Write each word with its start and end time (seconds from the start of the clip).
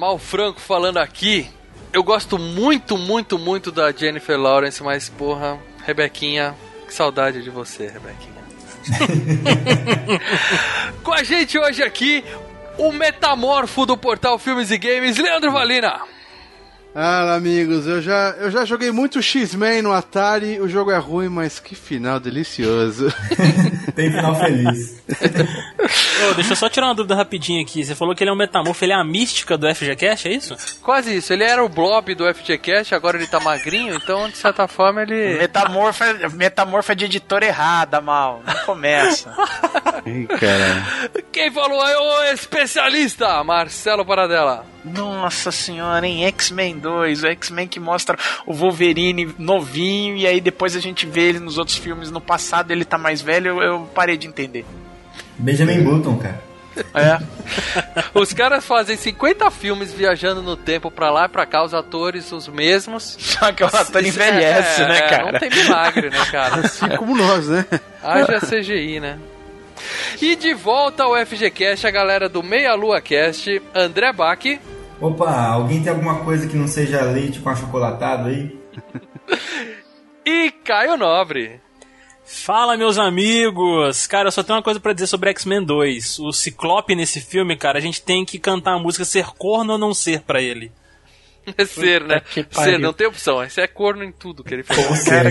Mal 0.00 0.18
Franco 0.18 0.60
falando 0.60 0.96
aqui. 0.96 1.48
Eu 1.92 2.02
gosto 2.02 2.38
muito, 2.38 2.96
muito, 2.96 3.38
muito 3.38 3.70
da 3.70 3.92
Jennifer 3.92 4.38
Lawrence, 4.38 4.82
mas 4.82 5.10
porra, 5.10 5.58
Rebequinha, 5.84 6.54
que 6.86 6.94
saudade 6.94 7.42
de 7.42 7.50
você, 7.50 7.86
Rebequinha. 7.86 8.40
Com 11.04 11.12
a 11.12 11.22
gente 11.22 11.58
hoje 11.58 11.82
aqui, 11.82 12.24
o 12.78 12.90
metamorfo 12.90 13.84
do 13.84 13.96
portal 13.96 14.38
Filmes 14.38 14.70
e 14.70 14.78
Games, 14.78 15.18
Leandro 15.18 15.52
Valina. 15.52 16.00
Fala 16.92 17.36
amigos, 17.36 17.86
eu 17.86 18.02
já, 18.02 18.34
eu 18.38 18.50
já 18.50 18.64
joguei 18.64 18.90
muito 18.90 19.22
X-Men 19.22 19.80
no 19.80 19.92
Atari, 19.92 20.60
o 20.60 20.68
jogo 20.68 20.90
é 20.90 20.98
ruim, 20.98 21.28
mas 21.28 21.60
que 21.60 21.76
final 21.76 22.18
delicioso. 22.18 23.06
Tem 23.94 24.10
final 24.10 24.34
feliz. 24.34 25.00
Ô, 26.28 26.34
deixa 26.34 26.52
eu 26.52 26.56
só 26.56 26.68
tirar 26.68 26.88
uma 26.88 26.94
dúvida 26.94 27.14
rapidinho 27.14 27.62
aqui. 27.62 27.84
Você 27.84 27.94
falou 27.94 28.12
que 28.12 28.24
ele 28.24 28.30
é 28.30 28.32
um 28.32 28.36
metamorfo, 28.36 28.84
ele 28.84 28.92
é 28.92 28.96
a 28.96 29.04
mística 29.04 29.56
do 29.56 29.72
FGCast, 29.72 30.26
é 30.26 30.32
isso? 30.32 30.56
Quase 30.82 31.16
isso, 31.16 31.32
ele 31.32 31.44
era 31.44 31.64
o 31.64 31.68
blob 31.68 32.12
do 32.16 32.24
FGCast, 32.34 32.92
agora 32.92 33.16
ele 33.16 33.28
tá 33.28 33.38
magrinho, 33.38 33.94
então 33.94 34.28
de 34.28 34.36
certa 34.36 34.66
forma 34.66 35.02
ele. 35.02 35.38
Metamorfa, 35.38 36.28
metamorfa 36.34 36.96
de 36.96 37.04
editora 37.04 37.46
errada, 37.46 38.00
mal. 38.00 38.42
Não 38.44 38.64
começa. 38.64 39.32
Ih, 40.04 40.26
caralho. 40.26 40.84
Quem 41.30 41.52
falou 41.52 41.86
é 41.86 41.98
o 41.98 42.32
especialista, 42.32 43.44
Marcelo 43.44 44.04
Paradela. 44.04 44.66
Nossa 44.84 45.52
senhora, 45.52 46.06
em 46.06 46.24
X-Men 46.24 46.79
2, 46.80 47.22
o 47.22 47.26
X-Men 47.28 47.68
que 47.68 47.78
mostra 47.78 48.18
o 48.46 48.52
Wolverine 48.52 49.34
novinho 49.38 50.16
e 50.16 50.26
aí 50.26 50.40
depois 50.40 50.74
a 50.74 50.80
gente 50.80 51.06
vê 51.06 51.28
ele 51.28 51.38
nos 51.38 51.58
outros 51.58 51.76
filmes 51.76 52.10
no 52.10 52.20
passado, 52.20 52.70
ele 52.70 52.84
tá 52.84 52.98
mais 52.98 53.20
velho, 53.20 53.50
eu, 53.50 53.62
eu 53.62 53.90
parei 53.94 54.16
de 54.16 54.26
entender. 54.26 54.64
Benjamin 55.38 55.82
Button, 55.82 56.16
cara. 56.16 56.50
É. 56.94 57.18
Os 58.14 58.32
caras 58.32 58.64
fazem 58.64 58.96
50 58.96 59.50
filmes 59.50 59.92
viajando 59.92 60.42
no 60.42 60.56
tempo 60.56 60.90
pra 60.90 61.10
lá 61.10 61.26
e 61.26 61.28
pra 61.28 61.44
cá, 61.44 61.64
os 61.64 61.74
atores 61.74 62.30
os 62.32 62.48
mesmos. 62.48 63.16
Só 63.18 63.52
que 63.52 63.62
o 63.62 63.66
ator 63.66 64.04
envelhece, 64.04 64.82
É, 64.82 64.88
né, 64.88 64.98
é, 64.98 65.08
cara? 65.08 65.32
Não 65.32 65.38
tem 65.38 65.50
milagre, 65.50 66.10
né, 66.10 66.24
cara? 66.30 66.60
Assim 66.64 66.88
como 66.96 67.16
nós, 67.16 67.48
né? 67.48 67.66
Haja 68.02 68.40
CGI, 68.40 69.00
né? 69.00 69.18
E 70.20 70.36
de 70.36 70.54
volta 70.54 71.04
ao 71.04 71.26
FGCast, 71.26 71.86
a 71.86 71.90
galera 71.90 72.28
do 72.28 72.42
Meia 72.42 72.74
Lua 72.74 73.00
Cast, 73.00 73.60
André 73.74 74.12
Bach. 74.12 74.38
Opa, 75.00 75.46
alguém 75.46 75.82
tem 75.82 75.90
alguma 75.90 76.20
coisa 76.24 76.46
que 76.46 76.56
não 76.56 76.68
seja 76.68 77.00
leite 77.02 77.40
com 77.40 77.48
achocolatado 77.48 78.28
aí? 78.28 78.58
E 80.22 80.50
Caio 80.50 80.98
Nobre. 80.98 81.60
Fala, 82.24 82.76
meus 82.76 82.98
amigos! 82.98 84.06
Cara, 84.06 84.28
eu 84.28 84.32
só 84.32 84.42
tenho 84.42 84.58
uma 84.58 84.62
coisa 84.62 84.78
pra 84.78 84.92
dizer 84.92 85.06
sobre 85.06 85.30
X-Men 85.30 85.64
2. 85.64 86.18
O 86.20 86.30
Ciclope 86.30 86.94
nesse 86.94 87.20
filme, 87.20 87.56
cara, 87.56 87.78
a 87.78 87.80
gente 87.80 88.02
tem 88.02 88.24
que 88.24 88.38
cantar 88.38 88.74
a 88.74 88.78
música 88.78 89.04
Ser 89.04 89.26
Corno 89.36 89.72
ou 89.72 89.78
Não 89.78 89.92
Ser 89.92 90.20
pra 90.20 90.40
ele. 90.40 90.70
É 91.56 91.64
ser, 91.64 92.02
né? 92.04 92.20
que 92.20 92.44
pariu. 92.44 92.72
Ser, 92.74 92.78
não 92.78 92.92
tem 92.92 93.06
opção. 93.06 93.42
Esse 93.42 93.60
é 93.60 93.66
corno 93.66 94.04
em 94.04 94.12
tudo 94.12 94.44
que 94.44 94.54
ele 94.54 94.62
faz. 94.62 95.04
Cara, 95.04 95.30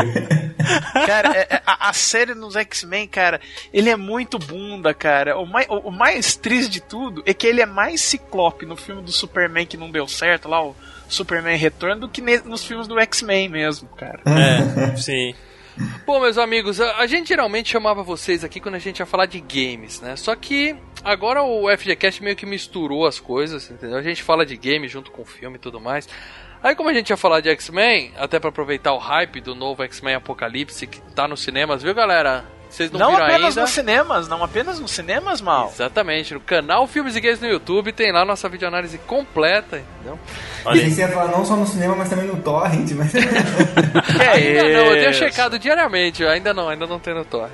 cara 1.05 1.37
é- 1.37 1.47
é- 1.55 1.61
a, 1.65 1.89
a 1.89 1.93
série 1.93 2.33
nos 2.33 2.55
X-Men, 2.55 3.07
cara, 3.07 3.39
ele 3.73 3.89
é 3.89 3.95
muito 3.95 4.37
bunda, 4.37 4.93
cara. 4.93 5.37
O 5.37 5.45
mais, 5.45 5.67
o, 5.69 5.75
o 5.89 5.91
mais 5.91 6.35
triste 6.35 6.69
de 6.69 6.81
tudo 6.81 7.23
é 7.25 7.33
que 7.33 7.47
ele 7.47 7.61
é 7.61 7.65
mais 7.65 8.01
ciclope 8.01 8.65
no 8.65 8.75
filme 8.75 9.01
do 9.01 9.11
Superman 9.11 9.65
que 9.65 9.77
não 9.77 9.89
deu 9.91 10.07
certo, 10.07 10.49
lá 10.49 10.63
o 10.63 10.75
Superman 11.07 11.57
Retorno, 11.57 12.01
do 12.01 12.09
que 12.09 12.21
ne- 12.21 12.41
nos 12.41 12.65
filmes 12.65 12.87
do 12.87 12.99
X-Men 12.99 13.49
mesmo, 13.49 13.87
cara. 13.89 14.19
É, 14.25 14.95
sim. 14.97 15.33
Bom, 16.05 16.19
meus 16.19 16.37
amigos, 16.37 16.81
a, 16.81 16.97
a 16.97 17.07
gente 17.07 17.29
geralmente 17.29 17.69
chamava 17.69 18.03
vocês 18.03 18.43
aqui 18.43 18.59
quando 18.59 18.75
a 18.75 18.79
gente 18.79 18.99
ia 18.99 19.05
falar 19.05 19.25
de 19.25 19.39
games, 19.39 20.01
né? 20.01 20.15
Só 20.15 20.35
que 20.35 20.75
agora 21.03 21.41
o 21.41 21.69
FGCast 21.69 22.21
meio 22.21 22.35
que 22.35 22.45
misturou 22.45 23.05
as 23.05 23.19
coisas, 23.19 23.69
entendeu? 23.71 23.97
A 23.97 24.01
gente 24.01 24.21
fala 24.21 24.45
de 24.45 24.57
game 24.57 24.87
junto 24.87 25.09
com 25.09 25.23
filme 25.23 25.55
e 25.55 25.59
tudo 25.59 25.79
mais. 25.79 26.09
Aí 26.61 26.75
como 26.75 26.89
a 26.89 26.93
gente 26.93 27.09
ia 27.09 27.17
falar 27.17 27.39
de 27.39 27.49
X-Men, 27.49 28.11
até 28.17 28.39
pra 28.39 28.49
aproveitar 28.49 28.93
o 28.93 28.97
hype 28.97 29.39
do 29.39 29.55
novo 29.55 29.81
X-Men 29.83 30.15
Apocalipse 30.15 30.85
que 30.85 30.99
tá 31.13 31.27
nos 31.27 31.41
cinemas, 31.41 31.81
viu, 31.81 31.95
galera? 31.95 32.45
Vocês 32.69 32.91
não, 32.91 32.99
Não, 32.99 33.11
viram 33.11 33.23
apenas 33.25 33.49
ainda? 33.49 33.61
nos 33.61 33.69
cinemas, 33.71 34.27
não 34.27 34.43
apenas 34.43 34.79
nos 34.79 34.91
cinemas, 34.91 35.41
mal. 35.41 35.71
Exatamente, 35.73 36.33
no 36.35 36.39
canal 36.39 36.85
Filmes 36.85 37.15
e 37.15 37.19
Games 37.21 37.39
no 37.41 37.47
YouTube 37.47 37.91
tem 37.91 38.11
lá 38.11 38.23
nossa 38.23 38.47
videoanálise 38.47 38.97
completa, 38.99 39.77
entendeu? 39.79 40.19
Olha 40.63 40.81
Pensei 40.81 40.85
aí. 40.85 40.91
você 40.91 41.01
ia 41.01 41.07
falar 41.09 41.31
não 41.31 41.43
só 41.43 41.55
no 41.55 41.65
cinema, 41.65 41.95
mas 41.95 42.09
também 42.09 42.27
no 42.27 42.37
torrent, 42.37 42.91
mas... 42.91 43.11
Que 43.11 43.17
Ainda 44.23 44.63
não, 44.63 44.85
eu 44.85 44.99
tenho 44.99 45.13
checado 45.13 45.57
diariamente, 45.57 46.23
ainda 46.25 46.53
não, 46.53 46.69
ainda 46.69 46.85
não 46.85 46.99
tem 46.99 47.13
no 47.15 47.25
torre. 47.25 47.51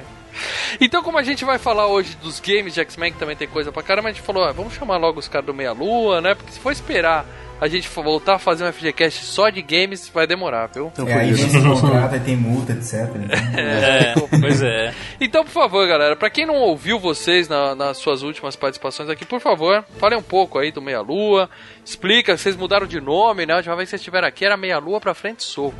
Então, 0.81 1.01
como 1.03 1.18
a 1.18 1.23
gente 1.23 1.44
vai 1.46 1.57
falar 1.57 1.88
hoje 1.88 2.16
dos 2.22 2.40
games 2.40 2.73
de 2.73 2.81
X-Men, 2.81 3.13
que 3.13 3.19
também 3.19 3.35
tem 3.35 3.47
coisa 3.47 3.72
pra 3.72 3.81
caramba, 3.84 4.09
a 4.09 4.12
gente 4.12 4.22
falou, 4.23 4.44
ah, 4.44 4.51
vamos 4.51 4.73
chamar 4.73 4.97
logo 4.97 5.19
os 5.19 5.28
caras 5.28 5.46
do 5.46 5.53
Meia 5.53 5.72
Lua, 5.72 6.22
né? 6.22 6.35
Porque 6.35 6.51
se 6.51 6.59
for 6.59 6.72
esperar 6.72 7.25
a 7.62 7.69
gente 7.69 7.88
voltar 7.88 8.35
a 8.35 8.40
fazer 8.40 8.66
um 8.66 8.73
FGCast 8.73 9.23
só 9.23 9.47
de 9.50 9.62
games, 9.62 10.09
vai 10.09 10.28
demorar, 10.28 10.68
viu? 10.68 10.88
Então, 10.91 11.07
é, 11.07 11.13
aí 11.13 11.29
esse 11.31 11.62
contrato, 11.62 12.13
aí 12.13 12.19
tem 12.19 12.35
multa, 12.35 12.73
etc. 12.73 12.94
Então, 13.16 13.29
É, 13.57 14.13
pois 14.41 14.62
é. 14.62 14.94
Então, 15.22 15.46
por 15.46 15.51
favor, 15.51 15.88
galera, 15.88 16.18
pra 16.18 16.29
quem 16.29 16.46
não 16.46 16.56
ouviu 16.56 17.00
vocês 17.00 17.47
na- 17.47 17.73
nas 17.73 17.97
suas 17.97 18.23
últimas 18.23 18.57
participações 18.57 19.09
aqui, 19.09 19.23
por 19.25 19.40
favor, 19.40 19.85
falem 20.00 20.19
um 20.19 20.22
pouco 20.22 20.59
aí 20.59 20.69
do 20.69 20.81
Meia 20.81 21.00
Lua, 21.00 21.50
explica, 21.85 22.38
vocês 22.38 22.57
mudaram 22.57 22.85
de 22.85 23.00
nome, 23.00 23.46
né? 23.46 23.53
A 23.53 23.57
última 23.57 23.75
vez 23.78 23.88
que 23.88 23.91
vocês 23.91 24.02
estiveram 24.02 24.28
aqui 24.28 24.44
era 24.44 24.57
Meia 24.57 24.78
Lua 24.78 25.00
pra 25.00 25.13
frente 25.13 25.41
soco. 25.41 25.79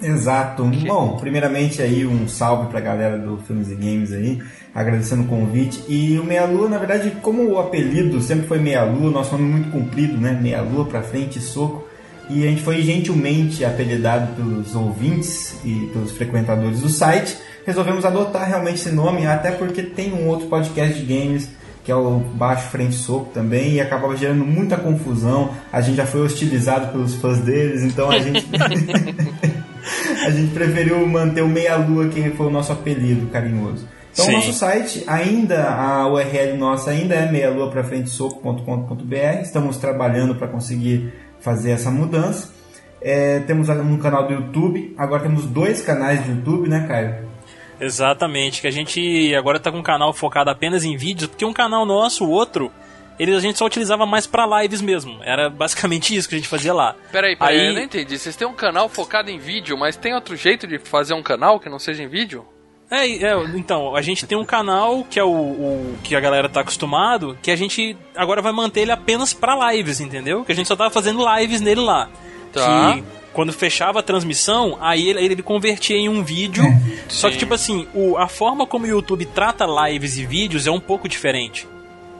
Exato. 0.00 0.64
Bom, 0.64 1.16
primeiramente 1.16 1.82
aí 1.82 2.06
um 2.06 2.28
salve 2.28 2.70
pra 2.70 2.80
galera 2.80 3.18
do 3.18 3.38
Filmes 3.38 3.70
e 3.70 3.74
Games 3.74 4.12
aí, 4.12 4.40
agradecendo 4.74 5.22
o 5.22 5.26
convite. 5.26 5.82
E 5.88 6.18
o 6.18 6.24
Meia 6.24 6.44
Lua, 6.44 6.68
na 6.68 6.78
verdade, 6.78 7.12
como 7.22 7.42
o 7.50 7.58
apelido 7.58 8.20
sempre 8.20 8.46
foi 8.46 8.58
Meia 8.58 8.84
Lua, 8.84 9.10
nosso 9.10 9.32
nome 9.32 9.50
muito 9.50 9.70
comprido, 9.70 10.16
né? 10.18 10.38
Meia 10.40 10.62
Lua 10.62 10.84
pra 10.84 11.02
frente, 11.02 11.40
soco. 11.40 11.86
E 12.30 12.46
a 12.46 12.50
gente 12.50 12.62
foi 12.62 12.82
gentilmente 12.82 13.64
apelidado 13.64 14.34
pelos 14.34 14.74
ouvintes 14.74 15.56
e 15.64 15.88
pelos 15.92 16.12
frequentadores 16.12 16.80
do 16.80 16.88
site. 16.88 17.36
Resolvemos 17.66 18.04
adotar 18.04 18.46
realmente 18.46 18.76
esse 18.76 18.90
nome, 18.90 19.26
até 19.26 19.50
porque 19.50 19.82
tem 19.82 20.12
um 20.12 20.28
outro 20.28 20.46
podcast 20.46 20.98
de 20.98 21.06
games 21.06 21.58
que 21.84 21.92
é 21.92 21.96
o 21.96 22.18
Baixo 22.18 22.68
Frente 22.68 22.96
Soco 22.96 23.30
também, 23.32 23.76
e 23.76 23.80
acabava 23.80 24.14
gerando 24.14 24.44
muita 24.44 24.76
confusão. 24.76 25.54
A 25.72 25.80
gente 25.80 25.96
já 25.96 26.04
foi 26.04 26.20
hostilizado 26.20 26.92
pelos 26.92 27.14
fãs 27.14 27.38
deles, 27.38 27.82
então 27.82 28.10
a 28.10 28.18
gente. 28.18 28.46
a 30.24 30.30
gente 30.30 30.52
preferiu 30.52 31.06
manter 31.06 31.42
o 31.42 31.48
Meia 31.48 31.76
Lua, 31.76 32.08
que 32.08 32.30
foi 32.30 32.46
o 32.46 32.50
nosso 32.50 32.72
apelido 32.72 33.26
carinhoso. 33.28 33.86
Então, 34.12 34.24
Sim. 34.24 34.32
o 34.32 34.36
nosso 34.36 34.52
site, 34.52 35.04
ainda, 35.06 35.70
a 35.70 36.08
URL 36.08 36.56
nossa 36.56 36.90
ainda 36.90 37.14
é 37.14 37.30
meialuaprafrentesoco.com.br. 37.30 39.42
Estamos 39.42 39.76
trabalhando 39.76 40.34
para 40.34 40.48
conseguir 40.48 41.12
fazer 41.40 41.70
essa 41.70 41.90
mudança. 41.90 42.52
É, 43.00 43.40
temos 43.40 43.68
um 43.68 43.98
canal 43.98 44.26
do 44.26 44.34
YouTube, 44.34 44.94
agora 44.98 45.22
temos 45.22 45.46
dois 45.46 45.82
canais 45.82 46.24
de 46.24 46.30
YouTube, 46.30 46.68
né, 46.68 46.84
Caio? 46.88 47.28
Exatamente, 47.80 48.60
que 48.60 48.66
a 48.66 48.72
gente 48.72 49.32
agora 49.36 49.60
tá 49.60 49.70
com 49.70 49.78
um 49.78 49.84
canal 49.84 50.12
focado 50.12 50.50
apenas 50.50 50.84
em 50.84 50.96
vídeos, 50.96 51.28
porque 51.28 51.44
um 51.44 51.52
canal 51.52 51.86
nosso, 51.86 52.24
o 52.24 52.30
outro, 52.30 52.72
ele 53.18 53.34
a 53.34 53.40
gente 53.40 53.58
só 53.58 53.66
utilizava 53.66 54.06
mais 54.06 54.26
pra 54.26 54.62
lives 54.62 54.80
mesmo. 54.80 55.18
Era 55.22 55.48
basicamente 55.50 56.14
isso 56.14 56.28
que 56.28 56.34
a 56.34 56.38
gente 56.38 56.48
fazia 56.48 56.72
lá. 56.72 56.94
Peraí, 57.10 57.36
peraí, 57.36 57.60
Aí- 57.60 57.66
eu 57.68 57.74
não 57.74 57.82
entendi. 57.82 58.18
Vocês 58.18 58.36
têm 58.36 58.46
um 58.46 58.54
canal 58.54 58.88
focado 58.88 59.30
em 59.30 59.38
vídeo, 59.38 59.76
mas 59.76 59.96
tem 59.96 60.14
outro 60.14 60.36
jeito 60.36 60.66
de 60.66 60.78
fazer 60.78 61.14
um 61.14 61.22
canal 61.22 61.58
que 61.58 61.68
não 61.68 61.78
seja 61.78 62.02
em 62.02 62.08
vídeo? 62.08 62.44
É, 62.90 63.06
é, 63.06 63.34
então, 63.54 63.94
a 63.94 64.00
gente 64.00 64.26
tem 64.26 64.38
um 64.38 64.44
canal 64.46 65.04
que 65.10 65.20
é 65.20 65.24
o, 65.24 65.28
o 65.28 65.98
que 66.02 66.16
a 66.16 66.20
galera 66.20 66.48
tá 66.48 66.60
acostumado, 66.60 67.36
que 67.42 67.50
a 67.50 67.56
gente 67.56 67.94
agora 68.16 68.40
vai 68.40 68.52
manter 68.52 68.80
ele 68.80 68.92
apenas 68.92 69.34
pra 69.34 69.72
lives, 69.72 70.00
entendeu? 70.00 70.42
Que 70.42 70.52
a 70.52 70.54
gente 70.54 70.66
só 70.68 70.74
tava 70.74 70.90
fazendo 70.90 71.22
lives 71.36 71.60
nele 71.60 71.82
lá. 71.82 72.08
Tá. 72.50 72.94
Que 72.94 73.04
quando 73.32 73.52
fechava 73.52 74.00
a 74.00 74.02
transmissão, 74.02 74.78
aí 74.80 75.10
ele, 75.10 75.24
ele 75.24 75.42
convertia 75.42 75.96
em 75.96 76.08
um 76.08 76.24
vídeo. 76.24 76.64
Só 77.08 77.30
que, 77.30 77.36
tipo 77.36 77.54
assim, 77.54 77.86
o, 77.94 78.16
a 78.16 78.26
forma 78.26 78.66
como 78.66 78.84
o 78.84 78.88
YouTube 78.88 79.24
trata 79.26 79.64
lives 79.64 80.18
e 80.18 80.26
vídeos 80.26 80.66
é 80.66 80.70
um 80.70 80.80
pouco 80.80 81.08
diferente. 81.08 81.68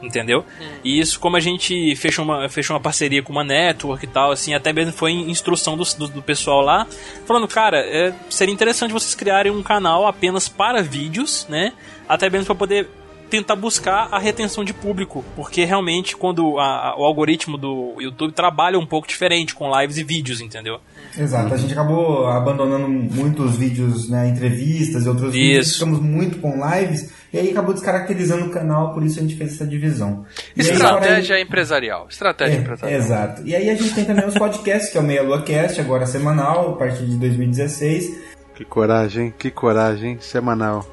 Entendeu? 0.01 0.45
E 0.83 0.99
isso, 0.99 1.19
como 1.19 1.35
a 1.35 1.39
gente 1.39 1.95
fechou 1.95 2.23
uma, 2.23 2.47
fechou 2.47 2.75
uma 2.75 2.81
parceria 2.81 3.21
com 3.21 3.33
uma 3.33 3.43
network 3.43 4.05
e 4.05 4.07
tal, 4.07 4.31
assim, 4.31 4.53
até 4.53 4.71
mesmo 4.71 4.93
foi 4.93 5.11
instrução 5.11 5.75
do, 5.75 5.83
do, 5.83 6.07
do 6.07 6.21
pessoal 6.21 6.61
lá, 6.61 6.87
falando, 7.25 7.47
cara, 7.47 7.79
é, 7.79 8.13
seria 8.29 8.53
interessante 8.53 8.93
vocês 8.93 9.13
criarem 9.13 9.51
um 9.51 9.61
canal 9.61 10.07
apenas 10.07 10.47
para 10.47 10.81
vídeos, 10.81 11.45
né? 11.49 11.73
Até 12.07 12.29
mesmo 12.29 12.45
para 12.45 12.55
poder 12.55 12.89
tentar 13.29 13.55
buscar 13.55 14.07
a 14.11 14.17
retenção 14.19 14.63
de 14.63 14.73
público, 14.73 15.23
porque 15.35 15.63
realmente 15.65 16.17
quando 16.17 16.57
a- 16.59 16.89
a- 16.89 16.95
o 16.99 17.03
algoritmo 17.03 17.57
do 17.57 17.95
YouTube 17.99 18.31
trabalha 18.33 18.77
um 18.79 18.85
pouco 18.85 19.07
diferente 19.07 19.53
com 19.55 19.69
lives 19.79 19.97
e 19.97 20.03
vídeos, 20.03 20.41
entendeu? 20.41 20.79
Exato, 21.17 21.53
a 21.53 21.57
gente 21.57 21.71
acabou 21.73 22.27
abandonando 22.27 22.87
muitos 22.87 23.55
vídeos, 23.55 24.09
né, 24.09 24.27
entrevistas 24.29 25.05
e 25.05 25.09
outros 25.09 25.31
vídeos, 25.33 25.67
Isso. 25.67 25.79
ficamos 25.79 25.99
muito 25.99 26.39
com 26.39 26.53
lives, 26.67 27.11
e 27.33 27.39
aí 27.39 27.49
acabou 27.51 27.73
descaracterizando 27.73 28.45
o 28.45 28.49
canal, 28.49 28.93
por 28.93 29.03
isso 29.03 29.19
a 29.19 29.21
gente 29.21 29.35
fez 29.35 29.53
essa 29.53 29.65
divisão. 29.65 30.25
E 30.55 30.61
aí, 30.61 30.69
Estratégia 30.69 31.39
empresarial. 31.41 32.07
Estratégia 32.09 32.55
É, 32.57 32.59
empresarial. 32.61 32.99
exato. 32.99 33.41
E 33.45 33.55
aí 33.55 33.69
a 33.69 33.75
gente 33.75 33.93
tem 33.93 34.05
também 34.05 34.25
os 34.27 34.33
podcasts, 34.35 34.91
que 34.91 34.97
é 34.97 35.01
o 35.01 35.03
Meia 35.03 35.23
Lua 35.23 35.41
Cast, 35.41 35.79
agora 35.79 36.05
semanal, 36.05 36.73
a 36.73 36.77
partir 36.77 37.05
de 37.05 37.15
2016. 37.17 38.11
Que 38.55 38.65
coragem, 38.65 39.33
que 39.37 39.49
coragem, 39.49 40.17
semanal. 40.19 40.85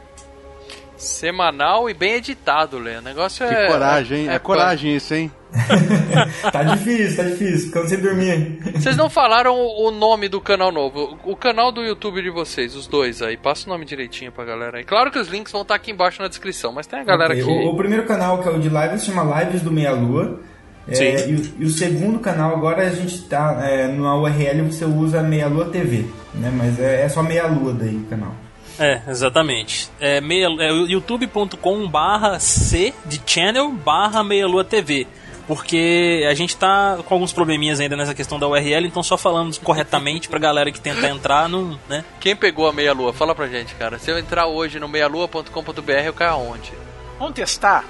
Semanal 0.97 1.89
e 1.91 1.95
bem 1.95 2.15
editado, 2.15 2.79
Lê. 2.79 2.97
O 2.97 3.03
negócio 3.03 3.47
Que 3.47 3.55
é. 3.55 3.67
coragem, 3.67 4.21
hein? 4.23 4.31
É, 4.31 4.39
coragem 4.39 4.97
isso, 4.97 5.15
hein? 5.15 5.31
Tá 6.53 6.63
difícil, 6.63 7.17
tá 7.17 7.23
difícil, 7.23 7.67
ficando 7.69 7.89
sem 7.89 7.99
dormir. 7.99 8.59
Vocês 8.75 8.97
não 8.97 9.09
falaram 9.09 9.57
o 9.57 9.91
nome 9.91 10.29
do 10.29 10.41
canal 10.41 10.71
novo. 10.71 11.19
O 11.25 11.37
canal 11.37 11.73
do 11.73 11.83
YouTube 11.83 12.23
de 12.23 12.31
vocês, 12.31 12.75
os 12.75 12.87
dois 12.87 13.23
aí. 13.23 13.37
Passa 13.37 13.67
o 13.67 13.73
nome 13.73 13.85
direitinho 13.85 14.31
pra 14.33 14.45
galera 14.45 14.79
aí. 14.79 14.85
Claro 14.85 15.11
que 15.11 15.19
os 15.19 15.29
links 15.29 15.53
vão 15.53 15.63
estar 15.63 15.75
aqui 15.75 15.91
embaixo 15.91 16.21
na 16.21 16.29
descrição, 16.29 16.73
mas 16.73 16.87
tem 16.87 17.01
a 17.01 17.05
galera 17.05 17.33
Ok, 17.33 17.45
que. 17.45 17.51
O, 17.51 17.71
o 17.71 17.77
primeiro 17.77 18.05
canal, 18.05 18.43
que 18.43 18.49
é 18.49 18.53
o 18.53 18.59
de 18.59 18.69
lives, 18.69 19.01
se 19.01 19.07
chama 19.07 19.41
Lives 19.43 19.63
do 19.63 19.71
Meia 19.73 19.93
Lua. 19.93 20.41
É, 20.89 20.95
Sim. 20.95 21.31
e, 21.31 21.35
o, 21.35 21.55
e 21.61 21.65
o 21.65 21.71
segundo 21.71 22.19
canal, 22.21 22.55
agora 22.55 22.87
a 22.87 22.91
gente 22.91 23.23
tá 23.23 23.59
é, 23.63 23.89
na 23.89 24.15
URL, 24.17 24.63
você 24.71 24.85
usa 24.85 25.21
Meia 25.23 25.49
Lua 25.49 25.67
TV, 25.67 26.05
né? 26.35 26.53
Mas 26.55 26.79
é, 26.79 27.03
é 27.03 27.09
só 27.09 27.23
Meia 27.23 27.47
Lua 27.47 27.73
daí 27.73 27.97
o 27.97 28.05
canal. 28.05 28.35
É, 28.79 29.01
exatamente. 29.09 29.89
É, 30.01 30.21
meia, 30.21 30.47
é 30.61 30.71
youtube.com 30.73 31.89
barra 31.89 32.39
C 32.39 32.93
de 33.05 33.21
channel 33.27 33.71
barra 33.73 34.23
meia 34.23 34.47
lua 34.47 34.65
TV. 34.65 35.07
Porque 35.47 36.27
a 36.29 36.35
gente 36.35 36.57
tá 36.57 36.99
com 37.07 37.15
alguns 37.15 37.33
probleminhas 37.33 37.79
ainda 37.79 37.97
nessa 37.97 38.13
questão 38.15 38.37
da 38.37 38.49
URL, 38.49 38.85
então 38.85 39.01
só 39.01 39.17
falando 39.17 39.57
corretamente 39.61 40.29
pra 40.29 40.41
galera 40.41 40.73
que 40.73 40.81
tenta 40.81 41.07
entrar, 41.09 41.49
não, 41.49 41.79
né? 41.89 42.05
Quem 42.19 42.35
pegou 42.35 42.67
a 42.69 42.73
meia 42.73 42.93
lua? 42.93 43.13
Fala 43.13 43.33
pra 43.33 43.47
gente, 43.47 43.73
cara. 43.77 43.97
Se 43.97 44.11
eu 44.11 44.19
entrar 44.19 44.47
hoje 44.49 44.81
no 44.81 44.89
meialua.com.br, 44.89 45.91
eu 46.05 46.13
caio 46.13 46.33
aonde? 46.33 46.73
Vamos 47.19 47.35
testar? 47.35 47.85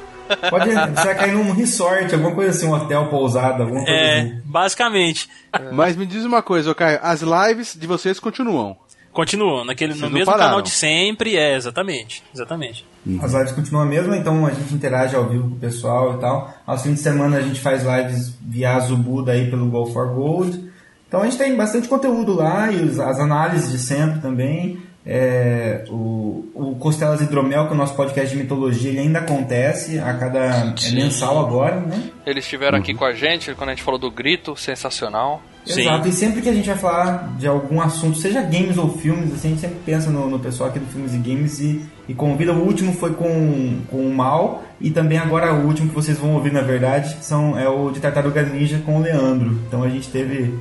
Pode, 0.50 0.68
você 0.70 1.04
vai 1.04 1.14
cair 1.14 1.32
num 1.32 1.52
resort, 1.52 2.12
alguma 2.12 2.34
coisa 2.34 2.50
assim, 2.50 2.66
um 2.66 2.74
hotel, 2.74 3.06
pousada, 3.06 3.62
alguma 3.62 3.84
coisa 3.84 3.90
É, 3.96 4.20
assim. 4.20 4.40
basicamente. 4.44 5.28
Mas 5.72 5.96
me 5.96 6.04
diz 6.04 6.24
uma 6.24 6.42
coisa, 6.42 6.72
ô 6.72 6.74
Caio, 6.74 6.98
as 7.00 7.22
lives 7.22 7.74
de 7.78 7.86
vocês 7.86 8.18
continuam. 8.18 8.76
Continuou, 9.16 9.64
naquele, 9.64 9.94
no 9.94 9.98
Vocês 10.00 10.12
mesmo 10.12 10.26
pararam. 10.26 10.44
canal 10.50 10.62
de 10.62 10.70
sempre, 10.70 11.36
é, 11.36 11.56
exatamente. 11.56 12.22
Exatamente. 12.34 12.84
As 13.22 13.32
lives 13.32 13.52
continuam 13.52 13.84
a 13.84 13.88
mesma, 13.88 14.16
então 14.16 14.44
a 14.46 14.50
gente 14.50 14.74
interage 14.74 15.16
ao 15.16 15.24
vivo 15.26 15.48
com 15.48 15.54
o 15.56 15.58
pessoal 15.58 16.14
e 16.14 16.18
tal. 16.20 16.52
Aos 16.66 16.82
fins 16.82 16.94
de 16.96 17.00
semana 17.00 17.38
a 17.38 17.40
gente 17.40 17.58
faz 17.58 17.82
lives 17.82 18.36
via 18.42 18.78
Zubu 18.80 19.22
daí 19.22 19.48
pelo 19.50 19.66
Go 19.70 19.86
for 19.86 20.08
Gold. 20.14 20.70
Então 21.08 21.22
a 21.22 21.24
gente 21.24 21.38
tem 21.38 21.56
bastante 21.56 21.88
conteúdo 21.88 22.34
lá 22.34 22.70
e 22.70 22.76
os- 22.76 23.00
as 23.00 23.18
análises 23.18 23.72
de 23.72 23.78
sempre 23.78 24.20
também. 24.20 24.78
É, 25.08 25.84
o, 25.88 26.50
o 26.52 26.76
Costelas 26.80 27.20
Hidromel, 27.20 27.66
que 27.66 27.70
é 27.70 27.74
o 27.74 27.78
nosso 27.78 27.94
podcast 27.94 28.34
de 28.36 28.42
mitologia, 28.42 28.90
ele 28.90 28.98
ainda 28.98 29.20
acontece 29.20 30.00
a 30.00 30.12
cada 30.14 30.38
é 30.40 30.90
mensal 30.92 31.38
agora, 31.38 31.76
né? 31.80 32.10
Eles 32.26 32.44
estiveram 32.44 32.76
aqui 32.76 32.92
com 32.92 33.04
a 33.04 33.12
gente 33.14 33.54
quando 33.54 33.70
a 33.70 33.72
gente 33.72 33.84
falou 33.84 34.00
do 34.00 34.10
grito, 34.10 34.56
sensacional. 34.56 35.40
Sim. 35.66 35.80
Exato, 35.82 36.06
e 36.08 36.12
sempre 36.12 36.40
que 36.40 36.48
a 36.48 36.52
gente 36.54 36.66
vai 36.68 36.78
falar 36.78 37.34
de 37.36 37.46
algum 37.46 37.80
assunto, 37.80 38.16
seja 38.18 38.40
games 38.40 38.78
ou 38.78 38.96
filmes, 38.96 39.32
assim, 39.34 39.48
a 39.48 39.50
gente 39.50 39.60
sempre 39.60 39.78
pensa 39.84 40.10
no, 40.10 40.30
no 40.30 40.38
pessoal 40.38 40.70
aqui 40.70 40.78
do 40.78 40.86
Filmes 40.86 41.12
e 41.12 41.18
Games 41.18 41.58
e, 41.58 41.84
e 42.08 42.14
convida. 42.14 42.52
O 42.52 42.64
último 42.64 42.92
foi 42.92 43.12
com, 43.14 43.80
com 43.90 43.96
o 43.98 44.14
Mal 44.14 44.64
e 44.80 44.90
também 44.90 45.18
agora 45.18 45.52
o 45.52 45.66
último 45.66 45.88
que 45.88 45.94
vocês 45.94 46.16
vão 46.18 46.34
ouvir, 46.34 46.52
na 46.52 46.60
verdade, 46.60 47.16
são, 47.20 47.58
é 47.58 47.68
o 47.68 47.90
de 47.90 47.98
Tartarugas 48.00 48.50
Ninja 48.52 48.80
com 48.86 48.98
o 48.98 49.02
Leandro. 49.02 49.58
Então 49.66 49.82
a 49.82 49.88
gente 49.88 50.08
teve 50.08 50.54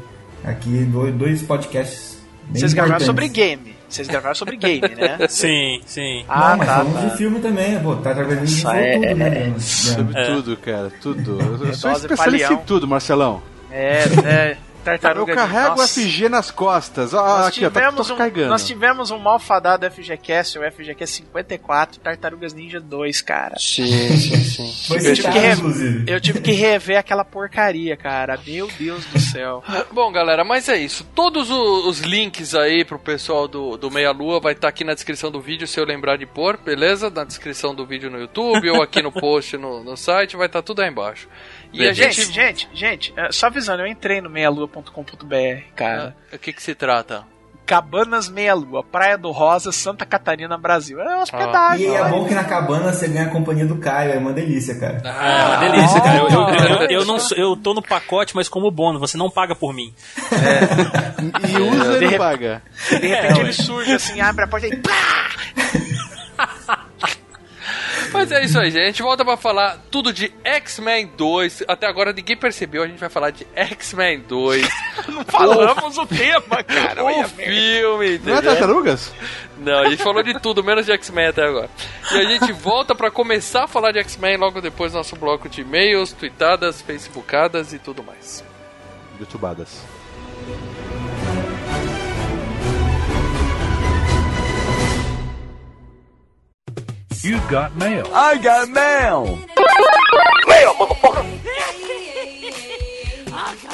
aqui 0.43 0.83
dois, 0.85 1.13
dois 1.13 1.41
podcasts 1.43 2.17
bem 2.49 2.59
Vocês 2.59 2.73
gravaram 2.73 3.05
sobre 3.05 3.27
game. 3.27 3.75
Vocês 3.87 4.07
gravaram 4.07 4.33
sobre 4.35 4.57
game, 4.57 4.81
né? 4.95 5.17
Sim, 5.29 5.79
sim. 5.85 6.25
Ah, 6.27 6.49
Não, 6.49 6.57
mas 6.57 6.67
tá, 6.67 6.75
falamos 6.77 7.01
tá. 7.01 7.07
de 7.07 7.17
filme 7.17 7.39
também, 7.39 7.79
pô, 7.79 7.95
Tartarugas 7.97 8.39
Ninja 8.41 8.63
Nossa, 8.63 8.75
foi 8.75 8.83
é- 8.87 8.93
tudo, 8.97 9.15
né, 9.15 9.53
é-? 9.55 9.59
Sobre 9.59 10.19
É. 10.19 10.25
tudo, 10.25 10.57
cara, 10.57 10.91
tudo. 10.99 11.39
Eu 11.63 11.73
sou 11.75 11.91
especialista 11.91 12.47
palião. 12.47 12.53
em 12.53 12.65
tudo, 12.65 12.87
Marcelão. 12.87 13.43
É, 13.71 14.03
é. 14.25 14.57
Eu 14.85 14.99
Tartaruga 14.99 15.33
carrego 15.35 15.81
o. 15.81 15.87
FG 15.87 16.29
nas 16.29 16.51
costas. 16.51 17.13
Ó, 17.13 17.21
Nós 17.25 17.47
aqui, 17.47 17.65
ó, 17.65 17.69
tá, 17.69 17.79
tivemos, 17.81 18.07
tô 18.07 18.13
um, 18.13 18.17
carregando. 18.17 18.49
nós 18.49 18.65
tivemos 18.67 19.11
um 19.11 19.17
malfadado 19.17 19.89
FGCast, 19.89 20.59
o 20.59 20.71
FGCast 20.71 21.15
54, 21.17 21.99
Tartarugas 21.99 22.53
Ninja 22.53 22.79
2, 22.79 23.21
cara. 23.21 23.55
Sim, 23.57 23.85
sim, 24.17 24.35
sim. 24.43 24.93
Eu 24.95 25.13
tive, 25.15 25.31
que 25.31 25.39
re- 25.39 26.03
eu 26.07 26.21
tive 26.21 26.41
que 26.41 26.51
rever 26.51 26.97
aquela 26.99 27.25
porcaria, 27.25 27.97
cara. 27.97 28.39
Meu 28.45 28.67
Deus 28.77 29.03
do 29.05 29.19
céu. 29.19 29.63
Bom, 29.91 30.11
galera, 30.11 30.43
mas 30.43 30.69
é 30.69 30.77
isso. 30.77 31.03
Todos 31.15 31.49
os 31.49 31.99
links 32.01 32.53
aí 32.53 32.85
pro 32.85 32.99
pessoal 32.99 33.47
do, 33.47 33.77
do 33.77 33.89
Meia 33.89 34.11
Lua 34.11 34.39
vai 34.39 34.53
estar 34.53 34.67
aqui 34.67 34.83
na 34.83 34.93
descrição 34.93 35.31
do 35.31 35.41
vídeo, 35.41 35.67
se 35.67 35.79
eu 35.79 35.85
lembrar 35.85 36.17
de 36.17 36.25
pôr, 36.25 36.57
beleza? 36.57 37.09
Na 37.09 37.23
descrição 37.23 37.73
do 37.73 37.85
vídeo 37.85 38.09
no 38.11 38.19
YouTube 38.19 38.69
ou 38.69 38.81
aqui 38.81 39.01
no 39.01 39.11
post 39.11 39.57
no, 39.57 39.83
no 39.83 39.97
site, 39.97 40.35
vai 40.37 40.47
estar 40.47 40.61
tudo 40.61 40.81
aí 40.81 40.89
embaixo. 40.89 41.27
E 41.75 41.87
a 41.87 41.93
gente, 41.93 42.31
gente. 42.31 42.69
gente, 42.73 43.13
é, 43.17 43.31
só 43.31 43.47
avisando, 43.47 43.81
eu 43.83 43.87
entrei 43.87 44.21
no 44.21 44.29
meialua.com.br, 44.29 45.35
cara. 45.75 46.15
O 46.33 46.37
que 46.37 46.53
que 46.53 46.61
se 46.63 46.73
trata? 46.75 47.23
Cabanas 47.65 48.29
Meia 48.29 48.53
Lua, 48.53 48.83
Praia 48.83 49.17
do 49.17 49.31
Rosa, 49.31 49.71
Santa 49.71 50.05
Catarina, 50.05 50.55
Brasil. 50.55 51.01
É 51.01 51.17
E 51.17 51.21
hospedagem. 51.23 51.87
é 51.95 51.99
lá. 51.99 52.09
bom 52.09 52.23
que 52.27 52.33
na 52.35 52.43
cabana 52.43 52.93
você 52.93 53.07
ganha 53.07 53.25
a 53.25 53.29
companhia 53.31 53.65
do 53.65 53.77
Caio, 53.77 54.13
é 54.13 54.17
uma 54.19 54.31
delícia, 54.33 54.79
cara. 54.79 55.01
É 55.03 55.45
uma 55.47 55.57
delícia, 55.71 55.99
cara. 56.01 56.17
Eu, 56.19 56.27
eu, 56.29 56.81
eu, 56.83 56.89
eu 56.99 57.05
não 57.05 57.17
sou- 57.17 57.35
eu 57.35 57.55
tô 57.57 57.73
no 57.73 57.81
pacote, 57.81 58.35
mas 58.35 58.47
como 58.47 58.69
bônus, 58.69 59.01
você 59.01 59.17
não 59.17 59.31
paga 59.31 59.55
por 59.55 59.73
mim. 59.73 59.91
E 61.49 61.57
usa 61.59 61.95
e 61.97 61.99
de 62.01 62.05
não 62.11 62.17
paga. 62.19 62.61
De 62.87 63.07
repente 63.07 63.39
ele 63.39 63.53
surge 63.53 63.93
assim, 63.93 64.21
abre 64.21 64.43
a 64.43 64.47
porta 64.47 64.67
e 64.67 64.75
pá! 64.77 64.91
Mas 68.15 68.31
é 68.31 68.43
isso 68.43 68.59
aí, 68.59 68.71
gente. 68.71 68.83
A 68.83 68.87
gente 68.87 69.01
volta 69.01 69.23
pra 69.23 69.37
falar 69.37 69.77
tudo 69.91 70.11
de 70.13 70.33
X-Men 70.43 71.11
2. 71.17 71.63
Até 71.67 71.87
agora 71.87 72.13
ninguém 72.13 72.37
percebeu, 72.37 72.83
a 72.83 72.87
gente 72.87 72.99
vai 72.99 73.09
falar 73.09 73.31
de 73.31 73.45
X-Men 73.55 74.21
2. 74.21 74.67
Não 75.09 75.23
falamos 75.25 75.97
o 75.97 76.05
tema, 76.05 76.63
cara. 76.63 77.03
o 77.03 77.27
filme, 77.29 78.19
Não 78.23 78.37
é 78.37 78.41
tartarugas? 78.41 79.13
Não, 79.57 79.79
a 79.79 79.89
gente 79.89 80.03
falou 80.03 80.21
de 80.23 80.39
tudo, 80.39 80.63
menos 80.63 80.85
de 80.85 80.91
X-Men 80.91 81.27
até 81.27 81.43
agora. 81.43 81.69
E 82.11 82.17
a 82.17 82.23
gente 82.23 82.51
volta 82.53 82.93
pra 82.93 83.09
começar 83.11 83.63
a 83.63 83.67
falar 83.67 83.91
de 83.91 83.99
X-Men 83.99 84.37
logo 84.37 84.61
depois 84.61 84.91
do 84.91 84.97
nosso 84.97 85.15
bloco 85.15 85.47
de 85.47 85.61
e-mails, 85.61 86.11
tweetadas, 86.11 86.81
facebookadas 86.81 87.73
e 87.73 87.79
tudo 87.79 88.03
mais. 88.03 88.43
Youtubadas. 89.19 89.81
You 97.25 97.39
got 97.49 97.75
mail. 97.75 98.05
I 98.13 98.37
got 98.37 98.69
mail. 98.69 99.39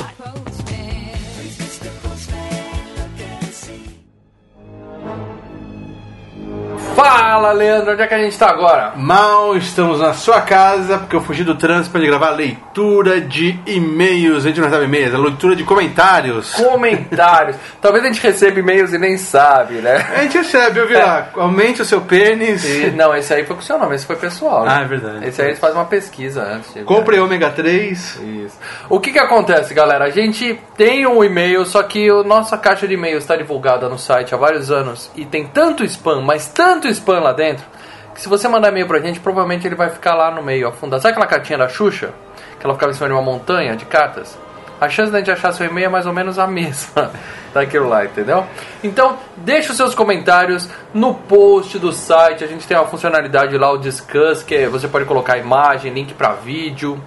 Fala, 7.05 7.51
Leandro, 7.51 7.93
onde 7.93 8.01
é 8.03 8.08
que 8.08 8.13
a 8.13 8.17
gente 8.20 8.38
tá 8.38 8.50
agora? 8.50 8.93
Mal, 8.96 9.58
estamos 9.58 10.00
na 10.00 10.13
sua 10.13 10.39
casa, 10.41 11.00
porque 11.00 11.15
eu 11.15 11.22
fugi 11.22 11.43
do 11.43 11.55
trânsito 11.55 11.91
para 11.91 12.01
gravar 12.05 12.27
a 12.27 12.36
leitura 12.36 13.20
de 13.20 13.60
e-mails. 13.65 14.46
A 14.46 14.50
gente 14.50 14.60
não 14.60 14.67
recebe 14.67 14.86
e-mails, 14.86 15.12
é 15.13 15.15
a 15.15 15.20
leitura 15.20 15.55
de 15.55 15.63
comentários. 15.63 16.53
Comentários. 16.53 17.55
Talvez 17.81 18.03
a 18.03 18.08
gente 18.08 18.22
receba 18.22 18.60
e-mails 18.60 18.93
e 18.93 19.00
nem 19.00 19.17
sabe, 19.17 19.75
né? 19.75 20.05
A 20.15 20.22
gente 20.22 20.38
recebe, 20.38 20.79
eu 20.79 20.88
vi 20.88 20.93
lá, 20.93 21.29
aumente 21.36 21.81
o 21.81 21.86
seu 21.86 22.01
pênis. 22.01 22.63
E- 22.65 22.91
não, 22.91 23.15
esse 23.15 23.34
aí 23.34 23.46
foi 23.46 23.55
com 23.55 23.62
o 23.62 23.65
seu 23.65 23.79
nome, 23.79 23.96
esse 23.96 24.05
foi 24.05 24.15
pessoal. 24.17 24.63
né? 24.65 24.72
Ah, 24.77 24.81
é 24.84 24.86
verdade. 24.86 25.27
Esse 25.27 25.41
aí 25.41 25.48
eles 25.50 25.60
fazem 25.60 25.77
uma 25.77 25.86
pesquisa 25.86 26.43
antes. 26.43 26.72
de- 26.74 26.84
Compre 26.84 27.20
ômega 27.20 27.50
3. 27.50 28.20
Isso. 28.22 28.58
O 28.89 29.00
que 29.00 29.12
que 29.12 29.20
acontece, 29.20 29.74
galera? 29.74 30.05
A 30.05 30.10
gente 30.12 30.60
tem 30.77 31.08
um 31.08 31.24
e-mail, 31.24 31.65
só 31.65 31.81
que 31.81 32.10
a 32.10 32.24
nossa 32.24 32.58
caixa 32.58 32.88
de 32.88 32.93
e-mail 32.93 33.17
está 33.17 33.36
divulgada 33.36 33.89
no 33.89 33.98
site 33.98 34.36
há 34.36 34.38
vários 34.38 34.70
anos 34.70 35.10
e 35.15 35.25
tem 35.25 35.48
tanto 35.48 35.84
spam, 35.84 36.22
mas 36.22 36.48
tanto 36.48 36.90
spam 36.91 37.19
lá 37.19 37.33
dentro, 37.33 37.65
que 38.13 38.21
se 38.21 38.29
você 38.29 38.48
mandar 38.48 38.69
e-mail 38.69 38.88
pra 38.88 39.00
gente, 39.00 39.19
provavelmente 39.19 39.65
ele 39.65 39.75
vai 39.75 39.89
ficar 39.89 40.13
lá 40.15 40.29
no 40.31 40.41
meio, 40.43 40.67
afundado. 40.67 41.01
Sabe 41.01 41.12
aquela 41.13 41.27
cartinha 41.27 41.57
da 41.57 41.67
Xuxa? 41.67 42.13
Que 42.60 42.65
ela 42.65 42.74
ficava 42.75 42.91
em 42.91 42.95
cima 42.95 43.07
de 43.07 43.13
uma 43.13 43.21
montanha 43.21 43.75
de 43.75 43.86
cartas? 43.86 44.38
a 44.81 44.89
chance 44.89 45.12
da 45.12 45.19
gente 45.19 45.29
achar 45.29 45.51
seu 45.53 45.67
e-mail 45.67 45.86
é 45.86 45.89
mais 45.89 46.07
ou 46.07 46.12
menos 46.13 46.39
a 46.39 46.48
mesma 46.50 47.12
daquilo 47.53 47.88
lá, 47.88 48.03
entendeu? 48.03 48.43
Então, 48.83 49.15
deixa 49.38 49.69
os 49.69 49.77
seus 49.77 49.93
comentários 49.93 50.67
no 50.91 51.13
post 51.13 51.77
do 51.77 51.91
site. 51.91 52.43
A 52.43 52.48
gente 52.48 52.65
tem 52.67 52.75
uma 52.75 52.88
funcionalidade 52.88 53.55
lá, 53.60 53.71
o 53.71 53.77
Discuss, 53.77 54.41
que 54.41 54.55
é- 54.55 54.67
você 54.67 54.88
pode 54.88 55.05
colocar 55.05 55.38
imagem, 55.38 55.93
link 55.93 56.15
para 56.15 56.31
vídeo. 56.31 57.00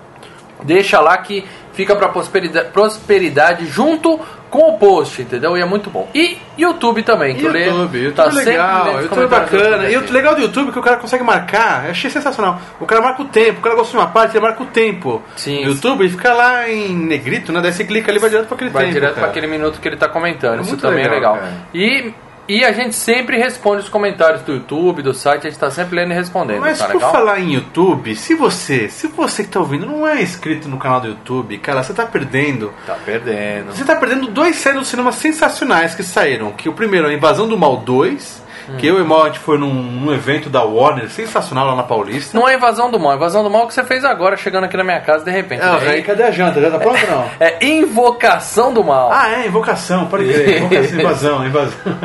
Deixa 0.64 0.99
lá 1.00 1.16
que 1.18 1.44
fica 1.75 1.94
para 1.94 2.09
prosperidade, 2.09 2.68
prosperidade 2.71 3.66
junto 3.66 4.18
com 4.50 4.71
o 4.71 4.78
post, 4.78 5.21
entendeu? 5.21 5.56
E 5.59 5.61
é 5.61 5.64
muito 5.64 5.90
bom. 5.90 6.09
E 6.14 6.38
YouTube 6.56 7.02
também, 7.02 7.35
que 7.35 7.44
o 7.44 7.50
Lê 7.50 7.66
YouTube, 7.66 7.99
YouTube 7.99 8.14
tá 8.14 8.25
é 8.26 8.30
sempre 8.30 8.44
legal, 8.44 9.02
YouTube 9.02 9.23
é 9.23 9.26
bacana. 9.26 9.88
E 9.88 9.94
YouTube. 9.94 10.11
o 10.11 10.12
legal 10.12 10.35
do 10.37 10.40
YouTube 10.42 10.68
é 10.68 10.73
que 10.73 10.78
o 10.78 10.83
cara 10.83 10.97
consegue 10.97 11.25
marcar, 11.25 11.87
eu 11.87 11.90
achei 11.90 12.09
sensacional. 12.09 12.61
O 12.80 12.87
cara 12.87 13.02
marca 13.02 13.21
o 13.23 13.25
tempo, 13.25 13.59
o 13.59 13.62
cara 13.62 13.75
gosta 13.75 13.90
de 13.90 13.97
uma 13.97 14.06
parte, 14.06 14.37
ele 14.37 14.44
marca 14.47 14.62
o 14.62 14.66
tempo. 14.66 15.21
Sim. 15.35 15.64
No 15.64 15.73
YouTube, 15.73 16.02
ele 16.02 16.11
fica 16.11 16.33
lá 16.33 16.71
em 16.71 16.94
negrito, 16.94 17.52
né? 17.52 17.61
Daí 17.61 17.73
você 17.73 17.85
clica 17.85 18.12
ali 18.12 18.18
e 18.18 18.21
vai 18.21 18.30
direto 18.30 18.47
pra 18.47 18.54
aquele 18.54 18.71
Vai 18.71 18.83
tempo. 18.85 18.94
direto 18.94 19.14
cara. 19.14 19.21
para 19.23 19.30
aquele 19.30 19.47
minuto 19.49 19.80
que 19.80 19.88
ele 19.88 19.97
tá 19.97 20.09
comentando. 20.09 20.61
É 20.61 20.62
Isso 20.62 20.76
também 20.76 21.04
é 21.04 21.09
legal, 21.09 21.35
legal. 21.35 21.49
cara. 21.49 21.66
E, 21.75 22.14
e 22.48 22.64
a 22.64 22.72
gente 22.72 22.94
sempre 22.94 23.36
responde 23.36 23.82
os 23.82 23.88
comentários 23.88 24.42
do 24.42 24.52
YouTube, 24.52 25.02
do 25.02 25.14
site, 25.14 25.46
a 25.46 25.50
gente 25.50 25.58
tá 25.58 25.70
sempre 25.70 25.96
lendo 25.96 26.12
e 26.12 26.14
respondendo. 26.14 26.60
Mas 26.60 26.78
tá 26.78 26.86
por 26.86 26.96
legal? 26.96 27.12
falar 27.12 27.40
em 27.40 27.54
YouTube, 27.54 28.14
se 28.14 28.34
você, 28.34 28.88
se 28.88 29.06
você 29.08 29.44
que 29.44 29.50
tá 29.50 29.60
ouvindo 29.60 29.86
não 29.86 30.06
é 30.06 30.22
inscrito 30.22 30.68
no 30.68 30.78
canal 30.78 31.00
do 31.00 31.08
YouTube, 31.08 31.56
cara, 31.58 31.82
você 31.82 31.94
tá 31.94 32.06
perdendo. 32.06 32.72
Tá 32.86 32.96
perdendo. 33.04 33.72
Você 33.72 33.84
tá 33.84 33.96
perdendo 33.96 34.26
dois 34.28 34.56
séries 34.56 34.80
do 34.80 34.86
cinema 34.86 35.12
sensacionais 35.12 35.94
que 35.94 36.02
saíram. 36.02 36.52
Que 36.52 36.68
o 36.68 36.72
primeiro 36.72 37.08
é 37.08 37.14
Invasão 37.14 37.48
do 37.48 37.56
Mal 37.56 37.78
2, 37.78 38.43
Hum. 38.68 38.76
que 38.78 38.87
eu 38.87 38.99
e 38.99 39.02
o 39.02 39.06
Mal 39.06 39.25
a 39.25 39.26
gente 39.26 39.38
foi 39.40 39.59
num, 39.59 39.73
num 39.73 40.12
evento 40.12 40.49
da 40.49 40.62
Warner, 40.62 41.11
sensacional 41.11 41.66
lá 41.66 41.75
na 41.76 41.83
Paulista. 41.83 42.38
Não 42.38 42.49
é 42.49 42.54
invasão 42.54 42.90
do 42.90 42.99
mal, 42.99 43.12
é 43.12 43.16
invasão 43.16 43.42
do 43.42 43.50
mal 43.50 43.66
que 43.66 43.75
você 43.75 43.85
fez 43.85 44.04
agora, 44.04 44.37
chegando 44.37 44.64
aqui 44.64 44.76
na 44.76 44.85
minha 44.85 45.00
casa 45.00 45.25
de 45.25 45.30
repente. 45.30 45.62
É, 45.62 45.66
né? 45.66 45.90
aí, 45.90 46.02
cadê 46.02 46.23
a 46.23 46.30
janta? 46.30 46.61
Já 46.61 46.71
tá 46.71 46.78
pronta 46.78 47.00
ou 47.04 47.11
não? 47.11 47.30
É 47.40 47.64
invocação 47.64 48.73
do 48.73 48.83
mal. 48.83 49.11
Ah, 49.12 49.30
é, 49.30 49.47
invocação, 49.47 50.06
pode 50.06 50.25
crer. 50.25 50.62
Invocação, 50.64 51.00
invasão, 51.00 51.47
invasão. 51.47 51.99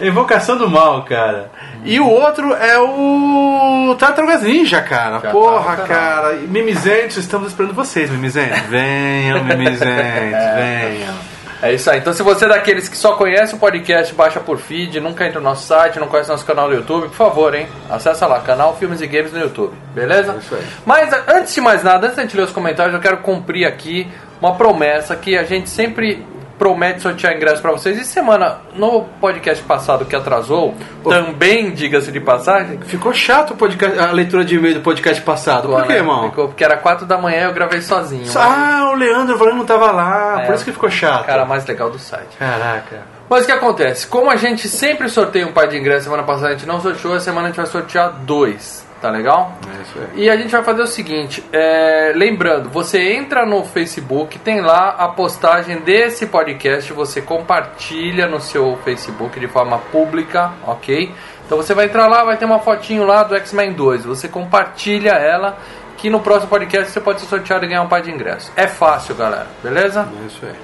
Invocação 0.00 0.58
do 0.58 0.68
mal, 0.68 1.04
cara. 1.04 1.50
E 1.84 1.98
o 2.00 2.08
outro 2.08 2.54
é 2.54 2.78
o 2.78 3.94
Tartarugas 3.98 4.42
Ninja, 4.42 4.80
cara. 4.80 5.14
Já 5.16 5.20
tá 5.20 5.30
Porra, 5.30 5.76
canal. 5.76 5.86
cara. 5.86 6.32
Mimizentos, 6.48 7.16
estamos 7.16 7.48
esperando 7.48 7.74
vocês, 7.74 8.10
Mimizentos. 8.10 8.60
Venham, 8.68 9.44
Mimizentos, 9.44 9.82
venham. 10.56 11.31
É 11.62 11.72
isso 11.72 11.88
aí. 11.88 11.98
Então, 12.00 12.12
se 12.12 12.22
você 12.24 12.44
é 12.44 12.48
daqueles 12.48 12.88
que 12.88 12.96
só 12.96 13.12
conhece 13.14 13.54
o 13.54 13.58
podcast, 13.58 14.12
baixa 14.14 14.40
por 14.40 14.58
feed, 14.58 14.98
nunca 14.98 15.24
entra 15.24 15.38
no 15.38 15.44
nosso 15.48 15.64
site, 15.66 16.00
não 16.00 16.08
conhece 16.08 16.28
nosso 16.28 16.44
canal 16.44 16.68
no 16.68 16.74
YouTube, 16.74 17.06
por 17.08 17.14
favor, 17.14 17.54
hein? 17.54 17.68
Acessa 17.88 18.26
lá, 18.26 18.40
canal 18.40 18.76
Filmes 18.76 19.00
e 19.00 19.06
Games 19.06 19.32
no 19.32 19.38
YouTube, 19.38 19.72
beleza? 19.94 20.32
É 20.32 20.36
isso 20.38 20.54
aí. 20.56 20.66
Mas 20.84 21.12
a- 21.12 21.22
antes 21.28 21.54
de 21.54 21.60
mais 21.60 21.84
nada, 21.84 22.06
antes 22.06 22.16
da 22.16 22.22
gente 22.22 22.36
ler 22.36 22.42
os 22.42 22.50
comentários, 22.52 22.92
eu 22.94 23.00
quero 23.00 23.18
cumprir 23.18 23.64
aqui 23.64 24.10
uma 24.40 24.56
promessa 24.56 25.14
que 25.14 25.38
a 25.38 25.44
gente 25.44 25.70
sempre 25.70 26.26
promete 26.62 27.02
sortear 27.02 27.34
ingresso 27.34 27.60
pra 27.60 27.72
vocês. 27.72 27.98
E 27.98 28.04
semana, 28.04 28.58
no 28.76 29.02
podcast 29.20 29.60
passado 29.64 30.04
que 30.04 30.14
atrasou, 30.14 30.72
também, 31.02 31.72
diga-se 31.72 32.12
de 32.12 32.20
passagem, 32.20 32.78
Ficou 32.82 33.12
chato 33.12 33.56
podcast, 33.56 33.98
a 33.98 34.12
leitura 34.12 34.44
de 34.44 34.54
e-mail 34.54 34.76
do 34.76 34.80
podcast 34.80 35.20
passado. 35.22 35.68
Por 35.68 35.82
quê, 35.82 35.88
né? 35.88 35.96
irmão? 35.96 36.30
Ficou, 36.30 36.46
porque 36.46 36.62
era 36.62 36.76
4 36.76 37.04
da 37.04 37.18
manhã 37.18 37.46
eu 37.46 37.52
gravei 37.52 37.80
sozinho. 37.82 38.24
Ah, 38.36 38.90
o 38.92 38.94
Leandro 38.94 39.36
Valente 39.36 39.58
não 39.58 39.64
tava 39.66 39.90
lá, 39.90 40.42
É. 40.42 40.46
por 40.46 40.54
isso 40.54 40.64
que 40.64 40.70
ficou 40.70 40.88
chato. 40.88 41.22
o 41.22 41.26
cara 41.26 41.44
mais 41.44 41.66
legal 41.66 41.90
do 41.90 41.98
site. 41.98 42.36
Caraca. 42.38 43.00
Mas 43.28 43.42
o 43.42 43.46
que 43.46 43.52
acontece? 43.52 44.06
Como 44.06 44.30
a 44.30 44.36
gente 44.36 44.68
sempre 44.68 45.08
sorteia 45.08 45.44
um 45.46 45.52
par 45.52 45.66
de 45.66 45.76
ingressos, 45.76 46.04
semana 46.04 46.22
passada 46.22 46.48
a 46.48 46.52
gente 46.52 46.66
não 46.66 46.80
sorteou, 46.80 47.16
essa 47.16 47.24
semana 47.24 47.46
a 47.46 47.50
gente 47.50 47.56
vai 47.56 47.66
sortear 47.66 48.12
dois. 48.20 48.86
Tá 49.02 49.10
legal? 49.10 49.58
É 49.66 49.82
isso 49.82 49.98
aí. 49.98 50.24
E 50.24 50.30
a 50.30 50.36
gente 50.36 50.52
vai 50.52 50.62
fazer 50.62 50.82
o 50.82 50.86
seguinte: 50.86 51.44
é, 51.52 52.12
lembrando, 52.14 52.70
você 52.70 53.14
entra 53.14 53.44
no 53.44 53.64
Facebook, 53.64 54.38
tem 54.38 54.60
lá 54.60 54.90
a 54.96 55.08
postagem 55.08 55.80
desse 55.80 56.26
podcast, 56.26 56.92
você 56.92 57.20
compartilha 57.20 58.28
no 58.28 58.40
seu 58.40 58.78
Facebook 58.84 59.40
de 59.40 59.48
forma 59.48 59.78
pública, 59.90 60.52
ok? 60.64 61.12
Então 61.44 61.58
você 61.58 61.74
vai 61.74 61.86
entrar 61.86 62.06
lá, 62.06 62.22
vai 62.22 62.36
ter 62.36 62.44
uma 62.44 62.60
fotinho 62.60 63.04
lá 63.04 63.24
do 63.24 63.34
X-Men 63.34 63.72
2, 63.72 64.04
você 64.04 64.28
compartilha 64.28 65.10
ela, 65.10 65.58
que 65.96 66.08
no 66.08 66.20
próximo 66.20 66.48
podcast 66.48 66.92
você 66.92 67.00
pode 67.00 67.20
ser 67.20 67.26
sorteado 67.26 67.64
e 67.64 67.68
ganhar 67.68 67.82
um 67.82 67.88
par 67.88 68.02
de 68.02 68.10
ingressos. 68.12 68.52
É 68.54 68.68
fácil, 68.68 69.16
galera, 69.16 69.48
beleza? 69.64 70.08
É 70.22 70.26
isso 70.28 70.46
aí. 70.46 70.54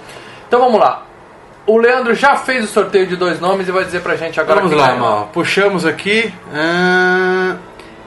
Então 0.46 0.60
vamos 0.60 0.78
lá. 0.78 1.02
O 1.66 1.76
Leandro 1.76 2.14
já 2.14 2.36
fez 2.36 2.64
o 2.64 2.68
sorteio 2.68 3.06
de 3.06 3.16
dois 3.16 3.40
nomes 3.40 3.68
e 3.68 3.72
vai 3.72 3.84
dizer 3.84 4.00
pra 4.00 4.14
gente 4.14 4.40
agora 4.40 4.60
Vamos 4.60 4.76
lá, 4.76 4.94
mal. 4.94 5.30
Puxamos 5.32 5.84
aqui. 5.84 6.32
ah, 6.54 7.56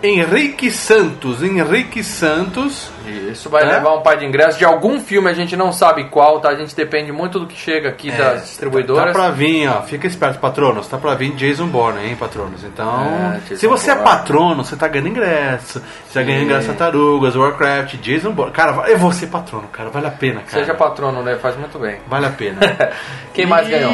Henrique 0.03 0.71
Santos. 0.71 1.43
Henrique 1.43 2.03
Santos. 2.03 2.89
Isso 3.31 3.49
vai 3.49 3.63
É? 3.63 3.65
levar 3.65 3.95
um 3.95 4.01
par 4.01 4.15
de 4.17 4.25
ingressos 4.25 4.57
de 4.57 4.65
algum 4.65 4.99
filme, 4.99 5.29
a 5.29 5.33
gente 5.33 5.55
não 5.55 5.71
sabe 5.71 6.05
qual, 6.05 6.39
tá? 6.39 6.49
A 6.49 6.55
gente 6.55 6.75
depende 6.75 7.11
muito 7.11 7.39
do 7.39 7.47
que 7.47 7.55
chega 7.57 7.89
aqui 7.89 8.09
das 8.11 8.17
Tá 8.17 8.33
distribuidoras. 8.35 9.11
pra 9.13 9.29
vir, 9.29 9.67
ó. 9.67 9.81
Fica 9.81 10.07
esperto, 10.07 10.39
patronos. 10.39 10.87
Tá 10.87 10.97
pra 10.97 11.13
vir 11.15 11.31
Jason 11.31 11.67
Bourne, 11.67 12.05
hein, 12.07 12.15
patronos. 12.19 12.63
Então, 12.63 13.39
É, 13.51 13.55
se 13.55 13.67
você 13.67 13.91
é 13.91 13.95
Bourne. 13.95 14.09
patrono, 14.11 14.63
você 14.63 14.75
tá 14.75 14.87
ganhando 14.87 15.09
ingresso. 15.09 15.81
Você 16.07 16.19
tá 16.19 16.23
ganhando 16.23 16.43
ingresso 16.43 16.67
Tartarugas, 16.67 17.35
Warcraft, 17.35 17.95
Jason 17.97 18.31
Bourne. 18.31 18.53
Cara, 18.53 18.89
eu 18.89 18.97
vou 18.97 19.11
ser 19.11 19.27
patrono, 19.27 19.67
cara. 19.67 19.89
Vale 19.89 20.07
a 20.07 20.11
pena, 20.11 20.41
cara. 20.41 20.63
Seja 20.63 20.73
patrono, 20.73 21.21
né? 21.23 21.35
Faz 21.41 21.55
muito 21.57 21.77
bem. 21.79 21.97
Vale 22.07 22.25
a 22.27 22.29
pena. 22.31 22.59
Quem 23.33 23.45
mais 23.45 23.67
e 23.67 23.71
ganhou? 23.71 23.91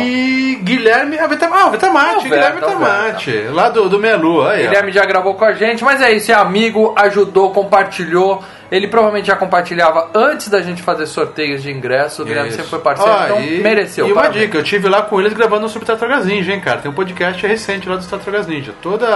Guilherme. 0.63 1.17
Ah, 1.19 1.27
Vetamate. 1.27 1.63
Ah, 1.63 1.69
Vetamate. 1.69 2.23
Guilherme 2.29 2.59
Vetamate. 2.59 3.31
Lá 3.51 3.69
do, 3.69 3.87
do 3.89 3.99
Meia 3.99 4.17
Lua. 4.17 4.51
Aí, 4.51 4.65
ó. 4.65 4.69
Guilherme 4.69 4.91
já 4.91 5.05
gravou 5.05 5.35
com 5.35 5.45
a 5.45 5.53
gente, 5.53 5.83
mas 5.83 5.96
é 6.01 6.11
isso, 6.13 6.31
é 6.31 6.35
amigo, 6.35 6.93
ajudou, 6.97 7.51
compartilhou. 7.51 8.43
Ele 8.69 8.87
provavelmente 8.87 9.27
já 9.27 9.35
compartilhava 9.35 10.09
antes 10.13 10.49
da 10.49 10.61
gente 10.61 10.81
fazer 10.81 11.05
sorteios 11.07 11.63
de 11.63 11.71
ingresso. 11.71 12.21
O 12.21 12.25
Guilherme 12.25 12.49
Isso. 12.49 12.57
sempre 12.57 12.69
foi 12.71 12.79
parceiro, 12.79 13.11
Ó, 13.13 13.23
então 13.23 13.41
e- 13.41 13.59
mereceu. 13.61 14.05
E 14.07 14.11
uma 14.11 14.23
parabéns. 14.23 14.45
dica, 14.45 14.57
eu 14.57 14.63
tive 14.63 14.89
lá 14.89 15.03
com 15.03 15.19
eles 15.21 15.31
gravando 15.33 15.69
sobre 15.69 15.85
Tartarugas 15.87 16.25
Ninja, 16.25 16.51
hein, 16.51 16.59
cara. 16.59 16.81
Tem 16.81 16.91
um 16.91 16.93
podcast 16.93 17.45
recente 17.47 17.87
lá 17.87 17.95
dos 17.95 18.07
Tartarugas 18.07 18.45
Ninja. 18.45 18.73
Toda 18.81 19.07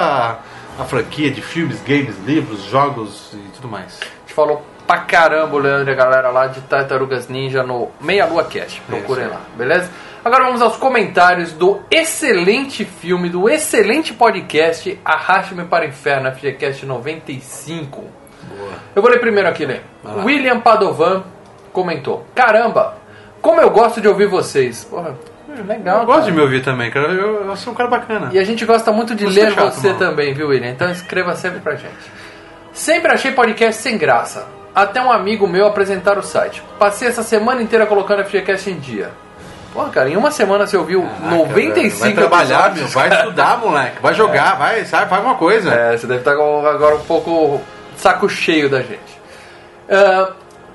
a, 0.79 0.83
franquia 0.85 1.29
de 1.29 1.41
filmes, 1.41 1.81
games, 1.85 2.15
livros, 2.25 2.63
jogos 2.63 3.31
e 3.33 3.49
tudo 3.55 3.67
mais. 3.67 3.99
A 4.01 4.05
gente 4.21 4.33
falou 4.33 4.65
pra 4.87 4.99
caramba 4.99 5.57
Leandro 5.59 5.89
e 5.89 5.93
a 5.93 5.95
galera 5.97 6.29
lá 6.29 6.47
de 6.47 6.61
Tartarugas 6.61 7.27
Ninja 7.27 7.61
no 7.61 7.89
Meia 7.99 8.25
Lua 8.25 8.45
Cast. 8.45 8.79
Procurem 8.87 9.25
Isso 9.25 9.33
lá, 9.33 9.41
beleza? 9.57 9.89
Agora 10.23 10.43
vamos 10.43 10.61
aos 10.61 10.77
comentários 10.77 11.51
do 11.51 11.81
excelente 11.89 12.85
filme, 12.85 13.27
do 13.27 13.49
excelente 13.49 14.13
podcast 14.13 14.99
Arraste-me 15.03 15.65
para 15.65 15.83
o 15.83 15.87
Inferno, 15.87 16.31
FGCast 16.31 16.85
95. 16.85 18.03
Eu 18.95 19.01
vou 19.01 19.09
ler 19.09 19.19
primeiro 19.19 19.49
aqui, 19.49 19.65
Lê. 19.65 19.79
William 20.23 20.59
Padovan 20.59 21.23
comentou: 21.73 22.23
Caramba, 22.35 22.97
como 23.41 23.59
eu 23.61 23.71
gosto 23.71 23.99
de 23.99 24.07
ouvir 24.07 24.27
vocês. 24.27 24.83
Porra, 24.83 25.17
legal. 25.67 26.01
Eu 26.01 26.05
gosto 26.05 26.19
cara. 26.19 26.31
de 26.31 26.37
me 26.37 26.41
ouvir 26.41 26.63
também, 26.63 26.91
cara. 26.91 27.07
Eu, 27.07 27.43
eu 27.43 27.55
sou 27.55 27.73
um 27.73 27.75
cara 27.75 27.89
bacana. 27.89 28.29
E 28.31 28.37
a 28.37 28.43
gente 28.43 28.63
gosta 28.63 28.91
muito 28.91 29.15
de 29.15 29.25
ler 29.25 29.47
é 29.47 29.51
chato, 29.51 29.73
você 29.73 29.87
mano. 29.87 29.99
também, 29.99 30.35
viu, 30.35 30.49
William? 30.49 30.69
Então 30.69 30.91
escreva 30.91 31.35
sempre 31.35 31.61
pra 31.61 31.75
gente. 31.75 32.11
Sempre 32.71 33.11
achei 33.11 33.31
podcast 33.31 33.81
sem 33.81 33.97
graça. 33.97 34.45
Até 34.73 35.01
um 35.01 35.11
amigo 35.11 35.47
meu 35.47 35.65
apresentar 35.65 36.19
o 36.19 36.21
site. 36.21 36.61
Passei 36.77 37.07
essa 37.07 37.23
semana 37.23 37.59
inteira 37.59 37.87
colocando 37.87 38.23
FGCast 38.23 38.69
em 38.69 38.77
dia. 38.77 39.09
Pô, 39.73 39.83
cara, 39.85 40.09
em 40.09 40.17
uma 40.17 40.31
semana 40.31 40.67
você 40.67 40.75
ouviu 40.75 41.01
Caraca, 41.03 41.35
95 41.35 42.03
velho. 42.03 42.15
Vai 42.29 42.45
trabalhar, 42.45 42.75
meu. 42.75 42.87
Vai 42.87 43.09
estudar, 43.09 43.57
moleque. 43.57 44.01
Vai 44.01 44.13
jogar, 44.13 44.57
vai, 44.57 44.83
sabe? 44.85 45.09
Faz 45.09 45.23
uma 45.23 45.35
coisa. 45.35 45.73
É, 45.73 45.97
você 45.97 46.05
deve 46.07 46.19
estar 46.19 46.35
com- 46.35 46.65
agora 46.65 46.95
um 46.95 47.01
pouco 47.05 47.61
saco 47.95 48.27
cheio 48.27 48.69
da 48.69 48.79
gente. 48.81 49.21
Ah, 49.89 50.31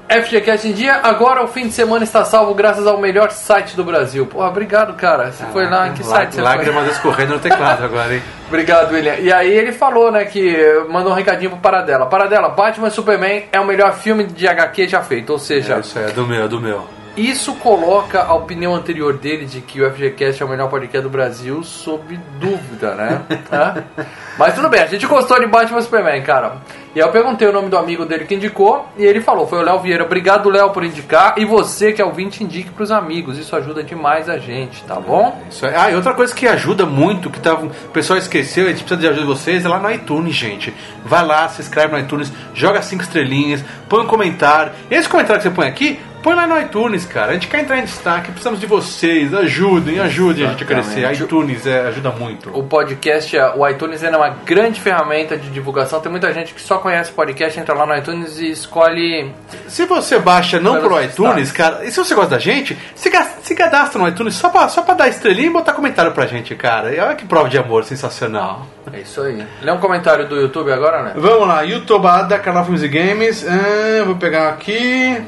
FGCast 0.09 0.69
em 0.69 0.73
dia, 0.73 1.01
agora 1.03 1.43
o 1.43 1.49
fim 1.49 1.67
de 1.67 1.73
semana 1.73 2.05
está 2.05 2.25
salvo 2.25 2.55
graças 2.55 2.87
ao 2.87 2.97
melhor 2.99 3.31
site 3.33 3.75
do 3.75 3.83
Brasil. 3.83 4.25
Pô, 4.25 4.43
obrigado, 4.47 4.95
cara. 4.95 5.33
Você 5.33 5.45
foi 5.53 5.69
lá, 5.69 5.89
em 5.89 5.95
que 5.95 6.05
site 6.05 6.31
você 6.37 6.41
foi? 6.43 6.45
Lágrimas 6.45 6.89
escorrendo 6.93 7.35
no 7.35 7.41
teclado 7.41 7.85
agora, 7.85 8.15
hein? 8.15 8.23
Obrigado, 8.47 8.93
William. 8.93 9.17
E 9.17 9.33
aí 9.33 9.51
ele 9.51 9.73
falou, 9.73 10.13
né, 10.13 10.25
que 10.25 10.57
mandou 10.89 11.11
um 11.11 11.15
recadinho 11.17 11.51
pro 11.51 11.59
Paradela. 11.59 12.07
Paradela, 12.07 12.49
Batman 12.51 12.89
Superman 12.89 13.47
é 13.51 13.59
o 13.59 13.67
melhor 13.67 13.95
filme 13.95 14.23
de 14.25 14.47
HQ 14.47 14.87
já 14.87 15.03
feito. 15.03 15.31
Ou 15.31 15.39
seja, 15.41 15.75
É, 15.75 15.81
isso 15.81 15.99
aí, 15.99 16.05
é 16.05 16.09
do 16.13 16.25
meu, 16.25 16.45
é 16.45 16.49
do 16.49 16.61
meu. 16.61 16.87
Isso 17.17 17.55
coloca 17.55 18.23
a 18.23 18.35
opinião 18.35 18.75
anterior 18.75 19.17
dele 19.17 19.47
de 19.47 19.61
que 19.61 19.81
o 19.81 19.91
FGCast 19.91 20.43
é 20.43 20.47
o 20.47 20.49
melhor 20.49 20.69
podcast 20.69 21.03
do 21.03 21.11
Brasil 21.11 21.63
sob 21.63 22.19
dúvida, 22.39 22.95
né? 22.95 23.23
Hã? 23.51 23.85
Mas 24.39 24.55
tudo 24.55 24.69
bem, 24.69 24.83
a 24.83 24.87
gente 24.87 25.07
gostou 25.07 25.41
de 25.41 25.47
Batman 25.47 25.81
Superman, 25.81 26.23
cara. 26.23 26.57
E 26.95 27.01
aí 27.01 27.07
eu 27.07 27.13
perguntei 27.13 27.47
o 27.47 27.53
nome 27.53 27.69
do 27.69 27.77
amigo 27.77 28.05
dele 28.07 28.25
que 28.25 28.35
indicou, 28.35 28.87
e 28.97 29.05
ele 29.05 29.21
falou, 29.21 29.47
foi 29.47 29.59
o 29.59 29.63
Léo 29.63 29.81
Vieira. 29.81 30.05
Obrigado, 30.05 30.49
Léo, 30.49 30.71
por 30.71 30.85
indicar. 30.85 31.35
E 31.37 31.45
você, 31.45 31.93
que 31.93 32.01
é 32.01 32.05
ouvinte, 32.05 32.43
indique 32.43 32.71
pros 32.71 32.91
amigos. 32.91 33.39
Isso 33.39 33.55
ajuda 33.55 33.83
demais 33.83 34.29
a 34.29 34.39
gente, 34.39 34.83
tá 34.85 34.97
bom? 34.97 35.43
Isso 35.51 35.67
aí. 35.67 35.75
Ah, 35.75 35.91
e 35.91 35.95
outra 35.95 36.15
coisa 36.15 36.35
que 36.35 36.47
ajuda 36.47 36.87
muito, 36.87 37.31
que 37.31 37.39
tava, 37.41 37.67
o 37.67 37.71
pessoal 37.93 38.19
esqueceu, 38.19 38.65
a 38.65 38.69
gente 38.69 38.83
precisa 38.83 39.01
de 39.01 39.09
ajuda 39.09 39.23
de 39.23 39.27
vocês, 39.27 39.65
é 39.65 39.69
lá 39.69 39.79
no 39.79 39.91
iTunes, 39.91 40.35
gente. 40.35 40.73
Vai 41.05 41.25
lá, 41.25 41.49
se 41.49 41.61
inscreve 41.61 41.93
no 41.93 41.99
iTunes, 41.99 42.33
joga 42.55 42.81
cinco 42.81 43.03
estrelinhas, 43.03 43.63
põe 43.89 44.03
um 44.03 44.07
comentário. 44.07 44.73
E 44.91 44.95
esse 44.95 45.09
comentário 45.09 45.43
que 45.43 45.49
você 45.49 45.55
põe 45.55 45.69
aqui, 45.69 46.01
põe 46.23 46.35
lá 46.35 46.47
no 46.47 46.61
iTunes, 46.61 47.05
cara. 47.07 47.31
A 47.31 47.35
gente 47.35 47.49
quer 47.49 47.61
entrar 47.61 47.79
em 47.79 47.85
destaque, 47.85 48.31
precisamos 48.31 48.59
de 48.61 48.67
vocês. 48.67 49.33
Ajudem, 49.35 50.01
ajudem 50.01 50.47
a 50.47 50.51
gente 50.51 50.65
a 50.65 50.67
crescer. 50.67 50.99
Exatamente. 51.01 51.23
iTunes 51.25 51.67
é, 51.67 51.81
ajuda 51.89 52.11
muito. 52.11 52.51
O 52.57 52.63
podcast, 52.65 53.37
é- 53.37 53.53
o 53.55 53.69
iTunes 53.69 54.03
é 54.03 54.11
uma 54.17 54.29
grande 54.45 54.81
ferramenta 54.81 55.37
de 55.37 55.51
divulgação. 55.51 56.01
Tem 56.01 56.11
muita 56.11 56.33
gente 56.33 56.53
que 56.55 56.61
só 56.61 56.79
conhece 56.79 57.13
podcast, 57.13 57.59
entra 57.59 57.75
lá 57.75 57.87
no 57.87 57.97
iTunes 57.97 58.39
e 58.39 58.51
escolhe. 58.51 59.31
Se 59.69 59.85
você 59.87 60.19
baixa 60.19 60.59
não 60.61 60.81
pro 60.81 61.03
iTunes, 61.03 61.53
cara, 61.53 61.85
e 61.85 61.91
se 61.91 61.99
você 61.99 62.15
gosta 62.15 62.31
da 62.31 62.39
gente, 62.39 62.77
se, 62.95 63.11
se 63.43 63.55
cadastra 63.55 64.01
no 64.01 64.09
iTunes 64.09 64.35
só 64.35 64.49
pra, 64.49 64.69
só 64.69 64.83
pra 64.83 64.95
dar 64.95 65.09
estrelinha 65.09 65.49
e 65.49 65.53
botar 65.53 65.73
comentário 65.73 66.13
pra 66.13 66.27
gente, 66.27 66.55
cara. 66.55 66.95
E 66.95 66.99
olha 66.99 67.15
que 67.15 67.25
prova 67.25 67.49
de 67.49 67.59
amor 67.59 67.85
sensacional. 67.85 68.67
É 68.93 69.01
isso 69.01 69.21
aí. 69.21 69.45
Lê 69.63 69.73
um 69.73 69.79
comentário 69.79 70.29
do 70.29 70.37
YouTube 70.37 70.73
agora, 70.73 71.03
né? 71.03 71.13
Vamos 71.17 71.47
lá, 71.49 71.63
YouTubeada, 71.63 72.39
canal 72.39 72.65
Filmes 72.65 72.83
e 72.83 72.89
Games. 72.89 73.47
Ah, 73.49 74.05
vou 74.05 74.17
pegar 74.17 74.49
aqui. 74.51 75.23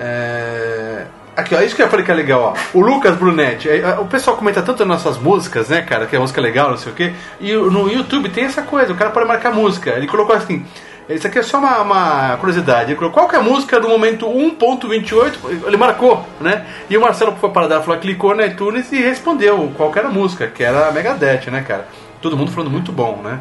É... 0.00 1.04
Aqui, 1.36 1.54
ó, 1.54 1.60
isso 1.60 1.76
que 1.76 1.82
eu 1.82 1.88
falei 1.88 2.04
que 2.04 2.10
é 2.10 2.14
legal, 2.14 2.54
ó. 2.54 2.78
O 2.78 2.80
Lucas 2.80 3.16
Brunetti, 3.16 3.68
é, 3.68 3.80
é, 3.80 3.98
o 3.98 4.06
pessoal 4.06 4.36
comenta 4.36 4.62
tanto 4.62 4.84
nas 4.84 5.04
nossas 5.04 5.20
músicas, 5.20 5.68
né, 5.68 5.82
cara, 5.82 6.06
que 6.06 6.16
é 6.16 6.18
música 6.18 6.40
legal, 6.40 6.70
não 6.70 6.76
sei 6.76 6.92
o 6.92 6.94
quê. 6.94 7.12
E 7.40 7.52
no 7.52 7.90
YouTube 7.90 8.30
tem 8.30 8.44
essa 8.44 8.62
coisa, 8.62 8.92
o 8.92 8.96
cara 8.96 9.10
pode 9.10 9.26
marcar 9.26 9.52
música. 9.52 9.90
Ele 9.90 10.06
colocou 10.06 10.34
assim. 10.34 10.64
Isso 11.08 11.26
aqui 11.26 11.40
é 11.40 11.42
só 11.42 11.58
uma, 11.58 11.80
uma 11.80 12.36
curiosidade. 12.36 12.90
Ele 12.90 12.98
colocou 12.98 13.24
qual 13.24 13.34
é 13.34 13.36
a 13.38 13.42
música 13.42 13.80
do 13.80 13.88
momento 13.88 14.26
1.28, 14.26 15.66
ele 15.66 15.76
marcou, 15.76 16.24
né? 16.40 16.64
E 16.88 16.96
o 16.96 17.00
Marcelo 17.00 17.36
foi 17.36 17.50
para 17.50 17.66
dar, 17.66 17.80
falou, 17.82 18.00
clicou 18.00 18.34
na 18.34 18.46
iTunes 18.46 18.90
e 18.92 19.00
respondeu 19.00 19.72
qual 19.76 19.92
era 19.96 20.08
a 20.08 20.10
música, 20.10 20.46
que 20.46 20.62
era 20.62 20.88
a 20.88 20.92
Megadeth, 20.92 21.50
né, 21.50 21.62
cara? 21.66 21.88
Todo 22.22 22.36
mundo 22.36 22.52
falando 22.52 22.70
muito 22.70 22.92
bom, 22.92 23.20
né? 23.24 23.40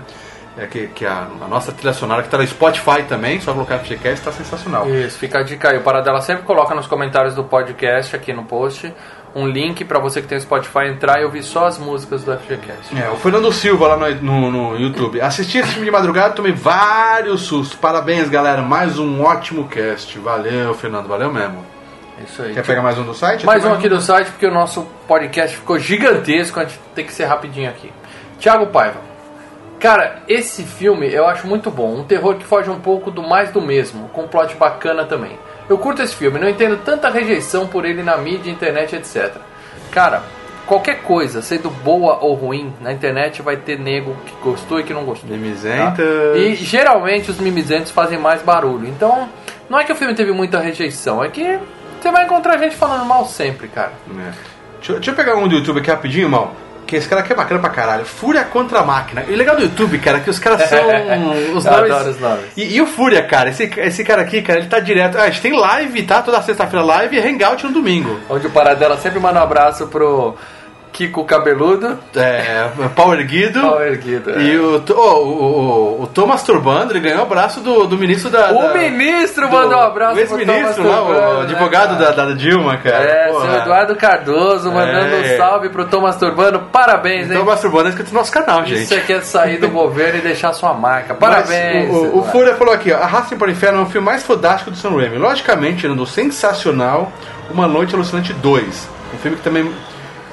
É 0.60 0.68
que, 0.68 0.88
que 0.88 1.06
a, 1.06 1.28
a 1.42 1.48
nossa 1.48 1.72
trilha 1.72 1.94
sonora 1.94 2.22
que 2.22 2.30
tá 2.30 2.38
no 2.38 2.46
Spotify 2.46 3.04
também, 3.08 3.40
só 3.40 3.54
colocar 3.54 3.80
FGCast, 3.80 4.20
está 4.20 4.32
sensacional. 4.32 4.90
Isso, 4.90 5.18
fica 5.18 5.40
a 5.40 5.44
dica 5.44 5.70
aí. 5.70 5.78
O 5.78 5.82
Paradela 5.82 6.22
sempre 6.22 6.44
coloca 6.44 6.76
nos 6.76 6.86
comentários 6.86 7.34
do 7.34 7.44
podcast 7.44 8.16
aqui 8.16 8.34
no 8.34 8.44
post 8.44 8.94
um 9.36 9.48
link 9.48 9.86
pra 9.86 10.00
você 10.00 10.22
que 10.22 10.28
tem 10.28 10.38
o 10.38 10.42
Spotify 10.42 10.88
entrar 10.88 11.22
e 11.22 11.26
ouvir 11.26 11.44
só 11.44 11.68
as 11.68 11.78
músicas 11.78 12.24
do 12.24 12.36
FGCast. 12.36 13.00
É, 13.00 13.10
o 13.10 13.16
Fernando 13.16 13.52
Silva 13.52 13.88
lá 13.90 13.98
no, 13.98 14.16
no, 14.22 14.52
no 14.52 14.80
YouTube. 14.80 15.22
Assisti 15.22 15.60
esse 15.60 15.70
filme 15.70 15.86
de 15.86 15.92
madrugada, 15.92 16.34
tomei 16.34 16.52
vários 16.52 17.42
sustos. 17.42 17.78
Parabéns, 17.78 18.30
galera. 18.30 18.62
Mais 18.62 18.98
um 18.98 19.22
ótimo 19.22 19.68
cast. 19.68 20.18
Valeu, 20.20 20.74
Fernando. 20.74 21.08
Valeu 21.08 21.32
mesmo. 21.32 21.64
Isso 22.26 22.42
aí. 22.42 22.54
Quer 22.54 22.66
pegar 22.66 22.82
mais 22.82 22.98
um 22.98 23.04
do 23.04 23.14
site? 23.14 23.46
Mais 23.46 23.64
um 23.64 23.72
aqui 23.72 23.88
do 23.88 24.02
site, 24.02 24.30
porque 24.32 24.46
o 24.46 24.54
nosso 24.54 24.86
podcast 25.08 25.56
ficou 25.56 25.80
gigantesco, 25.80 26.60
a 26.60 26.66
gente 26.66 26.80
tem 26.94 27.06
que 27.06 27.14
ser 27.14 27.26
rapidinho 27.26 27.70
aqui. 27.70 27.92
Tiago 28.40 28.68
Paiva. 28.68 29.09
Cara, 29.80 30.24
esse 30.28 30.64
filme 30.64 31.12
eu 31.12 31.26
acho 31.26 31.48
muito 31.48 31.72
bom. 31.72 31.96
Um 31.96 32.04
terror 32.04 32.36
que 32.36 32.44
foge 32.44 32.70
um 32.70 32.80
pouco 32.80 33.10
do 33.10 33.24
mais 33.24 33.52
do 33.52 33.62
mesmo, 33.62 34.10
com 34.10 34.24
um 34.24 34.28
plot 34.28 34.56
bacana 34.56 35.06
também. 35.06 35.40
Eu 35.70 35.78
curto 35.78 36.02
esse 36.02 36.16
filme, 36.16 36.40
não 36.40 36.50
entendo 36.50 36.78
tanta 36.84 37.10
rejeição 37.10 37.68
por 37.68 37.86
ele 37.86 38.04
na 38.04 38.18
mídia, 38.18 38.52
internet, 38.52 38.96
etc. 38.96 39.36
Cara, 39.92 40.24
qualquer 40.66 41.02
coisa, 41.04 41.42
sendo 41.42 41.70
boa 41.70 42.20
ou 42.22 42.34
ruim, 42.34 42.74
na 42.82 42.92
internet 42.92 43.42
vai 43.42 43.56
ter 43.56 43.80
nego 43.80 44.16
que 44.26 44.34
gostou 44.44 44.80
e 44.80 44.84
que 44.84 44.94
não 44.94 45.06
gostou. 45.06 45.30
Mimizentas. 45.30 46.36
E 46.36 46.56
geralmente 46.56 47.32
os 47.32 47.40
mimizentos 47.40 47.92
fazem 47.92 48.20
mais 48.20 48.42
barulho. 48.42 48.88
Então, 48.88 49.30
não 49.70 49.80
é 49.80 49.86
que 49.86 49.92
o 49.92 49.96
filme 49.96 50.14
teve 50.14 50.32
muita 50.32 50.60
rejeição, 50.60 51.24
é 51.24 51.30
que 51.30 51.58
você 52.02 52.12
vai 52.12 52.26
encontrar 52.26 52.58
gente 52.58 52.76
falando 52.76 53.06
mal 53.06 53.26
sempre, 53.26 53.68
cara. 53.68 53.94
É. 54.10 54.32
Deixa, 54.78 54.94
deixa 54.94 55.12
eu 55.12 55.16
pegar 55.16 55.36
um 55.36 55.48
do 55.48 55.56
YouTube 55.56 55.80
aqui 55.80 55.90
rapidinho, 55.90 56.30
mal. 56.30 56.54
Que 56.90 56.96
esse 56.96 57.08
cara 57.08 57.22
aqui 57.22 57.32
é 57.32 57.36
bacana 57.36 57.60
pra 57.60 57.70
caralho. 57.70 58.04
Fúria 58.04 58.44
contra 58.46 58.80
a 58.80 58.84
máquina. 58.84 59.24
E 59.28 59.32
o 59.34 59.38
legal 59.38 59.56
do 59.56 59.62
YouTube, 59.62 60.00
cara, 60.00 60.18
é 60.18 60.22
que 60.22 60.30
os 60.32 60.40
caras 60.40 60.68
são 60.68 60.80
os 61.54 61.64
Eu 61.68 61.72
nomes. 61.72 61.92
adoro 61.94 62.10
os 62.10 62.20
nomes. 62.20 62.46
E, 62.58 62.76
e 62.78 62.82
o 62.82 62.88
Fúria, 62.88 63.22
cara, 63.22 63.52
esse, 63.52 63.72
esse 63.78 64.04
cara 64.04 64.24
aqui, 64.24 64.42
cara, 64.42 64.58
ele 64.58 64.68
tá 64.68 64.80
direto. 64.80 65.16
Ah, 65.20 65.26
a 65.26 65.30
gente 65.30 65.40
tem 65.42 65.54
live, 65.54 66.02
tá? 66.02 66.24
Toda 66.24 66.42
sexta-feira 66.42 66.84
live 66.84 67.16
e 67.16 67.20
hangout 67.20 67.64
no 67.68 67.72
domingo. 67.72 68.20
Onde 68.28 68.48
o 68.48 68.50
Paradela 68.50 68.98
sempre 68.98 69.20
manda 69.20 69.40
um 69.40 69.44
abraço 69.44 69.86
pro 69.86 70.36
Kiko 70.92 71.24
Cabeludo. 71.24 71.98
É, 72.16 72.68
pau 72.96 73.14
erguido. 73.14 73.62
Pau 73.62 73.82
erguido, 73.82 74.32
é. 74.32 74.42
E 74.42 74.58
o, 74.58 74.84
oh, 74.90 74.94
o, 74.94 76.00
o, 76.00 76.04
o 76.04 76.08
Thomas 76.08 76.44
Turbando, 76.44 76.92
ele 76.92 77.00
ganhou 77.00 77.20
o 77.20 77.22
abraço 77.24 77.62
do, 77.62 77.86
do 77.88 77.98
ministro 77.98 78.30
da. 78.30 78.52
O 78.52 78.62
da- 78.64 78.74
ministro 78.74 79.48
do- 79.48 79.52
mandou 79.56 79.78
um 79.78 79.82
abraço 79.82 80.16
O 80.16 80.20
ex-ministro 80.20 80.88
lá, 80.88 81.02
o 81.02 81.06
Turbano, 81.06 81.42
advogado 81.42 81.94
né, 81.94 82.00
da, 82.00 82.12
da 82.26 82.34
Dilma, 82.34 82.78
cara. 82.78 83.04
É, 83.04 83.28
Porra. 83.30 83.46
seu 83.52 83.62
Eduardo 83.62 83.96
Cardoso 83.96 84.72
mandando 84.72 85.16
É. 85.16 85.34
um 85.34 85.38
salve 85.38 85.70
pro 85.70 85.86
Thomas 85.86 86.18
Turbano. 86.18 86.60
Parabéns, 86.72 87.30
hein? 87.32 87.38
Thomas 87.38 87.62
Turbando 87.62 87.86
é 87.86 87.90
inscrito 87.90 88.12
no 88.12 88.18
nosso 88.20 88.32
canal, 88.32 88.66
gente. 88.66 88.86
Você 88.88 89.00
quer 89.02 89.24
sair 89.24 89.58
do 89.58 89.70
governo 89.70 90.18
e 90.20 90.22
deixar 90.22 90.52
sua 90.54 90.74
marca. 90.74 91.14
Parabéns. 91.14 91.88
Mas 91.90 91.98
o, 91.98 92.04
o, 92.04 92.20
o. 92.20 92.24
Fúria 92.24 92.56
falou 92.56 92.74
aqui, 92.74 92.92
ó, 92.92 92.98
Arrastem 92.98 93.38
para 93.38 93.48
o 93.48 93.52
Inferno 93.52 93.80
é 93.80 93.84
o 93.84 93.86
filme 93.86 94.06
mais 94.06 94.24
fodástico 94.24 94.72
do 94.72 94.76
Sam 94.78 94.98
Raimi. 94.98 95.18
Logicamente, 95.18 95.78
tirando 95.82 96.02
o 96.02 96.08
sensacional 96.08 97.12
Uma 97.52 97.68
Noite 97.68 97.96
Alucinante 97.96 98.34
2. 98.34 98.90
Um 99.14 99.18
filme 99.18 99.38
que 99.38 99.44
também 99.44 99.72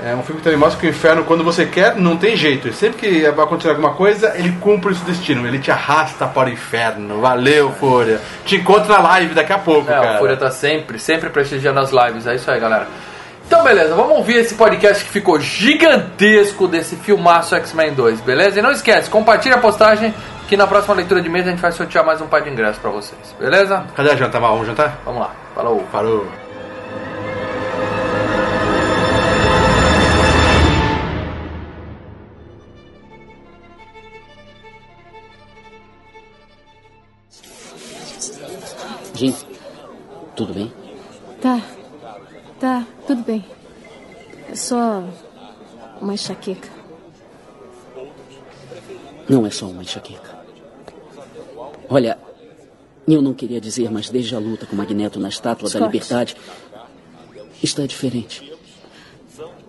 é 0.05 0.15
um 0.15 0.23
filme 0.23 0.41
que 0.41 0.45
também 0.45 0.59
mostra 0.59 0.79
que 0.81 0.87
o 0.87 0.91
inferno, 0.91 1.25
quando 1.25 1.43
você 1.43 1.65
quer, 1.67 1.97
não 1.97 2.17
tem 2.17 2.37
jeito. 2.37 2.69
E 2.69 2.73
sempre 2.73 2.99
que 2.99 3.31
vai 3.31 3.45
acontecer 3.45 3.71
alguma 3.71 3.95
coisa, 3.95 4.33
ele 4.37 4.53
cumpre 4.61 4.93
o 4.93 4.95
seu 4.95 5.05
destino. 5.07 5.47
Ele 5.47 5.59
te 5.59 5.71
arrasta 5.71 6.27
para 6.27 6.49
o 6.49 6.53
inferno. 6.53 7.21
Valeu, 7.21 7.71
Fúria. 7.73 8.21
Te 8.45 8.57
encontro 8.57 8.93
na 8.93 8.99
live 9.01 9.35
daqui 9.35 9.53
a 9.53 9.59
pouco, 9.59 9.91
É, 9.91 9.95
cara. 9.95 10.15
o 10.17 10.19
Fúria 10.19 10.37
tá 10.37 10.51
sempre, 10.51 10.99
sempre 10.99 11.31
prestigiando 11.31 11.81
as 11.81 11.91
lives. 11.91 12.27
É 12.27 12.35
isso 12.35 12.51
aí, 12.51 12.61
galera. 12.61 12.87
Então, 13.47 13.63
beleza, 13.63 13.95
vamos 13.95 14.17
ouvir 14.17 14.39
esse 14.39 14.55
podcast 14.57 15.05
que 15.05 15.11
ficou 15.11 15.39
gigantesco 15.41 16.67
desse 16.67 16.97
filmaço 16.97 17.55
X-Men 17.55 17.95
2, 17.95 18.21
beleza? 18.21 18.59
E 18.59 18.63
não 18.63 18.73
esquece, 18.73 19.09
compartilha 19.09 19.55
a 19.55 19.59
postagem 19.59 20.13
que 20.49 20.57
na 20.57 20.67
próxima 20.67 20.97
leitura 20.97 21.21
de 21.23 21.29
mês 21.29 21.47
a 21.47 21.51
gente 21.51 21.61
vai 21.63 21.71
sortear 21.71 22.05
mais 22.05 22.21
um 22.21 22.27
par 22.27 22.41
de 22.43 22.51
ingressos 22.51 22.79
pra 22.79 22.91
vocês, 22.91 23.21
beleza? 23.39 23.85
Cadê 23.95 24.11
a 24.11 24.17
janta, 24.17 24.41
Mal? 24.41 24.51
Vamos 24.53 24.67
jantar? 24.67 24.99
Vamos 25.05 25.21
lá, 25.21 25.31
falou. 25.55 25.85
Parou. 25.93 26.46
Jim, 39.17 39.35
tudo 40.37 40.53
bem? 40.53 40.73
Tá. 41.41 41.63
Tá, 42.61 42.87
tudo 43.07 43.23
bem. 43.23 43.45
É 44.51 44.55
só 44.55 45.03
uma 46.01 46.15
enxaqueca. 46.15 46.69
Não 49.29 49.47
é 49.47 49.51
só 49.51 49.67
uma 49.67 49.83
enxaqueca. 49.83 50.37
Olha, 51.89 52.19
eu 53.09 53.23
não 53.23 53.33
queria 53.33 53.61
dizer, 53.61 53.91
mas 53.91 54.11
desde 54.11 54.35
a 54.35 54.39
luta 54.39 54.67
com 54.67 54.75
o 54.75 54.77
Magneto 54.77 55.19
na 55.19 55.29
Estátua 55.29 55.69
da 55.69 55.79
Scott. 55.79 55.85
Liberdade, 55.85 56.37
está 57.63 57.87
diferente. 57.87 58.53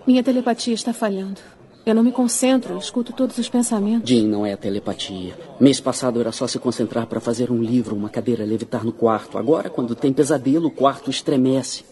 Minha 0.05 0.23
telepatia 0.23 0.73
está 0.73 0.93
falhando. 0.93 1.39
Eu 1.88 1.95
não 1.95 2.04
me 2.04 2.12
concentro, 2.12 2.78
escuto 2.78 3.13
todos 3.13 3.38
os 3.38 3.47
pensamentos. 3.47 4.10
Jim, 4.10 4.28
não 4.28 4.45
é 4.45 4.58
telepatia. 4.58 5.34
Mês 5.58 5.80
passado 5.80 6.19
era 6.19 6.34
só 6.34 6.45
se 6.45 6.60
concentrar 6.60 7.08
para 7.08 7.21
fazer 7.21 7.50
um 7.50 7.63
livro, 7.63 7.95
uma 7.95 8.10
cadeira 8.10 8.43
levitar 8.43 8.84
no 8.84 8.91
quarto. 8.91 9.38
Agora, 9.38 9.69
quando 9.69 9.95
tem 9.95 10.12
pesadelo, 10.12 10.67
o 10.67 10.71
quarto 10.71 11.10
estremece. 11.10 11.86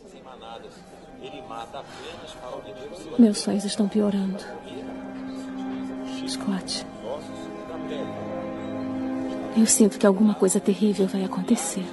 Meus 3.17 3.37
sonhos 3.37 3.63
estão 3.63 3.87
piorando. 3.87 4.43
Scott. 6.27 6.85
Eu 9.55 9.65
sinto 9.65 9.97
que 9.97 10.05
alguma 10.05 10.33
coisa 10.33 10.59
terrível 10.59 11.07
vai 11.07 11.23
acontecer. 11.23 11.85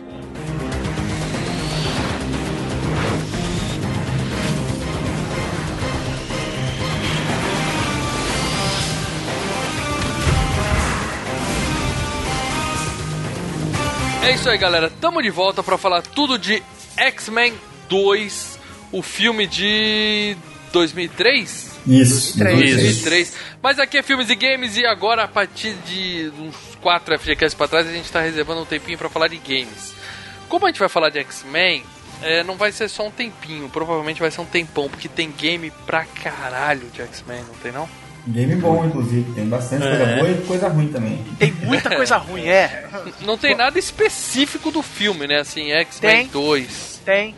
É 14.32 14.34
isso 14.34 14.48
aí, 14.48 14.56
galera. 14.56 14.88
Tamo 14.88 15.20
de 15.20 15.28
volta 15.28 15.62
pra 15.62 15.76
falar 15.76 16.00
tudo 16.00 16.38
de 16.38 16.62
X-Men 16.96 17.52
2, 17.86 18.58
o 18.90 19.02
filme 19.02 19.46
de 19.46 20.34
2003? 20.72 21.80
Isso. 21.86 22.38
2003. 22.38 23.34
Mas 23.62 23.78
aqui 23.78 23.98
é 23.98 24.02
Filmes 24.02 24.30
e 24.30 24.34
Games 24.34 24.78
e 24.78 24.86
agora 24.86 25.24
a 25.24 25.28
partir 25.28 25.74
de 25.84 26.32
uns 26.40 26.56
4 26.80 27.18
FGCast 27.18 27.54
pra 27.54 27.68
trás 27.68 27.86
a 27.86 27.92
gente 27.92 28.10
tá 28.10 28.22
reservando 28.22 28.62
um 28.62 28.64
tempinho 28.64 28.96
pra 28.96 29.10
falar 29.10 29.28
de 29.28 29.36
games. 29.36 29.92
Como 30.48 30.64
a 30.64 30.70
gente 30.70 30.80
vai 30.80 30.88
falar 30.88 31.10
de 31.10 31.18
X-Men, 31.18 31.84
é, 32.22 32.42
não 32.42 32.56
vai 32.56 32.72
ser 32.72 32.88
só 32.88 33.06
um 33.06 33.10
tempinho, 33.10 33.68
provavelmente 33.68 34.18
vai 34.18 34.30
ser 34.30 34.40
um 34.40 34.46
tempão, 34.46 34.88
porque 34.88 35.10
tem 35.10 35.30
game 35.30 35.70
pra 35.84 36.06
caralho 36.06 36.88
de 36.88 37.02
X-Men, 37.02 37.44
não 37.46 37.54
tem 37.56 37.70
não? 37.70 37.86
Game 38.26 38.54
bom, 38.56 38.84
inclusive. 38.84 39.32
Tem 39.32 39.46
bastante 39.46 39.82
coisa 39.82 40.06
boa 40.16 40.30
e 40.30 40.46
coisa 40.46 40.68
ruim 40.68 40.88
também. 40.88 41.24
Tem 41.38 41.52
muita 41.52 41.94
coisa 41.94 42.16
ruim, 42.16 42.46
é. 42.46 42.88
Não 43.22 43.36
tem 43.36 43.56
nada 43.56 43.78
específico 43.78 44.70
do 44.70 44.82
filme, 44.82 45.26
né? 45.26 45.40
Assim, 45.40 45.72
X-Men 45.72 46.18
Tem. 46.18 46.26
2. 46.28 47.00
Tem, 47.04 47.34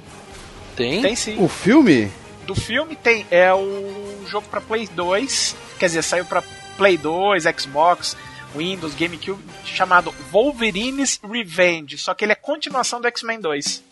Tem? 0.77 1.01
tem 1.03 1.17
sim. 1.17 1.37
O 1.43 1.49
filme? 1.49 2.11
Do 2.47 2.55
filme 2.55 2.95
tem, 2.95 3.25
é 3.31 3.53
o 3.55 4.23
jogo 4.29 4.47
pra 4.51 4.61
Play 4.61 4.87
2, 4.87 5.57
quer 5.79 5.87
dizer, 5.87 6.03
saiu 6.03 6.27
pra 6.27 6.43
Play 6.77 6.99
2, 6.99 7.45
Xbox, 7.59 8.15
Windows, 8.55 8.95
GameCube, 8.95 9.43
chamado 9.65 10.15
Wolverine's 10.31 11.19
Revenge, 11.27 11.97
só 11.97 12.13
que 12.13 12.23
ele 12.23 12.33
é 12.33 12.35
continuação 12.35 13.01
do 13.01 13.09
X-Men 13.09 13.41
2. 13.41 13.83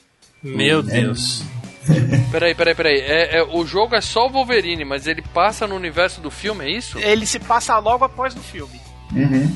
Meu 0.43 0.83
Deus. 0.83 1.43
Peraí, 2.31 2.55
peraí, 2.55 2.75
peraí. 2.75 3.01
É, 3.01 3.39
é, 3.39 3.43
o 3.43 3.67
jogo 3.67 3.95
é 3.95 4.01
só 4.01 4.27
o 4.27 4.31
Wolverine, 4.31 4.85
mas 4.85 5.07
ele 5.07 5.21
passa 5.21 5.67
no 5.67 5.75
universo 5.75 6.21
do 6.21 6.31
filme, 6.31 6.65
é 6.65 6.71
isso? 6.71 6.99
Ele 6.99 7.27
se 7.27 7.39
passa 7.39 7.79
logo 7.79 8.05
após 8.05 8.35
do 8.35 8.41
filme. 8.41 8.81
Uhum. 9.13 9.55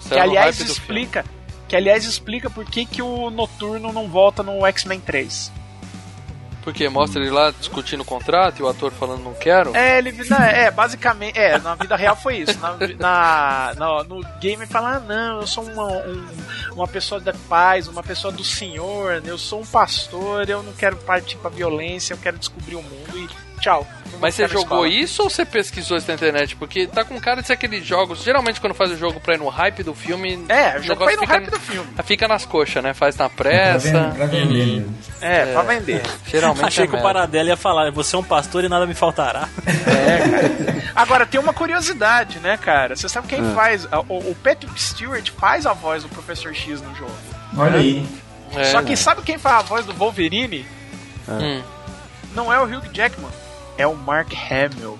Saiu 0.00 0.14
que 0.14 0.18
aliás 0.18 0.60
explica, 0.60 1.24
Que 1.68 1.76
aliás 1.76 2.04
explica 2.04 2.50
por 2.50 2.64
que, 2.64 2.84
que 2.84 3.00
o 3.02 3.30
Noturno 3.30 3.92
não 3.92 4.08
volta 4.08 4.42
no 4.42 4.66
X-Men 4.66 5.00
3. 5.00 5.52
Porque 6.62 6.88
mostra 6.90 7.20
ele 7.22 7.30
lá 7.30 7.50
discutindo 7.50 8.00
o 8.02 8.04
contrato 8.04 8.58
e 8.58 8.62
o 8.62 8.68
ator 8.68 8.92
falando 8.92 9.24
não 9.24 9.32
quero. 9.34 9.74
É, 9.74 9.96
ele 9.98 10.12
não, 10.28 10.36
é, 10.36 10.70
basicamente, 10.70 11.38
é, 11.38 11.58
na 11.58 11.74
vida 11.74 11.96
real 11.96 12.14
foi 12.14 12.36
isso. 12.38 12.58
Na, 12.60 12.76
na- 12.98 13.74
na- 13.76 14.04
no 14.04 14.20
game 14.40 14.66
fala, 14.66 14.96
ah, 14.96 15.00
não, 15.00 15.40
eu 15.40 15.46
sou 15.46 15.64
uma, 15.64 15.86
um- 15.86 16.26
uma 16.72 16.86
pessoa 16.86 17.18
da 17.20 17.32
paz, 17.48 17.88
uma 17.88 18.02
pessoa 18.02 18.30
do 18.32 18.44
Senhor, 18.44 19.22
eu 19.24 19.38
sou 19.38 19.62
um 19.62 19.66
pastor, 19.66 20.48
eu 20.50 20.62
não 20.62 20.72
quero 20.74 20.96
partir 20.98 21.36
pra 21.38 21.48
violência, 21.50 22.12
eu 22.12 22.18
quero 22.18 22.38
descobrir 22.38 22.76
o 22.76 22.82
mundo 22.82 23.16
e 23.18 23.49
tchau. 23.60 23.86
Mas 24.20 24.34
você 24.34 24.46
jogou 24.48 24.84
escola. 24.84 24.88
isso 24.88 25.22
ou 25.22 25.30
você 25.30 25.46
pesquisou 25.46 25.96
isso 25.96 26.06
na 26.08 26.12
internet? 26.14 26.54
Porque 26.56 26.86
tá 26.86 27.04
com 27.04 27.18
cara 27.18 27.40
de 27.40 27.46
ser 27.46 27.54
aqueles 27.54 27.86
jogos. 27.86 28.22
Geralmente, 28.22 28.60
quando 28.60 28.74
faz 28.74 28.90
o 28.90 28.96
jogo 28.96 29.18
pra 29.18 29.34
ir 29.34 29.38
no 29.38 29.48
hype 29.48 29.82
do 29.82 29.94
filme. 29.94 30.44
É, 30.48 30.76
o 30.78 30.82
jogo 30.82 31.04
foi 31.04 31.14
no 31.14 31.20
fica, 31.22 31.32
hype 31.32 31.50
do 31.50 31.60
filme. 31.60 31.88
Fica 32.04 32.28
nas 32.28 32.44
coxas, 32.44 32.82
né? 32.82 32.92
Faz 32.92 33.16
na 33.16 33.30
Pra 33.30 33.44
pressa. 33.44 34.12
pra 34.14 34.26
vender 34.26 34.66
mesmo. 34.66 34.94
É, 35.22 35.46
pra 35.52 35.62
vender. 35.62 36.02
Geralmente 36.26 36.64
Achei 36.66 36.84
é 36.84 36.86
que 36.86 36.92
o 36.92 36.96
merda. 36.96 37.08
Paradela 37.14 37.48
ia 37.48 37.56
falar, 37.56 37.90
você 37.92 38.14
é 38.14 38.18
um 38.18 38.22
pastor 38.24 38.62
e 38.64 38.68
nada 38.68 38.86
me 38.86 38.92
faltará. 38.94 39.48
Agora, 40.94 41.24
tem 41.24 41.40
uma 41.40 41.52
curiosidade, 41.54 42.38
né, 42.40 42.56
cara? 42.58 42.96
Você 42.96 43.08
sabe 43.08 43.28
quem 43.28 43.40
Ah. 43.40 43.54
faz. 43.54 43.86
O, 44.08 44.18
o 44.30 44.36
Patrick 44.42 44.80
Stewart 44.80 45.30
faz 45.38 45.64
a 45.66 45.72
voz 45.72 46.02
do 46.02 46.08
Professor 46.10 46.54
X 46.54 46.82
no 46.82 46.94
jogo. 46.94 47.14
Olha 47.56 47.78
aí. 47.78 48.06
É, 48.54 48.64
Só 48.64 48.82
que 48.82 48.96
sabe 48.96 49.22
quem 49.22 49.38
faz 49.38 49.56
a 49.56 49.62
voz 49.62 49.86
do 49.86 49.94
Wolverine? 49.94 50.66
Hum. 51.28 51.62
Não 52.34 52.52
é 52.52 52.58
o 52.60 52.64
Hugh 52.64 52.82
Jackman, 52.92 53.30
é 53.80 53.86
o 53.86 53.94
Mark 53.96 54.32
Hamill. 54.34 54.98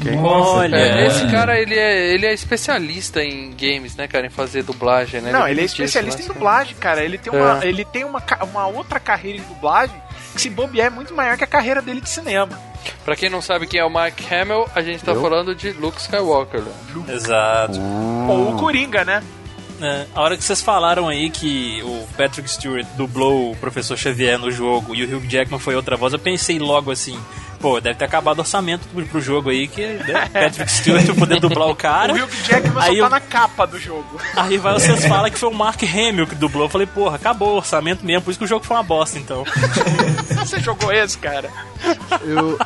Nossa, 0.00 0.50
Olha, 0.50 0.76
É, 0.76 0.88
cara. 0.90 1.06
esse 1.06 1.26
cara, 1.26 1.60
ele 1.60 1.74
é, 1.74 2.14
ele 2.14 2.24
é 2.26 2.32
especialista 2.32 3.20
em 3.20 3.50
games, 3.50 3.96
né, 3.96 4.06
cara? 4.06 4.26
Em 4.26 4.30
fazer 4.30 4.62
dublagem, 4.62 5.20
né? 5.20 5.32
Não, 5.32 5.40
ele 5.48 5.60
é 5.60 5.62
vive 5.62 5.66
disso, 5.66 5.82
especialista 5.82 6.20
né? 6.22 6.24
em 6.24 6.32
dublagem, 6.32 6.76
cara. 6.76 7.02
Ele 7.04 7.18
tem 7.18 7.32
uma, 7.32 7.64
É. 7.64 7.68
ele 7.68 7.84
tem 7.84 8.04
uma, 8.04 8.22
uma 8.42 8.66
outra 8.68 9.00
carreira 9.00 9.38
em 9.38 9.42
dublagem 9.42 9.96
que, 10.34 10.40
se 10.42 10.50
bobear, 10.50 10.86
é 10.86 10.90
muito 10.90 11.12
maior 11.14 11.36
que 11.36 11.42
a 11.42 11.48
carreira 11.48 11.82
dele 11.82 12.00
de 12.00 12.08
cinema. 12.08 12.56
Pra 13.04 13.16
quem 13.16 13.28
não 13.28 13.42
sabe 13.42 13.66
quem 13.66 13.80
é 13.80 13.84
o 13.84 13.90
Mark 13.90 14.14
Hamill, 14.30 14.66
a 14.72 14.80
gente 14.82 15.02
tá 15.02 15.14
falando 15.16 15.52
de 15.52 15.72
Luke 15.72 16.00
Skywalker. 16.00 16.60
né? 16.62 16.72
Exato. 17.14 17.80
Ou 18.28 18.54
o 18.54 18.56
Coringa, 18.56 19.04
né? 19.04 19.20
É, 19.80 20.06
a 20.14 20.20
hora 20.22 20.36
que 20.36 20.44
vocês 20.44 20.62
falaram 20.62 21.08
aí 21.08 21.28
que 21.28 21.82
o 21.84 22.06
Patrick 22.16 22.48
Stewart 22.48 22.86
dublou 22.96 23.50
o 23.52 23.56
Professor 23.56 23.96
Xavier 23.96 24.38
no 24.38 24.50
jogo 24.50 24.94
e 24.94 25.04
o 25.04 25.16
Hugh 25.16 25.26
Jackman 25.28 25.58
foi 25.60 25.74
outra 25.76 25.96
voz, 25.96 26.12
eu 26.12 26.18
pensei 26.18 26.58
logo 26.58 26.90
assim, 26.90 27.18
pô, 27.60 27.80
deve 27.80 27.98
ter 27.98 28.04
acabado 28.04 28.38
o 28.38 28.40
orçamento 28.40 28.86
pro, 28.88 29.04
pro 29.06 29.20
jogo 29.20 29.50
aí, 29.50 29.66
que 29.68 29.84
né, 29.86 30.28
Patrick 30.32 30.70
Stewart 30.70 31.06
poder 31.18 31.40
dublar 31.40 31.68
o 31.68 31.74
cara. 31.74 32.12
o 32.12 32.16
Hugh 32.16 32.28
Jackman 32.48 32.82
aí 32.82 32.96
só 32.96 33.02
tá 33.02 33.06
eu- 33.06 33.10
na 33.10 33.20
capa 33.20 33.66
do 33.66 33.78
jogo. 33.78 34.20
Aí 34.36 34.56
vai 34.58 34.74
vocês 34.74 35.04
falam 35.06 35.30
que 35.30 35.38
foi 35.38 35.48
o 35.48 35.54
Mark 35.54 35.82
Hamill 35.82 36.26
que 36.26 36.34
dublou. 36.34 36.64
Eu 36.64 36.68
falei, 36.68 36.86
porra, 36.86 37.16
acabou 37.16 37.54
o 37.54 37.56
orçamento 37.56 38.04
mesmo, 38.04 38.22
por 38.22 38.30
isso 38.30 38.38
que 38.38 38.44
o 38.44 38.48
jogo 38.48 38.64
foi 38.64 38.76
uma 38.76 38.82
bosta, 38.82 39.18
então. 39.18 39.44
Você 40.38 40.60
jogou 40.60 40.92
esse, 40.92 41.18
cara? 41.18 41.50
Eu, 42.22 42.58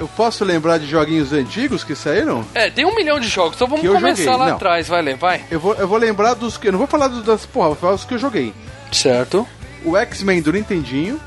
eu 0.00 0.08
posso 0.08 0.44
lembrar 0.44 0.78
de 0.78 0.86
joguinhos 0.86 1.32
antigos 1.32 1.84
que 1.84 1.94
saíram? 1.94 2.44
É, 2.54 2.70
tem 2.70 2.84
um 2.84 2.94
milhão 2.94 3.20
de 3.20 3.28
jogos, 3.28 3.54
então 3.56 3.68
vamos 3.68 3.86
começar 3.86 4.16
joguei, 4.24 4.26
lá 4.36 4.48
não. 4.48 4.56
atrás, 4.56 4.88
vai, 4.88 5.14
vai. 5.14 5.44
Eu 5.50 5.60
vou, 5.60 5.74
eu 5.74 5.86
vou 5.86 5.98
lembrar 5.98 6.34
dos 6.34 6.56
que. 6.56 6.68
Eu 6.68 6.72
não 6.72 6.78
vou 6.78 6.88
falar 6.88 7.08
dos, 7.08 7.24
das. 7.24 7.46
Porra, 7.46 7.68
vou 7.68 7.76
falar 7.76 7.92
dos 7.94 8.04
que 8.04 8.14
eu 8.14 8.18
joguei. 8.18 8.52
Certo. 8.92 9.46
O 9.84 9.96
X-Men 9.96 10.42
do 10.42 10.52
Nintendinho. 10.52 11.20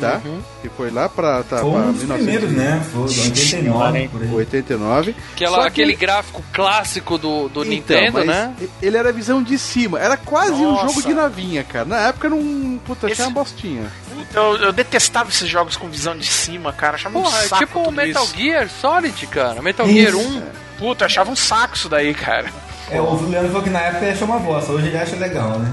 Tá? 0.00 0.20
Que 0.60 0.68
foi 0.68 0.90
lá 0.90 1.08
pra, 1.08 1.42
tá, 1.42 1.58
Foi 1.58 1.70
pra 1.70 1.80
um 1.80 1.92
dos 1.92 2.02
primeiros, 2.02 2.50
né? 2.52 2.84
Foi 2.92 3.02
89, 3.02 4.08
por 4.08 4.22
aí. 4.22 4.34
89. 4.34 5.14
Aquela, 5.34 5.60
que 5.62 5.66
aquele 5.68 5.90
ele- 5.92 5.96
gráfico 5.96 6.44
clássico 6.52 7.16
do, 7.16 7.48
do 7.48 7.64
Então, 7.64 7.96
Nintendo, 7.96 8.24
né? 8.24 8.52
Ele 8.82 8.96
era 8.96 9.10
visão 9.12 9.42
de 9.42 9.58
cima. 9.58 9.98
Era 9.98 10.16
quase 10.16 10.52
um 10.52 10.72
Nossa. 10.72 10.88
jogo 10.88 11.02
de 11.02 11.14
navinha, 11.14 11.64
cara. 11.64 11.84
Na 11.86 12.08
época 12.08 12.28
não. 12.28 12.78
Puta, 12.84 13.06
Esse- 13.06 13.16
tinha 13.16 13.28
uma 13.28 13.34
bostinha. 13.34 13.90
Puta, 14.14 14.38
eu, 14.38 14.56
eu 14.58 14.72
detestava 14.72 15.30
esses 15.30 15.48
jogos 15.48 15.76
com 15.76 15.88
visão 15.88 16.16
de 16.16 16.26
cima, 16.26 16.72
cara. 16.72 16.96
Achava 16.96 17.18
um 17.18 17.22
Porra, 17.22 17.38
é 17.38 17.48
saco 17.48 17.64
tipo 17.66 17.80
o 17.80 17.90
Metal 17.90 18.24
isso. 18.24 18.36
Gear 18.36 18.68
Solid, 18.68 19.26
cara. 19.28 19.62
Metal 19.62 19.86
Isso. 19.88 19.96
Gear 19.96 20.14
1. 20.16 20.42
Puta, 20.78 21.04
eu 21.04 21.06
achava 21.06 21.30
um 21.30 21.36
saco 21.36 21.74
isso 21.74 21.88
daí, 21.88 22.12
cara. 22.12 22.50
É, 22.90 23.00
o 23.00 23.14
Leandro 23.28 23.48
falou 23.48 23.62
que 23.62 23.70
na 23.70 23.80
época 23.80 24.04
ele 24.04 24.12
achou 24.12 24.28
uma 24.28 24.38
bosta, 24.38 24.72
hoje 24.72 24.88
ele 24.88 24.98
acha 24.98 25.16
legal, 25.16 25.58
né? 25.58 25.72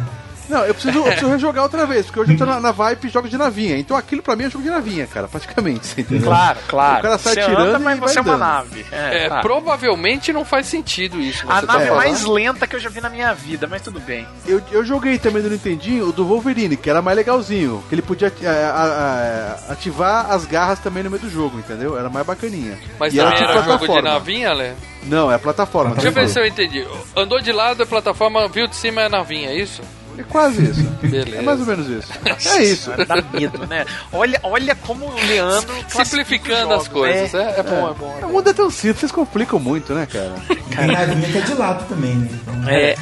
Não, 0.49 0.65
eu 0.65 0.73
preciso, 0.73 0.97
eu 0.99 1.03
preciso 1.05 1.29
rejogar 1.31 1.63
outra 1.63 1.85
vez, 1.85 2.05
porque 2.05 2.19
hoje 2.19 2.33
eu 2.33 2.37
tô 2.37 2.45
na, 2.45 2.59
na 2.59 2.71
vibe 2.71 3.09
jogos 3.09 3.29
de 3.29 3.37
navinha. 3.37 3.77
Então 3.77 3.95
aquilo 3.95 4.21
pra 4.21 4.35
mim 4.35 4.45
é 4.45 4.49
jogo 4.49 4.63
de 4.63 4.69
navinha, 4.69 5.07
cara, 5.07 5.27
praticamente. 5.27 5.87
você 5.87 6.01
entendeu? 6.01 6.27
Claro, 6.27 6.59
claro. 6.67 6.99
O 6.99 7.01
cara 7.01 7.17
sai 7.17 7.33
você 7.35 7.41
tirando 7.43 7.59
anda, 7.67 7.79
mas 7.79 7.99
vai 7.99 8.09
você 8.09 8.19
é 8.19 8.21
uma 8.21 8.37
nave. 8.37 8.85
É, 8.91 9.23
É, 9.23 9.27
claro. 9.27 9.41
provavelmente 9.41 10.33
não 10.33 10.43
faz 10.45 10.67
sentido 10.67 11.19
isso. 11.19 11.45
A 11.49 11.59
você 11.61 11.65
nave 11.65 11.85
tá 11.87 11.95
mais 11.95 12.23
lenta 12.25 12.67
que 12.67 12.75
eu 12.75 12.79
já 12.79 12.89
vi 12.89 13.01
na 13.01 13.09
minha 13.09 13.33
vida, 13.33 13.67
mas 13.67 13.81
tudo 13.81 13.99
bem. 13.99 14.27
Eu, 14.45 14.61
eu 14.71 14.85
joguei 14.85 15.17
também 15.17 15.41
do 15.41 15.49
Nintendinho 15.49 16.07
o 16.09 16.11
do 16.11 16.25
Wolverine, 16.25 16.75
que 16.77 16.89
era 16.89 17.01
mais 17.01 17.15
legalzinho. 17.17 17.83
Que 17.89 17.95
ele 17.95 18.01
podia 18.01 18.27
ati- 18.27 18.45
a- 18.45 18.51
a- 18.51 19.67
a- 19.69 19.73
ativar 19.73 20.31
as 20.31 20.45
garras 20.45 20.79
também 20.79 21.03
no 21.03 21.09
meio 21.09 21.21
do 21.21 21.29
jogo, 21.29 21.57
entendeu? 21.59 21.97
Era 21.97 22.09
mais 22.09 22.25
bacaninha. 22.25 22.77
Mas 22.99 23.13
E 23.13 23.17
também 23.17 23.33
tipo 23.37 23.49
era 23.51 23.61
jogo 23.63 23.87
de 23.87 24.01
navinha, 24.01 24.53
Lê? 24.53 24.71
Não, 25.03 25.31
é 25.31 25.37
plataforma. 25.37 25.91
Deixa 25.95 26.07
eu 26.07 26.11
ver 26.13 26.29
se 26.29 26.39
eu 26.39 26.45
entendi. 26.45 26.85
Andou 27.15 27.39
de 27.41 27.51
lado 27.51 27.83
é 27.83 27.85
plataforma, 27.85 28.47
viu 28.47 28.67
de 28.67 28.75
cima 28.75 29.01
é 29.01 29.09
navinha, 29.09 29.49
é 29.49 29.55
isso? 29.57 29.81
É 30.17 30.23
quase 30.23 30.63
isso. 30.63 30.83
Beleza. 31.01 31.37
É 31.37 31.41
mais 31.41 31.59
ou 31.59 31.65
menos 31.65 31.87
isso. 31.89 32.11
É 32.55 32.63
isso. 32.63 32.91
Dá 33.07 33.15
medo, 33.33 33.65
né? 33.67 33.85
Olha, 34.11 34.39
olha 34.43 34.75
como 34.75 35.05
o 35.05 35.13
Leandro. 35.27 35.73
Simplificando 35.89 36.73
as 36.73 36.83
os 36.83 36.87
coisas. 36.87 37.33
É, 37.33 37.59
é 37.59 37.63
bom, 37.63 37.89
é 37.89 37.93
bom. 37.93 38.17
é 38.21 38.25
O 38.25 38.27
bom. 38.27 38.33
mundo 38.33 38.49
é 38.49 38.53
tão 38.53 38.69
simples, 38.69 38.99
vocês 38.99 39.11
complicam 39.11 39.59
muito, 39.59 39.93
né, 39.93 40.05
cara? 40.11 40.33
Tem 40.75 40.87
navinha 40.87 41.29
que 41.31 41.37
é 41.37 41.41
de 41.41 41.53
lado 41.53 41.87
também, 41.87 42.15
né? 42.15 42.29
Então, 42.31 42.69
É, 42.69 42.95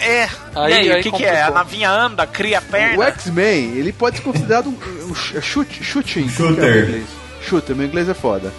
é, 0.00 0.06
é. 0.22 0.28
Aí- 0.54 0.72
e 0.72 0.74
aí, 0.76 0.92
aí 0.92 1.00
o 1.00 1.02
que, 1.02 1.12
que 1.12 1.24
é? 1.24 1.42
A 1.42 1.50
navinha 1.50 1.90
anda, 1.90 2.26
cria 2.26 2.58
O 2.58 2.62
perna? 2.62 3.04
X-Men, 3.08 3.72
ele 3.76 3.92
pode 3.92 4.16
ser 4.18 4.22
considerado 4.22 4.68
um, 4.68 5.10
um 5.10 5.14
ch- 5.14 5.40
chute, 5.42 5.82
shooting. 5.84 6.26
é 6.26 6.30
Shooter. 6.30 6.64
em 6.64 6.82
inglês? 6.82 7.04
Shooter, 7.42 7.76
meu 7.76 7.86
inglês 7.86 8.08
é 8.08 8.14
foda. 8.14 8.52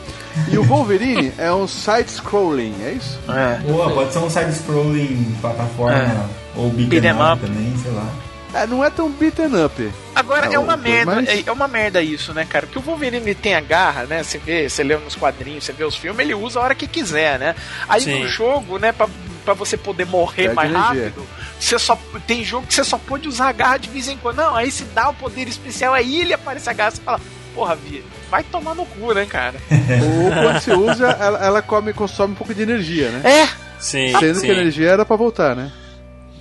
E 0.51 0.57
o 0.57 0.63
Wolverine 0.63 1.33
é 1.37 1.51
um 1.51 1.67
side-scrolling, 1.67 2.73
é 2.83 2.91
isso? 2.91 3.19
É. 3.29 3.57
Boa, 3.69 3.91
pode 3.91 4.13
ser 4.13 4.19
um 4.19 4.29
side-scrolling 4.29 5.35
plataforma 5.41 6.29
ou 6.55 6.69
beat'em 6.69 6.87
Beat'em 7.01 7.11
up 7.21 7.31
up. 7.33 7.41
também, 7.41 7.77
sei 7.81 7.91
lá. 7.91 8.07
É, 8.51 8.65
não 8.65 8.83
é 8.83 8.89
tão 8.89 9.11
beaten 9.11 9.63
up. 9.63 9.91
Agora 10.15 10.47
Não, 10.47 10.53
é 10.53 10.59
uma 10.59 10.77
foi 10.77 10.89
merda, 10.91 11.15
mais- 11.15 11.27
é, 11.29 11.43
é 11.45 11.51
uma 11.51 11.67
merda 11.67 12.01
isso, 12.01 12.33
né, 12.33 12.47
cara? 12.49 12.65
Porque 12.65 12.79
o 12.79 12.81
Wolverine 12.81 13.17
ele 13.17 13.35
tem 13.35 13.53
a 13.53 13.61
garra, 13.61 14.03
né? 14.05 14.23
Você 14.23 14.39
vê, 14.39 14.67
você 14.67 14.83
lê 14.83 14.97
nos 14.97 15.15
quadrinhos, 15.15 15.63
você 15.63 15.71
vê 15.71 15.83
os 15.83 15.95
filmes, 15.95 16.19
ele 16.19 16.33
usa 16.33 16.59
a 16.59 16.63
hora 16.63 16.73
que 16.75 16.87
quiser, 16.87 17.37
né? 17.37 17.55
Aí 17.87 18.01
Sim. 18.01 18.23
no 18.23 18.27
jogo, 18.27 18.79
né, 18.79 18.91
pra, 18.91 19.07
pra 19.45 19.53
você 19.53 19.77
poder 19.77 20.05
morrer 20.07 20.51
mais 20.53 20.71
energia. 20.71 21.03
rápido, 21.05 21.27
você 21.59 21.77
só 21.77 21.95
tem 22.25 22.43
jogo 22.43 22.65
que 22.65 22.73
você 22.73 22.83
só 22.83 22.97
pode 22.97 23.27
usar 23.27 23.49
a 23.49 23.51
garra 23.51 23.77
de 23.77 23.87
vez 23.89 24.07
em 24.07 24.17
quando. 24.17 24.37
Não, 24.37 24.55
aí 24.55 24.71
se 24.71 24.83
dá 24.85 25.09
o 25.09 25.13
poder 25.13 25.47
especial, 25.47 25.93
aí 25.93 26.19
ele 26.21 26.33
aparece 26.33 26.67
a 26.71 26.73
garra, 26.73 26.89
você 26.89 27.01
fala, 27.01 27.21
porra, 27.53 27.75
Vi, 27.75 28.03
vai 28.31 28.41
tomar 28.41 28.73
no 28.73 28.85
cu, 28.87 29.13
né, 29.13 29.27
cara? 29.27 29.55
Ou 29.69 30.31
quando 30.31 30.59
você 30.59 30.73
usa, 30.73 31.05
ela, 31.19 31.39
ela 31.45 31.61
come, 31.61 31.93
consome 31.93 32.33
um 32.33 32.35
pouco 32.35 32.55
de 32.55 32.63
energia, 32.63 33.09
né? 33.11 33.29
É, 33.43 33.47
Sim, 33.79 34.11
Sendo 34.19 34.39
sim. 34.39 34.47
que 34.47 34.51
a 34.51 34.55
energia 34.55 34.89
era 34.89 35.05
pra 35.05 35.15
voltar, 35.15 35.55
né? 35.55 35.71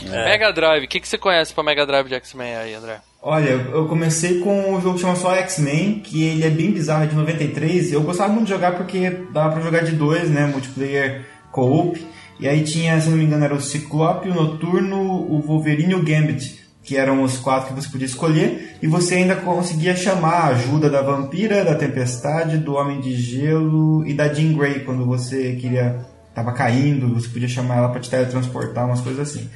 Mega 0.06 0.52
Drive, 0.52 0.84
o 0.84 0.88
que, 0.88 1.00
que 1.00 1.08
você 1.08 1.18
conhece 1.18 1.52
pra 1.52 1.64
Mega 1.64 1.86
Drive 1.86 2.08
de 2.08 2.14
X-Men 2.14 2.56
aí, 2.56 2.74
André? 2.74 3.00
Olha, 3.20 3.50
eu 3.50 3.86
comecei 3.88 4.38
com 4.40 4.74
um 4.74 4.80
jogo 4.80 4.94
que 4.94 5.00
chama 5.00 5.16
só 5.16 5.34
X-Men, 5.34 6.00
que 6.00 6.22
ele 6.22 6.44
é 6.44 6.50
bem 6.50 6.70
bizarro, 6.70 7.04
é 7.04 7.06
de 7.06 7.16
93. 7.16 7.92
Eu 7.92 8.02
gostava 8.02 8.32
muito 8.32 8.46
de 8.46 8.52
jogar 8.52 8.76
porque 8.76 9.10
dava 9.32 9.54
pra 9.54 9.62
jogar 9.62 9.82
de 9.82 9.92
dois, 9.92 10.30
né? 10.30 10.46
Multiplayer 10.46 11.26
co-op. 11.50 12.00
E 12.38 12.46
aí 12.48 12.62
tinha, 12.62 13.00
se 13.00 13.08
não 13.08 13.16
me 13.16 13.24
engano, 13.24 13.44
era 13.44 13.54
o 13.54 13.60
Ciclope, 13.60 14.28
o 14.28 14.34
Noturno, 14.34 15.00
o 15.00 15.40
Wolverine 15.40 15.92
e 15.92 15.96
o 15.96 16.02
Gambit, 16.04 16.64
que 16.84 16.96
eram 16.96 17.22
os 17.24 17.36
quatro 17.38 17.74
que 17.74 17.82
você 17.82 17.88
podia 17.88 18.06
escolher. 18.06 18.76
E 18.80 18.86
você 18.86 19.16
ainda 19.16 19.34
conseguia 19.34 19.96
chamar 19.96 20.34
a 20.34 20.46
ajuda 20.48 20.88
da 20.88 21.02
Vampira, 21.02 21.64
da 21.64 21.74
Tempestade, 21.74 22.58
do 22.58 22.74
Homem 22.76 23.00
de 23.00 23.16
Gelo 23.16 24.06
e 24.06 24.14
da 24.14 24.32
Jean 24.32 24.56
Grey, 24.56 24.80
quando 24.80 25.04
você 25.04 25.56
queria... 25.60 26.06
Tava 26.32 26.52
caindo, 26.52 27.12
você 27.12 27.26
podia 27.26 27.48
chamar 27.48 27.78
ela 27.78 27.88
pra 27.88 28.00
te 28.00 28.08
teletransportar, 28.08 28.86
umas 28.86 29.00
coisas 29.00 29.28
assim. 29.28 29.50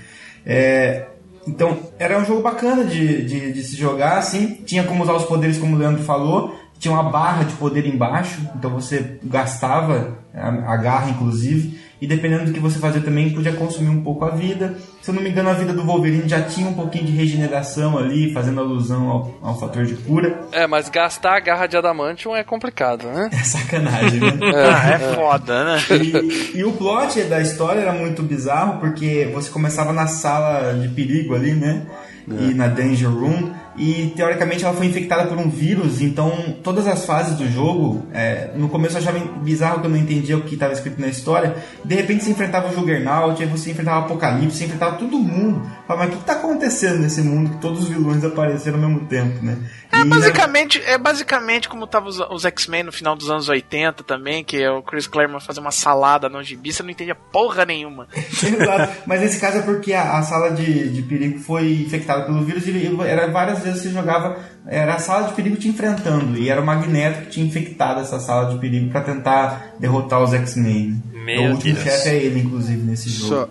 É, 0.45 1.07
então, 1.47 1.79
era 1.99 2.19
um 2.19 2.25
jogo 2.25 2.43
bacana 2.43 2.85
de, 2.85 3.25
de, 3.25 3.53
de 3.53 3.63
se 3.63 3.77
jogar, 3.77 4.19
assim. 4.19 4.63
Tinha 4.65 4.85
como 4.85 5.03
usar 5.03 5.15
os 5.15 5.25
poderes, 5.25 5.59
como 5.59 5.75
o 5.75 5.79
Leandro 5.79 6.03
falou. 6.03 6.55
Tinha 6.79 6.93
uma 6.93 7.11
barra 7.11 7.45
de 7.45 7.55
poder 7.55 7.87
embaixo, 7.87 8.41
então 8.57 8.71
você 8.71 9.19
gastava 9.23 10.19
a, 10.35 10.49
a 10.73 10.77
garra, 10.77 11.11
inclusive. 11.11 11.79
E 12.03 12.07
dependendo 12.09 12.47
do 12.47 12.53
que 12.53 12.59
você 12.59 12.81
fazia 12.81 13.01
também, 13.01 13.31
podia 13.31 13.53
consumir 13.53 13.89
um 13.89 14.03
pouco 14.03 14.25
a 14.25 14.31
vida. 14.31 14.77
Se 15.01 15.09
eu 15.09 15.15
não 15.15 15.23
me 15.23 15.31
engano, 15.31 15.49
a 15.49 15.53
vida 15.53 15.73
do 15.73 15.85
Wolverine 15.85 16.29
já 16.29 16.43
tinha 16.43 16.69
um 16.69 16.75
pouquinho 16.75 17.05
de 17.05 17.13
regeneração 17.13 17.97
ali, 17.97 18.33
fazendo 18.33 18.61
alusão 18.61 19.09
ao, 19.09 19.35
ao 19.41 19.61
fator 19.61 19.87
de 19.87 19.95
cura. 19.95 20.37
É, 20.51 20.67
mas 20.67 20.89
gastar 20.89 21.37
a 21.37 21.39
garra 21.39 21.69
de 21.69 21.77
Adamantium 21.77 22.35
é 22.35 22.43
complicado, 22.43 23.07
né? 23.07 23.31
É 23.43 23.45
sacanagem, 23.45 24.19
né? 24.19 24.33
ah, 24.43 24.91
é 24.91 24.99
foda, 25.15 25.65
né? 25.65 25.81
E, 25.91 26.59
e 26.59 26.65
o 26.65 26.73
plot 26.73 27.23
da 27.23 27.41
história 27.41 27.79
era 27.79 27.93
muito 27.93 28.21
bizarro, 28.21 28.81
porque 28.81 29.31
você 29.33 29.49
começava 29.49 29.93
na 29.93 30.09
sala 30.09 30.75
de 30.75 30.89
perigo 30.89 31.37
ali, 31.37 31.53
né? 31.53 31.87
E 32.27 32.53
na 32.53 32.67
Danger 32.67 33.11
Room. 33.11 33.53
E 33.77 34.13
teoricamente 34.15 34.65
ela 34.65 34.75
foi 34.75 34.87
infectada 34.87 35.27
por 35.27 35.39
um 35.39 35.49
vírus, 35.49 36.03
então 36.03 36.57
todas 36.63 36.87
as 36.87 37.07
fases 37.07 37.37
do 37.37 37.49
jogo, 37.51 38.07
é, 38.13 38.51
no 38.55 38.69
começo 38.69 38.97
eu 38.97 39.01
achava 39.01 39.19
bizarro 39.19 39.81
que 39.81 39.87
eu 39.87 39.91
não 39.91 39.97
entendia 39.97 40.37
o 40.37 40.43
que 40.43 40.55
estava 40.55 40.73
escrito 40.73 41.01
na 41.01 41.09
história. 41.09 41.57
De 41.85 41.95
repente 41.95 42.25
você 42.25 42.31
enfrentava 42.31 42.69
o 42.69 42.75
Juggernaut, 42.75 43.43
aí 43.43 43.49
você 43.49 43.71
enfrentava 43.71 44.01
o 44.01 44.05
Apocalipse, 44.05 44.59
você 44.59 44.65
enfrentava 44.65 44.97
todo 44.97 45.19
mundo. 45.19 45.63
Fala, 45.93 45.97
mas 45.97 46.15
o 46.15 46.19
que 46.19 46.25
tá 46.25 46.33
acontecendo 46.35 47.01
nesse 47.01 47.21
mundo 47.23 47.51
que 47.51 47.57
todos 47.59 47.83
os 47.83 47.89
vilões 47.89 48.25
apareceram 48.25 48.83
ao 48.83 48.89
mesmo 48.89 49.07
tempo, 49.07 49.45
né? 49.45 49.59
É 49.93 50.01
E, 50.01 50.05
basicamente, 50.05 50.83
é 50.87 50.97
basicamente 50.97 51.69
como 51.69 51.87
tava 51.87 52.09
os, 52.09 52.19
os 52.19 52.45
X-Men 52.45 52.85
no 52.85 52.93
final 52.93 53.15
dos 53.15 53.29
anos 53.31 53.49
80 53.49 54.03
também, 54.05 54.43
que 54.43 54.57
é 54.63 54.71
o 54.71 54.83
Chris 54.83 55.07
Claremont 55.07 55.45
fazer 55.45 55.61
uma 55.61 55.71
salada 55.71 56.29
no 56.29 56.43
gibi, 56.43 56.73
você 56.73 56.83
não 56.83 56.91
entendia 56.91 57.15
porra 57.15 57.65
nenhuma. 57.67 58.09
Exato. 58.17 59.03
Mas 59.07 59.21
nesse 59.21 59.39
caso 59.39 59.59
é 59.59 59.63
porque 59.63 59.93
a, 59.93 60.19
a 60.19 60.23
sala 60.23 60.53
de, 60.53 60.89
de 60.91 61.03
perigo 61.03 61.39
foi 61.39 61.73
infectada 61.73 62.25
pelo 62.25 62.43
vírus 62.43 62.67
e 62.67 62.97
era 63.07 63.31
várias 63.31 63.61
vezes 63.61 63.83
você 63.83 63.91
jogava. 63.91 64.39
Era 64.67 64.95
a 64.95 64.99
sala 64.99 65.29
de 65.29 65.35
perigo 65.35 65.57
te 65.57 65.69
enfrentando. 65.69 66.39
E 66.39 66.49
era 66.49 66.61
o 66.61 66.65
Magneto 66.65 67.23
que 67.23 67.31
tinha 67.31 67.47
infectado 67.47 68.01
essa 68.01 68.19
sala 68.21 68.51
de 68.51 68.59
perigo 68.59 68.91
pra 68.91 69.01
tentar 69.03 69.75
derrotar 69.79 70.23
os 70.23 70.33
X-Men. 70.33 71.03
Meu 71.13 71.43
O 71.43 71.51
último 71.53 71.75
Deus. 71.75 71.85
chefe 71.85 72.09
é 72.09 72.17
ele, 72.17 72.41
inclusive, 72.41 72.83
nesse 72.83 73.09
jogo. 73.11 73.35
Só, 73.35 73.49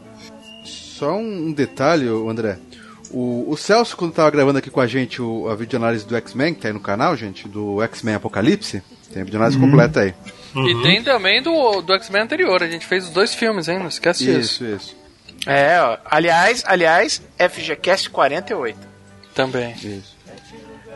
só 1.02 1.18
um 1.18 1.52
detalhe, 1.52 2.08
André. 2.08 2.60
O, 3.10 3.50
o 3.50 3.58
Celso, 3.58 3.98
quando 3.98 4.14
tava 4.14 4.30
gravando 4.30 4.60
aqui 4.60 4.70
com 4.70 4.80
a 4.80 4.86
gente 4.86 5.20
o, 5.20 5.50
a 5.50 5.56
videoanálise 5.56 6.06
do 6.06 6.16
X-Men, 6.16 6.54
que 6.54 6.62
tá 6.62 6.68
aí 6.68 6.74
no 6.74 6.80
canal, 6.80 7.18
gente, 7.18 7.48
do 7.48 7.82
X-Men 7.82 8.16
Apocalipse, 8.16 8.84
tem 9.12 9.24
a 9.24 9.26
videoanálise 9.26 9.60
completa 9.60 10.02
aí. 10.02 10.14
E 10.54 10.84
tem 10.84 11.02
também 11.02 11.42
do, 11.42 11.82
do 11.82 11.94
X-Men 11.94 12.22
anterior. 12.22 12.62
A 12.62 12.68
gente 12.68 12.86
fez 12.86 13.06
os 13.06 13.10
dois 13.10 13.34
filmes, 13.34 13.68
hein? 13.68 13.80
Não 13.80 13.88
esquece 13.88 14.26
disso. 14.26 14.64
Isso, 14.64 14.76
isso. 14.76 14.98
É, 15.48 15.82
ó. 15.82 15.98
Aliás, 16.06 16.64
aliás, 16.68 17.20
FGCast 17.40 18.10
48. 18.12 18.78
Também. 19.34 19.74
Isso. 19.74 20.16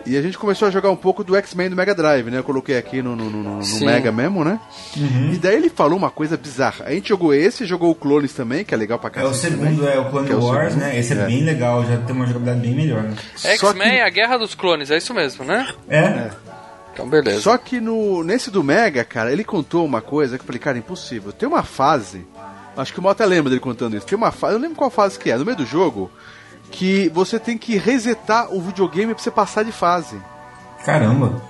E 0.05 0.15
a 0.15 0.21
gente 0.21 0.37
começou 0.37 0.67
a 0.67 0.71
jogar 0.71 0.91
um 0.91 0.95
pouco 0.95 1.23
do 1.23 1.35
X-Men 1.35 1.69
do 1.69 1.75
Mega 1.75 1.95
Drive, 1.95 2.29
né? 2.29 2.37
Eu 2.37 2.43
coloquei 2.43 2.77
aqui 2.77 3.01
no, 3.01 3.15
no, 3.15 3.27
no- 3.29 3.59
no. 3.59 3.79
Mega 3.85 4.11
mesmo, 4.11 4.43
né? 4.43 4.59
E 5.33 5.37
daí 5.37 5.55
ele 5.55 5.69
falou 5.69 5.97
uma 5.97 6.11
coisa 6.11 6.37
bizarra. 6.37 6.85
A 6.85 6.91
gente 6.91 7.09
jogou 7.09 7.33
esse, 7.33 7.65
jogou 7.65 7.89
o 7.89 7.95
Clones 7.95 8.31
também, 8.33 8.63
que 8.63 8.73
é 8.73 8.77
legal 8.77 8.99
pra 8.99 9.09
É 9.09 9.13
caramba. 9.13 9.31
o 9.31 9.35
segundo, 9.35 9.87
é 9.87 9.97
o 9.99 10.09
Clone 10.11 10.29
é 10.31 10.35
o 10.35 10.43
Wars, 10.43 10.73
segundo. 10.73 10.83
né? 10.83 10.99
Esse 10.99 11.13
é, 11.13 11.17
É. 11.17 11.25
bem 11.25 11.43
legal, 11.43 11.83
já 11.85 11.97
tem 11.97 12.15
uma 12.15 12.27
jogabilidade 12.27 12.59
bem 12.61 12.75
melhor. 12.75 13.01
Né? 13.03 13.15
Só 13.35 13.49
X-Men, 13.49 13.91
que- 13.91 13.99
a 14.01 14.09
Guerra 14.09 14.37
dos 14.37 14.53
Clones, 14.53 14.91
é 14.91 14.97
isso 14.97 15.11
mesmo, 15.13 15.43
né? 15.43 15.67
É? 15.89 16.29
Então, 16.93 17.09
beleza. 17.09 17.41
Só 17.41 17.57
que 17.57 17.81
no, 17.81 18.23
nesse 18.23 18.51
do 18.51 18.63
Mega, 18.63 19.03
cara, 19.03 19.31
ele 19.31 19.43
contou 19.43 19.83
uma 19.83 20.01
coisa 20.01 20.37
que 20.37 20.43
eu 20.43 20.45
falei, 20.45 20.59
cara, 20.59 20.77
impossível. 20.77 21.31
Tem 21.33 21.49
uma 21.49 21.63
fase, 21.63 22.25
acho 22.77 22.93
que 22.93 22.99
o 22.99 23.01
Mota 23.03 23.25
lembra 23.25 23.49
dele 23.49 23.59
contando 23.59 23.97
isso. 23.97 24.05
Tem 24.05 24.15
uma 24.17 24.31
fase, 24.31 24.53
eu 24.53 24.59
não 24.59 24.63
lembro 24.67 24.77
qual 24.77 24.89
fase 24.91 25.17
que 25.19 25.29
é, 25.31 25.37
no 25.37 25.43
meio 25.43 25.57
do 25.57 25.65
jogo, 25.65 26.11
que 26.75 27.09
você 27.09 27.39
tem 27.39 27.57
que 27.57 27.77
resetar 27.77 28.53
o 28.53 28.61
videogame 28.61 29.13
pra 29.13 29.23
você 29.23 29.31
passar 29.31 29.63
de 29.63 29.71
fase. 29.71 30.17
Caramba. 30.85 31.41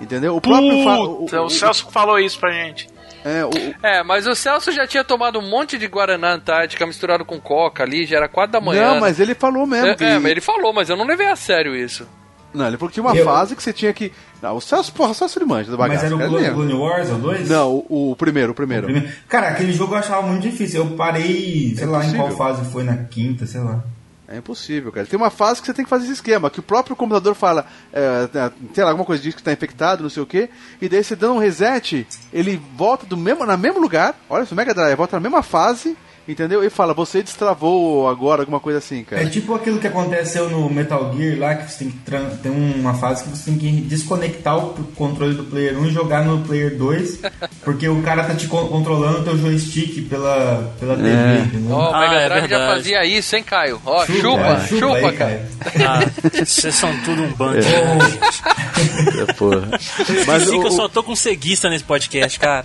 Entendeu? 0.00 0.36
O 0.36 0.40
próprio 0.40 0.82
fa- 0.84 0.98
o- 0.98 1.24
o- 1.24 1.44
o 1.46 1.50
Celso 1.50 1.88
falou 1.90 2.18
isso 2.18 2.38
pra 2.38 2.50
gente. 2.50 2.88
é, 3.24 3.44
o- 3.44 3.48
o- 3.50 3.74
É, 3.86 4.02
mas 4.02 4.26
o 4.26 4.34
Celso 4.34 4.72
já 4.72 4.84
tinha 4.86 5.04
tomado 5.04 5.38
um 5.38 5.48
monte 5.48 5.78
de 5.78 5.86
Guaraná 5.86 6.32
Antártica 6.34 6.84
misturado 6.84 7.24
com 7.24 7.38
coca 7.40 7.84
ali, 7.84 8.04
já 8.04 8.16
era 8.16 8.28
quatro 8.28 8.52
da 8.52 8.60
manhã. 8.60 8.94
Não, 8.94 9.00
mas 9.00 9.20
ele 9.20 9.34
falou 9.34 9.64
mesmo. 9.66 9.86
É, 9.88 9.94
que- 9.94 10.02
é, 10.04 10.18
mas 10.18 10.30
ele 10.32 10.40
falou, 10.40 10.72
mas 10.72 10.88
eu 10.90 10.96
não 10.96 11.06
levei 11.06 11.28
a 11.28 11.36
sério 11.36 11.76
isso. 11.76 12.06
Não, 12.52 12.66
ele 12.66 12.76
falou 12.76 12.88
que 12.90 12.94
tinha 12.94 13.04
uma 13.04 13.16
Eu- 13.16 13.24
fase 13.24 13.54
que 13.56 13.62
você 13.62 13.72
tinha 13.72 13.92
que. 13.94 14.12
Não, 14.42 14.56
o 14.56 14.60
Celso, 14.60 14.92
porra, 14.92 15.12
o 15.12 15.14
Celso 15.14 15.38
ele 15.38 15.46
manja 15.46 15.70
da 15.70 15.76
Mas 15.78 15.88
bagaça. 15.88 16.06
era 16.06 16.16
o 16.16 16.18
Clone. 16.18 16.50
Clone 16.50 16.74
Wars, 16.74 17.08
é 17.08 17.12
o 17.12 17.16
2? 17.18 17.48
Não, 17.48 17.70
o, 17.88 18.10
o 18.10 18.16
primeiro, 18.16 18.50
o 18.52 18.54
primeiro. 18.54 18.84
Primeiro- 18.88 19.08
Cara, 19.28 19.48
aquele 19.48 19.72
jogo 19.72 19.94
eu 19.94 19.98
achava 19.98 20.20
muito 20.26 20.42
difícil. 20.42 20.84
Eu 20.84 20.90
parei, 20.96 21.74
sei 21.76 21.84
É 21.84 21.86
lá 21.86 22.04
em 22.04 22.12
qual 22.14 22.26
possível. 22.28 22.36
fase 22.36 22.70
foi, 22.72 22.82
na 22.82 22.96
quinta, 23.04 23.46
sei 23.46 23.60
lá. 23.62 23.82
É 24.32 24.38
impossível, 24.38 24.90
cara. 24.90 25.06
Tem 25.06 25.18
uma 25.18 25.28
fase 25.28 25.60
que 25.60 25.66
você 25.66 25.74
tem 25.74 25.84
que 25.84 25.90
fazer 25.90 26.04
esse 26.04 26.14
esquema, 26.14 26.48
que 26.48 26.58
o 26.58 26.62
próprio 26.62 26.96
computador 26.96 27.34
fala, 27.34 27.66
é, 27.92 28.30
lá, 28.82 28.88
alguma 28.88 29.04
coisa 29.04 29.22
diz 29.22 29.34
que 29.34 29.42
está 29.42 29.52
infectado, 29.52 30.02
não 30.02 30.08
sei 30.08 30.22
o 30.22 30.26
quê, 30.26 30.48
e 30.80 30.88
daí 30.88 31.04
você 31.04 31.14
dando 31.14 31.34
um 31.34 31.38
reset, 31.38 32.06
ele 32.32 32.60
volta 32.74 33.04
do 33.04 33.14
mesmo, 33.14 33.44
na 33.44 33.58
mesmo 33.58 33.78
lugar, 33.78 34.18
olha 34.30 34.46
o 34.50 34.54
Mega 34.54 34.72
Drive 34.72 34.96
volta 34.96 35.16
na 35.16 35.20
mesma 35.20 35.42
fase, 35.42 35.98
entendeu? 36.26 36.62
E 36.64 36.70
fala, 36.70 36.94
você 36.94 37.22
destravou 37.22 38.08
agora, 38.08 38.42
alguma 38.42 38.60
coisa 38.60 38.78
assim, 38.78 39.02
cara. 39.04 39.22
É 39.22 39.26
tipo 39.26 39.54
aquilo 39.54 39.78
que 39.78 39.86
aconteceu 39.86 40.48
no 40.48 40.68
Metal 40.70 41.14
Gear 41.16 41.38
lá, 41.38 41.54
que 41.54 41.70
você 41.70 41.84
tem 41.84 41.90
que 41.90 42.36
tem 42.42 42.52
uma 42.52 42.94
fase 42.94 43.24
que 43.24 43.30
você 43.30 43.50
tem 43.50 43.58
que 43.58 43.70
desconectar 43.82 44.56
o 44.58 44.72
controle 44.94 45.34
do 45.34 45.44
player 45.44 45.78
1 45.78 45.86
e 45.86 45.90
jogar 45.90 46.24
no 46.24 46.38
player 46.42 46.76
2, 46.76 47.20
porque 47.64 47.88
o 47.88 48.02
cara 48.02 48.24
tá 48.24 48.34
te 48.34 48.46
con- 48.46 48.68
controlando 48.68 49.20
o 49.20 49.24
teu 49.24 49.36
joystick 49.38 50.08
pela, 50.08 50.72
pela 50.78 50.96
TV, 50.96 51.08
É. 51.08 51.46
Ó, 51.70 51.90
o 51.90 51.94
Ah, 51.94 52.00
Mega 52.00 52.14
é 52.14 52.28
Drive 52.28 52.42
já 52.42 52.46
verdade. 52.58 52.72
fazia 52.78 53.04
isso, 53.04 53.36
hein, 53.36 53.42
Caio? 53.42 53.80
Ó, 53.84 54.06
chupa, 54.06 54.40
é, 54.40 54.66
chupa, 54.66 54.96
aí, 54.96 55.12
cara. 55.16 55.48
Ah, 55.88 56.10
vocês 56.44 56.74
são 56.74 56.96
tudo 57.04 57.22
um 57.22 57.32
bando. 57.32 57.58
porra. 59.36 59.68
Mas 59.70 60.26
Mas 60.26 60.44
que 60.44 60.56
o, 60.56 60.62
eu 60.62 60.68
o- 60.68 60.70
só 60.70 60.88
tô 60.88 61.02
com 61.02 61.14
ceguista 61.14 61.68
nesse 61.68 61.84
podcast, 61.84 62.38
cara. 62.38 62.64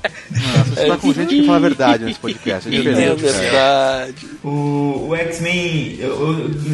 você 0.70 0.86
tá 0.88 0.98
com 0.98 1.14
gente 1.14 1.30
que 1.36 1.44
fala 1.46 1.58
a 1.58 1.62
verdade 1.62 2.06
nesse 2.06 2.20
podcast, 2.20 2.70
é 2.70 2.74
É 2.74 2.78
diferente. 2.78 3.24
cara. 3.24 3.47
Verdade. 3.52 4.16
O, 4.44 5.08
o 5.10 5.16
X-Men, 5.16 6.00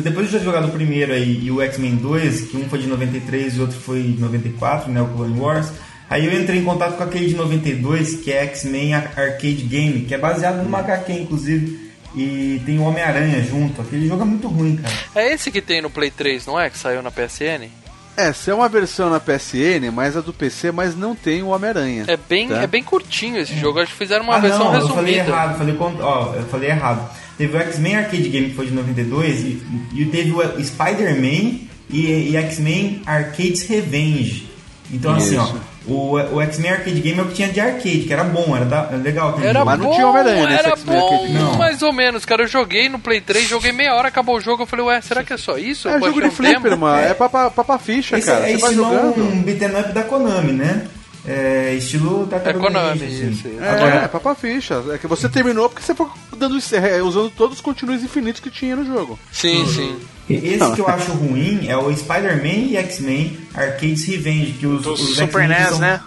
depois 0.03 0.29
de 0.29 0.36
eu 0.36 0.39
ter 0.39 0.45
jogado 0.45 0.67
o 0.67 0.71
primeiro 0.71 1.13
aí 1.13 1.39
e 1.43 1.51
o 1.51 1.62
X-Men 1.62 1.95
2, 1.95 2.41
que 2.49 2.57
um 2.57 2.67
foi 2.69 2.79
de 2.79 2.88
93 2.88 3.55
e 3.55 3.57
o 3.59 3.62
outro 3.62 3.77
foi 3.79 4.01
de 4.01 4.19
94, 4.21 4.91
né, 4.91 5.01
o 5.01 5.07
Clone 5.07 5.39
Wars, 5.39 5.67
aí 6.09 6.25
eu 6.25 6.33
entrei 6.41 6.59
em 6.59 6.63
contato 6.63 6.97
com 6.97 7.03
aquele 7.03 7.27
de 7.27 7.36
92, 7.36 8.15
que 8.17 8.31
é 8.31 8.43
X-Men 8.43 8.93
Ar- 8.95 9.13
Arcade 9.17 9.63
Game, 9.63 10.01
que 10.01 10.13
é 10.13 10.17
baseado 10.17 10.63
numa 10.63 10.79
HQ, 10.79 11.12
inclusive, 11.13 11.91
e 12.15 12.62
tem 12.65 12.77
o 12.77 12.83
Homem-Aranha 12.83 13.41
junto. 13.41 13.81
Aquele 13.81 14.07
jogo 14.07 14.21
é 14.21 14.25
muito 14.25 14.47
ruim, 14.47 14.75
cara. 14.77 14.93
É 15.15 15.33
esse 15.33 15.49
que 15.49 15.62
tem 15.62 15.81
no 15.81 15.89
Play 15.89 16.12
3, 16.12 16.45
não 16.45 16.59
é? 16.59 16.69
Que 16.69 16.77
saiu 16.77 17.01
na 17.01 17.09
PSN? 17.09 17.67
Essa 18.15 18.52
é 18.52 18.54
uma 18.54 18.69
versão 18.69 19.10
na 19.10 19.19
PSN, 19.19 19.91
mas 19.91 20.15
a 20.15 20.21
do 20.21 20.32
PC, 20.32 20.71
mas 20.71 20.95
não 20.95 21.15
tem 21.15 21.41
o 21.41 21.47
Homem-Aranha. 21.47 22.06
É 22.08 22.17
bem, 22.17 22.47
Tá. 22.47 22.62
é 22.62 22.67
bem 22.67 22.84
curtinho 22.84 23.38
esse 23.38 23.58
jogo. 23.58 23.80
Acho 23.80 23.91
que 23.91 23.97
fizeram 23.97 24.23
uma 24.23 24.36
ah, 24.36 24.39
versão 24.39 24.71
não, 24.71 24.80
eu 24.80 24.88
falei 24.89 25.15
resumida. 25.15 25.30
errado, 25.38 25.58
falei, 25.58 25.78
ó, 25.80 26.34
eu 26.36 26.43
falei 26.45 26.69
errado. 26.69 27.10
Teve 27.38 27.58
o 27.58 27.60
X-Men 27.60 27.95
Arcade 27.95 28.30
Game, 28.30 28.49
que 28.49 28.56
foi 28.56 28.67
de 28.67 28.73
92, 28.73 29.39
e, 29.41 29.63
e 29.93 30.06
teve 30.06 30.32
o 30.32 30.63
Spider-Man 30.63 31.60
e, 31.89 32.30
e 32.32 32.38
X-Men 32.38 33.02
Arcades 33.06 33.67
Revenge. 33.67 34.47
Então, 34.91 35.15
assim, 35.15 35.38
ó, 35.38 35.52
o, 35.87 36.13
o 36.35 36.41
X-Men 36.41 36.71
Arcade 36.71 36.99
Game 37.01 37.19
é 37.19 37.21
o 37.21 37.25
que 37.25 37.33
tinha 37.33 37.49
de 37.49 37.59
arcade, 37.59 37.99
que 37.99 38.13
era 38.13 38.23
bom, 38.23 38.55
era, 38.55 38.65
da- 38.65 38.87
era 38.91 38.97
legal. 38.97 39.37
Era 39.41 39.53
jogo. 39.59 39.65
Mas 39.65 39.79
não 39.79 39.85
bom, 39.87 39.93
tinha 39.95 40.07
Homem-Aranha 40.07 40.47
nesse 40.47 40.59
era 40.59 40.69
X-Men 40.69 40.99
bom, 40.99 41.13
Arcade 41.13 41.31
Game. 41.33 41.57
mais 41.57 41.81
ou 41.81 41.93
menos, 41.93 42.25
cara. 42.25 42.43
Eu 42.43 42.47
joguei 42.47 42.87
no 42.89 42.99
Play 42.99 43.21
3, 43.21 43.47
joguei 43.47 43.71
meia 43.71 43.93
hora, 43.95 44.07
acabou 44.07 44.37
o 44.37 44.41
jogo. 44.41 44.63
Eu 44.63 44.67
falei, 44.67 44.85
ué, 44.85 45.01
será 45.01 45.23
que 45.23 45.33
é 45.33 45.37
só 45.37 45.57
isso? 45.57 45.87
É 45.89 45.95
Eu 45.95 45.99
jogo 45.99 46.21
de 46.21 46.27
um 46.27 46.31
flipper, 46.31 46.77
mano. 46.77 46.99
É 47.01 47.13
papa, 47.13 47.49
papa 47.51 47.77
ficha, 47.77 48.17
Esse 48.17 48.27
cara. 48.27 48.49
é 48.49 48.53
Você 48.53 48.57
vai 48.61 48.69
estilo 48.71 48.89
jogando. 48.89 49.23
um 49.23 49.41
beat'em 49.41 49.79
up 49.79 49.91
da 49.91 50.03
Konami, 50.03 50.53
né? 50.53 50.85
É 51.25 51.73
estilo 51.75 52.23
É 52.23 52.31
Tartaruga 52.31 52.65
Konami, 52.67 52.99
Ninja, 52.99 53.29
assim. 53.29 53.57
É, 53.62 53.69
Agora, 53.69 53.95
é 53.95 54.07
papa 54.09 54.36
ficha. 54.36 54.83
É 54.93 54.97
que 54.97 55.07
você 55.07 55.29
terminou 55.29 55.69
porque 55.69 55.81
você 55.81 55.95
foi 55.95 56.07
dando, 56.38 56.57
é, 56.57 57.01
usando 57.01 57.29
todos 57.29 57.55
os 57.57 57.62
continuos 57.62 58.03
infinitos 58.03 58.41
que 58.41 58.49
tinha 58.51 58.75
no 58.75 58.86
jogo. 58.86 59.17
Sim, 59.31 59.65
sim. 59.67 59.99
Esse 60.29 60.71
que 60.73 60.81
eu 60.81 60.88
acho 60.88 61.12
ruim 61.13 61.65
é 61.67 61.77
o 61.77 61.95
Spider-Man 61.95 62.67
e 62.71 62.77
X-Men 62.77 63.38
Arcades 63.53 64.05
Revenge, 64.05 64.51
que 64.53 64.67
os, 64.67 64.83
Do 64.83 64.93
os 64.93 65.15
Super 65.15 65.47
NES, 65.47 65.69
são- 65.69 65.79
né? 65.79 66.01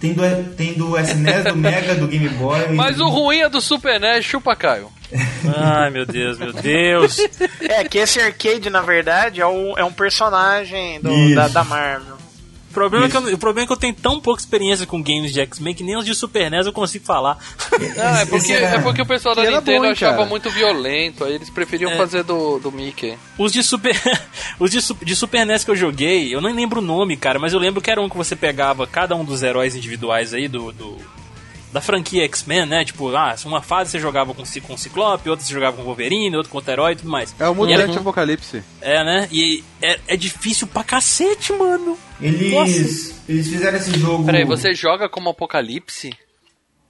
Tem 0.00 0.12
do, 0.12 0.22
tem 0.54 0.74
do 0.74 0.96
SNES, 0.96 1.44
do 1.44 1.56
Mega, 1.56 1.94
do 1.96 2.06
Game 2.06 2.28
Boy. 2.28 2.68
Mas 2.74 3.00
o 3.00 3.08
ruim 3.08 3.40
é 3.40 3.48
do 3.48 3.60
Super 3.60 3.98
NES, 4.00 4.24
chupa 4.24 4.54
Caio. 4.54 4.90
Ai, 5.56 5.90
meu 5.90 6.04
Deus, 6.06 6.38
meu 6.38 6.52
Deus. 6.52 7.18
É, 7.60 7.82
que 7.84 7.98
esse 7.98 8.20
arcade, 8.20 8.70
na 8.70 8.80
verdade, 8.80 9.40
é, 9.40 9.46
o, 9.46 9.76
é 9.76 9.84
um 9.84 9.92
personagem 9.92 11.00
do- 11.00 11.34
da, 11.34 11.48
da 11.48 11.64
Marvel. 11.64 12.17
O 12.86 12.90
problema, 12.90 13.06
é 13.06 13.10
que 13.10 13.16
eu, 13.16 13.34
o 13.34 13.38
problema 13.38 13.64
é 13.64 13.66
que 13.66 13.72
eu 13.72 13.76
tenho 13.76 13.94
tão 13.94 14.20
pouca 14.20 14.40
experiência 14.40 14.86
com 14.86 15.02
games 15.02 15.32
de 15.32 15.40
X-Men 15.40 15.74
que 15.74 15.82
nem 15.84 15.96
os 15.96 16.04
de 16.04 16.14
Super 16.14 16.50
NES 16.50 16.66
eu 16.66 16.72
consigo 16.72 17.04
falar. 17.04 17.38
Não, 17.96 18.04
é 18.04 18.22
Esse 18.22 18.30
porque, 18.30 18.52
é 18.52 18.78
porque 18.80 19.02
o 19.02 19.06
pessoal 19.06 19.34
da 19.34 19.42
que 19.44 19.50
Nintendo 19.50 19.82
bom, 19.84 19.90
achava 19.90 20.16
cara? 20.18 20.28
muito 20.28 20.50
violento, 20.50 21.24
aí 21.24 21.34
eles 21.34 21.50
preferiam 21.50 21.90
É. 21.90 21.96
fazer 21.96 22.22
do, 22.22 22.58
do 22.58 22.70
Mickey. 22.72 23.16
Os 23.38 23.52
de 23.52 23.62
Super. 23.62 23.94
Os 24.58 24.70
de, 24.70 24.78
de 25.04 25.16
Super 25.16 25.44
NES 25.46 25.64
que 25.64 25.70
eu 25.70 25.76
joguei, 25.76 26.34
eu 26.34 26.40
nem 26.40 26.54
lembro 26.54 26.80
o 26.80 26.84
nome, 26.84 27.16
cara, 27.16 27.38
mas 27.38 27.52
eu 27.52 27.58
lembro 27.58 27.80
que 27.80 27.90
era 27.90 28.00
um 28.00 28.08
que 28.08 28.16
você 28.16 28.34
pegava 28.36 28.86
cada 28.86 29.14
um 29.16 29.24
dos 29.24 29.42
heróis 29.42 29.74
individuais 29.76 30.32
aí 30.34 30.48
do. 30.48 30.72
do- 30.72 31.18
da 31.70 31.82
franquia 31.82 32.24
X-Men, 32.24 32.64
né? 32.64 32.82
Tipo, 32.82 33.14
ah, 33.14 33.34
uma 33.44 33.60
fase 33.60 33.90
você 33.90 33.98
jogava 33.98 34.32
com, 34.32 34.42
com 34.66 34.76
Ciclope, 34.78 35.28
outra 35.28 35.44
você 35.44 35.52
jogava 35.52 35.76
com 35.76 35.82
Wolverine, 35.82 36.34
outra 36.34 36.50
com 36.50 36.56
outro 36.56 36.72
herói 36.72 36.92
e 36.92 36.96
tudo 36.96 37.10
mais. 37.10 37.34
É 37.38 37.46
o 37.46 37.54
Mutante 37.54 37.82
era- 37.82 37.92
Apocalipse. 38.00 38.62
É, 38.80 39.04
né? 39.04 39.28
E 39.30 39.62
é, 39.82 40.00
é 40.08 40.16
difícil 40.16 40.66
pra 40.66 40.82
cacete, 40.82 41.52
mano. 41.52 41.98
Eles, 42.20 43.20
eles 43.28 43.48
fizeram 43.48 43.76
esse 43.78 43.96
jogo. 43.98 44.24
Peraí, 44.24 44.44
você 44.44 44.74
joga 44.74 45.08
como 45.08 45.30
Apocalipse? 45.30 46.12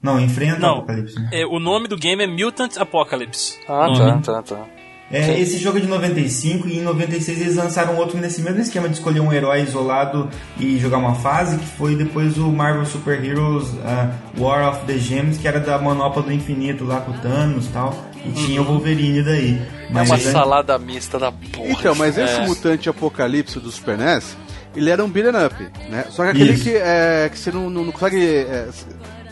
Não, 0.03 0.21
enfrenta 0.21 0.57
o 0.57 0.61
Não. 0.61 0.79
Apocalipse. 0.79 1.19
Né? 1.19 1.31
É, 1.33 1.47
o 1.47 1.59
nome 1.59 1.89
do 1.89 1.97
game 1.97 2.23
é 2.23 2.27
Mutant 2.27 2.77
Apocalypse. 2.79 3.59
Ah, 3.69 3.89
Nome. 3.89 4.23
tá, 4.23 4.43
tá, 4.43 4.43
tá. 4.43 4.67
É, 5.11 5.41
esse 5.41 5.57
jogo 5.57 5.79
é 5.79 5.81
de 5.81 5.87
95 5.87 6.69
e 6.69 6.79
em 6.79 6.83
96 6.83 7.41
eles 7.41 7.57
lançaram 7.57 7.97
outro 7.97 8.19
nesse 8.19 8.43
mesmo 8.43 8.61
esquema 8.61 8.87
de 8.91 8.97
escolher 8.97 9.21
um 9.21 9.33
herói 9.33 9.63
isolado 9.63 10.29
e 10.61 10.79
jogar 10.79 10.99
uma 10.99 11.15
fase, 11.15 11.57
que 11.57 11.65
foi 11.65 11.97
depois 11.97 12.37
o 12.37 12.49
Marvel 12.53 12.85
Super 12.85 13.25
Heroes 13.25 13.69
ah, 13.87 14.13
War 14.37 14.69
of 14.69 14.85
the 14.85 14.99
Gems, 14.99 15.39
que 15.39 15.49
era 15.49 15.61
da 15.61 15.79
Manopla 15.79 16.23
do 16.23 16.31
Infinito 16.31 16.85
lá 16.85 17.01
com 17.01 17.13
o 17.13 17.15
Thanos 17.21 17.67
e 17.67 17.69
tal, 17.71 17.97
e 18.23 18.33
tinha 18.33 18.61
o 18.61 18.65
Wolverine 18.67 19.23
daí. 19.23 19.63
É 19.89 20.03
uma 20.03 20.19
salada 20.19 20.79
mista 20.79 21.19
da 21.19 21.33
porra. 21.33 21.71
Então, 21.71 21.95
mas 21.95 22.19
esse 22.19 22.41
É. 22.41 22.47
Mutante 22.47 22.91
Apocalipse 22.91 23.59
do 23.59 23.71
Super 23.71 23.97
NES, 23.97 24.37
ele 24.77 24.91
era 24.91 25.05
um 25.05 25.09
beat'em 25.09 25.45
up, 25.47 25.55
né? 25.91 26.05
Só 26.11 26.25
que 26.25 26.31
aquele 26.31 26.53
Isso. 26.53 26.65
que, 26.65 26.75
é, 26.77 27.29
que 27.31 27.39
você 27.39 27.51
não, 27.53 27.69
não, 27.71 27.85
não 27.85 27.93
consegue 27.93 28.23
é, 28.25 28.69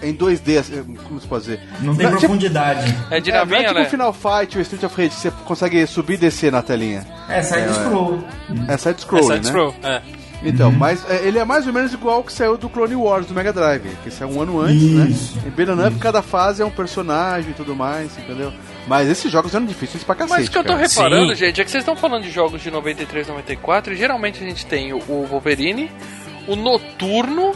em 0.02 0.14
2D, 0.14 0.58
assim, 0.58 0.82
como 1.08 1.20
se 1.20 1.26
pode 1.26 1.44
dizer? 1.44 1.60
Não 1.80 1.94
tem 1.96 2.06
tipo- 2.06 2.18
profundidade. 2.20 2.94
É 3.10 3.20
de 3.20 3.30
É, 3.30 3.34
não 3.34 3.40
é 3.40 3.44
navinha, 3.44 3.68
tipo 3.68 3.74
né? 3.80 3.86
o 3.86 3.90
Final 3.90 4.12
Fight 4.12 4.56
ou 4.56 4.62
Street 4.62 4.82
of 4.84 4.94
Rage, 5.02 5.14
você 5.14 5.30
consegue 5.44 5.86
subir 5.86 6.14
e 6.14 6.16
descer 6.18 6.52
na 6.52 6.62
telinha. 6.62 7.06
É, 7.28 7.42
side 7.42 7.72
scroll. 7.74 8.24
É 8.68 8.76
side-scroll, 8.76 9.20
É 9.22 9.28
né? 9.28 9.34
side-scroll, 9.36 9.74
é. 9.82 10.02
Então, 10.42 10.70
mas 10.70 11.02
é, 11.08 11.26
ele 11.26 11.38
é 11.38 11.44
mais 11.46 11.66
ou 11.66 11.72
menos 11.72 11.92
igual 11.94 12.16
ao 12.16 12.22
que 12.22 12.32
saiu 12.32 12.58
do 12.58 12.68
Clone 12.68 12.94
Wars 12.94 13.26
do 13.26 13.32
Mega 13.34 13.52
Drive, 13.54 13.88
que 14.04 14.10
saiu 14.10 14.28
um 14.30 14.40
ano 14.42 14.60
antes, 14.60 14.82
Isso. 14.82 15.36
né? 15.38 15.44
Em 15.46 15.50
Beat'em 15.50 15.86
Up, 15.86 15.98
cada 15.98 16.20
fase 16.20 16.60
é 16.62 16.64
um 16.64 16.70
personagem 16.70 17.50
e 17.50 17.54
tudo 17.54 17.74
mais, 17.74 18.16
entendeu? 18.18 18.52
Mas 18.86 19.08
esses 19.08 19.30
jogos 19.32 19.54
eram 19.54 19.66
difíceis 19.66 20.04
pra 20.04 20.14
cacete, 20.14 20.38
Mas 20.38 20.48
o 20.48 20.50
que 20.50 20.58
eu 20.58 20.62
tô 20.64 20.74
cara. 20.74 20.86
reparando, 20.86 21.28
Sim. 21.30 21.34
gente, 21.46 21.60
é 21.60 21.64
que 21.64 21.70
vocês 21.70 21.82
estão 21.82 21.96
falando 21.96 22.22
de 22.22 22.30
jogos 22.30 22.62
de 22.62 22.70
93, 22.70 23.26
94, 23.26 23.92
e 23.92 23.96
geralmente 23.96 24.42
a 24.42 24.46
gente 24.46 24.64
tem 24.64 24.92
o- 24.92 25.00
Wolverine, 25.26 25.90
o 26.46 26.54
Noturno, 26.54 27.52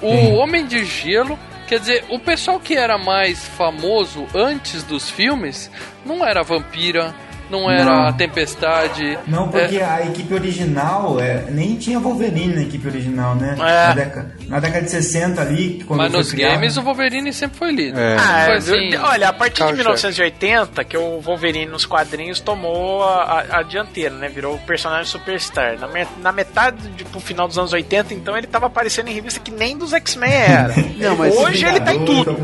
o 0.00 0.10
Sim. 0.10 0.32
Homem 0.36 0.66
de 0.66 0.84
Gelo. 0.84 1.38
Quer 1.68 1.80
dizer, 1.80 2.04
o 2.08 2.18
pessoal 2.18 2.60
que 2.60 2.74
era 2.76 2.96
mais 2.96 3.44
famoso 3.44 4.24
antes 4.34 4.82
dos 4.84 5.10
filmes 5.10 5.70
não 6.04 6.24
era 6.24 6.42
Vampira, 6.42 7.12
não 7.50 7.70
era 7.70 7.84
Não. 7.84 8.06
a 8.08 8.12
Tempestade. 8.12 9.18
Não, 9.26 9.48
porque 9.48 9.76
É, 9.78 9.84
a 9.84 10.06
equipe 10.06 10.32
original 10.34 11.20
é, 11.20 11.44
nem 11.50 11.76
tinha 11.76 11.98
Wolverine 11.98 12.54
na 12.54 12.62
equipe 12.62 12.86
original, 12.86 13.34
né? 13.34 13.54
É. 13.58 13.62
Na, 13.88 13.92
década, 13.94 14.34
na 14.48 14.60
década 14.60 14.84
de 14.84 14.90
60 14.90 15.40
ali, 15.40 15.84
quando 15.86 15.98
mas 16.00 16.12
nos 16.12 16.32
criado- 16.32 16.52
games 16.54 16.76
o 16.76 16.82
Wolverine 16.82 17.32
sempre 17.32 17.58
foi 17.58 17.72
líder. 17.72 17.98
É. 17.98 18.16
Ah, 18.16 18.42
Foi 18.46 18.54
é, 18.54 18.56
assim, 18.58 18.88
de- 18.90 18.96
olha, 18.96 19.28
a 19.28 19.32
partir 19.32 19.54
de 19.54 19.58
carro-chefe. 19.60 19.82
1980, 19.82 20.84
que 20.84 20.96
o 20.96 21.20
Wolverine 21.20 21.66
nos 21.66 21.84
quadrinhos 21.86 22.40
tomou 22.40 23.02
a, 23.04 23.22
a- 23.50 23.58
a 23.58 23.62
dianteira, 23.62 24.14
né? 24.14 24.28
Virou 24.28 24.54
o 24.54 24.58
personagem 24.58 25.04
superstar. 25.06 25.78
Na, 25.78 25.86
me- 25.88 26.06
na 26.22 26.32
metade, 26.32 26.76
de, 26.96 27.04
pro 27.04 27.20
final 27.20 27.46
dos 27.48 27.58
anos 27.58 27.72
80, 27.72 28.14
então 28.14 28.36
ele 28.36 28.46
tava 28.46 28.66
aparecendo 28.66 29.08
em 29.08 29.12
revista 29.12 29.40
que 29.40 29.50
nem 29.50 29.76
dos 29.76 29.92
X-Men 29.92 30.32
era. 30.32 30.74
Não, 30.96 31.16
mas 31.16 31.36
Hoje 31.36 31.64
ele 31.64 31.80
tá 31.80 31.94
em 31.94 32.04
tudo. 32.04 32.36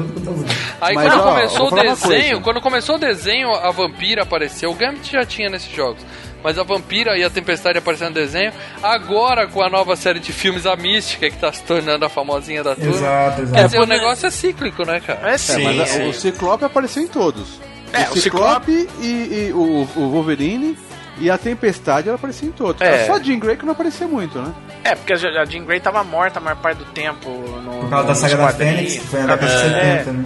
Aí 0.81 0.95
Mas, 0.95 1.13
quando 1.13 1.21
ó, 1.21 1.33
começou 1.35 1.67
o 1.69 1.71
desenho, 1.83 2.41
quando 2.41 2.61
começou 2.61 2.97
o 2.97 2.99
desenho, 2.99 3.53
a 3.55 3.71
vampira 3.71 4.23
apareceu. 4.23 4.71
O 4.71 4.75
Gambit 4.93 5.13
já 5.13 5.25
tinha 5.25 5.49
nesses 5.51 5.71
jogos. 5.71 6.03
Mas 6.45 6.59
a 6.59 6.63
vampira 6.65 7.17
e 7.17 7.23
a 7.23 7.31
tempestade 7.31 7.79
aparecendo 7.79 8.09
no 8.09 8.15
desenho. 8.15 8.53
Agora, 8.83 9.47
com 9.47 9.63
a 9.63 9.69
nova 9.71 9.95
série 9.95 10.19
de 10.19 10.33
filmes, 10.33 10.67
a 10.67 10.75
Mística, 10.75 11.31
que 11.31 11.37
tá 11.37 11.53
se 11.53 11.63
tornando 11.63 12.05
a 12.05 12.09
famosinha 12.09 12.65
da 12.65 12.75
turma. 12.75 12.91
Exato, 12.91 13.43
exato. 13.43 13.53
Quer 13.57 13.65
dizer, 13.67 13.77
o 13.77 13.81
quando- 13.81 13.89
negócio 13.91 14.27
é 14.27 14.31
cíclico, 14.31 14.85
né, 14.85 15.01
cara? 15.01 15.31
É 15.31 15.35
É, 15.35 15.39
sim, 15.39 15.63
mas 15.65 15.81
a- 15.81 15.87
sim. 15.87 16.09
o 16.09 16.13
Ciclope 16.13 16.65
apareceu 16.65 17.03
em 17.03 17.07
todos. 17.09 17.61
É, 17.93 18.09
o 18.09 18.13
o 18.15 18.17
Ciclope 18.17 18.89
e, 19.01 19.05
e 19.07 19.53
o, 19.53 19.87
o 19.97 20.09
Wolverine 20.11 20.77
e 21.19 21.31
a 21.31 21.37
Tempestade 21.39 22.09
ela 22.09 22.17
aparecia 22.17 22.49
em 22.49 22.53
todos. 22.53 22.81
É. 22.81 23.05
Só 23.07 23.17
a 23.17 23.23
Jean 23.23 23.39
Grey 23.39 23.55
que 23.57 23.65
não 23.67 23.73
aparecia 23.73 24.09
muito, 24.09 24.41
né? 24.41 24.53
É, 24.83 24.95
porque 24.97 25.13
a 25.13 25.17
a 25.17 25.45
Jean 25.45 25.65
Grey 25.65 25.79
tava 25.79 26.03
morta 26.03 26.39
a 26.41 26.43
maior 26.43 26.57
parte 26.57 26.79
do 26.79 26.87
tempo. 26.87 27.29
No, 27.31 27.81
Por 27.83 27.91
causa 27.91 28.05
da 28.05 28.09
nos 28.15 28.19
saga 28.19 28.37
da. 28.37 28.49
Fênix, 28.49 28.95
que 28.95 29.07
foi 29.07 29.21
na 29.21 29.37
década 29.37 29.47
de 29.69 29.75
É. 29.75 29.99
70, 29.99 30.13
né? 30.13 30.25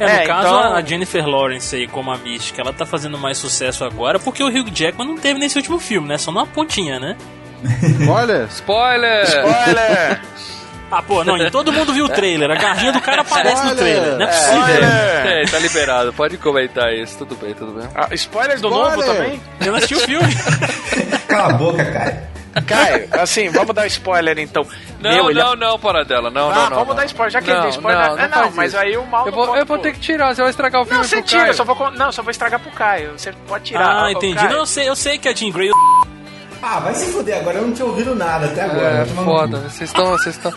É, 0.00 0.04
no 0.04 0.10
É, 0.10 0.26
caso, 0.26 0.48
então- 0.48 0.74
a 0.74 0.80
Jennifer 0.82 1.26
Lawrence 1.26 1.76
aí, 1.76 1.86
como 1.86 2.10
a 2.10 2.16
Mística, 2.18 2.60
ela 2.62 2.72
tá 2.72 2.84
fazendo 2.86 3.16
mais 3.18 3.38
sucesso 3.38 3.84
agora 3.84 4.18
porque 4.18 4.42
o 4.42 4.48
Hugh 4.48 4.70
Jackman 4.72 5.06
não 5.08 5.16
teve 5.16 5.38
nesse 5.38 5.56
último 5.56 5.78
filme, 5.78 6.08
né? 6.08 6.18
Só 6.18 6.32
numa 6.32 6.46
pontinha, 6.46 6.98
né? 6.98 7.16
Olha, 8.10 8.44
Spoiler! 8.50 9.24
Spoiler! 9.24 10.20
Ah, 10.90 11.00
pô, 11.02 11.24
não, 11.24 11.38
e 11.38 11.50
todo 11.50 11.72
mundo 11.72 11.94
viu 11.94 12.04
o 12.04 12.08
trailer. 12.08 12.50
A 12.50 12.54
garrinha 12.54 12.92
do 12.92 13.00
cara 13.00 13.22
aparece 13.22 13.62
no 13.62 13.68
Olha, 13.70 13.76
trailer. 13.76 14.12
Não 14.18 14.22
é 14.22 14.26
possível. 14.26 14.58
Spoiler! 14.58 14.90
É, 15.26 15.44
tá 15.50 15.58
liberado, 15.58 16.12
pode 16.12 16.36
comentar 16.36 16.92
isso. 16.92 17.16
Tudo 17.16 17.34
bem, 17.36 17.54
tudo 17.54 17.72
bem. 17.72 17.88
Ah, 17.94 18.08
spoilers 18.12 18.60
do 18.60 18.68
Spoiler! 18.68 18.96
novo 18.96 19.06
também? 19.14 19.40
Eu 19.60 19.66
não 19.68 19.76
assisti 19.76 19.94
o 19.94 20.00
filme. 20.00 20.28
Cala 21.28 21.54
a 21.54 21.56
boca, 21.56 21.82
cara. 21.84 22.28
Caio, 22.60 23.08
assim, 23.12 23.48
vamos 23.48 23.74
dar 23.74 23.86
spoiler 23.86 24.38
então. 24.38 24.66
Não, 25.00 25.10
Meu, 25.10 25.30
ele- 25.30 25.40
não, 25.40 25.56
não, 25.56 25.78
Paradela, 25.78 26.30
não, 26.30 26.50
Ah, 26.50 26.54
não, 26.54 26.62
não. 26.64 26.70
vamos 26.70 26.88
não. 26.88 26.94
dar 26.96 27.04
spoiler, 27.06 27.32
já 27.32 27.40
que 27.40 27.48
ele 27.48 27.56
Não, 27.56 27.62
deu 27.62 27.70
spoiler. 27.70 28.06
não, 28.08 28.18
é, 28.18 28.22
não 28.22 28.28
não, 28.28 28.42
faz 28.44 28.54
mas 28.54 28.72
isso. 28.72 28.82
aí 28.82 28.96
o 28.96 29.06
mal 29.06 29.26
Eu 29.26 29.32
não 29.32 29.46
vou, 29.46 29.56
eu 29.56 29.66
vou 29.66 29.78
ter 29.78 29.92
que 29.92 30.00
tirar, 30.00 30.34
você 30.34 30.42
vai 30.42 30.50
estragar 30.50 30.82
o 30.82 30.84
filme 30.84 30.98
Não, 30.98 31.04
você 31.08 31.16
pro 31.16 31.24
tira, 31.24 31.40
Caio. 31.40 31.50
eu 31.50 31.54
só 31.54 31.64
vou, 31.64 31.90
não, 31.92 32.12
só 32.12 32.22
vou 32.22 32.30
estragar 32.30 32.60
pro 32.60 32.70
Caio. 32.72 33.12
Você 33.16 33.32
pode 33.48 33.64
tirar. 33.64 34.04
Ah, 34.04 34.12
entendi. 34.12 34.34
Caio. 34.36 34.50
Não, 34.50 34.58
eu 34.58 34.66
sei, 34.66 34.88
eu 34.88 34.94
sei 34.96 35.16
que 35.18 35.28
a 35.28 35.34
Jean 35.34 35.50
Grey. 35.50 35.70
Ah, 36.62 36.78
vai 36.78 36.94
se 36.94 37.10
fuder, 37.10 37.38
agora 37.38 37.56
eu 37.58 37.66
não 37.66 37.72
tinha 37.72 37.86
ouvido 37.86 38.14
nada 38.14 38.46
até 38.46 38.62
agora. 38.62 38.86
É, 39.02 39.04
foda, 39.06 39.58
vocês 39.58 39.90
estão, 39.90 40.06
vocês 40.10 40.36
estão... 40.36 40.52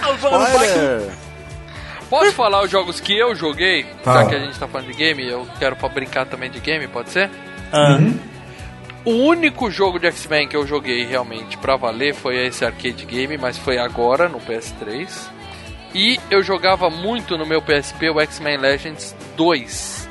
Posso 2.10 2.31
falar 2.34 2.62
os 2.63 2.69
jogos 2.69 2.99
que 2.99 3.17
eu 3.17 3.34
joguei? 3.34 3.86
Já 4.05 4.25
que 4.25 4.36
a 4.36 4.39
gente 4.39 4.60
tá 4.60 4.67
falando 4.67 4.88
de 4.88 4.93
game, 4.93 5.27
eu 5.27 5.47
quero 5.58 5.75
pra 5.75 5.89
brincar 5.89 6.25
também 6.27 6.51
de 6.51 6.60
game, 6.60 6.88
pode 6.88 7.10
ser? 7.10 7.31
Ah, 7.73 7.97
O 9.06 9.12
único 9.12 9.70
jogo 9.70 10.00
de 10.00 10.08
X-Men 10.08 10.48
que 10.48 10.58
eu 10.58 10.65
joguei 10.65 11.06
realmente 11.06 11.58
pra 11.58 11.76
valer 11.76 12.15
foi 12.15 12.48
esse 12.48 12.65
arcade 12.65 13.06
game, 13.06 13.38
mas 13.38 13.56
foi 13.56 13.78
agora 13.78 14.28
no 14.28 14.39
PS3. 14.39 15.08
E 15.94 16.20
eu 16.32 16.41
jogava 16.41 16.89
muito 16.89 17.38
no 17.38 17.46
meu 17.46 17.62
PSP 17.62 18.10
o 18.10 18.20
X-Men 18.20 18.58
Legends 18.58 19.15
2. 19.38 20.10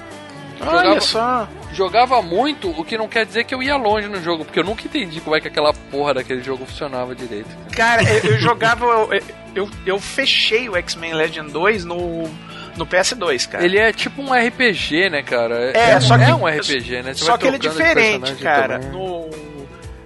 Olha 0.61 0.79
Jogava, 0.79 1.01
só. 1.01 1.49
jogava 1.73 2.23
muito, 2.23 2.71
o 2.71 2.85
que 2.85 2.97
não 2.97 3.09
quer 3.09 3.27
dizer 3.27 3.45
que 3.45 3.55
eu 3.55 3.63
ia 3.63 3.77
longe 3.77 4.09
no 4.09 4.23
jogo, 4.23 4.45
porque 4.45 4.61
eu 4.61 4.65
nunca 4.65 4.85
entendi 4.85 5.21
como 5.21 5.35
é 5.35 5.41
que 5.41 5.49
aquela 5.49 5.75
porra 5.91 6.15
daquele 6.15 6.43
jogo 6.43 6.65
funcionava 6.65 7.15
direito. 7.15 7.49
Cara, 7.75 8.03
eu, 8.03 8.31
eu 8.31 8.39
jogava. 8.39 8.85
Eu, 8.85 9.23
eu, 9.55 9.71
eu 9.85 9.99
fechei 9.99 10.69
o 10.69 10.77
X-Men 10.77 11.15
Legend 11.15 11.51
2 11.51 11.85
no, 11.85 12.31
no 12.77 12.87
PS2, 12.87 13.49
cara. 13.49 13.65
Ele 13.65 13.79
é 13.79 13.93
tipo 13.93 14.21
um 14.23 14.33
RPG, 14.33 15.11
né, 15.11 15.23
cara? 15.23 15.71
É, 15.77 15.99
só 16.01 16.17
que- 16.17 16.25
é 16.25 16.35
um 16.35 16.47
RPG, 16.47 17.03
né? 17.03 17.15
Você 17.15 17.25
Só 17.25 17.37
que 17.39 17.47
ele 17.47 17.57
é 17.57 17.59
diferente, 17.59 18.35
cara. 18.37 18.79
No, 18.79 19.31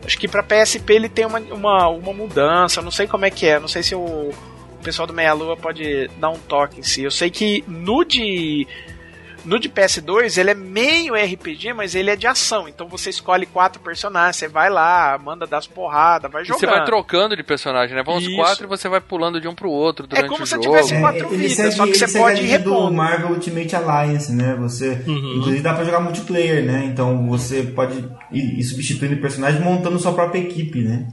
acho 0.05 0.19
que 0.19 0.29
pra 0.29 0.43
PSP 0.43 0.93
ele 0.95 1.09
tem 1.09 1.27
uma, 1.27 1.39
uma, 1.39 1.89
uma 1.89 2.13
mudança, 2.13 2.81
não 2.83 2.91
sei 2.91 3.07
como 3.07 3.25
é 3.25 3.31
que 3.31 3.47
é, 3.47 3.59
não 3.59 3.69
sei 3.69 3.83
se 3.83 3.95
o, 3.95 4.01
o 4.01 4.35
pessoal 4.83 5.07
do 5.07 5.13
Meia 5.15 5.33
Lua 5.33 5.57
pode 5.57 6.09
dar 6.19 6.31
um 6.31 6.39
toque 6.39 6.81
em 6.81 6.83
si. 6.83 7.03
Eu 7.03 7.11
sei 7.11 7.31
que 7.31 7.63
no 7.67 8.05
de. 8.05 8.67
No 9.45 9.59
de 9.59 9.69
PS2 9.69 10.37
ele 10.39 10.51
é 10.51 10.55
meio 10.55 11.15
RPG, 11.15 11.73
mas 11.73 11.95
ele 11.95 12.11
é 12.11 12.17
de 12.17 12.27
ação. 12.27 12.69
Então 12.69 12.89
você 12.89 13.11
escolhe 13.11 13.47
quatro 13.47 13.81
personagens, 13.81 14.37
você 14.37 14.49
vai 14.49 14.69
lá, 14.69 15.19
manda 15.19 15.47
dar 15.47 15.59
as 15.59 15.67
porradas, 15.67 16.31
vai 16.31 16.43
E 16.43 16.45
jogando. 16.45 16.61
você 16.61 16.67
vai 16.67 16.85
trocando 16.85 17.37
de 17.37 17.43
personagem, 17.43 17.95
né? 17.97 18.03
Vão 18.03 18.17
os 18.17 18.29
quatro 18.35 18.65
e 18.65 18.69
você 18.69 18.89
vai 18.89 19.01
pulando 19.01 19.41
de 19.41 19.49
um 19.49 19.55
pro 19.55 19.71
outro 19.71 20.07
durante 20.07 20.25
É 20.25 20.29
como 20.29 20.43
o 20.43 20.47
se 20.47 20.53
jogo. 20.57 20.63
tivesse 20.65 20.95
É, 20.95 21.01
quatro 21.01 21.27
ele 21.29 21.37
vidas, 21.37 21.53
segue, 21.57 21.73
só 21.73 21.87
que 21.87 21.95
você 21.99 22.19
pode 22.19 22.43
ir 22.43 22.59
do. 22.59 22.91
Marvel 22.93 23.31
Ultimate 23.31 23.75
Alliance, 23.77 24.33
né? 24.33 24.55
Você, 24.61 25.03
Uhum. 25.07 25.37
inclusive 25.37 25.61
dá 25.63 25.73
pra 25.75 25.85
jogar 25.85 26.01
multiplayer, 26.01 26.65
né? 26.65 26.85
Então 26.87 27.27
você 27.29 27.63
pode 27.63 27.99
ir, 28.33 28.59
ir 28.59 28.63
substituindo 28.65 29.17
personagens 29.21 29.63
montando 29.63 29.99
sua 29.99 30.13
própria 30.13 30.41
equipe, 30.41 30.81
né? 30.83 31.07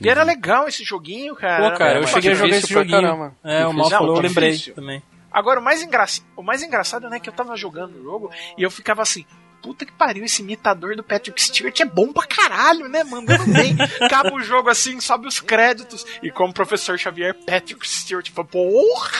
E 0.00 0.08
era 0.08 0.24
legal 0.24 0.66
esse 0.66 0.82
joguinho, 0.82 1.36
cara. 1.36 1.70
Pô, 1.70 1.76
cara, 1.78 1.90
Era 1.90 1.98
eu 2.00 2.02
muito 2.02 2.14
cheguei 2.14 2.32
a 2.32 2.34
jogar 2.34 2.56
esse 2.56 2.72
joguinho. 2.72 3.00
caramba. 3.00 3.32
É, 3.44 3.64
o. 3.64 3.72
Mal 3.72 3.88
falou, 3.88 4.16
eu 4.16 4.22
lembrei 4.22 4.50
difícil. 4.50 4.74
também. 4.74 5.00
Agora, 5.34 5.60
o 5.60 5.62
mais, 5.62 5.82
engra... 5.82 6.06
o 6.36 6.42
mais 6.42 6.62
engraçado, 6.62 7.10
né, 7.10 7.18
que 7.20 7.28
eu 7.28 7.32
tava 7.34 7.56
jogando 7.56 7.98
o 7.98 8.02
jogo 8.02 8.30
e 8.56 8.62
eu 8.62 8.70
ficava 8.70 9.02
assim, 9.02 9.26
puta 9.62 9.84
que 9.86 9.92
pariu, 9.92 10.24
esse 10.24 10.42
imitador 10.42 10.94
do 10.94 11.02
Patrick 11.02 11.40
Stewart 11.42 11.80
é 11.80 11.84
bom 11.86 12.12
pra 12.12 12.26
caralho, 12.26 12.86
né, 12.88 13.02
mandando 13.02 13.44
bem. 13.52 13.74
Acaba 14.00 14.32
o 14.34 14.40
jogo 14.42 14.68
assim, 14.70 15.00
sobe 15.00 15.26
os 15.26 15.40
créditos 15.40 16.04
e 16.22 16.30
como 16.30 16.52
professor 16.52 16.98
Xavier, 16.98 17.34
Patrick 17.46 17.88
Stewart, 17.88 18.30
fala, 18.30 18.46
porra! 18.46 19.10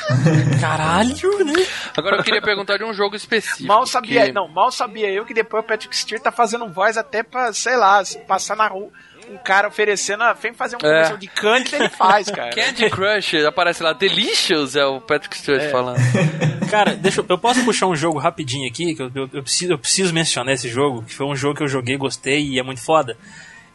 Caralho, 0.60 1.44
né? 1.44 1.66
Agora 1.96 2.16
eu 2.16 2.22
queria 2.22 2.42
perguntar 2.42 2.76
de 2.76 2.84
um 2.84 2.92
jogo 2.92 3.16
específico. 3.16 3.66
Mal 3.66 3.86
sabia, 3.86 4.26
que- 4.26 4.32
não, 4.32 4.46
mal 4.48 4.70
sabia 4.70 5.10
eu 5.10 5.24
que 5.24 5.34
depois 5.34 5.64
o 5.64 5.66
Patrick 5.66 5.96
Stewart 5.96 6.22
tá 6.22 6.30
fazendo 6.32 6.68
voz 6.68 6.96
até 6.96 7.22
pra, 7.22 7.52
sei 7.52 7.76
lá, 7.76 8.04
se 8.04 8.18
passar 8.20 8.56
na 8.56 8.66
rua, 8.68 8.90
um 9.30 9.36
cara 9.38 9.68
oferecendo, 9.68 10.22
ah, 10.22 10.32
vem 10.32 10.52
fazer 10.52 10.76
um 10.76 10.78
comercial 10.78 11.16
de 11.18 11.26
Candy, 11.28 11.74
ele 11.74 11.88
faz, 11.88 12.30
cara. 12.30 12.50
Candy 12.50 12.90
Crush, 12.90 13.34
aparece 13.46 13.82
lá, 13.82 13.92
Delicious 13.92 14.76
é 14.76 14.84
o 14.84 15.00
Patrick 15.00 15.36
Stewart 15.36 15.70
falando. 15.70 15.98
Cara, 16.70 16.96
deixa 16.96 17.20
eu, 17.20 17.26
eu 17.28 17.38
posso 17.38 17.64
puxar 17.64 17.86
um 17.86 17.94
jogo 17.94 18.18
rapidinho 18.18 18.66
aqui, 18.68 18.94
que 18.96 19.02
eu, 19.02 19.10
eu- 19.14 19.30
eu 19.32 19.42
preciso, 19.42 19.72
eu 19.74 19.78
preciso 19.78 20.12
mencionar 20.12 20.54
esse 20.54 20.68
jogo, 20.68 21.02
que 21.04 21.14
foi 21.14 21.24
um 21.26 21.36
jogo 21.36 21.56
que 21.56 21.62
eu 21.62 21.68
joguei, 21.68 21.96
gostei 21.96 22.40
e 22.42 22.58
é 22.58 22.62
muito 22.64 22.80
foda. 22.82 23.16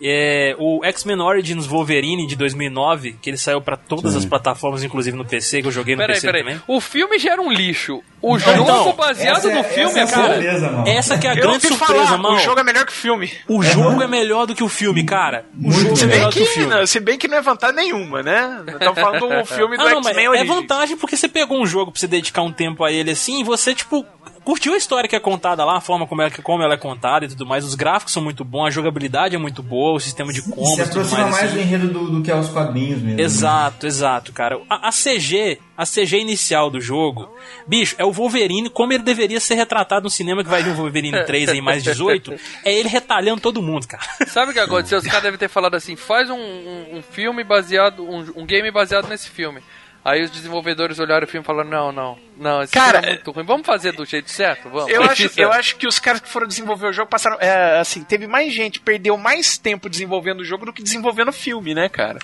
É 0.02 0.56
o 0.58 0.84
X-Men 0.86 1.20
Origins 1.22 1.66
Wolverine 1.66 2.26
de 2.26 2.36
2009, 2.36 3.18
que 3.22 3.30
ele 3.30 3.38
saiu 3.38 3.60
pra 3.62 3.76
todas 3.76 4.16
as 4.16 4.24
plataformas, 4.26 4.84
inclusive 4.84 5.18
no 5.18 5.26
PC, 5.26 5.62
que 5.62 5.68
eu 5.68 5.72
joguei 5.72 5.96
no 5.96 6.00
Peraí, 6.02 6.16
PC 6.16 6.28
peraí. 6.28 6.42
também. 6.44 6.62
O 6.68 6.80
filme 6.80 7.20
já 7.20 7.34
era 7.34 7.42
um 7.42 7.52
lixo. 7.52 8.02
O 8.22 8.38
jogo 8.38 8.64
então, 8.64 8.94
baseado 8.94 9.38
Essa 9.38 9.50
é- 9.52 9.56
no 9.56 9.64
filme 9.64 10.00
essa 10.00 10.00
é 10.00 10.02
é 10.02 10.08
surpresa, 10.34 10.70
mano. 10.72 10.88
Essa 10.90 11.18
que 11.18 11.28
é 11.28 11.30
a 11.30 11.34
Eu 11.34 11.42
grande 11.42 11.68
surpresa, 11.68 12.06
falar, 12.06 12.18
mal. 12.18 12.34
o 12.34 12.40
jogo 12.40 12.60
é 12.60 12.64
melhor 12.64 12.86
que 12.86 12.92
o 12.92 12.96
filme. 12.96 13.32
O 13.48 13.64
jogo 13.64 14.02
é 14.04 14.08
melhor 14.08 14.46
do 14.46 14.54
que 14.56 14.64
o 14.64 14.70
filme, 14.70 15.04
cara. 15.06 15.46
O 15.64 15.72
jogo 15.72 15.96
Se 15.96 16.04
é 16.04 16.08
bem, 16.08 16.16
melhor 16.18 16.30
do 16.30 16.34
que 16.34 16.42
o 16.42 16.46
que, 16.46 16.50
filme. 16.54 16.70
não, 16.76 16.86
se 16.86 17.00
bem 17.00 17.18
que 17.18 17.28
não 17.28 17.38
é 17.38 17.42
vantagem 17.42 17.76
nenhuma, 17.78 18.22
né? 18.24 18.62
Estamos 18.68 19.00
falando 19.00 19.28
do 19.28 19.46
filme 19.48 19.78
do 19.78 19.84
Ah, 19.84 19.90
não, 19.92 20.02
mas 20.02 20.18
X-Men 20.18 20.40
é 20.40 20.44
vantagem 20.44 20.98
porque 20.98 21.16
você 21.16 21.28
pegou 21.30 21.62
um 21.62 21.66
jogo 21.66 21.92
pra 21.92 22.00
você 22.00 22.08
dedicar 22.08 22.42
um 22.42 22.52
tempo 22.52 22.84
a 22.84 22.92
ele 22.92 23.12
assim 23.12 23.40
e 23.40 23.44
você, 23.44 23.74
tipo, 23.74 24.06
curtiu 24.50 24.74
a 24.74 24.78
história 24.78 25.08
que 25.08 25.16
é 25.16 25.20
contada 25.20 25.64
lá, 25.64 25.78
a 25.78 25.82
forma 25.82 26.08
como 26.08 26.24
ela, 26.24 26.32
como 26.32 26.64
ela 26.64 26.74
é 26.74 26.78
contada 26.78 27.24
e 27.24 27.28
tudo 27.28 27.46
mais. 27.46 27.64
Os 27.64 27.76
gráficos 27.76 28.12
são 28.12 28.24
muito 28.24 28.44
bons, 28.44 28.66
a 28.66 28.70
jogabilidade 28.72 29.36
é 29.36 29.38
muito 29.38 29.62
boa, 29.62 29.98
o 29.98 30.00
sistema 30.00 30.34
de 30.34 30.42
se 30.42 30.50
combos 30.50 30.72
e 30.72 30.84
tudo 30.86 31.02
aproxima 31.02 31.22
mais. 31.22 31.32
mais 31.34 31.46
assim. 31.46 31.54
do 31.54 31.62
enredo 31.62 31.88
do, 31.88 32.12
do 32.14 32.24
que 32.24 32.32
é 32.32 32.36
os 32.36 32.50
quadrinhos 32.50 33.00
mesmo. 33.00 33.18
né? 33.18 33.22
Exato, 33.22 33.86
exato, 33.86 34.34
cara. 34.34 34.60
A, 34.68 34.88
a 34.88 34.92
CG, 34.92 35.60
a 35.78 35.86
CG 35.86 36.18
inicial 36.18 36.72
do 36.72 36.82
jogo, 36.82 37.30
bicho, 37.68 37.94
é 38.00 38.04
o 38.04 38.12
Wolverine 38.12 38.72
como 38.72 38.92
ele 38.92 39.04
deveria 39.04 39.40
ser 39.40 39.54
retratado 39.54 40.06
no 40.06 40.10
cinema 40.10 40.44
que 40.44 40.50
vai 40.50 40.64
vir 40.64 40.72
o 40.72 40.76
Wolverine 40.76 41.22
3 41.26 41.50
em 41.50 41.62
mais 41.62 41.84
18. 41.84 42.34
É 42.66 42.74
ele 42.74 42.90
retalhando 42.90 43.42
todo 43.42 43.62
mundo, 43.62 43.88
cara. 43.88 44.02
Sabe 44.26 44.50
o 44.50 44.54
que 44.56 44.60
aconteceu? 44.60 44.98
Os 44.98 45.06
caras 45.06 45.22
devem 45.22 45.38
ter 45.38 45.48
falado 45.48 45.76
assim: 45.76 45.96
faz 45.96 46.28
um, 46.28 46.40
um, 46.40 46.98
um 46.98 47.02
filme 47.04 47.44
baseado, 47.44 48.04
um, 48.04 48.26
um 48.36 48.46
game 48.48 48.72
baseado 48.72 49.08
nesse 49.10 49.30
filme. 49.30 49.62
Aí 50.04 50.24
os 50.24 50.32
desenvolvedores 50.32 51.00
olharam 51.00 51.26
o 51.26 51.30
filme 51.30 51.44
e 51.44 51.46
falaram: 51.46 51.70
não, 51.70 51.92
não, 51.92 52.18
não, 52.38 52.64
esse 52.64 52.74
Cara, 52.74 53.00
filme 53.00 53.08
é 53.08 53.16
muito 53.16 53.32
ruim. 53.32 53.46
Vamos 53.46 53.66
fazer 53.66 53.92
do 53.92 54.06
jeito 54.06 54.32
certo? 54.32 54.70
Vamos. 54.70 54.90
Eu 54.90 55.04
acho, 55.04 55.30
eu 55.38 55.52
acho 55.54 55.76
que 55.76 55.88
os 55.88 56.00
caras 56.00 56.22
que 56.22 56.30
foram 56.30 56.48
desenvolver 56.48 56.88
o 56.88 56.94
jogo 56.94 57.10
passaram. 57.10 57.38
É, 57.40 57.80
assim, 57.80 58.04
teve 58.04 58.26
mais 58.26 58.54
gente, 58.54 58.80
perdeu 58.80 59.18
mais 59.18 59.58
tempo 59.58 59.90
desenvolvendo 59.90 60.40
o 60.40 60.46
jogo 60.46 60.66
do 60.66 60.74
que 60.74 60.82
desenvolvendo 60.82 61.30
o 61.30 61.34
filme, 61.34 61.74
né, 61.74 61.90
cara? 61.90 62.20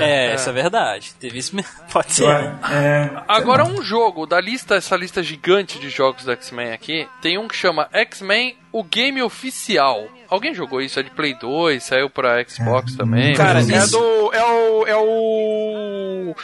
É, 0.00 0.34
isso 0.36 0.48
é 0.48 0.52
verdade. 0.52 1.14
Teve 1.18 1.38
isso 1.38 1.56
mesmo. 1.56 1.70
Pode 1.92 2.12
ser. 2.12 2.26
É, 2.26 3.10
Agora 3.26 3.64
um 3.64 3.82
jogo 3.82 4.26
da 4.26 4.40
lista, 4.40 4.76
essa 4.76 4.96
lista 4.96 5.22
gigante 5.22 5.78
de 5.78 5.88
jogos 5.88 6.24
do 6.24 6.32
X-Men 6.32 6.72
aqui, 6.72 7.08
tem 7.20 7.38
um 7.38 7.48
que 7.48 7.56
chama 7.56 7.88
X-Men 7.92 8.56
o 8.70 8.82
game 8.84 9.22
oficial. 9.22 10.08
Alguém 10.32 10.54
jogou 10.54 10.80
isso? 10.80 10.98
É 10.98 11.02
de 11.02 11.10
Play 11.10 11.34
2, 11.38 11.82
saiu 11.82 12.08
pra 12.08 12.42
Xbox 12.48 12.96
também. 12.96 13.34
Cara, 13.34 13.54
mas- 13.54 13.68
É, 13.70 13.76
isso- 13.78 13.98
do, 13.98 14.32
é 14.32 14.44
o. 14.44 14.86
É 14.86 14.96
o. 14.96 16.34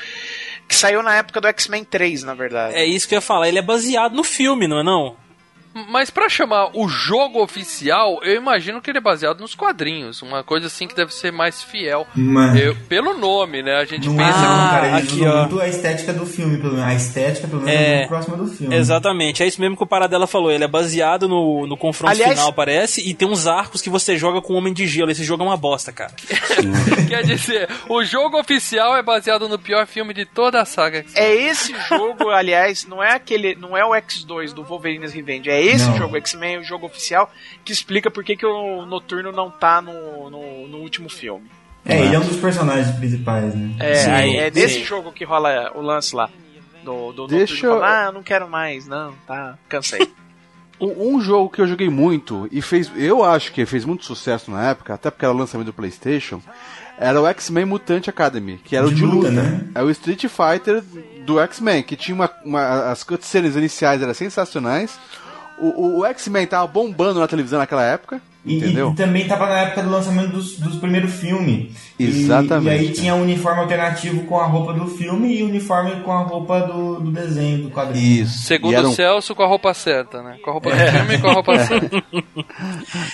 Que 0.69 0.75
saiu 0.75 1.03
na 1.03 1.15
época 1.17 1.41
do 1.41 1.49
X-Men 1.49 1.85
3, 1.85 2.23
na 2.23 2.35
verdade. 2.35 2.75
É 2.75 2.85
isso 2.85 3.09
que 3.09 3.15
eu 3.15 3.17
ia 3.17 3.23
falar. 3.23 3.49
Ele 3.49 3.59
é 3.59 3.63
baseado 3.63 4.15
no 4.15 4.23
filme, 4.23 4.69
não 4.69 4.81
é 4.81 4.83
não? 4.83 5.17
Mas 5.89 6.11
pra 6.11 6.29
chamar 6.29 6.71
o 6.75 6.89
jogo 6.89 7.43
oficial, 7.43 8.21
eu 8.23 8.35
imagino 8.37 8.81
que 8.81 8.91
ele 8.91 8.99
é 8.99 9.01
baseado 9.01 9.41
nos 9.41 9.55
quadrinhos, 9.55 10.23
uma 10.23 10.43
coisa 10.43 10.67
assim 10.67 10.87
que 10.89 10.95
deve 10.95 11.13
ser 11.15 11.31
mais 11.33 11.63
fiel. 11.63 12.07
Mas- 12.15 12.59
Eu- 12.61 12.75
pelo 12.89 13.15
nome, 13.17 13.63
né? 13.63 13.77
A 13.77 13.85
gente 13.85 14.09
Não 14.09 14.17
pensa 14.17 14.29
é, 14.39 14.43
Ah, 14.43 14.69
cara. 14.73 14.89
Eles 14.89 15.03
aqui, 15.13 15.21
usam 15.21 15.35
ó. 15.35 15.41
muito 15.41 15.61
a 15.61 15.69
estética 15.69 16.13
do 16.13 16.27
filme, 16.27 16.59
pelo 16.59 16.75
menos. 16.75 16.87
A 16.89 16.95
estética, 16.95 17.47
pelo 17.49 17.63
menos, 17.63 17.81
é, 17.81 17.85
É, 17.85 17.97
muito 17.99 18.09
próxima 18.09 18.37
do 18.37 18.47
filme. 18.47 18.75
Exatamente, 18.75 19.43
é 19.43 19.47
isso 19.47 19.61
mesmo 19.61 19.77
que 19.77 19.83
o 19.83 19.87
Paradela 19.87 20.27
falou. 20.27 20.51
Ele 20.51 20.65
é 20.65 20.69
baseado 20.69 21.29
no, 21.29 21.67
no 21.67 21.77
confronto 21.77 22.11
Aliás- 22.13 22.33
final, 22.39 22.53
parece, 22.53 23.07
e 23.09 23.15
tem 23.15 23.29
uns 23.29 23.47
arcos 23.47 23.81
que 23.83 23.91
você 23.91 24.17
joga 24.17 24.41
com 24.41 24.55
o 24.55 24.57
Homem 24.57 24.73
de 24.73 24.87
Gelo. 24.87 25.11
Esse 25.11 25.25
jogo 25.25 25.43
é 25.43 25.47
uma 25.47 25.57
bosta, 25.57 25.93
cara. 25.93 26.13
Quer 27.09 27.23
dizer, 27.25 27.69
o 27.89 28.05
jogo 28.05 28.39
oficial 28.39 28.97
é 28.97 29.03
baseado 29.03 29.49
no 29.49 29.59
pior 29.59 29.87
filme 29.87 30.13
de 30.15 30.25
toda 30.25 30.61
a 30.61 30.65
saga. 30.65 31.05
É 31.15 31.35
esse 31.35 31.75
jogo, 31.89 32.31
aliás, 32.31 32.87
não 32.87 33.03
é 33.03 33.13
aquele, 33.15 33.55
não 33.55 33.77
é 33.77 33.85
o 33.85 33.91
X2 33.91 34.53
do 34.53 34.63
Wolverine's 34.63 35.13
Revenge, 35.13 35.49
é 35.51 35.61
esse 35.69 35.87
Não. 35.89 35.97
jogo 35.97 36.17
X-Men, 36.17 36.59
o 36.59 36.65
jogo 36.65 36.87
oficial, 36.87 37.31
que 37.65 37.73
explica 37.73 38.11
por 38.11 38.23
que, 38.25 38.37
que 38.37 38.47
o 38.47 38.85
Noturno 38.87 39.33
não 39.33 39.51
tá 39.51 39.81
no, 39.83 40.31
no, 40.31 40.69
no 40.69 40.79
último 40.79 41.09
filme. 41.09 41.47
É, 41.85 42.01
ele 42.03 42.15
é 42.15 42.19
um 42.19 42.25
dos 42.25 42.37
personagens 42.37 42.95
principais, 42.97 43.55
né? 43.55 43.75
É, 43.79 43.95
Sim, 43.95 44.11
aí 44.11 44.37
é 44.37 44.51
nesse 44.51 44.81
sim. 44.81 44.85
jogo 44.85 45.11
que 45.13 45.25
rola 45.25 45.73
o 45.75 45.81
lance 45.81 46.15
lá. 46.15 46.29
Do, 46.85 47.13
do 47.13 47.27
Deixa 47.27 47.55
Noturno 47.55 47.75
eu- 47.77 47.81
falando, 47.81 47.95
ah, 48.03 48.07
eu 48.07 48.13
não 48.13 48.23
quero 48.23 48.49
mais, 48.49 48.87
não, 48.87 49.13
tá, 49.27 49.57
cansei. 49.69 50.09
Um, 50.81 51.17
um 51.17 51.21
jogo 51.21 51.51
que 51.51 51.61
eu 51.61 51.67
joguei 51.67 51.89
muito 51.91 52.49
e 52.53 52.63
fez, 52.63 52.89
eu 52.95 53.25
acho 53.25 53.51
que 53.53 53.67
fez 53.67 53.85
muito 53.85 54.05
sucesso 54.05 54.49
na 54.49 54.71
época, 54.71 54.95
até 54.95 55.11
porque 55.11 55.25
era 55.25 55.35
o 55.35 55.37
lançamento 55.37 55.67
do 55.67 55.73
PlayStation, 55.73 56.41
era 56.97 57.21
o 57.21 57.27
X-Men 57.27 57.65
Mutant 57.65 58.07
Academy, 58.07 58.61
que 58.63 58.77
era 58.77 58.87
o 58.87 58.89
De 58.91 58.95
de 58.95 59.03
luta, 59.05 59.17
luta, 59.29 59.31
né? 59.33 59.67
É 59.75 59.83
o 59.83 59.91
Street 59.91 60.27
Fighter 60.29 60.81
do 61.27 61.41
X-Men, 61.41 61.83
que 61.83 61.97
tinha 61.97 62.15
uma, 62.15 62.31
uma- 62.45 62.93
as 62.93 63.03
cutscenes 63.03 63.57
iniciais 63.57 64.01
eram 64.01 64.15
sensacionais. 64.15 64.97
O, 65.61 65.99
o- 66.01 66.05
X-Men 66.07 66.47
tava 66.47 66.67
bombando 66.67 67.19
na 67.21 67.27
televisão 67.29 67.59
naquela 67.59 67.85
época, 67.85 68.21
E, 68.47 68.57
entendeu? 68.57 68.91
e 68.93 68.95
também 68.97 69.27
tava 69.27 69.47
na 69.47 69.59
época 69.61 69.83
do 69.83 69.91
lançamento 69.91 70.29
dos, 70.33 70.57
dos 70.59 70.77
primeiros 70.77 71.13
filmes. 71.15 71.73
E- 71.99 72.05
Exatamente, 72.07 72.67
E, 72.69 72.79
aí 72.79 72.85
cara. 72.87 72.95
tinha 72.97 73.15
um 73.15 73.23
uniforme 73.23 73.61
alternativo 73.63 74.23
com 74.25 74.39
a 74.39 74.47
roupa 74.47 74.73
do 74.73 74.87
filme 74.87 75.37
e 75.37 75.43
uniforme 75.43 76.01
com 76.03 76.13
a 76.13 76.23
roupa 76.23 76.61
do, 76.61 77.01
do 77.01 77.11
desenho, 77.11 77.65
do 77.65 77.71
quadrinho. 77.71 78.23
Isso. 78.23 78.43
Segundo 78.47 78.73
E 78.75 78.77
o 78.77 78.89
um- 78.89 78.93
Celso, 78.93 79.35
com 79.35 79.43
a 79.43 79.47
roupa 79.47 79.75
certa, 79.75 80.23
né? 80.23 80.37
Com 80.45 80.51
a 80.51 80.53
roupa 80.53 80.71
do 80.71 80.77
filme 80.77 81.15
e 81.15 81.19
com 81.19 81.29
a 81.29 81.33
roupa 81.33 81.59
certa. 81.59 81.97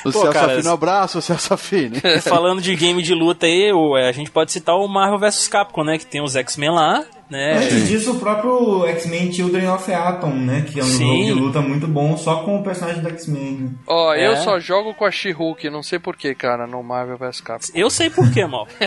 O 0.05 0.13
Pô, 0.13 0.13
Celso 0.13 0.31
cara, 0.33 0.53
Affini, 0.53 0.69
um 0.69 0.73
abraço, 0.73 1.19
o 1.19 1.23
Celso 1.23 1.55
Affini. 1.55 2.01
Falando 2.23 2.61
de 2.61 2.75
game 2.77 3.03
de 3.03 3.15
luta 3.15 3.47
aí, 3.47 3.71
é, 3.99 4.09
a 4.09 4.13
gente 4.13 4.31
pode 4.31 4.53
citar 4.53 4.75
o 4.77 4.87
Marvel 4.87 5.19
vs 5.19 5.49
Capcom, 5.49 5.83
né? 5.85 5.99
Que 5.99 6.07
tem 6.07 6.23
os 6.23 6.37
X-Men 6.37 6.71
lá, 6.71 7.05
né? 7.31 7.57
Antes 7.59 7.89
disso, 7.89 8.13
o 8.13 8.21
próprio 8.21 8.87
X-Men 8.87 9.33
Children 9.33 9.69
of 9.71 9.93
Atom, 9.93 10.31
né? 10.35 10.65
Que 10.71 10.81
é 10.81 10.83
um 10.83 10.87
Sim. 10.87 10.99
jogo 11.09 11.25
de 11.25 11.33
luta 11.33 11.61
muito 11.61 11.87
bom, 11.89 12.17
só 12.17 12.43
com 12.45 12.59
o 12.59 12.63
personagem 12.63 13.03
do 13.03 13.09
X-Men. 13.09 13.53
né? 13.59 13.71
Ó, 13.87 14.15
eu 14.15 14.33
É. 14.33 14.37
só 14.37 14.59
jogo 14.61 14.95
com 14.95 15.05
a 15.05 15.11
She-Hulk, 15.11 15.69
não 15.71 15.83
sei 15.83 15.99
porquê, 15.99 16.35
cara, 16.35 16.67
no 16.67 16.83
Marvel 16.83 17.17
vs 17.19 17.41
Capcom. 17.41 17.73
Eu 17.75 17.89
sei 17.91 18.11
por 18.11 18.31
quê, 18.33 18.47
mal. 18.47 18.67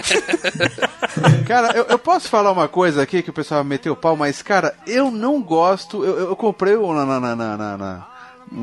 Cara, 1.48 1.72
eu, 1.76 1.86
eu 1.86 2.00
posso 2.00 2.30
falar 2.30 2.52
uma 2.52 2.68
coisa 2.68 3.02
aqui 3.02 3.22
que 3.22 3.30
o 3.30 3.34
pessoal 3.34 3.64
meteu 3.64 3.94
o 3.94 3.96
pau, 3.96 4.16
mas, 4.16 4.42
cara, 4.42 4.76
eu 4.86 5.10
não 5.12 5.42
gosto. 5.42 6.04
Eu, 6.04 6.18
eu 6.30 6.36
comprei 6.36 6.76
o 6.76 6.94
na, 6.94 7.06
na, 7.06 7.20
na, 7.20 7.36
na, 7.36 7.58
na- 7.58 7.78
na- 7.78 8.08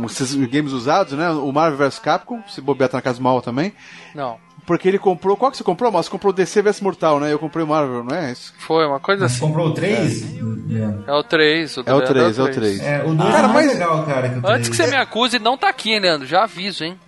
esses 0.07 0.35
games 0.49 0.73
usados, 0.73 1.13
né? 1.13 1.29
O 1.31 1.53
Marvel 1.53 1.79
vs 1.79 1.99
Capcom, 1.99 2.43
se 2.49 2.61
bobear 2.61 2.89
tá 2.91 2.99
na 2.99 3.03
casa 3.03 3.21
mal 3.21 3.43
também. 3.43 3.73
Não, 4.15 4.37
Porque 4.67 4.89
ele 4.89 4.99
comprou. 4.99 5.37
Qual 5.37 5.51
que 5.51 5.57
você 5.59 5.65
comprou, 5.65 5.93
Mas 5.93 6.07
Você 6.07 6.11
comprou 6.13 6.33
o 6.33 6.35
DC 6.35 6.63
vs 6.63 6.81
Mortal, 6.81 7.21
né? 7.21 7.33
Eu 7.33 7.39
comprei 7.39 7.63
o 7.65 7.69
Marvel, 7.69 8.03
não 8.03 8.17
é 8.17 8.33
isso? 8.33 8.55
foi 8.59 8.87
uma 8.87 8.99
coisa 8.99 9.29
Você 9.29 9.35
assim. 9.37 9.47
comprou 9.47 9.69
o 9.69 9.75
3? 9.75 10.25
É 11.07 11.13
o 11.13 11.23
3. 11.23 11.77
O 11.77 11.81
É 11.81 11.83
o 11.83 11.97
Leandro 11.99 12.15
3, 12.15 12.39
é 12.39 12.43
o 12.43 12.51
3. 12.51 12.81
É, 12.81 13.03
o 13.05 13.15
2 13.15 13.31
Cara, 13.31 13.49
é 13.49 13.53
mais 13.53 13.67
mas- 13.67 13.73
legal, 13.75 14.07
cara, 14.07 14.29
que 14.31 14.39
o 14.39 14.43
3. 14.43 14.55
Antes 14.57 14.69
que 14.71 14.77
você 14.77 14.87
me 14.87 14.97
acuse, 14.97 15.39
não 15.39 15.57
tá 15.59 15.69
aqui, 15.69 15.93
hein, 15.93 16.01
Leandro? 16.01 16.27
Já 16.27 16.45
aviso, 16.45 16.83
hein? 16.85 16.99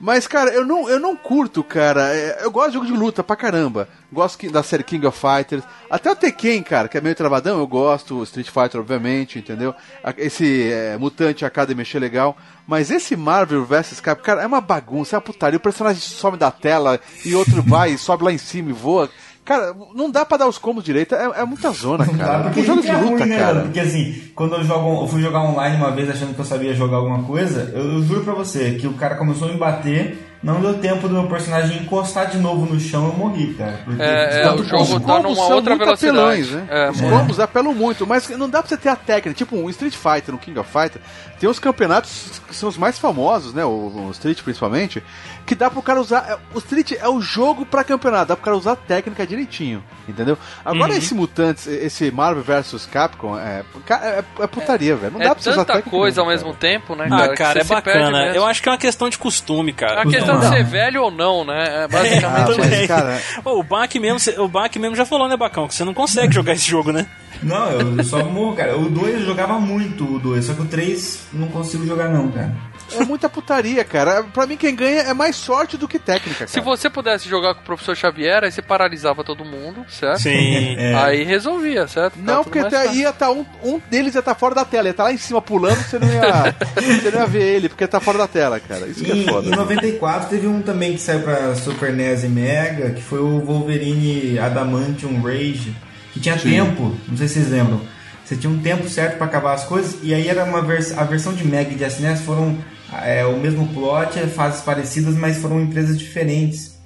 Mas, 0.00 0.26
cara, 0.26 0.50
eu 0.50 0.64
não, 0.64 0.88
eu 0.88 0.98
não 0.98 1.14
curto, 1.14 1.62
cara. 1.62 2.14
É, 2.14 2.38
Eu 2.42 2.50
gosto 2.50 2.68
de 2.68 2.74
jogo 2.74 2.86
de 2.86 2.92
luta 2.92 3.22
pra 3.22 3.36
caramba. 3.36 3.86
Gosto 4.10 4.50
da 4.50 4.62
série 4.62 4.82
King 4.82 5.06
of 5.06 5.18
Fighters. 5.18 5.62
Até 5.90 6.10
o 6.10 6.16
Tekken, 6.16 6.62
cara, 6.62 6.88
que 6.88 6.96
é 6.96 7.00
meio 7.02 7.14
travadão, 7.14 7.58
eu 7.58 7.66
gosto. 7.66 8.22
Street 8.22 8.48
Fighter, 8.48 8.80
obviamente, 8.80 9.38
entendeu? 9.38 9.74
Esse 10.16 10.72
é, 10.72 10.96
Mutante 10.96 11.44
Academy 11.44 11.82
achei 11.82 12.00
legal. 12.00 12.34
Mas 12.66 12.90
esse 12.90 13.14
Marvel 13.14 13.64
vs 13.64 14.00
Capcom, 14.00 14.24
cara, 14.24 14.42
é 14.42 14.46
uma 14.46 14.60
bagunça, 14.60 15.14
é 15.14 15.18
uma 15.18 15.22
putaria. 15.22 15.58
O 15.58 15.60
personagem 15.60 16.00
some 16.00 16.38
da 16.38 16.50
tela 16.50 16.98
e 17.24 17.34
outro 17.34 17.62
vai 17.62 17.90
e 17.92 17.98
sobe 17.98 18.24
lá 18.24 18.32
em 18.32 18.38
cima 18.38 18.70
e 18.70 18.72
voa. 18.72 19.10
Cara, 19.44 19.74
não 19.94 20.10
dá 20.10 20.24
pra 20.24 20.36
dar 20.36 20.48
os 20.48 20.58
combos 20.58 20.84
direito. 20.84 21.14
É, 21.14 21.40
é 21.40 21.44
muita 21.44 21.70
zona, 21.70 22.04
Não 22.04 22.14
dá, 22.16 22.24
cara. 22.24 22.42
porque 22.44 22.60
Um 22.60 22.64
jogo 22.64 22.82
de 22.82 22.88
é 22.88 22.92
luta, 22.96 23.06
ruim, 23.08 23.24
né, 23.30 23.38
cara. 23.38 23.54
mano? 23.54 23.64
Porque 23.66 23.80
assim, 23.80 24.22
quando 24.34 24.54
eu, 24.54 24.62
jogo, 24.64 25.02
eu 25.02 25.08
fui 25.08 25.20
jogar 25.22 25.40
online 25.42 25.76
uma 25.76 25.90
vez 25.90 26.08
achando 26.10 26.34
que 26.34 26.40
eu 26.40 26.44
sabia 26.44 26.74
jogar 26.74 26.98
alguma 26.98 27.22
coisa, 27.24 27.72
eu, 27.74 27.94
eu 27.94 28.02
juro 28.02 28.22
pra 28.22 28.34
você 28.34 28.72
que 28.72 28.86
o 28.86 28.92
cara 28.94 29.16
começou 29.16 29.48
a 29.48 29.52
me 29.52 29.58
bater, 29.58 30.29
não 30.42 30.60
deu 30.60 30.74
tempo 30.78 31.06
do 31.06 31.14
meu 31.14 31.26
personagem 31.28 31.82
encostar 31.82 32.30
de 32.30 32.38
novo 32.38 32.64
no 32.72 32.80
chão 32.80 33.06
eu 33.08 33.12
morri, 33.12 33.52
cara. 33.54 33.80
Porque 33.84 34.00
É, 34.02 34.42
é, 34.42 34.50
o 34.50 34.54
os 34.54 34.66
jogo 34.66 35.00
tá 35.00 35.06
combos 35.06 35.22
numa 35.22 35.34
são 35.46 35.56
outra 35.56 35.70
muito 35.76 35.84
velocidade. 35.84 36.18
apelões, 36.18 36.50
né? 36.50 36.66
É, 36.70 36.90
os 36.90 37.00
muito. 37.00 37.16
combos 37.18 37.40
apelam 37.40 37.74
muito, 37.74 38.06
mas 38.06 38.28
não 38.30 38.48
dá 38.48 38.60
pra 38.62 38.68
você 38.68 38.76
ter 38.76 38.88
a 38.88 38.96
técnica. 38.96 39.36
Tipo, 39.36 39.56
um 39.56 39.68
Street 39.68 39.94
Fighter, 39.94 40.34
um 40.34 40.38
King 40.38 40.58
of 40.58 40.70
Fighter, 40.70 41.00
tem 41.38 41.48
uns 41.48 41.58
campeonatos 41.58 42.40
que 42.48 42.54
são 42.56 42.68
os 42.68 42.76
mais 42.78 42.98
famosos, 42.98 43.52
né? 43.52 43.64
O, 43.64 43.68
o 44.08 44.10
Street 44.12 44.40
principalmente, 44.42 45.02
que 45.46 45.54
dá 45.54 45.68
pro 45.70 45.82
cara 45.82 46.00
usar. 46.00 46.24
é, 46.30 46.38
O 46.54 46.58
Street 46.58 46.92
é 46.92 47.08
o 47.08 47.20
jogo 47.20 47.66
pra 47.66 47.84
campeonato, 47.84 48.26
dá 48.28 48.36
pro 48.36 48.44
cara 48.44 48.56
usar 48.56 48.72
a 48.72 48.76
técnica 48.76 49.26
direitinho, 49.26 49.82
entendeu? 50.08 50.38
Agora 50.64 50.92
Uhum. 50.92 50.98
esse 50.98 51.14
Mutantes, 51.14 51.66
esse 51.66 52.10
Marvel 52.10 52.42
vs 52.42 52.86
Capcom, 52.86 53.38
é, 53.38 53.62
é, 53.90 54.24
é 54.40 54.46
putaria, 54.46 54.96
velho. 54.96 55.12
Não 55.14 55.20
É 55.20 55.24
dá 55.28 55.34
pra 55.34 55.42
você 55.42 55.50
usar 55.50 55.64
tanta 55.64 55.74
técnica 55.78 55.90
coisa 55.96 56.20
ao 56.22 56.26
nenhuma, 56.26 56.44
mesmo 56.46 56.58
cara. 56.58 56.72
tempo, 56.72 56.94
né, 56.94 57.08
cara? 57.08 57.24
Ah, 57.32 57.36
cara, 57.36 57.60
é 57.60 57.64
bacana. 57.64 58.18
mesmo. 58.24 58.36
Eu 58.36 58.46
acho 58.46 58.62
que 58.62 58.68
é 58.68 58.72
uma 58.72 58.78
questão 58.78 59.08
de 59.08 59.18
costume, 59.18 59.70
É 59.70 59.74
cara. 59.74 60.02
uma 60.02 60.10
questão 60.10 60.29
de 60.38 60.44
Não. 60.44 60.52
ser 60.52 60.64
velho 60.64 61.02
ou 61.02 61.10
não, 61.10 61.44
né? 61.44 61.84
É 61.84 61.88
basicamente 61.88 62.46
mas, 62.46 62.56
Também. 62.56 62.86
cara, 62.86 63.20
Ô, 63.44 63.58
o 63.60 63.62
Bach 63.62 63.94
mesmo, 63.94 64.42
o 64.44 64.48
Bach 64.48 64.74
mesmo 64.76 64.96
já 64.96 65.04
falou, 65.06 65.28
né, 65.28 65.36
Bacão? 65.36 65.66
Que 65.68 65.74
você 65.74 65.84
não 65.84 65.94
consegue 65.94 66.34
jogar 66.34 66.52
esse 66.52 66.68
jogo, 66.68 66.92
né? 66.92 67.06
Não, 67.42 67.70
eu, 67.70 67.96
eu 67.96 68.04
só 68.04 68.22
morro, 68.24 68.54
cara. 68.54 68.76
O 68.76 68.88
2 68.90 69.14
eu 69.20 69.26
jogava 69.26 69.58
muito, 69.58 70.04
o 70.16 70.18
2, 70.18 70.44
só 70.44 70.52
que 70.52 70.62
o 70.62 70.66
3 70.66 71.20
não 71.32 71.48
consigo 71.48 71.86
jogar 71.86 72.08
não, 72.08 72.28
cara. 72.30 72.52
É 72.98 73.04
muita 73.04 73.28
putaria, 73.28 73.84
cara. 73.84 74.22
Pra 74.24 74.46
mim, 74.46 74.56
quem 74.56 74.74
ganha 74.74 75.00
é 75.02 75.14
mais 75.14 75.36
sorte 75.36 75.76
do 75.76 75.86
que 75.88 75.98
técnica, 75.98 76.38
cara. 76.40 76.48
Se 76.48 76.60
você 76.60 76.88
pudesse 76.90 77.28
jogar 77.28 77.54
com 77.54 77.60
o 77.60 77.64
professor 77.64 77.96
Xavier, 77.96 78.44
aí 78.44 78.50
você 78.52 78.62
paralisava 78.62 79.22
todo 79.24 79.44
mundo, 79.44 79.84
certo? 79.88 80.22
Sim. 80.22 80.76
É. 80.80 80.94
Aí 80.94 81.22
resolvia, 81.24 81.86
certo? 81.88 82.14
Não, 82.18 82.42
porque 82.42 82.58
até 82.58 82.92
ia 82.94 83.12
tá 83.12 83.30
um, 83.30 83.44
um 83.62 83.80
deles 83.90 84.14
ia 84.14 84.20
estar 84.20 84.34
fora 84.34 84.54
da 84.54 84.64
tela, 84.64 84.88
ia 84.88 84.92
estar 84.92 85.04
lá 85.04 85.12
em 85.12 85.16
cima 85.18 85.40
pulando, 85.42 85.76
você 85.82 85.98
não 85.98 86.08
ia, 86.08 86.54
você 87.00 87.10
não 87.10 87.20
ia 87.20 87.26
ver 87.26 87.42
ele, 87.56 87.68
porque 87.68 87.84
ele 87.84 87.90
tá 87.90 88.00
fora 88.00 88.18
da 88.18 88.26
tela, 88.26 88.58
cara. 88.60 88.86
Isso 88.86 89.02
que 89.04 89.12
Em, 89.12 89.26
é 89.28 89.30
foda. 89.30 89.48
em 89.48 89.50
94 89.50 90.28
teve 90.30 90.46
um 90.46 90.62
também 90.62 90.92
que 90.94 90.98
saiu 91.00 91.20
pra 91.20 91.54
Super 91.54 91.92
NES 91.92 92.24
e 92.24 92.28
Mega, 92.28 92.90
que 92.90 93.02
foi 93.02 93.18
o 93.20 93.40
Wolverine 93.40 94.38
Adamantium 94.38 95.20
Rage, 95.22 95.74
que 96.12 96.20
tinha 96.20 96.38
Sim. 96.38 96.50
tempo, 96.50 96.96
não 97.08 97.16
sei 97.16 97.28
se 97.28 97.34
vocês 97.34 97.50
lembram. 97.50 97.80
Você 98.24 98.36
tinha 98.36 98.50
um 98.52 98.58
tempo 98.60 98.88
certo 98.88 99.16
pra 99.16 99.26
acabar 99.26 99.54
as 99.54 99.64
coisas, 99.64 99.98
e 100.02 100.14
aí 100.14 100.28
era 100.28 100.44
uma 100.44 100.62
vers 100.62 100.96
a 100.96 101.04
versão 101.04 101.32
de 101.32 101.44
Mega 101.46 101.72
e 101.72 101.74
de 101.74 101.84
SNES 101.84 102.20
foram 102.22 102.56
é, 103.02 103.24
o 103.24 103.38
mesmo 103.38 103.68
plot, 103.68 104.18
fases 104.28 104.62
parecidas, 104.62 105.14
mas 105.16 105.38
foram 105.38 105.60
empresas 105.60 105.98
diferentes. 105.98 106.78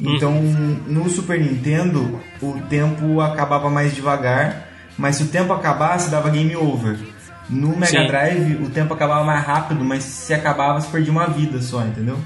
Então, 0.00 0.34
no 0.86 1.08
Super 1.08 1.40
Nintendo, 1.40 2.20
o 2.40 2.60
tempo 2.68 3.20
acabava 3.20 3.70
mais 3.70 3.94
devagar, 3.94 4.68
mas 4.98 5.16
se 5.16 5.22
o 5.22 5.28
tempo 5.28 5.52
acabasse, 5.52 6.10
dava 6.10 6.28
game 6.30 6.56
over. 6.56 6.98
No 7.48 7.76
Mega 7.76 8.00
Sim. 8.00 8.06
Drive, 8.06 8.62
o 8.62 8.70
tempo 8.70 8.94
acabava 8.94 9.24
mais 9.24 9.44
rápido, 9.44 9.84
mas 9.84 10.02
se 10.02 10.34
acabava, 10.34 10.80
você 10.80 10.88
perdia 10.90 11.12
uma 11.12 11.26
vida 11.26 11.60
só, 11.60 11.82
entendeu? 11.84 12.18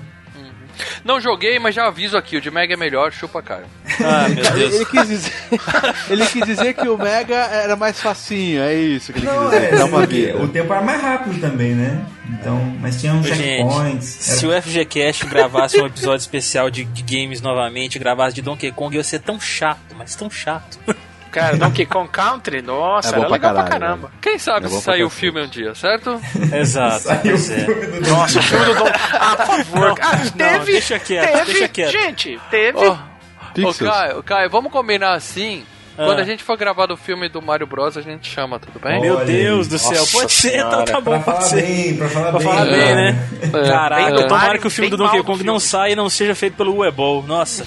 Não 1.04 1.20
joguei, 1.20 1.58
mas 1.58 1.74
já 1.74 1.86
aviso 1.86 2.16
aqui, 2.16 2.36
o 2.36 2.40
de 2.40 2.50
Mega 2.50 2.74
é 2.74 2.76
melhor, 2.76 3.12
chupa 3.12 3.42
cara. 3.42 3.64
Ah, 4.04 4.28
meu 4.28 4.44
Ele, 4.44 4.50
Deus. 4.58 4.74
ele 4.74 4.84
quis 4.86 5.08
dizer, 5.08 5.32
ele 6.10 6.26
quis 6.26 6.44
dizer 6.44 6.74
que 6.74 6.88
o 6.88 6.98
Mega 6.98 7.34
era 7.36 7.76
mais 7.76 8.00
facinho, 8.00 8.62
é 8.62 8.74
isso 8.74 9.12
que 9.12 9.18
ele 9.20 9.26
quis 9.26 9.34
Não, 9.36 9.44
dizer, 9.46 9.62
é, 9.74 9.76
dá 9.76 9.84
uma 9.86 10.06
vida. 10.06 10.36
o 10.38 10.48
tempo 10.48 10.72
era 10.72 10.82
mais 10.82 11.00
rápido 11.00 11.40
também, 11.40 11.74
né? 11.74 12.04
Então, 12.28 12.58
mas 12.80 13.00
tinha 13.00 13.14
uns 13.14 13.26
checkpoints. 13.26 14.04
se 14.06 14.44
era- 14.46 14.58
o 14.58 14.62
FGCast 14.62 15.26
gravasse 15.26 15.80
um 15.80 15.86
episódio 15.86 16.20
especial 16.22 16.70
de, 16.70 16.84
de 16.84 17.02
games 17.02 17.40
novamente, 17.40 17.98
gravasse 17.98 18.34
de 18.34 18.42
Donkey 18.42 18.70
Kong, 18.72 18.96
ia 18.96 19.04
ser 19.04 19.20
tão 19.20 19.40
chato, 19.40 19.94
mas 19.96 20.14
tão 20.14 20.28
chato. 20.30 20.78
Cara, 21.36 21.56
Donkey 21.58 21.84
Kong 21.86 22.08
Country, 22.10 22.62
nossa, 22.62 23.08
É 23.08 23.12
era 23.12 23.20
pra 23.20 23.28
legal 23.28 23.52
pra 23.54 23.62
caralho, 23.64 23.80
caramba. 23.80 24.10
Quem 24.22 24.38
sabe 24.38 24.66
É 24.66 24.68
se 24.68 24.74
pra 24.74 24.82
sair 24.92 25.04
o 25.04 25.10
filme 25.10 25.42
um 25.42 25.46
dia, 25.46 25.74
certo? 25.74 26.20
Exato. 26.52 27.00
Saiu 27.00 27.34
o 27.34 27.36
é. 27.36 27.38
filme 27.38 27.86
do 28.00 28.10
Nossa, 28.10 28.38
o 28.38 28.42
filme 28.42 28.64
do 28.64 28.74
Donkey 28.74 28.92
Ah, 29.12 29.36
por 29.36 29.46
favor. 29.46 29.94
Ah, 30.00 30.16
não, 30.16 30.30
teve. 30.32 30.72
deixa 30.72 30.98
quieto, 30.98 31.32
teve, 31.32 31.44
deixa 31.44 31.68
quieto. 31.68 31.92
Gente, 31.92 32.40
teve. 32.50 32.78
Ô, 32.78 32.92
ô. 32.92 33.74
Caio, 33.74 34.22
Caio, 34.22 34.50
vamos 34.50 34.72
combinar 34.72 35.12
assim. 35.14 35.64
Ah. 35.98 36.04
Quando 36.04 36.20
a 36.20 36.24
gente 36.24 36.42
for 36.44 36.58
gravar 36.58 36.84
do 36.84 36.94
filme 36.96 37.26
do 37.26 37.40
Mario 37.40 37.66
Bros, 37.66 37.96
a 37.96 38.02
gente 38.02 38.30
chama, 38.30 38.58
tudo 38.58 38.78
bem? 38.78 39.00
Meu 39.00 39.24
Deus 39.24 39.66
do 39.66 39.78
céu. 39.78 39.92
Nossa 39.92 40.12
Pode 40.12 40.32
ser, 40.32 40.56
então 40.58 40.70
senhora. 40.70 40.84
tá 40.92 41.00
bom, 41.00 41.10
Pra 41.12 41.20
pode 41.20 41.24
falar 41.24 41.40
ser. 41.42 41.62
bem, 41.62 41.96
pra 41.96 42.08
falar 42.10 42.30
Pra 42.32 42.38
bem. 42.38 42.48
falar 42.48 42.64
bem, 42.66 42.80
cara. 42.80 42.94
né? 42.94 43.28
É. 43.42 43.68
Caralho, 43.70 44.04
Bem 44.06 44.14
do 44.14 44.28
tomara 44.28 44.58
que 44.58 44.66
o 44.66 44.70
filme 44.70 44.90
do 44.90 44.96
Donkey 44.98 45.22
Kong 45.22 45.42
não 45.42 45.58
saia 45.58 45.92
e 45.92 45.96
não 45.96 46.10
seja 46.10 46.34
feito 46.34 46.54
pelo 46.54 46.76
Uebol. 46.76 47.22
Nossa. 47.22 47.66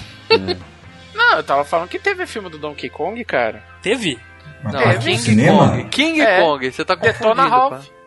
Não, 1.30 1.36
eu 1.36 1.42
tava 1.44 1.64
falando 1.64 1.88
que 1.88 1.98
teve 1.98 2.26
filme 2.26 2.48
do 2.48 2.58
Donkey 2.58 2.88
Kong, 2.88 3.22
cara. 3.24 3.62
Teve? 3.82 4.18
Mas 4.62 4.72
Não, 4.72 4.80
é 4.80 4.96
King 4.96 5.18
cinema? 5.18 5.68
Kong. 5.70 5.84
King 5.84 6.20
É. 6.20 6.40
Kong, 6.40 6.70
você 6.72 6.84
tá 6.84 6.96
confundindo. 6.96 7.18
Detona 7.22 7.48
Ralph. 7.48 7.72
pá. 7.86 8.00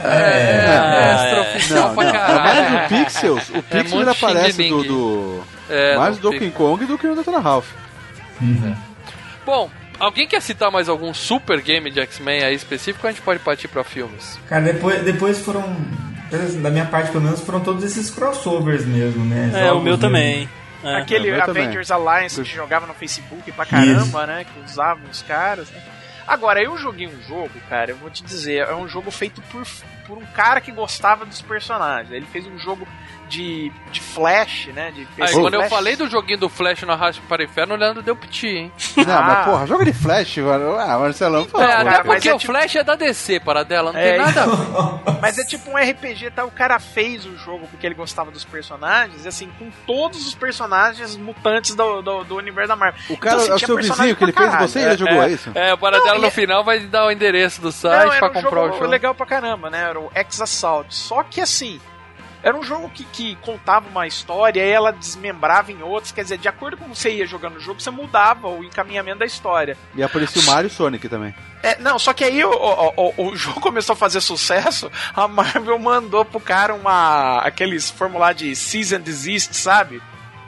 É, 0.00 0.64
Ah, 0.68 1.24
extraoficial 1.24 1.88
Não, 1.88 1.94
pra 1.94 2.04
não. 2.04 2.12
caralho. 2.12 2.70
Mas 2.70 2.84
o 2.84 2.88
Pixels, 3.04 3.48
o 3.50 3.62
Pixels 3.62 3.92
muito 3.92 4.02
ele 4.02 4.10
aparece 4.10 4.68
do, 4.68 4.84
do 4.84 5.42
É, 5.68 5.96
mais 5.96 6.16
do 6.18 6.30
Donkey 6.30 6.50
Kong 6.52 6.84
do 6.86 6.96
que 6.96 7.06
no 7.06 7.16
Dr. 7.20 7.34
Ralph. 7.42 7.66
Bom, 9.44 9.68
alguém 9.98 10.28
quer 10.28 10.40
citar 10.40 10.70
mais 10.70 10.88
algum 10.88 11.12
super 11.12 11.60
game 11.60 11.90
de 11.90 12.00
X-Men 12.00 12.44
aí 12.44 12.54
específico? 12.54 13.06
A 13.06 13.10
gente 13.10 13.22
pode 13.22 13.40
partir 13.40 13.66
pra 13.68 13.82
filmes. 13.82 14.38
Cara, 14.48 14.62
depois, 14.62 15.02
depois 15.02 15.38
foram. 15.40 15.76
Da 16.62 16.70
minha 16.70 16.84
parte, 16.84 17.10
pelo 17.10 17.24
menos, 17.24 17.40
foram 17.40 17.60
todos 17.60 17.82
esses 17.82 18.10
crossovers 18.10 18.84
mesmo, 18.84 19.24
né? 19.24 19.50
É, 19.54 19.56
o 19.64 19.68
Jogos 19.68 19.82
meu 19.82 19.92
mesmo. 19.94 19.98
também. 19.98 20.48
É. 20.82 20.96
Aquele 20.96 21.30
o 21.30 21.34
meu 21.34 21.44
também. 21.44 21.64
Avengers 21.64 21.90
Alliance 21.90 22.42
que 22.42 22.48
jogava 22.48 22.86
no 22.86 22.94
Facebook 22.94 23.50
pra 23.52 23.66
caramba, 23.66 24.26
né? 24.26 24.44
Que 24.44 24.60
usavam 24.60 25.08
os 25.10 25.22
caras. 25.22 25.68
né? 25.70 25.82
Agora, 26.26 26.62
eu 26.62 26.76
joguei 26.76 27.06
um 27.06 27.22
jogo, 27.22 27.50
cara, 27.70 27.90
eu 27.90 27.96
vou 27.96 28.10
te 28.10 28.22
dizer, 28.22 28.58
é 28.68 28.74
um 28.74 28.86
jogo 28.86 29.10
feito 29.10 29.40
por, 29.50 29.66
por 30.06 30.18
um 30.18 30.26
cara 30.26 30.60
que 30.60 30.70
gostava 30.70 31.24
dos 31.24 31.40
personagens. 31.40 32.12
Ele 32.12 32.26
fez 32.26 32.46
um 32.46 32.58
jogo 32.58 32.86
de, 33.28 33.70
de 33.92 34.00
Flash, 34.00 34.68
né? 34.74 34.90
De 34.90 35.06
Aí, 35.20 35.32
quando 35.32 35.54
eu 35.54 35.60
Flash. 35.60 35.70
falei 35.70 35.96
do 35.96 36.08
joguinho 36.08 36.38
do 36.38 36.48
Flash 36.48 36.82
no 36.82 36.92
Arrasto 36.92 37.20
para 37.28 37.42
o 37.42 37.44
Inferno, 37.44 37.74
o 37.74 37.76
Leandro 37.76 38.02
deu 38.02 38.16
piti, 38.16 38.46
hein? 38.48 38.72
Não, 38.96 39.18
Ah. 39.18 39.22
mas 39.22 39.44
porra, 39.44 39.66
joga 39.66 39.84
de 39.84 39.92
Flash, 39.92 40.36
mano. 40.38 40.78
Ah, 40.78 40.98
Marcelão, 40.98 41.44
pô. 41.44 41.60
é, 41.60 41.72
até 41.72 42.02
porque 42.02 42.28
é 42.28 42.34
o 42.34 42.38
tipo- 42.38 42.52
Flash 42.52 42.76
é 42.76 42.82
da 42.84 42.94
DC, 42.96 43.40
para 43.40 43.62
dela, 43.64 43.92
não 43.92 44.00
É, 44.00 44.10
tem 44.10 44.18
nada 44.18 44.42
a 44.42 44.46
ver. 44.46 45.18
Mas 45.20 45.36
é 45.38 45.44
tipo 45.44 45.70
um 45.70 45.76
RPG, 45.76 46.30
tá? 46.30 46.44
O 46.44 46.50
cara 46.50 46.78
fez 46.78 47.26
o 47.26 47.36
jogo 47.36 47.66
porque 47.68 47.84
ele 47.86 47.94
gostava 47.94 48.30
dos 48.30 48.44
personagens, 48.44 49.24
e 49.24 49.28
assim, 49.28 49.50
com 49.58 49.70
todos 49.86 50.26
os 50.26 50.34
personagens 50.34 51.16
mutantes 51.16 51.74
do, 51.74 52.00
do, 52.02 52.24
do 52.24 52.36
universo 52.36 52.68
da 52.68 52.76
Marvel. 52.76 53.00
O 53.10 53.16
cara 53.16 53.36
Então, 53.36 53.46
é 53.48 53.50
o 53.52 53.54
assim, 53.56 53.66
seu 53.66 53.76
vizinho 53.76 54.16
que 54.16 54.24
ele 54.24 54.32
fez 54.32 54.48
caralho. 54.48 54.68
você 54.68 54.78
e 54.80 54.82
ele 54.84 54.96
jogou, 54.96 55.22
é 55.22 55.30
isso? 55.30 55.50
É, 55.54 55.74
o 55.74 55.78
para 55.78 55.98
Não, 55.98 56.04
dela 56.04 56.18
no 56.18 56.26
é- 56.26 56.30
final 56.30 56.62
vai 56.64 56.78
dar 56.80 57.06
o 57.06 57.10
endereço 57.10 57.60
do 57.60 57.70
site 57.72 58.10
Não, 58.12 58.18
pra 58.18 58.28
um 58.28 58.32
comprar 58.32 58.50
jogo 58.62 58.68
o 58.68 58.72
jogo. 58.78 58.86
legal 58.86 59.14
pra 59.14 59.26
caramba, 59.26 59.68
né? 59.70 59.82
Era 59.90 59.98
o 60.00 60.10
X-Assault. 60.14 60.94
Só 60.94 61.22
que 61.24 61.40
assim, 61.40 61.80
era 62.42 62.56
um 62.56 62.62
jogo 62.62 62.88
que, 62.90 63.04
que 63.04 63.36
contava 63.36 63.88
uma 63.88 64.06
história 64.06 64.64
e 64.64 64.70
ela 64.70 64.92
desmembrava 64.92 65.72
em 65.72 65.82
outros. 65.82 66.12
Quer 66.12 66.22
dizer, 66.22 66.38
de 66.38 66.48
acordo 66.48 66.76
com 66.76 66.94
você 66.94 67.10
ia 67.10 67.26
jogando 67.26 67.56
o 67.56 67.60
jogo, 67.60 67.80
você 67.80 67.90
mudava 67.90 68.48
o 68.48 68.62
encaminhamento 68.62 69.18
da 69.18 69.26
história. 69.26 69.76
E 69.94 70.02
apareceu 70.02 70.42
o 70.42 70.46
Mario 70.46 70.68
e 70.68 70.70
o 70.70 70.74
Sonic 70.74 71.08
também. 71.08 71.34
É, 71.62 71.78
não, 71.78 71.98
só 71.98 72.12
que 72.12 72.22
aí 72.22 72.44
o, 72.44 72.50
o, 72.50 73.12
o, 73.16 73.26
o 73.30 73.36
jogo 73.36 73.58
começou 73.60 73.92
a 73.94 73.96
fazer 73.96 74.20
sucesso, 74.20 74.90
a 75.14 75.26
Marvel 75.26 75.78
mandou 75.78 76.24
pro 76.24 76.38
cara 76.40 76.74
uma. 76.74 77.40
aqueles 77.40 77.90
formulários 77.90 78.40
de 78.40 78.54
Cease 78.56 78.94
and 78.94 79.00
Desist, 79.00 79.54
sabe? 79.54 80.00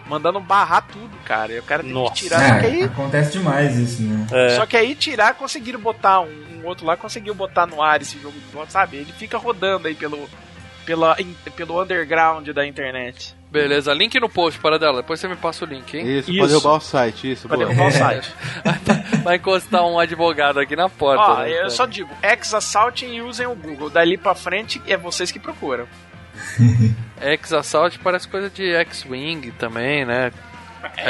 Mandando 0.07 0.41
barrar 0.41 0.82
tudo, 0.82 1.16
cara. 1.24 1.53
E 1.53 1.59
o 1.59 1.62
cara 1.62 1.82
Nossa. 1.82 2.14
que 2.14 2.22
tirar. 2.22 2.38
Só 2.41 2.61
que 2.61 2.66
É, 2.66 2.70
aí 2.70 2.82
acontece 2.82 3.32
demais 3.32 3.76
isso, 3.76 4.03
né? 4.03 4.26
É. 4.32 4.57
só 4.57 4.66
que 4.66 4.76
aí 4.76 4.95
tirar, 4.95 5.34
conseguiram 5.34 5.78
botar 5.78 6.20
um, 6.20 6.61
um 6.61 6.66
outro 6.66 6.84
lá, 6.84 6.97
conseguiu 6.97 7.34
botar 7.34 7.66
no 7.66 7.80
ar 7.80 8.03
esse 8.03 8.18
jogo, 8.20 8.34
sabe? 8.68 8.97
Ele 8.97 9.12
fica 9.12 9.38
rodando 9.38 9.86
aí 9.86 9.95
pelo, 9.95 10.28
pela, 10.84 11.16
in- 11.20 11.34
pelo 11.56 11.80
underground 11.82 12.48
da 12.50 12.66
internet. 12.66 13.34
Beleza, 13.50 13.92
link 13.92 14.18
no 14.20 14.28
post, 14.28 14.60
para 14.60 14.78
dela. 14.78 15.02
Depois 15.02 15.18
você 15.18 15.26
me 15.26 15.34
passa 15.34 15.64
o 15.64 15.68
link, 15.68 15.96
hein? 15.96 16.18
Isso, 16.18 16.30
Isso. 16.30 16.38
pode 16.38 16.52
derrubar 16.52 16.76
o 16.76 16.80
site, 16.80 17.32
isso, 17.32 17.48
Pra 17.48 17.56
boa. 17.56 17.68
derrubar 17.68 17.88
o 17.88 17.92
site. 17.92 18.32
Vai 19.24 19.36
encostar 19.36 19.84
um 19.84 19.98
advogado 19.98 20.60
aqui 20.60 20.76
na 20.76 20.88
porta. 20.88 21.22
Ó, 21.24 21.38
né, 21.40 21.64
eu 21.64 21.70
só 21.70 21.84
digo, 21.84 22.08
ex-assault 22.22 23.04
e 23.04 23.20
usem 23.20 23.46
o 23.48 23.54
Google. 23.56 23.90
Dali 23.90 24.16
pra 24.16 24.34
frente 24.36 24.80
é 24.86 24.96
vocês 24.96 25.32
que 25.32 25.38
procuram. 25.40 25.86
X-Assault 27.20 27.98
parece 27.98 28.26
coisa 28.28 28.48
de 28.48 28.72
X-Wing 28.72 29.50
também, 29.58 30.04
né? 30.06 30.32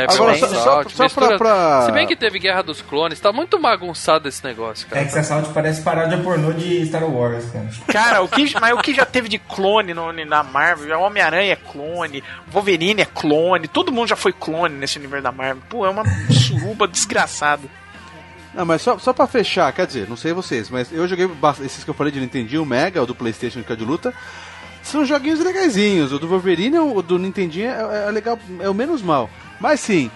Agora, 0.08 0.34
só, 0.36 0.48
só, 0.48 0.82
só 0.88 1.08
pra, 1.08 1.38
pra- 1.38 1.82
Se 1.86 1.92
bem 1.92 2.06
que 2.06 2.16
teve 2.16 2.38
Guerra 2.38 2.62
dos 2.62 2.80
Clones, 2.82 3.18
tá 3.20 3.32
muito 3.32 3.58
bagunçado 3.58 4.28
esse 4.28 4.42
negócio, 4.44 4.86
cara. 4.88 5.02
X-Assault 5.02 5.50
parece 5.52 5.82
paródia 5.82 6.18
pornô 6.18 6.52
de 6.52 6.84
Star 6.86 7.04
Wars, 7.04 7.44
cara. 7.52 7.68
Cara, 7.86 8.22
o 8.22 8.28
que, 8.28 8.52
mas 8.60 8.72
o 8.74 8.78
que 8.78 8.94
já 8.94 9.04
teve 9.06 9.28
de 9.28 9.38
clone 9.38 9.94
no, 9.94 10.12
na 10.12 10.42
Marvel? 10.42 10.98
O 10.98 11.02
Homem-Aranha 11.02 11.52
é 11.52 11.56
clone, 11.56 12.22
Wolverine 12.48 13.02
é 13.02 13.06
clone, 13.06 13.68
todo 13.68 13.92
mundo 13.92 14.08
já 14.08 14.16
foi 14.16 14.32
clone 14.32 14.74
nesse 14.76 14.98
universo 14.98 15.24
da 15.24 15.32
Marvel. 15.32 15.62
Pô, 15.68 15.86
é 15.86 15.90
uma 15.90 16.04
suruba 16.30 16.86
desgraçada. 16.88 17.62
Não, 18.54 18.64
mas 18.66 18.82
só, 18.82 18.98
só 18.98 19.12
pra 19.12 19.26
fechar, 19.28 19.72
quer 19.72 19.86
dizer, 19.86 20.08
não 20.08 20.16
sei 20.16 20.32
vocês, 20.32 20.68
mas 20.70 20.92
eu 20.92 21.06
joguei 21.06 21.30
esses 21.64 21.84
que 21.84 21.90
eu 21.90 21.94
falei 21.94 22.12
de 22.12 22.18
Nintendinho, 22.18 22.62
o 22.62 22.66
Mega, 22.66 23.00
o 23.02 23.06
do 23.06 23.14
Playstation 23.14 23.62
que 23.62 23.72
é 23.72 23.76
de 23.76 23.84
luta. 23.84 24.12
São 24.82 25.04
joguinhos 25.04 25.38
legaisinhos. 25.40 26.10
O 26.10 26.18
do 26.18 26.26
Wolverine, 26.26 26.78
o 26.78 27.02
do 27.02 27.18
Nintendinho 27.18 27.70
é, 27.70 28.08
é 28.08 28.10
legal, 28.10 28.38
é 28.60 28.68
o 28.68 28.74
menos 28.74 29.02
mal. 29.02 29.28
Mas 29.60 29.80
sim, 29.80 30.10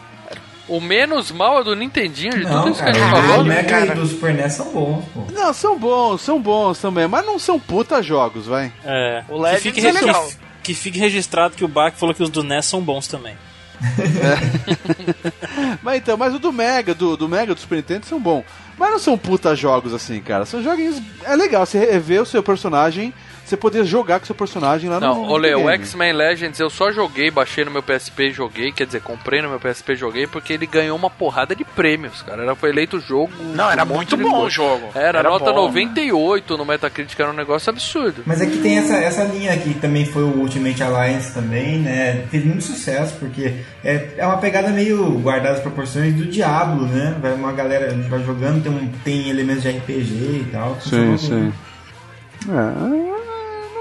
O 0.67 0.81
menos 0.81 1.31
mal 1.31 1.61
é 1.61 1.65
do 1.65 1.77
Nintendinho, 1.77 2.33
de 2.33 2.41
tudo 2.43 2.53
Não, 2.55 2.71
isso 2.71 2.83
que 2.83 2.89
a 2.89 2.93
cara, 2.93 2.99
gente 2.99 3.13
o 3.13 3.23
falou. 3.29 3.45
do 3.45 3.45
né? 3.45 3.63
Mega 3.63 3.93
e 3.93 3.95
do 3.95 4.07
Super 4.07 4.33
NES 4.35 4.53
são 4.55 4.73
bons, 4.73 5.05
pô. 5.13 5.27
não, 5.33 5.53
são 5.53 5.79
bons, 5.79 6.21
são 6.23 6.41
bons 6.41 6.79
também, 6.79 7.07
mas 7.07 7.25
não 7.27 7.39
são 7.39 7.61
puta 7.61 8.03
jogos, 8.03 8.47
vai. 8.47 8.73
É. 8.85 9.23
O 9.29 9.35
que, 9.37 9.43
Legends 9.43 9.63
fique 9.63 9.87
é 9.87 9.93
legal. 9.93 10.29
que 10.63 10.75
fique 10.75 10.99
registrado 10.99 11.55
que 11.55 11.65
o 11.65 11.69
Bach 11.69 11.93
falou 11.95 12.15
que 12.15 12.23
os 12.23 12.31
do 12.31 12.43
NES 12.43 12.65
são 12.65 12.81
bons 12.81 13.07
também. 13.07 13.37
Mas 15.83 15.97
então, 15.99 16.17
mas 16.17 16.35
o 16.35 16.39
do 16.39 16.53
Mega, 16.53 16.95
do, 16.95 17.17
do 17.17 17.29
Mega 17.29 17.55
do 17.55 17.61
Super 17.61 17.77
Nintendo 17.77 18.07
são 18.07 18.21
bons. 18.21 18.45
Mas 18.79 18.91
não 18.91 18.99
são 18.99 19.19
puta 19.19 19.55
jogos 19.55 19.93
assim, 19.93 20.21
cara. 20.21 20.47
São 20.47 20.63
joguinhos. 20.63 21.01
É 21.25 21.37
legal 21.37 21.65
você 21.67 21.79
rever 21.79 22.23
o 22.23 22.27
seu 22.27 22.43
personagem, 22.43 23.13
você 23.45 23.57
poder 23.57 23.85
jogar 23.85 24.19
com 24.19 24.25
o 24.25 24.27
seu 24.27 24.35
personagem 24.35 24.89
lá 24.89 24.99
Não, 25.01 25.15
no. 25.27 25.31
olha, 25.31 25.59
o. 25.59 25.69
X-Men 25.71 26.13
Legends 26.13 26.59
eu 26.61 26.71
só 26.71 26.91
joguei, 26.93 27.31
baixei 27.31 27.65
no 27.65 27.71
meu 27.71 27.83
PSP 27.83 28.29
e 28.29 28.33
joguei, 28.33 28.73
quer 28.73 28.87
dizer, 28.87 29.01
comprei 29.03 29.43
no 29.43 29.49
meu 29.51 29.61
PSP 29.61 29.93
e 29.93 29.97
joguei, 29.97 30.27
porque 30.27 30.53
ele 30.53 30.67
ganhou 30.67 30.97
uma 30.97 31.11
porrada 31.11 31.55
de 31.55 31.65
prêmios, 31.65 32.23
cara. 32.23 32.43
Era, 32.43 32.55
foi 32.55 32.71
eleito 32.71 32.97
o 32.97 33.01
jogo. 33.01 33.33
Não, 33.55 33.71
era 33.71 33.85
muito 33.85 34.17
bom 34.17 34.31
coisa. 34.31 34.47
o 34.47 34.51
jogo. 34.51 34.91
Era, 34.95 35.19
Era 35.21 35.31
nota 35.31 35.53
bom. 35.53 35.65
98 35.67 36.57
no 36.57 36.65
Metacritic, 36.65 37.19
era 37.19 37.31
um 37.31 37.35
negócio 37.35 37.71
absurdo. 37.71 38.23
Mas 38.27 38.41
aqui 38.41 38.59
tem 38.59 38.79
essa, 38.79 38.97
essa 38.97 39.25
linha 39.25 39.53
aqui, 39.53 39.75
que 39.75 39.81
também 39.81 40.05
foi 40.05 40.23
o 40.23 40.39
Ultimate 40.39 40.83
Alliance 40.83 41.33
também, 41.35 41.79
né? 41.79 42.25
Fez 42.31 42.45
muito 42.45 42.63
sucesso, 42.63 43.15
porque 43.19 43.55
é, 43.85 44.09
é 44.17 44.27
uma 44.27 44.39
pegada 44.39 44.69
meio 44.69 45.19
guardada 45.19 45.57
as 45.57 45.61
proporções 45.61 46.15
do 46.15 46.27
Diablo, 46.27 46.87
né? 46.87 47.17
Vai 47.21 47.35
uma 47.35 47.53
galera 47.53 47.95
vai 48.09 48.23
jogando, 48.25 48.63
tem, 48.63 48.73
um, 48.73 48.89
tem 49.05 49.29
elementos 49.29 49.63
de 49.63 49.71
RPG 49.71 50.15
e 50.15 50.49
tal. 50.53 50.79
Sim, 50.81 51.13
Funciona 51.13 51.19
sim. 51.19 51.53
É, 52.47 53.14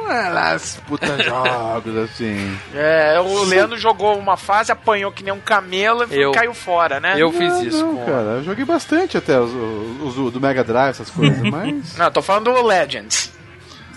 não 0.04 0.12
é 0.12 0.30
lá 0.30 0.52
as 0.52 0.78
puta 0.88 1.18
jogos 1.24 1.96
assim. 1.98 2.58
É, 2.74 3.20
o 3.20 3.44
Leandro 3.44 3.78
jogou 3.78 4.18
uma 4.18 4.38
fase, 4.38 4.72
apanhou 4.72 5.12
que 5.12 5.24
nem 5.24 5.34
um 5.34 5.40
camelo 5.40 6.06
e 6.12 6.22
Eu- 6.22 6.32
caiu 6.32 6.54
fora, 6.54 7.00
né? 7.00 7.16
Eu 7.18 7.32
fiz 7.32 7.54
Não, 7.54 7.64
isso 7.66 7.86
não, 7.86 7.96
com. 7.98 8.06
cara. 8.06 8.22
Eu 8.38 8.44
joguei 8.44 8.66
bastante 8.66 9.18
até 9.18 9.40
os, 9.40 9.52
os, 10.02 10.18
os 10.18 10.32
do 10.34 10.40
Mega 10.42 10.64
Drive, 10.64 10.92
essas 10.92 11.10
coisas, 11.10 11.40
mas. 11.50 11.98
Não, 11.98 12.12
tô 12.12 12.22
falando 12.22 12.54
do 12.54 12.62
Legends. 12.66 13.32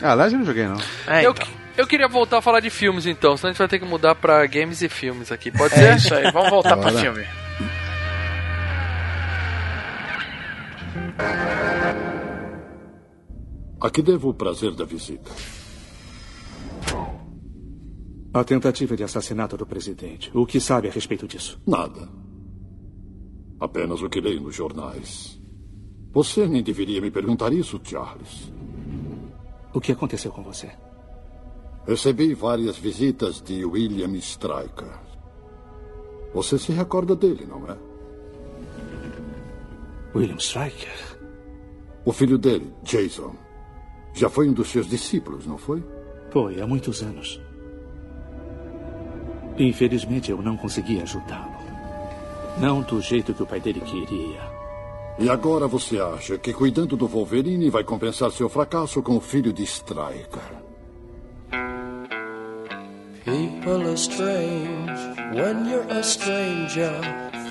Ah, 0.02 0.14
lá 0.14 0.26
eu 0.28 0.32
não 0.38 0.44
joguei 0.44 0.66
não. 0.66 0.76
É, 1.06 1.24
Eu, 1.24 1.30
então. 1.30 1.46
eu 1.76 1.86
queria 1.86 2.06
voltar 2.08 2.38
a 2.38 2.42
falar 2.42 2.60
de 2.60 2.68
filmes 2.70 3.06
então, 3.06 3.36
senão 3.36 3.48
a 3.48 3.52
gente 3.52 3.58
vai 3.58 3.68
ter 3.68 3.78
que 3.78 3.84
mudar 3.86 4.14
pra 4.14 4.44
games 4.46 4.82
e 4.82 4.88
filmes 4.88 5.32
aqui, 5.32 5.50
pode 5.50 5.74
É 5.74 5.76
ser? 5.78 5.96
isso 5.96 6.14
aí, 6.14 6.30
vamos 6.32 6.50
voltar 6.50 6.76
pro 6.76 6.90
filme. 6.98 7.26
A 13.80 13.90
que 13.90 14.02
devo 14.02 14.30
o 14.30 14.34
prazer 14.34 14.72
da 14.72 14.84
visita? 14.84 15.30
A 18.36 18.44
tentativa 18.44 18.94
de 18.94 19.02
assassinato 19.02 19.56
do 19.56 19.64
presidente. 19.64 20.30
O 20.34 20.44
que 20.44 20.60
sabe 20.60 20.88
a 20.88 20.90
respeito 20.90 21.26
disso? 21.26 21.58
Nada. 21.66 22.06
Apenas 23.58 24.02
o 24.02 24.10
que 24.10 24.20
leio 24.20 24.42
nos 24.42 24.54
jornais. 24.54 25.40
Você 26.12 26.46
nem 26.46 26.62
deveria 26.62 27.00
me 27.00 27.10
perguntar 27.10 27.50
isso, 27.54 27.80
Charles. 27.82 28.52
O 29.72 29.80
que 29.80 29.90
aconteceu 29.90 30.30
com 30.30 30.42
você? 30.42 30.70
Recebi 31.86 32.34
várias 32.34 32.76
visitas 32.76 33.40
de 33.40 33.64
William 33.64 34.14
Stryker. 34.18 35.00
Você 36.34 36.58
se 36.58 36.72
recorda 36.72 37.16
dele, 37.16 37.46
não 37.46 37.66
é? 37.66 37.78
William 40.14 40.36
Stryker? 40.36 41.18
O 42.04 42.12
filho 42.12 42.36
dele, 42.36 42.70
Jason. 42.82 43.34
Já 44.12 44.28
foi 44.28 44.46
um 44.46 44.52
dos 44.52 44.68
seus 44.68 44.86
discípulos, 44.86 45.46
não 45.46 45.56
foi? 45.56 45.82
Foi, 46.30 46.60
há 46.60 46.66
muitos 46.66 47.02
anos. 47.02 47.40
Infelizmente, 49.58 50.30
eu 50.30 50.42
não 50.42 50.56
consegui 50.56 51.00
ajudá-lo. 51.00 51.56
Não 52.58 52.82
do 52.82 53.00
jeito 53.00 53.34
que 53.34 53.42
o 53.42 53.46
pai 53.46 53.60
dele 53.60 53.80
queria. 53.80 54.40
E 55.18 55.30
agora 55.30 55.66
você 55.66 55.98
acha 55.98 56.36
que 56.36 56.52
cuidando 56.52 56.96
do 56.96 57.06
Wolverine 57.06 57.70
vai 57.70 57.82
compensar 57.82 58.30
seu 58.30 58.48
fracasso 58.48 59.02
com 59.02 59.16
o 59.16 59.20
filho 59.20 59.52
de 59.52 59.62
Stryker? 59.62 60.66
People 63.24 63.82
are 63.82 63.96
strange 63.96 64.92
when 65.34 65.68
you're 65.68 65.90
a 65.90 66.02
stranger. 66.02 66.92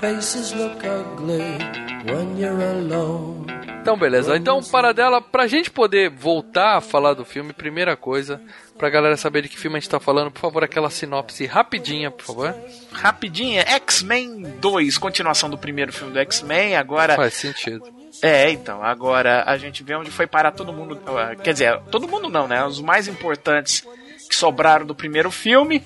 Faces 0.00 0.54
look 0.54 0.82
ugly 0.84 1.58
when 2.06 2.38
you're 2.38 2.62
alone. 2.62 3.55
Então, 3.86 3.96
beleza. 3.96 4.36
Então, 4.36 4.60
para 4.64 4.92
dela, 4.92 5.22
pra 5.22 5.46
gente 5.46 5.70
poder 5.70 6.10
voltar 6.10 6.76
a 6.76 6.80
falar 6.80 7.14
do 7.14 7.24
filme, 7.24 7.52
primeira 7.52 7.96
coisa, 7.96 8.40
pra 8.76 8.90
galera 8.90 9.16
saber 9.16 9.42
de 9.42 9.48
que 9.48 9.56
filme 9.56 9.76
a 9.76 9.80
gente 9.80 9.88
tá 9.88 10.00
falando, 10.00 10.28
por 10.28 10.40
favor, 10.40 10.64
aquela 10.64 10.90
sinopse 10.90 11.46
rapidinha, 11.46 12.10
por 12.10 12.24
favor. 12.24 12.52
Rapidinha, 12.90 13.62
X-Men 13.62 14.42
2, 14.60 14.98
continuação 14.98 15.48
do 15.48 15.56
primeiro 15.56 15.92
filme 15.92 16.12
do 16.12 16.18
X-Men, 16.18 16.74
agora. 16.74 17.14
Faz 17.14 17.34
sentido. 17.34 17.84
É, 18.20 18.50
então, 18.50 18.82
agora 18.82 19.44
a 19.46 19.56
gente 19.56 19.84
vê 19.84 19.94
onde 19.94 20.10
foi 20.10 20.26
parar 20.26 20.50
todo 20.50 20.72
mundo. 20.72 21.00
Quer 21.44 21.52
dizer, 21.52 21.78
todo 21.88 22.08
mundo 22.08 22.28
não, 22.28 22.48
né? 22.48 22.64
Os 22.64 22.80
mais 22.80 23.06
importantes 23.06 23.86
que 24.28 24.34
sobraram 24.34 24.84
do 24.84 24.96
primeiro 24.96 25.30
filme. 25.30 25.80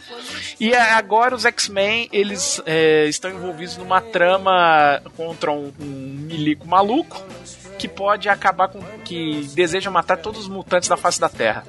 E 0.59 0.75
agora 0.75 1.35
os 1.35 1.45
X-Men, 1.45 2.09
eles 2.11 2.63
é, 2.65 3.05
estão 3.09 3.31
envolvidos 3.31 3.77
numa 3.77 4.01
trama 4.01 5.03
contra 5.19 5.53
um, 5.53 5.71
um 5.79 5.85
milico 5.85 6.67
maluco 6.67 7.23
que 7.81 7.89
pode 7.89 8.29
acabar 8.29 8.69
com. 8.69 8.79
que 9.05 9.49
deseja 9.55 9.91
matar 9.91 10.19
todos 10.19 10.41
os 10.43 10.49
mutantes 10.49 10.87
da 10.87 10.99
face 10.99 11.19
da 11.19 11.31
Terra. 11.31 11.65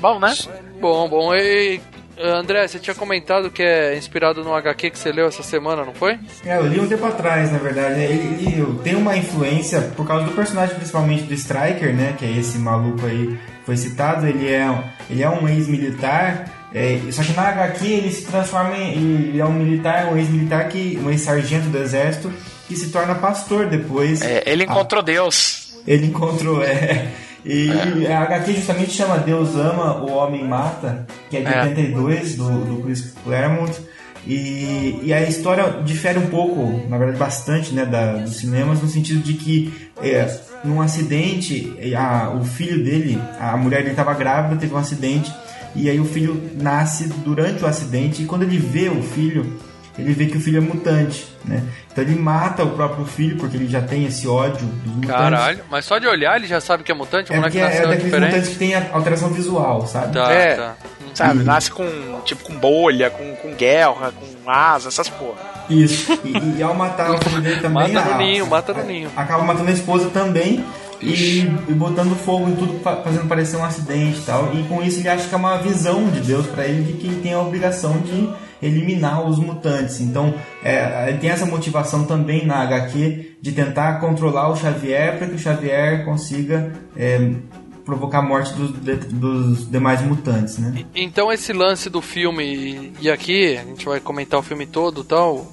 Bom, 0.00 0.18
né? 0.18 0.34
Bom, 0.80 1.08
bom. 1.08 1.32
E, 1.32 1.80
André, 2.18 2.66
você 2.66 2.80
tinha 2.80 2.94
comentado 2.94 3.48
que 3.48 3.62
é 3.62 3.96
inspirado 3.96 4.42
no 4.42 4.52
HQ 4.52 4.90
que 4.90 4.98
você 4.98 5.12
leu 5.12 5.28
essa 5.28 5.44
semana, 5.44 5.84
não 5.84 5.94
foi? 5.94 6.18
É, 6.44 6.56
eu 6.56 6.66
li 6.66 6.80
um 6.80 6.88
tempo 6.88 7.06
atrás, 7.06 7.52
na 7.52 7.58
verdade. 7.58 8.00
Ele, 8.00 8.48
ele 8.48 8.78
tem 8.82 8.96
uma 8.96 9.16
influência 9.16 9.80
por 9.96 10.04
causa 10.04 10.24
do 10.26 10.32
personagem, 10.32 10.74
principalmente 10.74 11.22
do 11.22 11.34
Striker, 11.34 11.94
né? 11.94 12.16
Que 12.18 12.24
é 12.24 12.32
esse 12.32 12.58
maluco 12.58 13.06
aí 13.06 13.38
foi 13.64 13.76
citado. 13.76 14.26
Ele 14.26 14.52
é, 14.52 14.68
ele 15.08 15.22
é 15.22 15.30
um 15.30 15.48
ex-militar. 15.48 16.52
É, 16.74 17.00
só 17.12 17.22
que 17.22 17.32
na 17.32 17.48
HQ 17.48 17.86
ele 17.86 18.10
se 18.10 18.26
transforma 18.26 18.76
em. 18.76 19.28
Ele 19.28 19.40
é 19.40 19.44
um 19.44 19.52
militar, 19.52 20.12
um 20.12 20.16
ex-militar 20.16 20.68
que. 20.68 20.98
um 21.00 21.08
ex-sargento 21.10 21.68
do 21.68 21.78
exército 21.78 22.32
que 22.68 22.76
se 22.76 22.90
torna 22.90 23.14
pastor 23.16 23.66
depois. 23.66 24.22
É, 24.22 24.42
ele 24.46 24.64
encontrou 24.64 25.02
Deus. 25.02 25.74
Ele 25.86 26.06
encontrou, 26.06 26.62
é. 26.62 27.08
E 27.44 27.70
É. 28.04 28.14
a 28.14 28.22
HQ 28.22 28.52
justamente 28.52 28.92
chama 28.92 29.16
Deus 29.18 29.54
Ama, 29.56 30.02
o 30.02 30.12
Homem 30.12 30.46
Mata, 30.46 31.06
que 31.30 31.36
é 31.38 31.40
de 31.40 31.46
É. 31.46 31.62
82, 31.62 32.36
do, 32.36 32.64
do 32.64 32.82
Chris 32.82 33.14
Claremont. 33.24 33.72
E, 34.26 35.00
e 35.04 35.12
a 35.14 35.22
história 35.22 35.80
difere 35.84 36.18
um 36.18 36.26
pouco, 36.26 36.86
na 36.90 36.98
verdade 36.98 37.18
bastante, 37.18 37.72
né, 37.72 37.86
da, 37.86 38.14
dos 38.14 38.36
cinemas, 38.36 38.82
no 38.82 38.88
sentido 38.88 39.20
de 39.22 39.34
que 39.34 39.72
é, 40.02 40.28
num 40.64 40.82
acidente, 40.82 41.72
a, 41.96 42.30
o 42.30 42.44
filho 42.44 42.84
dele, 42.84 43.18
a 43.40 43.56
mulher 43.56 43.78
dele 43.78 43.90
estava 43.92 44.12
grávida, 44.12 44.60
teve 44.60 44.74
um 44.74 44.78
acidente, 44.78 45.32
e 45.74 45.88
aí 45.88 45.98
o 45.98 46.04
filho 46.04 46.50
nasce 46.60 47.04
durante 47.24 47.62
o 47.64 47.66
acidente, 47.66 48.22
e 48.22 48.26
quando 48.26 48.42
ele 48.42 48.58
vê 48.58 48.88
o 48.90 49.02
filho, 49.02 49.58
ele 49.98 50.12
vê 50.12 50.26
que 50.26 50.36
o 50.36 50.40
filho 50.40 50.58
é 50.58 50.60
mutante, 50.60 51.26
né? 51.44 51.62
Então 51.90 52.04
ele 52.04 52.14
mata 52.14 52.62
o 52.64 52.70
próprio 52.70 53.04
filho, 53.04 53.36
porque 53.36 53.56
ele 53.56 53.66
já 53.68 53.80
tem 53.82 54.04
esse 54.06 54.28
ódio 54.28 54.64
dos 54.66 54.94
mutantes. 54.94 55.10
Caralho, 55.10 55.60
mas 55.70 55.84
só 55.84 55.98
de 55.98 56.06
olhar 56.06 56.36
ele 56.36 56.46
já 56.46 56.60
sabe 56.60 56.82
que 56.84 56.92
é 56.92 56.94
mutante? 56.94 57.30
O 57.30 57.34
É 57.34 57.36
moleque 57.36 57.58
porque 57.58 57.64
é 57.66 57.68
nasceu 57.68 57.88
daqueles 57.88 58.04
diferente? 58.04 58.30
mutantes 58.30 58.48
que 58.50 58.56
tem 58.58 58.74
a 58.74 58.86
alteração 58.92 59.28
visual, 59.30 59.86
sabe? 59.86 60.12
Tá, 60.12 60.30
É. 60.32 60.54
tá. 60.54 60.76
Sabe, 61.14 61.42
nasce 61.42 61.70
com. 61.72 61.84
tipo 62.24 62.44
com 62.44 62.54
bolha, 62.54 63.10
com, 63.10 63.34
com 63.36 63.52
guerra, 63.54 64.12
com 64.12 64.48
asa, 64.50 64.86
essas 64.88 65.08
porra. 65.08 65.38
Isso. 65.68 66.12
E, 66.24 66.58
e 66.58 66.62
ao 66.62 66.74
matar 66.74 67.10
o 67.10 67.18
filho 67.24 67.40
dele 67.42 67.60
também. 67.60 67.92
Mata 67.92 68.08
no 68.08 68.14
a- 68.14 68.18
ninho, 68.18 68.46
mata 68.46 68.72
no 68.74 68.84
ninho. 68.84 69.10
Acaba 69.16 69.42
matando 69.42 69.68
a 69.68 69.72
esposa 69.72 70.10
também. 70.10 70.64
E, 71.00 71.40
e 71.68 71.72
botando 71.72 72.14
fogo 72.16 72.48
em 72.48 72.54
tudo, 72.56 72.78
fa- 72.80 72.96
fazendo 73.02 73.26
parecer 73.28 73.56
um 73.56 73.64
acidente 73.64 74.18
e 74.18 74.22
tal. 74.22 74.52
E 74.54 74.62
com 74.64 74.82
isso 74.82 75.00
ele 75.00 75.08
acha 75.08 75.26
que 75.28 75.34
é 75.34 75.38
uma 75.38 75.56
visão 75.58 76.08
de 76.08 76.20
Deus 76.20 76.46
pra 76.46 76.66
ele 76.66 76.82
de 76.84 76.92
que 76.94 77.06
ele 77.08 77.20
tem 77.20 77.32
a 77.32 77.40
obrigação 77.40 77.98
de 78.00 78.28
eliminar 78.62 79.26
os 79.26 79.38
mutantes. 79.38 80.00
Então 80.00 80.34
é, 80.62 81.08
ele 81.08 81.18
tem 81.18 81.30
essa 81.30 81.46
motivação 81.46 82.04
também 82.04 82.46
na 82.46 82.62
HQ 82.62 83.36
de 83.40 83.52
tentar 83.52 84.00
controlar 84.00 84.48
o 84.48 84.56
Xavier 84.56 85.18
para 85.18 85.28
que 85.28 85.34
o 85.34 85.38
Xavier 85.38 86.04
consiga 86.04 86.72
é, 86.96 87.30
provocar 87.84 88.18
a 88.18 88.22
morte 88.22 88.52
dos, 88.52 88.70
dos 89.08 89.70
demais 89.70 90.02
mutantes, 90.02 90.58
né? 90.58 90.84
Então 90.94 91.32
esse 91.32 91.54
lance 91.54 91.88
do 91.88 92.02
filme, 92.02 92.92
e 93.00 93.10
aqui 93.10 93.56
a 93.56 93.64
gente 93.64 93.86
vai 93.86 93.98
comentar 93.98 94.38
o 94.38 94.42
filme 94.42 94.66
todo 94.66 95.02
tal, 95.02 95.50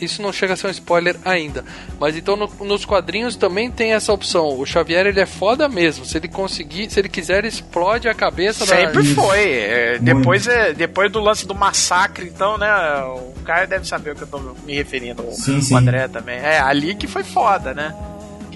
isso 0.00 0.20
não 0.22 0.32
chega 0.32 0.54
a 0.54 0.56
ser 0.56 0.66
um 0.66 0.70
spoiler 0.70 1.16
ainda. 1.24 1.64
Mas 2.00 2.16
então 2.16 2.36
no- 2.36 2.50
nos 2.64 2.84
quadrinhos 2.84 3.36
também 3.36 3.70
tem 3.70 3.92
essa 3.92 4.12
opção. 4.12 4.58
O 4.58 4.64
Xavier 4.66 5.06
ele 5.06 5.20
é 5.20 5.26
foda 5.26 5.68
mesmo. 5.68 6.04
Se 6.04 6.16
ele 6.18 6.28
conseguir, 6.28 6.90
se 6.90 6.98
ele 7.00 7.08
quiser, 7.08 7.38
ele 7.38 7.48
explode 7.48 8.08
a 8.08 8.14
cabeça 8.14 8.66
Sempre 8.66 9.02
da. 9.14 9.14
foi. 9.22 9.40
É, 9.52 9.98
depois, 10.00 10.46
é, 10.46 10.72
depois 10.72 11.10
do 11.12 11.20
lance 11.20 11.46
do 11.46 11.54
massacre, 11.54 12.26
então, 12.26 12.56
né? 12.58 12.68
O 13.04 13.40
cara 13.44 13.66
deve 13.66 13.86
saber 13.86 14.12
o 14.12 14.14
que 14.16 14.22
eu 14.22 14.26
tô 14.26 14.38
me 14.64 14.74
referindo. 14.74 15.22
O- 15.26 15.32
Sim, 15.32 15.58
o 15.58 15.62
sim. 15.62 15.74
André 15.76 16.08
também. 16.08 16.36
É, 16.38 16.58
ali 16.60 16.94
que 16.94 17.06
foi 17.06 17.24
foda, 17.24 17.72
né? 17.74 17.94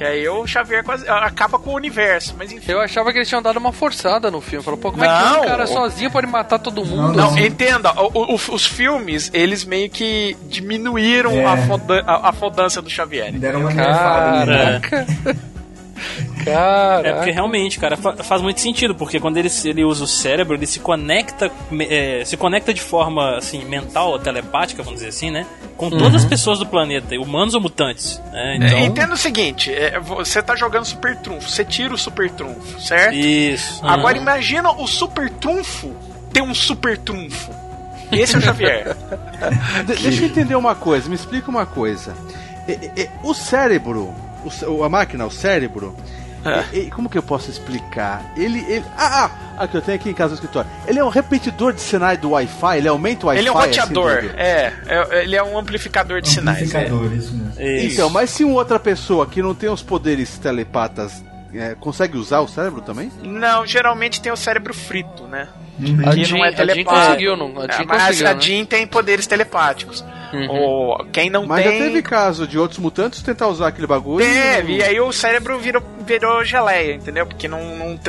Que 0.03 0.09
aí 0.09 0.29
o 0.29 0.45
Xavier 0.49 0.83
quase 0.83 1.09
acaba 1.09 1.61
com 1.61 1.71
o 1.71 1.75
universo, 1.77 2.35
mas 2.37 2.51
enfim. 2.51 2.73
Eu 2.73 2.81
achava 2.81 3.13
que 3.13 3.19
eles 3.19 3.29
tinham 3.29 3.41
dado 3.41 3.57
uma 3.59 3.73
forçada 3.73 4.33
no 4.33 4.41
filme. 4.41 4.65
Falou, 4.65 4.77
pô, 4.77 4.91
como 4.91 5.05
é 5.05 5.07
que 5.07 5.15
Não, 5.15 5.43
um 5.43 5.47
cara 5.47 5.63
o- 5.63 5.67
sozinho 5.69 6.11
pode 6.11 6.27
matar 6.27 6.59
todo 6.59 6.85
mundo? 6.85 7.13
Não, 7.17 7.29
assim? 7.29 7.47
entenda, 7.47 7.93
o- 7.93 8.33
o- 8.35 8.35
os 8.35 8.67
filmes, 8.67 9.31
eles 9.33 9.65
meio 9.65 9.89
que 9.89 10.37
diminuíram 10.49 11.31
É. 11.31 11.45
a, 11.45 11.57
foda, 11.69 12.03
a, 12.05 12.31
a 12.31 12.33
fodança 12.33 12.83
do 12.83 12.91
Xavier. 12.91 13.31
Deram 13.33 13.61
uma 13.61 13.71
nele. 13.71 13.81
né? 13.81 14.81
Caraca. 14.81 15.07
Caraca. 16.45 17.09
É 17.09 17.13
porque 17.15 17.31
realmente, 17.31 17.79
cara, 17.79 17.97
fa- 17.97 18.17
faz 18.17 18.43
muito 18.43 18.61
sentido, 18.61 18.95
porque 18.95 19.19
quando 19.21 19.37
ele, 19.37 19.49
ele 19.65 19.85
usa 19.85 20.05
o 20.05 20.07
cérebro, 20.07 20.55
ele 20.55 20.67
se 20.67 20.81
conecta, 20.81 21.51
é, 21.89 22.23
se 22.25 22.37
conecta 22.37 22.73
de 22.75 22.81
forma 22.81 23.37
assim, 23.37 23.65
mental, 23.65 24.19
telepática, 24.19 24.83
vamos 24.83 24.99
dizer 25.01 25.11
assim, 25.11 25.31
né? 25.31 25.47
Com 25.77 25.89
todas 25.91 26.09
Uhum. 26.13 26.17
as 26.17 26.25
pessoas 26.25 26.59
do 26.59 26.67
planeta, 26.67 27.15
humanos 27.17 27.55
ou 27.55 27.61
mutantes. 27.61 28.21
Né? 28.33 28.57
Então, 28.57 28.79
É, 28.79 28.85
entenda 28.85 29.15
o 29.15 29.17
seguinte, 29.17 29.73
é, 29.73 29.99
você 30.01 30.43
tá 30.43 30.55
jogando 30.57 30.85
super 30.85 31.17
trunfo, 31.17 31.49
você 31.49 31.65
tira 31.65 31.95
o 31.95 31.99
super 31.99 32.31
trunfo, 32.31 32.81
certo? 32.81 33.15
Isso. 33.15 33.81
Agora 33.85 34.17
Uhum. 34.17 34.23
imagina 34.23 34.71
o 34.73 34.87
super 34.87 35.29
trunfo 35.31 35.95
ter 36.33 36.43
um 36.43 36.55
super 36.55 36.97
trunfo. 36.99 37.51
Esse 38.11 38.35
é 38.35 38.39
o 38.39 38.43
Xavier. 38.43 38.95
De- 39.87 39.95
deixa 40.03 40.23
eu 40.23 40.27
entender 40.29 40.55
uma 40.55 40.75
coisa, 40.75 41.09
me 41.09 41.15
explica 41.15 41.51
uma 41.51 41.65
coisa. 41.67 42.15
O 43.23 43.33
cérebro, 43.35 44.15
a 44.85 44.89
máquina, 44.89 45.25
o 45.27 45.31
cérebro, 45.31 45.97
e- 46.73 46.79
e- 46.79 46.91
como 46.91 47.09
que 47.09 47.17
eu 47.17 47.23
posso 47.23 47.51
explicar? 47.51 48.23
Ele, 48.37 48.61
ele. 48.69 48.85
Ah, 48.97 49.25
ah! 49.27 49.31
Aqui 49.65 49.77
eu 49.77 49.83
tenho 49.83 49.97
aqui 49.97 50.11
em 50.11 50.15
casa 50.15 50.31
no 50.31 50.35
escritório. 50.35 50.69
Ele 50.87 50.99
é 50.99 51.05
um 51.05 51.09
repetidor 51.09 51.73
de 51.73 51.81
sinais 51.81 52.19
do 52.19 52.31
Wi-Fi, 52.31 52.79
ele 52.79 52.89
aumenta 52.89 53.27
o 53.27 53.29
Wi-Fi. 53.29 53.41
Ele 53.41 53.49
é 53.49 53.53
um 53.53 53.59
assim, 53.59 53.67
roteador, 53.69 54.15
dele? 54.23 54.33
é, 54.37 54.73
é, 54.89 55.23
ele 55.25 55.37
é 55.37 55.43
um 55.43 55.59
amplificador 55.59 56.21
de 56.21 56.29
sinais. 56.31 56.59
é. 56.75 56.79
Amplificador, 56.79 57.13
isso 57.15 57.35
mesmo. 57.35 57.61
Isso. 57.61 57.95
Então, 57.95 58.11
mas 58.11 58.31
se 58.31 58.45
uma 58.45 58.55
outra 58.55 58.81
pessoa 58.81 59.27
que 59.27 59.41
não 59.43 59.55
tem 59.55 59.69
os 59.71 59.83
poderes 59.83 60.39
telepatas 60.39 61.23
é, 61.55 61.75
consegue 61.79 62.17
usar 62.17 62.41
o 62.41 62.49
cérebro 62.49 62.81
também? 62.81 63.13
Não, 63.23 63.67
geralmente 63.67 64.21
tem 64.23 64.33
o 64.33 64.37
cérebro 64.37 64.73
frito, 64.73 65.25
né? 65.25 65.49
Uhum. 65.83 66.09
A 66.09 66.13
Que 66.15 66.25
Jean, 66.25 66.37
não 66.39 66.45
é 66.45 66.49
a 66.49 66.51
Jean 66.53 66.57
telepático. 66.57 66.91
conseguiu, 67.07 67.37
não? 67.37 67.47
A 67.61 67.65
É, 67.65 67.73
Jean 67.73 67.85
mas 67.87 68.03
conseguiu, 68.05 68.27
a 68.29 68.35
né? 68.35 68.41
Jean 68.41 68.65
tem 68.65 68.87
poderes 68.87 69.27
telepáticos. 69.27 70.05
Uhum. 70.33 70.49
Ou 70.51 71.05
quem 71.13 71.29
não 71.29 71.45
Mas 71.47 71.63
tem. 71.63 71.79
já 71.79 71.85
teve 71.85 72.01
caso 72.03 72.47
de 72.47 72.59
outros 72.59 72.79
mutantes 72.79 73.21
tentar 73.21 73.49
usar 73.49 73.69
aquele 73.69 73.87
bagulho. 73.87 74.25
Teve, 74.25 74.73
e 74.75 74.79
e 74.79 74.83
aí 74.83 74.99
o 75.01 75.13
cérebro 75.13 75.59
virou, 75.59 75.83
virou 76.07 76.43
geleia, 76.43 76.95
entendeu? 76.95 77.27
Porque 77.27 77.47
não, 77.47 77.61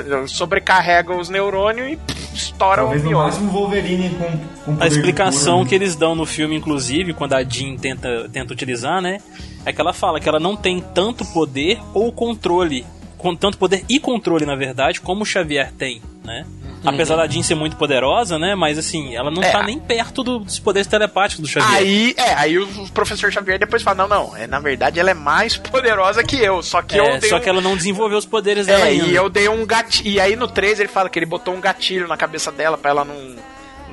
não 0.07 0.25
sobrecarrega 0.27 1.13
os 1.13 1.27
neurônios 1.27 1.91
e 1.91 1.95
pff, 1.97 2.33
estoura 2.35 2.81
Talvez 2.81 3.01
o 3.01 3.03
no 3.03 3.09
miolo. 3.09 3.25
máximo 3.25 3.49
o 3.49 3.51
Wolverine 3.53 4.09
com, 4.11 4.23
com 4.65 4.73
poder 4.75 4.83
A 4.83 4.87
explicação 4.87 5.53
cura, 5.55 5.63
né? 5.65 5.69
que 5.69 5.75
eles 5.75 5.95
dão 5.97 6.15
no 6.15 6.25
filme, 6.25 6.55
inclusive, 6.55 7.13
quando 7.13 7.33
a 7.33 7.43
Jean 7.43 7.75
tenta, 7.75 8.29
tenta 8.31 8.53
utilizar, 8.53 9.01
né? 9.01 9.17
É 9.65 9.73
que 9.73 9.81
ela 9.81 9.91
fala 9.93 10.19
que 10.19 10.29
ela 10.29 10.39
não 10.39 10.55
tem 10.55 10.79
tanto 10.93 11.25
poder 11.25 11.77
ou 11.93 12.09
controle. 12.11 12.85
Com 13.23 13.35
tanto 13.35 13.57
poder 13.57 13.83
e 13.89 13.99
controle, 13.99 14.45
na 14.45 14.55
verdade, 14.55 14.99
como 15.01 15.23
o 15.23 15.25
Xavier 15.25 15.71
tem, 15.71 16.01
né? 16.23 16.45
Apesar 16.85 17.15
da 17.15 17.25
Jean 17.25 17.41
ser 17.41 17.55
muito 17.55 17.77
poderosa, 17.77 18.37
né? 18.37 18.53
Mas 18.55 18.77
assim, 18.77 19.15
ela 19.15 19.31
não 19.31 19.41
É. 19.41 19.49
tá 19.51 19.63
nem 19.63 19.79
perto 19.79 20.21
do- 20.21 20.39
dos 20.39 20.59
poderes 20.59 20.85
telepáticos 20.85 21.41
do 21.41 21.47
Xavier. 21.47 21.73
Aí, 21.79 22.13
é, 22.17 22.33
aí 22.33 22.59
o 22.59 22.67
professor 22.89 23.31
Xavier 23.31 23.57
depois 23.57 23.81
fala: 23.81 24.05
não, 24.05 24.07
não, 24.27 24.35
é, 24.35 24.45
na 24.45 24.59
verdade 24.59 24.99
ela 24.99 25.09
é 25.09 25.13
mais 25.13 25.55
poderosa 25.57 26.21
que 26.25 26.35
eu, 26.35 26.61
só 26.61 26.81
que 26.81 26.99
É, 26.99 27.15
eu 27.15 27.19
dei 27.21 27.29
só 27.29 27.37
um- 27.37 27.39
que 27.39 27.47
ela 27.47 27.61
não 27.61 27.77
desenvolveu 27.77 28.17
os 28.17 28.25
poderes 28.25 28.65
dela 28.67 28.81
É, 28.85 28.89
ainda. 28.89 29.05
e 29.07 29.15
eu 29.15 29.29
dei 29.29 29.47
um 29.47 29.65
gatilho. 29.65 30.09
E 30.09 30.19
aí 30.19 30.35
no 30.35 30.47
3 30.49 30.81
ele 30.81 30.89
fala 30.89 31.09
que 31.09 31.17
ele 31.17 31.25
botou 31.25 31.53
um 31.55 31.61
gatilho 31.61 32.05
na 32.05 32.17
cabeça 32.17 32.51
dela 32.51 32.77
pra 32.77 32.91
ela 32.91 33.05
não, 33.05 33.15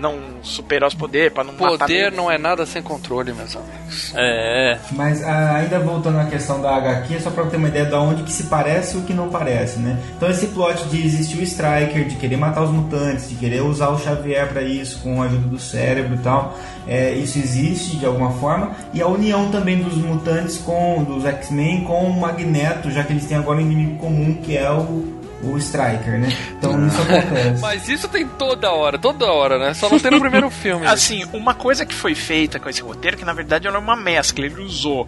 não 0.01 0.19
superar 0.43 0.89
os 0.89 0.95
poderes, 0.95 1.33
pra 1.33 1.45
não 1.45 1.53
matar 1.53 1.87
Poder 1.87 2.11
não 2.11 2.31
é 2.31 2.39
nada 2.39 2.65
sem 2.65 2.83
controle, 2.83 3.33
meus 3.33 3.55
amigos. 3.55 4.13
É. 4.17 4.79
Mas 4.93 5.23
ah, 5.23 5.57
ainda 5.57 5.79
voltando 5.79 6.19
à 6.19 6.25
questão 6.25 6.61
da 6.61 6.75
HQ, 6.77 7.21
só 7.21 7.31
pra 7.31 7.45
ter 7.47 7.57
uma 7.57 7.69
ideia 7.69 7.85
de 7.85 7.95
onde 7.95 8.23
que 8.23 8.33
se 8.33 8.45
parece 8.45 8.97
e 8.97 9.01
o 9.01 9.03
que 9.03 9.13
não 9.13 9.29
parece, 9.29 9.79
né? 9.79 9.99
Então 10.17 10.31
esse 10.31 10.49
plot 10.49 10.85
de 10.89 11.05
existir 11.05 11.39
o 11.39 11.43
Striker, 11.43 12.07
de 12.07 12.17
querer 12.17 12.37
matar 12.37 12.63
os 12.63 12.71
mutantes, 12.71 13.29
de 13.29 13.35
querer 13.35 13.63
usar 13.63 13.91
o 13.91 13.99
Xavier 13.99 14.49
pra 14.49 14.63
isso, 14.63 15.01
com 15.01 15.23
a 15.23 15.27
ajuda 15.27 15.49
do 15.49 15.59
cérebro 15.59 16.15
e 16.15 16.19
tal, 16.19 16.59
é, 16.89 17.13
isso 17.13 17.39
existe 17.39 17.97
de 17.97 18.07
alguma 18.07 18.33
forma. 18.33 18.73
E 18.95 19.03
a 19.03 19.07
união 19.07 19.51
também 19.51 19.83
dos 19.83 19.97
mutantes 19.97 20.59
com, 20.59 21.05
dos 21.05 21.25
X-Men 21.25 21.85
com 21.85 22.05
o 22.05 22.21
Magneto, 22.21 22.91
já 22.91 23.05
que 23.05 23.13
eles 23.13 23.27
têm 23.27 23.37
agora 23.37 23.59
um 23.59 23.63
inimigo 23.63 23.99
comum 23.99 24.35
que 24.43 24.57
é 24.57 24.71
o, 24.71 25.20
o 25.43 25.57
Striker, 25.57 26.19
né? 26.19 26.29
Então 26.59 26.87
isso 26.87 27.01
acontece. 27.01 27.61
Mas 27.63 27.89
isso 27.89 28.09
tem 28.09 28.27
toda 28.27 28.71
hora, 28.71 28.99
toda 28.99 29.27
hora, 29.27 29.59
né? 29.59 29.75
Só 29.75 29.89
não 29.89 29.99
tem 29.99 30.11
no 30.11 30.21
primeiro 30.21 30.51
filme. 30.51 30.87
Assim, 30.87 31.25
uma 31.33 31.55
coisa 31.55 31.87
que 31.87 31.95
foi 31.95 32.15
feita 32.15 32.59
com 32.59 32.69
esse 32.69 32.83
roteiro, 32.83 33.17
que 33.17 33.25
na 33.25 33.33
verdade 33.33 33.67
era 33.67 33.79
uma 33.79 33.97
mescla, 33.97 34.45
ele 34.45 34.61
usou 34.61 35.07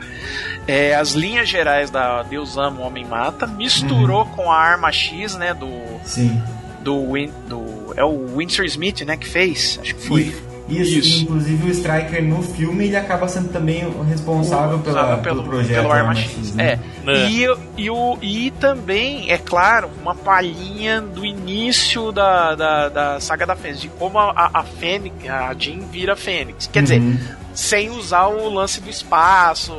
é, 0.67 0.95
as 0.95 1.13
linhas 1.13 1.49
gerais 1.49 1.91
da 1.91 2.23
Deus 2.23 2.57
Ama, 2.57 2.81
o 2.81 2.87
Homem 2.87 3.05
Mata, 3.05 3.47
misturou 3.47 4.27
com 4.27 4.51
a 4.51 4.57
arma 4.57 4.91
X, 4.91 5.35
né, 5.35 5.53
do... 5.55 5.71
Sim. 6.05 6.43
Do, 6.81 7.13
Win, 7.13 7.31
do... 7.49 7.95
É 7.97 8.05
o 8.05 8.37
Winsor 8.37 8.65
Smith, 8.65 9.03
né, 9.03 9.17
que 9.17 9.29
fez? 9.29 9.79
Acho 9.81 9.95
que 9.95 10.07
foi. 10.07 10.52
Isso, 10.81 11.19
e, 11.19 11.23
inclusive 11.23 11.67
o 11.67 11.71
Striker 11.71 12.23
no 12.23 12.43
filme 12.43 12.87
ele 12.87 12.97
acaba 12.97 13.29
sendo 13.29 13.49
também 13.51 13.85
o 13.87 14.03
responsável 14.03 14.79
pela, 14.79 15.19
pelo, 15.19 15.23
pelo 15.23 15.43
projeto 15.45 15.81
pelo 15.83 15.93
Arma 15.93 16.11
Arma 16.11 16.15
X. 16.21 16.55
Né? 16.55 16.79
É. 17.07 17.29
E, 17.29 17.47
e, 17.77 17.91
o, 17.91 18.17
e 18.23 18.51
também, 18.53 19.31
é 19.31 19.39
claro, 19.39 19.91
uma 20.01 20.15
palhinha 20.15 21.01
do 21.01 21.25
início 21.25 22.13
da, 22.13 22.55
da, 22.55 22.89
da 22.89 23.21
saga 23.21 23.45
da 23.47 23.57
Fênix, 23.57 23.81
de 23.81 23.89
como 23.89 24.19
a, 24.19 24.31
a, 24.31 24.61
a 24.61 24.63
Fênix, 24.63 25.15
a 25.29 25.55
Jean 25.59 25.81
vira 25.91 26.15
Fênix. 26.17 26.69
Quer 26.73 26.83
dizer, 26.83 27.01
Uhum. 27.01 27.19
sem 27.55 27.91
usar 27.91 28.27
o 28.29 28.49
lance 28.53 28.81
do 28.81 28.89
espaço. 28.89 29.77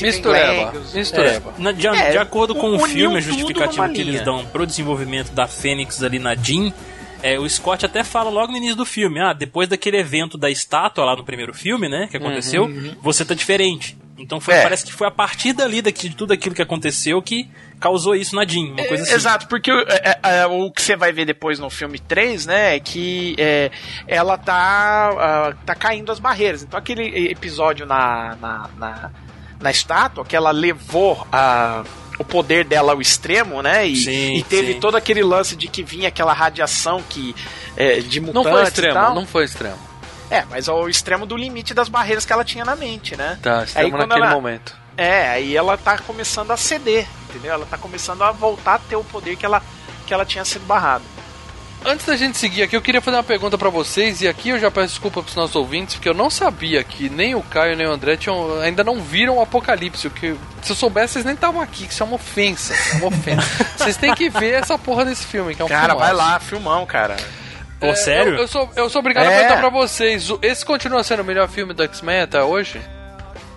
Mistureba, 0.00 0.72
mistureba. 0.94 1.52
Na- 1.58 1.72
de, 1.72 1.86
É, 1.86 2.12
de 2.12 2.18
acordo 2.18 2.54
com 2.54 2.68
o 2.68 2.74
uniu 2.74 2.86
filme, 2.88 3.16
a 3.18 3.20
justificativa 3.20 3.86
que 3.90 4.00
eles 4.00 4.22
dão 4.22 4.44
pro 4.46 4.66
desenvolvimento 4.66 5.30
da 5.32 5.46
Fênix 5.46 6.02
ali 6.02 6.18
na 6.18 6.34
Jean, 6.34 6.72
é, 7.24 7.38
o 7.38 7.48
Scott 7.48 7.84
até 7.86 8.04
fala 8.04 8.30
logo 8.30 8.52
no 8.52 8.58
início 8.58 8.76
do 8.76 8.84
filme, 8.84 9.18
ah, 9.20 9.32
depois 9.32 9.68
daquele 9.68 9.96
evento 9.98 10.36
da 10.38 10.50
estátua 10.50 11.04
lá 11.04 11.16
no 11.16 11.24
primeiro 11.24 11.54
filme, 11.54 11.88
né, 11.88 12.06
que 12.10 12.16
aconteceu, 12.16 12.64
Uhum. 12.64 12.94
você 13.02 13.24
tá 13.24 13.34
diferente. 13.34 13.96
Então 14.16 14.38
foi, 14.40 14.54
É. 14.54 14.62
parece 14.62 14.84
que 14.84 14.92
foi 14.92 15.08
a 15.08 15.10
partir 15.10 15.52
dali, 15.52 15.82
daqui, 15.82 16.08
de 16.08 16.14
tudo 16.14 16.32
aquilo 16.32 16.54
que 16.54 16.62
aconteceu, 16.62 17.20
que 17.20 17.48
causou 17.80 18.14
isso 18.14 18.36
na 18.36 18.44
Jean, 18.46 18.66
uma 18.72 18.84
coisa 18.84 19.02
assim. 19.02 19.12
Exato, 19.14 19.48
porque 19.48 19.72
o- 19.72 19.80
é, 19.88 20.18
é, 20.22 20.46
o 20.46 20.70
que 20.70 20.80
você 20.82 20.94
vai 20.94 21.12
ver 21.12 21.24
depois 21.24 21.58
no 21.58 21.68
filme 21.68 21.98
3, 21.98 22.46
né, 22.46 22.76
é 22.76 22.80
que 22.80 23.34
é, 23.38 23.70
ela 24.06 24.38
tá, 24.38 25.10
ah, 25.18 25.54
tá 25.66 25.74
caindo 25.74 26.12
as 26.12 26.20
barreiras. 26.20 26.62
Então 26.62 26.78
aquele 26.78 27.28
episódio 27.32 27.84
na, 27.86 28.36
na, 28.40 28.70
na, 28.78 29.10
na 29.60 29.70
estátua, 29.70 30.24
que 30.24 30.36
ela 30.36 30.52
levou 30.52 31.26
a, 31.32 31.82
o 32.18 32.24
poder 32.24 32.64
dela 32.64 32.92
ao 32.92 33.00
extremo, 33.00 33.60
né, 33.62 33.86
e, 33.86 33.96
Sim, 33.96 34.34
e 34.36 34.42
teve 34.44 34.74
sim. 34.74 34.80
todo 34.80 34.96
aquele 34.96 35.22
lance 35.22 35.56
de 35.56 35.66
que 35.68 35.82
vinha 35.82 36.08
aquela 36.08 36.32
radiação 36.32 37.02
que, 37.08 37.34
é, 37.76 38.00
de 38.00 38.20
Não 38.20 38.26
mutantes 38.32 38.52
foi 38.52 38.60
e 38.62 38.68
extremo, 38.68 38.94
tal. 38.94 39.14
não 39.14 39.26
foi 39.26 39.44
extremo. 39.44 39.78
É, 40.30 40.44
mas 40.50 40.68
ao 40.68 40.88
extremo 40.88 41.26
do 41.26 41.36
limite 41.36 41.74
das 41.74 41.88
barreiras 41.88 42.24
que 42.24 42.32
ela 42.32 42.44
tinha 42.44 42.64
na 42.64 42.74
mente, 42.76 43.16
né. 43.16 43.38
Tá, 43.42 43.64
extremo 43.64 43.90
quando 43.90 44.08
naquele 44.08 44.26
ela- 44.26 44.34
momento. 44.34 44.76
É, 44.96 45.28
aí 45.28 45.56
ela 45.56 45.76
tá 45.76 45.98
começando 45.98 46.52
a 46.52 46.56
ceder, 46.56 47.06
entendeu? 47.28 47.52
Ela 47.52 47.66
tá 47.66 47.76
começando 47.76 48.22
a 48.22 48.30
voltar 48.30 48.74
a 48.74 48.78
ter 48.78 48.94
o 48.94 49.02
poder 49.02 49.34
que 49.36 49.44
ela, 49.44 49.60
que 50.06 50.14
ela 50.14 50.24
tinha 50.24 50.44
sido 50.44 50.64
barrada. 50.66 51.02
Antes 51.84 52.06
da 52.06 52.16
gente 52.16 52.38
seguir 52.38 52.62
aqui, 52.62 52.74
eu 52.74 52.80
queria 52.80 53.00
fazer 53.02 53.18
uma 53.18 53.22
pergunta 53.22 53.58
pra 53.58 53.68
vocês, 53.68 54.22
e 54.22 54.28
aqui 54.28 54.48
eu 54.48 54.58
já 54.58 54.70
peço 54.70 54.88
desculpa 54.88 55.22
pros 55.22 55.34
nossos 55.36 55.54
ouvintes, 55.54 55.94
porque 55.96 56.08
eu 56.08 56.14
não 56.14 56.30
sabia 56.30 56.82
que 56.82 57.10
nem 57.10 57.34
o 57.34 57.42
Caio 57.42 57.76
nem 57.76 57.86
o 57.86 57.92
André 57.92 58.16
tinham, 58.16 58.58
ainda 58.60 58.82
não 58.82 59.02
viram 59.02 59.36
o 59.36 59.42
Apocalipse. 59.42 60.06
O 60.06 60.10
que, 60.10 60.34
se 60.62 60.72
eu 60.72 60.76
soubesse, 60.76 61.14
vocês 61.14 61.24
nem 61.26 61.34
estavam 61.34 61.60
aqui, 61.60 61.86
que 61.86 61.92
isso 61.92 62.02
é 62.02 62.06
uma 62.06 62.16
ofensa. 62.16 62.72
É 62.92 62.96
uma 62.96 63.08
ofensa. 63.08 63.46
vocês 63.76 63.96
têm 63.98 64.14
que 64.14 64.30
ver 64.30 64.54
essa 64.54 64.78
porra 64.78 65.04
desse 65.04 65.26
filme, 65.26 65.54
que 65.54 65.60
é 65.60 65.64
um 65.64 65.68
Cara, 65.68 65.94
vai 65.94 66.14
lá, 66.14 66.40
filmão, 66.40 66.86
cara. 66.86 67.16
Pô, 67.78 67.86
É, 67.88 67.94
sério? 67.94 68.32
Eu, 68.34 68.38
eu 68.38 68.48
sou, 68.48 68.70
eu 68.76 68.88
sou 68.88 69.00
obrigado 69.00 69.26
a 69.26 69.32
É. 69.32 69.38
perguntar 69.40 69.60
pra 69.60 69.68
vocês: 69.68 70.26
esse 70.40 70.64
continua 70.64 71.04
sendo 71.04 71.20
o 71.20 71.24
melhor 71.24 71.48
filme 71.48 71.74
do 71.74 71.82
X-Men 71.82 72.22
até 72.22 72.42
hoje? 72.42 72.80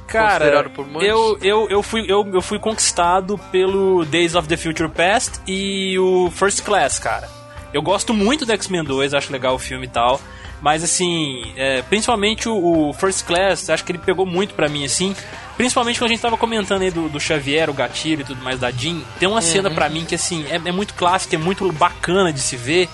Cara, 0.05 0.65
eu, 1.01 1.37
eu, 1.41 1.67
eu, 1.69 1.83
fui, 1.83 2.05
eu, 2.09 2.25
eu 2.33 2.41
fui 2.41 2.59
conquistado 2.59 3.37
pelo 3.51 4.05
Days 4.05 4.35
of 4.35 4.47
the 4.47 4.55
Future 4.55 4.89
Past 4.89 5.39
e 5.45 5.97
o 5.99 6.31
First 6.31 6.63
Class, 6.63 6.97
cara. 6.97 7.36
Eu 7.73 7.81
gosto 7.81 8.13
muito 8.13 8.45
do 8.45 8.51
X-Men 8.53 8.83
2, 8.83 9.13
acho 9.13 9.31
legal 9.31 9.55
o 9.55 9.59
filme 9.59 9.85
e 9.85 9.89
tal. 9.89 10.19
Mas 10.61 10.83
assim, 10.83 11.53
é, 11.55 11.81
principalmente 11.83 12.49
o, 12.49 12.89
o 12.89 12.93
First 12.93 13.25
Class, 13.25 13.69
acho 13.69 13.83
que 13.83 13.91
ele 13.91 13.99
pegou 13.99 14.25
muito 14.25 14.53
pra 14.55 14.67
mim, 14.67 14.85
assim. 14.85 15.15
Principalmente 15.55 15.99
quando 15.99 16.09
a 16.11 16.13
gente 16.13 16.21
tava 16.21 16.37
comentando 16.37 16.81
aí 16.81 16.89
do, 16.91 17.07
do 17.09 17.19
Xavier, 17.19 17.69
o 17.69 17.73
gatilho 17.73 18.21
e 18.21 18.23
tudo 18.23 18.41
mais 18.43 18.59
da 18.59 18.71
Jean. 18.71 19.01
Tem 19.19 19.27
uma 19.29 19.41
cena 19.41 19.69
pra 19.69 19.87
mim 19.89 20.05
que 20.05 20.15
assim, 20.15 20.45
é, 20.49 20.55
é 20.55 20.71
muito 20.71 20.93
clássica, 20.95 21.35
é 21.35 21.39
muito 21.39 21.71
bacana 21.71 22.31
de 22.33 22.39
se 22.39 22.55
ver. 22.55 22.89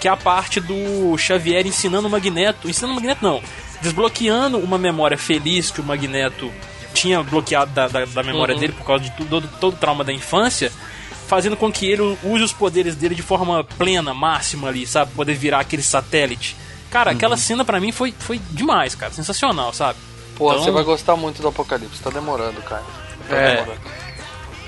Que 0.00 0.08
é 0.08 0.10
a 0.10 0.16
parte 0.16 0.58
do 0.58 1.16
Xavier 1.18 1.66
ensinando 1.66 2.08
o 2.08 2.10
Magneto. 2.10 2.68
Ensinando 2.68 2.92
o 2.92 2.96
Magneto 2.96 3.22
não. 3.24 3.40
Desbloqueando 3.82 4.58
uma 4.58 4.78
memória 4.78 5.18
feliz 5.18 5.70
que 5.70 5.80
o 5.80 5.84
Magneto 5.84 6.50
tinha 6.94 7.22
bloqueado 7.22 7.70
da, 7.72 7.88
da, 7.88 8.04
da 8.04 8.22
memória 8.22 8.54
Uhum. 8.54 8.60
dele 8.60 8.72
por 8.72 8.86
causa 8.86 9.04
de 9.04 9.10
tudo, 9.12 9.28
todo, 9.28 9.48
todo 9.60 9.74
o 9.74 9.76
trauma 9.76 10.02
da 10.04 10.12
infância, 10.12 10.72
fazendo 11.26 11.56
com 11.56 11.70
que 11.72 11.86
ele 11.86 12.16
use 12.22 12.42
os 12.44 12.52
poderes 12.52 12.94
dele 12.94 13.14
de 13.14 13.22
forma 13.22 13.64
plena, 13.64 14.12
máxima 14.14 14.68
ali, 14.68 14.86
sabe? 14.86 15.12
Poder 15.12 15.34
virar 15.34 15.60
aquele 15.60 15.82
satélite. 15.82 16.56
Cara, 16.90 17.10
Uhum. 17.10 17.16
aquela 17.16 17.36
cena 17.36 17.64
pra 17.64 17.80
mim 17.80 17.90
foi, 17.92 18.12
foi 18.18 18.40
demais, 18.50 18.94
cara. 18.94 19.12
Sensacional, 19.12 19.72
sabe? 19.72 19.98
Porra, 20.36 20.54
Então- 20.54 20.64
você 20.64 20.70
vai 20.70 20.84
gostar 20.84 21.16
muito 21.16 21.40
do 21.40 21.48
Apocalipse, 21.48 22.02
tá 22.02 22.10
demorando, 22.10 22.60
cara. 22.62 22.82
Tá 23.28 23.36
É. 23.36 23.54
demorando. 23.56 23.80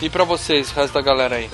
E 0.00 0.08
pra 0.10 0.24
vocês, 0.24 0.70
o 0.70 0.74
resto 0.74 0.94
da 0.94 1.00
galera 1.02 1.36
aí? 1.36 1.48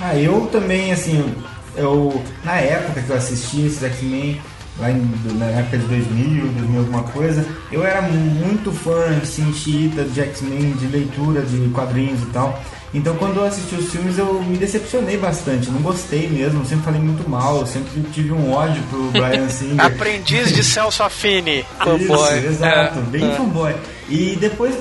Ah, 0.00 0.16
eu 0.16 0.48
também, 0.50 0.92
assim, 0.92 1.34
eu 1.76 2.22
na 2.44 2.56
época 2.56 3.02
que 3.02 3.10
eu 3.10 3.16
assisti 3.16 3.66
esses 3.66 3.82
X-Men, 3.82 4.40
lá 4.78 4.90
em, 4.90 5.10
na 5.34 5.46
época 5.46 5.78
de 5.78 5.84
2000, 5.86 6.48
2000 6.52 6.80
alguma 6.80 7.02
coisa, 7.04 7.46
eu 7.70 7.84
era 7.86 8.02
muito 8.02 8.72
fã, 8.72 9.04
assim, 9.22 9.52
xiita 9.54 10.04
de 10.04 10.20
X-Men, 10.20 10.72
de 10.72 10.86
leitura 10.86 11.42
de 11.42 11.68
quadrinhos 11.70 12.22
e 12.22 12.26
tal. 12.26 12.60
Então 12.94 13.16
quando 13.16 13.36
eu 13.36 13.44
assisti 13.46 13.74
os 13.74 13.90
filmes 13.90 14.18
eu 14.18 14.42
me 14.42 14.56
decepcionei 14.58 15.16
bastante, 15.16 15.70
não 15.70 15.80
gostei 15.80 16.28
mesmo, 16.28 16.64
sempre 16.66 16.84
falei 16.84 17.00
muito 17.00 17.28
mal, 17.28 17.66
sempre 17.66 18.02
tive 18.12 18.32
um 18.32 18.52
ódio 18.52 18.82
pro 18.90 19.10
Brian 19.12 19.48
Singer. 19.50 19.80
Aprendiz 19.84 20.52
de 20.52 20.62
Celso 20.62 21.02
Affini. 21.02 21.64
Isso, 21.98 22.34
exato, 22.46 22.98
É, 22.98 23.02
bem 23.10 23.30
é. 23.30 23.34
fanboy. 23.34 23.74
E 24.10 24.36
depois 24.38 24.74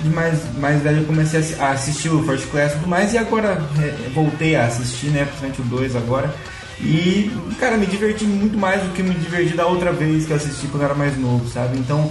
de 0.00 0.08
mais, 0.08 0.38
mais 0.58 0.82
velho 0.82 1.00
eu 1.00 1.04
comecei 1.04 1.40
a 1.60 1.70
assistir 1.70 2.08
o 2.08 2.24
First 2.24 2.46
Class 2.50 2.72
e 2.72 2.76
tudo 2.76 2.88
mais, 2.88 3.12
e 3.12 3.18
agora 3.18 3.62
é, 3.78 4.08
voltei 4.14 4.56
a 4.56 4.66
assistir, 4.66 5.06
né, 5.08 5.24
principalmente 5.24 5.60
o 5.60 5.64
2 5.64 5.94
agora. 5.94 6.34
E, 6.80 7.30
cara, 7.60 7.76
me 7.76 7.86
diverti 7.86 8.24
muito 8.24 8.58
mais 8.58 8.82
do 8.82 8.88
que 8.92 9.02
me 9.02 9.14
diverti 9.14 9.54
da 9.54 9.66
outra 9.66 9.92
vez 9.92 10.24
que 10.26 10.32
eu 10.32 10.36
assisti 10.36 10.66
quando 10.66 10.82
eu 10.82 10.86
era 10.86 10.94
mais 10.94 11.16
novo, 11.18 11.48
sabe? 11.48 11.78
Então, 11.78 12.10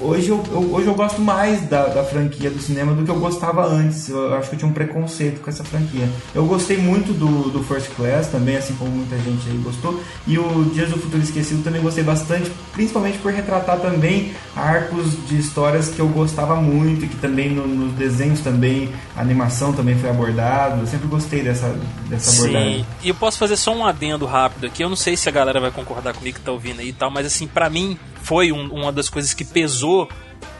Hoje, 0.00 0.28
eu, 0.28 0.42
eu- 0.52 0.72
hoje 0.74 0.86
eu 0.86 0.94
gosto 0.94 1.20
mais 1.20 1.62
da, 1.68 1.86
da 1.88 2.04
franquia 2.04 2.50
do 2.50 2.60
cinema 2.60 2.92
do 2.94 3.04
que 3.04 3.10
eu 3.10 3.18
gostava 3.18 3.66
antes. 3.66 4.08
Eu 4.08 4.34
acho 4.34 4.48
que 4.48 4.54
eu 4.54 4.58
tinha 4.60 4.70
um 4.70 4.74
preconceito 4.74 5.40
com 5.40 5.50
essa 5.50 5.64
franquia. 5.64 6.08
Eu 6.34 6.44
gostei 6.46 6.76
muito 6.78 7.12
do, 7.12 7.50
do 7.50 7.62
First 7.64 7.90
Class 7.96 8.28
também, 8.28 8.56
assim 8.56 8.74
como 8.74 8.90
muita 8.90 9.16
gente 9.18 9.48
aí 9.48 9.56
gostou. 9.58 10.00
E 10.26 10.38
o 10.38 10.64
Dias 10.72 10.90
do 10.90 10.98
Futuro 10.98 11.22
Esquecido 11.22 11.62
também 11.64 11.80
gostei 11.82 12.04
bastante, 12.04 12.50
principalmente 12.72 13.18
por 13.18 13.32
retratar 13.32 13.78
também 13.80 14.32
arcos 14.54 15.06
de 15.28 15.38
histórias 15.38 15.88
que 15.88 16.00
eu 16.00 16.08
gostava 16.08 16.56
muito 16.56 17.04
e 17.04 17.08
que 17.08 17.16
também 17.16 17.50
no- 17.50 17.66
nos 17.66 17.92
desenhos 17.94 18.40
também, 18.40 18.90
a 19.16 19.20
animação 19.20 19.72
também 19.72 19.96
foi 19.98 20.10
abordado. 20.10 20.80
Eu 20.80 20.86
sempre 20.86 21.08
gostei 21.08 21.42
dessa, 21.42 21.74
dessa 22.08 22.30
abordagem. 22.42 22.78
Sim, 22.78 22.86
e 23.02 23.08
eu 23.08 23.14
posso 23.14 23.38
fazer 23.38 23.56
só 23.56 23.74
um 23.74 23.84
adendo 23.86 24.01
rápido 24.26 24.66
aqui. 24.66 24.82
Eu 24.82 24.88
não 24.88 24.96
sei 24.96 25.16
se 25.16 25.28
a 25.28 25.32
galera 25.32 25.60
vai 25.60 25.70
concordar 25.70 26.14
comigo 26.14 26.38
que 26.38 26.44
tá 26.44 26.52
ouvindo 26.52 26.80
aí 26.80 26.88
e 26.88 26.92
tal, 26.92 27.10
mas 27.10 27.26
assim, 27.26 27.46
pra 27.46 27.70
mim 27.70 27.98
foi 28.22 28.52
um- 28.52 28.68
uma 28.72 28.90
das 28.92 29.08
coisas 29.08 29.32
que 29.34 29.44
pesou 29.44 30.08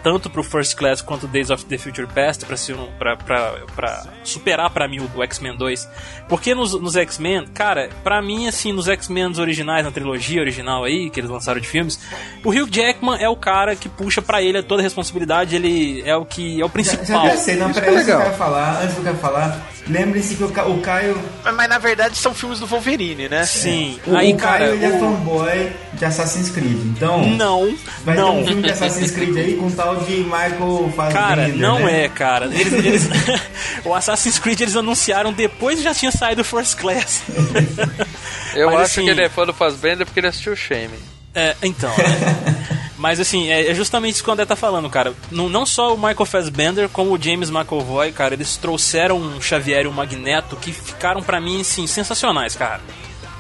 tanto 0.03 0.29
pro 0.31 0.43
First 0.43 0.75
Class 0.77 1.01
quanto 1.01 1.27
Days 1.27 1.51
of 1.51 1.65
the 1.67 1.79
Future 1.79 2.07
Past 2.07 2.45
pra, 2.45 2.57
ser 2.57 2.75
um, 2.75 2.87
pra, 2.99 3.17
pra, 3.17 3.55
pra 3.75 4.05
superar 4.25 4.71
pra 4.71 4.89
mim 4.89 5.01
o, 5.01 5.11
o 5.19 5.23
X-Men 5.23 5.57
2. 5.57 5.89
Porque 6.29 6.55
nos, 6.55 6.73
nos 6.81 6.97
X-Men, 6.97 7.47
cara, 7.55 7.89
pra 8.03 8.21
mim, 8.23 8.47
assim, 8.49 8.73
nos 8.73 8.89
X-Men 8.89 9.33
originais, 9.39 9.85
na 9.85 9.91
trilogia 9.91 10.41
original 10.41 10.85
aí, 10.85 11.09
que 11.11 11.21
eles 11.21 11.31
lançaram 11.31 11.61
de 11.61 11.69
filmes, 11.69 12.01
o 12.45 12.51
Hugh 12.51 12.69
Jackman 12.71 13.17
é 13.23 13.29
o 13.29 13.37
cara 13.37 13.77
que 13.77 13.89
puxa 13.89 14.21
pra 14.23 14.43
ele 14.43 14.63
toda 14.63 14.83
a 14.83 14.85
responsabilidade, 14.85 15.55
ele 15.57 16.03
é 16.05 16.17
o 16.17 16.25
que 16.25 16.61
é 16.61 16.65
o 16.65 16.69
Já, 16.69 16.73
principal. 16.73 17.27
já 17.27 17.37
sei, 17.37 17.57
não, 17.57 17.69
que 17.73 17.75
peraí, 17.81 17.91
é 17.91 17.93
antes 17.95 18.07
do 18.07 18.11
legal. 18.13 18.23
cara 18.25 18.37
falar, 18.37 18.83
antes 18.83 18.95
do 18.97 19.03
cara 19.03 19.17
falar, 19.17 19.67
lembre-se 19.87 20.35
que 20.37 20.45
o, 20.45 20.51
Ca- 20.51 20.67
o 20.67 20.81
Caio 20.81 21.21
Mas, 21.45 21.55
mas, 21.55 21.69
na 21.69 21.79
verdade 21.79 22.17
são 22.17 22.35
filmes 22.35 22.59
do 22.61 22.67
Wolverine, 22.67 23.29
né? 23.29 23.45
Sim. 23.45 23.99
O, 24.07 24.17
Aí, 24.17 24.33
o 24.33 24.37
Caio 24.37 24.59
cara, 24.59 24.75
ele 24.75 24.85
é 24.85 24.89
o- 24.89 25.01
fanboy 25.01 25.73
de 25.95 26.05
Assassin's 26.05 26.51
Creed, 26.51 26.79
então. 26.87 27.25
Não, 27.27 27.77
Vai 28.05 28.17
não. 28.17 28.33
ter 28.37 28.41
um 28.43 28.47
filme 28.47 28.63
de 28.63 28.71
Assassin's 28.71 29.11
Creed 29.11 29.37
aí 29.37 29.55
com 29.57 29.67
um 29.67 29.71
Michael 30.01 30.93
Fassbender. 30.97 31.13
Cara, 31.13 31.49
não 31.49 31.81
né? 31.81 32.05
é, 32.05 32.09
cara. 32.09 32.47
Eles, 32.47 32.73
eles- 32.73 33.09
o 33.85 33.95
Assassin's 33.95 34.39
Creed 34.39 34.61
eles 34.61 34.77
anunciaram 34.77 35.33
depois 35.33 35.79
que 35.79 35.85
já 35.85 35.95
tinha 35.95 36.13
saído 36.13 36.43
o 36.43 36.45
First 36.45 36.79
Class. 36.79 37.23
Eu 38.55 38.67
Mas, 38.67 38.77
acho 38.77 38.85
assim, 38.85 39.05
que 39.05 39.11
ele 39.11 39.23
é 39.23 39.29
fã 39.29 39.47
do 39.47 39.53
Fassbender 39.55 40.07
porque 40.07 40.21
ele 40.21 40.27
assistiu 40.29 40.53
o 40.53 40.57
Shame. 40.57 40.99
É, 41.35 41.57
então. 41.63 41.91
né? 41.91 42.83
Mas 42.99 43.19
assim, 43.19 43.51
é 43.51 43.71
é 43.71 43.75
justamente 43.75 44.15
isso 44.15 44.23
que 44.23 44.31
o 44.31 44.33
André 44.33 44.45
tá 44.47 44.55
falando, 44.55 44.89
cara. 44.89 45.13
Não, 45.31 45.49
não 45.49 45.67
só 45.67 45.93
o 45.93 45.97
Michael 45.97 46.25
Fassbender, 46.25 46.89
como 46.89 47.13
o 47.13 47.21
James 47.21 47.51
McAvoy, 47.51 48.13
cara, 48.13 48.35
eles 48.35 48.57
trouxeram 48.57 49.17
um 49.17 49.41
Xavier 49.41 49.85
e 49.85 49.89
um 49.89 49.93
Magneto 49.93 50.55
que 50.57 50.73
ficaram 50.73 51.21
pra 51.23 51.41
mim, 51.41 51.63
assim, 51.63 51.87
sensacionais, 51.87 52.55
cara. 52.55 52.81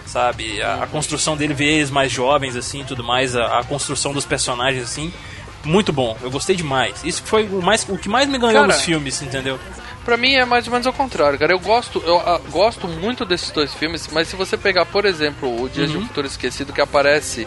Sabe? 0.04 0.60
A, 0.60 0.82
a 0.82 0.86
construção 0.88 1.36
dele, 1.36 1.54
ver 1.54 1.74
eles 1.76 1.90
mais 1.90 2.10
jovens, 2.10 2.56
assim, 2.56 2.80
e 2.80 2.84
tudo 2.84 3.04
mais, 3.04 3.36
a, 3.36 3.60
a 3.60 3.64
construção 3.64 4.12
dos 4.12 4.24
personagens, 4.26 4.82
assim, 4.82 5.12
muito 5.64 5.92
bom. 5.92 6.16
Eu 6.22 6.30
gostei 6.30 6.56
demais. 6.56 7.02
Isso 7.04 7.22
foi 7.24 7.44
o, 7.44 7.62
mais, 7.62 7.86
o 7.88 7.96
que 7.96 8.08
mais 8.08 8.28
me 8.28 8.38
ganhou 8.38 8.54
Cara, 8.54 8.66
nos 8.68 8.82
filmes, 8.82 9.20
entendeu? 9.22 9.58
Pra 10.04 10.16
mim 10.16 10.34
é 10.34 10.44
mais 10.44 10.66
ou 10.66 10.72
menos 10.72 10.86
ao 10.86 10.92
contrário, 10.92 11.38
cara. 11.38 11.52
Eu 11.52 11.60
gosto, 11.60 12.02
eu 12.04 12.18
ah, 12.18 12.40
gosto 12.50 12.88
muito 12.88 13.24
desses 13.24 13.50
dois 13.50 13.72
filmes, 13.74 14.08
mas 14.10 14.28
se 14.28 14.34
você 14.36 14.56
pegar, 14.56 14.84
por 14.86 15.04
exemplo, 15.04 15.62
o 15.62 15.68
Dias 15.68 15.90
de 15.90 15.96
um 15.96 16.00
Uhum. 16.00 16.06
Futuro 16.08 16.26
Esquecido, 16.26 16.72
que 16.72 16.80
aparece 16.80 17.46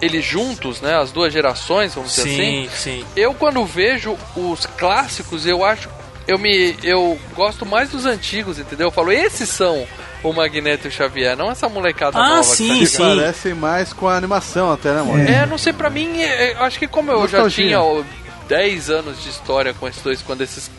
eles 0.00 0.24
juntos, 0.24 0.80
né? 0.82 0.94
As 0.94 1.10
duas 1.10 1.32
gerações, 1.32 1.94
vamos 1.94 2.14
dizer 2.14 2.28
Sim, 2.28 2.66
assim. 2.66 3.00
sim. 3.00 3.06
Eu 3.16 3.32
quando 3.32 3.64
vejo 3.64 4.16
os 4.36 4.66
clássicos, 4.66 5.46
eu 5.46 5.64
acho. 5.64 5.88
Eu 6.28 6.38
me. 6.38 6.76
Eu 6.82 7.18
gosto 7.34 7.64
mais 7.64 7.88
dos 7.90 8.04
antigos, 8.04 8.58
entendeu? 8.58 8.88
Eu 8.88 8.90
falo, 8.90 9.10
esses 9.12 9.48
são 9.48 9.86
o 10.30 10.34
Magneto 10.34 10.86
e 10.86 10.88
o 10.88 10.92
Xavier, 10.92 11.36
não 11.36 11.50
essa 11.50 11.68
molecada 11.68 12.18
Ah, 12.18 12.28
nova. 12.28 12.42
sim, 12.42 12.78
que 12.80 12.86
sim. 12.86 12.98
tá 12.98 13.04
Parecem 13.16 13.54
mais 13.54 13.92
com 13.92 14.08
a 14.08 14.16
animação 14.16 14.70
até, 14.72 14.92
né, 14.92 15.02
mano? 15.02 15.28
é, 15.28 15.46
não 15.46 15.58
sei, 15.58 15.72
pra 15.72 15.88
mim, 15.90 16.20
é, 16.20 16.52
eu 16.54 16.62
acho 16.62 16.78
que 16.78 16.86
como 16.88 17.10
eu 17.10 17.16
já 17.28 17.38
Nostalgia. 17.38 17.64
tinha 17.66 17.80
ó, 17.80 18.02
10 18.48 18.90
anos 18.90 19.22
de 19.22 19.28
história 19.30 19.74
com 19.74 19.88
esses 19.88 20.02
dois, 20.02 20.22
quando 20.22 20.40
esses 20.42 20.70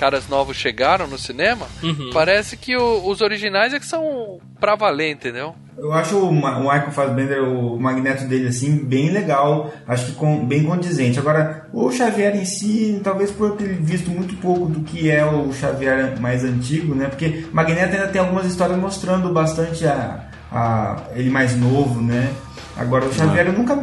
caras 0.00 0.26
novos 0.28 0.56
chegaram 0.56 1.06
no 1.06 1.18
cinema, 1.18 1.66
Uhum. 1.82 2.10
parece 2.12 2.56
que 2.56 2.74
o- 2.76 3.06
os 3.06 3.20
originais 3.20 3.74
é 3.74 3.78
que 3.78 3.84
são 3.86 4.38
pra 4.58 4.74
valer, 4.74 5.10
entendeu? 5.12 5.54
Eu 5.76 5.92
acho 5.92 6.18
o, 6.18 6.32
Michael 6.32 6.90
Fassbender, 6.90 7.42
o 7.42 7.78
magneto 7.80 8.24
dele, 8.24 8.48
assim, 8.48 8.76
bem 8.84 9.10
legal. 9.10 9.72
Acho 9.88 10.06
que 10.06 10.12
com- 10.12 10.44
bem 10.44 10.64
condizente. 10.64 11.18
Agora, 11.18 11.66
o 11.72 11.90
Xavier 11.90 12.34
em 12.36 12.44
si, 12.44 13.00
talvez 13.02 13.30
por 13.30 13.50
eu 13.50 13.56
ter 13.56 13.68
visto 13.80 14.10
muito 14.10 14.34
pouco 14.36 14.66
do 14.66 14.80
que 14.80 15.10
é 15.10 15.24
o 15.24 15.50
Xavier 15.52 16.18
mais 16.20 16.44
antigo, 16.44 16.94
né? 16.94 17.06
Porque 17.06 17.46
Magneto 17.52 17.94
ainda 17.94 18.08
tem 18.08 18.20
algumas 18.20 18.44
histórias 18.46 18.78
mostrando 18.78 19.32
bastante 19.32 19.86
a, 19.86 20.28
a 20.52 20.96
ele 21.14 21.30
mais 21.30 21.56
novo, 21.56 22.00
né? 22.02 22.30
Agora, 22.76 23.06
o 23.06 23.12
Xavier 23.14 23.46
eu 23.46 23.52
nunca 23.54 23.74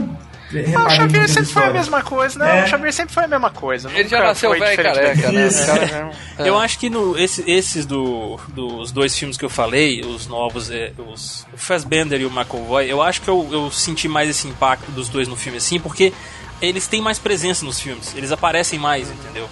Ah, 0.77 0.85
o 0.85 0.89
Xavier 0.89 1.27
sempre 1.27 1.51
foi 1.51 1.63
a 1.63 1.69
mesma 1.71 2.01
coisa, 2.03 2.39
né? 2.39 2.59
É. 2.59 2.63
O 2.63 2.67
Xavier 2.67 2.93
sempre 2.93 3.13
foi 3.13 3.23
a 3.23 3.27
mesma 3.27 3.49
coisa. 3.49 3.91
Ele 3.93 4.07
já 4.07 4.19
nasceu 4.23 4.51
velho 4.51 4.83
careca, 4.83 5.31
né? 5.31 5.47
é. 6.39 6.47
Eu 6.49 6.57
acho 6.57 6.79
que 6.79 6.89
no, 6.89 7.17
esse- 7.17 7.43
esses 7.49 7.85
do, 7.85 8.39
dos 8.49 8.91
dois 8.91 9.17
filmes 9.17 9.37
que 9.37 9.43
eu 9.43 9.49
falei, 9.49 10.01
os 10.01 10.27
novos, 10.27 10.69
é, 10.71 10.91
os, 11.11 11.45
o 11.53 11.57
Fassbender 11.57 12.21
e 12.21 12.25
o 12.25 12.29
McAvoy, 12.31 12.89
eu 12.89 13.01
acho 13.01 13.21
que 13.21 13.27
eu, 13.27 13.47
eu 13.51 13.69
senti 13.71 14.07
mais 14.07 14.29
esse 14.29 14.47
impacto 14.47 14.89
dos 14.91 15.09
dois 15.09 15.27
no 15.27 15.35
filme 15.35 15.57
assim, 15.57 15.79
porque 15.79 16.13
eles 16.61 16.87
têm 16.87 17.01
mais 17.01 17.19
presença 17.19 17.65
nos 17.65 17.79
filmes, 17.79 18.13
eles 18.15 18.31
aparecem 18.31 18.79
mais, 18.79 19.09
entendeu? 19.11 19.49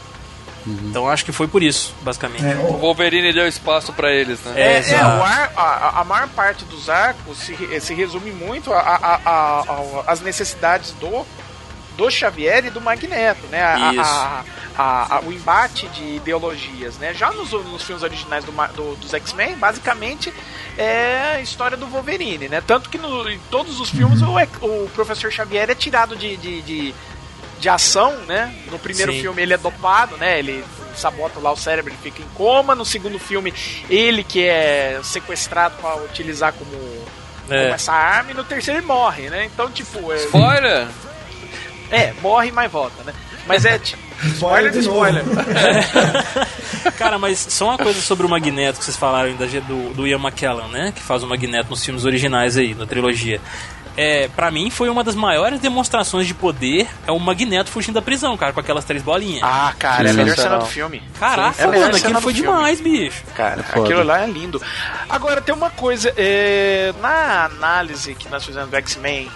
Então 0.67 1.03
eu 1.05 1.09
acho 1.09 1.23
que 1.23 1.31
foi 1.31 1.47
por 1.47 1.61
isso, 1.61 1.93
basicamente. 2.01 2.45
É, 2.45 2.55
O 2.55 2.73
o- 2.73 2.77
Wolverine 2.77 3.31
deu 3.31 3.47
espaço 3.47 3.93
pra 3.93 4.11
eles, 4.11 4.39
né? 4.41 4.53
É, 4.55 4.77
É, 4.79 4.91
é, 4.93 5.03
o 5.05 5.23
ar, 5.23 5.51
a, 5.55 6.01
a 6.01 6.03
maior 6.03 6.27
parte 6.29 6.65
dos 6.65 6.89
arcos 6.89 7.37
se, 7.37 7.79
se 7.79 7.93
resume 7.93 8.31
muito 8.31 8.73
a- 8.73 8.79
a- 8.79 8.95
a- 8.95 9.19
a- 9.25 9.59
a- 9.61 10.11
às 10.11 10.21
necessidades 10.21 10.91
do, 10.93 11.25
do 11.95 12.09
Xavier 12.09 12.65
e 12.65 12.69
do 12.69 12.81
Magneto, 12.81 13.45
né? 13.47 13.63
A- 13.63 13.91
Isso. 13.93 14.01
a- 14.01 14.43
a- 14.77 15.15
a- 15.17 15.21
o 15.21 15.31
embate 15.31 15.87
de 15.89 16.15
ideologias, 16.15 16.97
né? 16.97 17.13
Já 17.13 17.31
nos, 17.31 17.51
nos 17.51 17.83
filmes 17.83 18.03
originais 18.03 18.43
do 18.43 18.51
do- 18.51 18.95
dos 18.97 19.13
X-Men, 19.13 19.55
basicamente 19.55 20.33
é 20.77 21.35
a 21.37 21.41
história 21.41 21.77
do 21.77 21.87
Wolverine, 21.87 22.49
né? 22.49 22.61
Tanto 22.65 22.89
que 22.89 22.97
no- 22.97 23.29
em 23.29 23.39
todos 23.49 23.79
os 23.79 23.89
filmes 23.89 24.21
o, 24.21 24.37
ex- 24.39 24.49
o 24.61 24.89
Professor 24.93 25.31
Xavier 25.31 25.69
é 25.69 25.75
tirado 25.75 26.15
de, 26.15 26.35
de, 26.35 26.61
de, 26.63 26.95
de 27.59 27.69
ação, 27.69 28.15
né? 28.27 28.53
No 28.71 28.77
primeiro 28.79 29.11
Sim. 29.11 29.21
filme 29.21 29.41
ele 29.41 29.53
é 29.53 29.57
dopado, 29.57 30.17
né? 30.17 30.39
Ele 30.39 30.63
sabota 30.95 31.39
lá 31.39 31.51
o 31.51 31.57
cérebro 31.57 31.93
e 31.93 31.97
fica 31.97 32.21
em 32.21 32.27
coma. 32.35 32.75
No 32.75 32.85
segundo 32.85 33.19
filme, 33.19 33.53
ele 33.89 34.23
que 34.23 34.43
é 34.45 34.99
sequestrado 35.03 35.75
para 35.81 35.95
utilizar 35.97 36.53
como, 36.53 36.71
É. 37.49 37.63
como 37.63 37.75
essa 37.75 37.93
arma. 37.93 38.31
E 38.31 38.33
no 38.33 38.43
terceiro 38.43 38.79
ele 38.79 38.87
morre, 38.87 39.29
né? 39.29 39.45
Então, 39.45 39.69
tipo... 39.69 40.11
É, 40.11 40.17
Spoiler! 40.17 40.87
é 41.91 42.13
morre, 42.21 42.51
mas 42.51 42.71
volta, 42.71 43.03
né? 43.03 43.13
Mas 43.45 43.65
é... 43.65 43.77
tipo, 43.77 44.03
Spoiler 44.35 44.71
de 44.71 44.79
spoiler. 44.79 45.23
Cara, 46.97 47.19
mas 47.19 47.39
só 47.49 47.65
uma 47.65 47.77
coisa 47.77 47.99
sobre 48.01 48.25
o 48.25 48.29
Magneto 48.29 48.79
que 48.79 48.85
vocês 48.85 48.95
falaram 48.95 49.29
ainda 49.29 49.45
do, 49.61 49.93
do 49.93 50.07
Ian 50.07 50.19
McKellen, 50.19 50.69
né? 50.69 50.93
Que 50.95 51.01
faz 51.01 51.21
o 51.21 51.27
Magneto 51.27 51.69
nos 51.69 51.83
filmes 51.83 52.05
originais 52.05 52.57
aí, 52.57 52.73
na 52.73 52.85
trilogia. 52.85 53.41
É, 53.97 54.27
pra 54.35 54.51
mim 54.51 54.69
foi 54.69 54.89
uma 54.89 55.03
das 55.03 55.15
maiores 55.15 55.59
demonstrações 55.59 56.27
de 56.27 56.33
poder 56.33 56.87
é 57.07 57.11
o 57.11 57.19
Magneto 57.19 57.69
fugindo 57.71 57.95
da 57.95 58.01
prisão, 58.01 58.35
cara, 58.35 58.51
com 58.51 58.59
aquelas 58.59 58.83
três 58.83 59.01
bolinhas. 59.01 59.41
Ah, 59.43 59.73
cara, 59.79 60.07
é 60.09 60.11
a 60.11 60.13
melhor 60.13 60.35
cena 60.35 60.57
do 60.57 60.65
filme. 60.65 61.01
Caraca, 61.19 61.63
É 61.63 61.67
mano, 61.67 61.95
aquilo 61.95 62.21
foi 62.21 62.33
filme. 62.33 62.49
demais, 62.49 62.81
bicho. 62.81 63.23
Cara, 63.35 63.63
foda. 63.63 63.85
aquilo 63.85 64.03
lá 64.03 64.21
é 64.23 64.27
lindo. 64.27 64.61
Agora, 65.09 65.41
tem 65.41 65.55
uma 65.55 65.69
coisa. 65.69 66.13
é, 66.17 66.93
na 67.01 67.45
análise 67.45 68.13
que 68.15 68.27
nós 68.29 68.43
fizemos 68.45 68.69
do 68.69 68.75
X-Men 68.75 69.29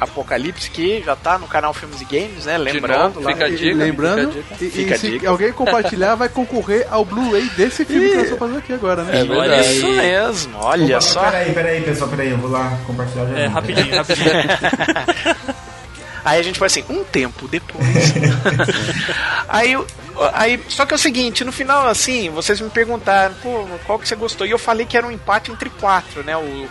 Apocalipse, 0.00 0.70
que 0.70 1.02
já 1.04 1.14
tá 1.14 1.38
no 1.38 1.46
canal 1.46 1.74
Filmes 1.74 2.00
e 2.00 2.04
Games, 2.06 2.46
né? 2.46 2.56
Lembrando. 2.56 3.14
novo, 3.16 3.20
lá- 3.20 3.32
fica 3.32 3.44
a 3.44 3.48
E- 3.50 3.56
dica, 3.56 3.76
lembrando, 3.76 4.32
fica 4.32 4.54
a 4.54 4.56
dica. 4.56 4.64
e, 4.64 4.66
e 4.66 4.70
Fica 4.70 4.94
a 4.94 4.98
se 4.98 5.10
dica. 5.10 5.28
alguém 5.28 5.52
compartilhar, 5.52 6.14
vai 6.14 6.28
concorrer 6.28 6.86
ao 6.90 7.04
Blu-ray 7.04 7.48
desse 7.50 7.84
filme 7.84 8.08
que 8.08 8.14
nós 8.14 8.22
estamos 8.24 8.38
fazendo 8.38 8.58
aqui 8.58 8.72
agora, 8.72 9.02
né? 9.04 9.20
É 9.20 9.24
Olha 9.30 9.56
aí. 9.60 9.76
Isso 9.76 9.86
mesmo, 9.92 10.56
olha 10.58 10.96
Opa, 10.96 11.00
só. 11.02 11.22
Peraí, 11.24 11.52
peraí, 11.52 11.80
pessoal, 11.82 12.08
peraí, 12.10 12.30
eu 12.30 12.38
vou 12.38 12.50
lá 12.50 12.78
compartilhar 12.86 13.26
já. 13.26 13.38
É, 13.38 13.44
não, 13.46 13.52
rapidinho, 13.52 13.94
rapidinho. 13.96 14.30
Aí 16.22 16.38
a 16.38 16.42
gente 16.42 16.58
foi 16.58 16.66
assim, 16.66 16.84
um 16.90 17.02
tempo 17.02 17.48
depois. 17.48 17.82
aí, 19.48 19.74
o- 19.74 19.86
aí, 20.34 20.60
só 20.68 20.84
que 20.84 20.92
é 20.92 20.96
o 20.96 20.98
seguinte, 20.98 21.44
no 21.44 21.50
final, 21.52 21.88
assim, 21.88 22.28
vocês 22.28 22.60
me 22.60 22.68
perguntaram, 22.68 23.34
pô, 23.42 23.66
qual 23.86 23.98
que 23.98 24.06
você 24.06 24.14
gostou? 24.14 24.46
E 24.46 24.50
eu 24.50 24.58
falei 24.58 24.84
que 24.84 24.98
era 24.98 25.06
um 25.06 25.10
empate 25.10 25.50
entre 25.50 25.70
quatro, 25.70 26.22
né? 26.22 26.36
O 26.36 26.68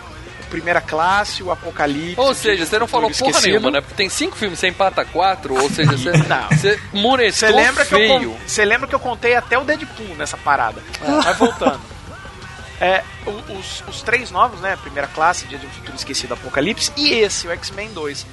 Primeira 0.50 0.80
Classe, 0.80 1.42
o 1.42 1.50
Apocalipse. 1.50 2.20
Ou 2.20 2.34
seja, 2.34 2.66
você 2.66 2.78
não 2.78 2.86
falou 2.86 3.08
porra 3.10 3.30
Esquecido. 3.30 3.46
nenhuma, 3.52 3.70
né? 3.70 3.80
Porque 3.80 3.94
tem 3.94 4.08
cinco 4.08 4.36
filmes, 4.36 4.58
você 4.58 4.68
empata 4.68 5.04
quatro, 5.04 5.54
ou 5.54 5.70
seja, 5.70 5.92
você, 5.96 6.10
Não. 6.28 6.48
você 6.48 6.78
muretou 6.92 7.32
Você 7.32 7.48
lembra, 7.50 7.84
que 7.86 7.94
eu, 7.94 7.98
feio. 7.98 8.36
você 8.46 8.64
lembra 8.64 8.86
que 8.88 8.94
eu 8.94 9.00
contei 9.00 9.34
até 9.34 9.56
o 9.58 9.64
Deadpool 9.64 10.14
nessa 10.16 10.36
parada? 10.36 10.82
Mas 11.24 11.36
voltando. 11.38 11.80
É, 12.80 13.04
os, 13.58 13.84
os 13.88 14.02
três 14.02 14.30
novos, 14.30 14.60
né? 14.60 14.76
Primeira 14.76 15.06
classe, 15.08 15.46
Dia 15.46 15.58
de 15.58 15.66
um 15.66 15.70
Futuro 15.70 15.96
Esquecido, 15.96 16.34
Apocalipse, 16.34 16.90
e 16.96 17.10
esse, 17.10 17.46
o 17.46 17.50
X-Men 17.52 17.92
2. 17.92 18.26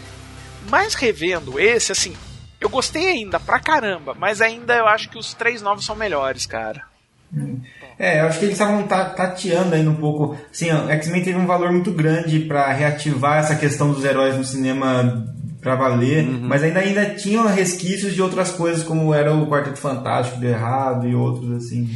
Mas 0.70 0.93
revendo 0.95 1.59
esse, 1.59 1.91
assim, 1.91 2.15
eu 2.59 2.70
gostei 2.70 3.07
ainda 3.09 3.39
pra 3.39 3.59
caramba, 3.59 4.15
mas 4.18 4.41
ainda 4.41 4.74
eu 4.76 4.88
acho 4.88 5.09
que 5.09 5.18
os 5.18 5.34
três 5.34 5.61
novos 5.61 5.86
são 5.86 5.95
melhores, 5.95 6.45
cara. 6.45 6.82
É, 8.00 8.22
eu 8.22 8.26
acho 8.28 8.38
que 8.39 8.45
eles 8.45 8.54
estavam 8.56 8.84
ta- 8.84 9.06
tateando 9.06 9.74
ainda 9.74 9.89
um 9.89 9.95
pouco. 9.95 10.38
Sim, 10.52 10.72
o 10.72 10.89
X-Men 10.91 11.24
teve 11.24 11.38
um 11.39 11.48
valor 11.48 11.72
muito 11.72 11.91
grande 11.91 12.39
pra 12.41 12.72
reativar 12.72 13.39
essa 13.39 13.56
questão 13.56 13.91
dos 13.91 14.06
heróis 14.06 14.36
no 14.38 14.43
cinema 14.43 15.26
pra 15.62 15.76
valer, 15.76 16.24
mas 16.24 16.64
ainda 16.64 16.80
ainda 16.80 17.06
tinham 17.16 17.45
resquícios 17.48 18.14
de 18.14 18.22
outras 18.22 18.52
coisas, 18.52 18.84
como 18.84 19.14
era 19.14 19.34
o 19.34 19.48
Quarteto 19.48 19.80
Fantástico 19.80 20.36
que 20.36 20.41
deu 20.41 20.52
errado 20.52 21.08
e 21.08 21.16
outros 21.16 21.52
assim. 21.52 21.89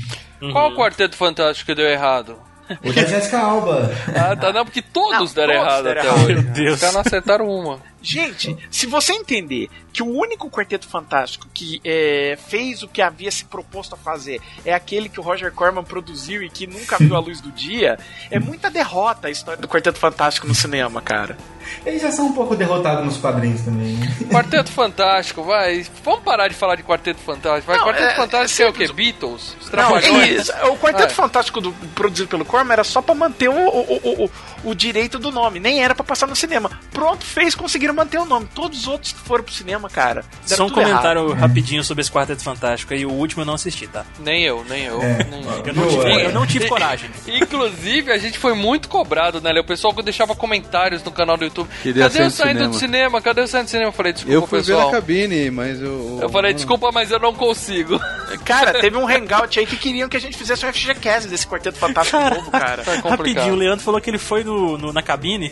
Qual 0.52 0.72
o 0.72 0.76
Quarteto 0.76 1.16
Fantástico 1.16 1.68
que 1.68 1.76
deu 1.76 1.86
errado? 1.88 2.36
O 2.84 2.93
da 2.93 3.04
Jessica 3.04 3.38
Alba. 3.38 3.91
Ah, 4.16 4.34
tá, 4.36 4.52
não, 4.54 4.64
porque 4.64 4.82
todos 4.82 5.34
Não, 5.36 5.45
deram 5.45 5.54
todos 5.54 5.68
errado 5.68 5.84
deram 5.84 6.02
até 6.02 6.08
errado. 6.10 6.26
hoje. 6.26 6.34
Meu 6.36 6.43
Deus. 6.54 6.74
Os 6.76 6.80
caras 6.80 6.93
não 6.95 7.02
acertaram 7.02 7.45
uma. 7.49 7.80
Gente, 8.02 8.58
se 8.72 8.88
você 8.88 9.12
entender 9.14 9.68
que 9.94 10.02
o 10.04 10.08
único 10.08 10.50
Quarteto 10.50 10.88
Fantástico 10.88 11.48
que 11.54 11.82
é, 11.84 12.38
fez 12.48 12.82
o 12.84 12.88
que 12.88 13.02
havia 13.02 13.32
se 13.32 13.46
proposto 13.46 13.94
a 13.94 13.98
fazer 13.98 14.42
é 14.66 14.74
aquele 14.74 15.10
que 15.10 15.20
o 15.20 15.24
Roger 15.24 15.52
Corman 15.52 15.84
produziu 15.84 16.42
e 16.44 16.50
que 16.50 16.66
nunca 16.68 16.98
viu 16.98 17.16
a 17.16 17.20
luz 17.22 17.42
do 17.42 17.52
dia, 17.52 17.98
é 18.30 18.39
muita 18.39 18.70
derrota 18.70 19.28
a 19.28 19.32
história 19.32 19.62
do 19.62 19.68
Quarteto 19.68 20.00
Fantástico 20.00 20.48
no 20.48 20.56
cinema, 20.56 21.02
cara. 21.02 21.38
Eles 21.86 22.02
já 22.02 22.12
são 22.12 22.28
um 22.28 22.34
pouco 22.34 22.56
derrotados 22.56 23.06
nos 23.06 23.18
quadrinhos 23.18 23.62
também. 23.62 23.94
né? 23.96 24.08
Quarteto 24.32 24.72
Fantástico, 24.72 25.44
vai. 25.44 25.86
Vamos 26.04 26.22
parar 26.24 26.48
de 26.48 26.56
falar 26.56 26.76
de 26.76 26.84
Quarteto 26.84 27.20
Fantástico. 27.22 27.68
Vai, 27.68 27.78
Não, 27.78 27.86
Quarteto 27.86 28.08
é- 28.08 28.16
Fantástico 28.16 28.62
é 28.62 28.66
é, 28.66 28.70
o 28.70 28.74
quê? 28.74 28.92
Beatles? 28.92 29.56
Os 29.62 29.70
Não, 29.72 29.98
é, 29.98 30.66
o 30.70 30.78
Quarteto 30.78 31.08
Vai. 31.08 31.10
Fantástico 31.16 31.62
do- 31.62 31.72
produzido 31.94 32.28
pelo 32.30 32.44
Corman 32.46 32.74
era 32.74 32.84
só 32.84 33.02
pra 33.02 33.14
manter 33.16 33.48
o, 33.50 33.54
o, 33.54 33.80
o, 33.94 34.26
o, 34.26 34.32
o 34.72 34.76
direito 34.76 35.20
do 35.20 35.32
nome, 35.32 35.60
nem 35.60 35.84
era 35.84 35.94
pra 35.96 36.04
passar 36.04 36.28
no 36.28 36.36
cinema. 36.36 36.70
Pronto, 36.92 37.24
fez, 37.26 37.54
conseguiram 37.56 37.94
manter 37.94 38.18
o 38.20 38.26
nome. 38.26 38.48
Todos 38.54 38.82
os 38.82 38.88
outros 38.88 39.12
que 39.14 39.20
foram 39.20 39.44
pro 39.44 39.54
cinema, 39.54 39.80
cara. 39.89 40.23
deram 40.47 40.57
Só 40.57 40.65
um 40.65 40.67
tudo 40.69 40.82
errado. 40.82 40.91
comentário 40.91 41.34
rapidinho 41.34 41.84
sobre 41.84 42.01
esse 42.01 42.11
Quarteto 42.11 42.43
Fantástico 42.43 42.93
aí. 42.93 43.05
O 43.05 43.11
último 43.11 43.41
eu 43.41 43.45
não 43.45 43.53
assisti, 43.55 43.88
tá? 43.88 44.05
Nem 44.19 44.43
eu, 44.43 44.63
nem 44.69 44.84
eu. 44.86 45.01
É. 45.01 45.23
Nem 45.29 45.43
eu. 45.43 45.63
Eu 45.65 45.73
não 45.73 45.88
tive, 45.88 46.23
eu 46.25 46.32
não 46.34 46.47
tive 46.47 46.67
coragem. 46.67 47.09
Inclusive, 47.27 48.11
a 48.11 48.17
gente 48.17 48.38
foi 48.38 48.53
muito 48.53 48.88
cobrado, 48.89 49.41
né? 49.41 49.51
Léo? 49.51 49.63
O 49.63 49.65
pessoal 49.65 49.93
deixava 50.01 50.36
comentários 50.36 51.03
no 51.03 51.11
canal 51.11 51.38
do 51.38 51.43
YouTube. 51.45 51.69
Queria 51.82 52.03
Cadê 52.09 52.23
do 52.25 52.32
saindo 52.32 52.53
cinema." 52.53 52.67
do 52.69 52.75
cinema? 52.75 53.21
Cadê 53.21 53.41
o 53.41 53.47
saindo 53.47 53.65
do 53.65 53.69
cinema? 53.69 53.89
Eu 53.89 53.93
falei, 53.93 54.13
desculpa, 54.13 54.34
Eu 54.36 54.47
fui 54.47 54.59
ver 54.59 54.65
pessoal. 54.65 54.86
na 54.91 54.91
cabine, 54.97 55.51
mas 55.51 55.82
eu. 55.82 56.19
Eu 56.21 56.29
falei, 56.29 56.53
desculpa, 56.53 56.91
mas 56.91 57.11
eu 57.11 57.19
não 57.19 57.34
consigo. 57.34 57.99
Cara, 58.45 58.79
teve 58.79 58.97
um 58.97 59.07
hangout 59.07 59.59
aí 59.59 59.65
que 59.65 59.75
queriam 59.77 60.07
que 60.09 60.17
a 60.17 60.19
gente 60.21 60.38
fizesse 60.38 60.65
um 60.65 60.71
FGCast 60.73 61.27
desse 61.29 61.45
Quarteto 61.47 61.77
Fantástico 61.77 62.17
Cara, 62.17 62.36
novo, 62.36 62.51
cara. 62.51 62.84
Tá 62.84 62.91
complicado. 63.01 63.17
Rapidinho, 63.19 63.53
o 63.53 63.57
Leandro 63.57 63.84
falou 63.84 63.99
que 64.01 64.09
ele 64.09 64.17
foi 64.17 64.43
no, 64.43 64.77
no- 64.77 64.93
na 64.93 65.01
cabine. 65.01 65.51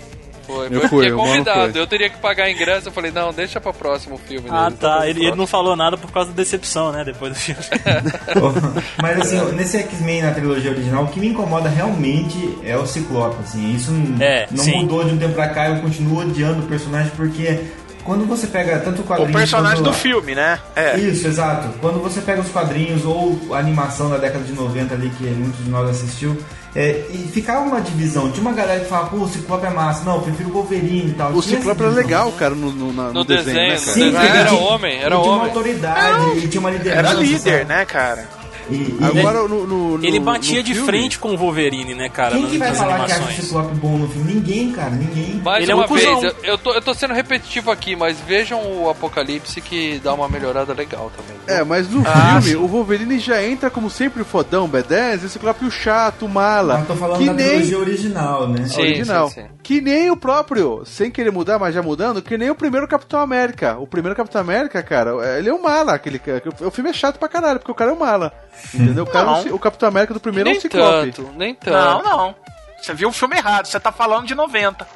Foi, 0.49 0.65
Eu 0.71 0.79
foi 0.81 0.89
fui, 0.89 1.11
convidado. 1.11 1.71
foi. 1.73 1.81
Eu 1.81 1.85
teria 1.85 2.09
que 2.09 2.17
pagar 2.17 2.49
ingresso. 2.49 2.87
Eu 2.87 2.91
falei, 2.91 3.11
não, 3.11 3.31
deixa 3.31 3.61
pra 3.61 3.71
próximo 3.71 4.17
filme. 4.17 4.47
Ah, 4.49 4.71
né? 4.71 4.75
tá. 4.79 5.07
Ele, 5.07 5.27
ele 5.27 5.35
não 5.35 5.45
falou 5.45 5.75
nada 5.75 5.95
por 5.95 6.11
causa 6.11 6.31
da 6.31 6.35
decepção, 6.35 6.91
né? 6.91 7.03
Depois 7.03 7.33
do 7.33 7.39
filme. 7.39 7.61
Mas 8.99 9.21
assim, 9.21 9.39
nesse 9.55 9.77
X-Men 9.77 10.23
na 10.23 10.31
trilogia 10.31 10.71
original, 10.71 11.03
o 11.03 11.07
que 11.07 11.19
me 11.19 11.27
incomoda 11.27 11.69
realmente 11.69 12.57
é 12.63 12.75
o 12.75 12.87
Ciclope, 12.87 13.37
assim. 13.43 13.75
Isso 13.75 13.91
É, 14.19 14.47
não 14.49 14.63
sim. 14.63 14.81
mudou 14.81 15.03
de 15.03 15.13
um 15.13 15.17
tempo 15.19 15.33
pra 15.35 15.49
cá, 15.49 15.69
eu 15.69 15.81
continuo 15.81 16.21
odiando 16.21 16.63
o 16.63 16.67
personagem 16.67 17.11
porque 17.15 17.59
quando 18.03 18.25
você 18.25 18.47
pega 18.47 18.79
tanto 18.79 19.01
o 19.01 19.23
O 19.23 19.31
personagem 19.31 19.83
quanto 19.83 19.91
do 19.91 19.93
filme, 19.93 20.33
né? 20.33 20.57
É. 20.75 20.97
Isso, 20.97 21.27
exato. 21.27 21.69
Quando 21.79 21.99
você 22.01 22.21
pega 22.21 22.41
os 22.41 22.49
quadrinhos 22.49 23.05
ou 23.05 23.39
a 23.53 23.59
animação 23.59 24.09
da 24.09 24.17
década 24.17 24.43
de 24.43 24.53
90 24.53 24.95
ali 24.95 25.09
que 25.11 25.25
muitos 25.25 25.63
de 25.63 25.69
nós 25.69 25.89
assistiu, 25.89 26.35
é, 26.75 27.05
e 27.11 27.29
ficava 27.33 27.61
uma 27.61 27.81
divisão. 27.81 28.29
Tinha 28.31 28.41
uma 28.41 28.53
galera 28.53 28.79
que 28.81 28.85
falava, 28.89 29.09
pô, 29.09 29.17
o 29.17 29.27
Ciclope 29.29 29.65
é 29.65 29.69
massa. 29.69 30.03
Não, 30.03 30.15
eu 30.17 30.21
prefiro 30.21 30.49
o 30.49 30.53
Wolverine 30.53 31.09
e 31.11 31.13
tal. 31.13 31.31
O 31.33 31.41
Ciclope 31.41 31.81
era 31.81 31.91
legal, 31.91 32.31
cara, 32.33 32.53
no, 32.55 32.71
no, 32.71 32.93
na- 32.93 33.07
no 33.07 33.13
No 33.13 33.23
desenho, 33.25 33.71
desenho, 33.71 34.11
né, 34.11 34.19
cara? 34.19 34.33
Sim, 34.33 34.37
Era 34.39 34.49
tinha- 34.49 34.61
homem, 34.61 34.97
era 34.99 35.15
ele 35.15 35.21
tinha 35.21 35.31
uma 35.33 35.33
homem. 35.37 35.47
autoridade, 35.47 36.29
ele 36.37 36.47
tinha 36.47 36.61
uma 36.61 36.69
liderança. 36.71 36.99
Era 36.99 37.13
líder, 37.13 37.39
sabe? 37.39 37.65
né, 37.65 37.85
cara? 37.85 38.38
E, 38.71 38.75
e- 38.75 38.97
Agora, 39.01 39.47
no, 39.47 39.65
no- 39.65 39.97
no- 39.97 40.05
Ele 40.05 40.19
batia 40.19 40.57
no 40.57 40.63
de 40.63 40.73
filme- 40.73 40.87
frente 40.87 41.17
com 41.19 41.29
o 41.33 41.37
Wolverine, 41.37 41.93
né, 41.95 42.09
cara? 42.09 42.35
quem 42.35 42.45
que 42.47 42.57
vai 42.57 42.73
falar 42.73 42.97
que 43.05 43.11
acha 43.11 43.13
o 43.13 43.15
animações. 43.17 43.45
Ciclope 43.45 43.75
bom 43.75 43.97
no 43.97 44.07
filme? 44.09 44.33
Ninguém, 44.33 44.71
cara, 44.71 44.91
ninguém. 44.91 45.41
Mais 45.43 45.63
Ele 45.63 45.71
é 45.71 45.75
uma 45.75 45.85
um 45.85 45.93
vez, 45.93 46.05
cuzão. 46.05 46.23
eu, 46.23 46.35
eu, 46.43 46.57
tô, 46.57 46.73
eu 46.73 46.81
tô 46.81 46.93
sendo 46.93 47.13
repetitivo 47.13 47.71
aqui, 47.71 47.95
mas 47.95 48.17
vejam 48.19 48.61
o 48.83 48.89
Apocalipse 48.89 49.59
que 49.61 49.99
dá 50.03 50.13
uma 50.13 50.29
melhorada 50.29 50.73
legal 50.73 51.11
também. 51.15 51.37
viu? 51.45 51.55
É, 51.55 51.63
mas 51.63 51.89
no 51.89 52.03
Ah, 52.05 52.41
filme, 52.41 52.55
o 52.63 52.67
Wolverine 52.67 53.19
já 53.19 53.43
entra 53.43 53.69
como 53.69 53.89
sempre 53.89 54.23
fodão, 54.23 54.69
B10, 54.69 55.15
esse 55.25 55.29
Ciclope 55.29 55.65
o 55.65 55.71
chato, 55.71 56.25
o 56.25 56.29
mala. 56.29 56.79
Mas 56.79 56.87
tô 56.87 56.95
falando 56.95 57.19
que 57.19 57.25
da 57.25 57.33
nem 57.33 57.47
trilogia 57.47 57.79
original, 57.79 58.47
né? 58.49 58.67
Sim, 58.67 58.81
original. 58.81 59.29
sim, 59.29 59.41
sim. 59.41 59.47
Que 59.63 59.81
nem 59.81 60.09
o 60.11 60.17
próprio, 60.17 60.83
sem 60.85 61.11
querer 61.11 61.31
mudar, 61.31 61.59
mas 61.59 61.73
já 61.75 61.81
mudando, 61.81 62.21
que 62.21 62.37
nem 62.37 62.49
o 62.49 62.55
primeiro 62.55 62.87
Capitão 62.87 63.19
América. 63.19 63.77
O 63.79 63.85
primeiro 63.87 64.15
Capitão 64.15 64.41
América, 64.41 64.81
cara, 64.81 65.11
ele 65.37 65.49
é 65.49 65.53
um 65.53 65.61
mala. 65.61 65.93
Aquele, 65.93 66.17
cara. 66.19 66.41
o 66.61 66.71
filme 66.71 66.89
é 66.89 66.93
chato 66.93 67.17
pra 67.19 67.27
caralho, 67.29 67.59
porque 67.59 67.71
o 67.71 67.75
cara 67.75 67.91
é 67.91 67.93
um 67.93 67.99
mala. 67.99 68.33
Entendeu? 68.73 69.03
O, 69.03 69.07
cara, 69.07 69.39
é 69.39 69.45
Não. 69.45 69.55
o 69.55 69.59
Capitão 69.59 69.89
América 69.89 70.13
do 70.13 70.19
primeiro 70.19 70.49
é 70.49 70.51
um 70.51 70.53
nem 70.53 70.61
Ciclope. 70.61 71.11
tanto, 71.11 71.31
nem 71.35 71.57
Não, 71.65 72.01
tanto. 72.01 72.03
não. 72.09 72.35
Você 72.81 72.93
viu 72.93 73.09
o 73.09 73.11
filme 73.11 73.35
errado, 73.37 73.65
você 73.65 73.79
tá 73.79 73.91
falando 73.91 74.25
de 74.27 74.35
90. 74.35 74.87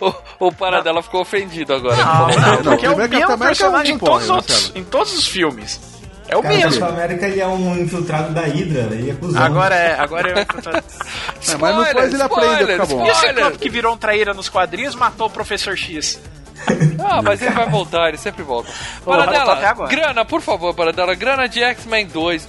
O, 0.00 0.46
o 0.46 0.52
Paradela 0.52 1.02
ficou 1.02 1.20
ofendido 1.22 1.74
agora. 1.74 1.96
Não, 1.96 2.26
não, 2.28 2.62
porque 2.62 2.86
é 2.86 2.90
o 2.90 2.94
primeiro 2.94 2.96
mesmo 2.96 3.08
Capitão 3.10 3.34
América 3.34 3.46
personagem 3.46 3.90
é 3.90 3.94
um 3.94 3.96
em 3.96 3.98
todos, 3.98 4.20
os 4.22 4.26
porra, 4.26 4.36
outros, 4.36 4.72
em 4.76 4.84
todos 4.84 5.18
os 5.18 5.26
filmes. 5.26 5.80
É 6.28 6.36
o 6.36 6.42
Cara, 6.42 6.54
o 6.54 6.56
mesmo. 6.58 6.70
Capitão 6.80 6.88
América 6.88 7.26
ele 7.26 7.40
é 7.40 7.46
um 7.48 7.76
infiltrado 7.78 8.32
da 8.32 8.42
Hydra, 8.42 8.94
ele 8.94 9.10
é 9.10 9.14
cuzão. 9.14 9.42
Agora 9.42 9.74
é. 9.74 9.98
Agora 9.98 10.30
é. 10.30 10.46
É, 11.52 11.56
mas 11.56 11.74
não 11.74 11.84
depois 11.84 12.14
ele 12.14 12.22
aprende 12.22 12.62
a 12.62 12.66
ficar 12.66 12.86
bom. 12.86 13.04
E 13.06 13.08
o 13.08 13.12
Spoiler. 13.12 13.34
Ciclope 13.34 13.58
que 13.58 13.68
virou 13.70 13.94
um 13.94 13.96
traíra 13.96 14.32
nos 14.34 14.48
quadrinhos 14.48 14.94
matou 14.94 15.26
o 15.26 15.30
Professor 15.30 15.76
X. 15.76 16.20
Ah, 17.02 17.22
mas 17.22 17.40
ele 17.40 17.52
vai 17.54 17.66
voltar, 17.68 18.08
ele 18.08 18.18
sempre 18.18 18.42
volta. 18.42 18.70
Paradela, 19.02 19.88
grana, 19.88 20.24
por 20.26 20.42
favor, 20.42 20.74
Paradela, 20.74 21.14
grana 21.14 21.48
de 21.48 21.62
X-Men 21.62 22.06
2, 22.06 22.46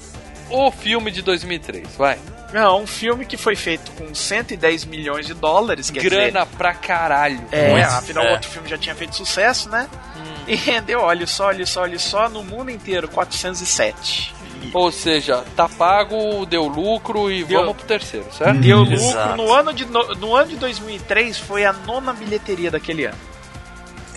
o 0.52 0.72
filme 0.72 1.12
de 1.12 1.22
2003, 1.22 1.88
vai. 1.98 2.18
Não, 2.54 2.82
um 2.82 2.88
filme 2.88 3.26
que 3.26 3.38
foi 3.38 3.56
feito 3.56 3.92
com 3.92 4.14
110 4.14 4.84
milhões 4.86 5.26
de 5.26 5.34
dólares. 5.34 5.90
Quer 5.90 6.04
grana 6.04 6.46
pra 6.46 6.74
caralho. 6.74 7.38
dizer, 7.46 7.56
é, 7.56 7.82
Nossa, 7.84 7.98
afinal 8.00 8.26
é. 8.26 8.34
outro 8.34 8.50
filme 8.50 8.68
já 8.68 8.78
tinha 8.78 8.94
feito 8.94 9.16
sucesso, 9.16 9.70
né? 9.70 9.88
Hum. 10.18 10.44
E 10.48 10.56
rendeu, 10.56 11.00
olha 11.00 11.26
só, 11.26 11.46
olha 11.48 11.66
só, 11.66 11.82
olha 11.84 11.98
só, 11.98 12.28
no 12.28 12.44
mundo 12.44 12.70
inteiro, 12.70 13.08
407. 13.08 14.36
Ou 14.74 14.92
seja, 14.92 15.44
tá 15.56 15.68
pago, 15.70 16.46
deu 16.46 16.68
lucro 16.68 17.32
e 17.32 17.44
Deu- 17.44 17.62
vamos 17.62 17.78
pro 17.78 17.86
terceiro, 17.86 18.28
certo? 18.38 18.60
Deu 18.60 18.80
lucro 18.80 18.94
Exato. 18.94 19.38
no 19.38 19.52
ano, 19.52 19.74
de, 19.74 19.86
no, 19.86 20.04
no 20.16 20.36
ano 20.36 20.50
de 20.50 20.58
2003 20.58 21.38
foi 21.38 21.66
a 21.66 21.74
nona 21.74 22.14
bilheteria 22.14 22.70
daquele 22.70 23.06
ano. 23.06 23.18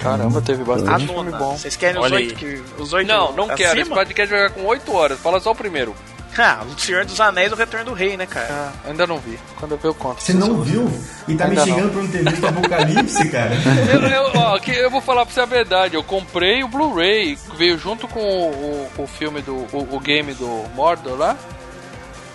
Caramba, 0.01 0.43
teve 0.43 0.63
A 0.63 0.67
bastante 0.67 1.07
filme 1.07 1.31
bom. 1.33 1.57
Vocês 1.57 1.77
querem 1.77 2.01
os 2.01 2.11
oito, 2.13 2.35
que, 2.35 2.63
os 2.79 2.93
oito 2.93 3.07
Não, 3.09 3.33
não 3.33 3.47
quero. 3.49 3.63
Esse 3.73 3.81
acima? 3.83 3.97
podcast 3.97 4.35
vai 4.35 4.49
ficar 4.49 4.61
com 4.61 4.67
8 4.67 4.93
horas. 4.95 5.19
Fala 5.21 5.41
só 5.41 5.53
o 5.53 5.55
primeiro. 5.55 5.95
Ah, 6.37 6.65
o 6.65 6.79
Senhor 6.79 7.05
dos 7.05 7.21
Anéis 7.21 7.51
e 7.51 7.55
o 7.55 7.57
Retorno 7.57 7.87
do 7.87 7.93
Rei, 7.93 8.17
né, 8.17 8.27
cara? 8.27 8.49
Ah, 8.51 8.73
ainda 8.89 9.07
não 9.07 9.19
vi. 9.19 9.39
Quando 9.57 9.73
eu 9.73 9.79
ver, 9.79 9.89
eu 9.89 9.95
conto. 9.95 10.23
Você 10.23 10.33
não 10.33 10.63
viu? 10.63 10.91
E 11.29 11.35
tá 11.35 11.45
me 11.47 11.51
Ainda 11.51 11.65
xingando 11.65 11.93
por 11.93 12.03
não 12.03 12.11
ter 12.11 12.25
visto 12.29 12.43
o 12.43 12.47
Apocalipse, 12.49 13.29
cara? 13.29 13.55
Eu, 13.93 14.01
eu, 14.01 14.31
ó, 14.35 14.59
que 14.59 14.73
eu 14.73 14.91
vou 14.91 15.01
falar 15.01 15.25
pra 15.25 15.35
você 15.35 15.41
a 15.41 15.47
verdade. 15.47 15.95
Eu 15.95 16.03
comprei 16.03 16.65
o 16.65 16.69
Blu-ray, 16.69 17.39
veio 17.57 17.79
junto 17.79 18.09
com 18.09 18.21
o, 18.21 18.91
o, 18.99 19.03
o 19.05 19.07
filme 19.07 19.43
do. 19.43 19.55
O, 19.73 19.97
o 19.97 20.01
game 20.01 20.35
do 20.35 20.65
Mordor 20.75 21.17
lá. 21.17 21.37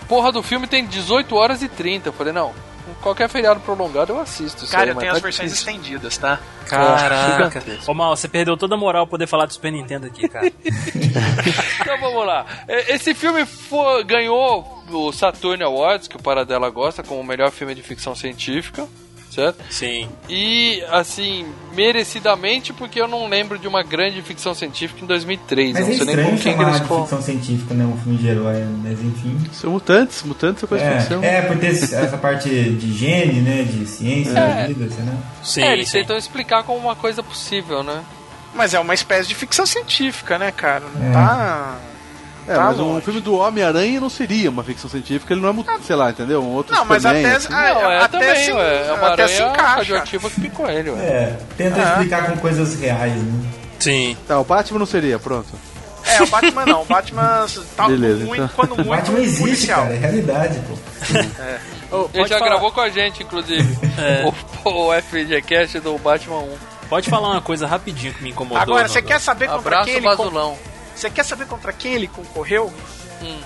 Porra 0.08 0.32
do 0.32 0.42
filme 0.42 0.66
tem 0.66 0.84
18 0.86 1.36
horas 1.36 1.62
e 1.62 1.68
30. 1.68 2.08
Eu 2.08 2.12
falei, 2.12 2.32
não, 2.32 2.52
qualquer 3.00 3.28
feriado 3.28 3.60
prolongado 3.60 4.12
eu 4.12 4.20
assisto. 4.20 4.66
Cara, 4.68 4.84
aí, 4.84 4.88
eu 4.90 4.94
tenho 4.96 5.10
tá 5.12 5.16
as 5.16 5.22
versões 5.22 5.50
difícil. 5.52 5.70
estendidas, 5.72 6.16
tá? 6.18 6.38
Caraca. 6.66 7.62
Ô, 7.86 7.94
Mal, 7.94 8.14
você 8.16 8.28
perdeu 8.28 8.56
toda 8.56 8.74
a 8.74 8.78
moral 8.78 9.06
poder 9.06 9.26
falar 9.26 9.46
do 9.46 9.52
Super 9.52 9.72
Nintendo 9.72 10.06
aqui, 10.06 10.28
cara. 10.28 10.50
Então 11.80 11.98
vamos 11.98 12.26
lá. 12.26 12.46
Esse 12.88 13.14
filme 13.14 13.44
foi- 13.44 14.04
ganhou 14.04 14.84
o 14.90 15.12
Saturn 15.12 15.62
Awards, 15.64 16.06
que 16.08 16.16
o 16.16 16.22
Paradela 16.22 16.70
gosta, 16.70 17.02
como 17.02 17.20
o 17.20 17.24
melhor 17.24 17.50
filme 17.50 17.74
de 17.74 17.82
ficção 17.82 18.14
científica, 18.14 18.86
certo? 19.30 19.58
Sim. 19.70 20.08
E, 20.28 20.82
assim, 20.90 21.46
merecidamente, 21.74 22.72
porque 22.72 23.00
eu 23.00 23.06
não 23.08 23.28
lembro 23.28 23.58
de 23.58 23.66
uma 23.68 23.82
grande 23.82 24.20
ficção 24.22 24.54
científica 24.54 25.02
em 25.02 25.06
2003. 25.06 25.72
Mas 25.72 25.80
eu 25.80 25.86
é 25.86 25.88
não 25.88 25.96
sei 25.96 26.06
nem 26.06 26.14
estranho 26.14 26.30
com 26.36 26.42
quem 26.42 26.52
chamar 26.52 26.68
eles 26.68 26.80
de 26.80 26.86
foram. 26.88 27.02
ficção 27.02 27.22
científica, 27.22 27.74
né? 27.74 27.84
Um 27.84 27.96
filme 27.98 28.18
de 28.18 28.28
herói, 28.28 28.64
mas 28.82 29.00
enfim. 29.00 29.40
São 29.52 29.70
mutantes, 29.70 30.22
mutantes 30.22 30.62
é 30.62 30.66
coisa 30.66 30.84
de 30.84 30.98
ficção. 30.98 31.22
É, 31.22 31.36
é, 31.38 31.42
por 31.42 31.56
ter 31.58 31.68
essa 31.68 32.18
parte 32.18 32.48
de 32.48 32.92
gene, 32.92 33.40
né? 33.40 33.62
De 33.62 33.86
ciência, 33.86 34.38
É. 34.38 34.62
da 34.62 34.66
vida, 34.66 34.84
assim, 34.86 35.02
né? 35.02 35.16
Sim, 35.42 35.62
é, 35.62 35.72
eles 35.72 35.88
sim. 35.88 35.98
tentam 35.98 36.16
explicar 36.16 36.62
como 36.64 36.78
uma 36.78 36.96
coisa 36.96 37.22
possível, 37.22 37.82
né? 37.82 38.02
Mas 38.54 38.74
é 38.74 38.80
uma 38.80 38.94
espécie 38.94 39.28
de 39.28 39.34
ficção 39.34 39.64
científica, 39.64 40.36
né, 40.38 40.50
cara? 40.50 40.84
Não 40.94 41.10
É. 41.10 41.12
tá. 41.12 41.78
É, 42.50 42.54
Tá 42.56 42.64
mas 42.64 42.80
um 42.80 42.84
longe. 42.94 43.04
filme 43.04 43.20
do 43.20 43.34
Homem-Aranha 43.36 44.00
não 44.00 44.10
seria 44.10 44.50
uma 44.50 44.64
ficção 44.64 44.90
científica, 44.90 45.32
ele 45.32 45.40
não 45.40 45.50
é, 45.50 45.52
mu- 45.52 45.64
sei 45.86 45.94
lá, 45.94 46.10
entendeu? 46.10 46.42
Um 46.42 46.48
outro 46.48 46.74
Não, 46.74 46.84
mas 46.84 47.00
Superman, 47.02 47.26
até, 47.26 47.36
assim. 47.36 47.48
ah, 47.52 47.74
não, 47.74 47.90
é 47.92 47.98
até 47.98 48.18
também, 48.18 48.44
se, 48.44 48.52
ué. 48.52 48.86
É 48.88 48.92
uma 48.92 49.08
até 49.12 49.28
se 49.28 49.42
encaixa. 49.42 49.62
radioativa 49.76 50.30
que 50.30 50.40
picou 50.40 50.68
ele, 50.68 50.90
ué. 50.90 50.98
É, 51.00 51.38
tenta 51.56 51.80
Ah. 51.80 51.90
explicar 51.92 52.26
com 52.30 52.36
coisas 52.38 52.74
reais, 52.80 53.14
né? 53.14 53.50
Sim. 53.78 54.16
Tá, 54.26 54.40
o 54.40 54.44
Batman 54.44 54.78
não 54.80 54.86
seria, 54.86 55.18
pronto. 55.18 55.46
É, 56.04 56.22
o 56.22 56.26
Batman 56.26 56.66
não. 56.66 56.82
O 56.82 56.84
Batman 56.86 57.46
tá 57.76 57.86
Beleza, 57.86 58.24
muito, 58.24 58.42
então. 58.42 58.50
quando 58.56 58.72
O 58.72 58.76
muito 58.78 58.88
Batman 58.90 59.18
existe, 59.20 59.40
policial. 59.42 59.82
cara, 59.82 59.94
é 59.94 59.98
realidade, 59.98 60.60
pô. 60.66 60.74
Ô, 61.96 62.00
Ele 62.04 62.08
pode 62.12 62.28
já 62.28 62.38
falar- 62.38 62.50
gravou 62.50 62.72
com 62.72 62.80
a 62.80 62.88
gente, 62.88 63.22
inclusive, 63.22 63.78
É. 63.98 64.24
o, 64.64 64.88
o 64.88 64.92
FGCast 65.02 65.78
do 65.80 65.96
Batman 65.98 66.38
1. 66.40 66.48
Pode 66.88 67.08
falar 67.08 67.28
uma 67.30 67.40
coisa 67.40 67.66
rapidinho 67.66 68.12
que 68.12 68.22
me 68.22 68.30
incomodou. 68.30 68.60
Agora, 68.60 68.88
você 68.88 69.00
quer 69.00 69.20
saber 69.20 69.46
contra 69.46 69.60
Abraço, 69.60 69.84
quem 69.84 69.94
ele 69.96 70.04
Basulão. 70.06 70.56
Você 71.00 71.10
quer 71.10 71.24
saber 71.24 71.46
contra 71.46 71.72
quem 71.72 71.94
ele 71.94 72.08
concorreu? 72.08 72.72
Hum. 73.22 73.38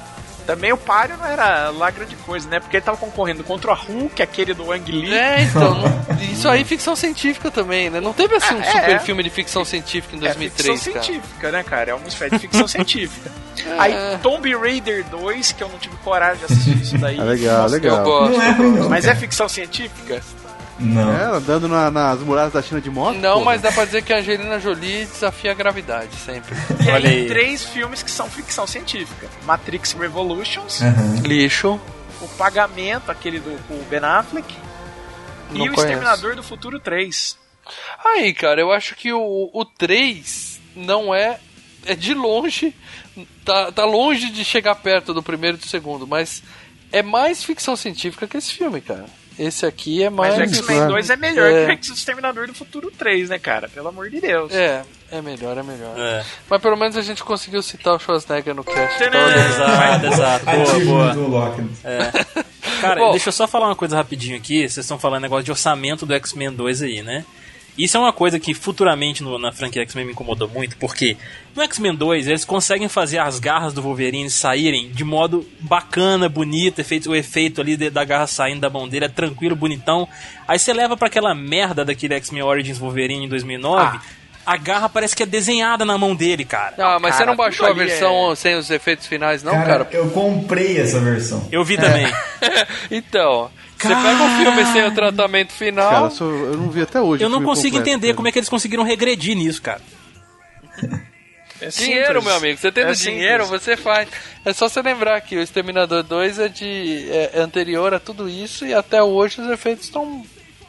Também 0.47 0.71
o 0.73 0.77
páreo 0.77 1.17
não 1.17 1.25
era 1.25 1.71
lá 1.71 1.91
grande 1.91 2.17
coisa, 2.17 2.47
né? 2.51 2.61
Porque 2.61 2.77
ele 2.77 2.85
tava 2.85 2.99
concorrendo 2.99 3.43
contra 3.43 3.71
o 3.73 3.75
Hulk, 3.75 4.23
aquele 4.23 4.53
do 4.53 4.71
Ang 4.71 4.93
Lee. 4.93 5.15
É, 5.15 5.43
então, 5.43 5.83
isso 6.21 6.47
aí 6.47 6.61
é 6.61 6.65
ficção 6.65 6.95
científica 6.95 7.51
também, 7.51 7.89
né? 7.89 7.99
Não 7.99 8.13
teve 8.13 8.35
assim 8.37 8.55
um 8.57 8.61
É, 8.61 8.71
super 8.73 8.91
é. 8.91 8.99
filme 8.99 9.23
de 9.23 9.31
ficção 9.31 9.65
científica 9.65 10.15
em 10.15 10.19
É 10.19 10.23
2003, 10.23 10.69
ficção 10.79 10.93
cara. 10.93 11.05
científica, 11.05 11.51
né, 11.51 11.63
cara? 11.63 11.91
É 11.93 11.95
uma 11.95 12.09
espécie 12.09 12.33
de 12.33 12.39
ficção 12.41 12.69
científica. 12.69 13.31
Aí 13.79 13.95
Tomb 14.23 14.55
Raider 14.55 15.03
2, 15.05 15.53
que 15.53 15.63
eu 15.63 15.69
não 15.71 15.79
tive 15.79 15.97
coragem 15.99 16.39
de 16.45 16.53
assistir 16.53 16.77
isso 16.77 16.99
daí. 16.99 17.17
É 17.21 17.23
legal, 17.25 17.63
Nossa, 17.63 17.75
legal. 17.77 17.99
Eu 18.01 18.05
gosto. 18.05 18.33
Não 18.37 18.43
é 18.43 18.51
ruim, 18.51 18.71
não. 18.81 18.89
Mas 18.91 19.07
é 19.07 19.15
ficção 19.15 19.49
científica? 19.49 20.21
Não. 20.79 21.13
É, 21.17 21.37
andando 21.37 21.69
na- 21.69 21.91
nas 21.91 22.21
muralhas 22.21 22.53
da 22.53 22.61
China 22.63 22.81
de 22.81 22.91
moto. 22.91 23.17
Não, 23.19 23.35
porra. 23.35 23.45
mas 23.45 23.63
dá 23.63 23.71
pra 23.71 23.85
dizer 23.85 24.03
que 24.03 24.13
a 24.13 24.19
Angelina 24.19 24.59
Jolie 24.59 25.05
desafia 25.07 25.53
a 25.53 25.55
gravidade 25.55 26.15
sempre. 26.17 26.55
E 26.85 26.91
Olha 26.91 27.09
aí, 27.09 27.21
aí. 27.23 27.27
três 27.29 27.65
filmes 27.65 28.03
que 28.03 28.11
são 28.11 28.29
ficção 28.29 28.67
científica: 28.67 29.29
Matrix 29.45 29.93
Revolutions, 29.93 30.83
Aham. 30.83 31.21
Lixo. 31.25 31.81
O 32.21 32.29
Pagamento, 32.37 33.11
aquele 33.11 33.39
do 33.39 33.51
com 33.69 33.75
o 33.75 33.85
Ben 33.91 34.01
Affleck, 34.03 34.55
Não 35.51 35.57
e 35.57 35.69
o 35.69 35.75
conheço. 35.75 35.81
Exterminador 35.83 36.35
do 36.37 36.43
Futuro 36.43 36.79
3. 36.81 37.37
Aí, 38.05 38.33
cara, 38.35 38.61
eu 38.61 38.71
acho 38.73 38.95
que 38.95 39.13
o, 39.13 39.51
o 39.53 39.65
3 39.65 40.61
não 40.75 41.15
é. 41.15 41.39
É 41.87 41.95
de 41.95 42.15
longe. 42.15 42.75
Tá, 43.45 43.71
tá 43.71 43.85
longe 43.85 44.31
de 44.31 44.43
chegar 44.45 44.75
perto 44.77 45.13
do 45.13 45.23
primeiro 45.23 45.57
e 45.59 45.61
do 45.61 45.67
segundo, 45.69 46.07
mas 46.07 46.43
é 46.91 47.03
mais 47.03 47.45
ficção 47.45 47.77
científica 47.77 48.27
que 48.27 48.37
esse 48.39 48.53
filme, 48.53 48.81
cara. 48.81 49.05
Esse 49.39 49.67
aqui 49.67 50.03
é 50.03 50.11
mais. 50.11 50.39
Mas 50.39 50.51
o 50.53 50.55
X-Men 50.55 50.87
2 50.87 51.11
é 51.11 51.17
melhor 51.17 51.51
É. 51.51 51.77
que 51.77 51.91
o 51.91 51.95
Exterminador 51.95 52.47
do 52.47 52.55
Futuro 52.55 52.91
3, 52.91 53.31
né, 53.31 53.39
cara? 53.39 53.69
Pelo 53.69 53.89
amor 53.89 54.09
de 54.09 54.21
Deus. 54.21 54.53
É, 54.55 54.83
é 55.11 55.21
melhor, 55.21 55.59
é 55.59 55.63
melhor. 55.63 55.95
É. 55.99 56.25
Mas 56.49 56.63
pelo 56.63 56.77
menos 56.77 56.97
a 56.97 57.03
gente 57.03 57.23
conseguiu 57.25 57.61
citar 57.63 57.95
o 57.95 57.99
Schwarzenegger 57.99 58.55
no 58.55 58.63
cast. 58.63 59.01
Né? 59.01 59.47
Exato, 59.49 60.07
exato. 60.07 60.45
Boa, 60.85 61.15
boa. 61.15 61.49
Loki. 61.49 61.63
Cara, 62.81 63.01
Bom. 63.01 63.11
deixa 63.13 63.29
eu 63.29 63.33
só 63.33 63.47
falar 63.49 63.67
uma 63.69 63.77
coisa 63.77 63.97
rapidinho 63.97 64.37
aqui. 64.37 64.61
Vocês 64.69 64.79
estão 64.85 64.99
falando 64.99 65.23
negócio 65.23 65.45
de 65.45 65.51
orçamento 65.51 66.05
do 66.07 66.15
X-Men 66.15 66.53
2 66.53 66.83
aí, 66.83 67.03
né? 67.03 67.25
Isso 67.77 67.97
é 67.97 68.01
uma 68.01 68.13
coisa 68.13 68.39
que 68.39 68.55
futuramente 68.55 69.23
no- 69.23 69.39
na 69.39 69.51
franquia 69.51 69.83
X-Men 69.83 70.05
me 70.07 70.13
incomodou 70.13 70.49
muito, 70.49 70.77
porque 70.77 71.17
no 71.57 71.63
X-Men 71.65 71.95
2 71.97 72.29
eles 72.29 72.45
conseguem 72.45 72.89
fazer 72.89 73.19
as 73.19 73.41
garras 73.41 73.73
do 73.75 73.83
Wolverine 73.83 74.31
saírem 74.31 74.91
de 74.91 75.03
modo 75.03 75.45
bacana, 75.61 76.29
bonito, 76.29 76.79
efeito, 76.79 77.11
o 77.11 77.17
efeito 77.17 77.61
ali 77.61 77.77
de- 77.77 77.91
da 77.91 78.05
garra 78.05 78.27
saindo 78.29 78.61
da 78.61 78.71
mão 78.71 78.89
dele 78.89 79.07
é 79.07 79.09
tranquilo, 79.09 79.57
bonitão. 79.57 80.09
Aí 80.47 80.59
você 80.59 80.73
leva 80.73 80.97
pra 80.97 81.09
aquela 81.09 81.35
merda 81.35 81.85
daquele 81.85 82.15
X-Men 82.15 82.43
Origins 82.45 82.79
Wolverine 82.79 83.25
em 83.25 83.29
2009, 83.29 83.99
a 84.47 84.57
garra 84.57 84.89
parece 84.89 85.17
que 85.17 85.23
é 85.23 85.27
desenhada 85.27 85.85
na 85.85 85.97
mão 85.99 86.15
dele, 86.15 86.45
cara. 86.45 86.75
Ah, 86.79 86.99
mas 87.01 87.15
você 87.17 87.25
não 87.25 87.35
baixou 87.35 87.67
a 87.67 87.71
ali 87.71 87.79
versão 87.79 88.37
sem 88.37 88.55
os 88.55 88.71
efeitos 88.71 89.07
finais, 89.07 89.43
não, 89.43 89.53
Cara, 89.53 89.85
cara? 89.85 89.89
eu 89.93 90.11
comprei 90.11 90.79
essa 90.79 91.01
versão. 91.01 91.49
Eu 91.51 91.65
vi 91.65 91.77
também. 91.77 92.07
então, 92.91 93.51
você 93.79 93.89
pega 93.95 94.23
o 94.25 94.29
filme 94.39 94.67
sem 94.73 94.85
o 94.87 94.95
tratamento 94.95 95.53
final. 95.53 95.91
Cara, 95.91 96.11
só- 96.11 96.25
eu 96.25 96.57
não 96.57 96.71
vi 96.71 96.83
até 96.83 97.01
hoje. 97.01 97.23
Eu 97.23 97.29
não 97.29 97.43
consigo 97.43 97.77
completo, 97.77 97.89
entender 97.91 98.07
cara. 98.09 98.17
como 98.17 98.29
é 98.29 98.33
que 98.33 98.39
eles 98.39 98.49
conseguiram 98.49 98.83
regredir 98.85 99.37
nisso, 99.37 99.61
cara. 99.63 99.81
É 101.61 101.69
dinheiro, 101.69 102.23
meu 102.23 102.35
amigo. 102.35 102.59
Você 102.59 102.71
tendo 102.73 102.91
É 102.91 102.95
dinheiro, 102.95 103.45
simples. 103.45 103.63
você 103.63 103.77
faz. 103.77 104.09
É 104.45 104.53
só 104.53 104.69
você 104.69 104.83
lembrar 104.83 105.21
que 105.21 105.37
o 105.37 105.41
Exterminador 105.41 106.03
2 106.03 106.39
é 106.39 106.49
de 106.49 107.07
é 107.11 107.41
anterior 107.41 107.95
a 107.95 108.01
tudo 108.01 108.29
isso 108.29 108.67
e 108.67 108.75
até 108.75 109.03
hoje 109.03 109.41
os 109.41 109.49
efeitos 109.51 109.85
estão 109.85 110.25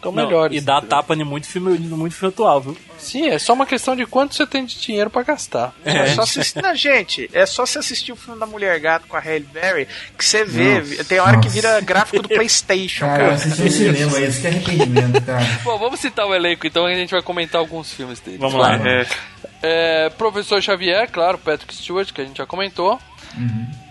estão 0.10 0.12
melhores. 0.12 0.58
E 0.58 0.62
dá 0.62 0.82
tapa 0.82 1.14
em 1.16 1.24
muito 1.24 1.47
filme, 1.47 1.78
muito 1.80 2.16
filme 2.16 2.34
atual, 2.34 2.62
viu? 2.62 2.78
Sim, 2.97 3.28
é 3.30 3.38
só 3.39 3.53
uma 3.53 3.66
questão 3.66 3.95
de 3.95 4.06
quanto 4.06 4.36
você 4.36 4.45
tem 4.47 4.66
de 4.66 4.80
dinheiro 4.80 5.10
pra 5.10 5.24
gastar. 5.24 5.74
É. 5.84 6.08
só 6.08 6.22
assistir, 6.22 6.62
não, 6.62 6.76
gente, 6.76 7.30
é 7.34 7.45
só 7.45 7.66
você 7.66 7.80
assistir 7.80 8.12
o 8.12 8.16
filme 8.16 8.39
da 8.39 8.45
Mulher 8.45 8.80
Gato 8.80 9.08
com 9.08 9.18
a 9.18 9.20
Halle 9.20 9.45
Berry 9.51 9.88
que 10.18 10.26
você 10.26 10.43
vê, 10.43 10.80
Nossa. 10.80 11.03
tem 11.06 11.20
hora 11.20 11.39
que 11.39 11.49
vira 11.49 11.80
gráfico 11.82 12.22
do 12.22 12.30
Playstation, 12.36 13.06
Cara, 13.06 13.24
eu 13.24 13.28
cara. 13.28 13.34
assisti 13.36 13.62
no 13.62 13.72
cinema 13.72 14.20
isso, 14.20 14.41
que 14.41 14.47
arrependimento, 14.47 15.22
cara. 15.26 15.45
Bom, 15.64 15.78
vamos 15.78 15.99
citar 15.99 16.26
o 16.26 16.34
elenco 16.34 16.66
então 16.66 16.89
e 16.89 16.93
a 16.93 16.95
gente 16.95 17.12
vai 17.12 17.22
comentar 17.22 17.60
alguns 17.60 17.91
filmes 17.91 18.20
dele. 18.20 18.38
Vamos 18.38 18.60
lá. 18.60 18.76
É. 18.76 19.06
É, 19.62 20.10
Professor 20.12 20.62
Xavier, 20.62 21.10
claro, 21.12 21.38
Patrick 21.38 21.74
Stewart, 21.76 22.12
que 22.12 22.22
a 22.22 22.26
gente 22.26 22.38
já 22.38 22.45
comentou. 22.45 22.99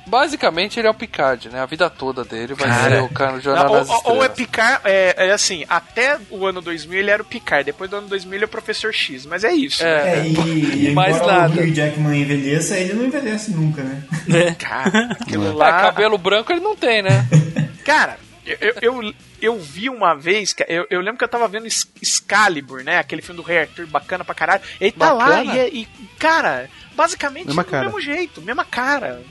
Basicamente 0.06 0.78
ele 0.78 0.86
é 0.86 0.90
o 0.90 0.94
Picard, 0.94 1.48
né? 1.48 1.60
A 1.60 1.66
vida 1.66 1.88
toda 1.88 2.24
dele 2.24 2.54
vai 2.54 2.68
Cara. 2.68 2.90
ser 2.96 3.02
o 3.02 3.08
cara 3.08 3.32
do 3.32 3.40
Jornal 3.40 3.64
Não, 3.66 3.72
das 3.74 3.88
ou, 3.88 4.02
ou 4.16 4.24
é. 4.24 4.28
Picard, 4.28 4.80
é, 4.84 5.14
é 5.28 5.32
assim, 5.32 5.64
até 5.68 6.18
o 6.30 6.46
ano 6.46 6.60
2000 6.60 6.98
ele 6.98 7.10
era 7.10 7.22
o 7.22 7.24
Picard, 7.24 7.64
depois 7.64 7.88
do 7.90 7.96
ano 7.96 8.08
2000 8.08 8.34
ele 8.34 8.44
é 8.44 8.46
o 8.46 8.48
Professor 8.48 8.92
X, 8.92 9.24
mas 9.26 9.44
é 9.44 9.52
isso. 9.52 9.82
É. 9.82 10.18
É, 10.18 10.26
e, 10.26 10.88
e 10.88 10.92
Mais 10.92 11.16
embora 11.16 11.32
nada. 11.40 11.60
o 11.60 11.64
Hugh 11.64 11.72
Jackman 11.74 12.20
envelheça, 12.20 12.76
ele 12.78 12.92
não 12.94 13.06
envelhece 13.06 13.50
nunca, 13.52 13.82
né? 13.82 14.02
Cara, 14.58 15.16
aquilo 15.20 15.50
Ah, 15.50 15.54
lá... 15.54 15.82
cabelo 15.82 16.18
branco 16.18 16.52
ele 16.52 16.60
não 16.60 16.76
tem, 16.76 17.02
né? 17.02 17.26
Cara, 17.84 18.18
eu, 18.46 18.74
eu, 18.82 19.14
eu 19.40 19.58
vi 19.58 19.88
uma 19.88 20.14
vez, 20.14 20.54
eu, 20.68 20.86
eu 20.90 21.00
lembro 21.00 21.16
que 21.18 21.24
eu 21.24 21.28
tava 21.28 21.48
vendo 21.48 21.64
Ex- 21.64 21.88
Excalibur, 22.02 22.82
né? 22.84 22.98
Aquele 22.98 23.22
filme 23.22 23.40
do 23.40 23.46
Rei 23.46 23.60
Arthur, 23.60 23.86
bacana 23.86 24.22
pra 24.24 24.34
caralho. 24.34 24.62
Ele 24.80 24.92
tá 24.92 25.12
lá 25.14 25.28
Bacana? 25.28 25.54
e, 25.54 25.58
é- 25.58 25.68
e, 25.70 25.88
cara, 26.18 26.68
basicamente 26.94 27.46
Mesma 27.46 27.62
do 27.64 27.70
cara. 27.70 27.84
mesmo 27.86 28.00
jeito, 28.00 28.42
mesma 28.42 28.64
cara. 28.64 29.22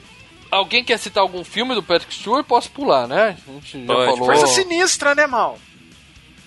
Alguém 0.53 0.83
quer 0.83 0.97
citar 0.99 1.21
algum 1.21 1.43
filme 1.43 1.73
do 1.75 1.81
Patrick 1.83 2.13
Stewart? 2.13 2.45
Posso 2.45 2.69
pular, 2.71 3.07
né? 3.07 3.37
A 3.47 3.51
gente 3.51 3.81
já 3.85 3.93
Pode. 3.93 4.05
falou. 4.11 4.25
Força 4.25 4.47
Sinistra, 4.47 5.15
né, 5.15 5.25
mal? 5.27 5.57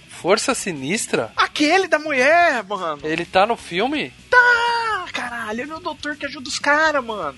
Força 0.08 0.54
Sinistra? 0.54 1.30
Aquele 1.36 1.88
da 1.88 1.98
mulher, 1.98 2.62
mano. 2.64 3.00
Ele 3.04 3.24
tá 3.24 3.46
no 3.46 3.56
filme? 3.56 4.12
Ah, 4.34 5.04
caralho, 5.12 5.60
ele 5.62 5.70
é 5.72 5.74
o 5.74 5.80
doutor 5.80 6.16
que 6.16 6.26
ajuda 6.26 6.48
os 6.48 6.58
caras, 6.58 7.04
mano. 7.04 7.36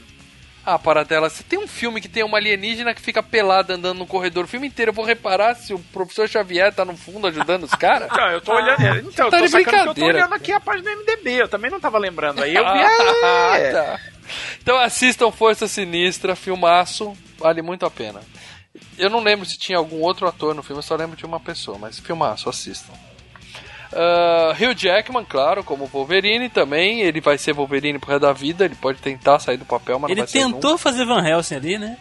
Ah, 0.64 0.78
para 0.78 1.02
dela, 1.02 1.30
você 1.30 1.42
tem 1.42 1.58
um 1.58 1.66
filme 1.66 1.98
que 1.98 2.08
tem 2.08 2.22
uma 2.22 2.36
alienígena 2.36 2.92
que 2.92 3.00
fica 3.00 3.22
pelada 3.22 3.72
andando 3.74 3.96
no 3.98 4.06
corredor 4.06 4.44
o 4.44 4.48
filme 4.48 4.66
inteiro. 4.66 4.90
Eu 4.90 4.94
vou 4.94 5.04
reparar 5.04 5.54
se 5.54 5.72
o 5.72 5.78
professor 5.78 6.28
Xavier 6.28 6.74
tá 6.74 6.84
no 6.84 6.94
fundo 6.94 7.26
ajudando 7.26 7.62
os 7.64 7.70
caras? 7.74 8.08
Não, 8.14 8.30
eu 8.30 8.40
tô 8.42 8.52
olhando. 8.52 8.82
é, 8.82 8.98
Então, 8.98 9.30
tá 9.30 9.38
eu 9.38 9.48
tô 9.50 9.58
de 9.58 9.64
que 9.64 9.70
eu 9.70 9.72
tô 9.72 9.94
brincadeira. 9.94 10.18
olhando 10.18 10.34
aqui 10.34 10.52
a 10.52 10.60
página 10.60 10.90
do 10.90 10.96
MDB, 11.00 11.30
eu 11.42 11.48
também 11.48 11.70
não 11.70 11.80
tava 11.80 11.96
lembrando. 11.96 12.42
Aí 12.42 12.54
eu 12.54 12.62
vi. 12.70 12.80
Ah, 13.24 13.56
é. 13.58 13.72
tá. 13.72 14.00
Então 14.62 14.78
assistam 14.78 15.30
Força 15.30 15.68
Sinistra, 15.68 16.36
filmaço, 16.36 17.16
vale 17.38 17.62
muito 17.62 17.86
a 17.86 17.90
pena. 17.90 18.20
Eu 18.96 19.10
não 19.10 19.20
lembro 19.20 19.46
se 19.46 19.58
tinha 19.58 19.78
algum 19.78 20.00
outro 20.00 20.26
ator 20.26 20.54
no 20.54 20.62
filme, 20.62 20.78
eu 20.78 20.82
só 20.82 20.94
lembro 20.94 21.16
de 21.16 21.24
uma 21.24 21.40
pessoa, 21.40 21.78
mas 21.78 21.98
filmaço, 21.98 22.48
assistam. 22.48 22.92
Ah, 23.92 24.54
Hugh 24.54 24.74
Jackman, 24.74 25.24
claro, 25.24 25.64
como 25.64 25.86
Wolverine 25.86 26.48
também. 26.48 27.00
Ele 27.00 27.20
vai 27.20 27.38
ser 27.38 27.52
Wolverine 27.52 27.98
pro 27.98 28.10
resto 28.10 28.22
da 28.22 28.32
vida. 28.32 28.64
Ele 28.64 28.74
pode 28.74 28.98
tentar 28.98 29.38
sair 29.38 29.56
do 29.56 29.64
papel, 29.64 29.98
mas 29.98 30.10
Ele 30.10 30.20
não 30.20 30.26
vai 30.26 30.32
ser 30.32 30.38
tentou 30.38 30.78
fazer 30.78 31.04
Van 31.04 31.26
Helsing 31.26 31.56
ali, 31.56 31.78
né? 31.78 31.96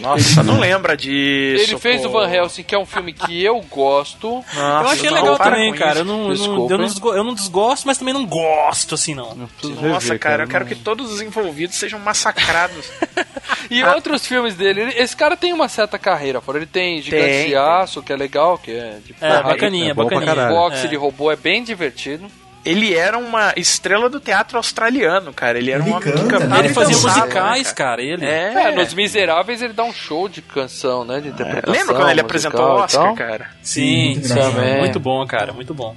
Nossa, 0.00 0.42
não 0.42 0.58
lembra 0.58 0.96
disso. 0.96 1.62
Ele 1.64 1.78
fez 1.78 2.02
pô. 2.02 2.08
o 2.08 2.10
Van 2.12 2.28
Helsing, 2.30 2.62
que 2.62 2.74
é 2.74 2.78
um 2.78 2.86
filme 2.86 3.12
que 3.12 3.42
eu 3.44 3.60
gosto. 3.70 4.42
Nossa, 4.54 4.56
eu 4.56 4.88
achei 4.88 5.10
não, 5.10 5.16
legal 5.16 5.38
também, 5.38 5.72
cara. 5.74 6.00
Eu 6.00 6.04
não, 6.04 6.14
eu, 6.22 6.28
não, 6.28 6.34
Desculpa, 6.34 6.72
eu, 6.74 6.78
não 6.78 6.84
desgo- 6.86 7.12
eu 7.14 7.24
não 7.24 7.34
desgosto, 7.34 7.86
mas 7.86 7.98
também 7.98 8.14
não 8.14 8.24
gosto 8.26 8.94
assim, 8.94 9.14
não. 9.14 9.48
Nossa, 9.82 10.18
cara, 10.18 10.44
eu 10.44 10.48
quero 10.48 10.64
que 10.66 10.74
todos 10.74 11.12
os 11.12 11.20
envolvidos 11.20 11.76
sejam 11.76 11.98
massacrados. 11.98 12.90
E 13.70 13.82
outros 13.84 14.26
filmes 14.26 14.54
dele. 14.54 14.80
ele- 14.82 14.94
esse 14.98 15.16
cara 15.16 15.36
tem 15.36 15.52
uma 15.52 15.68
certa 15.68 15.98
carreira, 15.98 16.40
fora. 16.40 16.58
Ele 16.58 16.66
tem 16.66 17.00
Gigante 17.00 17.22
Tem, 17.24 17.46
de. 17.48 17.56
Aço, 17.56 18.02
que 18.02 18.12
é 18.12 18.16
legal, 18.16 18.58
que 18.58 18.70
é 18.70 18.98
de 19.04 19.14
É, 19.20 19.42
bacaninha, 19.42 19.90
é 19.92 19.94
bacaninha. 19.94 20.48
Boxe 20.48 20.86
É. 20.86 20.88
de 20.88 20.96
robô 20.96 21.30
é 21.30 21.36
bem 21.36 21.62
divertido. 21.62 22.26
Ele 22.64 22.94
era 22.94 23.18
uma 23.18 23.52
estrela 23.56 24.08
do 24.08 24.20
teatro 24.20 24.56
australiano, 24.56 25.32
cara. 25.32 25.58
Ele 25.58 25.70
era 25.72 25.82
Ele 25.82 25.90
um 25.90 25.96
homem 25.96 26.04
que 26.08 26.12
canta, 26.16 26.28
cantava 26.30 26.46
né? 26.54 26.58
Ele 26.60 26.74
fazia 26.74 26.94
dançava, 26.94 27.18
musicais, 27.20 27.66
né, 27.68 27.74
cara, 27.74 28.02
ele. 28.02 28.24
É, 28.24 28.52
É, 28.68 28.70
nos 28.76 28.94
Miseráveis 28.94 29.60
ele 29.62 29.72
dá 29.72 29.82
um 29.82 29.92
show 29.92 30.28
de 30.28 30.40
canção, 30.42 31.04
né? 31.04 31.20
De 31.20 31.28
interpretação. 31.28 31.72
Lembra 31.72 31.94
quando 31.96 32.10
ele 32.10 32.20
apresentou 32.20 32.60
o 32.64 32.74
Oscar, 32.76 33.14
cara? 33.14 33.50
Sim, 33.62 34.10
Muito 34.12 34.26
sim. 34.28 34.32
engraçado. 34.34 34.78
Muito 34.78 35.00
bom, 35.00 35.26
cara, 35.26 35.52
muito 35.52 35.74
bom. 35.74 35.96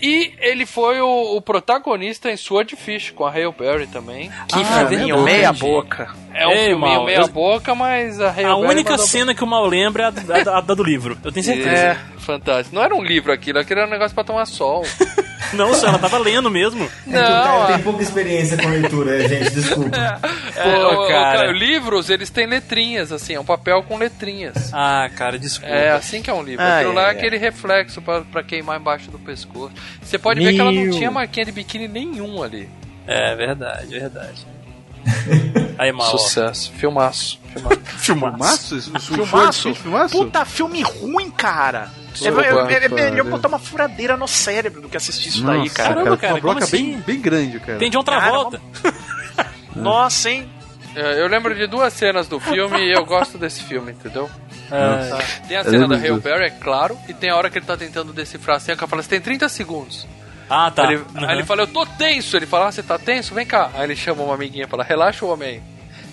E 0.00 0.32
ele 0.40 0.66
foi 0.66 1.00
o, 1.00 1.36
o 1.36 1.40
protagonista 1.40 2.30
em 2.30 2.36
Swordfish 2.36 3.10
com 3.10 3.24
a 3.24 3.30
Hale 3.30 3.52
Berry 3.58 3.86
também. 3.86 4.30
Que 4.48 4.60
Ah, 4.60 4.86
filminho 4.86 5.16
verdade. 5.16 5.24
meia 5.24 5.52
boca. 5.54 6.08
É 6.34 6.46
um 6.46 6.50
Ei, 6.50 6.58
filminho 6.68 6.78
Mal, 6.80 7.04
meia 7.06 7.18
eu- 7.20 7.28
boca, 7.28 7.74
mas 7.74 8.20
a 8.20 8.28
Hale 8.28 8.44
A 8.44 8.54
Berry 8.56 8.66
única 8.66 8.90
mandou- 8.90 9.06
cena 9.06 9.34
que 9.34 9.42
o 9.42 9.46
mal 9.46 9.64
lembra 9.66 10.02
é 10.02 10.06
a, 10.06 10.10
da- 10.10 10.58
a 10.58 10.60
da 10.60 10.74
do 10.74 10.82
livro. 10.82 11.16
Eu 11.24 11.32
tenho 11.32 11.44
certeza. 11.46 11.70
É, 11.70 11.96
fantástico. 12.18 12.74
Não 12.76 12.82
era 12.82 12.94
um 12.94 13.02
livro 13.02 13.32
aquilo, 13.32 13.58
aquilo 13.58 13.80
era 13.80 13.88
um 13.88 13.92
negócio 13.92 14.14
pra 14.14 14.22
tomar 14.24 14.44
sol. 14.44 14.84
Não, 15.52 15.74
só 15.74 15.88
ela 15.88 15.98
tava 15.98 16.18
lendo 16.18 16.50
mesmo. 16.50 16.84
É 16.84 17.10
que 17.10 17.10
o 17.10 17.12
cara 17.12 17.58
Não, 17.60 17.66
tem 17.66 17.78
pouca 17.80 18.02
experiência 18.02 18.56
com 18.56 18.68
leitura, 18.68 19.28
gente, 19.28 19.50
desculpa. 19.50 19.96
É, 20.56 20.62
Pô, 20.62 20.70
o- 20.70 21.04
o- 21.04 21.08
cara. 21.08 21.52
livros, 21.52 22.10
eles 22.10 22.30
têm 22.30 22.46
letrinhas, 22.46 23.12
assim, 23.12 23.34
é 23.34 23.40
um 23.40 23.44
papel 23.44 23.82
com 23.82 23.96
letrinhas. 23.98 24.70
Ah, 24.72 25.08
cara, 25.16 25.38
desculpa. 25.38 25.72
É 25.72 25.90
assim 25.92 26.22
que 26.22 26.30
é 26.30 26.32
um 26.34 26.42
livro. 26.42 26.64
Ah, 26.64 26.78
Aquilo 26.78 26.92
é, 26.92 26.94
lá 26.96 27.02
é 27.02 27.08
é. 27.08 27.10
aquele 27.10 27.36
reflexo 27.36 28.00
pra, 28.02 28.22
pra 28.22 28.42
queimar 28.42 28.80
embaixo 28.80 29.10
do 29.10 29.18
pescoço. 29.18 29.72
Você 30.02 30.18
pode 30.18 30.40
ver 30.42 30.52
que 30.54 30.60
ela 30.60 30.72
não 30.72 30.90
tinha 30.90 31.10
marquinha 31.10 31.44
de 31.46 31.52
biquíni 31.52 31.88
nenhum 31.88 32.42
ali. 32.42 32.68
É 33.06 33.34
verdade, 33.36 33.98
verdade. 33.98 34.46
Aí. 35.78 35.92
Sucesso. 36.02 36.72
Filmaço. 36.72 37.40
Filmaço. 37.98 38.80
Filmaço? 39.00 39.74
Filmaço? 39.74 40.16
Puta, 40.18 40.44
filme 40.44 40.82
ruim, 40.82 41.30
cara. 41.30 41.90
É, 41.90 42.12
Desculpa, 42.12 42.42
é- 42.42 42.46
é- 42.74 42.84
é 42.84 42.88
melhor 42.88 43.16
cara. 43.16 43.24
botar 43.24 43.48
uma 43.48 43.58
furadeira 43.58 44.16
no 44.16 44.28
cérebro 44.28 44.80
do 44.80 44.88
que 44.88 44.96
assistir 44.96 45.30
isso 45.30 45.42
daí, 45.44 45.58
Nossa, 45.60 45.74
cara. 45.74 45.94
Caramba, 45.94 46.16
cara, 46.16 46.34
uma 46.34 46.40
broca 46.40 46.60
como 46.60 46.70
bem, 46.70 46.94
assim? 46.94 47.02
bem 47.04 47.20
grande, 47.20 47.58
cara. 47.60 47.78
Tem 47.78 47.90
John 47.90 48.04
Travolta. 48.04 48.60
Nossa, 49.74 50.30
hein? 50.30 50.48
É, 50.94 51.20
eu 51.20 51.26
lembro 51.26 51.54
de 51.54 51.66
duas 51.66 51.92
cenas 51.92 52.28
do 52.28 52.38
filme 52.38 52.78
e 52.78 52.92
eu 52.92 53.04
gosto 53.04 53.36
desse 53.36 53.64
filme, 53.64 53.90
entendeu? 53.92 54.30
Ah, 54.70 55.18
Tem 55.48 55.56
a 55.56 55.64
cena 55.64 55.88
da 55.88 55.96
disso. 55.96 56.20
Berry, 56.20 56.44
é 56.46 56.50
claro, 56.50 56.96
e 57.08 57.12
tem 57.12 57.30
a 57.30 57.36
hora 57.36 57.50
que 57.50 57.58
ele 57.58 57.66
tá 57.66 57.76
tentando 57.76 58.12
decifrar 58.12 58.56
a 58.56 58.60
senha, 58.60 58.76
que 58.76 58.82
ela 58.84 58.88
fala, 58.88 59.02
você 59.02 59.08
tem 59.08 59.20
30 59.20 59.48
segundos. 59.48 60.06
Ah, 60.54 60.70
tá. 60.70 60.88
Aí 60.88 60.94
ele, 60.94 61.02
Uhum. 61.14 61.24
aí 61.28 61.36
ele 61.36 61.44
fala, 61.44 61.62
eu 61.62 61.66
tô 61.66 61.84
tenso. 61.86 62.36
Ele 62.36 62.46
fala, 62.46 62.68
ah, 62.68 62.72
você 62.72 62.82
tá 62.82 62.98
tenso? 62.98 63.34
Vem 63.34 63.46
cá. 63.46 63.70
Aí 63.74 63.84
ele 63.84 63.96
chama 63.96 64.22
uma 64.22 64.34
amiguinha 64.34 64.64
e 64.64 64.68
fala, 64.68 64.84
relaxa, 64.84 65.24
homem. 65.26 65.62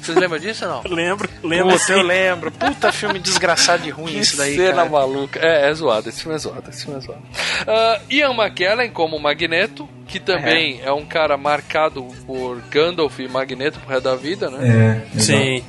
Vocês 0.01 0.17
lembram 0.17 0.39
disso 0.39 0.65
ou 0.65 0.71
não? 0.71 0.81
Lembro, 0.95 1.29
lembro 1.43 1.77
Puta, 1.77 1.93
eu 1.93 2.01
lembro. 2.01 2.51
Puta 2.51 2.91
filme 2.91 3.19
desgraçado 3.19 3.85
e 3.85 3.91
ruim 3.91 4.17
isso 4.17 4.35
daí, 4.35 4.55
cena 4.55 4.77
cara. 4.77 4.89
maluca. 4.89 5.39
É, 5.39 5.69
é 5.69 5.73
zoado, 5.75 6.09
esse 6.09 6.21
filme 6.23 6.35
é 6.35 6.39
zoado, 6.39 6.63
esse 6.71 6.85
filme 6.85 6.97
é 6.97 7.01
zoado. 7.03 7.21
Ah, 7.67 7.99
Ian 8.09 8.33
McKellen 8.33 8.89
como 8.89 9.19
Magneto, 9.19 9.87
que 10.07 10.19
também 10.19 10.81
é. 10.83 10.91
um 10.91 11.05
cara 11.05 11.37
marcado 11.37 12.03
por 12.25 12.59
Gandalf 12.71 13.19
e 13.19 13.27
Magneto 13.27 13.79
pro 13.79 13.89
resto 13.89 14.03
da 14.03 14.15
vida, 14.15 14.49
né? 14.49 15.05
É. 15.15 15.19
Sim. 15.19 15.63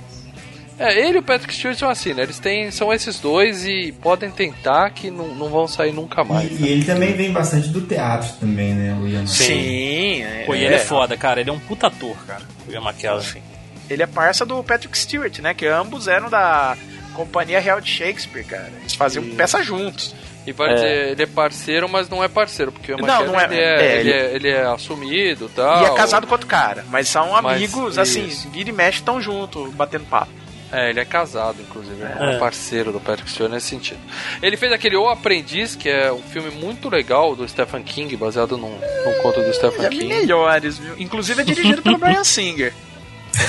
É, 0.83 0.99
ele 1.09 1.17
e 1.17 1.21
o 1.21 1.23
Patrick 1.23 1.55
Stewart 1.55 1.79
são 1.79 1.89
assim, 1.89 2.13
né? 2.15 2.23
Eles 2.23 2.39
têm, 2.39 2.71
são 2.71 2.93
esses 2.93 3.19
dois 3.21 3.65
e 3.67 3.93
podem 4.03 4.31
tentar 4.31 4.91
que 4.91 5.11
não, 5.11 5.29
não 5.35 5.49
vão 5.49 5.67
sair 5.69 5.93
nunca 5.93 6.25
mais. 6.25 6.51
E, 6.61 6.65
e 6.65 6.69
ele 6.69 6.85
também 6.85 7.15
vem 7.15 7.31
bastante 7.33 7.69
do 7.69 7.81
teatro 7.83 8.29
também, 8.41 8.75
né, 8.75 8.99
o 9.01 9.07
Ian? 9.07 9.27
Sim, 9.27 10.23
é, 10.23 10.45
Pô, 10.47 10.55
e 10.55 10.65
ele 10.65 10.75
é 10.75 10.79
foda, 10.79 11.17
cara. 11.17 11.41
Ele 11.41 11.51
é 11.51 11.53
um 11.53 11.59
puta 11.59 11.87
ator, 11.87 12.17
cara. 12.27 12.43
O 12.69 12.73
Ian 12.73 12.81
McKellen. 12.83 13.43
Ele 13.91 14.03
é 14.03 14.07
parça 14.07 14.45
do 14.47 14.63
Patrick 14.65 14.97
Stewart, 14.97 15.39
né? 15.41 15.53
Que 15.55 15.67
ambos 15.67 16.09
eram 16.09 16.31
da 16.31 16.77
Companhia 17.15 17.61
Real 17.61 17.81
de 17.81 17.91
Shakespeare, 17.91 18.45
cara. 18.45 18.71
Eles 18.81 18.95
faziam 18.95 19.25
peça 19.37 19.63
juntos. 19.63 20.15
E 20.45 20.51
vai 20.53 20.75
dizer, 20.75 21.11
ele 21.13 21.23
é 21.23 21.27
parceiro, 21.27 21.89
mas 21.89 22.09
não 22.09 22.25
é 22.25 22.27
parceiro, 22.27 22.73
porque 22.73 22.93
o 22.93 22.99
Ian 22.99 23.07
Não, 23.07 23.21
McKellen, 23.23 23.33
não 23.33 23.41
é- 23.41 23.45
ele, 23.45 23.61
é, 23.61 23.65
é, 23.65 24.01
ele, 24.01 24.11
ele- 24.11 24.13
é, 24.13 24.35
ele 24.35 24.49
é 24.49 24.63
assumido 24.67 25.47
e 25.47 25.49
tal. 25.51 25.83
E 25.83 25.87
é 25.87 25.95
casado 25.95 26.27
com 26.27 26.33
outro 26.33 26.49
cara. 26.49 26.85
Mas 26.91 27.09
são 27.09 27.31
Mas, 27.41 27.57
amigos, 27.57 27.93
isso. 27.93 28.01
assim, 28.01 28.27
vira 28.51 28.71
e 28.71 28.73
mexe, 28.73 28.99
estão 28.99 29.21
junto, 29.21 29.71
batendo 29.73 30.05
papo. 30.07 30.33
É, 30.73 30.89
ele 30.91 31.01
é 31.01 31.05
casado, 31.05 31.59
inclusive. 31.61 32.03
É 32.03 32.35
É. 32.35 32.39
parceiro 32.39 32.91
do 32.93 32.99
Patrick 32.99 33.31
Stewart 33.31 33.53
nesse 33.53 33.67
sentido. 33.69 34.01
Ele 34.43 34.57
fez 34.57 34.73
aquele 34.73 34.97
O 34.97 35.07
Aprendiz, 35.09 35.77
que 35.77 35.89
é 35.89 36.11
um 36.13 36.23
filme 36.23 36.51
muito 36.51 36.89
legal 36.89 37.37
do 37.37 37.47
Stephen 37.47 37.83
King, 37.83 38.17
baseado 38.17 38.57
num, 38.57 38.71
num 39.05 39.13
conto 39.23 39.43
do 39.43 39.53
Stephen 39.53 39.85
É 39.85 39.89
King. 39.91 40.07
melhores, 40.07 40.79
viu? 40.79 40.95
Inclusive 40.99 41.43
é 41.43 41.45
dirigido 41.45 41.83
pelo 41.83 41.99
Brian 41.99 42.25
Singer. 42.25 42.73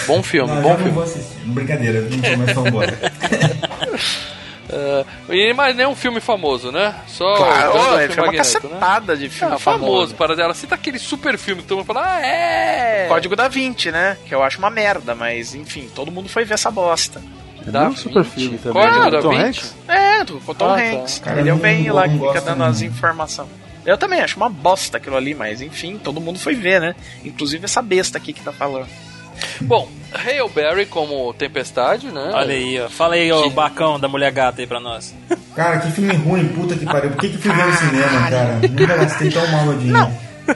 Bom 0.08 0.22
filme, 0.22 0.54
Não, 0.54 0.62
bom 0.62 0.70
já 0.70 0.74
não 0.74 0.78
filme. 0.78 0.91
vou 0.94 1.04
assistir. 1.04 1.38
Brincadeira, 1.45 2.02
não 2.02 2.54
sou 2.54 2.72
mais 2.72 2.90
É, 4.76 5.06
e 5.30 5.54
mais 5.54 5.76
nenhum 5.76 5.95
filme 5.95 6.20
famoso, 6.20 6.72
né? 6.72 6.95
Só 7.08 7.36
Claro, 7.36 7.72
o 7.74 7.78
ele 7.78 8.04
Alfio 8.04 8.14
foi 8.14 8.24
uma 8.24 8.34
cacetada 8.34 9.16
de 9.16 9.30
filme 9.30 9.54
Ah, 9.56 9.60
famoso, 9.60 9.86
famoso. 9.91 10.16
para 10.16 10.36
dela. 10.36 10.54
Cita 10.54 10.74
aquele 10.76 10.98
super 10.98 11.38
filme 11.38 11.62
que 11.62 11.68
todo 11.68 11.78
mundo 11.78 11.88
fala, 11.88 12.16
ah, 12.16 12.26
é! 12.26 13.06
Código 13.08 13.36
da 13.36 13.48
Vinci, 13.48 13.91
né? 13.91 14.18
Que 14.26 14.34
eu 14.34 14.41
acho 14.41 14.58
uma 14.58 14.70
merda, 14.70 15.14
mas 15.14 15.54
enfim, 15.54 15.90
todo 15.94 16.12
mundo 16.12 16.28
foi 16.28 16.44
ver 16.44 16.56
essa 16.56 16.72
bosta. 16.72 17.22
Da 17.66 17.84
É 17.84 17.88
um 17.88 17.95
super 17.95 18.24
filme 18.26 18.58
também. 18.58 18.82
Código 18.84 19.04
né? 19.06 19.12
da 19.12 19.22
Tom 19.22 19.30
Vinci? 19.30 19.44
Hanks? 19.45 19.76
É, 19.88 20.24
do 20.26 20.41
o 20.45 20.54
Tom 20.54 20.66
Ah, 20.66 20.76
tá. 20.76 20.82
Hanks. 20.84 21.20
Cara, 21.20 21.40
ele 21.40 21.50
é 21.50 21.54
o 21.54 21.58
bem 21.58 21.90
lá 21.91 22.08
que 22.10 22.18
fica 22.20 22.41
dando 22.41 22.64
as 22.64 22.82
informações. 22.82 23.48
Eu 23.86 23.98
também 23.98 24.22
acho 24.22 24.38
uma 24.38 24.50
bosta 24.50 24.98
aquilo 24.98 25.16
ali, 25.18 25.34
mas 25.36 25.62
enfim, 25.62 25.98
todo 26.02 26.20
mundo 26.20 26.40
foi 26.40 26.56
ver, 26.56 26.80
né? 26.82 26.95
Inclusive 27.24 27.66
essa 27.66 27.82
besta 27.82 28.18
aqui 28.18 28.34
que 28.34 28.41
tá 28.41 28.52
falando. 28.52 28.88
Bom, 29.62 29.90
Hail 30.14 30.49
Berry 30.49 30.85
como 30.85 31.34
Tempestade, 31.34 32.07
né? 32.07 32.31
Olha 32.34 32.53
aí, 32.53 32.80
ó. 32.80 32.90
Fala 32.90 33.15
aí, 33.15 33.31
ó, 33.31 33.45
o 33.45 33.49
bacão 33.49 33.99
da 33.99 34.07
mulher 34.07 34.31
gata 34.31 34.61
aí 34.61 34.68
pra 34.68 34.80
nós. 34.80 35.14
Cara, 35.56 35.80
que 35.80 35.91
filme 35.91 36.15
ruim, 36.15 36.48
puta 36.49 36.76
que 36.76 36.85
pariu. 36.85 37.11
Por 37.11 37.19
que 37.22 37.30
que 37.30 37.38
fui 37.38 37.52
ver 37.52 37.65
no 37.65 37.73
cinema, 37.73 38.30
cara? 38.30 38.60
Nunca 38.68 38.98
gastei 38.98 39.30
tão 39.30 39.48
mal 39.48 39.65
meu 39.65 39.77
dinheiro. 39.77 40.11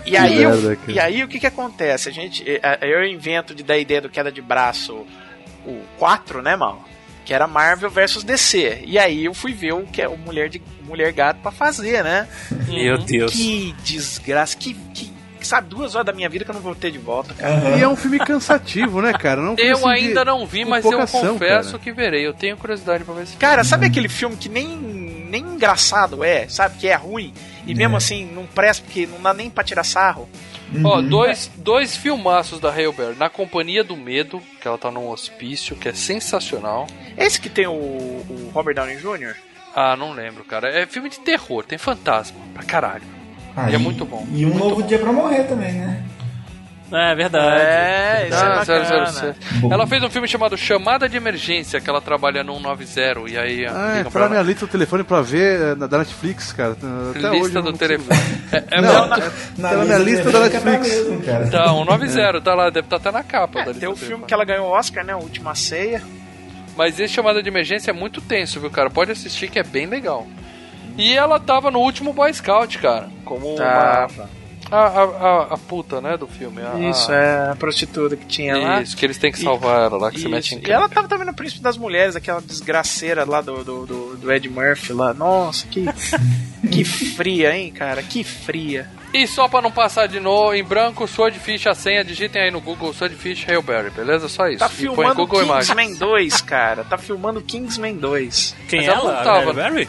E 0.05 0.17
aí, 0.17 0.39
merda, 0.39 0.77
e 0.87 0.99
aí 0.99 1.23
o 1.23 1.27
que 1.27 1.39
que 1.39 1.47
acontece? 1.47 2.09
A 2.09 2.11
gente, 2.11 2.43
eh, 2.45 2.79
eu 2.81 3.05
invento 3.05 3.53
de 3.53 3.63
dar 3.63 3.75
a 3.75 3.77
ideia 3.77 4.01
do 4.01 4.09
queda 4.09 4.31
de 4.31 4.41
braço 4.41 5.05
o 5.65 5.81
4, 5.97 6.41
né, 6.41 6.55
mal? 6.55 6.83
Que 7.23 7.33
era 7.33 7.45
Marvel 7.45 7.89
versus 7.89 8.23
DC. 8.23 8.83
E 8.85 8.97
aí 8.97 9.25
eu 9.25 9.33
fui 9.33 9.53
ver 9.53 9.73
o 9.73 9.85
que 9.85 10.01
é 10.01 10.07
o 10.07 10.17
Mulher 10.17 10.49
de 10.49 10.61
Mulher 10.81 11.11
Gato 11.11 11.41
pra 11.41 11.51
fazer, 11.51 12.03
né? 12.03 12.27
Meu 12.67 12.97
Deus. 12.97 13.33
Que 13.33 13.75
desgraça, 13.83 14.57
que, 14.57 14.73
que 14.93 15.11
sabe, 15.47 15.69
duas 15.69 15.95
horas 15.95 16.05
da 16.05 16.13
minha 16.13 16.29
vida 16.29 16.45
que 16.45 16.51
eu 16.51 16.55
não 16.55 16.61
vou 16.61 16.75
ter 16.75 16.91
de 16.91 16.97
volta, 16.97 17.33
cara. 17.33 17.77
E 17.77 17.81
é 17.81 17.87
um 17.87 17.95
filme 17.95 18.19
cansativo, 18.19 19.01
né, 19.01 19.13
cara? 19.13 19.41
Não 19.41 19.53
é 19.53 19.55
filme, 19.57 19.71
Eu 19.71 19.77
de- 19.79 19.89
ainda 19.89 20.25
não 20.25 20.45
vi, 20.45 20.65
mas 20.65 20.85
eu 20.85 20.91
confesso 20.99 21.37
cara. 21.71 21.79
que 21.83 21.91
verei. 21.91 22.25
Eu 22.27 22.33
tenho 22.33 22.55
curiosidade 22.57 23.03
pra 23.03 23.13
ver 23.13 23.23
esse 23.23 23.37
Cara, 23.37 23.63
sabe 23.63 23.85
aquele 23.87 24.09
filme 24.09 24.35
que 24.35 24.49
nem, 24.49 24.67
nem 24.67 25.41
engraçado 25.43 26.23
é, 26.23 26.47
sabe? 26.47 26.77
Que 26.77 26.87
é 26.87 26.95
ruim. 26.95 27.33
E 27.65 27.73
mesmo 27.75 27.97
assim 27.97 28.25
não 28.33 28.45
presta 28.45 28.83
porque 28.85 29.05
não 29.07 29.21
dá 29.21 29.33
nem 29.33 29.49
pra 29.49 29.63
tirar 29.63 29.83
sarro. 29.83 30.29
Ó, 30.83 31.01
dois, 31.01 31.49
dois 31.55 31.95
filmaços 31.95 32.59
da 32.59 32.69
Hail 32.71 32.91
Berry. 32.91 33.15
Na 33.17 33.29
Companhia 33.29 33.83
do 33.85 33.95
Medo, 33.95 34.41
que 34.61 34.67
ela 34.67 34.77
tá 34.77 34.91
num 34.91 35.07
hospício, 35.09 35.75
que 35.77 35.87
é 35.89 35.93
sensacional. 35.93 36.87
Esse 37.17 37.39
que 37.39 37.49
tem 37.49 37.67
o, 37.67 37.71
o 37.71 38.51
Robert 38.53 38.75
Downey 38.75 38.97
Jr.? 38.97 39.35
Ah, 39.75 39.95
não 39.95 40.11
lembro, 40.11 40.43
cara. 40.43 40.69
É 40.69 40.85
filme 40.85 41.09
de 41.09 41.19
terror, 41.19 41.63
tem 41.63 41.77
fantasma 41.77 42.37
pra 42.53 42.63
caralho. 42.63 43.03
Ah, 43.57 43.71
E 43.71 43.75
é 43.75 43.77
muito 43.77 44.05
bom. 44.05 44.25
E 44.31 44.45
um 44.45 44.55
novo 44.55 44.83
dia 44.83 44.99
pra 44.99 45.11
morrer 45.11 45.43
também, 45.45 45.73
né? 45.73 46.03
É 46.89 47.13
verdade. 47.15 47.61
É, 47.61 48.27
isso 48.29 48.37
Ah, 48.37 49.25
é. 49.27 49.57
Bom. 49.59 49.73
Ela 49.73 49.85
fez 49.85 50.01
um 50.03 50.09
filme 50.09 50.25
chamado 50.25 50.55
Chamada 50.55 51.09
de 51.09 51.17
Emergência, 51.17 51.81
que 51.81 51.89
ela 51.89 51.99
trabalha 51.99 52.45
no 52.45 52.53
190 52.53 53.29
e 53.29 53.37
aí 53.37 53.65
Ah, 53.65 53.97
é, 53.97 54.03
pra 54.05 54.29
minha 54.29 54.41
lista 54.41 54.65
do 54.65 54.71
telefone 54.71 55.03
pra 55.03 55.21
ver 55.21 55.59
é, 55.59 55.75
na- 55.75 55.85
da 55.87 55.97
Netflix, 55.97 56.53
cara. 56.53 56.77
Até 57.13 57.29
Lista 57.31 57.61
do 57.61 57.71
não 57.71 57.77
telefone. 57.77 58.17
É, 58.53 58.63
é 58.77 58.81
Não, 58.81 59.07
muito... 59.09 59.21
Na 59.57 59.69
Tá 59.69 59.75
na 59.77 59.83
minha 59.83 59.97
lista 59.97 60.23
da 60.31 60.31
pra 60.31 60.39
Netflix. 60.49 60.87
mesmo, 60.87 61.21
cara. 61.23 61.49
Tá, 61.49 61.67
190, 61.67 62.41
tá 62.41 62.55
lá, 62.55 62.69
deve 62.69 62.85
estar 62.85 62.95
até 62.95 63.11
na 63.11 63.23
capa 63.23 63.55
da 63.55 63.61
É, 63.63 63.65
lista 63.65 63.79
tem 63.81 63.89
o 63.89 63.95
filme 63.97 64.23
que 64.23 64.33
ela 64.33 64.45
ganhou 64.45 64.67
o 64.67 64.71
Oscar, 64.71 65.03
né? 65.03 65.11
A 65.11 65.17
Última 65.17 65.55
Ceia. 65.55 66.01
Mas 66.77 66.97
esse 67.01 67.13
chamada 67.13 67.43
de 67.43 67.49
emergência 67.49 67.91
é 67.91 67.93
muito 67.93 68.21
tenso, 68.21 68.61
viu, 68.61 68.69
cara? 68.69 68.89
Pode 68.89 69.11
assistir 69.11 69.49
que 69.49 69.59
é 69.59 69.63
bem 69.63 69.87
legal. 69.87 70.25
E 70.97 71.13
ela 71.15 71.39
tava 71.39 71.69
no 71.71 71.79
último 71.79 72.11
Boy 72.13 72.33
Scout, 72.33 72.77
cara. 72.79 73.09
Como 73.23 73.55
Tá. 73.55 74.07
uma. 74.17 74.37
A, 74.69 74.77
a, 74.79 75.03
a, 75.03 75.41
a 75.53 75.57
puta, 75.57 76.01
né, 76.01 76.17
do 76.17 76.27
filme. 76.27 76.61
A, 76.61 76.77
Isso, 76.89 77.09
é 77.09 77.51
a 77.51 77.55
prostituta 77.55 78.17
que 78.17 78.25
tinha 78.25 78.57
lá. 78.57 78.81
Isso, 78.81 78.97
que 78.97 79.05
eles 79.05 79.17
têm 79.17 79.31
que 79.31 79.39
salvar 79.39 79.83
ela 79.85 79.97
lá, 79.97 80.09
que 80.11 80.17
se 80.17 80.23
Isso. 80.23 80.29
mete 80.29 80.55
em 80.55 80.61
E 80.67 80.69
ela 80.71 80.89
tava 80.89 81.07
também 81.07 81.25
no 81.25 81.33
Príncipe 81.33 81.61
das 81.61 81.77
Mulheres, 81.77 82.17
aquela 82.17 82.41
desgraceira 82.41 83.23
lá 83.23 83.39
do, 83.39 83.63
do, 83.63 83.85
do, 83.85 84.17
do 84.17 84.31
Ed 84.33 84.49
Murphy 84.49 84.91
lá. 84.91 85.13
Nossa, 85.13 85.65
que, 85.67 85.85
que 86.69 86.83
fria, 86.83 87.55
hein, 87.55 87.71
cara? 87.71 88.03
Que 88.03 88.25
fria. 88.25 88.89
E 89.13 89.25
só 89.25 89.47
pra 89.47 89.61
não 89.61 89.71
passar 89.71 90.05
de 90.09 90.19
novo, 90.19 90.53
em 90.53 90.65
branco, 90.65 91.07
Swordfish, 91.07 91.65
a 91.65 91.73
senha, 91.73 92.03
digitem 92.03 92.41
aí 92.41 92.51
no 92.51 92.59
Google 92.59 92.93
Swordfish 92.93 93.47
Hailberry, 93.47 93.89
beleza? 93.91 94.27
Só 94.27 94.49
isso. 94.49 94.59
Tá 94.59 94.65
E 94.65 94.69
põe 94.85 95.05
filmando. 95.13 95.25
Kingsman 95.27 95.95
2, 95.95 96.41
cara. 96.41 96.83
Tá 96.83 96.97
filmando 96.97 97.41
Kingsman 97.41 97.95
2. 97.95 98.53
Quem 98.67 98.79
Mas 98.79 98.87
é 98.89 98.91
ela 98.91 98.99
ela? 98.99 99.15
não 99.15 99.23
tava. 99.23 99.51
A 99.51 99.53
Barry? 99.53 99.87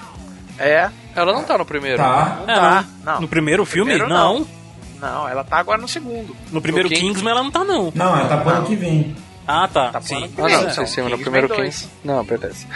É. 0.58 0.90
Ela 1.14 1.32
não 1.32 1.44
tá 1.44 1.56
no 1.58 1.64
primeiro. 1.64 1.98
Tá. 1.98 2.42
Não 2.46 2.54
É, 2.54 2.56
tá. 2.58 2.84
não. 3.04 3.20
No 3.22 3.28
primeiro 3.28 3.64
filme? 3.64 3.92
Primeiro, 3.92 4.12
não. 4.12 4.40
não. 4.40 4.58
Não, 5.00 5.28
ela 5.28 5.44
tá 5.44 5.58
agora 5.58 5.80
no 5.80 5.86
segundo. 5.86 6.36
No 6.50 6.60
primeiro 6.60 6.88
No 6.88 6.94
King- 6.94 7.08
Kingsman 7.08 7.30
ela 7.30 7.42
não 7.44 7.50
tá, 7.52 7.62
não. 7.64 7.92
Não, 7.94 8.18
ela 8.18 8.28
tá 8.28 8.36
pro 8.38 8.50
ano 8.50 8.66
que 8.66 8.74
vem. 8.74 9.14
Ah, 9.46 9.66
tá. 9.72 9.90
Tá 9.92 10.00
Sim. 10.00 10.28
Ah, 10.36 10.42
não, 10.48 10.70
sim, 10.70 10.86
sim, 10.86 11.00
no 11.02 11.06
Kingsman 11.10 11.18
primeiro 11.20 11.48
2. 11.48 11.58
Kings. 11.60 11.88
Não, 12.04 12.22
beleza. 12.24 12.66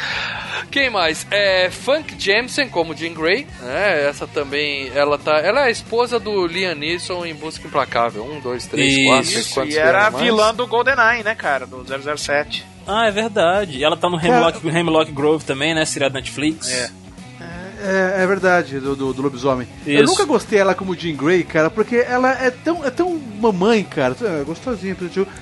Quem 0.71 0.89
mais? 0.89 1.27
É 1.31 1.69
Funk 1.71 2.15
Jameson 2.19 2.69
como 2.69 2.95
Jean 2.95 3.13
Grey, 3.13 3.47
né? 3.61 4.09
Essa 4.09 4.27
também, 4.27 4.91
ela 4.95 5.19
tá, 5.19 5.39
ela 5.39 5.63
é 5.63 5.65
a 5.65 5.71
esposa 5.71 6.19
do 6.21 6.47
Liam 6.47 6.75
Neeson 6.75 7.27
em 7.27 7.35
Busca 7.35 7.67
Implacável. 7.67 8.25
Um, 8.25 8.41
dois, 8.41 8.67
três, 8.67 8.93
Isso. 8.95 9.07
quatro, 9.07 9.27
cinco, 9.27 9.55
quantos 9.55 9.75
e 9.75 9.79
era 9.79 10.09
vilã 10.11 10.55
do 10.55 10.67
GoldenEye, 10.67 11.23
né, 11.25 11.35
cara? 11.35 11.67
Do 11.67 11.85
007. 12.17 12.65
Ah, 12.87 13.07
é 13.07 13.11
verdade. 13.11 13.83
Ela 13.85 13.97
tá 13.97 14.09
no 14.09 14.19
Hemlock, 14.19 14.67
Hemlock 14.67 15.13
Grove 15.13 15.45
também, 15.45 15.75
né? 15.75 15.85
Seriado 15.85 16.15
Netflix. 16.15 16.71
É. 16.71 16.91
É, 17.83 18.23
é 18.23 18.27
verdade, 18.27 18.79
do, 18.79 18.95
do, 18.95 19.13
do 19.13 19.23
lobisomem. 19.23 19.67
Eu 19.87 20.05
Isso. 20.05 20.13
nunca 20.13 20.25
gostei 20.25 20.59
ela 20.61 20.75
como 20.75 20.95
Jean 20.95 21.17
Grey, 21.17 21.43
cara, 21.43 21.69
porque 21.71 21.97
ela 21.97 22.31
é 22.33 22.51
tão, 22.51 22.85
é 22.85 22.91
tão 22.91 23.21
mamãe, 23.41 23.83
cara. 23.85 24.15
É 24.23 24.45
gostosinha, 24.45 24.97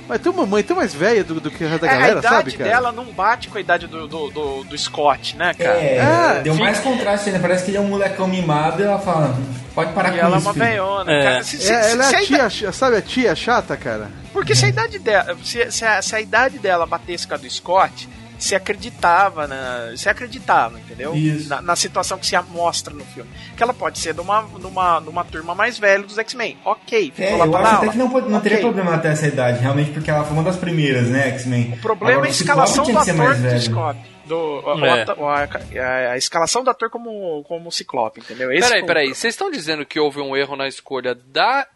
mas 0.08 0.18
é 0.20 0.22
tão 0.22 0.32
mamãe, 0.32 0.62
tão 0.62 0.76
mais 0.76 0.94
velha 0.94 1.22
do, 1.22 1.40
do 1.40 1.50
que 1.50 1.64
a 1.64 1.76
da 1.76 1.86
É, 1.86 1.90
galera, 1.90 2.06
a 2.06 2.18
idade 2.18 2.28
sabe, 2.28 2.52
cara? 2.52 2.70
dela 2.70 2.92
não 2.92 3.04
bate 3.06 3.48
com 3.48 3.58
a 3.58 3.60
idade 3.60 3.86
do, 3.86 4.08
do, 4.08 4.30
do, 4.30 4.64
do 4.64 4.78
Scott, 4.78 5.36
né, 5.36 5.52
cara? 5.54 5.78
É, 5.78 6.00
Ah, 6.00 6.40
deu 6.42 6.54
fica- 6.54 6.64
mais 6.64 6.80
contraste 6.80 7.28
ainda. 7.28 7.40
Parece 7.40 7.64
que 7.64 7.70
ele 7.70 7.78
é 7.78 7.80
um 7.80 7.88
molecão 7.88 8.26
mimado 8.26 8.80
e 8.82 8.84
ela 8.86 8.98
fala: 8.98 9.36
pode 9.74 9.92
parar 9.92 10.08
E 10.08 10.12
com 10.12 10.26
ela 10.26 10.36
é 10.36 10.38
isso. 10.38 10.46
uma 10.48 10.54
filho." 10.54 10.64
veiona. 10.66 11.12
É. 11.12 11.22
Cara, 11.22 11.42
se- 11.44 11.58
se- 11.58 11.72
É, 11.72 11.90
ela 11.92 12.04
é 12.04 12.06
a 12.06 12.18
a 12.18 12.22
idade- 12.22 12.54
tia, 12.56 12.72
sabe 12.72 12.96
a 12.96 13.02
tia 13.02 13.34
chata, 13.34 13.76
cara? 13.76 14.10
Porque 14.32 14.54
se 14.54 14.64
a 14.64 14.68
idade 14.68 14.98
dela. 14.98 15.36
Se, 15.44 15.70
se 15.70 15.84
a, 15.84 16.00
se 16.00 16.14
a 16.14 16.20
idade 16.20 16.58
dela 16.58 16.86
batesse 16.86 17.26
com 17.26 17.34
a 17.34 17.36
do 17.36 17.50
Scott, 17.50 18.08
se 18.40 18.54
acreditava, 18.54 19.46
na, 19.46 19.92
se 19.96 20.08
acreditava, 20.08 20.78
entendeu? 20.80 21.14
Na, 21.46 21.60
na 21.62 21.76
situação 21.76 22.18
que 22.18 22.26
se 22.26 22.36
mostra 22.48 22.92
no 22.92 23.04
filme. 23.04 23.30
Que 23.56 23.62
ela 23.62 23.72
pode 23.74 23.98
ser 23.98 24.14
de 24.14 24.20
uma, 24.20 24.42
de 24.42 24.66
uma, 24.66 24.98
de 25.00 25.08
uma 25.08 25.24
turma 25.24 25.54
mais 25.54 25.78
velha 25.78 26.02
dos 26.02 26.18
X-Men. 26.18 26.58
Ok, 26.64 27.12
É, 27.16 27.22
ficou 27.22 27.38
lá 27.38 27.44
eu 27.46 27.50
pra 27.50 27.60
acho 27.60 27.74
até 27.76 27.88
que 27.90 27.98
não, 27.98 28.10
pode- 28.10 28.28
não 28.28 28.40
teria 28.40 28.58
Ok. 28.58 28.70
problema 28.70 28.96
até 28.96 29.08
essa 29.12 29.26
idade, 29.26 29.58
realmente, 29.60 29.90
porque 29.90 30.10
ela 30.10 30.24
foi 30.24 30.32
uma 30.32 30.42
das 30.42 30.56
primeiras, 30.56 31.08
né, 31.08 31.28
X-Men. 31.28 31.74
O 31.74 31.76
problema 31.80 32.12
Agora, 32.12 32.26
é 32.26 32.30
a 32.30 32.32
escalação 32.32 32.84
do 32.84 32.98
ator 32.98 33.14
mais 33.14 33.40
do. 33.42 33.60
Scott. 33.60 34.00
Do, 34.26 34.36
o- 34.36 34.84
É. 34.86 35.04
o- 35.18 35.28
a, 35.28 35.42
a- 35.44 36.12
a 36.12 36.16
escalação 36.16 36.62
do 36.64 36.70
ator 36.70 36.88
como, 36.88 37.42
como 37.44 37.70
Ciclope, 37.70 38.20
entendeu? 38.20 38.50
Esse 38.52 38.60
Peraí, 38.62 38.80
foi 38.80 38.86
peraí. 38.86 39.08
Vocês 39.14 39.34
estão 39.34 39.50
dizendo 39.50 39.84
que 39.84 39.98
houve 39.98 40.20
um 40.20 40.36
erro 40.36 40.54
na 40.56 40.68
escolha 40.68 41.14
da 41.14 41.66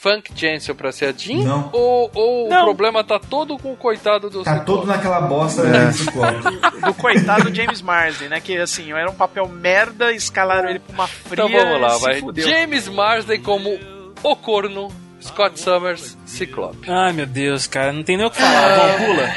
Funk 0.00 0.32
Jensen 0.34 0.74
pra 0.74 0.92
ser 0.92 1.06
a 1.06 1.12
Jean? 1.12 1.44
Não. 1.44 1.68
Ou, 1.72 2.10
ou 2.14 2.46
o 2.46 2.48
Não. 2.48 2.64
problema 2.64 3.04
tá 3.04 3.18
todo 3.18 3.58
com 3.58 3.72
o 3.72 3.76
coitado 3.76 4.30
do 4.30 4.42
Tá 4.42 4.52
Ciclope? 4.58 4.66
todo 4.66 4.86
naquela 4.86 5.20
bosta 5.20 5.60
É. 5.66 5.86
do 5.88 5.92
Ciclope. 5.92 6.80
do 6.86 6.94
coitado 6.94 7.54
James 7.54 7.82
Marsden, 7.82 8.28
né? 8.30 8.40
Que 8.40 8.56
assim, 8.56 8.92
era 8.92 9.10
um 9.10 9.14
papel 9.14 9.46
merda, 9.46 10.10
escalaram 10.12 10.70
ele 10.70 10.78
pra 10.78 10.94
uma 10.94 11.06
fria. 11.06 11.44
Então 11.44 11.48
vamos 11.50 11.80
lá, 11.80 11.96
e 11.96 12.00
vai. 12.00 12.20
fudeu. 12.20 12.48
James 12.48 12.88
Marsden 12.88 13.42
como 13.42 13.78
o 14.22 14.36
corno, 14.36 14.88
Scott 15.20 15.60
Summers, 15.60 16.16
Ciclope. 16.30 16.90
Ai, 16.90 17.12
meu 17.12 17.26
Deus, 17.26 17.66
cara. 17.66 17.92
Não 17.92 18.02
tem 18.02 18.16
nem 18.16 18.26
o 18.26 18.30
que 18.30 18.38
falar. 18.40 18.98
Bom, 18.98 19.04
pula. 19.06 19.34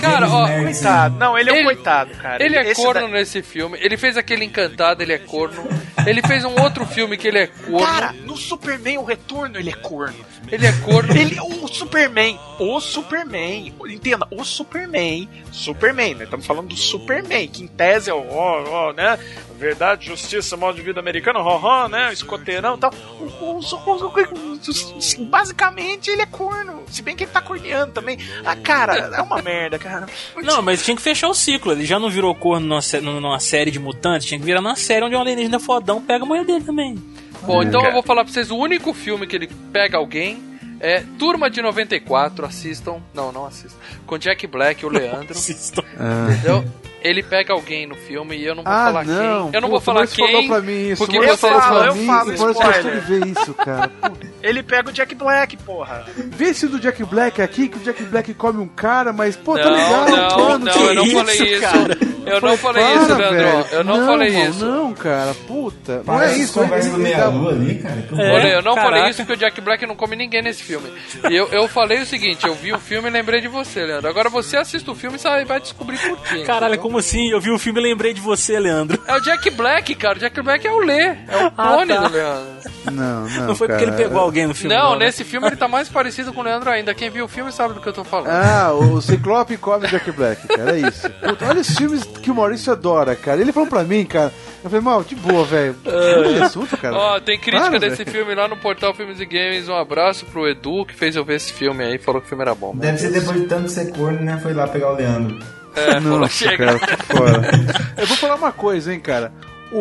Cara, 0.00 0.26
ó, 0.28 0.46
Coitado. 0.48 1.16
Não, 1.18 1.38
ele 1.38 1.50
é 1.50 1.52
um 1.52 1.56
Ele- 1.56 1.64
coitado, 1.64 2.14
cara. 2.14 2.42
Ele 2.42 2.56
é 2.56 2.70
Esse 2.70 2.82
corno 2.82 3.02
da- 3.02 3.08
nesse 3.08 3.42
filme. 3.42 3.76
Ele 3.80 3.96
fez 3.98 4.16
aquele 4.16 4.44
Encantado, 4.44 5.02
ele 5.02 5.12
é 5.12 5.18
corno. 5.18 5.62
Ele 6.06 6.22
fez 6.22 6.44
um 6.44 6.58
outro 6.62 6.86
filme 6.86 7.16
que 7.18 7.28
ele 7.28 7.38
é 7.40 7.46
corno. 7.46 7.78
Cara, 7.86 8.12
no 8.24 8.36
Superman, 8.36 8.98
o 8.98 9.04
retorno, 9.04 9.58
ele 9.58 9.68
é 9.70 9.74
corno. 9.74 10.16
ele 10.50 10.66
é 10.66 10.72
corno. 10.72 11.14
Ele, 11.16 11.38
o 11.40 11.68
Superman, 11.68 12.38
o 12.58 12.80
Superman, 12.80 13.74
entenda, 13.88 14.26
o 14.30 14.42
Superman, 14.44 15.28
Superman, 15.52 16.14
né? 16.14 16.24
Estamos 16.24 16.46
falando 16.46 16.68
do 16.68 16.76
Superman, 16.76 17.46
que 17.48 17.62
em 17.62 17.66
tese 17.66 18.10
é 18.10 18.14
o, 18.14 18.26
ó, 18.30 18.88
ó, 18.88 18.92
né? 18.92 19.18
Verdade, 19.58 20.06
justiça, 20.06 20.56
modo 20.56 20.74
de 20.76 20.82
vida 20.82 20.98
americano, 20.98 21.38
ó, 21.38 21.60
ó, 21.62 21.88
né? 21.88 22.12
Escoteirão 22.12 22.74
e 22.74 22.78
tal. 22.78 22.92
O- 23.20 23.24
o- 23.24 23.60
o- 23.60 25.20
o- 25.20 25.24
basicamente, 25.26 26.10
ele 26.12 26.22
é 26.22 26.26
corno. 26.26 26.82
Se 26.88 27.02
bem 27.02 27.16
que 27.16 27.24
ele 27.24 27.30
tá 27.30 27.40
corneando 27.40 27.92
também. 27.92 28.18
Ah, 28.44 28.54
cara, 28.56 28.94
é 29.16 29.20
uma 29.22 29.40
merda, 29.42 29.78
cara. 29.78 30.06
Não, 30.42 30.60
mas 30.62 30.82
tinha 30.84 30.96
que 30.96 31.02
fechar 31.02 31.28
o 31.28 31.34
ciclo. 31.34 31.72
Ele 31.72 31.84
já 31.86 31.98
não 31.98 32.10
virou 32.10 32.34
corno 32.34 32.66
numa, 32.66 33.20
numa 33.20 33.40
série 33.40 33.70
de 33.70 33.78
mutantes. 33.78 34.26
Tinha 34.26 34.38
que 34.38 34.44
virar 34.44 34.60
numa 34.60 34.76
série 34.76 35.04
onde 35.04 35.16
um 35.16 35.20
alienígena 35.20 35.58
fodão 35.58 36.00
pega 36.02 36.24
a 36.24 36.26
mulher 36.26 36.44
dele 36.44 36.64
também. 36.64 36.96
Bom, 37.42 37.62
então 37.62 37.80
Cara. 37.80 37.90
eu 37.90 37.94
vou 37.94 38.02
falar 38.02 38.24
pra 38.24 38.32
vocês: 38.32 38.50
o 38.50 38.56
único 38.56 38.92
filme 38.94 39.26
que 39.26 39.34
ele 39.36 39.48
pega 39.72 39.96
alguém 39.96 40.38
É 40.80 41.02
Turma 41.18 41.48
de 41.50 41.60
94, 41.62 42.44
assistam. 42.46 43.00
Não, 43.14 43.32
não 43.32 43.46
assistam. 43.46 43.78
Com 44.06 44.18
Jack 44.18 44.46
Black 44.46 44.82
e 44.82 44.86
o 44.86 44.90
Leandro. 44.92 45.32
assistam. 45.32 45.82
Entendeu? 46.30 46.64
Ele 47.02 47.22
pega 47.22 47.52
alguém 47.52 47.86
no 47.86 47.94
filme 47.94 48.36
e 48.36 48.46
eu 48.46 48.54
não 48.54 48.62
vou 48.62 48.72
Ah, 48.72 48.84
falar 48.86 49.04
não. 49.04 49.44
quem. 49.50 49.54
Eu 49.54 49.60
não 49.60 49.68
Pô, 49.68 49.72
vou 49.72 49.80
falar 49.80 50.06
quem. 50.06 50.26
falou 50.26 50.46
pra 50.46 50.60
mim 50.60 50.88
isso. 50.90 51.04
Porque 51.04 51.18
você 51.18 51.30
eu 51.30 51.36
falo, 51.36 51.78
pra 51.78 51.86
eu 51.88 51.94
mim, 51.94 52.06
falo 52.06 52.32
spoiler. 52.32 53.00
ver 53.02 53.26
isso, 53.26 53.54
cara. 53.54 53.88
Pô, 54.00 54.10
Ele 54.42 54.62
pega 54.62 54.88
o 54.90 54.92
Jack 54.92 55.14
Black, 55.14 55.56
porra. 55.58 56.04
Vê 56.16 56.46
esse 56.46 56.66
do 56.68 56.78
Jack 56.80 57.04
Black 57.04 57.40
aqui, 57.42 57.68
que 57.68 57.76
o 57.78 57.80
Jack 57.80 58.02
Black 58.04 58.34
come 58.34 58.60
um 58.60 58.68
cara, 58.68 59.12
mas, 59.12 59.36
pô, 59.36 59.56
tá 59.56 59.64
Não, 59.64 59.72
legal, 59.72 60.08
não, 60.08 60.48
mano. 60.50 60.64
não, 60.64 60.72
que 60.72 60.78
eu 60.82 60.94
não 60.94 61.04
isso, 61.04 61.16
falei 61.16 61.36
isso. 61.52 61.60
cara? 61.60 61.98
Eu 62.24 62.40
não 62.40 62.56
falei 62.56 62.82
para, 62.84 62.94
isso, 62.94 63.14
Leandro. 63.14 63.34
velho. 63.36 63.66
Eu 63.72 63.84
não 63.84 64.06
falei 64.06 64.32
mano, 64.32 64.50
isso. 64.50 64.64
Não, 64.64 64.92
cara, 64.94 65.34
puta. 65.46 66.02
Não 66.06 66.22
é 66.22 66.36
isso. 66.38 66.52
conversa 66.60 66.90
do 66.90 66.98
Meia 66.98 67.26
Lua 67.26 67.50
ali, 67.52 67.74
cara. 67.76 68.02
Que 68.02 68.20
É. 68.20 68.32
Olha, 68.32 68.48
eu 68.48 68.62
não 68.62 68.74
caraca. 68.76 68.96
falei 68.96 69.10
isso 69.10 69.18
porque 69.24 69.32
o 69.32 69.36
Jack 69.36 69.60
Black 69.60 69.86
não 69.86 69.96
come 69.96 70.14
ninguém 70.14 70.40
nesse 70.42 70.62
filme. 70.62 70.88
E 71.28 71.34
eu, 71.34 71.48
eu 71.48 71.66
falei 71.68 72.00
o 72.00 72.06
seguinte, 72.06 72.46
eu 72.46 72.54
vi 72.54 72.72
o 72.72 72.78
filme 72.78 73.08
e 73.08 73.12
lembrei 73.12 73.40
de 73.40 73.48
você, 73.48 73.84
Leandro. 73.84 74.08
Agora 74.08 74.28
você 74.30 74.56
assiste 74.56 74.88
o 74.88 74.94
filme 74.94 75.16
e 75.16 75.20
sabe- 75.20 75.44
vai 75.44 75.58
descobrir 75.60 75.98
por 75.98 76.16
quê. 76.22 76.42
Caralho, 76.44 76.74
entendeu? 76.74 76.82
como 76.82 76.91
assim? 76.98 77.30
Eu 77.30 77.40
vi 77.40 77.50
o 77.50 77.58
filme 77.58 77.80
e 77.80 77.82
lembrei 77.82 78.12
de 78.14 78.20
você, 78.20 78.58
Leandro. 78.58 79.00
É 79.06 79.14
o 79.16 79.20
Jack 79.20 79.50
Black, 79.50 79.94
cara. 79.94 80.16
O 80.16 80.20
Jack 80.20 80.40
Black 80.42 80.66
é 80.66 80.70
o 80.72 80.78
Lê. 80.78 81.00
É 81.00 81.16
o 81.36 81.52
Ah, 81.56 81.68
clone 81.74 81.94
tá. 81.94 82.00
do 82.08 82.12
Leandro. 82.12 82.52
Não, 82.90 83.28
não. 83.28 83.46
Não 83.48 83.54
foi 83.54 83.68
porque 83.68 83.82
ele 83.84 83.92
cara. 83.92 84.02
pegou 84.04 84.20
alguém 84.20 84.46
no 84.46 84.54
filme. 84.54 84.74
Não, 84.74 84.96
né? 84.96 85.06
nesse 85.06 85.24
filme 85.24 85.46
ele 85.46 85.56
tá 85.56 85.68
mais 85.68 85.88
parecido 85.88 86.32
com 86.32 86.40
o 86.40 86.44
Leandro 86.44 86.70
ainda. 86.70 86.94
Quem 86.94 87.10
viu 87.10 87.24
o 87.24 87.28
filme 87.28 87.52
sabe 87.52 87.74
do 87.74 87.80
que 87.80 87.88
eu 87.88 87.92
tô 87.92 88.02
falando. 88.04 88.30
Ah, 88.30 88.72
o 88.72 89.00
Ciclope 89.00 89.56
come 89.56 89.86
o 89.86 89.88
Jack 89.88 90.10
Black, 90.12 90.46
cara, 90.48 90.76
é 90.76 90.88
isso. 90.88 91.08
Puta, 91.10 91.46
olha 91.48 91.60
os 91.60 91.68
filmes 91.76 92.02
que 92.04 92.30
o 92.30 92.34
Maurício 92.34 92.72
adora, 92.72 93.14
cara. 93.14 93.40
Ele 93.40 93.52
falou 93.52 93.68
pra 93.68 93.84
mim, 93.84 94.04
cara. 94.04 94.32
Eu 94.64 94.70
falei, 94.70 94.84
mal, 94.84 95.02
de 95.02 95.14
boa, 95.16 95.44
velho. 95.44 95.74
De 95.82 96.42
assunto, 96.42 96.76
cara. 96.76 96.96
Ó, 96.96 97.20
tem 97.20 97.38
crítica 97.38 97.70
Para, 97.70 97.78
desse 97.80 98.04
velho. 98.04 98.10
filme 98.18 98.34
lá 98.34 98.46
no 98.46 98.56
portal 98.56 98.94
Filmes 98.94 99.18
e 99.20 99.26
Games. 99.26 99.68
Um 99.68 99.74
abraço 99.76 100.24
pro 100.26 100.48
Edu 100.48 100.86
que 100.86 100.94
fez 100.94 101.16
eu 101.16 101.24
ver 101.24 101.36
esse 101.36 101.52
filme 101.52 101.82
aí. 101.84 101.98
Falou 101.98 102.20
que 102.20 102.26
o 102.26 102.28
filme 102.28 102.42
era 102.44 102.54
bom. 102.54 102.72
Deve 102.76 102.98
ser 102.98 103.10
depois 103.10 103.40
de 103.40 103.46
tanto 103.48 103.68
ser 103.68 103.90
corno, 103.92 104.20
né? 104.20 104.38
Foi 104.40 104.52
lá 104.54 104.68
pegar 104.68 104.92
o 104.92 104.94
Leandro. 104.96 105.36
É, 105.74 106.00
Nossa, 106.00 106.28
chega. 106.28 106.78
cara, 106.78 106.96
fora. 107.04 107.50
Eu 107.96 108.06
vou 108.06 108.16
falar 108.16 108.34
uma 108.36 108.52
coisa, 108.52 108.92
hein, 108.92 109.00
cara. 109.00 109.32
O, 109.70 109.78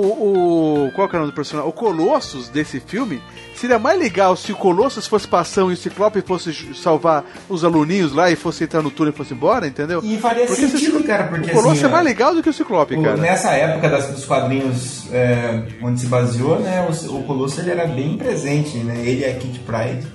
o. 0.88 0.92
Qual 0.96 1.10
que 1.10 1.16
é 1.16 1.20
o 1.20 1.22
nome 1.22 1.34
do 1.34 1.36
personagem? 1.36 1.70
O 1.70 1.74
Colossus 1.74 2.48
desse 2.48 2.80
filme. 2.80 3.22
Seria 3.54 3.78
mais 3.78 4.00
legal 4.00 4.36
se 4.38 4.52
o 4.52 4.56
Colossus 4.56 5.06
fosse 5.06 5.28
passão 5.28 5.70
e 5.70 5.74
o 5.74 5.78
Ciclope 5.78 6.22
fosse 6.22 6.74
salvar 6.74 7.24
os 7.48 7.64
aluninhos 7.64 8.12
lá 8.14 8.32
e 8.32 8.36
fosse 8.36 8.64
entrar 8.64 8.82
no 8.82 8.90
túnel 8.90 9.14
e 9.14 9.16
fosse 9.16 9.34
embora, 9.34 9.68
entendeu? 9.68 10.00
E 10.04 10.18
faria 10.18 10.46
Porque 10.48 10.64
esse 10.64 10.72
sentido, 10.80 10.94
Ciclo- 11.00 11.04
cara, 11.08 11.26
porque 11.26 11.52
o 11.52 11.54
Colossus 11.54 11.78
assim, 11.80 11.86
é 11.86 11.90
mais 11.90 12.06
legal 12.06 12.34
do 12.34 12.42
que 12.42 12.50
o 12.50 12.54
Ciclope, 12.54 12.96
O- 12.96 13.04
cara. 13.04 13.18
nessa 13.18 13.52
época 13.52 13.88
das- 13.90 14.08
dos 14.10 14.26
quadrinhos 14.26 15.08
é, 15.12 15.62
onde 15.84 16.00
se 16.00 16.08
baseou, 16.08 16.60
né? 16.60 16.88
O, 16.90 17.18
o 17.18 17.24
Colosso 17.24 17.60
ele 17.62 17.70
era 17.72 17.86
bem 17.86 18.18
presente, 18.18 18.78
né? 18.78 18.96
Ele 19.06 19.26
a 19.26 19.36
Kid 19.36 19.60
Pride. 19.60 20.08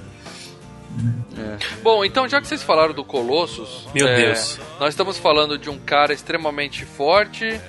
Bom, 1.83 2.05
então 2.05 2.29
já 2.29 2.41
que 2.41 2.47
vocês 2.49 2.63
falaram 2.63 2.93
do 2.95 3.05
Colossus, 3.05 3.89
Meu 3.95 4.07
é, 4.09 4.17
Deus. 4.17 4.59
nós 4.81 4.91
estamos 4.91 5.19
falando 5.19 5.59
de 5.59 5.69
um 5.71 5.79
cara 5.79 6.13
extremamente 6.13 6.85
forte, 6.85 7.61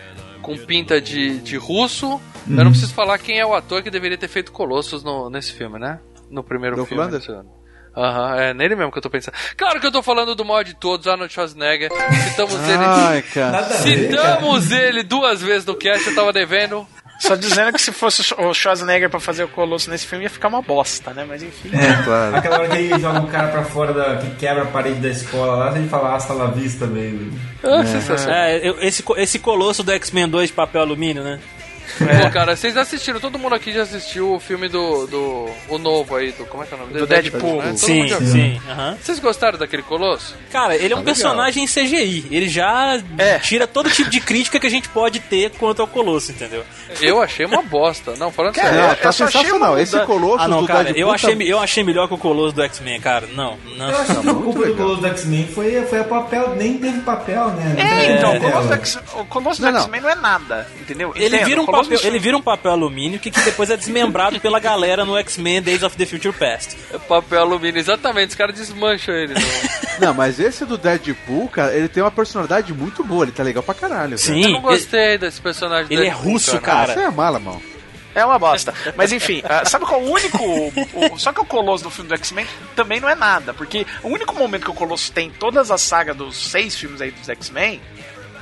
com 0.41 0.57
pinta 0.57 1.01
de, 1.01 1.39
de 1.39 1.57
russo. 1.57 2.19
Eu 2.49 2.63
não 2.63 2.71
preciso 2.71 2.93
falar 2.93 3.17
quem 3.17 3.39
é 3.39 3.45
o 3.45 3.53
ator 3.53 3.83
que 3.83 3.89
deveria 3.91 4.17
ter 4.17 4.27
feito 4.29 4.51
Colossus 4.51 5.03
no, 5.03 5.29
nesse 5.29 5.51
filme, 5.53 5.77
né? 5.77 5.99
No 6.29 6.43
primeiro 6.43 6.75
Dolph 6.77 6.89
filme. 6.89 7.03
Ano. 7.03 7.57
Aham, 7.95 8.35
é 8.35 8.53
nele 8.53 8.75
mesmo 8.75 8.91
que 8.91 8.99
eu 8.99 9.01
tô 9.01 9.09
pensando. 9.09 9.33
Claro 9.57 9.79
que 9.81 9.87
eu 9.87 9.91
tô 9.91 10.03
falando 10.03 10.35
do 10.35 10.45
maior 10.45 10.63
de 10.63 10.75
todos, 10.75 11.07
Arnold 11.07 11.33
Schwarzenegger. 11.33 11.89
Citamos 12.29 12.55
Ai, 12.69 13.17
ele. 13.17 13.21
cara. 13.33 13.63
Citamos 13.63 14.71
ele 14.71 15.01
duas 15.01 15.41
vezes 15.41 15.65
no 15.65 15.75
cast, 15.75 16.07
eu 16.07 16.15
tava 16.15 16.31
devendo. 16.31 16.87
Só 17.19 17.35
dizendo 17.35 17.73
que 17.73 17.81
se 17.81 17.91
fosse 17.91 18.21
o 18.37 18.53
Schwarzenegger 18.53 19.09
pra 19.09 19.19
fazer 19.19 19.43
o 19.43 19.47
Colosso 19.47 19.89
nesse 19.89 20.05
filme 20.05 20.25
ia 20.25 20.29
ficar 20.29 20.47
uma 20.49 20.61
bosta, 20.61 21.13
né? 21.13 21.25
Mas 21.27 21.41
enfim. 21.41 21.69
É, 21.73 22.03
claro. 22.03 22.35
Aquela 22.35 22.59
hora 22.59 22.69
que 22.69 22.77
ele 22.77 22.99
joga 22.99 23.19
o 23.21 23.27
cara 23.27 23.47
pra 23.47 23.63
fora 23.63 23.93
da. 23.93 24.17
que 24.17 24.29
quebra 24.35 24.63
a 24.63 24.67
parede 24.67 24.99
da 24.99 25.09
escola 25.09 25.55
lá, 25.55 25.75
ele 25.77 25.87
fala 25.89 26.15
hasta 26.15 26.33
la 26.33 26.47
vista, 26.47 26.85
baby. 26.85 27.31
Ah. 27.63 27.83
É, 28.31 28.69
eu- 28.69 28.79
esse, 28.81 29.03
esse 29.17 29.39
colosso 29.39 29.83
do 29.83 29.91
X-Men 29.91 30.27
2 30.29 30.49
de 30.49 30.53
papel 30.53 30.81
alumínio, 30.81 31.23
né? 31.23 31.39
Pô, 31.97 32.29
cara, 32.31 32.55
vocês 32.55 32.75
assistiram, 32.77 33.19
todo 33.19 33.39
mundo 33.39 33.55
aqui 33.55 33.71
já 33.71 33.83
assistiu 33.83 34.33
o 34.33 34.39
filme 34.39 34.67
do. 34.67 35.07
do 35.07 35.49
o 35.69 35.77
novo 35.77 36.15
aí, 36.15 36.31
do. 36.31 36.45
Como 36.45 36.63
é 36.63 36.65
que 36.65 36.73
é 36.73 36.77
o 36.77 36.79
nome 36.79 36.93
dele? 36.93 37.05
Do 37.05 37.09
Deadpool. 37.09 37.57
né? 37.61 37.67
Todo 37.69 37.77
Sim, 37.77 38.07
sim. 38.25 38.61
aham. 38.69 38.97
Vocês 39.01 39.19
gostaram 39.19 39.57
daquele 39.57 39.83
colosso? 39.83 40.35
Cara, 40.51 40.75
ele 40.75 40.85
é 40.93 40.95
um 40.95 40.99
legal. 40.99 41.03
personagem 41.03 41.63
em 41.63 41.67
CGI. 41.67 42.27
Ele 42.31 42.47
já 42.49 43.01
É. 43.17 43.39
tira 43.39 43.65
todo 43.67 43.89
tipo 43.89 44.09
de 44.09 44.19
crítica 44.19 44.59
que 44.59 44.67
a 44.67 44.69
gente 44.69 44.89
pode 44.89 45.19
ter 45.19 45.51
quanto 45.51 45.81
ao 45.81 45.87
Colosso, 45.87 46.31
entendeu? 46.31 46.63
Eu 47.01 47.21
achei 47.21 47.45
uma 47.45 47.61
bosta. 47.61 48.15
Não, 48.17 48.31
falando 48.31 48.53
Cara, 48.55 48.69
sério. 48.69 48.87
Não, 48.87 48.95
tá 48.95 49.11
sensacional. 49.11 49.73
uma 49.73 49.81
Esse 49.81 49.99
Colossus 50.01 50.41
Ah, 50.45 50.47
não, 50.47 50.61
do 50.61 50.67
cara, 50.67 50.83
Deadpool 50.85 51.01
eu 51.01 51.11
achei, 51.13 51.35
tá- 51.35 51.43
eu 51.43 51.59
achei 51.59 51.83
melhor 51.83 52.07
que 52.07 52.13
o 52.13 52.17
Colosso 52.17 52.55
do 52.55 52.61
X-Men, 52.63 52.99
cara. 52.99 53.27
Não, 53.33 53.57
não. 53.77 53.89
Eu 53.89 53.97
acho 53.97 54.15
que 54.21 54.29
o, 54.29 54.33
muito 54.35 54.57
o 54.57 54.61
legal. 54.61 54.75
Colosso 54.77 55.01
do 55.01 55.07
X-Men 55.07 55.47
foi, 55.47 55.81
foi 55.85 55.99
a 55.99 56.03
papel, 56.03 56.55
nem 56.55 56.77
teve 56.77 56.99
papel, 57.01 57.47
né? 57.51 57.75
É, 57.77 58.01
teve 58.01 58.13
então, 58.17 58.35
o. 58.37 58.41
Colosso 58.41 58.67
do 58.67 58.73
X- 58.73 58.99
o 59.15 59.25
Colosso 59.25 59.61
do. 59.61 59.67
X-Men 59.77 60.01
não 60.01 60.09
é 60.09 60.15
nada, 60.15 60.67
entendeu? 60.79 61.13
Ele 61.15 61.37
vira, 61.45 61.61
um 61.61 61.65
Colosso 61.65 61.76
papel, 61.83 61.99
ele 62.03 62.19
vira 62.19 62.37
um 62.37 62.41
papel 62.41 62.71
alumínio 62.71 63.19
que, 63.19 63.31
que 63.31 63.41
depois 63.41 63.69
é 63.69 63.77
desmembrado 63.77 64.39
pela 64.39 64.59
galera 64.59 65.05
no 65.05 65.17
X-Men 65.17 65.61
Days 65.61 65.83
of 65.83 65.95
the 65.97 66.05
Future 66.05 66.33
Past. 66.37 66.75
É 66.93 66.97
papel 66.97 67.39
alumínio, 67.41 67.79
exatamente. 67.79 68.29
Os 68.29 68.35
caras 68.35 68.55
desmancham 68.55 69.13
ele. 69.15 69.33
no- 69.33 69.39
Não, 70.05 70.13
mas 70.13 70.39
esse 70.39 70.63
do 70.65 70.77
Deadpool, 70.77 71.47
cara, 71.49 71.73
ele 71.75 71.87
tem 71.87 72.03
uma 72.03 72.11
personalidade 72.11 72.71
muito 72.73 73.03
boa. 73.03 73.23
Ele 73.25 73.31
tá 73.31 73.41
legal 73.43 73.63
pra 73.63 73.73
caralho. 73.73 74.09
cara. 74.11 74.17
Sim, 74.17 74.43
Eu 74.43 74.49
não 74.51 74.61
gostei 74.61 75.17
desse 75.17 75.41
personagem 75.41 75.87
ele 75.91 76.03
é 76.03 76.09
Deadpool, 76.11 76.31
russo, 76.33 76.55
Ah, 76.55 76.59
cara. 76.59 76.93
Você 76.93 76.99
é 76.99 77.09
mala, 77.09 77.39
mano. 77.39 77.61
É 78.15 78.25
uma 78.25 78.39
bosta. 78.39 78.73
Mas 78.95 79.11
enfim, 79.11 79.43
ah, 79.47 79.63
sabe 79.65 79.85
qual 79.85 80.01
o 80.01 80.11
único. 80.11 80.43
o- 80.43 81.19
só 81.19 81.31
que 81.31 81.39
o 81.39 81.45
Colosso 81.45 81.83
do 81.83 81.91
filme 81.91 82.09
do 82.09 82.15
X-Men 82.15 82.47
também 82.75 82.99
não 82.99 83.07
é 83.07 83.13
nada. 83.13 83.53
Porque 83.53 83.85
o 84.01 84.07
único 84.07 84.33
momento 84.33 84.63
que 84.63 84.71
o 84.71 84.73
Colosso 84.73 85.11
tem 85.11 85.27
em 85.27 85.31
todas 85.31 85.69
as 85.69 85.81
sagas 85.81 86.15
dos 86.15 86.35
seis 86.49 86.75
filmes 86.75 86.99
aí 86.99 87.11
dos 87.11 87.29
X-Men 87.29 87.79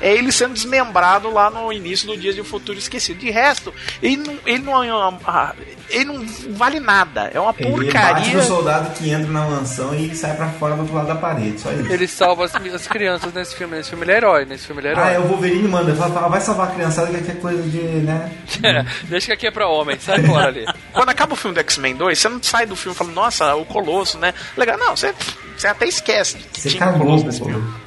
é 0.02 0.14
ele 0.14 0.32
sendo 0.32 0.54
desmembrado 0.54 1.32
lá 1.32 1.50
no 1.50 1.72
início 1.72 2.08
do 2.08 2.18
Dias 2.18 2.36
de 2.36 2.42
um 2.42 2.46
Futuro 2.46 2.78
Esquecido. 2.78 3.20
De 3.20 3.30
resto, 3.32 3.74
ele 4.02 4.18
não, 4.18 4.38
ele 4.46 4.60
não, 4.64 5.20
ah, 5.26 5.54
ele 5.90 6.06
não 6.06 6.26
vale 6.56 6.80
nada. 6.80 7.30
É 7.34 7.40
uma 7.40 7.54
Ele 7.58 7.70
bate 7.70 7.82
porcaria. 7.84 8.34
no 8.38 8.44
soldado 8.44 8.92
que 8.96 9.10
entra 9.10 9.32
na 9.32 9.42
mansão 9.42 9.94
e 9.96 10.16
sai 10.16 10.36
pra 10.36 10.50
fora 10.50 10.76
do 10.76 10.82
outro 10.82 10.96
lado 10.96 11.08
da 11.08 11.16
parede, 11.16 11.60
só 11.60 11.72
isso. 11.72 11.92
Ele 11.92 12.08
salva 12.08 12.46
as, 12.46 12.56
as 12.56 12.88
crianças 12.88 13.34
nesse 13.34 13.56
filme. 13.56 13.78
Nesse 13.78 13.90
filme 13.90 14.04
ele 14.06 14.12
é 14.12 14.18
herói. 14.18 14.46
Nesse 14.46 14.66
filme 14.68 14.82
ele 14.82 14.90
é 14.90 14.92
herói. 14.92 15.04
Ah, 15.04 15.12
é 15.12 15.20
o 15.20 15.24
Wolverine 15.28 15.68
manda, 15.68 15.96
fala, 15.96 16.14
fala, 16.14 16.28
vai 16.30 16.42
salvar 16.42 16.70
a 16.70 16.72
criançada 16.72 17.10
que 17.10 17.18
aqui 17.18 17.32
é 17.32 17.36
coisa 17.36 17.62
de, 17.64 17.78
né? 17.80 18.32
Deixa 19.06 19.28
que 19.28 19.34
aqui 19.34 19.48
é 19.48 19.52
pra 19.52 19.68
homem. 19.68 19.98
Sai 20.00 20.24
fora 20.24 20.48
ali. 20.48 20.66
Quando 20.92 21.10
acaba 21.10 21.34
o 21.34 21.36
filme 21.36 21.56
do 21.56 21.60
X-Men 21.60 21.96
2, 21.96 22.18
você 22.20 22.30
não 22.30 22.42
sai 22.42 22.66
do 22.66 22.76
filme 22.76 22.96
falando, 22.98 23.14
nossa, 23.14 23.56
o 23.56 23.66
Colosso, 23.66 24.18
né? 24.18 24.34
Legal, 24.58 24.78
não, 24.78 24.96
você, 24.96 25.14
você 25.58 25.68
até 25.68 25.86
esquece. 25.88 26.38
que 26.52 26.62
Você 26.62 26.70
tinha 26.70 26.90
um 26.90 26.98
Colosso 26.98 27.26
nesse 27.26 27.44
filme. 27.44 27.85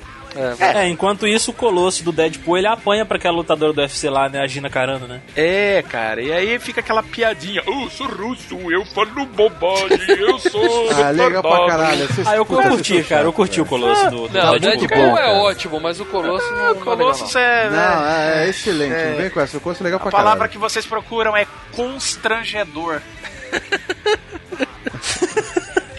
É, 0.59 0.86
enquanto 0.88 1.26
isso, 1.26 1.50
o 1.50 1.55
Colosso 1.55 2.05
do 2.05 2.12
Deadpool, 2.12 2.59
ele 2.59 2.66
apanha 2.66 3.05
pra 3.05 3.16
aquela 3.16 3.36
lutadora 3.36 3.72
do 3.72 3.80
UFC 3.80 4.09
lá, 4.10 4.28
né, 4.28 4.40
a 4.40 4.46
Gina 4.46 4.68
Carano, 4.70 5.06
né? 5.06 5.20
É, 5.34 5.82
cara, 5.88 6.20
e 6.22 6.30
aí 6.32 6.59
fica 6.59 6.80
aquela 6.80 7.02
piadinha. 7.02 7.62
"Oh, 7.66 7.84
Eu 7.84 7.90
sou 7.90 8.06
russo, 8.06 8.56
eu 8.70 8.84
falo 8.86 9.24
bobagem, 9.26 9.98
eu 10.18 10.38
sou. 10.38 10.88
Ah, 10.92 11.10
legal 11.10 11.42
pra 11.42 11.50
retardado." 11.52 11.68
caralho. 11.82 12.06
Vocês- 12.09 12.26
Ah, 12.26 12.36
eu 12.36 12.44
curti, 12.44 13.02
cara, 13.05 13.24
eu 13.24 13.32
curti 13.32 13.60
o. 13.60 13.66
Colosso 13.66 14.10
do, 14.10 14.28
do 14.28 14.34
Não, 14.38 14.44
o 14.46 14.50
muito 14.50 14.60
Deadpool 14.62 14.98
é 15.16 15.20
cara. 15.20 15.32
ótimo, 15.32 15.80
mas 15.80 16.00
o 16.00 16.05
Colosso 16.06 16.50
não, 16.50 16.59
Ah, 16.59 16.64
é 16.64 16.68
legal, 16.72 16.84
Colossus 16.84 17.34
não. 17.34 17.40
é, 17.40 17.70
né? 17.70 17.76
Não, 17.76 18.06
é, 18.06 18.44
é 18.44 18.48
excelente. 18.48 18.94
Não 19.10 19.16
vem 19.16 19.30
com 19.30 19.40
essa. 19.40 19.56
O 19.56 19.60
Colossus 19.60 19.80
é 19.80 19.84
legal 19.84 19.98
A 19.98 20.02
pra 20.02 20.10
palavra 20.10 20.32
caralho. 20.38 20.52
que 20.52 20.59
vocês 20.59 20.84
procuram 20.86 21.36
é 21.36 21.46
constrangedor. 21.72 23.00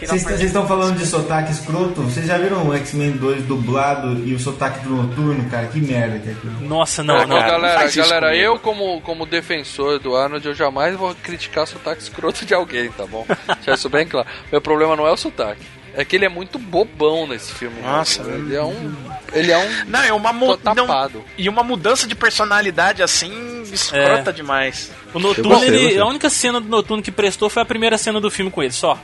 Não 0.01 0.17
Vocês 0.17 0.41
estão 0.41 0.67
falando 0.67 0.97
de 0.97 1.05
sotaque 1.05 1.51
escroto? 1.51 2.01
Vocês 2.03 2.26
já 2.26 2.38
viram 2.38 2.67
o 2.67 2.73
X-Men 2.76 3.11
2 3.13 3.43
dublado 3.43 4.17
e 4.26 4.34
o 4.34 4.39
sotaque 4.39 4.80
do 4.85 4.91
noturno, 4.95 5.49
cara? 5.49 5.67
Que 5.67 5.80
merda 5.81 6.19
que 6.19 6.30
é 6.30 6.31
aquilo. 6.31 6.61
Nossa, 6.61 7.03
não, 7.03 7.19
Não, 7.19 7.27
não. 7.27 7.35
cara, 7.38 7.51
não 7.53 7.61
galera, 7.61 7.85
isso 7.85 7.97
galera 7.99 8.35
eu 8.35 8.57
como, 8.59 9.01
como 9.01 9.26
defensor 9.26 9.99
do 9.99 10.15
Arnold, 10.15 10.47
eu 10.47 10.53
jamais 10.53 10.95
vou 10.95 11.13
criticar 11.15 11.67
sotaque 11.67 12.01
escroto 12.01 12.45
de 12.45 12.53
alguém, 12.53 12.89
tá 12.91 13.05
bom? 13.05 13.26
Deixa 13.57 13.73
isso 13.73 13.89
bem 13.89 14.07
claro. 14.07 14.27
Meu 14.51 14.61
problema 14.61 14.95
não 14.95 15.05
é 15.05 15.11
o 15.11 15.17
sotaque. 15.17 15.61
É 15.95 16.05
que 16.05 16.15
ele 16.15 16.23
é 16.26 16.30
muito 16.30 16.57
bobão 16.59 17.26
nesse 17.27 17.51
filme. 17.51 17.81
Nossa. 17.81 18.23
né? 18.23 18.35
Ele 18.38 18.55
é 18.55 18.63
um. 18.63 18.93
Ele 19.34 19.51
é 19.51 19.57
um. 19.57 19.69
Não, 19.88 20.01
é 20.03 20.13
uma 20.13 20.31
mu- 20.31 20.55
Tô 20.55 20.73
não, 20.73 20.85
tapado. 20.88 21.26
E 21.38 21.49
uma 21.49 21.63
mudança 21.63 22.07
de 22.07 22.15
personalidade 22.15 23.01
assim, 23.01 23.63
escrota 23.63 24.30
É. 24.30 24.34
demais. 24.34 24.91
O 25.13 25.19
Noturno, 25.19 25.63
ele, 25.63 25.97
a 25.99 26.05
única 26.05 26.30
cena 26.30 26.61
do 26.61 26.69
Noturno 26.69 27.01
que 27.01 27.11
prestou 27.11 27.49
foi 27.49 27.63
a 27.63 27.65
primeira 27.65 27.97
cena 27.97 28.21
do 28.21 28.30
filme 28.30 28.51
com 28.51 28.61
ele, 28.61 28.71
só. 28.71 28.97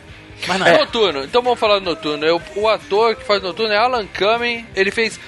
Mas 0.48 0.60
nada. 0.60 0.78
Noturno, 0.80 1.24
então 1.24 1.42
vamos 1.42 1.60
falar 1.60 1.80
do 1.80 1.86
Noturno. 1.86 2.26
Eu- 2.26 2.42
o 2.56 2.68
ator 2.68 3.16
que 3.16 3.24
faz 3.24 3.42
Noturno 3.42 3.74
é 3.74 3.78
Alan 3.78 4.06
Cumming. 4.08 4.66
Ele 4.76 4.92
fez 4.92 5.20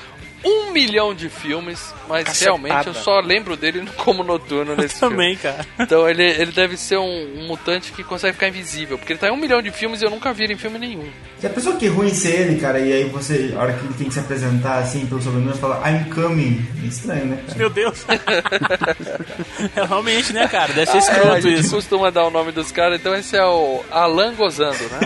um 0.48 0.72
milhão 0.72 1.14
de 1.14 1.30
filmes, 1.30 1.94
mas 2.08 2.24
Cacetada. 2.26 2.58
realmente 2.58 2.88
eu 2.88 2.94
só 2.94 3.20
lembro 3.20 3.56
dele 3.58 3.88
como 3.98 4.24
Noturno 4.24 4.76
nesse 4.76 5.00
filme. 5.00 5.16
Também, 5.16 5.36
cara. 5.36 5.66
Então 5.80 6.08
ele, 6.10 6.24
ele 6.24 6.52
deve 6.52 6.78
ser 6.78 6.98
um, 6.98 7.40
um 7.42 7.48
mutante 7.48 7.92
que 7.92 8.04
consegue 8.04 8.34
ficar 8.34 8.48
invisível, 8.48 8.98
porque 8.98 9.14
ele 9.14 9.20
tá 9.20 9.28
em 9.28 9.32
um 9.32 9.38
milhão 9.38 9.62
de 9.62 9.72
filmes 9.72 10.02
e 10.02 10.06
eu 10.06 10.10
nunca 10.10 10.32
vi 10.34 10.44
ele 10.46 10.54
em 10.54 10.58
filme 10.58 10.80
nenhum. 10.80 11.08
Já 11.42 11.50
pensou 11.50 11.76
que 11.76 11.88
ruim 11.88 12.14
ser 12.14 12.42
ele, 12.42 12.60
cara? 12.60 12.80
E 12.80 12.92
aí 12.92 13.04
você, 13.06 13.54
a 13.56 13.60
hora 13.62 13.74
que 13.74 13.86
ele 13.86 13.94
tem 13.94 14.08
que 14.08 14.14
se 14.14 14.20
apresentar 14.20 14.80
assim 14.80 15.06
pelo 15.06 15.22
sobrenome, 15.22 15.58
fala 15.58 15.82
I'm 15.88 16.06
coming. 16.10 16.66
É 16.84 16.88
estranho, 16.88 17.26
né, 17.26 17.40
cara? 17.46 17.58
Meu 17.60 17.70
Deus. 17.70 18.06
é, 19.76 19.86
realmente, 19.86 20.34
né, 20.34 20.48
cara? 20.48 20.74
Deve 20.74 20.88
ser 20.92 20.98
É, 20.98 21.00
a 21.00 21.02
escroto 21.02 21.42
gente 21.42 21.60
isso. 21.62 21.76
costuma 21.76 22.10
dar 22.10 22.26
o 22.26 22.32
nome 22.32 22.52
dos 22.52 22.72
caras, 22.72 23.00
então 23.00 23.16
esse 23.16 23.36
é 23.36 23.46
o 23.46 23.84
Alan 23.92 24.34
Gozando, 24.34 24.78
né? 24.78 25.00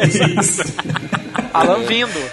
Alan 1.53 1.79
vindo. 1.83 2.31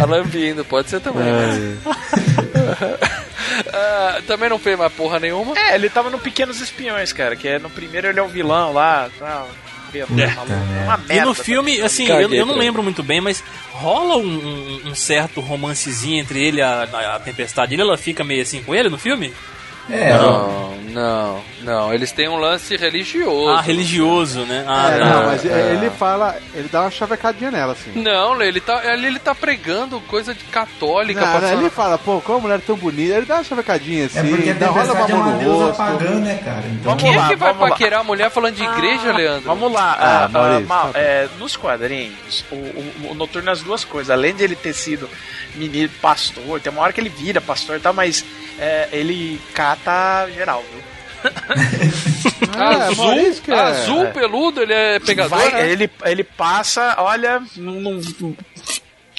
Alan 0.00 0.22
vindo, 0.22 0.64
pode 0.64 0.88
ser 0.90 1.00
também. 1.00 1.24
É. 1.28 2.41
Ah, 3.72 4.20
também 4.26 4.48
não 4.48 4.58
fez 4.58 4.78
mais 4.78 4.92
porra 4.92 5.18
nenhuma. 5.20 5.56
É, 5.58 5.74
ele 5.74 5.88
tava 5.90 6.08
no 6.10 6.18
Pequenos 6.18 6.60
Espiões, 6.60 7.12
cara, 7.12 7.36
que 7.36 7.46
é 7.46 7.58
no 7.58 7.68
primeiro 7.68 8.06
ele 8.08 8.18
é 8.18 8.22
o 8.22 8.28
vilão 8.28 8.72
lá, 8.72 9.10
tal. 9.18 9.48
É 9.94 10.04
uma 10.06 10.96
merda. 10.96 11.14
E 11.14 11.20
no 11.20 11.34
filme, 11.34 11.80
assim, 11.82 12.06
Caguei 12.06 12.24
eu, 12.24 12.32
eu 12.34 12.46
não 12.46 12.56
lembro 12.56 12.82
muito 12.82 13.02
bem, 13.02 13.20
mas 13.20 13.44
rola 13.72 14.16
um, 14.16 14.22
um- 14.26 14.80
um 14.90 14.94
certo 14.94 15.38
romancezinho 15.40 16.18
entre 16.18 16.42
ele 16.42 16.58
e 16.58 16.62
a, 16.62 16.88
a, 16.90 17.16
a 17.16 17.20
Tempestade. 17.20 17.74
Ele, 17.74 17.82
ela 17.82 17.98
fica 17.98 18.24
meio 18.24 18.40
assim 18.40 18.62
com 18.62 18.74
ele 18.74 18.88
no 18.88 18.96
filme? 18.96 19.34
É, 19.92 20.14
Não, 20.16 20.72
não, 20.92 21.40
não. 21.62 21.92
Eles 21.94 22.12
têm 22.12 22.28
um 22.28 22.36
lance 22.36 22.76
religioso. 22.76 23.50
Ah, 23.50 23.60
religioso, 23.60 24.40
né? 24.46 24.64
Ah, 24.66 24.90
É, 24.90 24.98
tá. 24.98 25.04
não, 25.04 25.26
mas 25.26 25.44
é. 25.44 25.72
ele 25.74 25.90
fala, 25.90 26.36
ele 26.54 26.68
dá 26.70 26.82
uma 26.82 26.90
chavecadinha 26.90 27.50
nela, 27.50 27.72
assim. 27.72 27.92
Não, 27.94 28.40
ele 28.42 28.60
tá, 28.60 28.78
ali 28.78 29.06
ele 29.06 29.18
tá 29.18 29.34
pregando 29.34 30.00
coisa 30.02 30.34
de 30.34 30.44
católica. 30.44 31.20
Não, 31.20 31.32
passando- 31.40 31.60
ele 31.60 31.70
fala, 31.70 31.98
pô, 31.98 32.20
como 32.20 32.38
a 32.38 32.40
mulher 32.40 32.54
é 32.58 32.62
tão 32.62 32.76
bonita, 32.76 33.14
ele 33.16 33.26
dá 33.26 33.36
uma 33.36 33.44
chavecadinha 33.44 34.06
assim, 34.06 34.18
É 34.18 34.22
porque 34.24 34.50
a 34.50 34.54
dá, 34.54 34.66
rola 34.68 34.92
uma 34.92 35.04
é 35.04 35.08
mão 35.12 35.20
uma 35.20 35.32
no 35.32 35.38
deusa 35.38 35.64
rosto. 35.66 35.76
pagã, 35.76 36.10
né, 36.20 36.40
cara? 36.44 36.62
Então, 36.80 36.96
Quem 36.96 37.14
é 37.14 37.18
lá, 37.18 37.28
que 37.28 37.36
vai 37.36 37.48
vamos 37.52 37.62
lá. 37.62 37.68
paquerar 37.70 38.00
a 38.00 38.04
mulher 38.04 38.30
falando 38.30 38.54
de 38.54 38.64
igreja, 38.64 39.12
Leandro? 39.12 39.42
Vamos 39.44 39.72
lá, 39.72 39.96
Ah, 39.98 40.24
ah, 40.24 40.28
Maurício, 40.28 40.64
ah, 40.64 40.68
Mal, 40.68 40.92
tá. 40.92 40.98
é, 40.98 41.28
nos 41.38 41.56
quadrinhos, 41.56 42.44
o, 42.50 42.54
o, 42.54 43.10
o 43.10 43.14
Noturno 43.14 43.50
as 43.50 43.62
duas 43.62 43.84
coisas. 43.84 44.10
Além 44.10 44.34
de 44.34 44.42
ele 44.42 44.56
ter 44.56 44.72
sido 44.72 45.08
menino 45.54 45.90
pastor, 46.00 46.60
tem 46.60 46.72
uma 46.72 46.82
hora 46.82 46.92
que 46.92 47.00
ele 47.00 47.08
vira 47.10 47.40
pastor 47.40 47.76
e 47.76 47.80
tal, 47.80 47.92
mas 47.92 48.24
é, 48.58 48.88
ele 48.92 49.40
cata 49.54 49.81
geral, 50.34 50.64
viu? 50.72 50.82
Ah, 52.54 52.86
azul, 52.88 53.12
é- 53.12 53.52
azul 53.52 54.06
peludo, 54.08 54.60
ele 54.62 54.72
é 54.74 54.98
pegador. 55.00 55.38
Vai, 55.38 55.52
né? 55.52 55.70
ele, 55.70 55.90
ele 56.04 56.24
passa, 56.24 56.96
olha, 56.98 57.40
não, 57.56 57.74
não- 57.74 58.00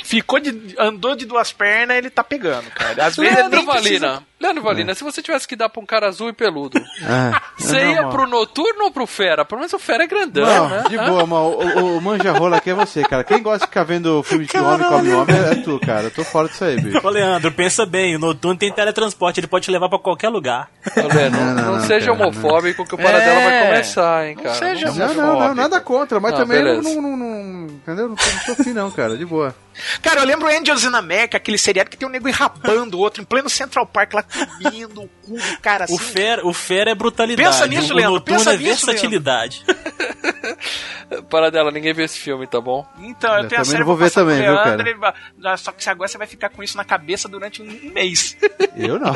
ficou 0.04 0.40
de. 0.40 0.76
andou 0.78 1.16
de 1.16 1.26
duas 1.26 1.52
pernas, 1.52 1.98
ele 1.98 2.10
tá 2.10 2.24
pegando, 2.24 2.70
cara. 2.72 3.06
Às 3.08 3.16
vezes 3.16 3.34
Leandro 3.36 3.58
nem 3.58 3.66
precisa- 3.66 4.00
Valina, 4.08 4.24
Leandro 4.44 4.62
Valina, 4.64 4.94
se 4.94 5.04
você 5.04 5.22
tivesse 5.22 5.48
que 5.48 5.56
dar 5.56 5.70
pra 5.70 5.82
um 5.82 5.86
cara 5.86 6.08
azul 6.08 6.30
e 6.30 6.34
peludo, 6.34 6.80
Ah, 7.08 7.42
você 7.58 7.84
não, 7.84 7.92
ia 7.92 8.02
mano. 8.02 8.10
pro 8.12 8.28
noturno 8.28 8.84
ou 8.86 8.92
pro 8.92 9.08
fera? 9.08 9.44
Pelo 9.46 9.60
menos 9.60 9.74
o 9.74 9.80
fera 9.80 10.04
é 10.04 10.08
grandão, 10.08 10.46
Não, 10.46 10.70
né? 10.70 10.84
de 10.90 10.98
boa, 10.98 11.26
mano. 11.26 11.46
O, 11.46 11.98
o 11.98 12.02
manja 12.02 12.32
rola 12.34 12.58
aqui 12.58 12.70
é 12.70 12.74
você, 12.74 13.04
cara. 13.04 13.24
Quem 13.24 13.42
gosta 13.42 13.60
de 13.60 13.66
ficar 13.68 13.84
vendo 13.84 14.22
filme 14.24 14.46
de 14.46 14.58
homem 14.58 14.88
come 14.88 15.14
homem 15.14 15.36
é, 15.36 15.52
é 15.52 15.56
tu, 15.56 15.80
cara. 15.80 16.04
Eu 16.04 16.12
tô 16.12 16.24
fora 16.24 16.48
disso 16.50 16.64
aí, 16.66 16.80
bicho. 16.80 17.00
Ô, 17.06 17.10
Leandro, 17.10 17.52
pensa 17.52 17.86
bem, 17.86 18.16
o 18.16 18.20
Noturno 18.20 18.58
tem 18.58 18.72
teletransporte, 18.72 19.40
ele 19.40 19.48
pode 19.48 19.66
te 19.66 19.72
levar 19.72 19.88
pra 19.90 19.98
qualquer 20.00 20.30
lugar. 20.30 20.70
Ô, 20.98 21.14
Leandro, 21.14 21.40
não, 21.40 21.46
Não, 21.48 21.54
não, 21.56 21.64
não 21.64 21.74
não, 21.78 21.80
seja 21.88 22.08
cara, 22.08 22.18
não. 22.20 22.28
homofóbico 22.28 22.86
que 22.86 22.96
o 22.96 22.98
paradela 22.98 23.40
É, 23.40 23.44
vai 23.62 23.68
começar, 23.72 24.28
hein, 24.28 24.36
cara. 24.36 24.56
seja 24.56 24.88
Não 24.88 24.96
Não, 24.96 25.14
não, 25.16 25.40
não, 25.40 25.56
nada 25.56 25.80
contra, 25.80 26.20
mas 26.20 26.32
Não, 26.34 26.40
também 26.40 26.64
não, 26.64 26.82
não, 27.02 27.18
não, 27.18 27.66
entendeu? 27.68 28.10
Não, 28.10 28.16
tô- 28.16 28.26
não 28.26 28.40
sou 28.56 28.56
fim 28.56 28.74
não, 28.74 28.92
cara, 28.92 29.16
de 29.18 29.26
boa. 29.26 29.56
Cara, 30.04 30.20
eu 30.22 30.26
lembro 30.26 30.48
Angels 30.48 30.84
in 30.84 30.94
America, 30.94 31.36
aquele 31.38 31.58
seriado 31.58 31.90
que 31.90 31.98
tem 31.98 32.08
um 32.08 32.12
nego 32.12 32.28
enrabando 32.30 32.96
o 32.96 33.00
outro 33.00 33.22
em 33.22 33.26
pleno 33.26 33.50
Central 33.50 33.88
Park, 33.88 34.14
lá 34.14 34.22
comendo 34.34 35.04
o 35.04 35.08
cu 35.08 35.34
do 35.34 35.58
cara 35.62 35.86
assim. 35.86 35.94
O 35.94 35.98
Fera, 35.98 36.48
o 36.48 36.54
Fera 36.54 36.92
é 36.92 36.96
brutalidade. 36.96 37.48
Pensa 37.48 37.68
nisso, 37.68 37.94
o 37.94 37.96
Leandro, 37.96 38.22
pensa 38.22 38.54
é 38.54 38.58
nisso, 38.58 38.86
versatilidade. 38.86 39.64
Paradela, 41.30 41.72
ninguém 41.72 41.94
viu 41.94 42.06
esse 42.06 42.20
filme, 42.20 42.48
tá 42.48 42.60
bom? 42.60 42.86
Então, 43.00 43.36
eu, 43.36 43.44
Eu 43.44 43.48
tenho 43.48 43.62
a 43.62 43.64
também 43.64 43.72
série 43.72 43.84
vou 43.84 43.96
ver 43.96 44.12
também, 44.12 44.42
viu, 44.42 44.56
cara? 44.56 45.58
Só 45.58 45.72
que 45.72 45.88
agora 45.90 46.08
você 46.08 46.18
vai 46.18 46.28
ficar 46.28 46.50
com 46.50 46.64
isso 46.64 46.78
na 46.78 46.84
cabeça 46.84 47.28
durante 47.28 47.62
um 47.62 47.92
mês. 47.92 48.38
Eu 48.76 49.00
não. 49.00 49.14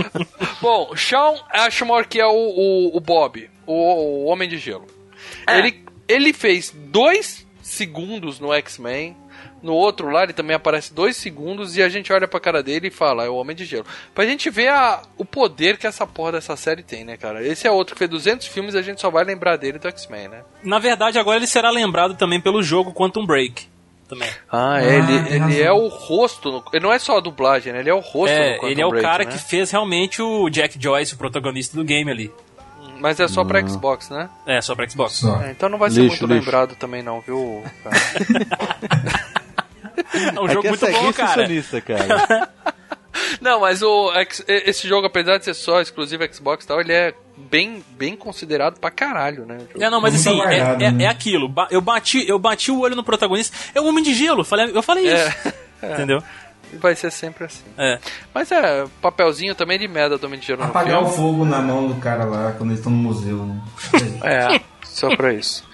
Bom, 0.60 0.96
Sean 0.96 1.34
Ashmore, 1.50 2.06
que 2.06 2.20
é 2.20 2.26
o, 2.26 2.32
o, 2.32 2.96
o 2.96 3.00
Bob, 3.00 3.50
o, 3.66 3.74
o 3.74 4.24
Homem 4.24 4.48
de 4.48 4.56
Gelo. 4.56 4.86
Ele, 5.46 5.84
ele 6.08 6.32
fez 6.32 6.70
dois 6.74 7.46
segundos 7.62 8.40
no 8.40 8.52
X-Men. 8.52 9.16
No 9.64 9.72
outro 9.72 10.10
lá, 10.10 10.24
ele 10.24 10.34
também 10.34 10.54
aparece 10.54 10.92
dois 10.92 11.16
segundos 11.16 11.74
e 11.74 11.82
a 11.82 11.88
gente 11.88 12.12
olha 12.12 12.28
pra 12.28 12.38
cara 12.38 12.62
dele 12.62 12.88
e 12.88 12.90
fala, 12.90 13.24
é 13.24 13.28
o 13.30 13.36
Homem 13.36 13.56
de 13.56 13.64
Gelo. 13.64 13.86
Pra 14.14 14.26
gente 14.26 14.50
ver 14.50 14.68
a, 14.68 15.00
o 15.16 15.24
poder 15.24 15.78
que 15.78 15.86
essa 15.86 16.06
porra 16.06 16.32
dessa 16.32 16.54
série 16.54 16.82
tem, 16.82 17.02
né, 17.02 17.16
cara? 17.16 17.42
Esse 17.42 17.66
é 17.66 17.70
outro 17.70 17.94
que 17.94 17.98
fez 18.00 18.10
200 18.10 18.46
filmes 18.46 18.74
e 18.74 18.78
a 18.78 18.82
gente 18.82 19.00
só 19.00 19.08
vai 19.08 19.24
lembrar 19.24 19.56
dele 19.56 19.78
do 19.78 19.88
X-Men, 19.88 20.28
né? 20.28 20.42
Na 20.62 20.78
verdade, 20.78 21.18
agora 21.18 21.38
ele 21.38 21.46
será 21.46 21.70
lembrado 21.70 22.14
também 22.14 22.38
pelo 22.40 22.62
jogo 22.62 22.92
Quantum 22.92 23.24
Break. 23.24 23.66
Também. 24.06 24.28
Ah, 24.52 24.74
Ah, 24.74 24.84
ele, 24.84 25.22
tem 25.22 25.34
ele 25.42 25.62
é 25.62 25.72
o 25.72 25.88
rosto. 25.88 26.52
no- 26.52 26.64
ele 26.74 26.84
não 26.84 26.92
é 26.92 26.98
só 26.98 27.16
a 27.16 27.20
dublagem, 27.20 27.72
né? 27.72 27.80
Ele 27.80 27.88
é 27.88 27.94
o 27.94 28.00
rosto 28.00 28.34
É, 28.36 28.58
ele 28.64 28.82
é 28.82 28.84
o 28.86 28.90
Break, 28.90 29.02
cara 29.06 29.24
né? 29.24 29.30
que 29.32 29.38
fez 29.38 29.70
realmente 29.70 30.20
o 30.20 30.50
Jack 30.50 30.76
Joyce, 30.78 31.14
o 31.14 31.16
protagonista 31.16 31.74
do 31.74 31.82
game 31.82 32.10
ali. 32.10 32.30
Mas 33.00 33.18
é 33.18 33.26
só 33.26 33.44
pra 33.44 33.66
Xbox, 33.66 34.08
né? 34.10 34.28
É, 34.46 34.60
só 34.60 34.74
pra 34.74 34.88
Xbox. 34.88 35.14
só. 35.14 35.40
É, 35.42 35.50
então 35.50 35.68
não 35.70 35.78
vai 35.78 35.90
ser 35.90 36.02
Lixo, 36.02 36.22
muito 36.22 36.32
lixo. 36.34 36.44
lembrado 36.46 36.76
também 36.76 37.02
não, 37.02 37.20
viu? 37.22 37.62
cara? 37.82 37.96
É 40.14 40.40
um 40.40 40.48
jogo 40.48 40.58
Aqui 40.60 40.66
é 40.66 40.70
muito 40.70 40.86
bom, 40.86 41.12
cara. 41.12 41.46
cara. 41.84 42.48
não, 43.40 43.60
mas 43.60 43.82
o 43.82 44.12
esse 44.46 44.88
jogo, 44.88 45.06
apesar 45.06 45.38
de 45.38 45.44
ser 45.44 45.54
só 45.54 45.80
exclusivo 45.80 46.24
Xbox 46.32 46.64
e 46.64 46.68
tal, 46.68 46.80
ele 46.80 46.92
é 46.92 47.14
bem, 47.36 47.84
bem 47.96 48.16
considerado 48.16 48.78
pra 48.78 48.90
caralho, 48.90 49.44
né? 49.44 49.58
É, 49.78 49.90
não, 49.90 50.00
mas 50.00 50.14
Muito 50.14 50.28
assim, 50.28 50.40
é, 50.40 50.60
aguardado, 50.60 50.84
é- 50.84 50.90
né? 50.92 51.04
é 51.04 51.08
aquilo. 51.08 51.52
Eu 51.70 51.80
bati, 51.80 52.28
eu 52.28 52.38
bati 52.38 52.70
o 52.70 52.80
olho 52.80 52.96
no 52.96 53.04
protagonista. 53.04 53.56
É 53.74 53.80
o 53.80 53.86
Homem 53.86 54.02
de 54.04 54.14
Gelo. 54.14 54.44
Falei, 54.44 54.70
eu 54.74 54.82
falei 54.82 55.12
isso. 55.12 55.52
Entendeu? 55.82 56.22
Vai 56.74 56.96
ser 56.96 57.10
sempre 57.12 57.44
assim. 57.44 57.62
É. 57.78 57.98
Mas 58.32 58.50
é, 58.50 58.84
papelzinho 59.00 59.54
também 59.54 59.78
de 59.78 59.86
merda 59.86 60.18
do 60.18 60.26
Homem 60.26 60.40
de 60.40 60.46
Gelo 60.46 60.62
no 60.62 60.68
Apagar 60.68 61.02
o 61.02 61.06
fogo 61.06 61.44
na 61.44 61.60
mão 61.60 61.86
do 61.86 61.94
cara 62.00 62.24
lá 62.24 62.52
quando 62.52 62.70
eles 62.70 62.78
estão 62.80 62.90
no 62.90 62.98
museu, 62.98 63.44
né? 63.44 63.60
É, 64.22 64.60
só 64.84 65.14
pra 65.14 65.32
isso. 65.32 65.64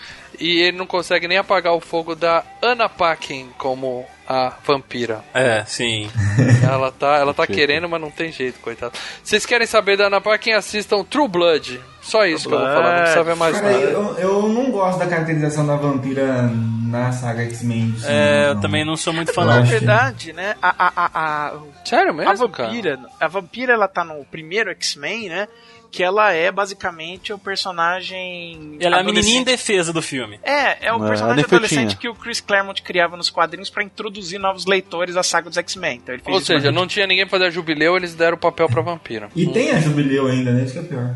E 0.40 0.58
ele 0.60 0.76
não 0.78 0.86
consegue 0.86 1.28
nem 1.28 1.36
apagar 1.38 1.74
o 1.74 1.80
fogo 1.80 2.14
da 2.14 2.42
Anna 2.62 2.88
Paquin 2.88 3.50
como 3.58 4.06
a 4.26 4.54
vampira. 4.64 5.22
É, 5.34 5.64
sim. 5.66 6.08
Ela 6.62 6.90
tá, 6.92 7.16
ela 7.16 7.34
tá 7.34 7.46
querendo, 7.46 7.88
mas 7.88 8.00
não 8.00 8.10
tem 8.10 8.30
jeito, 8.30 8.60
coitado. 8.60 8.92
Vocês 9.24 9.44
querem 9.44 9.66
saber 9.66 9.96
da 9.96 10.06
Ana 10.06 10.20
Paquin? 10.20 10.52
Assistam 10.52 11.02
True 11.02 11.26
Blood. 11.26 11.80
Só 12.00 12.24
isso 12.24 12.48
que 12.48 12.54
eu 12.54 12.58
vou 12.58 12.68
falar, 12.68 12.92
não 12.92 12.98
precisa 13.02 13.24
ver 13.24 13.36
mais 13.36 13.60
Cara, 13.60 13.72
nada. 13.72 13.84
eu, 13.84 14.18
eu 14.18 14.48
não 14.48 14.70
gosto 14.70 14.98
da 15.00 15.06
caracterização 15.06 15.66
da 15.66 15.76
vampira 15.76 16.48
na 16.86 17.12
saga 17.12 17.42
X-Men. 17.42 17.94
cinema, 17.98 18.12
É, 18.12 18.50
eu 18.50 18.60
também 18.60 18.84
não 18.84 18.96
sou 18.96 19.12
muito 19.12 19.32
fã, 19.34 19.44
não. 19.44 19.54
Na 19.56 19.60
verdade, 19.62 20.32
né, 20.32 20.54
a, 20.62 20.68
a, 20.78 20.92
a, 20.96 21.46
a, 21.48 21.58
Sério 21.84 22.10
a 22.10 22.14
mesmo, 22.14 22.48
vampira, 22.48 22.98
a 23.20 23.28
vampira 23.28 23.72
ela 23.74 23.88
tá 23.88 24.04
no 24.04 24.24
primeiro 24.24 24.70
X-Men, 24.70 25.28
né? 25.28 25.48
Que 25.90 26.04
ela 26.04 26.32
é 26.32 26.52
basicamente 26.52 27.32
o 27.32 27.38
personagem. 27.38 28.76
Ela 28.80 28.98
é 28.98 29.00
a 29.00 29.02
menininha 29.02 29.38
em 29.38 29.40
adolescente. 29.40 29.44
defesa 29.46 29.92
do 29.92 30.00
filme. 30.00 30.38
É, 30.42 30.86
é 30.86 30.92
o 30.92 31.04
É, 31.04 31.08
personagem 31.08 31.36
Nefetinha. 31.38 31.56
adolescente 31.58 31.96
que 31.96 32.08
o 32.08 32.14
Chris 32.14 32.40
Claremont 32.40 32.80
criava 32.82 33.16
nos 33.16 33.28
quadrinhos 33.28 33.68
pra 33.70 33.82
introduzir 33.82 34.38
novos 34.38 34.66
leitores 34.66 35.16
à 35.16 35.22
saga 35.24 35.48
dos 35.48 35.58
X-Men. 35.58 35.96
Então 35.96 36.14
ele 36.14 36.22
fez 36.22 36.34
Ou 36.34 36.40
seja, 36.40 36.70
não 36.70 36.86
tinha 36.86 37.06
ninguém 37.06 37.26
pra 37.26 37.38
fazer 37.38 37.50
jubileu, 37.50 37.96
eles 37.96 38.14
deram 38.14 38.36
o 38.36 38.40
papel 38.40 38.68
pra 38.68 38.82
vampira. 38.82 39.28
E 39.34 39.46
tem 39.48 39.72
a 39.72 39.80
Jubileu 39.80 40.28
ainda, 40.28 40.52
né? 40.52 40.62
Isso 40.64 40.74
que 40.74 40.78
é 40.78 40.82
pior. 40.82 41.14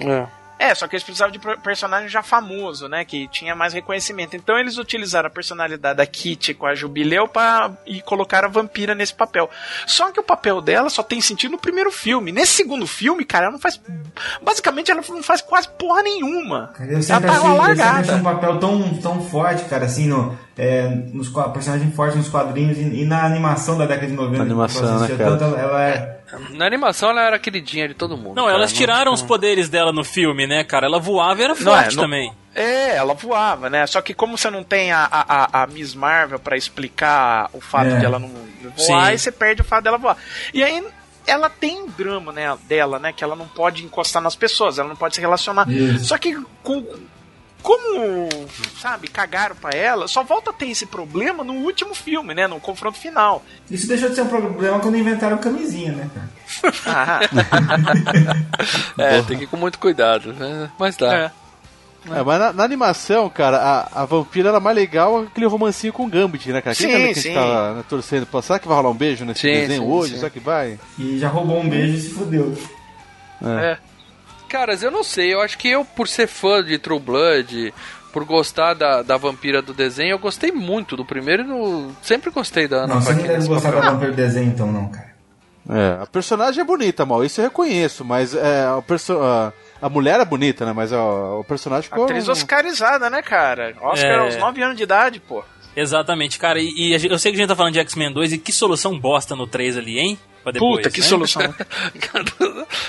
É. 0.00 0.39
É, 0.62 0.74
só 0.74 0.86
que 0.86 0.94
eles 0.94 1.02
precisavam 1.02 1.32
de 1.32 1.38
per- 1.38 1.58
personagem 1.60 2.06
já 2.08 2.22
famoso, 2.22 2.86
né? 2.86 3.02
Que 3.04 3.26
tinha 3.28 3.54
mais 3.56 3.72
reconhecimento. 3.72 4.36
Então 4.36 4.58
eles 4.58 4.76
utilizaram 4.76 5.26
a 5.28 5.30
personalidade 5.30 5.96
da 5.96 6.04
Kitty 6.06 6.52
com 6.52 6.66
a 6.66 6.74
Jubileu 6.74 7.26
pra, 7.26 7.70
e 7.86 8.02
colocaram 8.02 8.46
a 8.46 8.50
vampira 8.50 8.94
nesse 8.94 9.14
papel. 9.14 9.48
Só 9.86 10.10
que 10.12 10.20
o 10.20 10.22
papel 10.22 10.60
dela 10.60 10.90
só 10.90 11.02
tem 11.02 11.18
sentido 11.20 11.52
no 11.52 11.58
primeiro 11.58 11.90
filme. 11.90 12.30
Nesse 12.30 12.52
segundo 12.52 12.86
filme, 12.86 13.24
cara, 13.24 13.46
ela 13.46 13.52
não 13.52 13.58
faz. 13.58 13.80
Basicamente, 14.42 14.90
ela 14.90 15.00
não 15.08 15.22
faz 15.22 15.40
quase 15.40 15.68
porra 15.78 16.02
nenhuma. 16.02 16.68
Cara, 16.74 16.92
eu 16.92 16.98
ela 16.98 17.06
tá 17.06 17.16
achei, 17.16 17.28
lá 17.40 17.46
eu 17.46 17.52
um 17.54 17.56
largada. 17.56 18.18
papel 18.22 18.58
tão, 18.58 18.94
tão 19.00 19.24
forte, 19.28 19.64
cara, 19.64 19.86
assim, 19.86 20.06
no, 20.06 20.38
é, 20.58 20.88
nos 20.88 21.28
qua- 21.28 21.48
personagem 21.50 21.90
forte 21.92 22.16
nos 22.18 22.28
quadrinhos 22.28 22.76
e, 22.78 22.82
e 22.82 23.04
na 23.04 23.24
animação 23.24 23.78
da 23.78 23.86
década 23.86 24.06
de 24.08 24.12
90. 24.14 24.38
Na 24.38 24.44
animação, 24.44 24.98
né, 25.00 25.08
cara? 25.16 25.36
tanto, 25.36 25.56
ela 25.56 25.82
é. 25.88 26.20
Na 26.50 26.66
animação 26.66 27.10
ela 27.10 27.22
era 27.22 27.38
queridinha 27.38 27.88
de 27.88 27.94
todo 27.94 28.16
mundo. 28.16 28.36
Não, 28.36 28.44
cara, 28.44 28.56
elas 28.56 28.72
tiraram 28.72 29.12
os 29.12 29.22
poderes 29.22 29.68
dela 29.68 29.92
no 29.92 30.04
filme, 30.04 30.46
né, 30.46 30.62
cara? 30.62 30.86
Ela 30.86 30.98
voava 31.00 31.40
e 31.40 31.44
era 31.44 31.54
Não, 31.54 31.72
é, 31.76 31.82
forte 31.82 31.96
não- 31.96 32.04
também. 32.04 32.32
É, 32.54 32.96
ela 32.96 33.14
voava, 33.14 33.70
né? 33.70 33.86
Só 33.86 34.00
que 34.02 34.12
como 34.12 34.36
você 34.36 34.50
não 34.50 34.62
tem 34.64 34.90
a, 34.92 35.04
a, 35.10 35.60
a- 35.60 35.62
a 35.62 35.66
Miss 35.68 35.94
Marvel 35.94 36.38
pra 36.38 36.56
explicar 36.56 37.48
o 37.52 37.60
fato 37.60 37.86
É. 37.90 37.98
de 37.98 38.04
ela 38.04 38.18
não 38.18 38.28
voar, 38.28 38.76
Sim. 38.76 38.92
aí 38.94 39.18
você 39.18 39.30
perde 39.32 39.62
o 39.62 39.64
fato 39.64 39.84
dela 39.84 39.98
voar. 39.98 40.16
E 40.52 40.62
aí 40.62 40.84
ela 41.26 41.48
tem 41.48 41.82
um 41.82 41.86
drama 41.86 42.32
né, 42.32 42.56
dela, 42.68 42.98
né? 42.98 43.12
Que 43.12 43.22
ela 43.22 43.36
não 43.36 43.46
pode 43.46 43.84
encostar 43.84 44.20
nas 44.20 44.34
pessoas, 44.34 44.78
ela 44.78 44.88
não 44.88 44.96
pode 44.96 45.14
se 45.14 45.20
relacionar. 45.20 45.68
Isso. 45.70 46.06
Só 46.06 46.18
que 46.18 46.36
com, 46.62 46.84
como, 47.62 48.28
sabe, 48.80 49.08
cagaram 49.08 49.56
pra 49.56 49.70
ela, 49.76 50.08
só 50.08 50.22
volta 50.22 50.50
a 50.50 50.52
ter 50.52 50.68
esse 50.68 50.86
problema 50.86 51.42
no 51.44 51.52
último 51.54 51.94
filme, 51.94 52.34
né? 52.34 52.46
No 52.46 52.58
confronto 52.60 52.98
final. 52.98 53.42
Isso 53.70 53.86
deixou 53.86 54.08
de 54.08 54.14
ser 54.14 54.22
um 54.22 54.28
problema 54.28 54.80
quando 54.80 54.96
inventaram 54.96 55.38
camisinha, 55.38 55.92
né, 55.92 56.10
cara? 56.14 56.30
Ah, 56.86 57.20
É, 58.98 59.22
tem 59.22 59.38
que 59.38 59.44
ir 59.44 59.46
com 59.46 59.56
muito 59.56 59.78
cuidado, 59.78 60.32
né? 60.32 60.70
Mas 60.78 60.96
dá. 60.96 61.14
é. 61.14 61.30
É, 62.10 62.22
mas 62.22 62.38
na, 62.40 62.52
na 62.54 62.64
animação, 62.64 63.28
cara, 63.28 63.58
a, 63.58 64.02
a 64.02 64.04
vampira 64.06 64.48
era 64.48 64.58
mais 64.58 64.74
legal 64.74 65.18
aquele 65.24 65.44
romancinho 65.46 65.92
com 65.92 66.06
o 66.06 66.08
Gambit, 66.08 66.50
né, 66.50 66.62
cara? 66.62 66.74
Quem 66.74 66.88
que 66.88 66.94
a 66.96 66.98
gente 67.12 67.34
tava 67.34 67.74
né, 67.74 67.84
torcendo? 67.88 68.24
Pô, 68.26 68.40
será 68.40 68.58
que 68.58 68.66
vai 68.66 68.76
rolar 68.78 68.88
um 68.88 68.94
beijo 68.94 69.24
nesse 69.26 69.42
Sim, 69.42 69.48
desenho 69.52 69.82
sim, 69.82 69.88
hoje? 69.90 70.12
sim. 70.14 70.18
Será 70.18 70.30
que 70.30 70.40
vai? 70.40 70.78
E 70.98 71.18
já 71.18 71.28
roubou 71.28 71.60
um 71.60 71.68
beijo 71.68 71.94
e 71.94 72.00
se 72.00 72.08
fudeu. 72.10 72.56
É. 73.42 73.76
Caras, 74.50 74.82
eu 74.82 74.90
não 74.90 75.04
sei, 75.04 75.32
eu 75.32 75.40
acho 75.40 75.56
que 75.56 75.68
eu, 75.68 75.84
por 75.84 76.08
ser 76.08 76.26
fã 76.26 76.62
de 76.62 76.76
True 76.76 76.98
Blood, 76.98 77.72
por 78.12 78.24
gostar 78.24 78.74
da, 78.74 79.00
da 79.00 79.16
vampira 79.16 79.62
do 79.62 79.72
desenho. 79.72 80.10
Eu 80.10 80.18
gostei 80.18 80.50
muito 80.50 80.96
do 80.96 81.04
primeiro 81.04 81.42
e 81.42 81.46
no... 81.46 81.92
sempre 82.02 82.32
gostei 82.32 82.66
da 82.66 82.78
Ana 82.78 82.94
Não, 82.94 83.00
você 83.00 83.14
não 83.14 83.22
deve 83.22 83.46
gostar 83.46 83.70
da 83.70 83.76
papel. 83.76 83.92
vampiro 83.92 84.12
desenho 84.12 84.48
então, 84.48 84.70
não, 84.70 84.88
cara. 84.88 85.10
É, 85.68 86.02
a 86.02 86.06
personagem 86.06 86.60
é 86.60 86.64
bonita, 86.64 87.06
mal, 87.06 87.24
isso 87.24 87.40
eu 87.40 87.44
reconheço, 87.44 88.04
mas 88.04 88.34
é, 88.34 88.64
a, 88.64 88.82
perso 88.82 89.20
a, 89.20 89.52
a 89.80 89.88
mulher 89.88 90.18
é 90.18 90.24
bonita, 90.24 90.66
né? 90.66 90.72
Mas 90.72 90.92
ó, 90.92 91.38
o 91.38 91.44
personagem 91.44 91.84
ficou. 91.88 92.04
Atriz 92.04 92.28
oscarizada, 92.28 93.08
né, 93.08 93.22
cara? 93.22 93.76
Oscar 93.80 94.10
É. 94.10 94.18
aos 94.18 94.36
9 94.36 94.62
anos 94.62 94.76
de 94.76 94.82
idade, 94.82 95.20
pô. 95.20 95.44
Exatamente, 95.76 96.40
cara. 96.40 96.58
E, 96.58 96.72
e 96.76 97.06
eu 97.06 97.18
sei 97.20 97.30
que 97.30 97.38
a 97.38 97.40
gente 97.40 97.48
tá 97.48 97.54
falando 97.54 97.74
de 97.74 97.78
X-Men 97.78 98.12
2 98.12 98.32
e 98.32 98.38
que 98.38 98.52
solução 98.52 98.98
bosta 98.98 99.36
no 99.36 99.46
3 99.46 99.76
ali, 99.76 100.00
hein? 100.00 100.18
Pra 100.42 100.52
depois, 100.52 100.76
Puta, 100.78 100.90
que 100.90 101.00
né? 101.00 101.06
solução. 101.06 101.42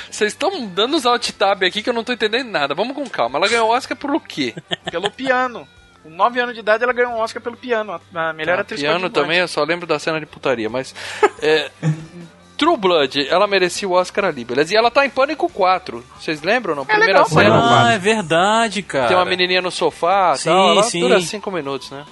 Vocês 0.10 0.34
estão 0.34 0.66
dando 0.68 0.96
os 0.96 1.06
alt 1.06 1.30
tab 1.32 1.64
aqui 1.64 1.82
que 1.84 1.90
eu 1.90 1.94
não 1.94 2.04
tô 2.04 2.14
entendendo 2.14 2.50
nada. 2.50 2.74
Vamos 2.74 2.96
com 2.96 3.08
calma. 3.10 3.38
Ela 3.38 3.48
ganhou 3.48 3.70
o 3.70 3.72
Oscar 3.76 3.98
por 3.98 4.12
o 4.12 4.20
quê? 4.20 4.54
Pelo 4.90 5.12
piano. 5.12 5.68
Com 6.04 6.10
9 6.10 6.40
anos 6.40 6.54
de 6.56 6.62
idade 6.62 6.84
ela 6.84 6.94
ganhou 6.94 7.12
um 7.12 7.20
Oscar 7.20 7.42
pelo 7.42 7.56
piano. 7.58 8.00
A 8.14 8.34
melhor 8.34 8.58
Ah, 8.58 8.62
atriz 8.62 8.80
piano 8.80 9.00
coadjuvante. 9.02 9.14
também, 9.22 9.38
eu 9.40 9.48
só 9.48 9.64
lembro 9.64 9.86
da 9.86 10.00
cena 10.00 10.20
de 10.20 10.26
putaria, 10.26 10.70
mas. 10.70 10.96
é, 11.42 11.70
True 12.58 12.78
Blood, 12.78 13.28
ela 13.28 13.48
merecia 13.48 13.88
o 13.88 13.94
Oscar 13.94 14.26
ali, 14.26 14.46
beleza? 14.46 14.72
E 14.74 14.78
ela 14.78 14.92
tá 14.92 15.04
em 15.06 15.10
Pânico 15.10 15.50
4. 15.50 16.04
Vocês 16.20 16.42
lembram? 16.44 16.76
Não? 16.76 16.86
Primeira 16.86 17.24
legal, 17.24 17.26
cena. 17.30 17.86
Ah, 17.88 17.94
é 17.94 17.98
verdade, 17.98 18.82
cara. 18.84 19.08
Tem 19.08 19.18
uma 19.18 19.26
menininha 19.26 19.62
no 19.62 19.72
sofá 19.72 20.36
Sim, 20.36 20.50
tal, 20.50 20.70
ela 20.72 20.84
sim. 20.84 21.00
dura 21.02 21.20
5 21.20 21.52
minutos, 21.52 21.90
né? 21.92 22.06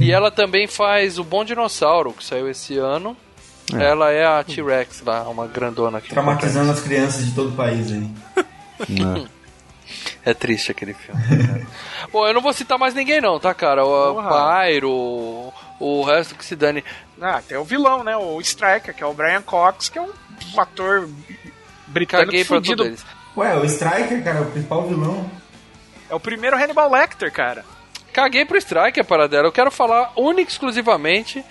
e 0.00 0.10
ela 0.12 0.30
também 0.30 0.66
faz 0.68 1.18
o 1.18 1.24
Bom 1.24 1.44
Dinossauro, 1.44 2.12
que 2.12 2.24
saiu 2.24 2.48
esse 2.48 2.78
ano. 2.78 3.16
É. 3.74 3.84
Ela 3.84 4.10
é 4.10 4.24
a 4.24 4.42
T-Rex 4.44 5.02
lá, 5.02 5.22
uma 5.28 5.46
grandona 5.46 5.98
aqui. 5.98 6.10
Traumatizando 6.10 6.70
as 6.72 6.80
crianças 6.80 7.26
de 7.26 7.32
todo 7.34 7.50
o 7.50 7.56
país 7.56 7.90
aí. 7.92 8.08
É 10.24 10.32
triste 10.34 10.70
aquele 10.70 10.94
filme. 10.94 11.20
né, 11.26 11.46
cara? 11.46 11.66
Bom, 12.12 12.26
eu 12.26 12.34
não 12.34 12.40
vou 12.40 12.52
citar 12.52 12.78
mais 12.78 12.94
ninguém 12.94 13.20
não, 13.20 13.38
tá, 13.38 13.52
cara? 13.52 13.84
O 13.84 14.14
Porra. 14.14 14.62
Pyro, 14.62 14.90
o, 14.90 15.52
o 15.80 16.02
resto 16.04 16.34
que 16.34 16.44
se 16.44 16.56
dane. 16.56 16.82
Ah, 17.20 17.42
tem 17.46 17.58
o 17.58 17.64
vilão, 17.64 18.02
né? 18.04 18.16
O 18.16 18.40
Striker, 18.40 18.94
que 18.94 19.02
é 19.02 19.06
o 19.06 19.12
Brian 19.12 19.42
Cox, 19.42 19.88
que 19.88 19.98
é 19.98 20.02
um 20.02 20.10
ator 20.56 21.08
britânico 21.86 22.30
Caguei 22.30 22.44
pra 22.44 22.56
fudido. 22.56 22.84
todos 22.84 22.86
eles. 23.00 23.06
Ué, 23.36 23.56
o 23.56 23.64
Striker, 23.64 24.22
cara, 24.24 24.42
o 24.42 24.50
principal 24.50 24.86
vilão. 24.86 25.30
É 26.08 26.14
o 26.14 26.20
primeiro 26.20 26.56
Hannibal 26.56 26.90
Lecter, 26.90 27.30
cara. 27.32 27.64
Caguei 28.12 28.44
pro 28.44 28.56
Strike, 28.58 28.98
a 29.00 29.04
parada 29.04 29.28
dela. 29.28 29.46
Eu 29.48 29.52
quero 29.52 29.70
falar 29.70 30.12
única 30.16 30.50
e 30.50 30.52
exclusivamente 30.52 31.44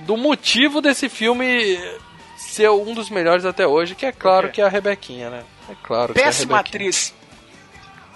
do 0.00 0.16
motivo 0.16 0.80
desse 0.80 1.08
filme 1.08 1.78
ser 2.36 2.70
um 2.70 2.92
dos 2.94 3.08
melhores 3.10 3.44
até 3.44 3.66
hoje, 3.66 3.94
que 3.94 4.04
é 4.06 4.12
claro 4.12 4.50
que 4.50 4.60
é 4.60 4.64
a 4.64 4.68
Rebequinha, 4.68 5.30
né? 5.30 5.42
É 5.70 5.74
claro 5.82 6.12
que 6.12 6.18
é 6.18 6.22
a 6.22 6.26
Péssima 6.26 6.56
Rebequinha. 6.58 6.80
atriz. 6.88 7.14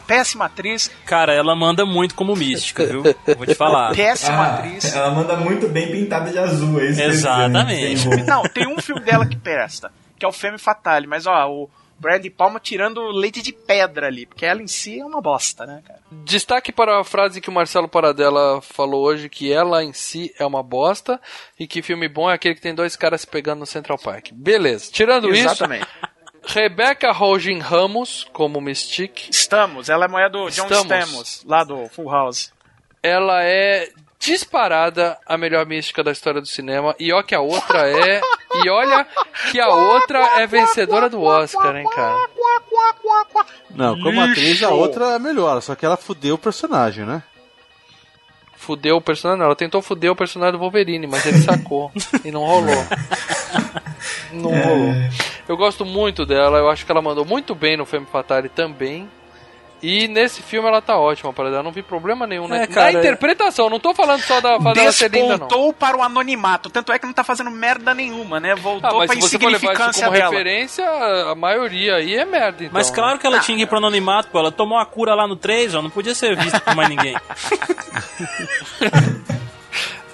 Péssima 0.06 0.44
atriz. 0.44 0.90
Cara, 1.04 1.32
ela 1.34 1.56
manda 1.56 1.84
muito 1.84 2.14
como 2.14 2.36
mística, 2.36 2.86
viu? 2.86 3.02
Vou 3.36 3.44
te 3.46 3.54
falar. 3.54 3.94
Péssima 3.94 4.36
Ah, 4.36 4.54
atriz. 4.54 4.94
Ela 4.94 5.10
manda 5.10 5.36
muito 5.36 5.68
bem 5.68 5.90
pintada 5.90 6.30
de 6.30 6.38
azul, 6.38 6.78
é 6.80 6.84
isso 6.84 7.00
que 7.00 7.08
dizendo, 7.08 7.12
Exatamente. 7.12 8.06
roupa. 8.08 8.22
Não, 8.24 8.42
tem 8.44 8.66
um 8.68 8.80
filme 8.80 9.00
dela 9.00 9.26
que 9.26 9.36
presta, 9.36 9.90
que 10.18 10.24
é 10.24 10.28
o 10.28 10.32
Femme 10.32 10.58
Fatale, 10.58 11.06
mas 11.08 11.26
ó, 11.26 11.48
o 11.50 11.68
Bradley 11.98 12.30
Palma 12.30 12.60
tirando 12.60 13.00
leite 13.08 13.40
de 13.42 13.52
pedra 13.52 14.06
ali, 14.06 14.26
porque 14.26 14.44
ela 14.44 14.62
em 14.62 14.66
si 14.66 15.00
é 15.00 15.04
uma 15.04 15.20
bosta, 15.20 15.64
né, 15.64 15.82
cara? 15.86 16.00
Destaque 16.10 16.70
para 16.70 17.00
a 17.00 17.04
frase 17.04 17.40
que 17.40 17.48
o 17.48 17.52
Marcelo 17.52 17.88
Paradela 17.88 18.60
falou 18.60 19.04
hoje, 19.04 19.28
que 19.28 19.52
ela 19.52 19.82
em 19.82 19.92
si 19.92 20.32
é 20.38 20.44
uma 20.44 20.62
bosta 20.62 21.20
e 21.58 21.66
que 21.66 21.82
filme 21.82 22.08
bom 22.08 22.30
é 22.30 22.34
aquele 22.34 22.54
que 22.54 22.60
tem 22.60 22.74
dois 22.74 22.96
caras 22.96 23.22
se 23.22 23.26
pegando 23.26 23.60
no 23.60 23.66
Central 23.66 23.98
Park. 23.98 24.28
Beleza. 24.32 24.90
Tirando 24.92 25.34
Exatamente. 25.34 25.82
isso, 25.82 26.16
Rebecca 26.54 27.10
Rogin 27.10 27.58
Ramos 27.58 28.24
como 28.32 28.60
Mystique. 28.60 29.30
Estamos, 29.30 29.88
ela 29.88 30.04
é 30.04 30.08
mulher 30.08 30.30
do 30.30 30.48
John 30.50 30.66
Estamos. 30.66 30.84
Stamos, 30.84 31.44
lá 31.44 31.64
do 31.64 31.88
Full 31.88 32.10
House. 32.10 32.52
Ela 33.02 33.42
é 33.42 33.90
disparada 34.26 35.16
a 35.24 35.38
melhor 35.38 35.64
mística 35.66 36.02
da 36.02 36.10
história 36.10 36.40
do 36.40 36.48
cinema 36.48 36.96
e 36.98 37.12
ó 37.12 37.22
que 37.22 37.34
a 37.34 37.40
outra 37.40 37.88
é 37.88 38.20
e 38.64 38.68
olha 38.68 39.06
que 39.52 39.60
a 39.60 39.68
outra 39.68 40.40
é 40.40 40.46
vencedora 40.48 41.08
do 41.08 41.22
Oscar, 41.22 41.76
hein, 41.76 41.86
cara. 41.94 42.28
Não, 43.70 44.00
como 44.00 44.20
atriz 44.20 44.62
a 44.64 44.70
outra 44.70 45.14
é 45.14 45.18
melhor, 45.20 45.60
só 45.62 45.76
que 45.76 45.86
ela 45.86 45.96
fudeu 45.96 46.34
o 46.34 46.38
personagem, 46.38 47.04
né? 47.04 47.22
Fudeu 48.56 48.96
o 48.96 49.00
personagem, 49.00 49.38
não, 49.38 49.46
ela 49.46 49.54
tentou 49.54 49.80
fuder 49.80 50.10
o 50.10 50.16
personagem 50.16 50.54
do 50.54 50.58
Wolverine, 50.58 51.06
mas 51.06 51.24
ele 51.24 51.38
sacou 51.38 51.92
e 52.24 52.32
não 52.32 52.44
rolou. 52.44 52.84
Não 54.32 54.50
rolou. 54.50 54.92
Eu 55.48 55.56
gosto 55.56 55.84
muito 55.84 56.26
dela, 56.26 56.58
eu 56.58 56.68
acho 56.68 56.84
que 56.84 56.90
ela 56.90 57.00
mandou 57.00 57.24
muito 57.24 57.54
bem 57.54 57.76
no 57.76 57.86
Femme 57.86 58.06
Fatale 58.06 58.48
também. 58.48 59.08
E 59.82 60.08
nesse 60.08 60.42
filme 60.42 60.66
ela 60.68 60.80
tá 60.80 60.98
ótima, 60.98 61.32
para 61.32 61.48
ela 61.48 61.62
não 61.62 61.70
vi 61.70 61.82
problema 61.82 62.26
nenhum, 62.26 62.48
né? 62.48 62.62
É, 62.62 62.66
cara, 62.66 62.92
Na 62.92 62.98
interpretação, 62.98 63.68
não 63.68 63.78
tô 63.78 63.94
falando 63.94 64.22
só 64.22 64.40
da 64.40 64.58
fazer 64.58 64.80
ela 64.80 64.92
ser 64.92 65.10
linda, 65.10 65.36
não. 65.36 65.46
Despontou 65.46 65.72
para 65.72 65.96
o 65.96 66.02
anonimato, 66.02 66.70
tanto 66.70 66.92
é 66.92 66.98
que 66.98 67.06
não 67.06 67.12
tá 67.12 67.22
fazendo 67.22 67.50
merda 67.50 67.94
nenhuma, 67.94 68.40
né? 68.40 68.52
Ah, 68.52 68.56
Voltou 68.56 68.98
mas 68.98 69.10
pra 69.10 69.14
se 69.16 69.22
você 69.22 69.38
for 69.38 69.46
levar 69.46 69.56
insignificância 69.58 70.10
dela. 70.10 70.30
referência, 70.30 70.84
a 71.30 71.34
maioria 71.34 71.96
aí 71.96 72.14
é 72.14 72.24
merda, 72.24 72.64
então. 72.64 72.70
Mas 72.72 72.90
claro 72.90 73.18
que 73.18 73.26
ela 73.26 73.38
tinha 73.38 73.56
que 73.56 73.64
ir 73.64 73.66
pro 73.66 73.78
anonimato, 73.78 74.28
pô. 74.30 74.38
Ela 74.38 74.50
tomou 74.50 74.78
a 74.78 74.86
cura 74.86 75.14
lá 75.14 75.26
no 75.26 75.36
3, 75.36 75.74
ó. 75.74 75.82
Não 75.82 75.90
podia 75.90 76.14
ser 76.14 76.36
vista 76.36 76.58
por 76.58 76.74
mais 76.74 76.88
ninguém. 76.88 77.14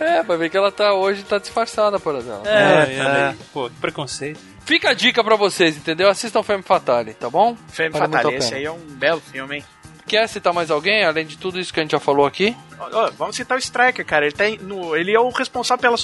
É, 0.02 0.22
pra 0.22 0.36
ver 0.36 0.50
que 0.50 0.56
ela 0.56 0.70
tá 0.72 0.92
hoje 0.94 1.22
tá 1.22 1.38
disfarçada, 1.38 1.98
por 1.98 2.14
exemplo. 2.14 2.46
É, 2.46 3.00
olha 3.00 3.28
aí. 3.30 3.36
Pô, 3.52 3.68
que 3.68 3.76
preconceito. 3.76 4.40
Fica 4.64 4.90
a 4.90 4.94
dica 4.94 5.22
pra 5.24 5.36
vocês, 5.36 5.76
entendeu? 5.76 6.08
Assistam 6.08 6.42
Femme 6.42 6.62
Fatale, 6.62 7.14
tá 7.14 7.28
bom? 7.28 7.56
Femme 7.68 7.90
Vale 7.90 8.12
Fatale, 8.12 8.36
esse 8.36 8.54
aí 8.54 8.64
é 8.64 8.70
um 8.70 8.78
belo 8.78 9.20
filme, 9.20 9.56
hein? 9.56 9.64
Quer 10.06 10.28
citar 10.28 10.52
mais 10.52 10.70
alguém, 10.70 11.04
além 11.04 11.26
de 11.26 11.38
tudo 11.38 11.58
isso 11.58 11.72
que 11.72 11.80
a 11.80 11.82
gente 11.82 11.92
já 11.92 12.00
falou 12.00 12.26
aqui? 12.26 12.56
Ó, 12.78 13.10
vamos 13.16 13.36
citar 13.36 13.56
o 13.56 13.58
Striker, 13.58 14.04
cara. 14.04 14.26
Ele, 14.26 14.34
tem 14.34 14.58
no, 14.58 14.94
ele 14.96 15.14
é 15.14 15.18
o 15.18 15.30
responsável 15.30 15.80
pela, 15.80 15.96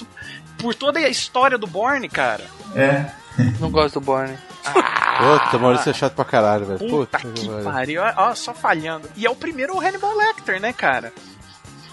por 0.58 0.74
toda 0.74 0.98
a 0.98 1.08
história 1.08 1.58
do 1.58 1.66
Borne, 1.66 2.08
cara. 2.08 2.44
É. 2.74 3.06
Não 3.60 3.70
gosto 3.70 4.00
do 4.00 4.06
Borne. 4.06 4.36
Puta, 5.18 5.58
Maurício 5.58 5.90
é 5.90 5.94
chato 5.94 6.14
pra 6.14 6.24
caralho, 6.24 6.66
velho. 6.66 6.78
Puta, 6.78 7.18
Puta, 7.18 7.32
que 7.32 7.48
pariu. 7.64 8.02
ó, 8.16 8.34
só 8.34 8.54
falhando. 8.54 9.08
E 9.16 9.26
é 9.26 9.30
o 9.30 9.34
primeiro 9.34 9.78
Hannibal 9.80 10.16
Lecter, 10.16 10.60
né, 10.60 10.72
cara? 10.72 11.12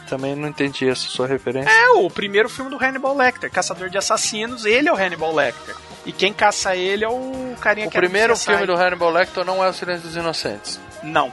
Também 0.07 0.35
não 0.35 0.47
entendi 0.47 0.87
essa 0.87 1.07
sua 1.07 1.25
referência. 1.27 1.69
É 1.69 1.89
o 1.97 2.09
primeiro 2.09 2.47
filme 2.47 2.69
do 2.69 2.77
Hannibal 2.83 3.15
Lecter, 3.15 3.51
Caçador 3.51 3.89
de 3.89 3.97
Assassinos. 3.97 4.65
Ele 4.65 4.87
é 4.87 4.93
o 4.93 4.95
Hannibal 4.95 5.33
Lecter. 5.33 5.75
E 6.05 6.11
quem 6.11 6.31
caça 6.31 6.75
ele 6.75 7.03
é 7.03 7.09
o 7.09 7.55
carinha 7.59 7.87
O 7.87 7.89
que 7.91 7.97
era 7.97 8.05
primeiro 8.05 8.35
filme 8.37 8.65
do 8.67 8.73
Hannibal 8.75 9.09
Lecter 9.11 9.43
não 9.43 9.63
é 9.63 9.67
O 9.69 9.73
Silêncio 9.73 10.07
dos 10.07 10.15
Inocentes. 10.15 10.79
Não. 11.01 11.31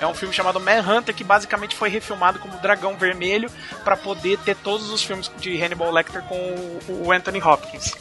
É 0.00 0.06
um 0.06 0.14
filme 0.14 0.32
chamado 0.34 0.60
Manhunter 0.60 1.14
que 1.14 1.24
basicamente 1.24 1.74
foi 1.74 1.88
refilmado 1.88 2.38
como 2.38 2.56
Dragão 2.58 2.96
Vermelho 2.96 3.50
pra 3.82 3.96
poder 3.96 4.38
ter 4.38 4.54
todos 4.56 4.90
os 4.90 5.02
filmes 5.02 5.30
de 5.38 5.60
Hannibal 5.60 5.90
Lecter 5.92 6.22
com 6.22 6.36
o- 6.36 7.06
o 7.06 7.12
Anthony 7.12 7.42
Hopkins. 7.42 7.94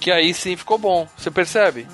Que 0.00 0.10
aí 0.12 0.32
sim 0.32 0.56
ficou 0.56 0.78
bom, 0.78 1.08
você 1.16 1.30
percebe? 1.30 1.86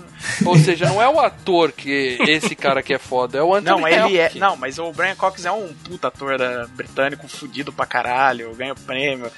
Ou 0.44 0.56
seja, 0.58 0.86
não 0.86 1.00
é 1.02 1.08
o 1.08 1.18
ator 1.20 1.72
que 1.72 2.16
esse 2.26 2.54
cara 2.54 2.82
que 2.82 2.94
é 2.94 2.98
foda, 2.98 3.38
é 3.38 3.42
o 3.42 3.54
Anthony 3.54 3.80
Não, 3.80 3.88
ele 3.88 4.18
é. 4.18 4.30
Não, 4.36 4.56
mas 4.56 4.78
o 4.78 4.92
Brian 4.92 5.14
Cox 5.16 5.44
é 5.44 5.52
um 5.52 5.68
puta 5.84 6.08
ator 6.08 6.38
da- 6.38 6.66
britânico 6.68 7.26
fudido 7.28 7.72
pra 7.72 7.86
caralho, 7.86 8.54
ganha 8.54 8.74
prêmio, 8.74 9.30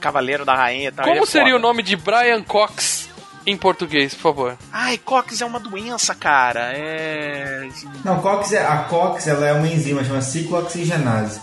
Cavaleiro 0.00 0.44
da 0.44 0.54
Rainha 0.54 0.88
e 0.88 0.92
tal. 0.92 1.04
Como 1.06 1.22
é 1.22 1.26
seria 1.26 1.52
foda. 1.52 1.56
o 1.56 1.60
nome 1.60 1.82
de 1.82 1.96
Brian 1.96 2.42
Cox 2.42 3.08
em 3.46 3.56
português, 3.56 4.14
por 4.14 4.20
favor? 4.22 4.58
Ai, 4.72 4.98
Cox 4.98 5.40
é 5.40 5.44
uma 5.46 5.60
doença, 5.60 6.14
cara. 6.14 6.72
É. 6.74 7.68
Não, 8.04 8.20
Cox 8.20 8.52
é, 8.52 8.64
a 8.66 8.78
Cox 8.84 9.26
ela 9.26 9.46
é 9.46 9.52
uma 9.52 9.68
enzima, 9.68 10.02
chama 10.04 10.20
ciclooxigenase. 10.22 11.40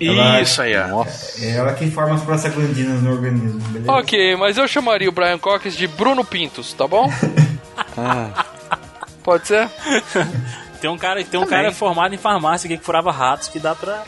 Ela- 0.00 0.40
Isso 0.40 0.62
aí, 0.62 0.76
ó. 0.76 1.04
É 1.40 1.56
ela 1.56 1.72
que 1.74 1.90
forma 1.90 2.14
as 2.14 2.22
prostaglandinas 2.22 3.02
no 3.02 3.10
organismo, 3.12 3.58
beleza? 3.70 3.90
Ok, 3.92 4.36
mas 4.36 4.56
eu 4.56 4.68
chamaria 4.68 5.08
o 5.08 5.12
Brian 5.12 5.38
Cox 5.38 5.74
de 5.76 5.88
Bruno 5.88 6.24
Pintos, 6.24 6.72
tá 6.72 6.86
bom? 6.86 7.10
Pode 9.22 9.46
ser? 9.46 9.68
Tem 10.80 10.88
um 10.88 10.96
cara, 10.96 11.24
tem 11.24 11.40
um 11.40 11.42
Também. 11.42 11.58
cara 11.58 11.72
formado 11.72 12.14
em 12.14 12.18
farmácia 12.18 12.68
aqui 12.68 12.78
que 12.78 12.84
furava 12.84 13.10
ratos 13.10 13.48
que 13.48 13.58
dá 13.58 13.74
pra. 13.74 14.04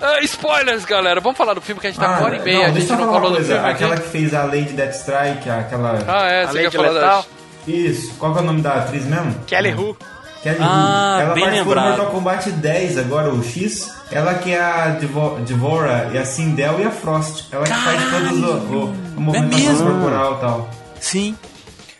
Ah, 0.00 0.20
spoilers, 0.22 0.86
galera. 0.86 1.20
Vamos 1.20 1.36
falar 1.36 1.52
do 1.52 1.60
filme 1.60 1.78
que 1.78 1.86
a 1.86 1.90
gente 1.90 2.00
tá 2.00 2.16
com 2.16 2.24
hora 2.24 2.38
e 2.38 2.42
meia. 2.42 2.60
a 2.64 2.68
Ah, 2.68 2.70
deixa 2.70 2.80
gente 2.80 2.90
eu 2.92 2.96
não 2.96 3.04
falar 3.04 3.10
uma 3.10 3.20
falou 3.20 3.30
do 3.32 3.36
coisa. 3.36 3.54
filme. 3.56 3.70
Aquela 3.70 3.96
que 3.98 4.08
fez 4.08 4.32
a 4.34 4.44
Lady 4.44 4.72
Deathstrike, 4.72 5.50
aquela... 5.50 5.98
Ah, 6.08 6.26
é, 6.26 6.44
A 6.44 6.46
você 6.46 6.62
Lady 6.62 6.70
quer 6.70 6.76
falar 6.78 6.98
das... 6.98 7.26
Isso, 7.68 8.14
qual 8.14 8.32
que 8.32 8.38
é 8.38 8.40
o 8.40 8.44
nome 8.46 8.62
da 8.62 8.72
atriz 8.72 9.04
mesmo? 9.04 9.34
Kelly 9.46 9.74
Who. 9.74 9.94
Kelly 10.42 10.56
Ah, 10.62 11.16
Hu. 11.18 11.20
Ela 11.20 11.34
bem 11.34 11.44
participou 11.44 11.74
lembrado. 11.74 11.84
do 11.84 11.88
Mortal 11.98 12.06
Kombat 12.14 12.50
10, 12.52 12.98
agora 12.98 13.28
o 13.28 13.44
X. 13.44 13.94
Ela 14.10 14.32
que 14.32 14.50
é 14.54 14.60
a 14.62 14.86
Devo- 14.98 15.38
Devora, 15.40 16.08
e 16.10 16.16
a 16.16 16.24
Sindel 16.24 16.80
e 16.80 16.84
a 16.84 16.90
Frost. 16.90 17.44
Ela 17.52 17.64
que 17.64 17.74
faz 17.74 18.10
todos 18.10 18.38
o, 18.42 18.46
o, 18.46 18.84
o 19.18 19.20
movimentação 19.20 19.72
mesmo? 19.72 19.90
corporal 19.90 20.36
e 20.36 20.40
tal. 20.40 20.70
Sim. 20.98 21.36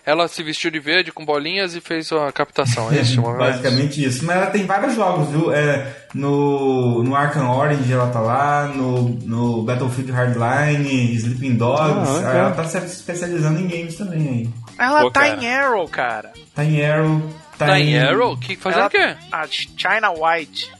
Ela 0.06 0.28
se 0.28 0.42
vestiu 0.42 0.70
de 0.70 0.78
verde 0.78 1.10
com 1.10 1.24
bolinhas 1.24 1.74
e 1.74 1.80
fez 1.80 2.12
a 2.12 2.30
captação, 2.30 2.92
é 2.92 3.00
isso? 3.00 3.22
Basicamente 3.38 4.04
isso. 4.04 4.24
Mas 4.26 4.36
ela 4.36 4.46
tem 4.46 4.66
vários 4.66 4.94
jogos, 4.94 5.28
viu? 5.30 5.52
É, 5.52 5.94
no, 6.14 7.02
no 7.02 7.16
Arkham 7.16 7.50
Orange 7.50 7.90
ela 7.92 8.08
tá 8.10 8.20
lá, 8.20 8.66
no, 8.66 9.08
no 9.24 9.62
Battlefield 9.62 10.12
Hardline, 10.12 11.14
Sleeping 11.14 11.56
Dogs. 11.56 12.24
Ah, 12.24 12.32
ela 12.34 12.50
tá 12.52 12.64
se 12.64 12.76
especializando 12.78 13.58
em 13.60 13.66
games 13.66 13.96
também 13.96 14.28
aí. 14.28 14.50
Ela 14.78 15.02
Pô, 15.02 15.10
tá 15.10 15.20
cara. 15.20 15.36
em 15.42 15.48
Arrow, 15.54 15.88
cara. 15.88 16.32
Tá 16.54 16.64
em 16.64 16.84
Arrow. 16.84 17.22
Tá, 17.56 17.66
Tá 17.66 17.78
em 17.80 17.96
Arrow? 17.98 18.36
Que, 18.36 18.56
fazendo 18.56 18.80
Ela- 18.80 18.88
o 18.88 18.90
quê? 18.90 19.16
A 19.30 19.46
China 19.48 20.10
White. 20.10 20.70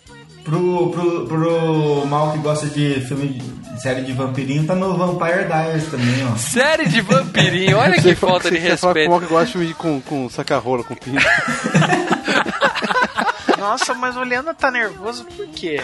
Pro, 0.44 0.90
pro, 0.90 1.26
pro 1.26 2.06
mal 2.06 2.32
que 2.32 2.38
gosta 2.38 2.66
de 2.66 3.00
filme 3.06 3.28
de 3.28 3.80
série 3.80 4.02
de 4.02 4.12
vampirinho, 4.12 4.66
tá 4.66 4.74
no 4.74 4.94
Vampire 4.96 5.46
Diaries 5.46 5.86
também, 5.90 6.26
ó. 6.30 6.36
Série 6.36 6.86
de 6.86 7.00
vampirinho, 7.00 7.78
olha 7.78 7.94
que 7.94 8.02
Você 8.02 8.14
falta 8.14 8.50
de 8.50 8.60
você 8.60 8.76
fala 8.76 8.78
com 8.78 8.86
o 8.86 8.92
respeito. 8.92 9.10
mal 9.10 9.20
que 9.20 9.26
gosta 9.26 9.46
de 9.46 9.52
filme 9.52 9.74
com, 9.74 10.00
com 10.02 10.28
saca-rola, 10.28 10.84
com 10.84 10.94
pinto. 10.94 11.24
Nossa, 13.58 13.94
mas 13.94 14.16
o 14.16 14.22
Leandro 14.22 14.54
tá 14.54 14.70
nervoso 14.70 15.24
por 15.24 15.46
quê? 15.48 15.80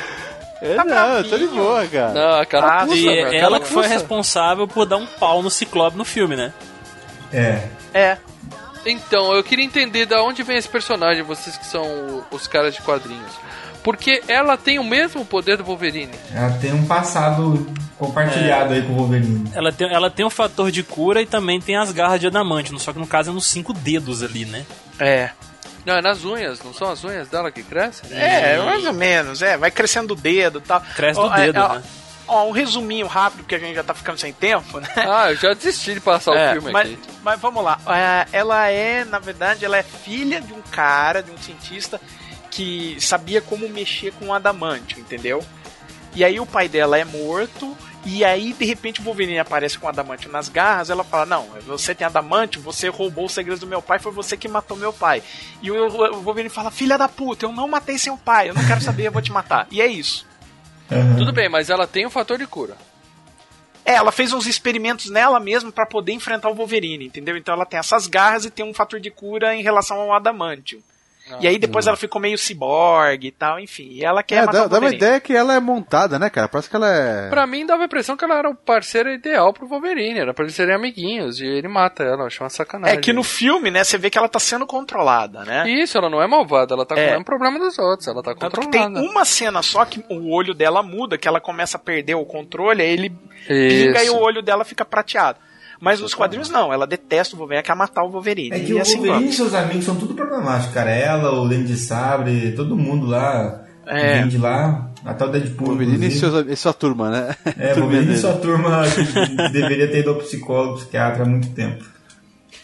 É, 0.61 0.75
Tá 0.75 0.85
não, 0.85 1.17
eu 1.19 1.25
tô 1.25 1.39
de 1.39 1.45
bravinho. 1.47 1.65
boa, 1.65 1.87
cara. 1.87 2.13
Não, 2.13 2.41
a 2.41 2.45
cara 2.47 2.67
Ah, 2.67 2.85
puxa, 2.87 2.97
E 2.99 3.05
velho, 3.07 3.27
a 3.29 3.35
ela 3.35 3.51
cara 3.53 3.61
que 3.63 3.69
foi 3.73 3.83
puxa. 3.85 3.95
responsável 3.95 4.69
por 4.69 4.85
dar 4.85 4.99
um 4.99 5.07
pau 5.07 5.43
no 5.43 5.51
Ciclope 5.51 5.97
no 5.97 6.05
filme, 6.05 6.37
né? 6.37 6.53
É. 7.33 7.63
É. 7.95 8.19
Então, 8.85 9.33
eu 9.33 9.43
queria 9.43 9.65
entender 9.65 10.05
da 10.07 10.23
onde 10.23 10.43
vem 10.43 10.57
esse 10.59 10.69
personagem, 10.69 11.23
vocês 11.23 11.57
que 11.57 11.67
são 11.67 12.25
os 12.31 12.47
caras 12.47 12.75
de 12.75 12.83
quadrinhos. 12.83 13.33
Porque 13.83 14.23
ela 14.29 14.57
tem 14.57 14.79
o 14.79 14.85
mesmo 14.85 15.25
poder 15.25 15.57
do 15.57 15.65
Wolverine. 15.65 16.13
Ela 16.35 16.51
tem 16.61 16.73
um 16.73 16.87
passado 16.87 17.67
compartilhado 17.99 18.75
aí 18.75 18.83
com 18.83 18.93
o 18.93 18.97
Wolverine. 18.97 19.51
Ela 19.55 19.73
tem, 19.73 19.93
ela 19.93 20.11
tem 20.11 20.25
um 20.25 20.31
fator 20.31 20.71
de 20.71 20.83
cura 20.83 21.23
e 21.23 21.27
também 21.27 21.61
tem 21.61 21.77
as 21.77 21.91
garras 21.93 22.21
de 22.21 22.27
adamante, 22.27 22.79
só 22.81 22.93
que 22.93 22.99
no 22.99 23.07
caso 23.07 23.31
é 23.31 23.33
nos 23.35 23.47
cinco 23.47 23.73
dedos 23.73 24.23
ali, 24.23 24.45
né? 24.45 24.65
É. 24.99 25.31
Não, 25.85 25.95
é 25.95 26.03
nas 26.03 26.25
unhas, 26.25 26.63
não 26.63 26.75
são 26.75 26.91
as 26.91 27.03
unhas 27.05 27.29
dela 27.29 27.51
que 27.51 27.63
crescem? 27.63 28.11
É, 28.13 28.59
mais 28.59 28.85
ou 28.85 28.93
menos, 28.93 29.41
é. 29.41 29.57
Vai 29.57 29.71
crescendo 29.71 30.13
o 30.13 30.17
dedo 30.17 30.59
e 30.59 30.63
tal. 30.63 30.81
Cresce 30.95 31.19
do 31.19 31.27
Ó, 31.27 31.35
é, 31.35 31.47
dedo, 31.47 31.59
ó, 31.61 31.75
né? 31.75 31.83
Ó, 32.29 32.47
um 32.49 32.53
resuminho 32.53 33.07
rápido, 33.07 33.39
porque 33.39 33.55
a 33.55 33.59
gente 33.59 33.75
já 33.75 33.83
tá 33.83 33.95
ficando 33.95 34.19
sem 34.19 34.33
tempo, 34.33 34.79
né? 34.79 34.87
Ah, 34.97 35.31
eu 35.33 35.37
já 35.37 35.53
desisti 35.55 35.95
de 35.95 36.01
passar 36.01 36.37
É, 36.37 36.51
o 36.51 36.53
filme 36.53 36.71
mas, 36.71 36.93
aqui. 36.93 36.99
mas 37.25 37.41
vamos 37.41 37.65
lá. 37.65 37.79
É, 37.89 38.27
ela 38.33 38.69
é, 38.69 39.05
na 39.07 39.19
verdade, 39.19 39.65
ela 39.65 39.79
é 39.79 39.83
filha 39.83 40.41
de 40.41 40.53
um 40.53 40.61
cara, 40.71 41.23
de 41.23 41.31
um 41.31 41.39
cientista 41.39 41.99
que 42.51 42.97
sabia 43.01 43.41
como 43.41 43.69
mexer 43.69 44.13
com 44.13 44.27
o 44.27 44.35
adamantio, 44.35 44.99
entendeu? 44.99 45.45
E 46.15 46.25
aí 46.25 46.41
o 46.41 46.47
pai 46.47 46.69
dela 46.69 46.99
é 46.99 47.05
morto. 47.05 47.77
E 48.05 48.25
aí, 48.25 48.55
de 48.55 48.65
repente, 48.65 49.01
o 49.01 49.05
Wolverine 49.05 49.39
aparece 49.39 49.79
com 49.79 49.87
o 49.87 49.89
adamantio 49.89 50.33
nas 50.33 50.49
garras. 50.49 50.89
Ela 50.89 51.05
fala: 51.05 51.27
Não, 51.27 51.49
você 51.67 51.95
tem 51.95 52.07
adamantio, 52.07 52.61
você 52.61 52.89
roubou 52.89 53.27
os 53.27 53.33
segredos 53.33 53.61
do 53.61 53.67
meu 53.67 53.83
pai, 53.83 53.99
foi 53.99 54.11
você 54.11 54.37
que 54.37 54.49
matou 54.49 54.77
meu 54.77 54.93
pai. 54.93 55.23
E 55.63 55.71
o, 55.71 56.21
Wolverine 56.23 56.49
fala: 56.49 56.71
Filha 56.71 56.97
da 56.97 57.09
puta, 57.09 57.45
eu 57.45 57.53
não 57.53 57.69
matei 57.69 57.99
seu 57.99 58.17
pai, 58.17 58.49
eu 58.49 58.55
não 58.55 58.67
quero 58.67 58.81
saber, 58.81 59.07
eu 59.07 59.13
vou 59.13 59.23
te 59.23 59.31
matar. 59.31 59.67
E 59.71 59.81
é 59.81 59.87
isso. 59.87 60.27
Tudo 61.17 61.33
bem, 61.33 61.49
mas 61.49 61.71
ela 61.71 61.87
tem 61.87 62.05
o 62.07 62.11
fator 62.11 62.37
de 62.37 62.47
cura. 62.47 62.77
É, 63.85 63.95
ela 63.95 64.13
fez 64.13 64.33
uns 64.33 64.47
experimentos 64.47 65.11
nela 65.11 65.39
mesma 65.39 65.71
pra 65.71 65.87
poder 65.87 66.13
enfrentar 66.13 66.49
o 66.51 66.55
Wolverine, 66.55 67.07
entendeu? 67.07 67.37
Então 67.37 67.55
ela 67.55 67.65
tem 67.65 67.79
essas 67.79 68.07
garras 68.07 68.45
e 68.45 68.51
tem 68.51 68.65
um 68.65 68.75
fator 68.75 68.99
de 69.01 69.11
cura 69.11 69.55
em 69.55 69.63
relação 69.63 70.01
ao 70.01 70.13
adamantio. 70.13 70.83
E 71.41 71.47
aí 71.47 71.59
depois 71.59 71.87
ela 71.87 71.97
ficou 71.97 72.21
meio 72.21 72.37
ciborgue 72.39 73.29
e 73.29 73.31
tal, 73.33 73.61
enfim. 73.61 73.89
E 73.91 74.05
ela 74.05 74.23
quer 74.23 74.37
É, 74.37 74.41
matar 74.47 74.53
dá, 74.53 74.67
o 74.67 74.69
dá 74.69 74.79
uma 74.79 74.91
ideia 74.95 75.21
que 75.21 75.33
ela 75.35 75.55
é 75.55 75.61
montada, 75.61 76.19
né, 76.19 76.31
cara? 76.31 76.49
Parece 76.49 76.69
que 76.71 76.77
ela 76.77 76.89
é. 76.93 77.29
Pra 77.29 77.47
mim 77.47 77.65
dava 77.67 77.83
a 77.83 77.87
impressão 77.87 78.17
que 78.17 78.25
ela 78.25 78.39
era 78.39 78.49
o 78.51 78.55
parceiro 78.55 79.11
ideal 79.11 79.53
pro 79.53 79.67
Wolverine, 79.67 80.19
era 80.21 80.35
pra 80.35 80.45
eles 80.45 80.55
serem 80.55 80.75
amiguinhos, 80.75 81.41
e 81.41 81.47
ele 81.47 81.69
mata 81.69 82.03
ela, 82.03 82.23
eu 82.23 82.27
acho 82.27 82.43
uma 82.43 82.51
sacanagem. 82.51 82.97
É 82.99 83.01
que 83.01 83.13
no 83.13 83.23
filme, 83.23 83.71
né, 83.71 83.85
você 83.85 83.97
vê 83.99 84.11
que 84.11 84.19
ela 84.19 84.29
tá 84.29 84.39
sendo 84.39 84.67
controlada, 84.67 85.45
né? 85.45 85.69
Isso, 85.71 85.97
ela 85.99 86.09
não 86.11 86.23
é 86.23 86.27
malvada, 86.27 86.75
ela 86.75 86.87
tá 86.87 86.95
com 86.95 87.01
É. 87.01 87.07
o 87.09 87.11
mesmo 87.11 87.25
problema 87.25 87.59
dos 87.59 87.79
outros, 87.79 88.09
ela 88.09 88.23
tá 88.23 88.35
Tanto 88.35 88.61
que 88.61 88.69
tem 88.69 88.83
controlada. 88.83 89.11
uma 89.11 89.25
cena 89.25 89.63
só 89.63 89.85
que 89.85 90.05
o 90.09 90.33
olho 90.33 90.55
dela 90.55 90.83
muda, 90.83 91.19
que 91.19 91.29
ela 91.29 91.41
começa 91.41 91.77
a 91.77 91.81
perder 91.81 92.15
o 92.15 92.25
controle, 92.25 92.83
aí 92.83 92.91
ele 92.91 93.11
pinga 93.47 94.03
e 94.03 94.07
Isso. 94.07 94.17
o 94.17 94.21
olho 94.21 94.43
dela 94.43 94.65
fica 94.65 94.85
prateado. 94.85 95.39
Mas 95.81 95.99
nos 95.99 96.13
quadrinhos 96.13 96.51
não, 96.51 96.71
ela 96.73 96.87
detesta 96.87 97.35
o 97.35 97.39
Wolverine, 97.39 97.57
ela 97.57 97.67
quer 97.67 97.75
matar 97.75 98.05
o 98.05 98.11
Wolverine. 98.11 98.55
É 98.55 98.61
que 98.61 98.73
e 98.73 98.75
o 98.75 98.81
assim 98.81 98.97
Wolverine 98.97 99.19
e 99.19 99.23
vamos. 99.23 99.37
seus 99.37 99.55
amigos 99.55 99.85
são 99.85 99.97
tudo 99.97 100.15
problemáticos, 100.15 100.75
cara. 100.75 100.91
Ela, 100.91 101.33
o 101.33 101.49
Dente 101.49 101.69
de 101.69 101.77
Sabre, 101.77 102.53
todo 102.53 102.77
mundo 102.77 103.07
lá. 103.07 103.65
É. 103.87 104.21
Vem 104.21 104.29
de 104.29 104.39
lá, 104.39 104.93
até 105.05 105.25
o 105.25 105.29
Deadpool. 105.29 105.69
Wolverine 105.69 106.07
e, 106.07 106.11
seus, 106.13 106.47
e 106.47 106.55
sua 106.55 106.73
turma, 106.73 107.11
né? 107.11 107.37
É, 107.59 107.75
Wolverine 107.81 108.15
e 108.15 108.19
sua 108.19 108.35
turma 108.35 108.83
que 108.87 109.53
deveria 109.53 109.89
ter 109.91 110.01
ido 110.01 110.11
ao 110.11 110.17
psicólogo, 110.17 110.77
psiquiatra 110.77 111.25
há 111.25 111.27
muito 111.27 111.51
tempo. 111.51 111.85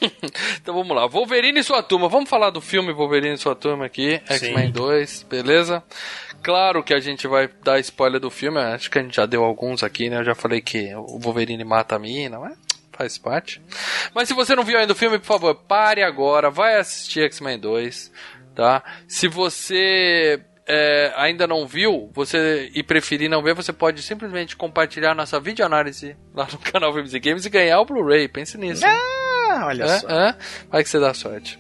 Então 0.61 0.75
vamos 0.75 0.95
lá, 0.95 1.07
Wolverine 1.07 1.61
e 1.61 1.63
sua 1.63 1.83
turma. 1.83 2.09
Vamos 2.09 2.29
falar 2.29 2.51
do 2.51 2.61
filme 2.61 2.93
Wolverine 2.93 3.35
e 3.35 3.39
sua 3.39 3.55
turma 3.55 3.87
aqui, 3.87 4.21
X-Men 4.29 4.71
2, 4.71 5.27
beleza? 5.31 5.83
Claro 6.43 6.83
que 6.83 6.93
a 6.93 6.99
gente 6.99 7.27
vai 7.27 7.49
dar 7.65 7.79
spoiler 7.81 8.21
do 8.21 8.31
filme, 8.31 8.59
acho 8.59 8.91
que 8.91 8.99
a 8.99 9.03
gente 9.03 9.17
já 9.17 9.25
deu 9.25 9.43
alguns 9.43 9.83
aqui, 9.83 10.11
né? 10.11 10.19
Eu 10.19 10.25
já 10.25 10.35
falei 10.35 10.61
que 10.61 10.95
o 10.95 11.19
Wolverine 11.19 11.65
mata 11.65 11.97
a 11.97 11.99
mina, 11.99 12.39
mas 12.39 12.59
faz 12.97 13.19
parte. 13.19 13.61
Mas 14.15 14.29
se 14.29 14.35
você 14.35 14.55
não 14.55 14.63
viu 14.65 14.79
ainda 14.79 14.93
o 14.93 14.97
filme, 14.97 15.19
por 15.19 15.27
favor, 15.27 15.55
pare 15.55 16.03
agora, 16.03 16.51
vai 16.51 16.77
assistir 16.77 17.21
X-Men 17.23 17.59
2, 17.59 18.13
tá? 18.55 18.83
Se 19.07 19.29
você 19.29 20.41
é, 20.69 21.13
ainda 21.17 21.47
não 21.47 21.67
viu, 21.67 22.11
você 22.13 22.71
e 22.75 22.83
preferir 22.83 23.29
não 23.31 23.43
ver, 23.43 23.55
você 23.55 23.73
pode 23.73 24.03
simplesmente 24.03 24.57
compartilhar 24.57 25.15
nossa 25.15 25.39
videoanálise 25.39 26.17
lá 26.35 26.49
no 26.51 26.59
canal 26.73 26.93
Filmes 26.93 27.15
e 27.15 27.21
Games 27.21 27.45
e 27.45 27.51
ganhar 27.51 27.81
o 27.81 27.85
Blu-ray. 27.85 28.29
Pense 28.29 28.57
nisso. 28.59 28.85
Ah, 28.85 29.67
olha 29.67 29.85
É, 29.85 29.99
só. 30.01 30.09
é. 30.09 30.37
Vai 30.71 30.83
que 30.83 30.89
você 30.89 30.99
dá 30.99 31.15
sorte. 31.15 31.59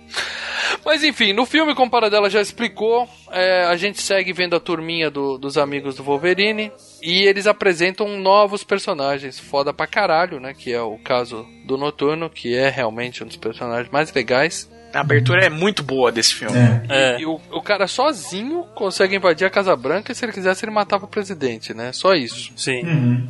Mas 0.86 1.02
enfim, 1.02 1.32
no 1.32 1.44
filme, 1.44 1.74
como 1.74 1.90
Paradela 1.90 2.30
já 2.30 2.40
explicou, 2.40 3.08
é, 3.32 3.64
a 3.64 3.74
gente 3.76 4.00
segue 4.00 4.32
vendo 4.32 4.54
a 4.54 4.60
turminha 4.60 5.10
do- 5.10 5.36
dos 5.36 5.58
amigos 5.58 5.96
do 5.96 6.04
Wolverine 6.04 6.70
e 7.02 7.24
eles 7.24 7.48
apresentam 7.48 8.08
novos 8.20 8.62
personagens 8.62 9.36
foda 9.38 9.74
pra 9.74 9.88
caralho, 9.88 10.38
né? 10.38 10.54
Que 10.56 10.72
é 10.72 10.80
o 10.80 10.96
caso 10.98 11.44
do 11.66 11.76
Noturno, 11.76 12.30
que 12.30 12.54
é 12.54 12.68
realmente 12.70 13.24
um 13.24 13.26
dos 13.26 13.36
personagens 13.36 13.90
mais 13.90 14.12
legais. 14.12 14.70
A 14.94 15.00
abertura 15.00 15.44
é 15.44 15.50
muito 15.50 15.82
boa 15.82 16.12
desse 16.12 16.32
filme. 16.34 16.56
É. 16.88 17.20
E 17.20 17.26
o, 17.26 17.40
o 17.50 17.60
cara 17.60 17.88
sozinho 17.88 18.64
consegue 18.76 19.16
invadir 19.16 19.44
a 19.44 19.50
Casa 19.50 19.74
Branca 19.74 20.12
e 20.12 20.14
se 20.14 20.24
ele 20.24 20.32
quisesse 20.32 20.64
ele 20.64 20.72
matava 20.72 21.04
o 21.04 21.08
presidente, 21.08 21.74
né? 21.74 21.92
Só 21.92 22.14
isso. 22.14 22.52
Sim. 22.56 22.82
Uhum. 22.86 23.28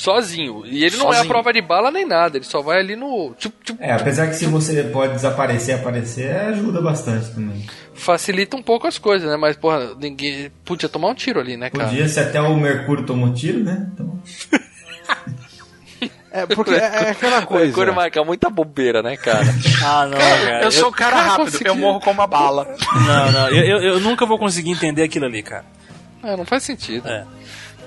Sozinho. 0.00 0.62
E 0.64 0.84
ele 0.84 0.96
não 0.96 1.06
é 1.06 1.08
a 1.08 1.12
Sozinho. 1.14 1.28
prova 1.28 1.52
de 1.52 1.60
bala 1.60 1.90
nem 1.90 2.06
nada, 2.06 2.38
ele 2.38 2.44
só 2.44 2.62
vai 2.62 2.78
ali 2.78 2.94
no. 2.94 3.34
tchup, 3.36 3.54
tchup, 3.64 3.78
É, 3.82 3.92
apesar 3.92 4.28
que 4.28 4.34
se 4.36 4.46
você 4.46 4.84
pode 4.84 5.14
desaparecer 5.14 5.76
e 5.76 5.80
aparecer, 5.80 6.30
ajuda 6.36 6.80
bastante 6.80 7.30
também. 7.34 7.66
facilita 7.94 8.56
um 8.56 8.62
pouco 8.62 8.86
as 8.86 8.96
coisas, 8.96 9.28
né? 9.28 9.36
Mas, 9.36 9.56
porra, 9.56 9.94
ninguém 10.00 10.52
podia 10.64 10.88
tomar 10.88 11.08
um 11.08 11.14
tiro 11.14 11.40
ali, 11.40 11.56
né, 11.56 11.68
cara? 11.68 11.88
Podia, 11.88 12.08
se 12.08 12.20
até 12.20 12.40
o 12.40 12.56
Mercúrio 12.56 13.04
tomou 13.04 13.32
tiro, 13.34 13.58
né? 13.64 13.88
Então, 13.92 14.22
É, 16.30 16.44
porque 16.46 16.70
é, 16.74 16.76
é 16.76 17.10
aquela 17.10 17.44
coisa. 17.46 17.64
Mercúrio 17.64 17.94
marca 17.94 18.22
muita 18.22 18.50
bobeira, 18.50 19.02
né, 19.02 19.16
cara? 19.16 19.44
Ah, 19.82 20.06
não, 20.06 20.18
cara. 20.18 20.62
Eu 20.62 20.70
sou 20.70 20.88
o 20.90 20.92
cara 20.92 21.16
rápido, 21.16 21.44
conseguiu. 21.46 21.66
eu 21.68 21.74
morro 21.76 22.00
com 22.00 22.10
uma 22.10 22.26
bala. 22.26 22.76
Não, 23.06 23.32
não. 23.32 23.48
Eu, 23.48 23.64
eu, 23.64 23.82
eu 23.94 24.00
nunca 24.00 24.26
vou 24.26 24.38
conseguir 24.38 24.70
entender 24.70 25.02
aquilo 25.02 25.24
ali, 25.24 25.42
cara. 25.42 25.64
É, 26.22 26.36
não 26.36 26.44
faz 26.44 26.62
sentido. 26.64 27.08
É. 27.08 27.24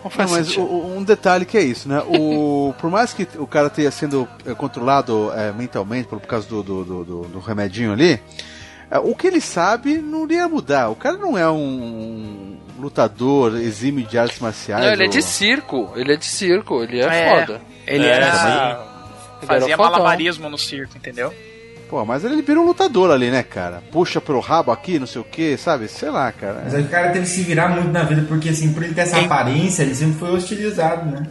Não 0.03 0.11
mas 0.30 0.57
o- 0.57 0.64
um 0.64 1.03
detalhe 1.03 1.45
que 1.45 1.57
é 1.57 1.61
isso, 1.61 1.88
né? 1.88 2.02
O, 2.07 2.73
por 2.80 2.90
mais 2.90 3.14
que 3.14 3.28
o 3.38 3.45
cara 3.48 3.69
tenha 3.69 3.91
sendo 3.91 4.28
é, 4.45 4.53
controlado 4.53 5.32
é, 5.36 5.52
mentalmente 5.52 6.07
por, 6.07 6.19
por 6.19 6.28
causa 6.28 6.48
do, 6.48 6.64
do, 6.64 6.84
do, 6.84 7.03
do- 7.03 7.22
do 7.28 7.40
remedinho 7.40 7.91
ali, 7.94 8.19
é, 8.90 8.98
o 8.99 9.15
que 9.15 9.28
ele 9.28 9.40
sabe 9.41 9.98
não 9.99 10.23
iria 10.26 10.48
mudar. 10.48 10.90
O 10.90 10.95
cara 10.95 11.18
não 11.18 11.38
é 11.38 11.49
um 11.49 12.57
lutador 12.80 13.56
exímio 13.57 14.06
de 14.06 14.18
artes 14.18 14.40
marciais. 14.40 14.84
Não, 14.84 14.91
ele 14.91 15.03
é 15.03 15.06
ou- 15.06 15.11
de 15.11 15.22
circo. 15.22 15.91
Ele 15.95 16.14
é 16.14 16.18
de 16.18 16.26
circo, 16.26 16.82
ele 16.84 16.99
é, 16.99 17.06
É. 17.06 17.40
foda. 17.40 17.61
Ele 17.88 18.06
É, 18.06 18.10
era. 18.10 18.88
Fazia 19.44 19.76
malabarismo 19.78 20.49
no 20.49 20.57
circo, 20.57 20.95
entendeu? 20.98 21.34
Pô, 21.91 22.05
mas 22.05 22.23
ele 22.23 22.41
vira 22.41 22.57
um 22.57 22.65
lutador 22.65 23.11
ali, 23.11 23.30
né, 23.30 23.43
cara? 23.43 23.84
Puxa 23.91 24.22
pelo 24.22 24.39
rabo 24.39 24.72
aqui, 24.72 24.97
não 24.97 25.05
sei 25.05 25.19
o 25.22 25.26
que, 25.26 25.57
sabe? 25.57 25.89
Sei 25.89 26.09
lá, 26.09 26.31
cara. 26.31 26.61
mas 26.63 26.73
aí 26.73 26.84
o 26.84 26.88
cara 26.88 27.09
teve 27.11 27.26
que 27.26 27.30
se 27.31 27.41
virar 27.43 27.68
muito 27.68 27.89
na 27.89 28.01
vida, 28.03 28.23
porque 28.30 28.47
assim, 28.47 28.72
por 28.72 28.81
ele 28.81 28.93
ter 28.93 29.01
essa 29.01 29.19
aparência, 29.19 29.84
ele 29.84 29.93
sempre 29.93 30.18
foi 30.18 30.31
hostilizado, 30.31 31.05
né? 31.11 31.27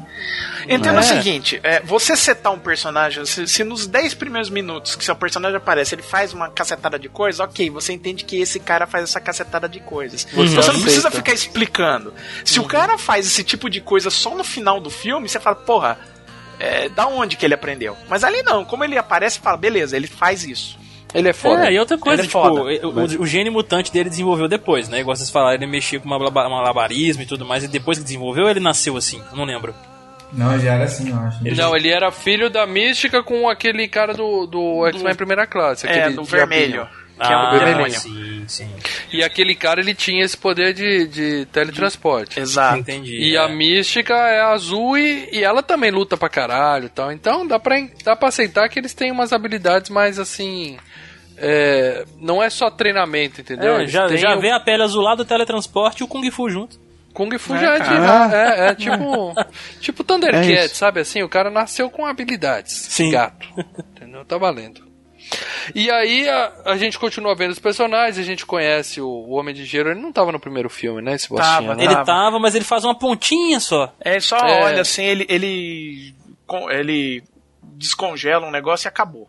Entenda 0.68 0.98
É. 0.98 1.00
o 1.00 1.02
seguinte, 1.02 1.58
é, 1.62 1.80
você 1.80 2.14
setar 2.14 2.52
um 2.52 2.58
personagem, 2.58 3.24
se, 3.24 3.46
se 3.46 3.64
nos 3.64 3.86
10 3.86 4.12
primeiros 4.12 4.50
minutos 4.50 4.94
que 4.94 5.02
seu 5.02 5.16
personagem 5.16 5.56
aparece, 5.56 5.94
ele 5.94 6.02
faz 6.02 6.34
uma 6.34 6.50
cacetada 6.50 6.98
de 6.98 7.08
coisas, 7.08 7.40
ok, 7.40 7.70
você 7.70 7.94
entende 7.94 8.22
que 8.26 8.38
esse 8.38 8.60
cara 8.60 8.86
faz 8.86 9.04
essa 9.04 9.18
cacetada 9.18 9.66
de 9.66 9.80
coisas. 9.80 10.24
Você 10.24 10.30
Então 10.34 10.44
você 10.46 10.54
não 10.54 10.60
aceita. 10.60 10.82
precisa 10.82 11.10
ficar 11.10 11.32
explicando. 11.32 12.12
Se 12.44 12.60
o 12.60 12.64
cara 12.64 12.98
faz 12.98 13.26
esse 13.26 13.42
tipo 13.42 13.70
de 13.70 13.80
coisa 13.80 14.10
só 14.10 14.34
no 14.36 14.44
final 14.44 14.78
do 14.78 14.90
filme, 14.90 15.26
você 15.26 15.40
fala, 15.40 15.56
porra, 15.56 15.98
é, 16.60 16.88
da 16.88 17.06
onde 17.06 17.36
que 17.36 17.44
ele 17.44 17.54
aprendeu? 17.54 17.96
Mas 18.08 18.22
ali 18.22 18.42
não, 18.42 18.64
como 18.64 18.84
ele 18.84 18.96
aparece, 18.98 19.40
fala, 19.40 19.56
beleza, 19.56 19.96
ele 19.96 20.06
faz 20.06 20.44
isso. 20.44 20.78
Ele 21.12 21.28
é 21.28 21.32
foda. 21.32 21.68
É, 21.68 21.72
e 21.72 21.78
outra 21.78 21.98
coisa, 21.98 22.22
Ele 22.22 22.28
é 22.28 22.30
tipo, 22.30 22.40
foda. 22.40 22.60
o, 22.62 23.20
o, 23.20 23.22
o 23.22 23.26
gene 23.26 23.50
mutante 23.50 23.92
dele 23.92 24.08
desenvolveu 24.08 24.46
depois, 24.46 24.88
né? 24.88 25.00
Igual 25.00 25.16
vocês 25.16 25.30
falaram, 25.30 25.54
ele 25.56 25.66
mexia 25.66 25.98
com 25.98 26.08
um 26.08 26.30
malabarismo 26.30 27.22
e 27.22 27.26
tudo 27.26 27.44
mais, 27.44 27.64
e 27.64 27.68
depois 27.68 27.98
que 27.98 28.04
desenvolveu, 28.04 28.48
ele 28.48 28.60
nasceu 28.60 28.96
assim, 28.96 29.20
não 29.32 29.44
lembro. 29.44 29.74
Não, 30.32 30.56
já 30.60 30.74
era 30.74 30.84
assim, 30.84 31.10
eu 31.10 31.16
acho. 31.16 31.42
Não, 31.56 31.76
ele 31.76 31.88
era 31.88 32.12
filho 32.12 32.48
da 32.48 32.64
mística 32.64 33.22
com 33.22 33.48
aquele 33.48 33.88
cara 33.88 34.14
do, 34.14 34.46
do 34.46 34.86
X-Men 34.86 35.14
primeira 35.16 35.46
classe. 35.46 35.86
É, 35.86 35.90
aquele 35.90 36.14
do 36.14 36.22
diabinho. 36.22 36.48
vermelho. 36.48 36.88
Que 37.20 37.26
é 37.32 37.34
Ah, 37.34 37.52
um 37.54 37.58
demônio. 37.64 37.92
sim, 38.00 38.44
sim. 38.48 38.70
E 39.12 39.22
aquele 39.22 39.54
cara, 39.54 39.80
ele 39.80 39.94
tinha 39.94 40.24
esse 40.24 40.36
poder 40.36 40.72
de, 40.72 41.06
de 41.06 41.46
teletransporte. 41.52 42.40
Exato. 42.40 42.78
Entendi. 42.78 43.14
E 43.16 43.36
é. 43.36 43.38
a 43.38 43.48
mística 43.48 44.14
é 44.14 44.40
azul 44.40 44.96
e, 44.96 45.28
e 45.32 45.44
ela 45.44 45.62
também 45.62 45.90
luta 45.90 46.16
pra 46.16 46.28
caralho 46.30 46.86
e 46.86 46.88
tal. 46.88 47.12
Então 47.12 47.46
dá 47.46 47.58
pra, 47.58 47.76
dá 48.02 48.16
pra 48.16 48.28
aceitar 48.28 48.68
que 48.68 48.78
eles 48.78 48.94
têm 48.94 49.12
umas 49.12 49.32
habilidades 49.32 49.90
mais 49.90 50.18
assim. 50.18 50.78
é, 51.36 52.04
não 52.18 52.42
é 52.42 52.48
só 52.50 52.70
treinamento, 52.70 53.40
entendeu? 53.40 53.76
É, 53.80 53.86
já, 53.86 54.08
já 54.16 54.36
o- 54.36 54.40
vê 54.40 54.50
a 54.50 54.60
pele 54.60 54.82
azulada, 54.82 55.22
o 55.22 55.24
teletransporte 55.24 56.02
e 56.02 56.04
o 56.04 56.08
Kung 56.08 56.30
Fu 56.30 56.48
junto. 56.50 56.78
Kung 57.12 57.36
Fu 57.38 57.54
É, 57.54 57.58
já 57.60 57.74
é, 57.74 57.80
de, 57.80 58.34
é, 58.34 58.66
é 58.70 58.74
tipo 58.74 59.34
tipo 59.80 60.04
Thundercat, 60.04 60.52
É 60.52 60.68
sabe 60.68 61.00
assim? 61.00 61.22
O 61.22 61.28
cara 61.28 61.50
nasceu 61.50 61.90
com 61.90 62.06
habilidades. 62.06 62.72
Sim. 62.72 63.10
Gato. 63.10 63.46
Entendeu? 63.96 64.24
Tá 64.24 64.38
valendo. 64.38 64.88
E 65.74 65.90
aí 65.90 66.28
a, 66.28 66.52
a 66.66 66.76
gente 66.76 66.98
continua 66.98 67.34
vendo 67.34 67.50
os 67.52 67.58
personagens, 67.58 68.18
a 68.18 68.22
gente 68.22 68.44
conhece 68.46 69.00
o, 69.00 69.06
o 69.08 69.30
Homem 69.32 69.54
de 69.54 69.64
Gelo, 69.64 69.90
ele 69.90 70.00
não 70.00 70.12
tava 70.12 70.32
no 70.32 70.40
primeiro 70.40 70.68
filme, 70.68 71.00
né? 71.02 71.14
Esse 71.14 71.28
bostinha, 71.28 71.74
né? 71.74 71.84
Ele 71.84 71.94
tava, 72.04 72.38
mas 72.38 72.54
ele 72.54 72.64
faz 72.64 72.84
uma 72.84 72.98
pontinha 72.98 73.60
só. 73.60 73.92
É, 74.00 74.18
só 74.20 74.36
É. 74.36 74.64
olha 74.64 74.80
assim, 74.82 75.04
ele, 75.04 75.26
ele, 75.28 76.14
com- 76.46 76.70
ele 76.70 77.22
descongela 77.62 78.46
um 78.46 78.50
negócio 78.50 78.86
e 78.86 78.88
acabou. 78.88 79.28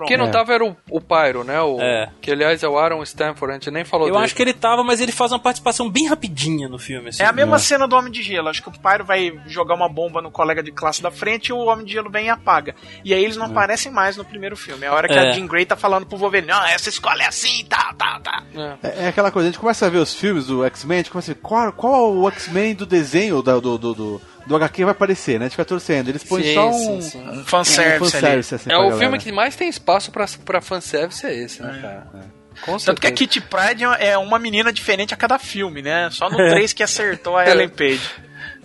Pronto. 0.00 0.08
Quem 0.08 0.16
não 0.16 0.30
tava 0.30 0.52
era 0.54 0.64
o, 0.64 0.76
o 0.90 1.00
Pyro, 1.00 1.44
né? 1.44 1.60
O, 1.60 1.80
É. 1.80 2.10
Que 2.20 2.30
aliás 2.32 2.62
é 2.62 2.68
o 2.68 2.78
Aaron 2.78 3.02
Stanford, 3.02 3.50
a 3.52 3.54
gente 3.54 3.70
nem 3.70 3.84
falou 3.84 4.06
Eu 4.08 4.12
dele. 4.14 4.24
acho 4.24 4.34
que 4.34 4.42
ele 4.42 4.52
tava, 4.54 4.82
mas 4.82 5.00
ele 5.00 5.12
faz 5.12 5.32
uma 5.32 5.38
participação 5.38 5.88
bem 5.90 6.06
rapidinha 6.08 6.68
no 6.68 6.78
filme. 6.78 7.08
assim. 7.10 7.22
É 7.22 7.26
a 7.26 7.32
mesma 7.32 7.58
cena 7.58 7.86
do 7.86 7.96
Homem 7.96 8.10
de 8.12 8.22
Gelo. 8.22 8.48
Acho 8.48 8.62
que 8.62 8.68
o 8.68 8.72
Pyro 8.72 9.04
vai 9.04 9.32
jogar 9.46 9.74
uma 9.74 9.88
bomba 9.88 10.20
no 10.22 10.30
colega 10.30 10.62
de 10.62 10.72
classe 10.72 11.02
da 11.02 11.10
frente 11.10 11.48
e 11.48 11.52
o 11.52 11.58
Homem 11.66 11.84
de 11.84 11.92
Gelo 11.92 12.10
vem 12.10 12.26
e 12.26 12.30
apaga. 12.30 12.74
E 13.04 13.12
aí 13.14 13.22
eles 13.24 13.36
não 13.36 13.46
aparecem 13.46 13.90
mais 13.92 14.16
no 14.16 14.24
primeiro 14.24 14.56
filme. 14.56 14.84
É 14.84 14.88
a 14.88 14.94
hora 14.94 15.08
que 15.08 15.14
É. 15.14 15.28
a 15.28 15.32
Jean 15.32 15.46
Grey 15.46 15.64
tá 15.66 15.76
falando 15.76 16.06
pro 16.06 16.16
Wolverine, 16.18 16.52
ah, 16.52 16.70
essa 16.70 16.88
escola 16.88 17.22
é 17.22 17.26
assim, 17.26 17.64
tá, 17.68 17.94
tá, 17.96 18.20
tá. 18.20 18.42
É, 18.82 19.04
é 19.04 19.08
aquela 19.08 19.30
coisa, 19.30 19.48
a 19.48 19.50
gente 19.50 19.60
começa 19.60 19.86
a 19.86 19.90
ver 19.90 19.98
os 19.98 20.14
filmes 20.14 20.46
do 20.46 20.64
X-Men, 20.64 20.96
a 20.96 21.02
gente 21.02 21.10
começa 21.10 21.30
a 21.30 21.34
ver 21.34 21.40
qual, 21.40 21.72
qual 21.72 22.12
o 22.12 22.28
X-Men 22.30 22.74
do 22.74 22.86
desenho 22.86 23.42
da- 23.42 23.58
do, 23.58 23.76
do, 23.78 23.94
do, 23.94 24.22
do 24.50 24.56
HQ 24.56 24.84
vai 24.84 24.90
aparecer, 24.92 25.38
né? 25.38 25.44
A 25.46 25.48
gente 25.48 25.52
fica 25.52 25.64
torcendo. 25.64 26.08
Eles 26.08 26.24
põem 26.24 26.42
Sim, 26.42 26.54
só 26.54 26.68
um, 26.68 26.72
sim, 26.72 27.00
sim. 27.02 27.28
Um 27.30 27.44
fanservice 27.44 28.16
ali. 28.16 28.38
assim, 28.40 28.70
é 28.70 28.76
o 28.76 28.80
galera. 28.80 28.96
filme 28.98 29.18
que 29.18 29.30
mais 29.32 29.54
tem 29.56 29.68
espaço 29.68 30.10
pra, 30.10 30.26
pra 30.44 30.60
fanservice 30.60 31.24
é 31.24 31.32
esse, 31.34 31.62
né, 31.62 31.78
cara? 31.80 32.30
Com 32.62 32.76
Tanto 32.76 33.00
que 33.00 33.06
a. 33.06 33.12
Kitty 33.12 33.40
Pryde 33.40 33.84
é 34.00 34.18
uma 34.18 34.38
menina 34.38 34.72
diferente 34.72 35.14
a 35.14 35.16
cada 35.16 35.38
filme, 35.38 35.80
né? 35.82 36.08
Só 36.10 36.28
no 36.28 36.38
É. 36.42 36.50
3 36.50 36.72
que 36.72 36.82
acertou 36.82 37.36
a 37.36 37.44
É. 37.46 37.50
Ellen 37.52 37.68
Page. 37.68 38.00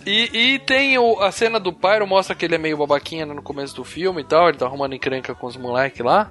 E, 0.04 0.54
e 0.54 0.58
tem 0.60 0.98
o- 0.98 1.20
a 1.20 1.30
cena 1.32 1.58
do 1.58 1.72
Pyro, 1.72 2.06
mostra 2.06 2.34
que 2.34 2.44
ele 2.44 2.54
é 2.54 2.58
meio 2.58 2.76
babaquinha 2.76 3.24
no 3.26 3.40
começo 3.42 3.74
do 3.76 3.84
filme 3.84 4.20
e 4.22 4.24
tal, 4.24 4.48
ele 4.48 4.58
tá 4.58 4.66
arrumando 4.66 4.94
encrenca 4.94 5.34
com 5.34 5.46
os 5.46 5.56
moleques 5.56 6.04
lá. 6.04 6.30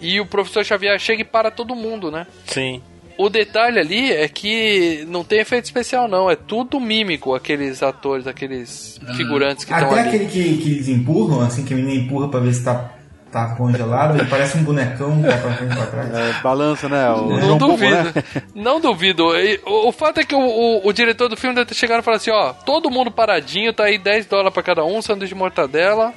E 0.00 0.20
o 0.20 0.26
professor 0.26 0.64
Xavier 0.64 0.98
chega 0.98 1.22
e 1.22 1.24
para 1.24 1.50
todo 1.50 1.74
mundo, 1.74 2.10
né? 2.10 2.26
Sim. 2.46 2.82
O 3.18 3.30
detalhe 3.30 3.78
ali 3.78 4.12
é 4.12 4.28
que 4.28 5.04
não 5.08 5.24
tem 5.24 5.40
efeito 5.40 5.64
especial, 5.64 6.06
não. 6.06 6.30
É 6.30 6.36
tudo 6.36 6.78
mímico, 6.78 7.34
aqueles 7.34 7.82
atores, 7.82 8.26
aqueles 8.26 9.00
figurantes 9.16 9.64
que 9.64 9.72
estão 9.72 9.90
Até 9.90 10.00
ali. 10.00 10.08
aquele 10.08 10.26
que, 10.26 10.56
que 10.58 10.70
eles 10.72 10.88
empurram, 10.88 11.40
assim, 11.40 11.64
que 11.64 11.72
a 11.72 11.76
menina 11.76 11.94
empurra 12.04 12.28
pra 12.28 12.40
ver 12.40 12.52
se 12.52 12.62
tá, 12.62 12.92
tá 13.36 13.54
congelado, 13.54 14.16
ele 14.18 14.24
parece 14.28 14.56
um 14.56 14.64
bonecão 14.64 15.16
que 15.20 15.26
vai 15.28 15.38
pra 15.40 15.50
frente 15.52 15.72
e 15.72 15.76
pra 15.76 15.86
trás. 15.86 16.14
É, 16.14 16.32
balança, 16.42 16.88
né? 16.88 17.10
O 17.10 17.26
Não 17.28 17.40
João 17.40 17.58
duvido. 17.58 17.94
né? 18.04 18.12
Não 18.54 18.80
duvido. 18.80 19.36
E 19.36 19.60
O, 19.66 19.88
o 19.88 19.92
fato 19.92 20.20
é 20.20 20.24
que 20.24 20.34
o, 20.34 20.40
o- 20.40 20.88
o 20.88 20.92
diretor 20.92 21.28
do 21.28 21.36
filme 21.36 21.54
deve 21.54 21.66
ter 21.66 21.74
chegado 21.74 22.00
e 22.00 22.02
falado 22.02 22.18
assim, 22.20 22.30
ó, 22.30 22.52
todo 22.52 22.90
mundo 22.90 23.10
paradinho, 23.10 23.72
tá 23.72 23.84
aí 23.84 23.98
10 23.98 24.26
dólares 24.26 24.54
pra 24.54 24.62
cada 24.62 24.84
um, 24.84 25.02
sanduíche 25.02 25.34
de 25.34 25.38
mortadela. 25.38 26.14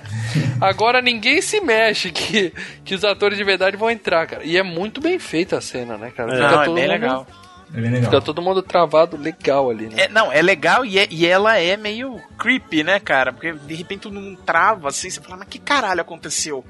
Agora 0.61 1.01
ninguém 1.01 1.41
se 1.41 1.59
mexe, 1.61 2.11
que, 2.11 2.53
que 2.85 2.95
os 2.95 3.03
atores 3.03 3.37
de 3.37 3.43
verdade 3.43 3.75
vão 3.75 3.89
entrar, 3.89 4.25
cara. 4.27 4.43
E 4.43 4.57
é 4.57 4.63
muito 4.63 5.01
bem 5.01 5.19
feita 5.19 5.57
a 5.57 5.61
cena, 5.61 5.97
né, 5.97 6.11
cara? 6.15 6.33
É. 6.35 6.39
Não, 6.39 6.63
é 6.63 6.69
bem 6.69 6.87
legal. 6.87 7.27
É 7.73 7.79
bem 7.79 7.91
legal. 7.91 8.09
Fica 8.09 8.21
todo 8.21 8.41
mundo 8.41 8.63
travado 8.63 9.15
legal 9.15 9.69
ali, 9.69 9.87
né? 9.87 9.93
É, 10.03 10.07
não, 10.09 10.31
é 10.31 10.41
legal 10.41 10.83
e, 10.83 10.97
é- 10.97 11.07
e 11.11 11.25
ela 11.27 11.57
é 11.59 11.77
meio 11.77 12.19
creepy, 12.37 12.83
né, 12.83 12.99
cara? 12.99 13.31
Porque 13.31 13.53
de 13.53 13.75
repente 13.75 14.01
todo 14.01 14.13
mundo 14.19 14.39
trava 14.43 14.87
assim, 14.87 15.07
você 15.09 15.21
fala, 15.21 15.37
mas 15.37 15.47
que 15.47 15.59
caralho 15.59 16.01
aconteceu? 16.01 16.65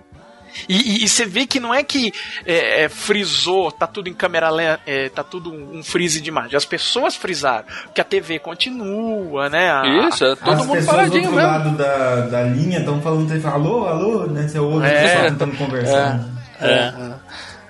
E, 0.67 0.76
e- 1.01 1.03
e 1.03 1.09
você 1.09 1.26
vê 1.26 1.45
que 1.45 1.59
não 1.59 1.73
é 1.73 1.84
que 1.84 2.13
é, 2.45 2.84
é, 2.84 2.89
frisou, 2.89 3.71
tá 3.71 3.85
tudo 3.88 4.09
em 4.09 4.13
câmera 4.13 4.49
lenta, 4.49 4.80
é, 4.85 5.09
tá 5.09 5.23
tudo 5.23 5.51
um, 5.51 5.80
um 5.80 5.84
freeze 5.84 6.19
de 6.21 6.30
imagem. 6.30 6.55
As 6.55 6.65
pessoas 6.65 7.15
frisaram, 7.15 7.65
porque 7.85 8.01
a 8.01 8.03
TV 8.03 8.39
continua, 8.39 9.49
né? 9.49 9.71
A- 9.71 10.07
Isso, 10.09 10.26
é 10.26 10.35
todo 10.35 10.49
As 10.51 10.59
mundo 10.65 10.71
pessoas 10.77 10.95
paradinho 10.95 11.21
do 11.23 11.30
outro 11.30 11.35
mesmo. 11.35 11.51
lado 11.51 11.77
da, 11.77 12.15
da 12.27 12.43
linha 12.43 12.80
estão 12.80 13.01
falando, 13.01 13.47
alô, 13.47 13.85
alô, 13.88 14.26
né? 14.27 14.47
Você 14.47 14.59
ouve 14.59 14.85
É. 14.85 14.89
o 14.89 15.01
pessoal 15.03 15.23
tentando 15.26 15.57
conversar. 15.57 16.19
É. 16.61 16.67
É. 16.67 16.93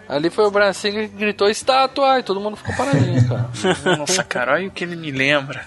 Ali 0.08 0.30
foi 0.32 0.46
o 0.46 0.74
Singer 0.74 1.08
que 1.08 1.16
gritou 1.16 1.50
estátua 1.50 2.20
e 2.20 2.24
todo 2.24 2.40
mundo 2.40 2.56
ficou 2.58 2.76
paradinho, 2.76 3.28
cara. 3.30 3.50
Nossa, 3.98 4.24
cara, 4.24 4.54
olha 4.54 4.68
o 4.68 4.72
que 4.72 4.84
ele 4.84 4.96
me 4.96 5.12
lembra. 5.12 5.64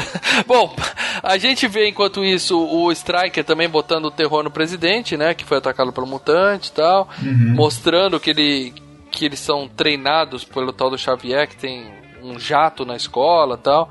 Bom, 0.46 0.74
a 1.22 1.38
gente 1.38 1.66
vê 1.66 1.88
enquanto 1.88 2.24
isso 2.24 2.58
o 2.58 2.90
Striker 2.92 3.44
também 3.44 3.68
botando 3.68 4.06
o 4.06 4.10
terror 4.10 4.42
no 4.42 4.50
presidente, 4.50 5.16
né? 5.16 5.34
Que 5.34 5.44
foi 5.44 5.58
atacado 5.58 5.92
pelo 5.92 6.06
mutante 6.06 6.68
e 6.68 6.72
tal. 6.72 7.08
Uhum. 7.22 7.54
Mostrando 7.54 8.20
que, 8.20 8.30
ele, 8.30 8.74
que 9.10 9.24
eles 9.24 9.40
são 9.40 9.68
treinados 9.68 10.44
pelo 10.44 10.72
tal 10.72 10.90
do 10.90 10.98
Xavier, 10.98 11.48
que 11.48 11.56
tem 11.56 11.86
um 12.22 12.38
jato 12.38 12.84
na 12.84 12.96
escola 12.96 13.56
e 13.56 13.62
tal. 13.62 13.90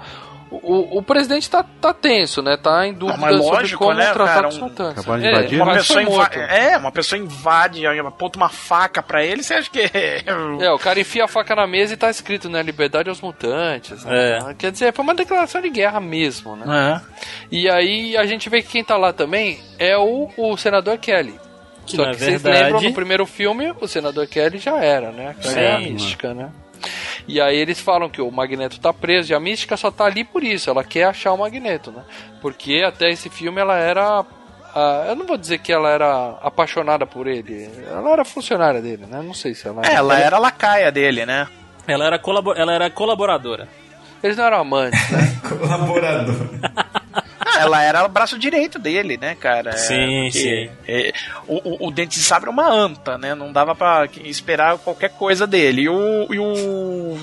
O, 0.52 1.00
o 1.00 1.04
presidente 1.04 1.50
tá, 1.50 1.64
tá 1.82 1.94
tenso, 1.94 2.42
né? 2.42 2.56
Tá 2.56 2.88
em 2.88 2.94
dúvida 2.94 3.18
mas 3.20 3.36
sobre 3.36 3.50
lógico, 3.58 3.84
como 3.84 3.98
né, 3.98 4.14
tratar 4.14 4.34
cara, 4.36 4.48
os 4.48 4.58
um- 4.58 4.62
mutantes. 4.62 5.00
Acabaram 5.02 5.22
de 5.48 5.56
É, 5.58 5.64
Uma 5.64 5.74
pessoa 5.74 6.02
invade, 6.04 6.40
é, 6.40 6.78
uma 6.78 6.92
pessoa 6.92 7.20
invade, 7.20 7.88
aponta 7.88 8.38
uma 8.38 8.48
faca 8.50 9.02
pra 9.04 9.24
ele, 9.24 9.44
você 9.44 9.56
acha 9.56 9.70
que 9.70 9.80
É, 9.82 10.72
o 10.72 10.78
cara 10.80 11.00
enfia 11.00 11.26
a 11.26 11.28
faca 11.28 11.56
na 11.56 11.68
mesa 11.68 11.94
e 11.94 11.98
tá 11.98 12.10
escrito, 12.10 12.50
né? 12.50 12.62
Liberdade 12.62 13.10
aos 13.10 13.20
mutantes. 13.22 14.06
né? 14.06 14.40
É. 14.50 14.54
Quer 14.54 14.72
dizer, 14.72 14.94
foi 14.94 15.04
uma 15.04 15.16
declaração 15.16 15.60
de 15.62 15.70
guerra 15.70 16.00
mesmo, 16.00 16.56
né? 16.56 17.02
E 17.52 17.70
aí 17.70 18.16
a 18.16 18.26
gente 18.26 18.48
vê 18.50 18.62
que 18.62 18.70
quem 18.70 18.84
tá 18.84 18.96
lá 18.98 19.12
também 19.12 19.60
é 19.80 19.98
o, 19.98 20.30
o 20.38 20.56
senador 20.58 20.98
Kelly. 21.00 21.40
Que, 21.86 21.96
Só 21.98 22.06
que 22.12 22.16
vocês 22.18 22.42
verdade- 22.42 22.64
lembram, 22.72 22.82
no 22.82 22.94
primeiro 22.94 23.26
filme, 23.26 23.74
o 23.80 23.88
senador 23.88 24.26
Kelly 24.28 24.58
já 24.58 24.78
era, 24.78 25.12
né? 25.12 25.36
Kelly 25.42 25.60
é 25.60 25.72
a 25.74 25.78
Sim. 25.80 25.92
mística, 25.92 26.34
né? 26.34 26.50
E 27.28 27.42
aí 27.42 27.58
eles 27.58 27.80
falam 27.80 28.10
que 28.10 28.22
o 28.22 28.30
Magneto 28.32 28.80
tá 28.80 28.94
preso 28.94 29.32
e 29.32 29.36
a 29.36 29.40
mística 29.40 29.76
só 29.76 29.90
tá 29.90 30.06
ali 30.06 30.24
por 30.24 30.44
isso, 30.44 30.70
ela 30.70 30.84
quer 30.84 31.06
achar 31.06 31.34
o 31.34 31.38
Magneto, 31.38 31.92
né? 31.92 32.04
Porque 32.42 32.84
até 32.86 33.10
esse 33.10 33.30
filme 33.30 33.60
ela 33.60 33.78
era. 33.78 34.24
ah, 34.76 35.06
eu 35.10 35.16
não 35.16 35.26
vou 35.26 35.38
dizer 35.38 35.58
que 35.60 35.74
ela 35.74 35.90
era 35.90 36.38
apaixonada 36.42 37.06
por 37.08 37.26
ele, 37.28 37.70
ela 37.90 38.12
era 38.12 38.26
funcionária 38.26 38.82
dele, 38.82 39.06
né? 39.08 39.22
Não 39.24 39.34
sei 39.34 39.56
se 39.56 39.68
ela 39.68 39.82
É, 39.86 39.94
ela 39.96 40.20
era 40.20 40.38
lacaia 40.38 40.92
dele, 40.92 41.26
né? 41.26 41.48
Ela 41.88 42.06
era, 42.06 42.20
colabo 42.20 42.54
ela 42.54 42.74
era 42.74 42.90
colaboradora. 42.90 43.68
Eles 44.24 44.38
não 44.38 44.46
eram 44.46 44.60
amantes, 44.60 45.10
né? 45.12 45.40
Colaborador. 45.48 46.36
Ela 47.60 47.84
era 47.84 48.06
o 48.06 48.10
braço 48.10 48.38
direito 48.38 48.78
dele, 48.80 49.18
né, 49.18 49.36
cara? 49.36 49.72
É, 49.72 49.78
Sim, 49.78 50.24
porque, 50.26 50.40
sim. 50.40 50.70
é, 50.88 51.14
o, 51.48 51.86
o, 51.86 51.88
o 51.88 51.92
Dente 51.92 52.18
de 52.20 52.24
Sabre 52.26 52.50
é 52.50 52.52
uma 52.52 52.70
anta, 52.70 53.18
né? 53.18 53.34
Não 53.36 53.52
dava 53.52 53.76
pra 53.76 54.08
esperar 54.24 54.78
qualquer 54.78 55.10
coisa 55.12 55.46
dele. 55.48 55.84
E 55.84 55.90
o, 55.90 56.34
e 56.34 56.40
o 56.40 57.18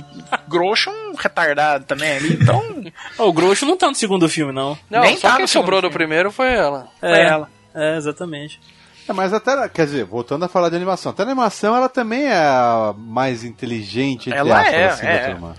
Grosso 0.48 0.90
é 0.90 0.92
um 0.92 1.14
retardado 1.14 1.84
também 1.84 2.16
ali, 2.16 2.34
então... 2.40 2.62
O 3.18 3.32
Groucho 3.32 3.64
não 3.64 3.76
tá 3.76 3.88
no 3.88 3.94
segundo 3.94 4.28
filme, 4.28 4.52
não. 4.52 4.76
Não, 4.90 5.00
Nem 5.02 5.16
só 5.16 5.30
tá 5.30 5.36
quem 5.36 5.46
sobrou 5.46 5.80
do 5.80 5.90
primeiro 5.90 6.30
foi 6.32 6.52
ela. 6.52 6.88
Foi 6.98 7.08
É. 7.10 7.26
ela. 7.26 7.48
É, 7.74 7.96
exatamente. 7.96 8.60
É, 9.08 9.12
mas 9.12 9.32
até, 9.32 9.68
quer 9.68 9.86
dizer, 9.86 10.04
voltando 10.04 10.44
a 10.44 10.48
falar 10.48 10.68
de 10.68 10.76
animação, 10.76 11.10
até 11.10 11.22
a 11.22 11.26
animação 11.26 11.76
ela 11.76 11.88
também 11.88 12.26
é 12.26 12.34
a 12.36 12.94
mais 12.96 13.44
inteligente, 13.44 14.28
entre 14.28 14.38
Ela 14.38 14.60
aspas, 14.60 14.74
é, 14.74 14.84
assim, 14.86 15.06
é. 15.06 15.18
da 15.18 15.30
turma. 15.32 15.54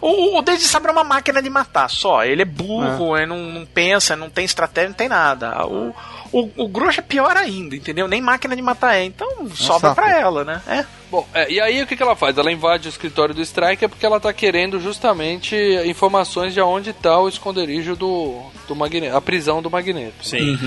O, 0.00 0.38
o 0.38 0.42
Dente 0.42 0.58
de 0.58 0.64
Sabre 0.64 0.90
é 0.90 0.92
uma 0.92 1.04
máquina 1.04 1.42
de 1.42 1.50
matar 1.50 1.88
só. 1.88 2.24
Ele 2.24 2.42
é 2.42 2.46
burro, 2.46 3.16
ele 3.16 3.26
não, 3.26 3.38
não 3.38 3.66
pensa, 3.66 4.16
não 4.16 4.30
tem 4.30 4.44
estratégia, 4.44 4.88
não 4.88 4.96
tem 4.96 5.08
nada. 5.08 5.66
O, 5.66 5.94
o, 6.32 6.50
o 6.64 6.68
Grosso 6.68 7.00
é 7.00 7.02
pior 7.02 7.36
ainda, 7.36 7.76
entendeu? 7.76 8.08
Nem 8.08 8.20
máquina 8.20 8.56
de 8.56 8.62
matar 8.62 8.96
é. 8.96 9.04
Então 9.04 9.48
sobra 9.54 9.90
sapo. 9.90 9.94
pra 9.94 10.18
ela, 10.18 10.44
né? 10.44 10.60
É. 10.66 10.84
Bom, 11.10 11.24
é, 11.32 11.48
e 11.48 11.60
aí 11.60 11.80
o 11.80 11.86
que, 11.86 11.96
que 11.96 12.02
ela 12.02 12.16
faz? 12.16 12.36
Ela 12.36 12.50
invade 12.50 12.88
o 12.88 12.90
escritório 12.90 13.32
do 13.32 13.40
Striker 13.40 13.88
porque 13.88 14.04
ela 14.04 14.18
tá 14.18 14.32
querendo 14.32 14.80
justamente 14.80 15.54
informações 15.86 16.52
de 16.52 16.60
onde 16.60 16.92
tá 16.92 17.20
o 17.20 17.28
esconderijo 17.28 17.94
do, 17.94 18.42
do 18.66 18.74
Magneto, 18.74 19.16
a 19.16 19.20
prisão 19.20 19.62
do 19.62 19.70
Magneto. 19.70 20.26
Sim. 20.26 20.58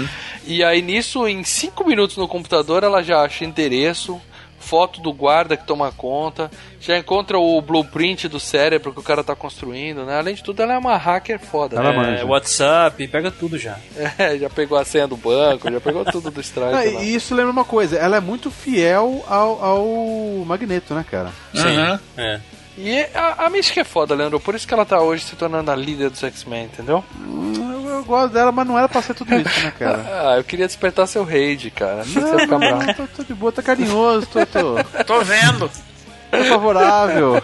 E 0.45 0.63
aí 0.63 0.81
nisso, 0.81 1.27
em 1.27 1.43
5 1.43 1.85
minutos 1.85 2.15
no 2.15 2.29
computador, 2.29 2.83
ela 2.83 3.03
já 3.03 3.23
acha 3.23 3.43
endereço, 3.43 4.21
foto 4.67 4.99
do 4.99 5.13
guarda 5.13 5.55
que 5.55 5.65
toma 5.65 5.91
conta, 5.93 6.51
já 6.81 6.97
encontra 6.97 7.39
o 7.39 7.61
blueprint 7.61 8.27
do 8.27 8.37
cérebro 8.37 8.91
que 8.91 8.99
o 8.99 9.03
cara 9.03 9.23
tá 9.23 9.33
construindo, 9.33 10.03
né? 10.03 10.19
Além 10.19 10.35
de 10.35 10.43
tudo, 10.43 10.61
ela 10.61 10.73
é 10.73 10.77
uma 10.77 10.97
hacker 10.97 11.39
foda. 11.39 11.77
Ela 11.77 11.91
né? 11.91 11.97
manja. 11.97 12.21
É, 12.21 12.25
WhatsApp, 12.25 13.07
pega 13.07 13.31
tudo 13.31 13.57
já. 13.57 13.77
É, 14.17 14.37
já 14.37 14.49
pegou 14.49 14.77
a 14.77 14.83
senha 14.83 15.07
do 15.07 15.15
banco, 15.15 15.71
já 15.71 15.79
pegou 15.79 16.03
tudo 16.03 16.31
do 16.31 16.41
Striker. 16.41 16.71
Lá. 16.71 16.85
e 16.85 17.13
isso 17.13 17.35
lembra 17.35 17.51
uma 17.51 17.63
coisa, 17.63 17.97
ela 17.97 18.17
é 18.17 18.19
muito 18.19 18.49
fiel 18.49 19.23
ao, 19.27 19.63
ao 19.63 20.45
Magneto, 20.45 20.95
né, 20.95 21.05
cara? 21.09 21.29
Sim. 21.53 21.77
Uhum. 21.77 21.99
É. 22.17 22.39
E 22.77 22.99
a, 23.15 23.45
a 23.45 23.49
Mística 23.49 23.81
é 23.81 23.83
foda, 23.83 24.13
Leandro, 24.13 24.39
por 24.39 24.53
isso 24.53 24.67
que 24.67 24.73
ela 24.73 24.85
tá 24.85 25.01
hoje 25.01 25.23
se 25.25 25.35
tornando 25.35 25.71
a 25.71 25.75
líder 25.75 26.11
dos 26.11 26.23
X-Men, 26.23 26.65
entendeu? 26.65 27.03
Eu, 27.19 27.89
eu 27.89 28.03
gosto 28.03 28.33
dela, 28.33 28.51
mas 28.51 28.67
não 28.67 28.77
era 28.77 28.87
pra 28.87 29.01
ser 29.01 29.15
tudo 29.15 29.33
isso, 29.33 29.59
né, 29.61 29.73
cara? 29.77 30.05
Ah, 30.29 30.37
eu 30.37 30.43
queria 30.43 30.67
despertar 30.67 31.07
seu 31.07 31.23
rage, 31.23 31.71
cara. 31.71 32.03
Não 32.05 32.59
bravo. 32.59 32.83
Não, 32.83 32.93
tô, 32.93 33.07
tô 33.07 33.23
de 33.23 33.33
boa, 33.33 33.51
tá 33.51 33.63
carinhoso, 33.63 34.27
tô, 34.27 34.45
tô, 34.45 35.03
Tô 35.05 35.21
vendo. 35.23 35.71
tô 36.31 36.43
favorável. 36.45 37.41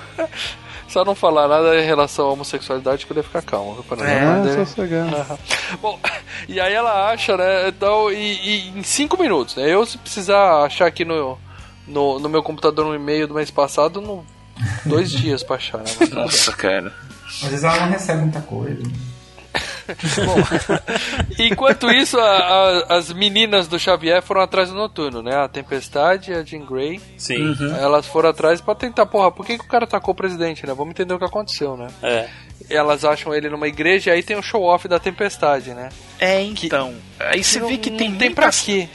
Só 0.87 1.03
não 1.03 1.15
falar 1.15 1.47
nada 1.47 1.79
em 1.81 1.85
relação 1.85 2.27
à 2.27 2.31
homossexualidade 2.33 3.07
que 3.07 3.11
eu 3.11 3.17
ia 3.17 3.23
ficar 3.23 3.41
calmo. 3.41 3.73
viu? 3.81 4.05
É, 4.05 4.25
Mas, 4.25 4.53
só 4.53 4.65
sossegado. 4.65 5.39
Bom, 5.81 5.99
e 6.47 6.59
aí 6.59 6.71
ela 6.73 7.09
acha, 7.11 7.35
né? 7.35 7.69
Então, 7.69 8.11
e, 8.11 8.15
e 8.15 8.69
em 8.77 8.83
cinco 8.83 9.19
minutos, 9.19 9.55
né? 9.55 9.67
Eu, 9.73 9.83
se 9.87 9.97
precisar 9.97 10.63
achar 10.63 10.85
aqui 10.85 11.03
no, 11.03 11.39
no, 11.87 12.19
no 12.19 12.29
meu 12.29 12.43
computador 12.43 12.85
no 12.85 12.93
e-mail 12.93 13.27
do 13.27 13.33
mês 13.33 13.49
passado, 13.49 13.99
no, 13.99 14.23
dois 14.85 15.11
dias 15.11 15.43
pra 15.43 15.55
achar, 15.57 15.79
né? 15.79 15.85
Nossa, 16.11 16.51
cara. 16.53 16.93
Às 17.27 17.49
vezes 17.49 17.63
ela 17.63 17.77
não 17.81 17.89
recebe 17.89 18.21
muita 18.21 18.41
coisa. 18.41 18.81
Enquanto 21.39 21.91
isso, 21.91 22.17
a- 22.19 22.23
a- 22.89 22.95
as 22.97 23.11
meninas 23.11 23.67
do 23.67 23.77
Xavier 23.77 24.21
foram 24.21 24.41
atrás 24.41 24.69
do 24.69 24.75
noturno, 24.75 25.21
né? 25.21 25.35
A 25.35 25.47
Tempestade 25.47 26.31
e 26.31 26.33
a 26.35 26.43
Jean 26.43 26.65
Grey. 26.65 27.01
Sim. 27.17 27.49
Uhum. 27.49 27.75
Elas 27.75 28.05
foram 28.05 28.29
atrás 28.29 28.61
pra 28.61 28.75
tentar, 28.75 29.05
porra, 29.05 29.31
por 29.31 29.45
que, 29.45 29.57
que 29.57 29.65
o 29.65 29.67
cara 29.67 29.83
atacou 29.85 30.13
o 30.13 30.15
presidente, 30.17 30.65
né? 30.65 30.73
Vamos 30.73 30.91
entender 30.91 31.13
o 31.13 31.19
que 31.19 31.25
aconteceu, 31.25 31.75
né? 31.75 31.87
É. 32.01 32.29
Elas 32.69 33.03
acham 33.03 33.33
ele 33.33 33.49
numa 33.49 33.67
igreja 33.67 34.11
e 34.11 34.13
aí 34.13 34.23
tem 34.23 34.37
o 34.37 34.41
show-off 34.41 34.87
da 34.87 34.99
Tempestade, 34.99 35.71
né? 35.73 35.89
É, 36.19 36.41
então. 36.41 36.93
Aí 37.19 37.43
você 37.43 37.59
não- 37.59 37.67
vê 37.67 37.77
que 37.77 37.89
não 37.89 37.97
tem 37.97 38.07
tem 38.15 38.27
muita 38.29 38.41
pra 38.41 38.51
quê. 38.51 38.87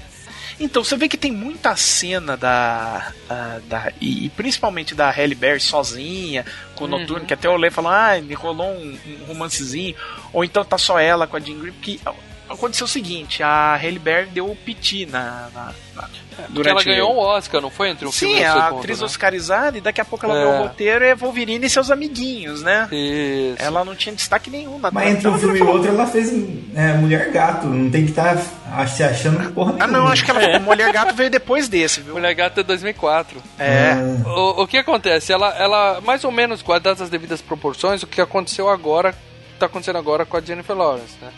Então, 0.61 0.83
você 0.83 0.97
vê 0.97 1.09
que 1.09 1.17
tem 1.17 1.31
muita 1.31 1.77
cena 1.77 2.37
da. 2.37 3.13
ah, 3.31 3.61
da 3.69 3.93
e, 4.01 4.27
e 4.27 4.29
principalmente 4.31 4.95
da 4.95 5.09
Halle 5.11 5.35
Berry 5.35 5.61
sozinha, 5.61 6.45
com 6.75 6.85
o 6.85 6.89
Uhum. 6.89 6.99
Noturno, 6.99 7.27
que 7.27 7.35
até 7.35 7.47
eu 7.47 7.53
olhei 7.53 7.69
e 7.69 7.73
falei, 7.73 7.91
ah, 7.93 8.23
me 8.23 8.35
rolou 8.35 8.67
um, 8.73 8.99
um 9.21 9.25
romancezinho. 9.27 9.95
Ou 10.33 10.45
então 10.45 10.65
tá 10.65 10.77
só 10.77 10.99
ela 10.99 11.27
com 11.27 11.37
a 11.37 11.41
Jean 11.41 11.59
Grey, 11.59 11.73
porque 11.73 12.01
aconteceu 12.49 12.85
o 12.85 12.89
seguinte: 12.89 13.43
a 13.43 13.77
Halle 13.77 13.99
Berry 13.99 14.27
deu 14.31 14.51
o 14.51 14.57
piti 14.57 15.07
na. 15.07 15.49
na, 15.55 15.73
na 15.97 16.09
Porque 16.55 16.69
ela 16.69 16.83
ganhou 16.83 17.15
um 17.15 17.19
Oscar, 17.19 17.61
não 17.61 17.71
foi? 17.71 17.89
Entre 17.91 18.07
um 18.07 18.13
filme 18.13 18.35
Sim, 18.37 18.41
e 18.41 18.45
o 18.45 18.49
a 18.49 18.53
segundo, 18.65 18.79
atriz 18.79 19.01
né? 19.01 19.07
oscarizada, 19.07 19.79
e 19.79 19.81
daqui 19.81 20.01
a 20.01 20.05
pouco 20.05 20.25
ela 20.25 20.39
É. 20.39 20.41
vê 20.41 20.47
o 20.47 20.63
roteiro 20.63 21.05
é 21.05 21.15
Wolverine 21.15 21.67
e 21.67 21.71
seus 21.71 21.91
amiguinhos, 21.91 22.63
né? 22.63 22.89
Isso. 22.93 23.63
Ela 23.63 23.85
não 23.85 23.95
tinha 23.95 24.15
destaque 24.15 24.49
nenhum 24.51 24.79
na 24.79 24.91
Mas 24.91 25.11
entre 25.11 25.29
um 25.29 25.39
filme 25.39 25.59
e 25.59 25.63
outro 25.63 25.89
ela 25.89 26.07
fez 26.07 26.33
é, 26.75 26.93
Mulher 26.95 27.31
Gato. 27.33 27.67
Não 27.67 27.91
tem 27.91 28.05
que 28.05 28.11
estar 28.11 28.37
se 28.87 29.03
achando 29.03 29.53
porra 29.53 29.75
Ah, 29.81 29.87
não, 29.87 30.07
acho 30.07 30.25
que 30.25 30.31
ela, 30.31 30.43
É. 30.49 30.59
Mulher 30.59 30.93
Gato 30.93 31.15
veio 31.15 31.31
depois 31.31 31.69
desse, 31.69 32.01
viu? 32.01 32.15
Mulher 32.15 32.35
Gata 32.35 32.61
é 32.61 32.65
2004. 32.65 33.43
É. 33.59 33.95
O, 34.27 34.63
o 34.63 34.67
que 34.67 34.79
acontece? 34.79 35.33
Ela, 35.33 35.49
ela, 35.57 36.01
mais 36.03 36.23
ou 36.25 36.31
menos, 36.31 36.63
guardadas 36.63 37.03
as 37.03 37.11
devidas 37.11 37.41
proporções, 37.43 38.03
o 38.03 38.07
que 38.07 38.21
aconteceu 38.21 38.69
agora, 38.69 39.15
tá 39.59 39.67
acontecendo 39.67 39.99
agora 39.99 40.25
com 40.25 40.37
a 40.37 40.41
Jennifer 40.41 40.77
Lawrence, 40.77 41.17
né? 41.21 41.31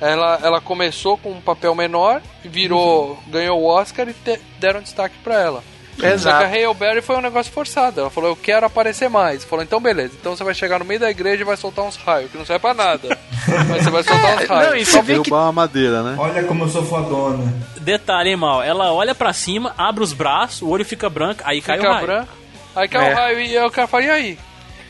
Ela, 0.00 0.38
ela 0.42 0.60
começou 0.60 1.18
com 1.18 1.30
um 1.32 1.40
papel 1.40 1.74
menor, 1.74 2.20
virou, 2.44 3.18
ganhou 3.26 3.60
o 3.60 3.66
Oscar 3.66 4.08
e 4.08 4.12
te- 4.12 4.40
deram 4.58 4.80
destaque 4.80 5.16
pra 5.24 5.40
ela. 5.40 5.64
Exato. 6.00 6.20
Só 6.20 6.30
que 6.38 6.44
a 6.44 6.66
Hale 6.68 6.74
Berry 6.78 7.02
foi 7.02 7.16
um 7.16 7.20
negócio 7.20 7.52
forçado. 7.52 8.00
Ela 8.00 8.08
falou, 8.10 8.30
eu 8.30 8.36
quero 8.36 8.64
aparecer 8.64 9.10
mais. 9.10 9.42
Falou, 9.42 9.64
então 9.64 9.80
beleza. 9.80 10.14
Então 10.20 10.36
você 10.36 10.44
vai 10.44 10.54
chegar 10.54 10.78
no 10.78 10.84
meio 10.84 11.00
da 11.00 11.10
igreja 11.10 11.42
e 11.42 11.44
vai 11.44 11.56
soltar 11.56 11.84
uns 11.84 11.96
raios, 11.96 12.30
que 12.30 12.38
não 12.38 12.46
serve 12.46 12.60
pra 12.60 12.72
nada. 12.72 13.18
Mas 13.68 13.82
você 13.82 13.90
vai 13.90 14.02
soltar 14.04 14.36
uns 14.36 14.44
raios. 14.48 14.88
Só 14.88 15.02
derrubar 15.02 15.46
uma 15.46 15.52
madeira, 15.52 16.04
né? 16.04 16.14
Olha 16.16 16.44
como 16.44 16.62
eu 16.64 16.68
sou 16.68 16.84
fodona. 16.84 17.52
Detalhe, 17.80 18.30
hein, 18.30 18.36
mal. 18.36 18.62
Ela 18.62 18.92
olha 18.92 19.12
pra 19.12 19.32
cima, 19.32 19.74
abre 19.76 20.04
os 20.04 20.12
braços, 20.12 20.62
o 20.62 20.68
olho 20.68 20.84
fica 20.84 21.10
branco, 21.10 21.40
aí 21.44 21.60
cai 21.60 21.78
o 21.78 21.80
Fica 21.80 21.92
raio. 21.92 22.06
branco. 22.06 22.32
Aí 22.76 22.86
cai 22.88 23.08
É. 23.08 23.12
o 23.12 23.16
raio 23.16 23.40
e 23.40 23.58
o 23.58 23.70
cara 23.72 23.88
fala, 23.88 24.04
e 24.04 24.10
aí? 24.10 24.38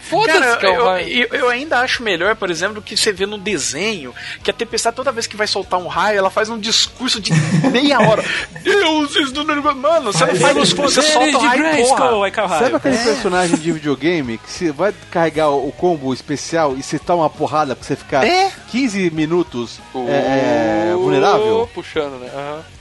Foda-se 0.08 0.38
Cara, 0.38 1.02
eu, 1.02 1.26
eu, 1.30 1.40
eu 1.40 1.48
ainda 1.48 1.80
acho 1.80 2.02
melhor, 2.02 2.34
por 2.36 2.50
exemplo, 2.50 2.76
do 2.76 2.82
que 2.82 2.96
você 2.96 3.12
vê 3.12 3.26
no 3.26 3.36
desenho, 3.38 4.14
que 4.42 4.50
a 4.50 4.54
tempestade, 4.54 4.96
toda 4.96 5.12
vez 5.12 5.26
que 5.26 5.36
vai 5.36 5.46
soltar 5.46 5.78
um 5.78 5.86
raio, 5.86 6.18
ela 6.18 6.30
faz 6.30 6.48
um 6.48 6.58
discurso 6.58 7.20
de 7.20 7.32
meia 7.70 8.00
hora. 8.00 8.24
Deuses 8.62 9.32
do. 9.32 9.44
Mano, 9.48 10.12
você 10.12 10.24
não 10.24 10.36
faz 10.36 10.56
discurso, 10.56 11.00
você 11.02 11.12
solta 11.12 11.36
o 11.36 11.40
de 11.40 11.46
raio, 11.46 11.86
porra. 11.86 12.48
Sabe 12.58 12.76
aquele 12.76 12.96
É. 12.96 13.04
personagem 13.04 13.56
de 13.56 13.72
videogame 13.72 14.38
que 14.38 14.50
você 14.50 14.72
vai 14.72 14.94
carregar 15.10 15.50
o 15.50 15.70
combo 15.72 16.12
especial 16.12 16.74
e 16.76 16.82
você 16.82 16.98
toma 16.98 17.22
uma 17.24 17.30
porrada 17.30 17.74
pra 17.76 17.84
você 17.84 17.96
ficar 17.96 18.26
É. 18.26 18.50
15 18.70 19.10
minutos 19.10 19.80
é, 20.08 20.90
é, 20.90 20.94
vulnerável? 20.94 21.68
Puxando, 21.74 22.18
né? 22.20 22.30
Aham. 22.34 22.77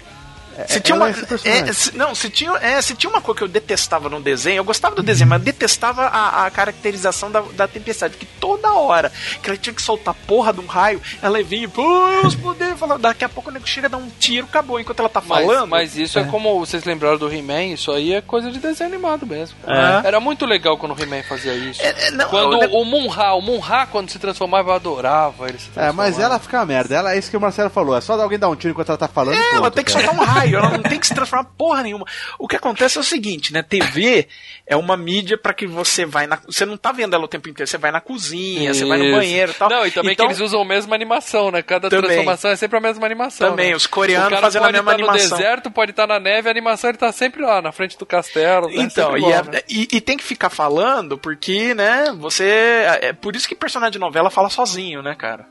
Se 0.67 0.79
tinha 0.79 0.95
uma, 0.95 1.09
é 1.09 1.13
é, 1.45 1.73
se- 1.73 1.95
não, 1.95 2.15
se 2.15 2.29
tinha, 2.29 2.51
é, 2.57 2.81
se 2.81 2.95
tinha 2.95 3.09
uma 3.09 3.21
coisa 3.21 3.37
que 3.37 3.43
eu 3.43 3.47
detestava 3.47 4.09
no 4.09 4.19
desenho, 4.21 4.57
eu 4.57 4.63
gostava 4.63 4.95
do 4.95 5.03
desenho, 5.03 5.29
mas 5.29 5.39
eu 5.39 5.45
detestava 5.45 6.03
a, 6.05 6.45
a 6.45 6.51
caracterização 6.51 7.29
da, 7.31 7.41
da 7.53 7.67
tempestade, 7.67 8.15
que 8.17 8.25
toda 8.25 8.71
hora 8.73 9.11
que 9.41 9.49
ela 9.49 9.57
tinha 9.57 9.73
que 9.73 9.81
soltar 9.81 10.13
a 10.13 10.27
porra 10.27 10.53
de 10.53 10.59
um 10.59 10.65
raio, 10.65 11.01
ela 11.21 11.41
vinha, 11.43 11.67
pô, 11.69 11.83
os 12.25 12.35
poderes, 12.35 12.79
fala- 12.79 12.97
daqui 12.97 13.23
a 13.25 13.29
pouco 13.29 13.49
o 13.49 13.53
nego 13.53 13.67
chega 13.67 13.89
dar 13.89 13.97
um 13.97 14.09
tiro, 14.19 14.47
acabou, 14.47 14.79
enquanto 14.79 14.99
ela 14.99 15.09
tá 15.09 15.21
Mas, 15.25 15.45
falando. 15.45 15.69
mas 15.69 15.95
isso 15.97 16.17
é. 16.19 16.23
como 16.25 16.59
vocês 16.59 16.83
lembraram 16.83 17.17
do 17.17 17.31
He-Man, 17.31 17.65
isso 17.65 17.91
aí 17.91 18.13
é 18.13 18.21
coisa 18.21 18.51
de 18.51 18.59
desenho 18.59 18.89
animado 18.89 19.25
mesmo. 19.25 19.55
É. 19.67 20.07
Era 20.07 20.19
muito 20.19 20.45
legal 20.45 20.77
quando 20.77 20.95
o 20.95 21.01
He-Man 21.01 21.23
fazia 21.23 21.53
isso. 21.53 21.81
É, 21.81 22.11
não, 22.11 22.27
quando 22.29 22.63
eu- 22.63 22.71
o 22.73 22.85
Munra, 22.85 23.33
o 23.33 23.41
Munra 23.41 23.87
quando 23.91 24.09
se 24.09 24.17
transformava, 24.19 24.69
eu 24.71 24.75
adorava 24.75 25.47
ele 25.49 25.59
se 25.59 25.69
É, 25.75 25.91
mas 25.91 26.17
ela 26.19 26.39
fica 26.39 26.57
uma 26.57 26.65
merda. 26.65 26.95
Ela, 26.95 27.13
é 27.13 27.17
isso 27.19 27.29
que 27.29 27.37
o 27.37 27.41
Marcelo 27.41 27.69
falou. 27.69 27.95
É 27.97 28.01
só 28.01 28.13
alguém 28.19 28.39
dar 28.39 28.49
um 28.49 28.55
tiro 28.55 28.71
enquanto 28.71 28.89
ela 28.89 28.97
tá 28.97 29.07
falando. 29.07 29.35
É, 29.37 29.55
ela 29.55 29.69
tem 29.71 29.83
que 29.83 29.91
soltar 29.91 30.13
um 30.13 30.23
raio, 30.23 30.46
ela 30.55 30.69
não 30.69 30.81
tem 30.83 30.99
que 30.99 31.07
se 31.07 31.13
transformar 31.13 31.45
porra 31.57 31.83
nenhuma. 31.83 32.05
O 32.39 32.47
que 32.47 32.55
acontece 32.55 32.97
é 32.97 33.01
o 33.01 33.03
seguinte, 33.03 33.51
né? 33.53 33.61
TV 33.63 34.27
é 34.65 34.75
uma 34.75 34.95
mídia 34.97 35.37
pra 35.37 35.53
que 35.53 35.65
você 35.67 36.05
vai 36.05 36.27
na. 36.27 36.37
Você 36.45 36.65
não 36.65 36.77
tá 36.77 36.91
vendo 36.91 37.13
ela 37.15 37.25
o 37.25 37.27
tempo 37.27 37.47
inteiro, 37.49 37.69
você 37.69 37.77
vai 37.77 37.91
na 37.91 38.01
cozinha, 38.01 38.73
você 38.73 38.85
vai 38.85 38.97
no 38.97 39.05
Isso. 39.05 39.15
banheiro 39.15 39.51
e 39.51 39.55
tal. 39.55 39.69
Não, 39.69 39.85
e 39.85 39.91
também 39.91 40.13
Então, 40.13 40.25
que 40.27 40.31
eles 40.33 40.41
usam 40.41 40.61
a 40.61 40.65
mesma 40.65 40.95
animação, 40.95 41.51
né? 41.51 41.61
Cada 41.61 41.89
Também. 41.89 42.05
transformação 42.05 42.51
é 42.51 42.55
sempre 42.55 42.77
a 42.77 42.81
mesma 42.81 43.05
animação. 43.05 43.49
Também, 43.49 43.69
né? 43.71 43.75
os 43.75 43.87
coreanos 43.87 44.39
fazendo 44.39 44.63
a 44.63 44.65
pode 44.65 44.73
mesma 44.77 44.91
estar 44.91 45.03
animação. 45.03 45.29
no 45.29 45.37
deserto, 45.43 45.71
pode 45.71 45.91
estar 45.91 46.07
na 46.07 46.19
neve, 46.19 46.47
a 46.47 46.51
animação 46.51 46.89
ele 46.89 46.97
tá 46.97 47.11
sempre 47.11 47.41
lá, 47.41 47.61
na 47.61 47.71
frente 47.71 47.97
do 47.97 48.05
castelo. 48.05 48.67
né? 48.67 48.75
Então, 48.77 49.17
e, 49.17 49.25
é- 49.25 49.43
né? 49.43 49.61
e- 49.69 49.87
e 49.93 50.01
tem 50.01 50.17
que 50.17 50.23
ficar 50.23 50.49
falando, 50.49 51.17
porque, 51.17 51.73
né, 51.73 52.13
você. 52.17 52.83
É 53.01 53.13
por 53.13 53.35
isso 53.35 53.47
que 53.47 53.55
personagem 53.55 53.91
de 53.93 53.99
novela 53.99 54.29
fala 54.29 54.49
sozinho, 54.49 55.01
né, 55.01 55.15
cara? 55.15 55.45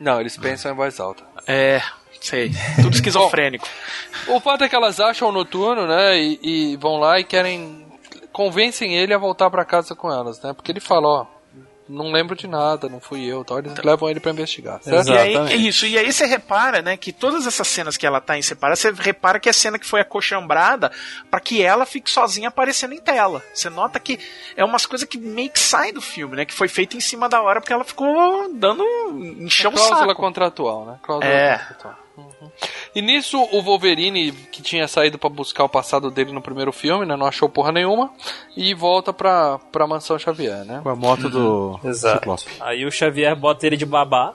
Não, 0.00 0.20
eles 0.20 0.36
pensam 0.36 0.72
em 0.72 0.74
voz 0.74 0.98
alta. 0.98 1.22
É, 1.46 1.80
sei. 2.24 2.50
Tudo 2.82 2.94
esquizofrênico. 2.94 3.66
O 4.28 4.40
fato 4.40 4.64
é 4.64 4.68
que 4.68 4.74
elas 4.76 4.98
acham 5.00 5.28
o 5.28 5.32
noturno, 5.32 5.86
né? 5.86 6.16
E, 6.18 6.38
e 6.72 6.76
vão 6.76 6.96
lá 6.98 7.18
e 7.20 7.24
querem. 7.24 7.86
convencem 8.32 8.94
ele 8.96 9.14
a 9.14 9.18
voltar 9.18 9.50
pra 9.50 9.64
casa 9.64 9.94
com 9.94 10.10
elas, 10.10 10.40
né? 10.42 10.52
Porque 10.52 10.72
ele 10.72 10.80
fala, 10.80 11.06
ó. 11.08 11.26
Não 11.86 12.10
lembro 12.10 12.34
de 12.34 12.46
nada, 12.48 12.88
não 12.88 12.98
fui 12.98 13.26
eu, 13.26 13.44
tal. 13.44 13.58
Eles 13.58 13.74
levam 13.84 14.08
ele 14.08 14.18
pra 14.18 14.30
investigar, 14.32 14.82
certo? 14.82 15.06
E 15.10 15.18
aí, 15.18 15.34
é 15.36 15.54
isso, 15.54 15.84
e 15.84 15.98
aí 15.98 16.10
você 16.10 16.24
repara, 16.24 16.80
né, 16.80 16.96
que 16.96 17.12
todas 17.12 17.46
essas 17.46 17.68
cenas 17.68 17.98
que 17.98 18.06
ela 18.06 18.22
tá 18.22 18.38
em 18.38 18.40
separada, 18.40 18.74
você 18.74 18.90
repara 18.90 19.38
que 19.38 19.50
é 19.50 19.50
a 19.50 19.52
cena 19.52 19.78
que 19.78 19.84
foi 19.86 20.00
acochambrada 20.00 20.90
pra 21.30 21.38
que 21.40 21.62
ela 21.62 21.84
fique 21.84 22.10
sozinha 22.10 22.48
aparecendo 22.48 22.94
em 22.94 23.00
tela. 23.02 23.42
Você 23.52 23.68
nota 23.68 24.00
que 24.00 24.18
é 24.56 24.64
umas 24.64 24.86
coisas 24.86 25.06
que 25.06 25.18
meio 25.18 25.50
que 25.50 25.60
saem 25.60 25.92
do 25.92 26.00
filme, 26.00 26.36
né, 26.36 26.46
que 26.46 26.54
foi 26.54 26.68
feito 26.68 26.96
em 26.96 27.00
cima 27.00 27.28
da 27.28 27.42
hora 27.42 27.60
porque 27.60 27.74
ela 27.74 27.84
ficou 27.84 28.48
dando 28.54 28.82
encheu 29.38 29.68
o 29.68 29.74
Cláusula 29.74 29.98
saco. 30.08 30.14
contratual, 30.14 30.86
né? 30.86 30.98
Cláusula 31.02 31.30
É. 31.30 31.58
contratual. 31.58 31.98
Uhum. 32.16 32.50
E 32.94 33.02
nisso 33.02 33.40
o 33.50 33.60
Wolverine, 33.60 34.30
que 34.30 34.62
tinha 34.62 34.86
saído 34.86 35.18
pra 35.18 35.28
buscar 35.28 35.64
o 35.64 35.68
passado 35.68 36.10
dele 36.10 36.30
no 36.32 36.40
primeiro 36.40 36.72
filme, 36.72 37.04
né? 37.04 37.16
Não 37.16 37.26
achou 37.26 37.48
porra 37.48 37.72
nenhuma. 37.72 38.10
E 38.56 38.72
volta 38.72 39.12
pra, 39.12 39.58
pra 39.72 39.86
mansão 39.86 40.16
Xavier, 40.18 40.64
né? 40.64 40.80
Com 40.82 40.90
a 40.90 40.94
moto 40.96 41.28
do 41.28 41.78
Exato. 41.84 42.18
Ciclope. 42.36 42.44
Aí 42.60 42.84
o 42.86 42.90
Xavier 42.92 43.34
bota 43.34 43.66
ele 43.66 43.76
de 43.76 43.84
babá. 43.84 44.34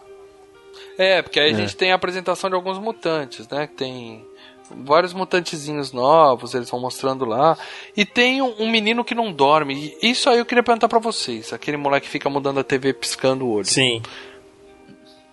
É, 0.98 1.22
porque 1.22 1.40
aí 1.40 1.52
É. 1.52 1.54
a 1.54 1.58
gente 1.58 1.76
tem 1.78 1.92
a 1.94 1.96
apresentação 1.96 2.50
de 2.50 2.56
alguns 2.56 2.78
mutantes, 2.78 3.48
né? 3.48 3.68
Que 3.68 3.74
tem 3.76 4.26
vários 4.72 5.14
mutantezinhos 5.14 5.94
novos, 5.94 6.54
eles 6.54 6.70
vão 6.70 6.82
mostrando 6.82 7.24
lá. 7.24 7.58
E 7.96 8.06
tem 8.06 8.42
um, 8.42 8.54
um 8.64 8.70
menino 8.70 9.06
que 9.06 9.16
não 9.16 9.32
dorme. 9.32 9.96
E 10.02 10.12
isso 10.12 10.30
aí 10.30 10.38
eu 10.38 10.46
queria 10.46 10.62
perguntar 10.64 10.90
pra 10.90 11.00
vocês. 11.00 11.54
Aquele 11.54 11.78
moleque 11.78 12.08
que 12.08 12.12
fica 12.12 12.30
mudando 12.30 12.60
a 12.60 12.64
TV 12.64 12.94
piscando 12.94 13.46
o 13.46 13.54
olho. 13.54 13.66
Sim. 13.66 14.02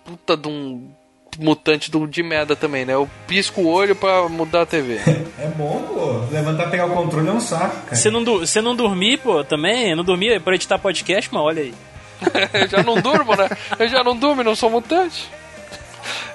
Puta 0.05 0.37
de 0.37 0.47
um 0.47 0.89
mutante 1.37 1.89
do, 1.91 2.07
de 2.07 2.23
merda 2.23 2.55
também, 2.55 2.85
né? 2.85 2.93
Eu 2.93 3.09
pisco 3.27 3.61
o 3.61 3.67
olho 3.67 3.95
pra 3.95 4.27
mudar 4.27 4.63
a 4.63 4.65
TV. 4.65 4.99
É 5.39 5.47
bom, 5.49 5.83
pô. 5.93 6.33
Levantar 6.33 6.69
pegar 6.71 6.87
o 6.87 6.95
controle 6.95 7.27
é 7.27 7.31
um 7.31 7.39
saco, 7.39 7.75
cara. 7.83 7.95
Você 7.95 8.09
não, 8.09 8.23
você 8.25 8.59
não 8.59 8.75
dormir, 8.75 9.17
pô, 9.19 9.43
também? 9.43 9.91
Eu 9.91 9.95
não 9.95 10.03
dormia 10.03 10.39
pra 10.39 10.55
editar 10.55 10.79
podcast, 10.79 11.29
mas 11.31 11.43
olha 11.43 11.61
aí. 11.61 11.73
eu 12.59 12.67
já 12.67 12.81
não 12.81 12.99
durmo, 12.99 13.35
né? 13.35 13.47
Eu 13.77 13.87
já 13.87 14.03
não 14.03 14.17
durmo, 14.17 14.43
não 14.43 14.55
sou 14.55 14.69
mutante. 14.69 15.29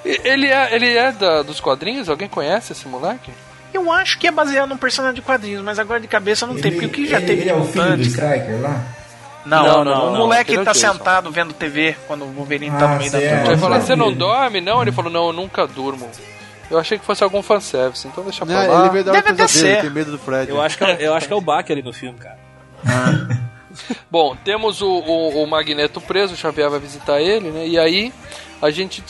Ele 0.05 0.47
é, 0.47 0.73
ele 0.73 0.97
é 0.97 1.11
da, 1.11 1.41
dos 1.41 1.59
quadrinhos? 1.59 2.07
Alguém 2.07 2.29
conhece 2.29 2.71
esse 2.71 2.87
moleque? 2.87 3.31
Eu 3.73 3.91
acho 3.91 4.19
que 4.19 4.27
é 4.27 4.31
baseado 4.31 4.69
num 4.69 4.77
personagem 4.77 5.15
de 5.15 5.21
quadrinhos, 5.21 5.63
mas 5.63 5.79
agora 5.79 5.99
de 5.99 6.07
cabeça 6.07 6.45
não 6.45 6.55
tem, 6.55 6.71
porque 6.71 6.85
o 6.85 6.89
que 6.89 7.07
já 7.07 7.17
ele, 7.17 7.25
teve 7.25 7.41
ele 7.41 7.49
é 7.49 7.55
o 7.55 7.65
filho 7.65 7.97
do. 7.97 8.03
Striker 8.03 8.61
lá? 8.61 8.83
Não, 9.45 9.63
Não, 9.63 9.83
não, 9.83 10.07
O 10.07 10.11
não, 10.11 10.17
moleque 10.19 10.57
tá 10.63 10.73
sentado 10.73 11.29
vendo 11.31 11.53
TV 11.53 11.95
quando 12.07 12.23
o 12.23 12.31
Wolverine 12.31 12.71
tá 12.77 12.85
Ah, 12.85 12.93
no 12.93 12.97
meio 12.99 13.11
da 13.11 13.19
turma. 13.19 13.45
Ele 13.47 13.57
falou, 13.57 13.77
não 13.77 13.85
você 13.85 13.95
não 13.95 14.13
dorme? 14.13 14.61
Não, 14.61 14.81
ele 14.81 14.91
falou, 14.91 15.11
não, 15.11 15.27
eu 15.27 15.33
nunca 15.33 15.67
durmo. 15.67 16.09
Eu 16.71 16.79
achei 16.79 16.97
que 16.97 17.05
fosse 17.05 17.23
algum 17.23 17.41
fanservice, 17.43 18.07
então 18.07 18.23
deixa 18.23 18.45
pra 18.45 18.55
lá. 18.67 18.81
ele 18.81 18.89
veio 18.89 19.03
dar 19.03 19.11
uma 19.11 19.21
Deve 19.21 19.33
até 19.33 19.47
ser. 19.47 19.81
tem 19.81 19.89
medo 19.89 20.11
do 20.11 20.17
Fred. 20.17 20.49
Eu 20.49 20.61
acho 20.61 20.77
que, 20.77 20.83
é- 20.83 20.97
eu 20.99 21.13
acho 21.13 21.27
que 21.27 21.33
é 21.33 21.35
o 21.35 21.41
Bach 21.41 21.69
ali 21.69 21.81
no 21.83 21.91
filme, 21.93 22.17
cara. 22.17 22.39
Bom, 24.09 24.35
temos 24.43 24.81
o, 24.81 24.87
o, 24.87 25.43
o 25.43 25.47
Magneto 25.47 25.99
preso, 25.99 26.33
o 26.33 26.37
Xavier 26.37 26.69
vai 26.69 26.79
visitar 26.79 27.19
ele, 27.19 27.49
né? 27.49 27.67
E 27.67 27.77
aí 27.79 28.13
a 28.61 28.69
gente 28.69 29.03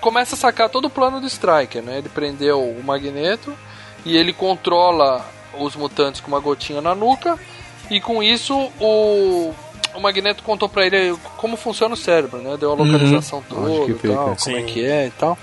começa 0.00 0.34
a 0.34 0.38
sacar 0.38 0.68
todo 0.68 0.86
o 0.86 0.90
plano 0.90 1.20
do 1.20 1.26
Striker, 1.26 1.82
né? 1.82 1.98
Ele 1.98 2.08
prendeu 2.08 2.60
o 2.62 2.82
Magneto 2.82 3.52
e 4.04 4.16
ele 4.16 4.32
controla 4.32 5.24
os 5.58 5.74
mutantes 5.76 6.20
com 6.20 6.28
uma 6.28 6.40
gotinha 6.40 6.80
na 6.80 6.94
nuca. 6.94 7.38
E 7.90 8.00
com 8.00 8.22
isso 8.22 8.54
o, 8.80 9.52
o 9.94 10.00
Magneto 10.00 10.42
contou 10.42 10.68
pra 10.68 10.86
ele 10.86 11.16
como 11.36 11.56
funciona 11.56 11.94
o 11.94 11.96
cérebro, 11.96 12.38
né? 12.40 12.56
Deu 12.56 12.72
a 12.72 12.74
localização 12.74 13.42
Onde 13.50 13.92
que 13.92 14.08
toda 14.08 14.14
e 14.14 14.16
tal, 14.16 14.36
como 14.36 14.56
é 14.56 14.62
que 14.62 14.84
é 14.84 15.06
e 15.06 15.10
tal. 15.10 15.38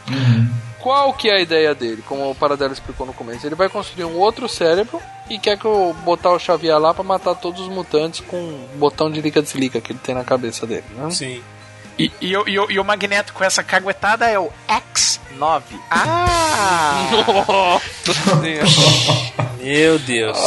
qual 0.80 1.14
que 1.14 1.30
é 1.30 1.36
a 1.36 1.42
ideia 1.42 1.76
dele? 1.76 2.04
Como 2.08 2.32
o 2.32 2.36
Paradelo 2.36 2.74
explicou 2.74 3.06
no 3.06 3.14
começo. 3.14 3.46
Ele 3.46 3.56
vai 3.56 3.70
construir 3.70 4.06
um 4.06 4.18
outro 4.18 4.48
cérebro 4.50 5.00
e 5.30 5.38
quer 5.38 5.58
que 5.58 5.66
eu 5.66 5.96
botar 6.04 6.32
o 6.32 6.40
Xavier 6.40 6.80
lá 6.80 6.94
pra 6.94 7.04
matar 7.04 7.36
todos 7.36 7.62
os 7.62 7.68
mutantes 7.68 8.22
com 8.22 8.38
um 8.38 8.68
botão 8.78 9.12
de 9.12 9.22
liga-desliga 9.22 9.80
que 9.80 9.92
ele 9.92 10.00
tem 10.02 10.16
na 10.16 10.24
cabeça 10.24 10.66
dele, 10.66 10.86
né? 10.96 11.10
Sim. 11.12 11.42
E, 12.00 12.12
e, 12.22 12.38
o- 12.38 12.48
e 12.48 12.54
e 12.74 12.80
o 12.80 12.84
Magneto 12.86 13.34
com 13.34 13.44
essa 13.44 13.62
caguetada 13.64 14.26
é 14.28 14.40
o 14.40 14.50
X9. 14.68 15.64
Ah! 15.92 17.10
Nossa 17.12 17.82
senhora. 18.42 18.66
Meu 19.62 20.00
Deus. 20.00 20.38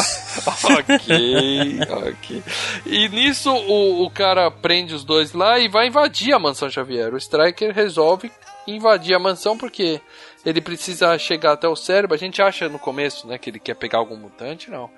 ok, 0.65 1.81
ok. 2.09 2.43
E 2.87 3.09
nisso 3.11 3.53
o, 3.53 4.05
o 4.07 4.11
cara 4.11 4.51
prende 4.51 4.95
os 4.95 5.05
dois 5.05 5.33
lá 5.33 5.59
e 5.59 5.69
vai 5.69 5.89
invadir 5.89 6.33
a 6.35 6.39
mansão 6.39 6.71
Xavier. 6.71 7.13
O 7.13 7.19
Striker 7.19 7.73
resolve 7.75 8.33
invadir 8.67 9.15
a 9.15 9.19
mansão 9.19 9.57
porque 9.59 10.01
ele 10.47 10.61
precisa 10.61 11.17
chegar 11.19 11.53
até 11.53 11.69
o 11.69 11.77
cérebro. 11.77 12.15
A 12.15 12.19
gente 12.19 12.41
acha 12.41 12.69
no 12.69 12.79
começo, 12.79 13.27
né, 13.27 13.37
que 13.39 13.51
ele 13.51 13.59
quer 13.59 13.75
pegar 13.75 13.99
algum 13.99 14.17
mutante, 14.17 14.71
não. 14.71 14.89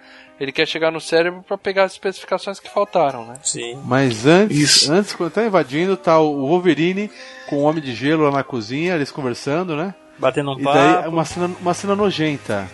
Ele 0.40 0.50
quer 0.50 0.66
chegar 0.66 0.90
no 0.90 1.00
cérebro 1.00 1.44
pra 1.46 1.56
pegar 1.56 1.84
as 1.84 1.92
especificações 1.92 2.58
que 2.58 2.68
faltaram, 2.68 3.24
né? 3.24 3.34
Sim. 3.42 3.78
Mas 3.84 4.26
antes, 4.26 4.88
antes 4.90 5.12
quando 5.14 5.30
tá 5.32 5.44
invadindo, 5.46 5.96
tá 5.96 6.18
o 6.18 6.46
Wolverine 6.48 7.08
com 7.48 7.56
o 7.56 7.62
Homem 7.62 7.80
de 7.82 7.94
Gelo 7.94 8.24
lá 8.24 8.30
na 8.32 8.42
cozinha, 8.42 8.94
eles 8.94 9.12
conversando, 9.12 9.76
né? 9.76 9.94
Batendo 10.18 10.52
um 10.52 10.58
E 10.58 10.62
daí 10.64 10.94
papo. 10.94 11.08
uma 11.10 11.24
cena, 11.24 11.50
uma 11.60 11.74
cena 11.74 11.94
nojenta. 11.96 12.68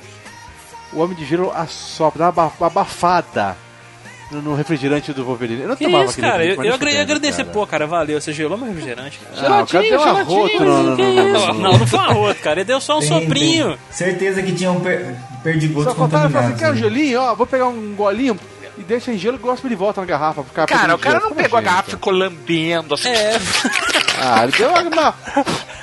O 0.93 1.01
Homem 1.01 1.16
de 1.16 1.24
Gelo 1.27 1.51
assopra, 1.55 2.19
dá 2.19 2.24
uma 2.24 2.28
aba- 2.47 2.53
uma 2.59 2.66
abafada 2.66 3.57
no, 4.31 4.55
refrigerante 4.55 5.12
do 5.12 5.24
Wolverine. 5.24 5.62
Eu 5.62 5.69
não 5.69 5.77
Que 5.77 5.85
tomava 5.85 6.05
isso, 6.05 6.20
cara? 6.20 6.45
Eu, 6.45 6.51
refrigerante, 6.57 6.95
eu 6.97 7.03
agradecer, 7.03 7.37
fudendo, 7.45 7.53
pô, 7.53 7.66
cara, 7.66 7.87
valeu. 7.87 8.20
Você 8.20 8.32
gelou 8.32 8.57
meu 8.57 8.69
refrigerante. 8.69 9.19
Cara. 9.19 9.37
cara. 9.43 9.55
Ah, 9.55 9.62
o 9.62 9.66
cara 9.66 9.85
deu 9.89 10.01
um 10.01 10.03
arroto 10.03 10.65
no, 10.65 10.95
isso? 10.95 11.47
no- 11.53 11.55
Não, 11.55 11.78
não 11.78 11.87
foi 11.87 11.99
um 11.99 12.03
arroto, 12.03 12.41
cara. 12.41 12.61
Ele 12.61 12.65
deu 12.65 12.81
só 12.81 12.97
um 12.97 13.01
Tem, 13.01 13.09
soprinho. 13.09 13.69
tem. 13.69 13.78
Certeza 13.91 14.43
que 14.43 14.53
tinha 14.53 14.70
um 14.73 14.81
per 14.81 15.15
Só 15.85 15.95
faltava 15.95 16.29
falar 16.31 16.47
assim, 16.47 16.57
quer 16.57 16.71
um 16.71 16.75
né? 16.75 16.79
gelinho? 16.79 17.21
Ó, 17.21 17.35
vou 17.35 17.47
pegar 17.47 17.67
um 17.67 17.95
golinho 17.95 18.39
e 18.81 18.85
deixa 18.85 19.12
em 19.12 19.19
gelo 19.19 19.36
e 19.36 19.40
gospa 19.40 19.69
de 19.69 19.74
volta 19.74 20.01
na 20.01 20.07
garrafa. 20.07 20.43
Ficar 20.43 20.66
Cara, 20.66 20.94
o 20.94 20.98
cara 20.98 21.12
gelo. 21.19 21.23
não 21.24 21.31
Como 21.31 21.43
pegou 21.43 21.59
a 21.59 21.62
garrafa 21.62 21.89
e 21.89 21.93
ficou 21.93 22.12
lambendo 22.12 22.94
assim. 22.94 23.09
É. 23.11 23.39
Ah, 24.23 24.43
ele 24.44 24.52
deu 24.52 24.69
uma... 24.69 25.15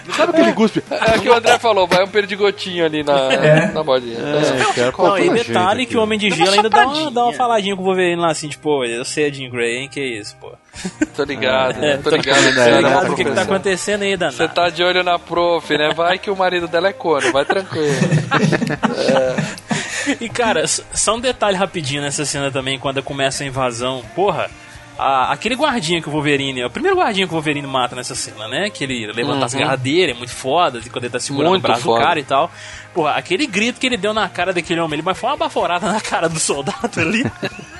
Não 0.05 0.13
sabe 0.13 0.31
aquele 0.33 0.51
guspe? 0.51 0.83
É 0.91 1.17
o 1.17 1.21
que 1.21 1.27
o 1.27 1.33
André 1.33 1.57
falou, 1.57 1.87
vai 1.87 2.03
um 2.03 2.07
perdigotinho 2.07 2.85
ali 2.85 3.01
na, 3.03 3.29
na 3.73 3.81
bodinha. 3.83 4.15
É, 4.19 4.73
cara, 4.75 4.91
pô, 4.91 5.07
Não, 5.07 5.17
e 5.17 5.27
detalhe 5.31 5.87
que 5.87 5.97
o 5.97 6.03
Homem 6.03 6.19
de 6.19 6.29
Gelo 6.29 6.51
ainda 6.51 6.69
dá 6.69 6.85
uma, 6.85 7.09
dá 7.09 7.23
uma 7.23 7.33
faladinha 7.33 7.75
com 7.75 7.81
o 7.81 7.85
Wolverine 7.85 8.21
lá, 8.21 8.29
assim, 8.29 8.47
tipo, 8.47 8.61
"Pô, 8.61 8.85
eu 8.85 9.03
sei 9.03 9.25
a 9.25 9.31
Jean 9.31 9.49
Grey, 9.49 9.77
hein? 9.77 9.89
Que 9.91 9.99
isso, 10.01 10.35
pô. 10.39 10.51
Tô 11.17 11.23
ligado, 11.23 11.79
né? 11.81 11.93
É, 11.93 11.97
Tô 11.97 12.11
tô- 12.11 12.15
ligado. 12.15 12.39
Você 12.43 12.59
era 12.59 12.77
ligado 12.77 13.11
o 13.11 13.15
que, 13.15 13.25
que 13.25 13.31
tá 13.31 13.41
acontecendo 13.41 14.03
aí, 14.03 14.15
danado? 14.15 14.37
Você 14.37 14.47
tá 14.47 14.69
de 14.69 14.83
olho 14.83 15.03
na 15.03 15.17
prof, 15.17 15.75
né? 15.75 15.91
Vai 15.95 16.19
que 16.19 16.29
o 16.29 16.35
marido 16.35 16.67
dela 16.67 16.89
é 16.89 16.93
corno, 16.93 17.31
vai 17.31 17.43
tranquilo. 17.43 17.87
E 20.21 20.29
cara, 20.29 20.65
só 20.67 21.15
um 21.15 21.19
detalhe 21.19 21.55
rapidinho 21.57 22.01
nessa 22.01 22.25
cena 22.25 22.51
também, 22.51 22.77
quando 22.79 23.01
começa 23.03 23.43
a 23.43 23.47
invasão. 23.47 24.03
Porra, 24.15 24.49
a- 24.97 25.31
aquele 25.31 25.55
guardinha 25.55 26.01
que 26.01 26.09
o 26.09 26.11
Wolverine. 26.11 26.63
O 26.63 26.69
primeiro 26.69 26.97
guardinha 26.97 27.27
que 27.27 27.31
o 27.33 27.35
Wolverine 27.35 27.67
mata 27.67 27.95
nessa 27.95 28.15
cena, 28.15 28.47
né? 28.47 28.69
Que 28.69 28.83
ele 28.83 29.11
levanta 29.11 29.45
as 29.45 29.53
Uhum. 29.53 29.59
garras 29.59 29.79
dele, 29.79 30.11
é 30.11 30.15
muito 30.15 30.31
foda, 30.33 30.79
e 30.83 30.89
quando 30.89 31.03
ele 31.05 31.13
tá 31.13 31.19
segurando 31.19 31.51
Muito 31.51 31.63
o 31.63 31.67
braço 31.67 31.83
foda. 31.83 31.99
do 31.99 32.05
cara 32.05 32.19
e 32.19 32.23
tal. 32.23 32.51
Porra, 32.93 33.11
aquele 33.11 33.45
grito 33.45 33.79
que 33.79 33.85
ele 33.85 33.97
deu 33.97 34.13
na 34.13 34.27
cara 34.27 34.51
daquele 34.53 34.79
homem, 34.79 34.95
ele 34.95 35.03
mas 35.03 35.17
foi 35.17 35.29
uma 35.29 35.37
baforada 35.37 35.91
na 35.91 36.01
cara 36.01 36.27
do 36.27 36.39
soldado 36.39 36.99
ali. 36.99 37.23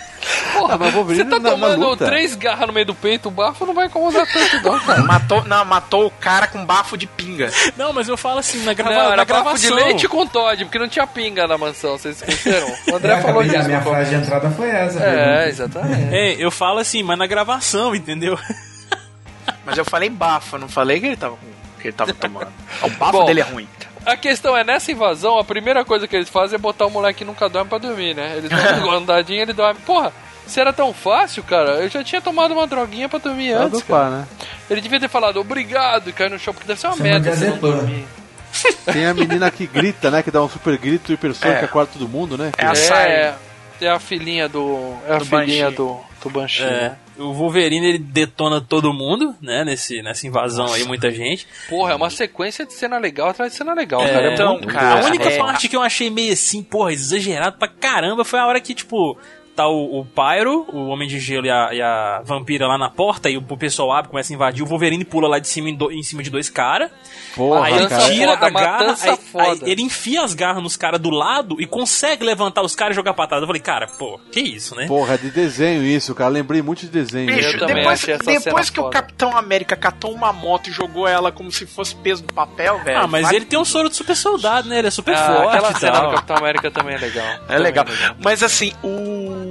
Porra, 0.54 0.78
mas 0.78 0.90
o 0.90 0.98
Wolverine 0.98 1.24
você 1.26 1.30
tá 1.30 1.36
na- 1.40 1.44
na 1.44 1.50
tomando 1.52 1.80
luta. 1.90 2.06
três 2.06 2.36
garras 2.36 2.68
no 2.68 2.74
meio 2.74 2.86
do 2.86 2.96
peito, 2.96 3.28
o 3.28 3.32
bafo 3.32 3.66
não 3.66 3.74
vai 3.74 3.86
incomodar 3.88 4.26
tanto, 4.32 4.62
não, 4.64 4.80
cara. 4.80 5.04
Matou, 5.06 5.44
não, 5.46 5.64
matou 5.66 6.08
o 6.08 6.12
cara 6.12 6.48
com 6.48 6.66
bafo 6.66 6.98
de 6.98 7.06
pinga. 7.06 7.52
Não, 7.78 7.94
mas 7.94 8.08
eu 8.10 8.18
falo 8.18 8.40
assim, 8.40 8.64
na, 8.64 8.74
grava 8.74 8.92
Não, 8.94 8.98
na 9.08 9.14
era 9.14 9.26
bafo 9.26 9.44
gravação. 9.44 9.70
de 9.78 9.84
leite 9.84 10.08
com 10.08 10.26
Todd, 10.26 10.66
porque 10.66 10.80
não 10.80 10.88
tinha 10.88 11.06
pinga 11.06 11.48
na 11.48 11.58
mansão, 11.58 11.98
vocês 11.98 12.18
esqueceram? 12.22 12.68
O 12.92 12.96
André 12.96 13.14
É, 13.14 13.22
falou 13.22 13.42
a 13.42 13.44
disso. 13.44 13.64
minha 13.66 13.80
no 13.80 13.84
frase 13.86 14.10
de 14.10 14.16
entrada 14.16 14.50
foi 14.52 14.70
essa. 14.70 15.00
É, 15.00 15.04
pergunta. 15.16 15.48
exatamente. 15.50 16.16
É, 16.16 16.36
eu 16.40 16.50
falo 16.52 16.80
assim, 16.80 17.04
mas 17.04 17.18
na 17.18 17.28
gravação, 17.28 17.96
entendeu? 17.96 18.38
Mas 19.66 19.78
eu 19.78 19.86
falei 19.86 20.10
bafo, 20.10 20.58
não 20.58 20.68
falei 20.68 21.00
que 21.00 21.06
ele 21.08 21.18
tava, 21.18 21.36
com- 21.36 21.82
que 21.82 21.88
ele 21.90 21.94
tava 21.96 22.14
tomando. 22.16 22.52
O 22.82 22.90
bafo 22.92 23.12
Bom, 23.12 23.26
dele 23.26 23.42
é 23.42 23.44
ruim. 23.44 23.68
A 24.08 24.16
questão 24.16 24.56
é, 24.56 24.64
nessa 24.64 24.92
invasão, 24.92 25.38
a 25.38 25.44
primeira 25.44 25.84
coisa 25.84 26.08
que 26.08 26.16
eles 26.16 26.30
fazem 26.30 26.56
é 26.56 26.58
botar 26.58 26.86
o 26.86 26.90
moleque 26.90 27.20
que 27.20 27.26
nunca 27.26 27.50
dorme 27.50 27.70
pra 27.70 27.78
dormir, 27.78 28.16
né? 28.16 28.38
Eles 28.38 28.50
dão 28.50 28.60
uma 28.88 28.96
andadinha 28.96 29.42
ele 29.42 29.52
dorme. 29.54 29.80
Porra, 29.86 30.14
se 30.46 30.60
era 30.62 30.72
tão 30.72 30.94
fácil, 30.94 31.44
cara, 31.44 31.72
eu 31.82 31.90
já 31.90 32.02
tinha 32.04 32.22
tomado 32.22 32.54
uma 32.54 32.66
droguinha 32.66 33.10
pra 33.10 33.20
dormir 33.20 33.54
Pra 33.54 33.64
antes, 33.66 33.82
dopar, 33.82 34.10
né? 34.10 34.28
Ele 34.70 34.80
devia 34.80 35.00
ter 35.00 35.10
falado 35.10 35.42
obrigado 35.42 36.10
e 36.10 36.14
cair 36.14 36.32
no 36.32 36.40
chão, 36.40 36.54
porque 36.54 36.66
deve 36.68 36.80
ser 36.80 36.88
uma 36.88 36.96
Chama 36.96 37.10
merda 37.10 37.32
de 37.32 37.38
se 37.38 37.46
não 37.50 37.58
dormir. 37.58 38.08
Tem 38.86 39.06
a 39.06 39.14
menina 39.14 39.52
que 39.52 39.68
grita, 39.68 40.10
né? 40.10 40.24
Que 40.24 40.32
dá 40.32 40.42
um 40.42 40.50
super 40.50 40.78
grito 40.78 41.12
hipersônico 41.12 41.58
É. 41.58 41.60
que 41.60 41.66
acorda 41.66 41.92
todo 41.94 42.08
mundo, 42.08 42.38
né? 42.38 42.52
É 42.58 42.66
a 42.66 42.74
É, 43.06 43.36
é 43.82 43.90
a 43.90 44.00
filhinha 44.00 44.48
do. 44.48 44.96
É 45.06 45.16
a 45.16 45.18
Do 45.18 45.26
filhinha 45.26 45.66
Banshee. 45.66 45.76
do, 45.78 46.00
do 46.24 46.30
Banshee. 46.30 46.64
É, 46.64 46.70
né? 46.72 46.98
O 47.18 47.34
Wolverine 47.34 47.88
ele 47.88 47.98
detona 47.98 48.62
todo 48.62 48.94
mundo, 48.94 49.36
né? 49.42 49.64
Nesse, 49.64 50.02
nessa 50.02 50.28
invasão 50.28 50.72
aí, 50.74 50.84
muita 50.84 51.12
gente. 51.12 51.48
Porra, 51.70 51.92
é 51.94 51.96
uma 51.96 52.10
sequência 52.10 52.66
de 52.66 52.74
cena 52.74 52.98
legal 52.98 53.30
atrás 53.30 53.52
de 53.52 53.58
cena 53.58 53.74
legal, 53.74 54.02
É, 54.02 54.10
cara. 54.10 54.30
É 54.30 54.34
então, 54.34 54.54
muito 54.54 54.68
cara, 54.68 55.02
a 55.02 55.06
única 55.06 55.30
é. 55.30 55.38
parte 55.38 55.68
que 55.68 55.76
eu 55.76 55.82
achei 55.82 56.10
meio 56.10 56.34
assim, 56.34 56.64
porra, 56.64 56.94
exagerado 56.94 57.58
pra 57.58 57.68
caramba 57.68 58.24
foi 58.24 58.40
a 58.40 58.46
hora 58.46 58.62
que, 58.62 58.74
tipo, 58.74 59.18
tá 59.58 59.68
o, 59.68 60.00
o 60.02 60.06
Pyro, 60.06 60.66
o 60.72 60.88
Homem 60.88 61.08
de 61.08 61.20
Gelo 61.20 61.46
e 61.48 61.50
a, 61.50 61.70
e 61.74 61.82
a 61.82 62.22
vampira 62.24 62.68
lá 62.68 62.78
na 62.78 62.90
porta, 62.90 63.30
e 63.30 63.38
o, 63.38 63.44
o 63.50 63.58
pessoal 63.58 63.92
abre, 63.92 64.10
começa 64.12 64.32
a 64.32 64.36
invadir, 64.36 64.64
o 64.64 64.66
Wolverine 64.68 65.04
pula 65.04 65.28
lá 65.28 65.40
de 65.40 65.48
cima 65.48 65.70
em, 65.70 65.76
do- 65.76 65.92
em 65.92 66.04
cima 66.04 66.22
de 66.24 66.30
dois 66.30 66.50
caras. 66.50 66.92
Porra, 67.36 67.66
Aí 67.66 67.74
ele 67.74 67.84
Matança 67.84 68.10
tira 68.12 68.34
foda, 68.34 68.46
a 68.46 68.50
garra, 68.50 68.96
aí, 69.02 69.18
aí 69.36 69.60
ele 69.64 69.82
enfia 69.82 70.24
as 70.24 70.34
garras 70.34 70.62
nos 70.64 70.78
caras 70.78 71.00
do 71.00 71.10
lado 71.10 71.60
e 71.60 71.66
consegue 71.66 72.24
levantar 72.24 72.62
os 72.62 72.76
caras 72.76 72.94
e 72.94 72.96
jogar 72.96 73.14
patada. 73.14 73.42
Eu 73.44 73.48
falei, 73.48 73.62
cara, 73.62 73.88
pô, 73.88 74.20
que 74.32 74.40
isso, 74.40 74.76
né? 74.76 74.86
Porra, 74.88 75.16
é 75.16 75.18
de 75.18 75.32
desenho 75.32 75.84
isso, 75.84 76.14
cara. 76.16 76.30
Lembrei 76.30 76.62
muito 76.62 76.82
de 76.82 76.88
desenho. 76.90 77.28
Bicho, 77.28 77.58
depois, 77.66 78.06
depois 78.44 78.70
que 78.70 78.80
o 78.80 78.84
foda. 78.84 78.94
Capitão 78.94 79.36
América 79.38 79.76
catou 79.76 80.14
uma 80.14 80.32
moto 80.32 80.70
e 80.70 80.72
jogou 80.72 81.08
ela 81.08 81.32
como 81.32 81.52
se 81.52 81.66
fosse 81.66 81.96
peso 81.96 82.24
do 82.24 82.34
papel, 82.34 82.80
velho. 82.84 83.00
ah, 83.00 83.08
mas 83.08 83.24
vai- 83.24 83.36
ele 83.36 83.46
tem 83.46 83.58
um 83.60 83.66
soro 83.66 83.90
de 83.90 83.96
super 83.96 84.16
soldado, 84.16 84.68
né? 84.70 84.80
Ele 84.80 84.88
é 84.88 84.92
super 84.92 85.16
Ah, 85.16 85.26
forte 85.36 85.56
aquela 85.58 85.76
cena 85.80 86.00
do 86.02 86.12
Capitão 86.12 86.36
América 86.38 86.70
também 86.72 86.96
é 86.96 87.00
legal. 87.00 87.26
É 87.26 87.38
Também 87.40 87.60
legal. 87.64 87.86
Mas 88.24 88.44
assim, 88.44 88.74
o. 88.84 89.47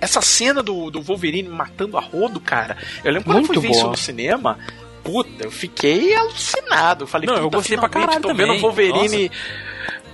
Essa 0.00 0.20
cena 0.20 0.62
do, 0.62 0.90
do 0.90 1.00
Wolverine 1.00 1.48
matando 1.48 1.96
a 1.96 2.00
rodo, 2.00 2.38
cara. 2.38 2.76
Eu 3.02 3.12
lembro 3.12 3.24
quando 3.24 3.36
Muito 3.38 3.50
eu 3.54 3.60
fui 3.60 3.62
ver 3.62 3.70
isso 3.70 3.80
boa. 3.80 3.92
no 3.92 3.96
cinema. 3.96 4.58
Puta, 5.02 5.44
eu 5.44 5.50
fiquei 5.50 6.14
alucinado. 6.14 7.04
Eu 7.04 7.08
falei, 7.08 7.26
Não, 7.28 7.36
eu 7.36 7.48
gostei 7.48 7.76
pra 7.78 7.88
caralho 7.88 8.20
tô 8.20 8.28
também. 8.28 8.46
vendo 8.46 8.58
o 8.58 8.60
Wolverine 8.60 9.30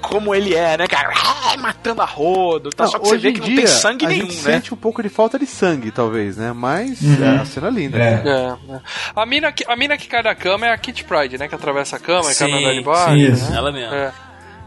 como 0.03 0.35
ele 0.35 0.55
é, 0.55 0.77
né, 0.77 0.87
cara? 0.87 1.13
Ah, 1.17 1.57
matando 1.57 2.03
a 2.03 2.05
rodo. 2.05 2.71
Tá? 2.71 2.85
Não, 2.85 2.91
Só 2.91 2.99
que 2.99 3.09
você 3.09 3.19
vê 3.19 3.33
que 3.33 3.41
dia, 3.41 3.51
não 3.51 3.57
tem 3.57 3.67
sangue 3.67 4.05
a 4.05 4.09
nenhum, 4.09 4.27
gente 4.27 4.37
né? 4.45 4.53
sente 4.55 4.75
um 4.75 4.77
pouco 4.77 5.03
de 5.03 5.09
falta 5.09 5.39
de 5.39 5.47
sangue, 5.47 5.91
talvez, 5.91 6.37
né? 6.37 6.53
Mas 6.53 7.01
Uhum. 7.01 7.25
é 7.25 7.39
a 7.39 7.45
cena 7.45 7.71
linda. 7.71 7.99
É. 7.99 8.17
cara. 8.19 8.59
É, 8.69 8.73
é. 8.75 8.81
A, 9.17 9.25
mina 9.27 9.51
que, 9.53 9.65
a 9.67 9.77
mina 9.77 9.97
que 9.97 10.07
cai 10.09 10.23
da 10.23 10.35
cama 10.35 10.67
é 10.67 10.71
a 10.73 10.77
Kit 10.77 11.05
Pride, 11.05 11.39
né? 11.39 11.49
Que 11.49 11.55
atravessa 11.55 11.97
a 11.97 11.99
cama 11.99 12.31
e 12.31 12.35
cai 12.35 12.53
andar 12.53 12.73
de 12.75 12.83
baixo. 12.83 13.15
sim, 13.15 13.23
né? 13.23 13.31
isso. 13.31 13.53
Ela 13.53 13.73
mesmo. 13.73 13.95
É. 13.95 14.13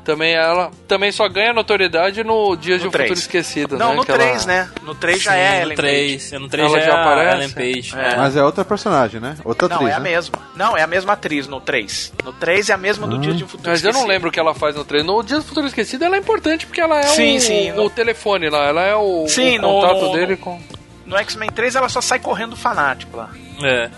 Também 0.06 0.34
ela 0.36 0.69
também 0.88 1.11
só 1.11 1.27
ganha 1.27 1.52
notoriedade 1.52 2.23
no 2.23 2.56
Dias 2.56 2.77
de 2.77 2.84
No 2.84 2.90
um 2.90 2.91
Futuro 2.91 3.06
três. 3.07 3.19
Esquecido, 3.19 3.76
Não, 3.76 3.90
né? 3.90 3.95
no 3.95 4.06
Que 4.06 4.11
ela- 4.11 4.23
3, 4.23 4.45
né? 4.45 4.69
No 4.84 4.94
3 4.94 5.19
já 5.23 5.32
Sim, 5.32 5.38
é 5.38 5.61
Ellen 5.64 5.76
3, 5.76 6.32
No 6.34 6.48
3 6.48 6.69
Ela 6.72 6.80
já, 6.80 6.86
já 6.86 6.91
é 6.91 6.95
a 6.95 7.02
aparece? 7.02 7.36
Ellen 7.36 7.49
Page. 7.49 7.95
É. 7.98 8.15
Mas 8.15 8.36
é 8.38 8.44
outra 8.44 8.64
personagem, 8.64 9.19
né? 9.19 9.36
Outra 9.44 9.68
Não, 9.68 9.77
atriz, 9.77 9.90
é 9.91 9.94
a 9.95 9.99
né? 9.99 10.10
mesma. 10.11 10.40
Não, 10.56 10.77
é 10.77 10.84
a 10.84 10.88
mesma 10.88 11.14
atriz 11.14 11.48
no 11.48 11.60
3. 11.60 12.14
No 12.23 12.32
3 12.32 12.69
é 12.69 12.73
a 12.73 12.77
mesma 12.77 13.07
do 13.07 13.18
Dias 13.18 13.36
de 13.36 13.44
um 13.44 13.48
Futuro 13.48 13.72
Mas 13.72 13.82
eu 13.84 13.86
não 13.88 13.91
Esquecido. 14.02 14.10
lembro 14.14 14.30
o 14.30 14.32
que 14.32 14.40
ela 14.40 14.53
faz 14.53 14.76
no 14.76 14.86
3. 14.86 15.03
No 15.03 15.23
Dias 15.23 15.44
do 15.44 15.48
Futuro 15.48 15.65
Esquecido 15.65 16.06
ela 16.06 16.15
é 16.15 16.19
importante 16.19 16.68
porque 16.68 16.80
ela 16.80 16.99
é 16.99 17.03
Sim, 17.03 17.38
o, 17.38 17.41
sim, 17.41 17.72
o 17.72 17.76
no- 17.76 17.90
telefone 17.90 18.48
lá. 18.48 18.64
Ela 18.68 18.84
é 18.84 18.95
o, 18.95 19.26
Sim, 19.27 19.57
o 19.57 19.61
no- 19.64 19.68
contato 19.82 20.02
no- 20.02 20.14
dele 20.14 20.38
com. 20.38 20.61
No 21.03 21.18
X-Men 21.18 21.49
3 21.49 21.76
ela 21.76 21.90
só 21.90 21.99
sai 21.99 22.19
correndo 22.19 22.56
fanático 22.56 23.18
lá. 23.18 23.30
É. 23.64 23.90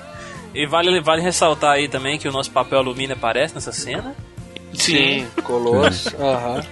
E 0.55 0.65
vale, 0.65 1.01
vale 1.01 1.21
ressaltar 1.21 1.71
aí 1.73 1.89
também 1.89 2.17
que 2.17 2.29
o 2.29 2.31
nosso 2.31 2.49
papel 2.49 2.79
alumínio 2.79 3.13
aparece 3.15 3.53
nessa 3.53 3.73
cena. 3.73 4.15
Sim, 4.77 5.27
Colosso. 5.43 6.15
Aham. 6.19 6.63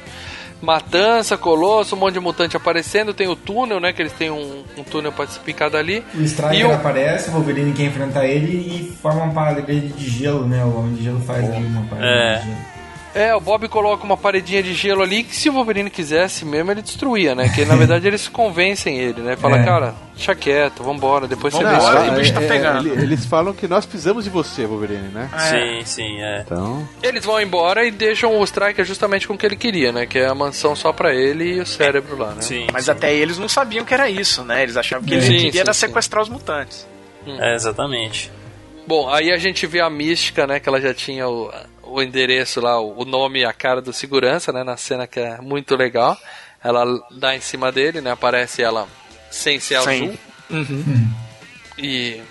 Matança, 0.62 1.38
Colosso, 1.38 1.96
um 1.96 2.00
monte 2.00 2.14
de 2.14 2.20
mutante 2.20 2.58
aparecendo. 2.58 3.14
Tem 3.14 3.28
o 3.28 3.36
túnel, 3.36 3.80
né? 3.80 3.94
Que 3.94 4.02
eles 4.02 4.14
têm 4.14 4.32
um, 4.32 4.64
um 4.78 4.84
túnel 4.84 5.12
pra 5.12 5.28
se 5.28 5.40
picar 5.40 5.70
dali. 5.70 6.04
O 6.16 6.22
Striker 6.24 6.70
o- 6.70 6.74
aparece, 6.74 7.30
o 7.30 7.34
Wolverine 7.34 7.74
quer 7.74 7.84
enfrentar 7.84 8.26
ele 8.26 8.58
e 8.58 8.96
forma 9.02 9.24
uma 9.24 9.34
parede 9.34 9.90
de 9.90 10.10
gelo, 10.10 10.48
né? 10.48 10.64
O 10.64 10.80
Homem 10.80 10.96
de 10.96 11.04
Gelo 11.04 11.20
faz 11.22 11.44
ali 11.52 11.64
uma 11.66 11.84
parede 11.84 12.08
É. 12.08 12.38
de 12.40 12.46
gelo. 12.46 12.75
É, 13.16 13.34
o 13.34 13.40
Bob 13.40 13.68
coloca 13.70 14.04
uma 14.04 14.18
paredinha 14.18 14.62
de 14.62 14.74
gelo 14.74 15.02
ali 15.02 15.24
que 15.24 15.34
se 15.34 15.50
o 15.50 15.54
Wolverine 15.54 15.90
quisesse 15.90 16.44
mesmo, 16.44 16.70
ele 16.70 16.82
destruía, 16.82 17.34
né? 17.34 17.48
Que 17.48 17.64
na 17.64 17.74
verdade 17.78 18.06
eles 18.06 18.28
convencem 18.28 19.00
ele, 19.00 19.22
né? 19.22 19.38
Fala, 19.38 19.58
É. 19.58 19.64
cara, 19.64 19.96
deixa 20.14 20.36
quieto, 20.36 20.84
vambora, 20.84 21.26
depois 21.26 21.54
você 21.54 21.64
vê 21.64 21.78
isso 21.78 22.12
o 22.12 22.16
bicho 22.16 22.34
tá 22.34 22.42
é- 22.42 22.46
é- 22.46 22.48
pegando. 22.50 22.90
ele- 22.92 23.04
eles 23.04 23.26
falam 23.26 23.54
que 23.54 23.70
nós 23.70 23.86
precisamos 23.86 24.26
de 24.26 24.30
você, 24.30 24.66
Wolverine, 24.66 25.08
né? 25.14 25.30
Sim, 25.38 25.86
sim, 25.86 26.22
é. 26.22 26.42
Então. 26.42 26.86
Eles 27.02 27.24
vão 27.24 27.40
embora 27.42 27.86
e 27.86 27.92
deixam 27.92 28.38
o 28.38 28.44
Striker 28.44 28.84
justamente 28.84 29.26
com 29.28 29.34
o 29.34 29.38
que 29.38 29.46
ele 29.46 29.56
queria, 29.56 29.94
né? 29.94 30.06
Que 30.06 30.20
é 30.20 30.28
a 30.28 30.36
mansão 30.36 30.76
só 30.76 30.92
pra 30.92 31.16
ele 31.16 31.56
e 31.56 31.60
o 31.62 31.66
cérebro 31.66 32.18
lá, 32.18 32.32
né? 32.32 32.42
Sim. 32.42 32.68
Mas 32.74 32.84
sim. 32.86 32.92
até 32.92 33.14
eles 33.16 33.38
não 33.38 33.48
sabiam 33.48 33.86
que 33.86 33.94
era 33.94 34.10
isso, 34.10 34.44
né? 34.44 34.62
Eles 34.62 34.76
achavam 34.76 35.08
que 35.08 35.14
ele 35.14 35.22
Sim, 35.22 35.32
queria 35.38 35.52
sim, 35.54 35.60
era 35.60 35.74
sim. 35.74 35.80
sequestrar 35.88 36.22
os 36.22 36.28
mutantes. 36.28 36.86
É, 37.26 37.56
exatamente. 37.56 38.30
Bom, 38.86 39.10
aí 39.10 39.32
a 39.32 39.38
gente 39.38 39.66
vê 39.66 39.80
a 39.80 39.90
mística, 39.90 40.46
né? 40.46 40.60
Que 40.60 40.68
ela 40.70 40.80
já 40.82 40.94
tinha 40.94 41.28
o, 41.28 41.50
o 41.86 42.02
endereço 42.02 42.60
lá, 42.60 42.80
o 42.80 43.06
nome 43.06 43.40
e 43.42 43.46
a 43.46 43.54
cara 43.54 43.82
do 43.82 43.94
segurança, 43.94 44.52
né? 44.52 44.64
Na 44.64 44.78
cena 44.78 45.08
que 45.08 45.20
é 45.20 45.40
muito 45.40 45.76
legal. 45.76 46.18
Ela 46.64 46.86
dá 47.12 47.36
em 47.36 47.42
cima 47.42 47.72
dele, 47.72 48.02
né? 48.02 48.12
Aparece 48.12 48.64
ela 48.64 48.88
sem 49.30 49.60
ser 49.60 49.82
Sem. 49.82 50.04
azul. 50.04 50.20
Uhum. 50.50 51.14
E 51.78 52.22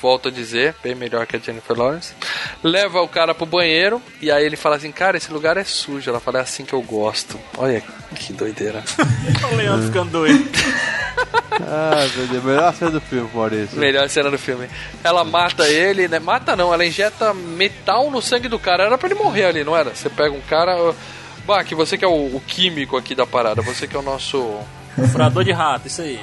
volto 0.00 0.28
a 0.28 0.30
dizer, 0.30 0.74
bem 0.82 0.94
melhor 0.94 1.26
que 1.26 1.36
a 1.36 1.38
Jennifer 1.38 1.76
Lawrence. 1.76 2.14
Leva 2.62 3.00
o 3.00 3.08
cara 3.08 3.34
pro 3.34 3.46
banheiro 3.46 4.00
e 4.20 4.30
aí 4.30 4.44
ele 4.44 4.56
fala 4.56 4.76
assim: 4.76 4.92
Cara, 4.92 5.16
esse 5.16 5.32
lugar 5.32 5.56
é 5.56 5.64
sujo. 5.64 6.08
Ela 6.08 6.20
fala: 6.20 6.38
É 6.38 6.42
assim 6.42 6.64
que 6.64 6.72
eu 6.72 6.82
gosto. 6.82 7.38
Olha 7.56 7.82
que 8.14 8.32
doideira. 8.32 8.84
o 9.52 9.56
Leandro 9.56 9.86
ficando 9.86 10.10
doido. 10.10 10.44
Ah, 11.58 12.06
meu 12.14 12.26
Deus, 12.26 12.44
melhor 12.44 12.74
cena 12.74 12.90
do 12.90 13.00
filme, 13.00 13.30
Maurício. 13.32 13.78
Melhor 13.78 14.08
cena 14.10 14.30
do 14.30 14.38
filme. 14.38 14.68
Ela 15.02 15.24
mata 15.24 15.66
ele, 15.66 16.06
né? 16.06 16.18
Mata 16.18 16.54
não, 16.54 16.72
ela 16.72 16.84
injeta 16.84 17.32
metal 17.32 18.10
no 18.10 18.20
sangue 18.20 18.46
do 18.46 18.58
cara. 18.58 18.84
Era 18.84 18.98
pra 18.98 19.08
ele 19.08 19.18
morrer 19.18 19.46
ali, 19.46 19.64
não 19.64 19.74
era? 19.74 19.94
Você 19.94 20.10
pega 20.10 20.34
um 20.34 20.40
cara. 20.42 20.76
Bach, 21.46 21.66
você 21.70 21.96
que 21.96 22.04
é 22.04 22.08
o, 22.08 22.36
o 22.36 22.42
químico 22.46 22.94
aqui 22.94 23.14
da 23.14 23.26
parada, 23.26 23.62
você 23.62 23.88
que 23.88 23.96
é 23.96 23.98
o 23.98 24.02
nosso 24.02 24.60
Furador 25.12 25.44
de 25.44 25.52
rato, 25.52 25.86
isso 25.86 26.00
aí. 26.00 26.20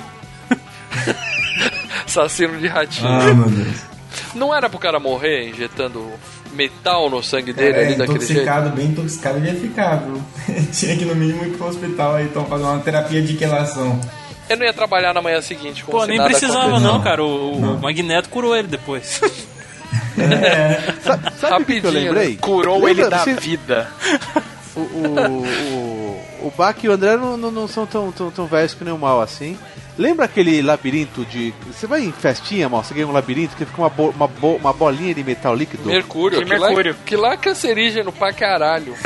assassino 2.05 2.57
de 2.59 2.67
ratinho. 2.67 3.07
Ah, 3.07 3.33
meu 3.33 3.49
Deus. 3.49 3.77
Não 4.35 4.53
era 4.53 4.69
pro 4.69 4.79
cara 4.79 4.99
morrer 4.99 5.49
injetando 5.49 6.11
metal 6.53 7.09
no 7.09 7.21
sangue 7.23 7.51
dele 7.53 7.77
É, 7.77 7.85
ali 7.87 7.95
daquele 7.95 8.19
jeito? 8.19 8.31
intoxicado, 8.33 8.69
bem 8.71 8.85
intoxicado, 8.87 9.37
ele 9.37 9.47
ia 9.47 9.55
ficar, 9.55 9.95
viu? 9.97 10.21
Tinha 10.71 10.95
que 10.97 11.05
no 11.05 11.15
mínimo 11.15 11.43
ir 11.45 11.51
pro 11.57 11.67
hospital 11.67 12.15
aí, 12.15 12.25
então 12.25 12.45
fazer 12.45 12.63
uma 12.63 12.79
terapia 12.79 13.21
de 13.21 13.33
quelação. 13.35 13.99
Eu 14.49 14.57
não 14.57 14.65
ia 14.65 14.73
trabalhar 14.73 15.13
na 15.13 15.21
manhã 15.21 15.41
seguinte 15.41 15.83
Pô, 15.85 16.05
nem 16.05 16.21
precisava 16.21 16.79
não, 16.79 17.01
cara. 17.01 17.23
O, 17.23 17.75
o 17.75 17.79
Magneto 17.81 18.29
curou 18.29 18.55
ele 18.55 18.67
depois. 18.67 19.19
Sabe, 21.03 21.23
sabe 21.39 21.63
o 21.63 21.65
que, 21.65 21.81
que 21.81 21.87
eu 21.87 21.91
Rapidinho, 21.91 21.91
lembrei? 22.13 22.29
né? 22.31 22.37
Curou 22.39 22.75
Lembra- 22.83 22.91
ele 23.03 23.09
da 23.09 23.23
você- 23.23 23.33
vida. 23.35 23.87
O, 24.75 24.79
o, 24.79 25.43
o, 26.43 26.47
o 26.47 26.53
Bach 26.57 26.75
e 26.83 26.89
o 26.89 26.91
André 26.91 27.15
não, 27.17 27.37
não, 27.37 27.51
não 27.51 27.67
são 27.67 27.85
tão, 27.85 28.11
tão, 28.11 28.31
tão 28.31 28.45
velhos 28.47 28.73
que 28.73 28.83
nem 28.83 28.93
o 28.93 28.97
mal 28.97 29.21
assim. 29.21 29.57
Lembra 29.97 30.25
aquele 30.25 30.61
labirinto 30.63 31.23
de. 31.25 31.53
Você 31.71 31.85
vai 31.85 32.03
em 32.03 32.11
festinha, 32.11 32.67
mal? 32.67 32.83
Você 32.83 32.93
ganha 32.95 33.07
um 33.07 33.11
labirinto 33.11 33.55
que 33.55 33.65
fica 33.65 33.79
uma, 33.79 33.89
bo- 33.89 34.09
uma, 34.15 34.27
bo- 34.27 34.55
uma 34.55 34.73
bolinha 34.73 35.13
de 35.13 35.23
metal 35.23 35.53
líquido? 35.53 35.87
Mercúrio, 35.87 36.39
Que 36.39 36.45
que, 36.45 36.55
Lá, 36.55 36.67
mercúrio. 36.67 36.95
que 37.05 37.15
lá 37.15 37.33
é 37.33 37.37
cancerígeno 37.37 38.11
pra 38.11 38.33
caralho. 38.33 38.95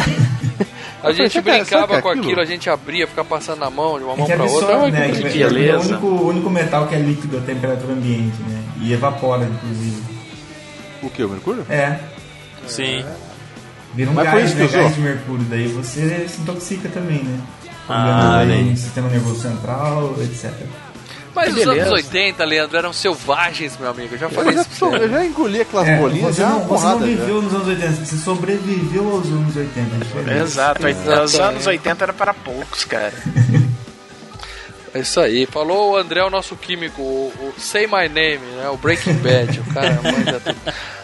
A 1.03 1.11
gente 1.11 1.39
brincava 1.41 2.01
com 2.01 2.09
aquilo? 2.09 2.23
aquilo, 2.25 2.41
a 2.41 2.45
gente 2.45 2.69
abria, 2.71 3.05
ficava 3.07 3.27
passando 3.29 3.59
na 3.59 3.69
mão, 3.69 3.99
de 3.99 4.03
uma 4.03 4.13
É 4.13 4.17
mão 4.17 4.25
que 4.25 4.33
pra 4.33 4.43
outra. 4.45 4.73
absorve, 4.75 4.97
Ai, 4.97 5.11
né? 5.11 5.11
que 5.21 5.29
Que 5.29 5.43
é 5.43 5.45
o 5.45 5.49
beleza. 5.49 5.89
único, 5.89 6.07
o 6.07 6.27
único 6.27 6.49
metal 6.49 6.87
que 6.87 6.95
é 6.95 6.97
líquido 6.97 7.37
a 7.37 7.41
temperatura 7.41 7.93
ambiente, 7.93 8.35
né? 8.41 8.63
E 8.81 8.93
evapora, 8.93 9.43
inclusive. 9.45 10.01
O 11.03 11.09
que? 11.11 11.23
O 11.23 11.29
Mercúrio? 11.29 11.65
É, 11.69 11.99
Sim. 12.65 13.05
Vira 13.97 14.11
um 14.11 14.13
Mas 14.13 14.29
foi 14.29 14.39
gás, 14.41 14.51
isso 14.51 14.59
né? 14.77 14.83
Gás 14.83 14.95
de 14.95 15.01
mercúrio. 15.01 15.45
Daí 15.49 15.67
você 15.67 16.25
se 16.29 16.39
intoxica 16.41 16.87
também, 16.89 17.23
né? 17.23 17.39
Ah, 17.89 18.39
aí 18.39 18.75
sistema 18.77 19.09
nervoso 19.09 19.41
central, 19.41 20.13
etc. 20.21 20.51
Mas 21.33 21.53
Que 21.53 21.59
os 21.59 21.65
beleza. 21.65 21.81
anos 21.87 21.93
80, 21.93 22.45
Leandro, 22.45 22.77
eram 22.77 22.91
selvagens, 22.93 23.77
meu 23.79 23.89
amigo. 23.91 24.15
Eu 24.15 24.17
já 24.17 24.29
falei 24.29 24.55
Eu 24.57 24.61
isso 24.61 24.85
eu 24.85 25.09
já 25.09 25.23
engoli 25.25 25.61
aquelas 25.61 25.87
É, 25.87 25.97
bolinhas 25.97 26.35
você 26.35 26.41
já 26.41 26.49
não, 26.49 26.59
você 26.59 26.61
não 26.63 26.67
porrada. 26.67 26.99
já. 26.99 27.05
viveu 27.05 27.41
nos 27.41 27.53
anos 27.53 27.67
80, 27.67 27.91
você 28.05 28.17
sobreviveu 28.17 29.11
aos 29.11 29.25
anos 29.27 29.55
80. 29.55 29.79
é 29.79 29.99
diferente. 29.99 30.41
Exato. 30.41 30.81
Os 31.23 31.39
anos 31.39 31.67
80 31.67 32.05
era 32.05 32.13
para 32.13 32.33
poucos, 32.33 32.85
cara. 32.85 33.13
É 34.93 35.01
isso 35.01 35.19
aí. 35.19 35.45
Falou 35.45 35.91
o 35.91 35.97
André, 35.97 36.23
o 36.23 36.29
nosso 36.29 36.55
químico, 36.55 37.01
o, 37.01 37.31
o 37.39 37.53
Say 37.59 37.85
My 37.85 38.07
Name, 38.09 38.39
né? 38.55 38.69
O 38.69 38.77
Breaking 38.77 39.13
Bad. 39.15 39.59
o 39.59 39.73
cara 39.73 39.99
manja 40.01 40.39
tudo. 40.39 40.57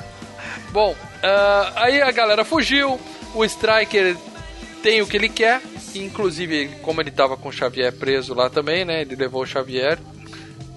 Bom, 0.71 0.95
ah, 1.23 1.71
aí 1.75 2.01
a 2.01 2.11
galera 2.11 2.43
fugiu. 2.45 2.99
O 3.33 3.43
Striker 3.45 4.15
tem 4.83 5.01
o 5.01 5.07
que 5.07 5.17
ele 5.17 5.29
quer. 5.29 5.61
Inclusive, 5.95 6.69
como 6.81 7.01
ele 7.01 7.11
tava 7.11 7.37
com 7.37 7.49
o 7.49 7.51
Xavier 7.51 7.93
preso 7.93 8.33
lá 8.33 8.49
também, 8.49 8.83
né? 8.83 9.01
Ele 9.01 9.15
levou 9.15 9.43
o 9.43 9.45
Xavier 9.45 9.97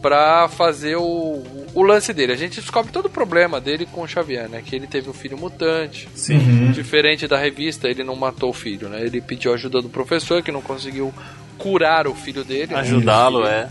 pra 0.02 0.47
fazer 0.48 0.97
o, 0.97 1.43
o 1.74 1.82
lance 1.82 2.12
dele. 2.12 2.32
A 2.32 2.36
gente 2.36 2.60
descobre 2.60 2.93
todo 2.93 3.06
o 3.06 3.10
problema 3.10 3.60
dele 3.60 3.86
com 3.86 4.02
o 4.02 4.06
Xavier, 4.09 4.48
né? 4.48 4.62
Que 4.64 4.77
ele 4.77 4.86
teve 4.86 5.09
um 5.09 5.14
filho 5.14 5.36
mutante. 5.39 6.09
Sim. 6.14 6.70
Diferente 6.70 7.27
da 7.27 7.39
revista, 7.39 7.89
ele 7.89 8.05
não 8.05 8.14
matou 8.14 8.51
o 8.51 8.55
filho, 8.55 8.89
né? 8.89 9.01
Ele 9.01 9.20
pediu 9.20 9.52
ajuda 9.52 9.81
do 9.81 9.89
professor, 9.89 10.43
que 10.43 10.52
não 10.52 10.60
conseguiu 10.62 11.12
curar 11.59 12.06
o 12.06 12.14
filho 12.14 12.44
dele. 12.44 12.74
né? 12.74 12.81
Ajudá-lo, 12.81 13.47
é. 13.47 13.68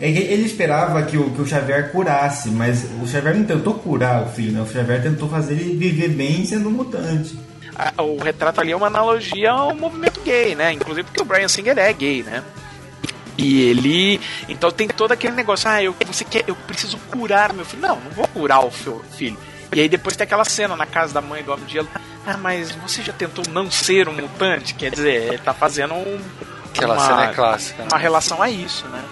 É 0.00 0.08
ele 0.08 0.46
esperava 0.46 1.02
que 1.02 1.16
o, 1.18 1.30
que 1.30 1.42
o 1.42 1.46
Xavier 1.46 1.92
curasse, 1.92 2.48
mas 2.50 2.86
o 3.02 3.06
Xavier 3.06 3.36
não 3.36 3.44
tentou 3.44 3.74
curar 3.74 4.22
o 4.22 4.30
filho, 4.30 4.52
né? 4.52 4.60
O 4.62 4.66
Xavier 4.66 5.02
tentou 5.02 5.28
fazer 5.28 5.52
ele 5.54 5.76
viver 5.76 6.08
bem 6.08 6.44
sendo 6.46 6.68
um 6.68 6.72
mutante. 6.72 7.38
A- 7.76 8.02
O 8.02 8.16
retrato 8.18 8.60
ali 8.60 8.72
é 8.72 8.76
uma 8.76 8.86
analogia 8.86 9.50
ao 9.50 9.74
movimento 9.74 10.20
gay, 10.22 10.54
né? 10.54 10.72
Inclusive 10.72 11.04
porque 11.04 11.20
o 11.20 11.24
Brian 11.24 11.48
Singer 11.48 11.78
é 11.78 11.92
gay, 11.92 12.22
né? 12.22 12.42
E 13.36 13.62
ele. 13.62 14.20
Então 14.48 14.70
tem 14.70 14.88
todo 14.88 15.12
aquele 15.12 15.34
negócio, 15.34 15.68
ah, 15.68 15.82
eu, 15.82 15.94
você 16.06 16.24
quer, 16.24 16.44
eu 16.46 16.54
preciso 16.54 16.96
curar 17.10 17.52
meu 17.52 17.64
filho. 17.64 17.82
Não, 17.82 17.96
não 17.96 18.10
vou 18.10 18.26
curar 18.28 18.64
o 18.64 18.70
seu 18.72 19.02
filho. 19.16 19.36
E 19.74 19.80
aí 19.80 19.88
depois 19.88 20.16
tem 20.16 20.24
aquela 20.24 20.44
cena 20.44 20.74
na 20.76 20.84
casa 20.86 21.14
da 21.14 21.20
mãe 21.20 21.42
do 21.42 21.52
Homem 21.52 21.64
de 21.66 21.74
Gelo. 21.74 21.88
Ah, 22.26 22.36
mas 22.36 22.70
você 22.72 23.02
já 23.02 23.12
tentou 23.12 23.44
não 23.50 23.70
ser 23.70 24.08
um 24.08 24.12
mutante? 24.14 24.74
Quer 24.74 24.90
dizer, 24.90 25.28
ele 25.28 25.38
tá 25.38 25.54
fazendo 25.54 25.94
um. 25.94 26.18
Aquela 26.74 26.94
uma, 26.94 27.06
cena 27.06 27.24
é 27.30 27.34
clássica. 27.34 27.82
né? 27.82 27.88
Uma 27.92 27.98
relação 27.98 28.42
a 28.42 28.50
isso, 28.50 28.86
né? 28.88 29.02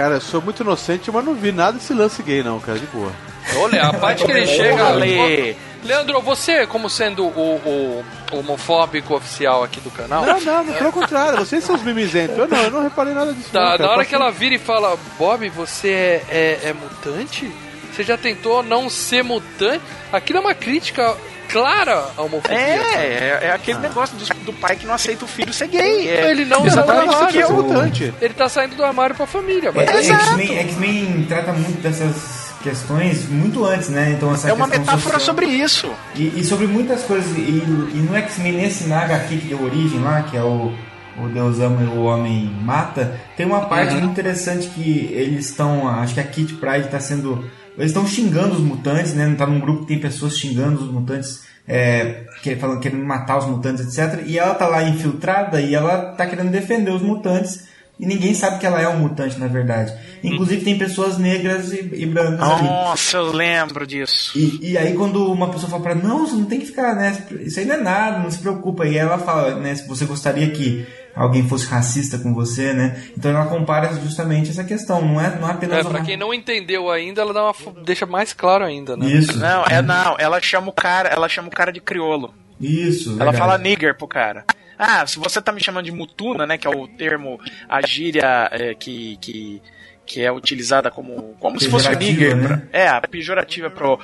Cara, 0.00 0.14
eu 0.14 0.20
sou 0.22 0.40
muito 0.40 0.62
inocente, 0.62 1.10
mas 1.10 1.22
não 1.22 1.34
vi 1.34 1.52
nada 1.52 1.72
desse 1.76 1.92
lance 1.92 2.22
gay, 2.22 2.42
não, 2.42 2.58
cara, 2.58 2.78
de 2.78 2.86
boa. 2.86 3.12
Olha, 3.56 3.82
a 3.82 3.92
parte 3.92 4.24
que 4.24 4.30
ele 4.30 4.46
chega. 4.48 4.92
Lê. 4.92 5.54
Leandro, 5.84 6.22
você, 6.22 6.66
como 6.66 6.88
sendo 6.88 7.26
o, 7.26 8.02
o 8.32 8.38
homofóbico 8.38 9.14
oficial 9.14 9.62
aqui 9.62 9.78
do 9.78 9.90
canal. 9.90 10.24
Não, 10.24 10.40
não, 10.40 10.64
não, 10.64 10.72
pelo 10.72 10.90
contrário, 10.90 11.38
vocês 11.40 11.62
são 11.62 11.74
os 11.74 11.82
mimizentos. 11.82 12.38
Eu 12.38 12.48
não, 12.48 12.62
eu 12.62 12.70
não 12.70 12.82
reparei 12.82 13.12
nada 13.12 13.34
disso. 13.34 13.50
Tá, 13.52 13.60
não, 13.60 13.66
cara. 13.72 13.82
na 13.82 13.90
hora 13.90 14.04
que 14.06 14.14
ela 14.14 14.30
vira 14.30 14.54
e 14.54 14.58
fala, 14.58 14.96
Bob, 15.18 15.46
você 15.50 15.90
é, 15.90 16.24
é, 16.30 16.68
é 16.70 16.72
mutante? 16.72 17.52
Você 17.92 18.02
já 18.02 18.16
tentou 18.16 18.62
não 18.62 18.88
ser 18.88 19.22
mutante? 19.22 19.84
Aquilo 20.10 20.38
é 20.38 20.40
uma 20.40 20.54
crítica 20.54 21.14
clara 21.50 22.06
à 22.16 22.22
homofobia. 22.22 22.56
É, 22.58 23.38
é, 23.42 23.46
é 23.48 23.52
aquele 23.52 23.78
negócio 23.80 24.16
do, 24.16 24.24
do 24.44 24.52
pai 24.52 24.76
que 24.76 24.86
não 24.86 24.94
aceita 24.94 25.24
o 25.24 25.28
filho 25.28 25.52
ser 25.52 25.68
gay. 25.68 26.08
É, 26.08 26.30
Ele 26.30 26.44
não 26.44 26.64
exatamente 26.66 27.12
sabe 27.12 27.24
isso 27.26 27.32
que 27.32 27.38
é 27.42 27.46
o 27.46 27.52
mutante. 27.52 28.14
Ele 28.20 28.34
tá 28.34 28.48
saindo 28.48 28.76
do 28.76 28.84
armário 28.84 29.14
pra 29.14 29.26
família. 29.26 29.72
Mas 29.74 29.88
É, 29.88 29.98
exato. 29.98 30.24
X-Men 30.24 30.58
X-Men 30.58 31.26
trata 31.28 31.52
muito 31.52 31.80
dessas 31.82 32.50
questões 32.62 33.28
muito 33.28 33.64
antes, 33.64 33.88
né? 33.88 34.10
Então 34.16 34.32
essa 34.34 34.48
É 34.48 34.52
uma 34.52 34.66
metáfora 34.66 34.98
social- 35.18 35.20
sobre 35.20 35.46
isso. 35.46 35.90
E, 36.14 36.40
e 36.40 36.44
sobre 36.44 36.66
muitas 36.66 37.02
coisas. 37.02 37.30
E, 37.36 37.40
e 37.40 38.06
no 38.08 38.14
X-Men, 38.16 38.52
nesse 38.52 38.84
na 38.84 39.00
HQ 39.04 39.36
que 39.36 39.46
deu 39.48 39.62
origem 39.62 40.00
lá, 40.02 40.22
que 40.22 40.36
é 40.36 40.42
o, 40.42 40.72
o 41.18 41.28
Deus 41.32 41.58
ama 41.58 41.82
e 41.82 41.86
o 41.86 42.02
Homem 42.04 42.54
mata, 42.62 43.18
tem 43.36 43.46
uma 43.46 43.62
parte 43.62 43.94
Uhum. 43.94 44.00
muito 44.00 44.12
interessante 44.12 44.68
que 44.68 45.08
eles 45.12 45.46
estão. 45.48 45.88
Acho 45.88 46.14
que 46.14 46.20
a 46.20 46.24
Kit 46.24 46.54
Pride 46.54 46.86
está 46.86 47.00
sendo. 47.00 47.44
Eles 47.76 47.90
estão 47.90 48.06
xingando 48.06 48.54
os 48.54 48.60
mutantes, 48.60 49.14
né? 49.14 49.34
Tá 49.36 49.46
num 49.46 49.60
grupo 49.60 49.82
que 49.82 49.88
tem 49.88 49.98
pessoas 49.98 50.36
xingando 50.38 50.82
os 50.82 50.90
mutantes, 50.90 51.42
é, 51.66 52.24
que, 52.42 52.56
falando, 52.56 52.80
querendo 52.80 53.04
matar 53.04 53.38
os 53.38 53.46
mutantes, 53.46 53.86
etc. 53.86 54.22
E 54.26 54.38
ela 54.38 54.54
tá 54.54 54.66
lá 54.66 54.82
infiltrada 54.82 55.60
e 55.60 55.74
ela 55.74 56.12
tá 56.12 56.26
querendo 56.26 56.50
defender 56.50 56.90
os 56.90 57.02
mutantes. 57.02 57.68
E 57.98 58.06
ninguém 58.06 58.32
sabe 58.32 58.58
que 58.58 58.64
ela 58.64 58.80
é 58.80 58.88
um 58.88 58.98
mutante, 58.98 59.38
na 59.38 59.46
verdade. 59.46 59.92
Inclusive 60.24 60.64
tem 60.64 60.78
pessoas 60.78 61.18
negras 61.18 61.70
e, 61.70 61.80
e 61.92 62.06
brancas 62.06 62.40
ali. 62.40 62.66
Nossa, 62.66 63.18
eu 63.18 63.30
lembro 63.30 63.86
disso. 63.86 64.32
E, 64.38 64.70
e 64.70 64.78
aí 64.78 64.94
quando 64.94 65.30
uma 65.30 65.50
pessoa 65.50 65.68
fala 65.68 65.82
pra 65.82 65.92
ela, 65.92 66.02
não, 66.02 66.26
você 66.26 66.34
não 66.34 66.46
tem 66.46 66.60
que 66.60 66.66
ficar, 66.66 66.94
né? 66.96 67.22
Isso 67.42 67.60
aí 67.60 67.66
não 67.66 67.74
é 67.74 67.80
nada, 67.80 68.18
não 68.20 68.30
se 68.30 68.38
preocupa. 68.38 68.86
E 68.86 68.96
ela 68.96 69.18
fala, 69.18 69.54
né, 69.56 69.74
se 69.74 69.86
você 69.86 70.06
gostaria 70.06 70.48
que 70.50 70.86
alguém 71.14 71.48
fosse 71.48 71.66
racista 71.66 72.18
com 72.18 72.32
você, 72.34 72.72
né? 72.72 73.02
Então 73.16 73.30
ela 73.30 73.46
compara 73.46 73.92
justamente 73.94 74.50
essa 74.50 74.64
questão, 74.64 75.00
não 75.02 75.20
é, 75.20 75.38
não 75.38 75.48
é 75.48 75.52
apenas 75.52 75.78
É, 75.78 75.80
pra 75.82 75.90
uma... 75.98 76.04
quem 76.04 76.16
não 76.16 76.32
entendeu 76.32 76.90
ainda, 76.90 77.20
ela 77.22 77.32
dá 77.32 77.44
uma, 77.44 77.54
deixa 77.84 78.06
mais 78.06 78.32
claro 78.32 78.64
ainda, 78.64 78.96
né? 78.96 79.06
Isso. 79.06 79.38
Não, 79.38 79.64
é 79.64 79.82
não, 79.82 80.16
ela 80.18 80.40
chama 80.40 80.68
o 80.68 80.72
cara, 80.72 81.08
ela 81.08 81.28
chama 81.28 81.48
o 81.48 81.50
cara 81.52 81.72
de 81.72 81.80
criolo. 81.80 82.32
Isso, 82.60 83.10
Ela 83.10 83.18
verdade. 83.32 83.38
fala 83.38 83.58
nigger 83.58 83.96
pro 83.96 84.06
cara. 84.06 84.44
Ah, 84.78 85.06
se 85.06 85.18
você 85.18 85.40
tá 85.42 85.50
me 85.52 85.62
chamando 85.62 85.84
de 85.86 85.92
mutuna, 85.92 86.46
né, 86.46 86.56
que 86.58 86.66
é 86.66 86.70
o 86.70 86.86
termo, 86.88 87.38
a 87.68 87.80
gíria 87.86 88.48
é, 88.52 88.74
que, 88.74 89.16
que, 89.20 89.62
que 90.06 90.22
é 90.22 90.30
utilizada 90.32 90.90
como, 90.90 91.34
como 91.40 91.58
se 91.60 91.68
fosse 91.70 91.88
o 91.88 91.96
nigger. 91.98 92.36
né? 92.36 92.46
pra- 92.48 92.62
é, 92.72 92.88
a 92.88 93.00
pejorativa 93.00 93.68
pro, 93.70 93.98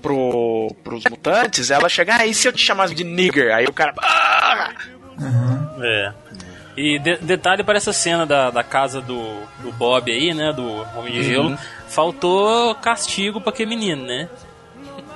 pro, 0.00 0.74
pros 0.82 1.04
mutantes, 1.10 1.70
ela 1.70 1.88
chega, 1.88 2.16
ah, 2.16 2.26
e 2.26 2.34
se 2.34 2.46
eu 2.48 2.52
te 2.52 2.64
chamasse 2.64 2.94
de 2.94 3.04
nigger? 3.04 3.54
Aí 3.54 3.66
o 3.66 3.72
cara, 3.72 3.94
ah! 3.98 4.70
É. 5.80 6.12
E 6.76 6.98
de- 6.98 7.16
detalhe 7.18 7.62
para 7.62 7.76
essa 7.76 7.92
cena 7.92 8.24
da, 8.24 8.50
da 8.50 8.62
casa 8.64 9.00
do, 9.00 9.40
do 9.62 9.70
Bob 9.72 10.10
aí, 10.10 10.32
né? 10.32 10.52
Do 10.52 10.86
Homem 10.96 11.12
de 11.12 11.22
Gelo. 11.22 11.56
Faltou 11.86 12.74
castigo 12.76 13.40
pra 13.40 13.50
aquele 13.50 13.70
menino, 13.70 14.04
né? 14.06 14.28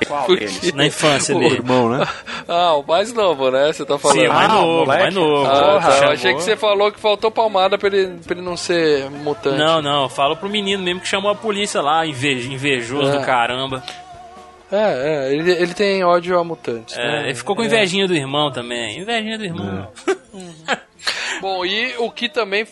Qual 0.06 0.26
deles? 0.28 0.72
Na 0.74 0.84
infância 0.86 1.34
O 1.34 1.38
dele. 1.40 1.54
Irmão, 1.54 1.88
né? 1.88 2.06
Ah, 2.48 2.74
o 2.76 2.82
mais 2.86 3.12
novo, 3.12 3.50
né? 3.50 3.72
Você 3.72 3.84
tá 3.84 3.98
falando. 3.98 4.20
Sim, 4.20 4.26
o 4.28 4.32
mais 4.32 4.50
Ah, 4.50 4.54
o 4.54 4.60
novo, 4.60 4.84
moleque. 4.86 5.02
mais 5.02 5.14
novo. 5.14 5.46
Ah, 5.46 5.80
tá. 5.80 6.04
Eu 6.06 6.10
achei 6.12 6.34
que 6.34 6.42
você 6.42 6.56
falou 6.56 6.92
que 6.92 7.00
faltou 7.00 7.28
palmada 7.30 7.76
pra 7.76 7.88
ele, 7.88 8.18
pra 8.24 8.36
ele 8.36 8.44
não 8.46 8.56
ser 8.56 9.10
mutante. 9.10 9.58
Não, 9.58 9.82
não, 9.82 10.08
fala 10.08 10.36
pro 10.36 10.48
menino 10.48 10.80
mesmo 10.82 11.00
que 11.00 11.08
chamou 11.08 11.28
a 11.30 11.34
polícia 11.34 11.80
lá, 11.80 12.06
inve- 12.06 12.46
invejoso 12.52 13.10
É. 13.10 13.18
do 13.18 13.24
caramba. 13.26 13.82
É, 14.70 15.28
é, 15.28 15.34
ele, 15.34 15.52
ele 15.52 15.74
tem 15.74 16.02
ódio 16.02 16.38
a 16.38 16.44
mutantes. 16.44 16.96
É, 16.96 17.02
né? 17.02 17.24
ele 17.24 17.34
ficou 17.34 17.54
com 17.54 17.62
invejinha 17.62 18.06
do 18.08 18.14
irmão 18.14 18.50
também. 18.50 18.98
Invejinha 18.98 19.38
do 19.38 19.44
irmão. 19.44 19.92
Bom, 21.40 21.64
e 21.64 21.96
o 21.98 22.10
que 22.10 22.28
também 22.28 22.66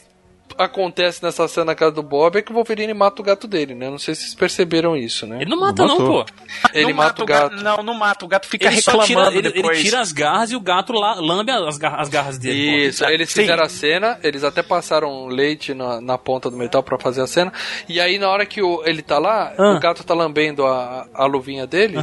acontece 0.58 1.22
nessa 1.22 1.46
cena 1.48 1.66
na 1.66 1.74
casa 1.74 1.92
do 1.92 2.02
Bob 2.02 2.36
é 2.36 2.42
que 2.42 2.50
o 2.50 2.54
Wolverine 2.54 2.92
mata 2.94 3.20
o 3.20 3.24
gato 3.24 3.46
dele, 3.46 3.74
né? 3.74 3.88
Não 3.90 3.98
sei 3.98 4.14
se 4.14 4.22
vocês 4.22 4.34
perceberam 4.34 4.96
isso, 4.96 5.26
né? 5.26 5.38
Ele 5.40 5.50
não 5.50 5.58
mata, 5.60 5.84
não, 5.86 5.96
pô. 5.96 6.24
Ele 6.72 6.88
Não 6.88 6.94
mata 6.94 7.22
o 7.22 7.26
gato. 7.26 7.56
Não, 7.56 7.76
não 7.82 7.94
mata. 7.94 8.24
O 8.24 8.28
gato 8.28 8.46
fica 8.46 8.66
Ele 8.68 8.80
só 8.80 8.98
reclamando 8.98 9.30
tira, 9.32 9.48
ele, 9.48 9.58
ele 9.68 9.82
tira 9.82 10.00
as 10.00 10.12
garras 10.12 10.50
e 10.50 10.56
o 10.56 10.60
gato 10.60 10.92
lá, 10.92 11.14
lambe 11.14 11.50
as, 11.50 11.78
gar- 11.78 12.00
as 12.00 12.08
garras 12.08 12.38
dele. 12.38 12.86
Isso, 12.86 13.04
aí 13.04 13.14
eles 13.14 13.30
Sim. 13.30 13.42
fizeram 13.42 13.62
a 13.62 13.68
cena, 13.68 14.18
eles 14.22 14.44
até 14.44 14.62
passaram 14.62 15.26
leite 15.26 15.74
na, 15.74 16.00
na 16.00 16.18
ponta 16.18 16.50
do 16.50 16.56
metal 16.56 16.82
pra 16.82 16.98
fazer 16.98 17.22
a 17.22 17.26
cena. 17.26 17.52
E 17.88 18.00
aí 18.00 18.18
na 18.18 18.28
hora 18.28 18.44
que 18.46 18.62
o, 18.62 18.82
ele 18.84 19.02
tá 19.02 19.18
lá, 19.18 19.52
Ah. 19.58 19.72
o 19.76 19.80
gato 19.80 20.04
tá 20.04 20.14
lambendo 20.14 20.66
a, 20.66 21.06
a 21.14 21.26
luvinha 21.26 21.66
dele. 21.66 21.96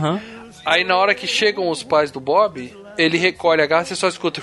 Aí 0.66 0.84
na 0.84 0.96
hora 0.98 1.16
que 1.16 1.26
chegam 1.26 1.70
os 1.70 1.82
pais 1.84 2.12
do 2.12 2.20
Bob, 2.20 2.72
ele 2.98 3.18
recolhe 3.18 3.62
a 3.62 3.66
garra 3.66 3.86
e 3.90 3.96
só 3.96 4.08
escuta. 4.08 4.42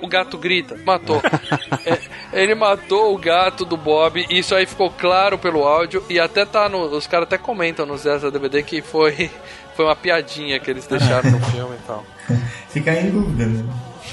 O 0.00 0.06
gato 0.06 0.38
grita, 0.38 0.76
matou. 0.84 1.20
É, 1.86 1.98
ele 2.32 2.54
matou 2.54 3.14
o 3.14 3.18
gato 3.18 3.64
do 3.64 3.76
Bob, 3.76 4.24
e 4.28 4.38
isso 4.38 4.54
aí 4.54 4.66
ficou 4.66 4.90
claro 4.90 5.38
pelo 5.38 5.64
áudio. 5.64 6.02
E 6.08 6.18
até 6.18 6.44
tá 6.44 6.68
no. 6.68 6.84
Os 6.84 7.06
caras 7.06 7.26
até 7.26 7.38
comentam 7.38 7.86
nos 7.86 8.04
dessa 8.04 8.30
DVD 8.30 8.62
que 8.62 8.82
foi, 8.82 9.30
foi 9.76 9.84
uma 9.84 9.96
piadinha 9.96 10.58
que 10.58 10.70
eles 10.70 10.86
deixaram 10.86 11.30
no 11.30 11.40
filme 11.46 11.76
e 11.76 11.86
tal. 11.86 12.04
Fica 12.70 12.92
em 12.92 13.10
dúvida, 13.10 13.46
né? 13.46 13.64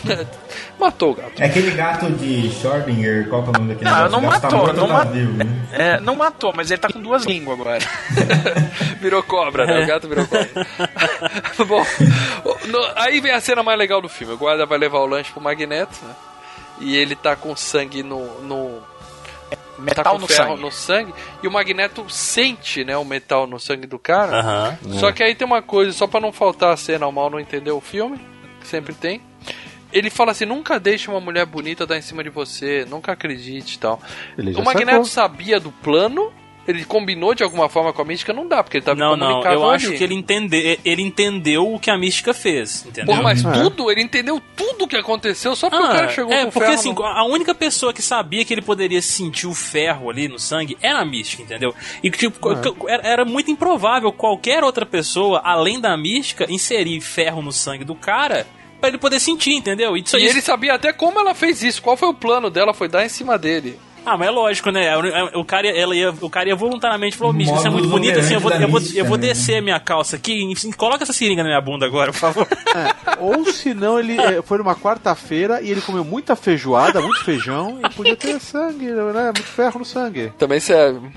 Matou 0.79 1.11
o 1.11 1.15
gato. 1.15 1.41
É 1.41 1.45
aquele 1.45 1.71
gato 1.71 2.09
de 2.11 2.49
Schrödinger, 2.49 3.27
qual 3.29 3.41
que 3.43 3.47
é 3.47 3.51
o 3.51 3.53
nome 3.53 3.73
daquele 3.73 3.89
Não, 3.89 3.97
gato? 3.97 4.11
não 4.11 4.21
gato 4.21 4.41
tá 4.41 4.49
matou, 4.51 4.73
não 4.73 4.87
tá 4.87 4.93
matou. 4.93 5.13
vivo, 5.13 5.37
né? 5.37 5.45
É, 5.73 5.99
não 5.99 6.15
matou, 6.15 6.53
mas 6.55 6.71
ele 6.71 6.79
tá 6.79 6.87
com 6.91 6.99
duas 7.01 7.25
línguas 7.25 7.59
agora. 7.59 7.79
Virou 9.01 9.21
cobra, 9.23 9.65
né? 9.65 9.83
O 9.83 9.87
gato 9.87 10.07
virou 10.07 10.25
cobra. 10.25 10.49
Bom, 11.67 11.83
no- 12.67 12.91
aí 12.95 13.19
vem 13.19 13.31
a 13.31 13.39
cena 13.41 13.61
mais 13.63 13.77
legal 13.77 14.01
do 14.01 14.09
filme. 14.09 14.33
O 14.33 14.37
guarda 14.37 14.65
vai 14.65 14.77
levar 14.77 14.99
o 14.99 15.05
lanche 15.05 15.31
pro 15.31 15.41
Magneto, 15.41 15.97
né? 16.03 16.15
E 16.79 16.95
ele 16.95 17.15
tá 17.15 17.35
com 17.35 17.55
sangue 17.55 18.01
no. 18.01 18.41
no 18.41 18.81
Metal 19.79 20.03
tá 20.03 20.09
com 20.11 20.17
no 20.19 20.27
ferro 20.27 20.49
sangue. 20.51 20.61
no 20.61 20.71
sangue. 20.71 21.13
E 21.43 21.47
o 21.47 21.51
Magneto 21.51 22.05
sente, 22.09 22.83
né, 22.83 22.97
o 22.97 23.05
metal 23.05 23.45
no 23.45 23.59
sangue 23.59 23.85
do 23.85 23.99
cara. 23.99 24.39
Aham. 24.39 24.77
Só 24.99 25.11
que 25.11 25.21
aí 25.21 25.35
tem 25.35 25.45
uma 25.45 25.61
coisa, 25.61 25.91
só 25.91 26.07
pra 26.07 26.19
não 26.19 26.31
faltar 26.31 26.73
a 26.73 26.77
cena, 26.77 27.05
o 27.05 27.11
mal 27.11 27.29
não 27.29 27.39
entendeu 27.39 27.77
o 27.77 27.81
filme, 27.81 28.19
que 28.59 28.67
sempre 28.67 28.95
tem. 28.95 29.21
Ele 29.91 30.09
fala 30.09 30.31
assim: 30.31 30.45
nunca 30.45 30.79
deixe 30.79 31.09
uma 31.09 31.19
mulher 31.19 31.45
bonita 31.45 31.85
dar 31.85 31.97
em 31.97 32.01
cima 32.01 32.23
de 32.23 32.29
você, 32.29 32.85
nunca 32.89 33.11
acredite 33.13 33.75
e 33.75 33.79
tal. 33.79 34.01
O 34.37 34.61
Magneto 34.63 35.05
sacou. 35.05 35.05
sabia 35.05 35.59
do 35.59 35.71
plano, 35.71 36.31
ele 36.67 36.83
combinou 36.83 37.33
de 37.33 37.41
alguma 37.43 37.69
forma 37.69 37.93
com 37.93 38.01
a 38.01 38.05
mística, 38.05 38.33
não 38.33 38.45
dá, 38.45 38.61
porque 38.61 38.75
ele 38.77 38.83
tava 38.85 38.99
Não, 38.99 39.15
não, 39.15 39.27
comunicado 39.27 39.55
eu 39.55 39.69
acho 39.69 39.87
ali. 39.87 39.97
que 39.97 40.03
ele, 40.03 40.13
entende, 40.13 40.77
ele 40.83 41.01
entendeu 41.01 41.73
o 41.73 41.79
que 41.79 41.89
a 41.89 41.97
mística 41.97 42.33
fez, 42.33 42.85
entendeu? 42.85 43.05
Porra, 43.05 43.21
mas 43.23 43.45
É. 43.45 43.51
tudo, 43.53 43.89
ele 43.89 44.01
entendeu 44.01 44.41
tudo 44.53 44.83
o 44.83 44.87
que 44.89 44.97
aconteceu 44.97 45.55
só 45.55 45.69
porque 45.69 45.81
o 45.81 45.87
Ah, 45.87 45.93
cara 45.95 46.09
chegou 46.09 46.33
é, 46.33 46.43
com 46.43 46.51
porque 46.51 46.65
ferro 46.67 46.73
assim, 46.79 46.93
no- 46.93 47.05
a 47.05 47.23
única 47.23 47.55
pessoa 47.55 47.93
que 47.93 48.01
sabia 48.01 48.43
que 48.43 48.53
ele 48.53 48.61
poderia 48.61 49.01
sentir 49.01 49.47
o 49.47 49.53
ferro 49.53 50.09
ali 50.09 50.27
no 50.27 50.37
sangue 50.37 50.77
era 50.81 50.99
a 50.99 51.05
mística, 51.05 51.41
entendeu? 51.41 51.73
E 52.03 52.11
tipo, 52.11 52.37
É. 52.51 53.11
era 53.13 53.23
muito 53.23 53.49
improvável 53.49 54.11
qualquer 54.11 54.61
outra 54.65 54.85
pessoa, 54.85 55.39
além 55.45 55.79
da 55.79 55.95
mística, 55.95 56.45
inserir 56.51 56.99
ferro 56.99 57.41
no 57.41 57.53
sangue 57.53 57.85
do 57.85 57.95
cara 57.95 58.45
pra 58.79 58.89
ele 58.89 58.97
poder 58.97 59.19
sentir, 59.19 59.53
entendeu? 59.53 59.95
Isso, 59.97 60.17
E 60.17 60.23
isso- 60.23 60.33
ele 60.33 60.41
sabia 60.41 60.73
até 60.73 60.93
como 60.93 61.19
ela 61.19 61.33
fez 61.33 61.61
isso, 61.63 61.81
qual 61.81 61.97
foi 61.97 62.09
o 62.09 62.13
plano 62.13 62.49
dela, 62.49 62.73
foi 62.73 62.87
dar 62.87 63.05
em 63.05 63.09
cima 63.09 63.37
dele. 63.37 63.79
Ah, 64.09 64.15
mas 64.17 64.29
é 64.29 64.31
lógico, 64.31 64.71
né? 64.71 64.89
O 65.35 65.43
cara, 65.43 65.67
ela 65.67 65.93
ia, 65.93 66.11
o 66.21 66.29
cara 66.29 66.47
ia 66.47 66.55
voluntariamente 66.55 67.17
falou, 67.17 67.33
mística, 67.33 67.59
você 67.59 67.67
é 67.67 67.69
muito 67.69 67.89
bonita, 67.89 68.21
assim, 68.21 68.35
eu 68.35 68.39
vou, 68.39 68.51
eu 68.53 68.69
vou, 68.69 68.79
eu 68.95 69.03
vou 69.03 69.17
né? 69.17 69.27
descer 69.27 69.57
a 69.57 69.61
minha 69.61 69.77
calça 69.81 70.15
aqui 70.15 70.49
e 70.49 70.73
coloca 70.75 71.03
essa 71.03 71.11
seringa 71.11 71.43
na 71.43 71.49
minha 71.49 71.59
bunda 71.59 71.85
agora, 71.85 72.13
por 72.13 72.17
favor. 72.17 72.47
Ou 73.19 73.43
se 73.51 73.73
não, 73.73 73.99
ele 73.99 74.17
eh, 74.17 74.41
foi 74.41 74.59
numa 74.59 74.75
quarta-feira 74.77 75.61
e 75.61 75.69
ele 75.69 75.81
comeu 75.81 76.05
muita 76.05 76.37
feijoada, 76.37 77.01
muito 77.01 77.21
feijão 77.25 77.81
e 77.85 77.89
podia 77.93 78.15
ter 78.15 78.39
sangue, 78.39 78.85
né? 78.85 79.23
Muito 79.25 79.43
ferro 79.43 79.79
no 79.79 79.85
sangue. 79.85 80.31
Também 80.37 80.61
serve. 80.61 81.09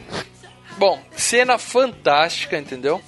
Bom, 0.77 0.99
cena 1.13 1.59
fantástica, 1.59 2.59
entendeu? 2.59 3.01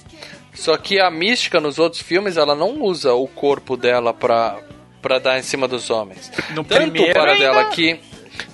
Só 0.53 0.77
que 0.77 0.99
a 0.99 1.09
mística 1.09 1.59
nos 1.59 1.79
outros 1.79 2.01
filmes, 2.01 2.37
ela 2.37 2.55
não 2.55 2.81
usa 2.81 3.13
o 3.13 3.27
corpo 3.27 3.75
dela 3.75 4.13
pra, 4.13 4.59
pra 5.01 5.19
dar 5.19 5.39
em 5.39 5.43
cima 5.43 5.67
dos 5.67 5.89
homens. 5.89 6.31
No 6.51 6.63
Tanto 6.63 6.93
para 7.13 7.31
ainda- 7.33 7.43
dela 7.43 7.65
que. 7.65 7.99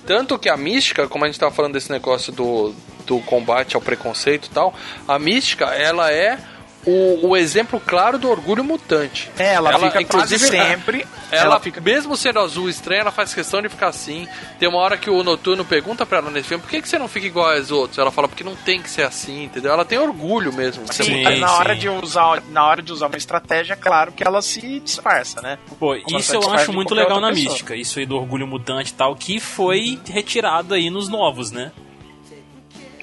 Tanto 0.06 0.38
que 0.38 0.48
a 0.48 0.56
mística, 0.56 1.06
como 1.08 1.24
a 1.24 1.28
gente 1.28 1.38
tava 1.40 1.54
falando 1.54 1.72
desse 1.74 1.90
negócio 1.90 2.32
do, 2.32 2.74
do 3.06 3.18
combate 3.20 3.76
ao 3.76 3.82
preconceito 3.82 4.46
e 4.46 4.50
tal, 4.50 4.74
a 5.08 5.18
mística, 5.18 5.66
ela 5.66 6.12
é 6.12 6.38
o, 6.86 7.28
o 7.28 7.36
exemplo 7.36 7.80
claro 7.84 8.18
do 8.18 8.28
orgulho 8.30 8.64
mutante. 8.64 9.30
É, 9.38 9.54
ela, 9.54 9.72
fica 9.74 10.04
quase 10.04 10.34
inclusive, 10.34 10.46
sempre. 10.46 11.06
Ela, 11.30 11.42
Ela 11.44 11.60
fica. 11.60 11.80
mesmo 11.80 12.16
sendo 12.16 12.40
azul 12.40 12.68
estranha, 12.68 13.02
ela 13.02 13.12
faz 13.12 13.32
questão 13.32 13.62
de 13.62 13.68
ficar 13.68 13.86
assim. 13.86 14.26
Tem 14.58 14.68
uma 14.68 14.78
hora 14.78 14.96
que 14.96 15.08
o 15.08 15.22
Noturno 15.22 15.64
pergunta 15.64 16.04
pra 16.04 16.18
ela 16.18 16.28
nesse 16.28 16.48
filme, 16.48 16.60
por 16.60 16.68
que, 16.68 16.82
que 16.82 16.88
você 16.88 16.98
não 16.98 17.06
fica 17.06 17.24
igual 17.24 17.52
aos 17.52 17.70
outros? 17.70 17.98
Ela 17.98 18.10
fala, 18.10 18.26
porque 18.26 18.42
não 18.42 18.56
tem 18.56 18.82
que 18.82 18.90
ser 18.90 19.02
assim, 19.02 19.44
entendeu? 19.44 19.72
Ela 19.72 19.84
tem 19.84 19.96
orgulho 19.96 20.52
mesmo. 20.52 20.82
de 20.86 20.92
ser 20.92 21.04
Sim, 21.04 21.18
mutante. 21.18 21.38
na 21.38 21.52
hora 21.52 21.76
de 21.76 21.88
usar, 21.88 22.42
na 22.48 22.66
hora 22.66 22.82
de 22.82 22.92
usar 22.92 23.06
uma 23.06 23.16
estratégia, 23.16 23.74
é 23.74 23.76
claro 23.76 24.10
que 24.10 24.24
ela 24.26 24.42
se 24.42 24.80
disfarça, 24.80 25.40
né? 25.40 25.56
Pô, 25.78 25.96
Como 26.02 26.18
isso 26.18 26.34
ela 26.34 26.44
eu 26.46 26.50
acho 26.54 26.72
muito 26.72 26.96
legal 26.96 27.20
na 27.20 27.28
pessoa. 27.28 27.48
mística, 27.50 27.76
isso 27.76 28.00
aí 28.00 28.06
do 28.06 28.16
orgulho 28.16 28.48
mutante 28.48 28.90
e 28.90 28.94
tal, 28.94 29.14
que 29.14 29.38
foi 29.38 30.00
retirado 30.08 30.74
aí 30.74 30.90
nos 30.90 31.08
novos, 31.08 31.52
né? 31.52 31.70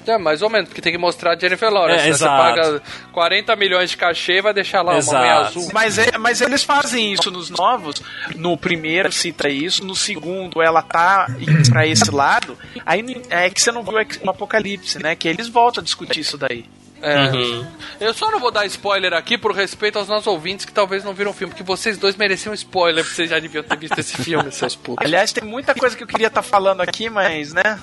É, 0.08 0.16
mais 0.16 0.40
ou 0.42 0.48
menos, 0.48 0.68
porque 0.68 0.80
tem 0.80 0.90
que 0.92 0.98
mostrar 0.98 1.32
a 1.36 1.38
Jennifer 1.38 1.70
Lawrence. 1.70 2.04
É, 2.04 2.06
né? 2.06 2.12
Você 2.16 2.24
paga 2.24 2.82
40 3.12 3.54
milhões 3.56 3.90
de 3.90 3.96
cachê 3.96 4.38
e 4.38 4.40
vai 4.42 4.54
deixar 4.54 4.80
lá 4.82 4.92
uma 4.92 4.98
Exato. 4.98 5.16
mulher 5.18 5.32
azul. 5.32 5.68
Mas, 5.72 5.98
é- 5.98 6.16
mas 6.18 6.40
eles 6.40 6.62
fazem 6.64 7.12
isso 7.12 7.30
nos 7.30 7.50
novos. 7.50 8.02
No 8.34 8.56
primeiro 8.56 9.12
cita 9.12 9.48
isso, 9.48 9.84
no 9.84 9.94
segundo 9.94 10.62
ela 10.62 10.80
tá 10.82 11.26
indo 11.38 11.68
pra 11.70 11.86
esse 11.86 12.10
lado. 12.10 12.56
Aí 12.86 13.04
é 13.28 13.50
que 13.50 13.60
você 13.60 13.70
não 13.70 13.82
viu 13.82 13.94
o 14.24 14.30
Apocalipse, 14.30 15.02
né? 15.02 15.14
Que 15.14 15.28
eles 15.28 15.46
voltam 15.48 15.80
a 15.82 15.84
discutir 15.84 16.20
isso 16.20 16.38
daí. 16.38 16.64
É. 17.00 17.26
Uhum. 17.30 17.66
Eu 18.00 18.12
só 18.12 18.30
não 18.30 18.40
vou 18.40 18.50
dar 18.50 18.66
spoiler 18.66 19.12
aqui 19.12 19.38
por 19.38 19.52
respeito 19.52 19.98
aos 19.98 20.08
nossos 20.08 20.26
ouvintes 20.26 20.64
que 20.64 20.72
talvez 20.72 21.04
não 21.04 21.14
viram 21.14 21.30
o 21.30 21.34
filme, 21.34 21.52
porque 21.52 21.62
vocês 21.62 21.96
dois 21.96 22.16
mereciam 22.16 22.52
spoiler, 22.54 23.04
porque 23.04 23.14
vocês 23.14 23.30
já 23.30 23.38
deviam 23.38 23.62
ter 23.62 23.76
visto 23.78 23.98
esse 23.98 24.16
filme, 24.16 24.50
seus 24.50 24.74
putos. 24.74 25.04
Aliás, 25.06 25.32
tem 25.32 25.44
muita 25.44 25.74
coisa 25.74 25.96
que 25.96 26.02
eu 26.02 26.08
queria 26.08 26.26
estar 26.26 26.42
falando 26.42 26.80
aqui, 26.80 27.08
mas, 27.08 27.52
né? 27.52 27.78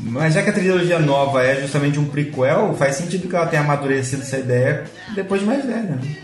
Mas 0.00 0.34
já 0.34 0.42
que 0.42 0.50
a 0.50 0.52
trilogia 0.52 0.98
nova 0.98 1.42
é 1.42 1.60
justamente 1.60 1.98
um 1.98 2.06
prequel, 2.08 2.74
faz 2.78 2.94
sentido 2.96 3.28
que 3.28 3.34
ela 3.34 3.46
tenha 3.46 3.62
amadurecido 3.62 4.22
essa 4.22 4.38
ideia 4.38 4.84
depois 5.14 5.40
de 5.40 5.46
mais 5.46 5.64
velha. 5.64 5.82
né? 5.82 6.16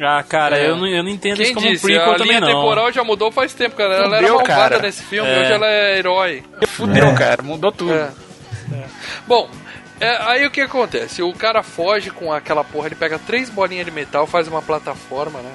Ah, 0.00 0.22
cara, 0.22 0.58
É. 0.58 0.68
eu, 0.68 0.76
não, 0.76 0.86
eu 0.86 1.02
não 1.02 1.10
entendo 1.10 1.36
Quem 1.36 1.44
isso 1.46 1.54
como 1.54 1.66
um 1.66 1.70
disse? 1.70 1.84
prequel 1.86 2.10
a 2.10 2.14
também 2.14 2.26
linha 2.28 2.40
não. 2.40 2.48
temporal 2.48 2.92
já 2.92 3.04
mudou 3.04 3.30
faz 3.30 3.52
tempo, 3.54 3.76
cara. 3.76 3.94
Ela 3.94 4.16
era 4.18 4.28
malvada 4.28 4.46
cara. 4.48 4.78
nesse 4.82 5.02
filme, 5.02 5.28
É. 5.30 5.40
hoje 5.40 5.52
ela 5.52 5.66
é 5.66 5.98
herói. 5.98 6.42
Fudeu, 6.68 7.06
É. 7.08 7.14
cara, 7.14 7.42
mudou 7.42 7.70
tudo. 7.72 7.92
É. 7.94 8.10
Bom, 9.26 9.48
é, 10.00 10.16
aí 10.22 10.46
o 10.46 10.50
que 10.50 10.60
acontece? 10.60 11.22
O 11.22 11.32
cara 11.32 11.62
foge 11.62 12.10
com 12.10 12.32
aquela 12.32 12.64
porra, 12.64 12.86
ele 12.88 12.94
pega 12.96 13.18
três 13.18 13.48
bolinhas 13.48 13.84
de 13.84 13.92
metal, 13.92 14.26
faz 14.26 14.48
uma 14.48 14.60
plataforma, 14.62 15.40
né? 15.40 15.50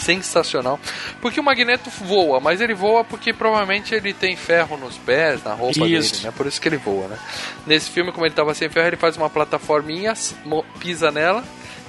Sensacional. 0.00 0.80
Porque 1.20 1.38
o 1.38 1.42
Magneto 1.44 1.90
voa, 1.90 2.40
mas 2.40 2.60
ele 2.60 2.74
voa 2.74 3.04
porque 3.04 3.32
provavelmente 3.32 3.94
ele 3.94 4.12
tem 4.12 4.34
ferro 4.36 4.76
nos 4.76 4.96
pés, 4.96 5.42
na 5.44 5.52
roupa 5.54 5.86
Isso. 5.86 6.12
dele, 6.14 6.24
né? 6.26 6.32
Por 6.36 6.46
isso 6.46 6.60
que 6.60 6.68
ele 6.68 6.76
voa, 6.78 7.08
né? 7.08 7.18
Nesse 7.66 7.90
filme, 7.90 8.10
como 8.12 8.24
ele 8.26 8.34
tava 8.34 8.54
sem 8.54 8.68
ferro, 8.68 8.86
ele 8.88 8.96
faz 8.96 9.16
uma 9.16 9.28
plataforminha, 9.30 10.14
pisa 10.78 11.10
nela 11.10 11.44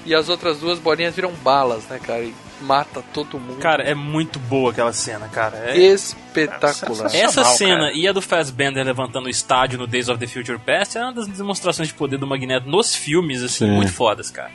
e 0.05 0.13
as 0.13 0.29
outras 0.29 0.59
duas 0.59 0.77
bolinhas 0.79 1.15
viram 1.15 1.31
balas, 1.43 1.85
né, 1.85 1.99
cara? 1.99 2.21
E 2.21 2.33
mata 2.59 3.03
todo 3.13 3.39
mundo. 3.39 3.59
Cara, 3.59 3.83
é 3.83 3.95
muito 3.95 4.37
boa 4.37 4.71
aquela 4.71 4.93
cena, 4.93 5.27
cara. 5.29 5.57
É- 5.71 5.77
espetacular. 5.77 7.13
É 7.13 7.19
Essa 7.21 7.43
cena 7.43 7.85
cara. 7.85 7.93
e 7.93 8.07
a 8.07 8.11
do 8.11 8.21
Fassbender 8.21 8.85
levantando 8.85 9.25
o 9.25 9.29
estádio 9.29 9.79
no 9.79 9.87
Days 9.87 10.09
of 10.09 10.19
the 10.19 10.27
Future 10.27 10.59
Past 10.59 10.97
é 10.97 11.01
uma 11.01 11.13
das 11.13 11.27
demonstrações 11.27 11.87
de 11.87 11.93
poder 11.93 12.17
do 12.17 12.27
Magneto 12.27 12.67
nos 12.69 12.95
filmes, 12.95 13.41
assim, 13.41 13.65
Sim. 13.65 13.71
muito 13.71 13.91
fodas, 13.93 14.29
cara. 14.29 14.51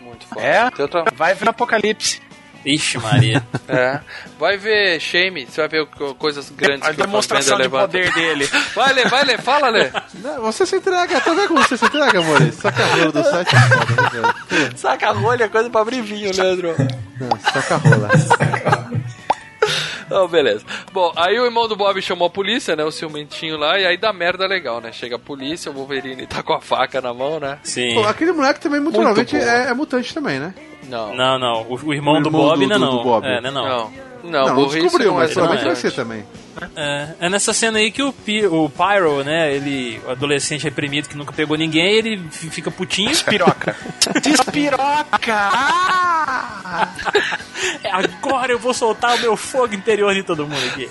Muito 0.00 0.26
foda. 0.26 0.40
É? 0.42 0.70
Outra- 0.78 1.04
Vai 1.14 1.34
ver 1.34 1.48
Apocalipse. 1.48 2.20
Ixi, 2.64 2.98
Maria. 2.98 3.42
É. 3.66 3.98
Vai 4.38 4.56
ver 4.58 5.00
Shame, 5.00 5.46
você 5.46 5.60
vai 5.62 5.68
ver 5.68 5.86
coisas 6.18 6.50
grandes 6.50 6.86
A 6.86 6.92
que 6.92 7.00
o 7.00 7.06
demonstração 7.06 7.56
de 7.56 7.62
levanta. 7.62 7.86
poder 7.86 8.12
dele. 8.12 8.46
Vai, 8.74 8.92
Lê, 8.92 9.04
vai, 9.06 9.24
Lê, 9.24 9.38
fala, 9.38 9.68
Lê. 9.70 9.90
Não, 10.14 10.42
Você 10.42 10.66
se 10.66 10.76
entrega, 10.76 11.18
tá 11.20 11.32
vendo 11.32 11.48
como 11.48 11.62
você 11.62 11.76
se 11.78 11.84
entrega, 11.86 12.18
amor? 12.18 12.40
Saca 12.52 12.84
rola 12.84 13.10
do 13.12 13.24
site 13.24 13.50
é 13.54 14.58
né? 14.64 14.70
Saca 14.76 15.10
rolha, 15.12 15.48
coisa 15.48 15.70
pra 15.70 15.80
abrir 15.80 16.02
vinho, 16.02 16.30
Leandro. 16.36 16.74
Não, 17.18 17.30
Saca 17.40 17.76
rola. 17.76 18.10
Oh, 20.16 20.28
beleza. 20.28 20.64
Bom, 20.92 21.12
aí 21.16 21.38
o 21.38 21.44
irmão 21.44 21.66
do 21.66 21.74
Bob 21.76 22.00
chamou 22.00 22.26
a 22.26 22.30
polícia, 22.30 22.76
né? 22.76 22.84
O 22.84 22.90
ciumentinho 22.90 23.56
lá, 23.58 23.78
e 23.78 23.84
aí 23.86 23.96
dá 23.96 24.12
merda 24.12 24.46
legal, 24.46 24.80
né? 24.80 24.92
Chega 24.92 25.16
a 25.16 25.18
polícia, 25.18 25.70
o 25.70 25.74
Wolverine 25.74 26.26
tá 26.26 26.42
com 26.42 26.52
a 26.52 26.60
faca 26.60 27.00
na 27.00 27.12
mão, 27.12 27.40
né? 27.40 27.58
Sim. 27.62 27.94
Pô, 27.94 28.04
aquele 28.04 28.32
moleque 28.32 28.60
também, 28.60 28.80
muito, 28.80 28.94
Muito 29.00 29.14
provavelmente, 29.14 29.36
é, 29.66 29.70
é 29.70 29.74
mutante 29.74 30.14
também, 30.14 30.38
né? 30.38 30.54
Não. 30.88 31.14
Não, 31.14 31.38
não. 31.38 31.62
O, 31.62 31.74
o 31.86 31.94
irmão 31.94 32.14
O 32.18 32.20
do 32.22 32.28
irmão 32.28 32.40
Bob 32.42 32.56
do- 32.56 32.62
ainda 32.62 32.78
do- 32.78 32.84
não. 32.84 32.96
do 32.98 33.02
Bob. 33.02 33.26
É, 33.26 33.40
não, 33.40 33.50
não. 33.50 33.64
Não. 33.68 34.13
Não, 34.24 34.46
Não, 34.54 34.68
descobriu, 34.68 35.12
não 35.12 35.20
é 35.20 35.24
mas 35.24 35.32
provavelmente 35.34 35.66
vai 35.66 35.76
ser 35.76 35.92
também. 35.92 36.24
É, 36.76 37.08
é 37.20 37.28
nessa 37.28 37.52
cena 37.52 37.78
aí 37.78 37.90
que 37.90 38.02
o, 38.02 38.12
Pi- 38.12 38.46
o 38.46 38.70
Pyro, 38.70 39.22
né, 39.24 39.52
ele, 39.54 40.00
o 40.06 40.10
adolescente 40.12 40.62
reprimido 40.62 41.08
que 41.08 41.16
nunca 41.16 41.32
pegou 41.32 41.56
ninguém, 41.56 41.94
ele 41.96 42.22
fica 42.30 42.70
putinho. 42.70 43.10
Despiroca. 43.14 43.76
Despiroca! 44.22 45.50
Ah! 46.26 46.88
É, 47.82 47.90
Agora 47.90 48.50
eu 48.52 48.58
vou 48.58 48.72
soltar 48.74 49.16
o 49.16 49.20
meu 49.20 49.36
fogo 49.36 49.74
interior 49.74 50.12
de 50.14 50.22
todo 50.22 50.46
mundo 50.46 50.64
aqui. 50.66 50.88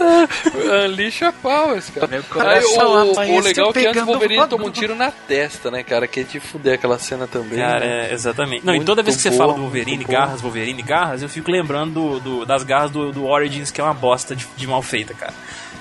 Unleash 0.86 1.24
a 1.24 1.32
powers, 1.32 1.90
cara. 1.90 2.08
Aí, 2.18 2.24
coração 2.24 2.86
o, 2.88 2.94
o 2.94 3.12
amanheceu 3.12 3.42
legal 3.44 3.70
é 3.70 3.74
que 3.74 3.88
antes 3.88 4.02
o 4.02 4.06
Wolverine 4.06 4.48
toma 4.48 4.66
um 4.66 4.72
tiro 4.72 4.96
na 4.96 5.12
testa, 5.12 5.70
né, 5.72 5.84
cara? 5.84 6.08
Que 6.08 6.22
é 6.22 6.24
de 6.24 6.40
fuder 6.40 6.76
aquela 6.76 6.98
cena 7.00 7.28
também. 7.28 7.60
Cara, 7.60 7.80
né? 7.82 8.10
é, 8.10 8.14
exatamente. 8.14 8.66
Não, 8.66 8.74
e 8.74 8.78
Muito 8.78 8.86
toda 8.88 9.04
vez 9.04 9.16
que 9.18 9.22
você 9.24 9.30
boa, 9.32 9.40
fala 9.40 9.54
do 9.54 9.62
Wolverine, 9.62 10.04
garras, 10.06 10.42
Wolverine, 10.42 10.82
garras, 10.82 11.22
eu 11.22 11.30
fico 11.30 11.52
lembrando 11.52 11.94
do, 11.94 12.20
do- 12.20 12.46
das 12.46 12.64
garras 12.64 12.92
do, 12.92 13.12
do 13.12 13.23
Origins, 13.26 13.72
que 13.72 13.80
é 13.82 13.84
uma 13.84 13.94
bosta 13.94 14.36
de, 14.36 14.46
de 14.56 14.68
mal 14.68 14.82
feita, 14.82 15.14
cara. 15.14 15.34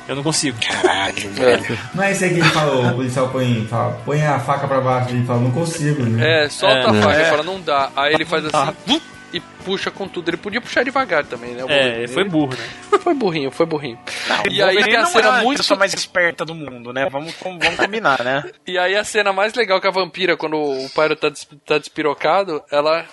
Eu 0.09 0.17
não 0.17 0.23
consigo. 0.23 0.59
Caralho, 0.61 1.31
velho. 1.31 1.79
Não 1.95 2.03
é 2.03 2.13
isso 2.13 2.25
aí 2.25 2.31
que 2.35 2.41
ele 2.41 2.49
falou, 2.49 2.87
o 2.87 2.95
policial 2.97 3.29
põe, 3.29 3.67
fala, 3.67 3.93
põe 4.05 4.21
a 4.25 4.41
faca 4.41 4.67
pra 4.67 4.81
baixo, 4.81 5.11
ele 5.11 5.25
fala, 5.25 5.41
não 5.41 5.51
consigo. 5.53 6.03
Né? 6.03 6.45
É, 6.45 6.49
solta 6.49 6.77
É. 6.77 6.91
a 6.91 6.95
faca, 7.03 7.19
É. 7.21 7.25
fala, 7.31 7.43
não 7.45 7.61
dá. 7.61 7.91
Aí 7.97 8.15
ele 8.15 8.25
faz 8.25 8.45
assim, 8.47 9.01
e 9.33 9.41
puxa 9.65 9.91
com 9.91 10.07
tudo. 10.09 10.29
Ele 10.29 10.37
podia 10.37 10.61
puxar 10.61 10.85
devagar 10.85 11.25
também, 11.25 11.53
né? 11.55 11.65
o 11.65 11.71
É, 11.71 11.99
ele 12.01 12.09
foi 12.09 12.25
burro, 12.25 12.53
né? 12.55 12.69
Foi 13.03 13.15
burrinho, 13.15 13.51
foi 13.51 13.67
burrinho. 13.67 13.99
E 14.49 14.59
E 14.59 14.63
aí 14.63 14.81
tem 14.85 14.95
a 14.95 15.07
cena 15.07 15.27
é 15.27 15.31
a 15.41 15.43
muito. 15.43 15.57
pessoa 15.59 15.77
mais 15.77 15.93
esperta 15.93 16.45
do 16.45 16.55
mundo, 16.55 16.93
né? 16.93 17.09
Vamos, 17.11 17.35
vamos 17.43 17.75
combinar, 17.77 18.23
né? 18.23 18.45
E 18.65 18.79
aí 18.79 18.95
a 18.95 19.03
cena 19.03 19.33
mais 19.33 19.55
legal 19.55 19.81
que 19.81 19.89
a 19.89 19.91
vampira, 19.91 20.37
quando 20.37 20.55
o 20.57 20.89
Pyro 20.91 21.17
tá, 21.17 21.29
des- 21.29 21.49
tá 21.67 21.79
despirocado, 21.79 22.63
ela 22.71 23.05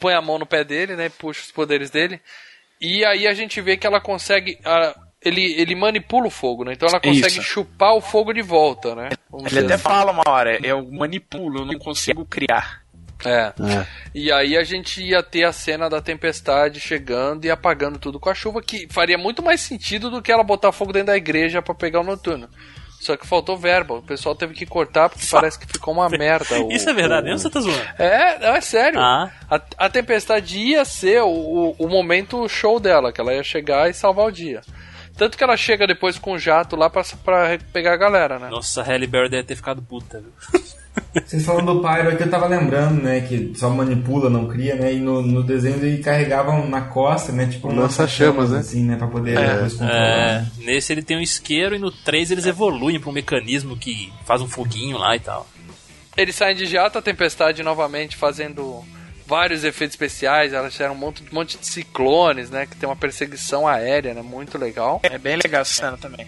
põe 0.00 0.12
a 0.12 0.20
mão 0.20 0.38
no 0.38 0.44
pé 0.44 0.64
dele, 0.64 0.96
né? 0.96 1.08
Puxa 1.18 1.40
os 1.42 1.50
poderes 1.50 1.88
dele. 1.88 2.20
E 2.80 3.04
aí 3.04 3.26
a 3.26 3.34
gente 3.34 3.60
vê 3.60 3.76
que 3.76 3.86
ela 3.86 4.00
consegue. 4.00 4.58
a- 4.64 4.94
ele, 5.20 5.52
ele 5.60 5.74
manipula 5.74 6.28
o 6.28 6.30
fogo, 6.30 6.64
né? 6.64 6.72
Então 6.74 6.88
ela 6.88 7.00
consegue 7.00 7.26
Isso. 7.40 7.42
chupar 7.42 7.92
o 7.94 8.00
fogo 8.00 8.32
de 8.32 8.40
volta, 8.40 8.94
né? 8.94 9.08
Vamos 9.28 9.50
Ele 9.52 9.64
até 9.64 9.74
assim. 9.74 9.82
fala 9.82 10.12
uma 10.12 10.22
hora, 10.28 10.64
eu 10.64 10.88
manipulo, 10.92 11.62
eu 11.62 11.66
não 11.66 11.76
consigo 11.76 12.24
criar. 12.24 12.82
É. 13.24 13.52
E 14.14 14.30
aí 14.30 14.56
a 14.56 14.62
gente 14.62 15.02
ia 15.02 15.20
ter 15.24 15.42
a 15.42 15.52
cena 15.52 15.90
da 15.90 16.00
tempestade 16.00 16.78
chegando 16.78 17.44
e 17.44 17.50
apagando 17.50 17.98
tudo 17.98 18.20
com 18.20 18.30
a 18.30 18.34
chuva, 18.34 18.62
que 18.62 18.86
faria 18.90 19.18
muito 19.18 19.42
mais 19.42 19.60
sentido 19.60 20.08
do 20.08 20.22
que 20.22 20.30
ela 20.30 20.44
botar 20.44 20.70
fogo 20.70 20.92
dentro 20.92 21.08
da 21.08 21.16
igreja 21.16 21.60
pra 21.60 21.74
pegar 21.74 22.00
o 22.00 22.04
noturno. 22.04 22.48
Só 23.08 23.16
que 23.16 23.26
faltou 23.26 23.56
verba, 23.56 23.94
o 23.94 24.02
pessoal 24.02 24.34
teve 24.34 24.52
que 24.52 24.66
cortar 24.66 25.08
porque 25.08 25.26
parece 25.30 25.58
que 25.58 25.66
ficou 25.66 25.94
uma 25.94 26.10
merda. 26.10 26.60
o- 26.62 26.70
Isso 26.70 26.90
é 26.90 26.92
verdade, 26.92 27.22
o- 27.22 27.30
mesmo 27.30 27.38
você 27.38 27.48
tá 27.48 27.58
zoando? 27.58 27.80
É, 27.98 28.38
não, 28.38 28.54
é 28.54 28.60
sério. 28.60 29.00
Ah. 29.00 29.30
A, 29.50 29.60
a 29.78 29.88
tempestade 29.88 30.58
ia 30.58 30.84
ser 30.84 31.22
o, 31.22 31.28
o, 31.28 31.70
o 31.78 31.88
momento 31.88 32.46
show 32.50 32.78
dela, 32.78 33.10
que 33.10 33.18
ela 33.18 33.32
ia 33.32 33.42
chegar 33.42 33.88
e 33.88 33.94
salvar 33.94 34.26
o 34.26 34.30
dia. 34.30 34.60
Tanto 35.16 35.38
que 35.38 35.42
ela 35.42 35.56
chega 35.56 35.86
depois 35.86 36.18
com 36.18 36.32
o 36.32 36.38
jato 36.38 36.76
lá 36.76 36.90
pra, 36.90 37.02
pra 37.24 37.58
pegar 37.72 37.94
a 37.94 37.96
galera, 37.96 38.38
né? 38.38 38.48
Nossa, 38.50 38.82
a 38.82 38.84
Halle 38.84 39.06
Berry 39.06 39.30
deve 39.30 39.44
ter 39.44 39.56
ficado 39.56 39.80
puta, 39.80 40.20
viu? 40.20 40.32
Vocês 41.24 41.44
falando 41.44 41.74
do 41.74 41.80
Pyro 41.80 42.10
aqui, 42.10 42.22
eu 42.22 42.30
tava 42.30 42.46
lembrando, 42.46 43.02
né, 43.02 43.20
que 43.20 43.52
só 43.56 43.68
manipula, 43.70 44.30
não 44.30 44.46
cria, 44.46 44.74
né, 44.74 44.94
e 44.94 45.00
no, 45.00 45.22
no 45.22 45.42
desenho 45.42 45.76
ele 45.76 45.98
carregavam 45.98 46.68
na 46.68 46.82
costa, 46.82 47.32
né, 47.32 47.46
tipo 47.46 47.68
um 47.68 47.76
Lança-chamas, 47.76 48.50
né? 48.50 48.58
assim, 48.58 48.84
né, 48.84 48.96
pra 48.96 49.06
poder 49.06 49.36
É, 49.36 49.40
é, 49.40 49.84
né? 49.84 50.50
nesse 50.58 50.92
ele 50.92 51.02
tem 51.02 51.16
um 51.16 51.20
isqueiro 51.20 51.74
e 51.74 51.78
no 51.78 51.90
3 51.90 52.30
eles 52.30 52.46
evoluem 52.46 52.98
pra 52.98 53.10
um 53.10 53.12
mecanismo 53.12 53.76
que 53.76 54.12
faz 54.24 54.40
um 54.40 54.48
foguinho 54.48 54.98
lá 54.98 55.14
e 55.16 55.20
tal. 55.20 55.46
Eles 56.16 56.34
saem 56.34 56.56
de 56.56 56.66
jato, 56.66 56.98
a 56.98 57.02
tempestade 57.02 57.62
novamente 57.62 58.16
fazendo 58.16 58.82
vários 59.24 59.62
efeitos 59.62 59.94
especiais. 59.94 60.52
Elas 60.52 60.72
fizeram 60.72 60.94
um 60.94 60.98
monte, 60.98 61.22
um 61.22 61.34
monte 61.34 61.56
de 61.58 61.66
ciclones, 61.66 62.50
né? 62.50 62.66
Que 62.66 62.74
tem 62.74 62.88
uma 62.88 62.96
perseguição 62.96 63.68
aérea, 63.68 64.14
né? 64.14 64.22
Muito 64.22 64.58
legal. 64.58 65.00
É 65.04 65.18
bem 65.18 65.36
legal 65.36 65.60
essa 65.60 65.74
cena 65.74 65.96
também. 65.96 66.26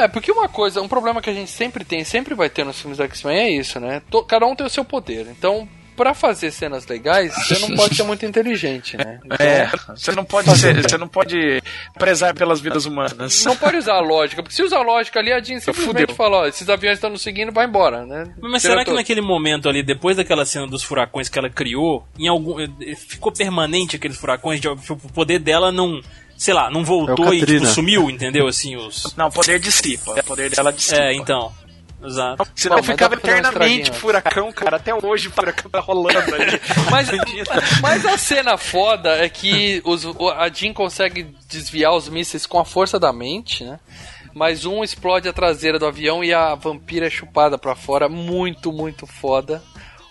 É, 0.00 0.08
porque 0.08 0.32
uma 0.32 0.48
coisa, 0.48 0.80
um 0.80 0.88
problema 0.88 1.20
que 1.20 1.28
a 1.28 1.34
gente 1.34 1.50
sempre 1.50 1.84
tem, 1.84 2.04
sempre 2.04 2.34
vai 2.34 2.48
ter 2.48 2.64
nos 2.64 2.80
filmes 2.80 2.98
da 2.98 3.04
X-Men 3.04 3.38
é 3.38 3.50
isso, 3.50 3.78
né? 3.78 4.00
Cada 4.26 4.46
um 4.46 4.54
tem 4.56 4.66
o 4.66 4.70
seu 4.70 4.84
poder. 4.84 5.26
Então, 5.30 5.68
pra 5.94 6.14
fazer 6.14 6.50
cenas 6.50 6.86
legais, 6.86 7.34
você 7.34 7.58
não 7.58 7.76
pode 7.76 7.94
ser 7.94 8.04
muito 8.04 8.24
inteligente, 8.24 8.96
né? 8.96 9.20
Então, 9.22 9.36
É, 9.46 9.70
você 9.94 10.12
não 10.12 10.24
pode 10.24 10.56
ser, 10.56 10.82
você 10.82 10.96
não 10.96 11.06
pode 11.06 11.62
prezar 11.98 12.34
pelas 12.34 12.58
vidas 12.58 12.86
humanas. 12.86 13.44
Não 13.44 13.54
pode 13.54 13.76
usar 13.76 13.96
a 13.96 14.00
lógica, 14.00 14.42
porque 14.42 14.54
se 14.54 14.62
usar 14.62 14.78
a 14.78 14.82
lógica 14.82 15.20
ali, 15.20 15.30
a 15.30 15.40
Jean 15.40 15.60
simplesmente 15.60 16.00
Fudeu. 16.00 16.16
fala, 16.16 16.38
ó, 16.38 16.46
esses 16.46 16.66
aviões 16.70 16.96
estão 16.96 17.10
nos 17.10 17.20
seguindo, 17.20 17.52
vai 17.52 17.66
embora, 17.66 18.06
né? 18.06 18.32
Mas 18.40 18.62
Tira 18.62 18.72
será 18.72 18.78
que 18.80 18.86
todo. 18.86 18.96
naquele 18.96 19.20
momento 19.20 19.68
ali, 19.68 19.82
depois 19.82 20.16
daquela 20.16 20.46
cena 20.46 20.66
dos 20.66 20.82
furacões 20.82 21.28
que 21.28 21.38
ela 21.38 21.50
criou, 21.50 22.06
em 22.18 22.28
algum 22.28 22.58
eh, 22.58 22.68
ficou 22.96 23.30
permanente 23.30 23.96
aqueles 23.96 24.16
furacões, 24.16 24.58
de, 24.58 24.68
o 24.68 24.78
poder 25.14 25.38
dela 25.38 25.70
não, 25.70 26.00
sei 26.40 26.54
lá, 26.54 26.70
não 26.70 26.82
voltou 26.84 27.26
É 27.26 27.28
o 27.28 27.34
e 27.34 27.44
tipo, 27.44 27.66
sumiu, 27.66 28.08
entendeu? 28.08 28.46
Assim, 28.48 28.74
os 28.76 29.12
Não, 29.16 29.26
o 29.28 29.30
poder 29.32 29.58
dissipa. 29.60 30.12
O 30.18 30.24
poder 30.24 30.50
dela 30.50 30.72
dissipa. 30.72 30.96
É, 31.02 31.14
então. 31.14 31.52
Exato. 32.02 32.50
Senão 32.56 32.76
Não, 32.76 32.82
mas 32.82 32.90
ficava 32.92 33.14
eternamente 33.14 33.92
furacão, 33.92 34.50
cara. 34.50 34.76
Até 34.78 34.94
hoje 34.94 35.28
o 35.28 35.30
furacão 35.30 35.70
tá 35.70 35.80
rolando 35.80 36.18
aí. 36.34 36.58
Mas, 36.90 37.08
mas 37.82 38.06
a 38.06 38.16
cena 38.16 38.56
foda 38.56 39.10
é 39.22 39.28
que 39.28 39.82
os, 39.84 40.06
o- 40.06 40.30
a 40.30 40.48
Jean 40.48 40.72
consegue 40.72 41.24
desviar 41.46 41.94
os 41.94 42.08
mísseis 42.08 42.46
com 42.46 42.58
a 42.58 42.64
força 42.64 42.98
da 42.98 43.12
mente, 43.12 43.64
né? 43.64 43.78
Mas 44.32 44.64
um 44.64 44.82
explode 44.82 45.28
a 45.28 45.32
traseira 45.32 45.78
do 45.78 45.84
avião 45.86 46.24
e 46.24 46.32
a 46.32 46.54
vampira 46.54 47.06
é 47.06 47.10
chupada 47.10 47.58
pra 47.58 47.74
fora. 47.74 48.08
Muito, 48.08 48.72
muito 48.72 49.06
foda. 49.06 49.62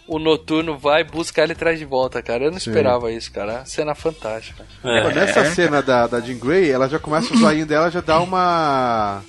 O 0.10 0.18
noturno 0.18 0.76
vai 0.76 1.04
buscar 1.04 1.44
ele 1.44 1.54
e 1.54 1.56
traz 1.56 1.78
de 1.78 1.86
volta, 1.86 2.20
cara. 2.20 2.46
Eu 2.46 2.52
não 2.52 2.60
Sim. 2.60 2.72
esperava 2.72 3.12
isso, 3.12 3.32
cara. 3.32 3.64
Cena 3.66 3.94
fantástica. 3.94 4.66
É. 4.84 5.02
Pô, 5.02 5.10
Nessa 5.10 5.46
cena 5.46 5.84
da, 5.84 6.08
da 6.08 6.20
Jean 6.20 6.40
Grey, 6.40 6.72
ela 6.72 6.90
já 6.90 6.98
começa 6.98 7.32
o 7.32 7.38
zoinho 7.38 7.66
dela, 7.66 7.92
já 7.92 8.02
dá 8.02 8.20
uma. 8.20 9.22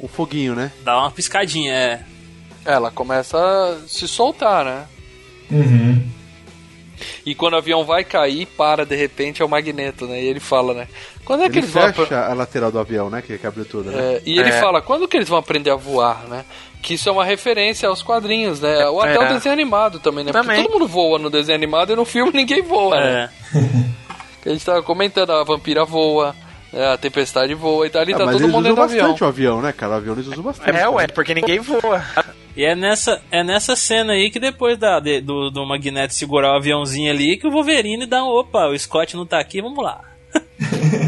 um 0.00 0.08
foguinho, 0.08 0.56
né? 0.56 0.72
Dá 0.82 0.98
uma 0.98 1.10
piscadinha, 1.12 1.72
é. 1.72 2.00
Ela 2.64 2.90
começa 2.90 3.38
a 3.38 3.86
se 3.86 4.08
soltar, 4.08 4.64
né? 4.64 4.86
Uhum. 5.52 6.17
E 7.26 7.34
quando 7.34 7.54
o 7.54 7.56
avião 7.58 7.84
vai 7.84 8.04
cair, 8.04 8.46
para 8.46 8.84
de 8.86 8.96
repente 8.96 9.42
é 9.42 9.44
o 9.44 9.48
magneto, 9.48 10.06
né? 10.06 10.22
E 10.22 10.26
ele 10.26 10.40
fala, 10.40 10.74
né? 10.74 10.88
Quando 11.24 11.42
é 11.42 11.48
que 11.48 11.58
Ele 11.58 11.66
eles 11.66 11.70
vão. 11.70 11.92
fecha 11.92 12.26
a 12.26 12.32
lateral 12.34 12.70
do 12.72 12.78
avião, 12.78 13.10
né? 13.10 13.22
Que, 13.22 13.36
que 13.38 13.46
abriu 13.46 13.64
tudo, 13.64 13.90
né? 13.90 14.14
É, 14.14 14.22
e 14.24 14.38
ele 14.38 14.48
É. 14.48 14.60
fala, 14.60 14.80
quando 14.80 15.06
que 15.06 15.16
eles 15.16 15.28
vão 15.28 15.38
aprender 15.38 15.70
a 15.70 15.76
voar, 15.76 16.24
né? 16.28 16.44
Que 16.80 16.94
isso 16.94 17.08
é 17.08 17.12
uma 17.12 17.24
referência 17.24 17.88
aos 17.88 18.02
quadrinhos, 18.02 18.60
né? 18.60 18.86
Ou 18.86 19.00
até 19.02 19.14
É. 19.16 19.18
o 19.18 19.28
desenho 19.34 19.52
animado 19.52 19.98
também, 19.98 20.24
né? 20.24 20.32
Também. 20.32 20.56
Porque 20.56 20.62
todo 20.68 20.72
mundo 20.80 20.88
voa 20.88 21.18
no 21.18 21.28
desenho 21.28 21.56
animado 21.56 21.92
e 21.92 21.96
no 21.96 22.04
filme 22.04 22.32
ninguém 22.32 22.62
voa, 22.62 22.96
né? 23.00 23.30
É. 23.54 23.58
Que 24.42 24.48
a 24.48 24.52
gente 24.52 24.64
tava 24.64 24.82
comentando, 24.82 25.30
a 25.32 25.42
vampira 25.44 25.84
voa, 25.84 26.34
né? 26.72 26.92
a 26.92 26.96
tempestade 26.96 27.52
voa 27.54 27.86
e 27.86 27.90
tal, 27.90 28.00
ali 28.02 28.14
Ah, 28.14 28.18
tá 28.18 28.24
todo 28.30 28.48
mundo 28.48 28.62
dentro 28.62 28.76
do 28.76 28.82
avião. 28.82 29.02
bastante 29.08 29.24
o 29.24 29.26
avião, 29.26 29.60
né, 29.60 29.72
cara? 29.72 29.92
O 29.92 29.96
avião 29.96 30.14
eles 30.14 30.26
usam 30.28 30.42
bastante. 30.42 30.70
É, 30.78 30.88
ué, 30.88 31.06
porque 31.08 31.34
ninguém 31.34 31.58
voa. 31.58 32.02
E 32.58 32.64
é 32.64 32.74
nessa, 32.74 33.20
é 33.30 33.44
nessa 33.44 33.76
cena 33.76 34.12
aí 34.14 34.30
que 34.30 34.40
depois 34.40 34.76
da, 34.76 34.98
de- 34.98 35.20
do, 35.20 35.48
do 35.48 35.64
Magneto 35.64 36.12
segurar 36.12 36.52
o 36.52 36.56
aviãozinho 36.56 37.10
ali, 37.10 37.36
que 37.36 37.46
o 37.46 37.50
Wolverine 37.52 38.04
dá 38.04 38.22
um 38.24 38.28
opa, 38.28 38.66
o 38.66 38.76
Scott 38.78 39.16
não 39.16 39.24
tá 39.24 39.38
aqui, 39.38 39.62
vamos 39.62 39.82
lá. 39.82 40.00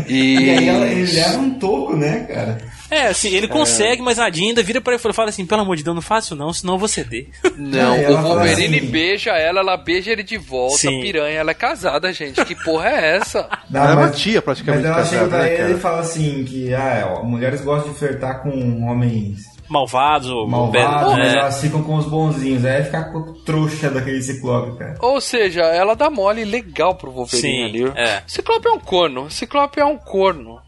E 0.08 0.50
aí 0.50 0.68
ela, 0.68 0.86
ele 0.86 1.12
leva 1.12 1.38
um 1.38 1.50
toco, 1.54 1.94
né, 1.96 2.20
cara? 2.28 2.58
É, 2.90 3.06
assim, 3.06 3.28
ele 3.32 3.46
consegue, 3.46 4.02
mas 4.02 4.18
a 4.18 4.28
Jean 4.28 4.48
ainda 4.48 4.62
vira 4.62 4.80
pra 4.80 4.92
ele 4.94 5.00
e 5.04 5.12
fala 5.12 5.28
assim, 5.28 5.46
pelo 5.46 5.60
amor 5.62 5.76
de 5.76 5.84
Deus, 5.84 5.94
não 5.94 6.02
faça 6.02 6.26
isso 6.28 6.36
não, 6.36 6.52
senão 6.52 6.74
eu 6.74 6.78
vou 6.80 6.88
ceder. 6.88 7.28
Não, 7.56 7.94
É, 7.94 8.10
o 8.10 8.16
Wolverine 8.20 8.78
assim- 8.78 8.86
beija 8.90 9.30
ela, 9.30 9.60
ela 9.60 9.76
beija 9.76 10.10
ele 10.10 10.24
de 10.24 10.36
volta, 10.36 10.78
Sim. 10.78 11.00
piranha, 11.00 11.38
ela 11.38 11.52
é 11.52 11.54
casada, 11.54 12.12
gente. 12.12 12.44
Que 12.44 12.56
porra 12.56 12.88
é 12.90 13.16
essa? 13.18 13.48
Não, 13.70 13.80
Ela 13.82 13.90
é 13.90 13.94
uma 13.94 14.06
mas- 14.08 14.18
tia 14.18 14.42
praticamente 14.42 14.84
Mas 14.86 14.96
ela 14.96 15.04
chega 15.06 15.20
casada, 15.28 15.42
pra 15.44 15.48
né, 15.64 15.64
ele 15.70 15.74
e 15.78 15.80
fala 15.80 16.00
assim 16.00 16.44
que 16.44 16.74
ah, 16.74 17.16
ó, 17.20 17.22
mulheres 17.24 17.60
gostam 17.60 17.92
de 17.92 17.98
flertar 17.98 18.42
com 18.42 18.50
homens 18.84 19.42
Malvados 19.70 20.28
ou 20.28 20.48
malvados, 20.48 21.12
mas 21.16 21.32
é. 21.32 21.38
elas 21.38 21.60
ficam 21.60 21.82
com 21.84 21.94
os 21.94 22.04
bonzinhos. 22.06 22.64
Aí 22.64 22.82
fica 22.84 23.04
com 23.04 23.18
o 23.18 23.34
trouxa 23.44 23.88
daquele 23.88 24.20
ciclope, 24.20 24.76
cara. 24.76 24.96
Ou 25.00 25.20
seja, 25.20 25.60
ela 25.62 25.94
dá 25.94 26.10
mole 26.10 26.44
legal 26.44 26.96
pro 26.96 27.10
Wolverine 27.12 27.40
Sim, 27.40 27.64
ali. 27.64 27.92
é. 27.96 28.22
Ciclope 28.26 28.66
é 28.66 28.72
um 28.72 28.80
corno. 28.80 29.30
Ciclope 29.30 29.78
é 29.80 29.84
um 29.84 29.96
corno. 29.96 30.58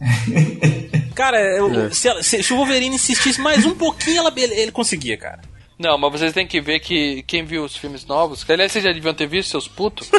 Cara, 1.14 1.38
eu- 1.56 1.92
se, 1.92 2.08
ela- 2.08 2.22
se- 2.22 2.42
se 2.42 2.52
o 2.52 2.56
Wolverine 2.56 2.94
insistisse 2.96 3.40
mais 3.40 3.66
um 3.66 3.74
pouquinho, 3.74 4.18
ela, 4.18 4.32
ele, 4.36 4.54
ele 4.54 4.72
conseguia, 4.72 5.16
cara. 5.16 5.40
Não, 5.78 5.98
mas 5.98 6.12
vocês 6.12 6.32
têm 6.32 6.46
que 6.46 6.60
ver 6.60 6.80
que 6.80 7.22
quem 7.24 7.44
viu 7.44 7.64
os 7.64 7.76
filmes 7.76 8.06
novos, 8.06 8.44
que 8.44 8.52
aliás 8.52 8.70
vocês 8.72 8.84
já 8.84 8.92
deviam 8.92 9.12
ter 9.12 9.26
visto, 9.26 9.50
seus 9.50 9.66
putos, 9.68 10.10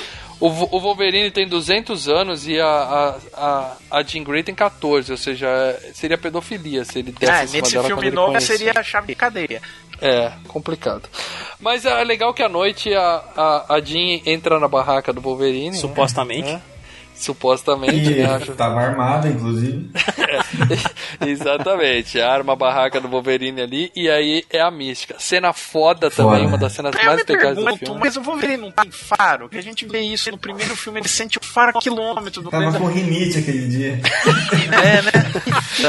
o, 0.44 0.76
o 0.76 0.80
Wolverine 0.82 1.32
tem 1.32 1.48
200 1.48 2.10
anos 2.10 2.46
e 2.46 2.60
a, 2.60 2.68
a, 2.68 3.18
a, 3.34 3.78
a 3.92 4.04
Jean 4.04 4.24
Grey 4.26 4.44
tem 4.44 4.54
14, 4.54 5.10
ou 5.10 5.18
seja, 5.18 5.48
seria 5.94 6.18
pedofilia 6.18 6.84
se 6.84 7.00
ele 7.00 7.14
desse 7.14 7.32
É, 7.32 7.44
em 7.46 7.48
cima 7.48 7.62
nesse 7.62 7.74
dela 7.74 7.88
filme 7.88 8.12
novo 8.12 8.42
seria 8.42 8.74
a 8.76 8.84
chave 8.84 9.08
de 9.08 9.16
cadeia. 9.16 9.62
É, 10.02 10.34
complicado. 10.50 11.08
Mas 11.62 11.86
é 11.86 12.04
legal 12.04 12.34
que 12.34 12.44
à 12.44 12.50
noite 12.50 12.94
a, 12.94 13.24
a, 13.38 13.76
a 13.76 13.80
Jean 13.80 14.20
entra 14.26 14.60
na 14.60 14.68
barraca 14.68 15.14
do 15.14 15.22
Wolverine. 15.22 15.70
né? 15.70 15.78
Supostamente. 15.78 16.50
É. 16.50 16.73
Supostamente, 17.24 18.12
E 18.12 18.16
né? 18.24 18.40
Tava 18.58 18.82
armada, 18.82 19.30
inclusive. 19.30 19.90
Exatamente, 21.26 22.20
arma 22.20 22.54
a 22.54 22.56
barraca 22.56 23.00
do 23.00 23.08
Wolverine 23.08 23.62
ali, 23.62 23.92
e 23.96 24.10
aí 24.10 24.44
é 24.50 24.60
a 24.62 24.70
mística. 24.70 25.16
Cena 25.20 25.54
foda, 25.54 26.10
também, 26.12 26.40
Foda. 26.42 26.48
uma 26.48 26.58
das 26.58 26.74
cenas 26.74 26.94
eu 26.98 27.06
mais 27.06 27.26
legais 27.26 27.56
do 27.56 27.78
filme. 27.78 28.00
mas 28.00 28.18
o 28.18 28.22
Wolverine 28.22 28.58
não 28.58 28.72
tem 28.72 28.92
faro? 28.92 29.48
Que 29.48 29.58
a 29.58 29.64
gente 29.64 29.86
vê 29.86 30.02
isso 30.02 30.30
no 30.32 30.38
primeiro 30.38 30.76
filme, 30.76 31.00
ele 31.00 31.08
sente 31.08 31.38
o 31.38 31.44
faro 31.44 31.78
a 31.78 31.82
quilômetros 31.82 32.44
do 32.44 32.50
Tava 32.50 32.78
com 32.78 32.88
rinite 32.88 33.40
aquele 33.40 33.68
dia. 33.68 34.00
É, 34.72 35.02
né? 35.02 35.12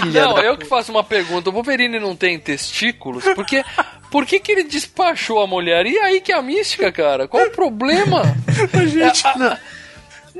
Não, 0.12 0.39
eu 0.39 0.56
que 0.56 0.66
faço 0.66 0.90
uma 0.90 1.02
pergunta. 1.05 1.51
O 1.51 1.52
Wolverine 1.52 1.98
não 1.98 2.15
tem 2.16 2.39
testículos? 2.39 3.24
Porque 3.35 3.65
por 4.11 4.24
que, 4.27 4.39
que 4.40 4.52
ele 4.52 4.65
despachou 4.65 5.43
a 5.43 5.47
mulher? 5.47 5.86
E 5.86 5.98
aí 5.98 6.20
que 6.20 6.32
é 6.32 6.36
a 6.36 6.43
mística, 6.43 6.90
cara? 6.93 7.27
Qual 7.28 7.44
o 7.47 7.51
problema? 7.51 8.23
gente, 8.86 9.27
É, 9.27 9.28
a- 9.31 9.52
a- 9.52 9.59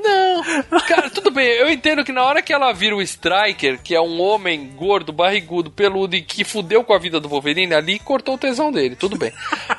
Não, 0.05 0.81
cara, 0.86 1.09
tudo 1.09 1.31
bem. 1.31 1.47
Eu 1.47 1.70
entendo 1.70 2.05
que 2.05 2.12
na 2.12 2.22
hora 2.22 2.43
que 2.43 2.52
ela 2.52 2.72
vira 2.72 2.94
o 2.94 3.02
Striker, 3.02 3.81
que 3.82 3.94
é 3.94 4.01
um 4.01 4.20
homem 4.20 4.70
gordo, 4.76 5.12
barrigudo, 5.12 5.70
peludo 5.70 6.14
e 6.14 6.22
que 6.22 6.44
fudeu 6.44 6.85
com 6.85 6.93
a 6.93 6.98
vida 6.98 7.18
do 7.18 7.28
Wolverine, 7.28 7.74
ali 7.74 7.98
cortou 7.98 8.35
o 8.35 8.39
tesão 8.39 8.70
dele, 8.70 8.94
tudo 8.94 9.16
bem. 9.16 9.32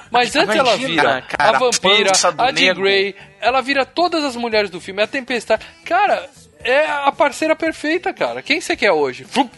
Mas 0.09 0.35
antes 0.35 0.55
ela 0.55 0.75
vira 0.75 1.21
cara, 1.21 1.57
a 1.57 1.59
vampira, 1.59 2.11
a 2.11 2.43
a 2.45 2.51
Jean. 2.51 2.73
Grey, 2.73 3.15
ela 3.39 3.61
vira 3.61 3.85
todas 3.85 4.23
as 4.23 4.35
mulheres 4.35 4.69
do 4.69 4.81
filme, 4.81 5.01
a 5.01 5.07
Tempestade. 5.07 5.63
Cara, 5.83 6.29
é 6.65 6.85
a 6.89 7.11
parceira 7.11 7.55
perfeita, 7.55 8.13
cara. 8.13 8.41
Quem 8.41 8.59
você 8.59 8.75
quer 8.75 8.91
hoje? 8.91 9.23
Flup, 9.23 9.51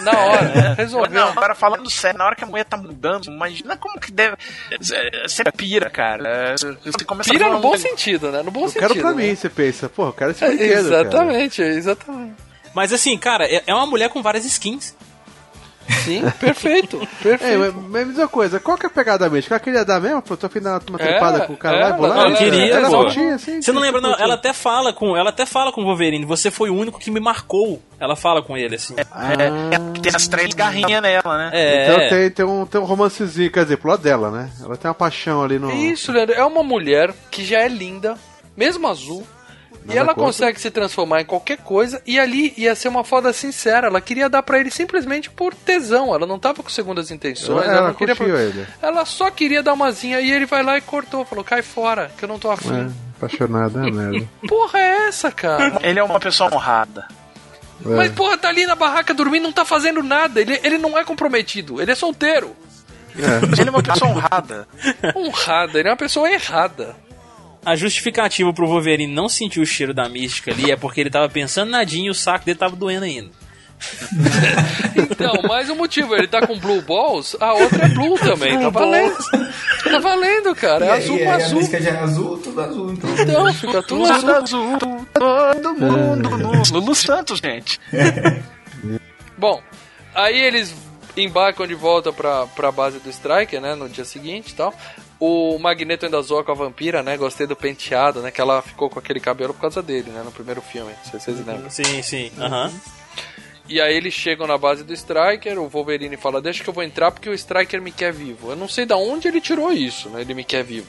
Na 0.00 0.12
hora, 0.18 0.74
resolveu. 0.76 1.10
Não, 1.10 1.28
agora 1.28 1.54
falando 1.54 1.88
sério, 1.90 2.18
na 2.18 2.26
hora 2.26 2.34
que 2.34 2.44
a 2.44 2.46
mulher 2.46 2.64
tá 2.64 2.76
mudando, 2.76 3.26
imagina 3.26 3.76
como 3.76 4.00
que 4.00 4.10
deve. 4.10 4.36
Você 4.80 5.44
pira, 5.56 5.90
cara. 5.90 6.54
Você 6.84 7.04
começa 7.04 7.30
Pira 7.30 7.46
a 7.46 7.50
no 7.50 7.60
bom 7.60 7.74
um- 7.74 7.78
sentido, 7.78 8.30
né? 8.32 8.42
No 8.42 8.50
bom 8.50 8.62
Eu 8.64 8.68
sentido. 8.68 8.88
quero 8.88 9.00
pra 9.00 9.12
né? 9.14 9.26
mim, 9.28 9.34
você 9.34 9.48
pensa. 9.48 9.88
Pô, 9.88 10.06
eu 10.06 10.12
quero 10.12 10.30
esse 10.32 10.44
É, 10.44 10.48
brinquedo, 10.48 10.88
cara. 10.90 11.00
exatamente, 11.02 11.62
exatamente. 11.62 12.34
Mas 12.74 12.92
assim, 12.92 13.16
cara, 13.18 13.44
é 13.46 13.62
é 13.66 13.74
uma 13.74 13.86
mulher 13.86 14.08
com 14.08 14.20
várias 14.22 14.44
skins. 14.44 14.94
Sim, 16.04 16.22
perfeito. 16.40 16.98
perfeito. 17.22 17.44
É, 17.44 17.56
mas, 17.56 17.74
mas 17.74 18.06
me 18.06 18.12
diz 18.12 18.18
uma 18.18 18.28
coisa, 18.28 18.60
qual 18.60 18.76
que 18.76 18.86
é 18.86 18.88
a 18.88 18.90
pegada 18.92 19.28
mesmo? 19.28 19.48
Ela 19.52 19.60
queria 19.60 19.84
dar 19.84 20.00
mesmo? 20.00 20.22
Pô, 20.22 20.36
tô 20.36 20.46
afim 20.46 20.58
de 20.58 20.64
dar 20.64 20.80
uma 20.88 20.98
É, 21.00 21.04
trepada 21.06 21.46
com 21.46 21.52
o 21.52 21.56
cara 21.56 21.76
lá 21.76 21.82
e 21.82 21.84
ela- 21.88 21.96
bolar? 21.96 22.18
ela 22.18 22.26
Ela 22.28 22.36
queria, 22.36 22.74
Ela 22.74 22.90
pô. 22.90 22.96
curtia, 23.04 23.34
assim? 23.34 23.62
Você 23.62 23.72
não 23.72 23.80
lembra, 23.80 24.00
não? 24.00 24.14
Ela 24.14 24.34
até 24.34 24.52
fala 24.52 24.92
com, 24.92 25.16
ela 25.16 25.30
até 25.30 25.46
fala 25.46 25.72
com 25.72 25.80
o 25.82 25.84
Wolverine. 25.84 26.24
Você 26.24 26.50
foi 26.50 26.70
o 26.70 26.74
único 26.74 26.98
que 26.98 27.10
me 27.10 27.20
marcou. 27.20 27.82
Ela 28.00 28.16
fala 28.16 28.42
com 28.42 28.56
ele 28.56 28.74
assim. 28.76 28.94
É, 28.98 30.00
tem 30.00 30.12
as 30.14 30.28
três 30.28 30.52
garrinhas 30.54 31.00
nela, 31.02 31.38
né? 31.38 31.50
É. 31.52 31.84
Então 31.84 32.08
tem, 32.08 32.30
tem, 32.30 32.44
um, 32.44 32.66
tem 32.66 32.80
um 32.80 32.84
romancezinho, 32.84 33.50
quer 33.50 33.62
dizer, 33.64 33.76
pro 33.78 33.90
lado 33.90 34.02
dela, 34.02 34.30
né? 34.30 34.50
Ela 34.62 34.76
tem 34.76 34.88
uma 34.88 34.94
paixão 34.94 35.42
ali 35.42 35.58
no... 35.58 35.70
É 35.70 35.74
Isso, 35.74 36.12
Leandro. 36.12 36.34
É 36.34 36.44
uma 36.44 36.62
mulher 36.62 37.12
que 37.30 37.44
já 37.44 37.60
é 37.60 37.68
linda, 37.68 38.14
mesmo 38.56 38.86
azul. 38.88 39.26
E 39.88 39.96
ela 39.98 40.08
contra. 40.14 40.24
consegue 40.24 40.60
se 40.60 40.70
transformar 40.70 41.20
em 41.20 41.24
qualquer 41.24 41.58
coisa. 41.58 42.00
E 42.06 42.18
ali 42.18 42.54
ia 42.56 42.74
ser 42.74 42.88
uma 42.88 43.04
foda 43.04 43.32
sincera. 43.32 43.88
Ela 43.88 44.00
queria 44.00 44.28
dar 44.28 44.42
pra 44.42 44.58
ele 44.58 44.70
simplesmente 44.70 45.28
por 45.30 45.54
tesão. 45.54 46.14
Ela 46.14 46.26
não 46.26 46.38
tava 46.38 46.62
com 46.62 46.68
segundas 46.70 47.10
intenções. 47.10 47.48
Ela- 47.48 47.64
Ela, 47.64 47.76
ela 47.78 47.86
não 47.88 47.94
queria 47.94 48.14
ele. 48.36 48.66
Ela 48.80 49.04
só 49.04 49.30
queria 49.30 49.62
dar 49.62 49.72
umazinha. 49.74 50.20
E 50.20 50.30
ele 50.32 50.46
vai 50.46 50.62
lá 50.62 50.78
e 50.78 50.80
cortou. 50.80 51.24
Falou: 51.24 51.44
cai 51.44 51.60
fora, 51.62 52.10
que 52.16 52.24
eu 52.24 52.28
não 52.28 52.38
tô 52.38 52.50
afim. 52.50 52.72
É, 52.88 52.90
apaixonada, 53.18 53.86
é 53.86 53.90
merda. 53.90 54.26
Porra, 54.48 54.78
é 54.78 55.06
essa, 55.08 55.30
cara? 55.30 55.78
Ele 55.82 55.98
é 55.98 56.02
uma 56.02 56.18
pessoa 56.20 56.52
honrada. 56.54 57.06
É. 57.84 57.88
Mas, 57.88 58.12
porra, 58.12 58.38
tá 58.38 58.48
ali 58.48 58.64
na 58.66 58.74
barraca 58.76 59.12
dormindo, 59.12 59.42
não 59.42 59.52
tá 59.52 59.64
fazendo 59.64 60.02
nada. 60.02 60.40
Ele, 60.40 60.58
ele 60.62 60.78
não 60.78 60.96
é 60.96 61.04
comprometido. 61.04 61.82
Ele 61.82 61.90
é 61.90 61.94
solteiro. 61.94 62.56
Ele 63.16 63.68
é 63.68 63.70
uma 63.70 63.82
pessoa 63.82 64.10
honrada. 64.10 64.66
Honrada. 65.14 65.78
Ele 65.78 65.88
é 65.88 65.90
uma 65.90 65.96
pessoa 65.96 66.30
errada. 66.30 66.96
A 67.64 67.76
justificativa 67.76 68.52
pro 68.52 68.66
Wolverine 68.66 69.12
não 69.12 69.28
sentir 69.28 69.60
o 69.60 69.66
cheiro 69.66 69.94
da 69.94 70.08
mística 70.08 70.50
ali 70.50 70.70
é 70.70 70.76
porque 70.76 71.00
ele 71.00 71.10
tava 71.10 71.28
pensando 71.28 71.70
nadinho 71.70 72.06
e 72.06 72.10
o 72.10 72.14
saco 72.14 72.44
dele 72.44 72.58
tava 72.58 72.76
doendo 72.76 73.04
ainda. 73.04 73.30
Então, 74.96 75.42
mais 75.48 75.68
um 75.70 75.74
motivo. 75.74 76.14
Ele 76.14 76.26
tá 76.26 76.46
com 76.46 76.58
blue 76.58 76.80
balls, 76.82 77.36
a 77.40 77.52
outra 77.54 77.84
é 77.86 77.88
blue 77.88 78.16
também. 78.18 78.58
Tá 78.58 78.68
valendo. 78.70 79.16
Tá 79.82 79.98
valendo, 79.98 80.54
cara. 80.54 80.84
É 80.86 80.88
E 80.88 80.90
azul 80.92 81.18
com 81.18 81.30
a 81.30 81.34
azul. 81.36 81.54
música 81.58 81.80
já 81.82 81.90
é 81.90 81.96
azul, 81.98 82.38
tudo 82.38 82.60
azul, 82.60 82.92
então. 82.92 83.10
Então, 83.18 83.54
fica 83.54 83.82
tudo 83.82 84.04
Tudo 84.04 84.12
azul. 84.12 84.34
azul, 84.34 85.06
todo 85.12 85.74
mundo 85.74 86.30
no 86.38 86.62
Lulu 86.72 86.94
Santos, 86.94 87.38
gente. 87.40 87.80
Bom, 89.36 89.60
aí 90.14 90.38
eles 90.40 90.74
embarcam 91.16 91.66
de 91.66 91.74
volta 91.74 92.12
pra, 92.12 92.46
pra 92.46 92.70
base 92.72 92.98
do 92.98 93.10
Striker, 93.10 93.60
né? 93.60 93.74
No 93.74 93.88
dia 93.88 94.04
seguinte 94.04 94.50
e 94.50 94.54
tal. 94.54 94.74
O 95.26 95.58
Magneto 95.58 96.04
ainda 96.04 96.20
zoa 96.20 96.44
com 96.44 96.52
a 96.52 96.54
vampira, 96.54 97.02
né? 97.02 97.16
Gostei 97.16 97.46
do 97.46 97.56
penteado, 97.56 98.20
né? 98.20 98.30
Que 98.30 98.42
ela 98.42 98.60
ficou 98.60 98.90
com 98.90 98.98
aquele 98.98 99.20
cabelo 99.20 99.54
por 99.54 99.60
causa 99.62 99.82
dele, 99.82 100.10
né? 100.10 100.22
No 100.22 100.30
primeiro 100.30 100.60
filme. 100.60 100.92
Não 100.92 101.10
sei 101.10 101.18
se 101.18 101.24
vocês 101.24 101.46
lembram. 101.46 101.70
Sim, 101.70 102.02
sim. 102.02 102.30
Aham. 102.38 102.70
E 103.66 103.80
aí 103.80 103.96
eles 103.96 104.12
chegam 104.12 104.46
na 104.46 104.58
base 104.58 104.84
do 104.84 104.92
Striker, 104.92 105.58
o 105.58 105.66
Wolverine 105.66 106.18
fala, 106.18 106.42
deixa 106.42 106.62
que 106.62 106.68
eu 106.68 106.74
vou 106.74 106.84
entrar 106.84 107.10
porque 107.10 107.30
o 107.30 107.32
Striker 107.32 107.80
me 107.80 107.90
quer 107.90 108.12
vivo. 108.12 108.50
Eu 108.50 108.56
não 108.56 108.68
sei 108.68 108.84
da 108.84 108.98
onde 108.98 109.26
ele 109.26 109.40
tirou 109.40 109.72
isso, 109.72 110.10
né? 110.10 110.20
Ele 110.20 110.34
me 110.34 110.44
quer 110.44 110.62
vivo. 110.62 110.88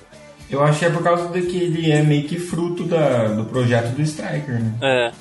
Eu 0.52 0.62
acho 0.62 0.80
que 0.80 0.86
é 0.86 0.90
por 0.90 1.02
causa 1.02 1.30
de 1.30 1.48
que 1.48 1.58
ele 1.58 1.90
é 1.90 2.02
meio 2.02 2.28
que 2.28 2.38
fruto 2.38 2.84
da, 2.84 3.30
do 3.30 3.46
projeto 3.46 3.96
do 3.96 4.02
Striker, 4.02 4.62
né? 4.62 4.74
É. 4.82 5.12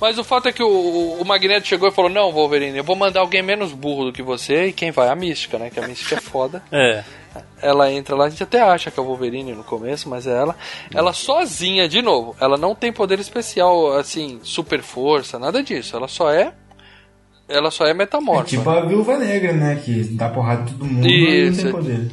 Mas 0.00 0.18
o 0.18 0.24
fato 0.24 0.48
é 0.48 0.52
que 0.52 0.62
o, 0.62 1.18
o 1.20 1.24
Magneto 1.24 1.66
chegou 1.66 1.88
e 1.88 1.92
falou, 1.92 2.10
não, 2.10 2.32
Wolverine, 2.32 2.78
eu 2.78 2.84
vou 2.84 2.96
mandar 2.96 3.20
alguém 3.20 3.42
menos 3.42 3.72
burro 3.72 4.06
do 4.06 4.12
que 4.12 4.22
você, 4.22 4.68
e 4.68 4.72
quem 4.72 4.90
vai? 4.90 5.08
A 5.08 5.14
Mística, 5.14 5.58
né? 5.58 5.68
Que 5.68 5.80
a 5.80 5.86
Mística 5.86 6.14
é 6.14 6.20
foda. 6.20 6.62
É. 6.72 7.04
Ela 7.60 7.90
entra 7.90 8.14
lá, 8.14 8.26
a 8.26 8.28
gente 8.28 8.42
até 8.42 8.60
acha 8.60 8.90
que 8.90 8.98
é 8.98 9.02
o 9.02 9.06
Wolverine 9.06 9.52
no 9.52 9.64
começo, 9.64 10.08
mas 10.08 10.26
é 10.26 10.32
ela. 10.32 10.56
Ela 10.92 11.12
sozinha, 11.12 11.88
de 11.88 12.02
novo, 12.02 12.36
ela 12.40 12.56
não 12.56 12.74
tem 12.74 12.92
poder 12.92 13.18
especial, 13.18 13.96
assim, 13.96 14.40
super 14.42 14.82
força, 14.82 15.38
nada 15.38 15.62
disso. 15.62 15.96
Ela 15.96 16.08
só 16.08 16.30
é. 16.30 16.52
Ela 17.46 17.70
só 17.70 17.84
é 17.86 17.90
É 17.90 17.94
metamorfa. 17.94 18.44
tipo 18.44 18.68
a 18.70 18.80
Viúva 18.80 19.18
Negra, 19.18 19.52
né? 19.52 19.80
Que 19.84 20.02
dá 20.04 20.28
porrada 20.30 20.62
em 20.62 20.72
todo 20.72 20.84
mundo 20.86 21.06
e 21.06 21.44
não 21.44 21.50
Isso. 21.50 21.62
tem 21.62 21.70
poder. 21.72 22.10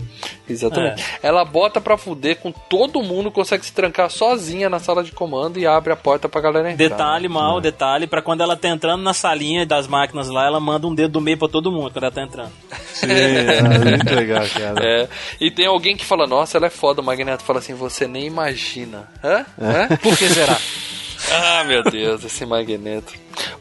Exatamente. 0.50 1.04
Ela 1.24 1.46
bota 1.46 1.80
pra 1.80 1.98
fuder 1.98 2.36
com 2.38 2.52
todo 2.52 3.02
mundo, 3.02 3.32
consegue 3.32 3.66
se 3.66 3.72
trancar 3.72 4.10
sozinha 4.10 4.70
na 4.70 4.78
sala 4.80 5.04
de 5.04 5.14
comando 5.14 5.58
e 5.58 5.66
abre 5.66 5.94
a 5.94 5.96
porta 5.96 6.28
pra 6.28 6.42
galera 6.42 6.70
entrar. 6.72 6.90
Detalhe 6.90 7.30
mal, 7.30 7.62
detalhe, 7.62 8.06
pra 8.08 8.22
quando 8.22 8.42
ela 8.42 8.58
tá 8.58 8.68
entrando 8.68 9.02
na 9.02 9.14
salinha 9.14 9.66
das 9.66 9.88
máquinas 9.88 10.28
lá, 10.28 10.46
ela 10.46 10.60
manda 10.60 10.86
um 10.86 10.94
dedo 10.94 11.14
do 11.14 11.22
meio 11.22 11.38
pra 11.38 11.48
todo 11.48 11.72
mundo 11.72 11.92
quando 11.92 12.04
ela 12.04 12.12
tá 12.14 12.22
entrando. 12.24 12.52
Sim, 12.94 13.08
é 13.10 13.62
muito 13.90 14.14
legal, 14.14 14.44
cara. 14.50 14.86
É, 14.86 15.08
e 15.40 15.50
tem 15.50 15.66
alguém 15.66 15.96
que 15.96 16.06
fala, 16.06 16.28
nossa, 16.28 16.58
ela 16.58 16.68
é 16.68 16.70
foda. 16.70 17.02
O 17.02 17.06
Magneto 17.06 17.44
fala 17.44 17.60
assim, 17.60 17.74
você 17.74 18.06
nem 18.06 18.26
imagina. 18.26 19.10
Hã? 19.24 19.46
Hã? 19.60 19.88
Por 19.98 20.18
que 20.18 20.28
será? 20.28 20.58
Ah, 21.32 21.64
meu 21.66 21.84
Deus, 21.84 22.24
esse 22.26 22.48
Magneto. 22.48 23.14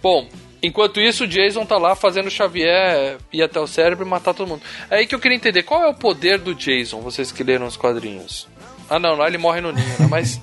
Bom, 0.03 0.27
enquanto 0.63 1.01
isso, 1.01 1.25
o 1.25 1.27
Jason 1.27 1.65
tá 1.65 1.77
lá 1.79 1.95
fazendo 1.95 2.27
o 2.27 2.31
Xavier 2.31 3.19
ir 3.33 3.43
até 3.43 3.59
o 3.61 3.67
cérebro 3.67 4.05
e 4.07 4.09
matar 4.09 4.35
todo 4.35 4.49
mundo. 4.49 4.63
É 4.91 4.97
aí 4.97 5.07
que 5.07 5.15
eu 5.15 5.21
queria 5.21 5.37
entender, 5.37 5.63
qual 5.63 5.83
é 5.83 5.89
o 5.89 5.95
poder 5.95 6.39
do 6.39 6.55
Jason, 6.55 7.01
vocês 7.01 7.31
que 7.33 7.43
leram 7.43 7.67
os 7.67 7.77
quadrinhos? 7.77 8.49
Ah, 8.89 8.99
não, 8.99 9.15
lá 9.17 9.27
ele 9.29 9.39
morre 9.39 9.61
no 9.61 9.73
ninho, 9.73 9.87
né? 9.99 10.07
Mas 10.11 10.41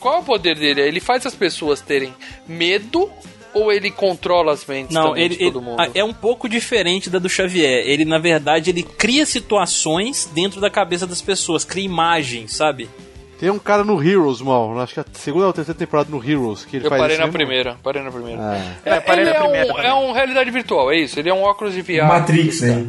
qual 0.00 0.16
é 0.16 0.18
o 0.18 0.22
poder 0.22 0.56
dele? 0.56 0.80
Ele 0.80 1.00
faz 1.00 1.24
as 1.26 1.34
pessoas 1.34 1.80
terem 1.80 2.14
medo 2.46 3.10
ou 3.54 3.72
ele 3.72 3.90
controla 3.90 4.52
as 4.52 4.66
mentes 4.66 4.94
Não, 4.94 5.16
ele, 5.16 5.30
de 5.36 5.44
todo 5.44 5.58
ele- 5.58 5.64
mundo? 5.64 5.80
ah, 5.80 5.88
é 5.94 6.04
um 6.04 6.12
pouco 6.12 6.46
diferente 6.48 7.08
da 7.08 7.18
do 7.18 7.28
Xavier. 7.28 7.86
Ele, 7.86 8.04
na 8.04 8.18
verdade, 8.18 8.68
ele 8.70 8.82
cria 8.82 9.24
situações 9.24 10.28
dentro 10.34 10.60
da 10.60 10.68
cabeça 10.68 11.06
das 11.06 11.22
pessoas, 11.22 11.64
cria 11.64 11.84
imagens, 11.84 12.52
sabe? 12.54 12.88
Tem 13.38 13.50
um 13.50 13.58
cara 13.58 13.84
no 13.84 14.02
Heroes, 14.02 14.40
mal. 14.40 14.78
Acho 14.80 14.94
que 14.94 15.00
a 15.00 15.04
segunda 15.12 15.46
ou 15.46 15.52
terceira 15.52 15.78
temporada 15.78 16.08
no 16.10 16.22
Heroes. 16.22 16.64
Que 16.64 16.76
ele 16.76 16.86
Eu 16.86 16.90
faz 16.90 17.00
parei 17.02 17.16
na 17.18 17.24
mesmo- 17.24 17.32
primeira, 17.38 17.76
parei 17.82 18.02
na 18.02 18.10
primeira. 18.10 18.40
Ah. 18.40 18.72
É, 18.84 19.00
parei 19.00 19.24
ele 19.24 19.30
na 19.30 19.36
é, 19.36 19.40
primeira 19.42 19.74
um, 19.74 19.78
é 19.78 19.94
um 19.94 20.12
realidade 20.12 20.50
virtual, 20.50 20.90
é 20.90 20.96
isso. 20.98 21.18
Ele 21.18 21.28
é 21.28 21.34
um 21.34 21.42
óculos 21.42 21.74
de 21.74 21.82
VR. 21.82 22.06
Matrix 22.08 22.62
aí. 22.62 22.88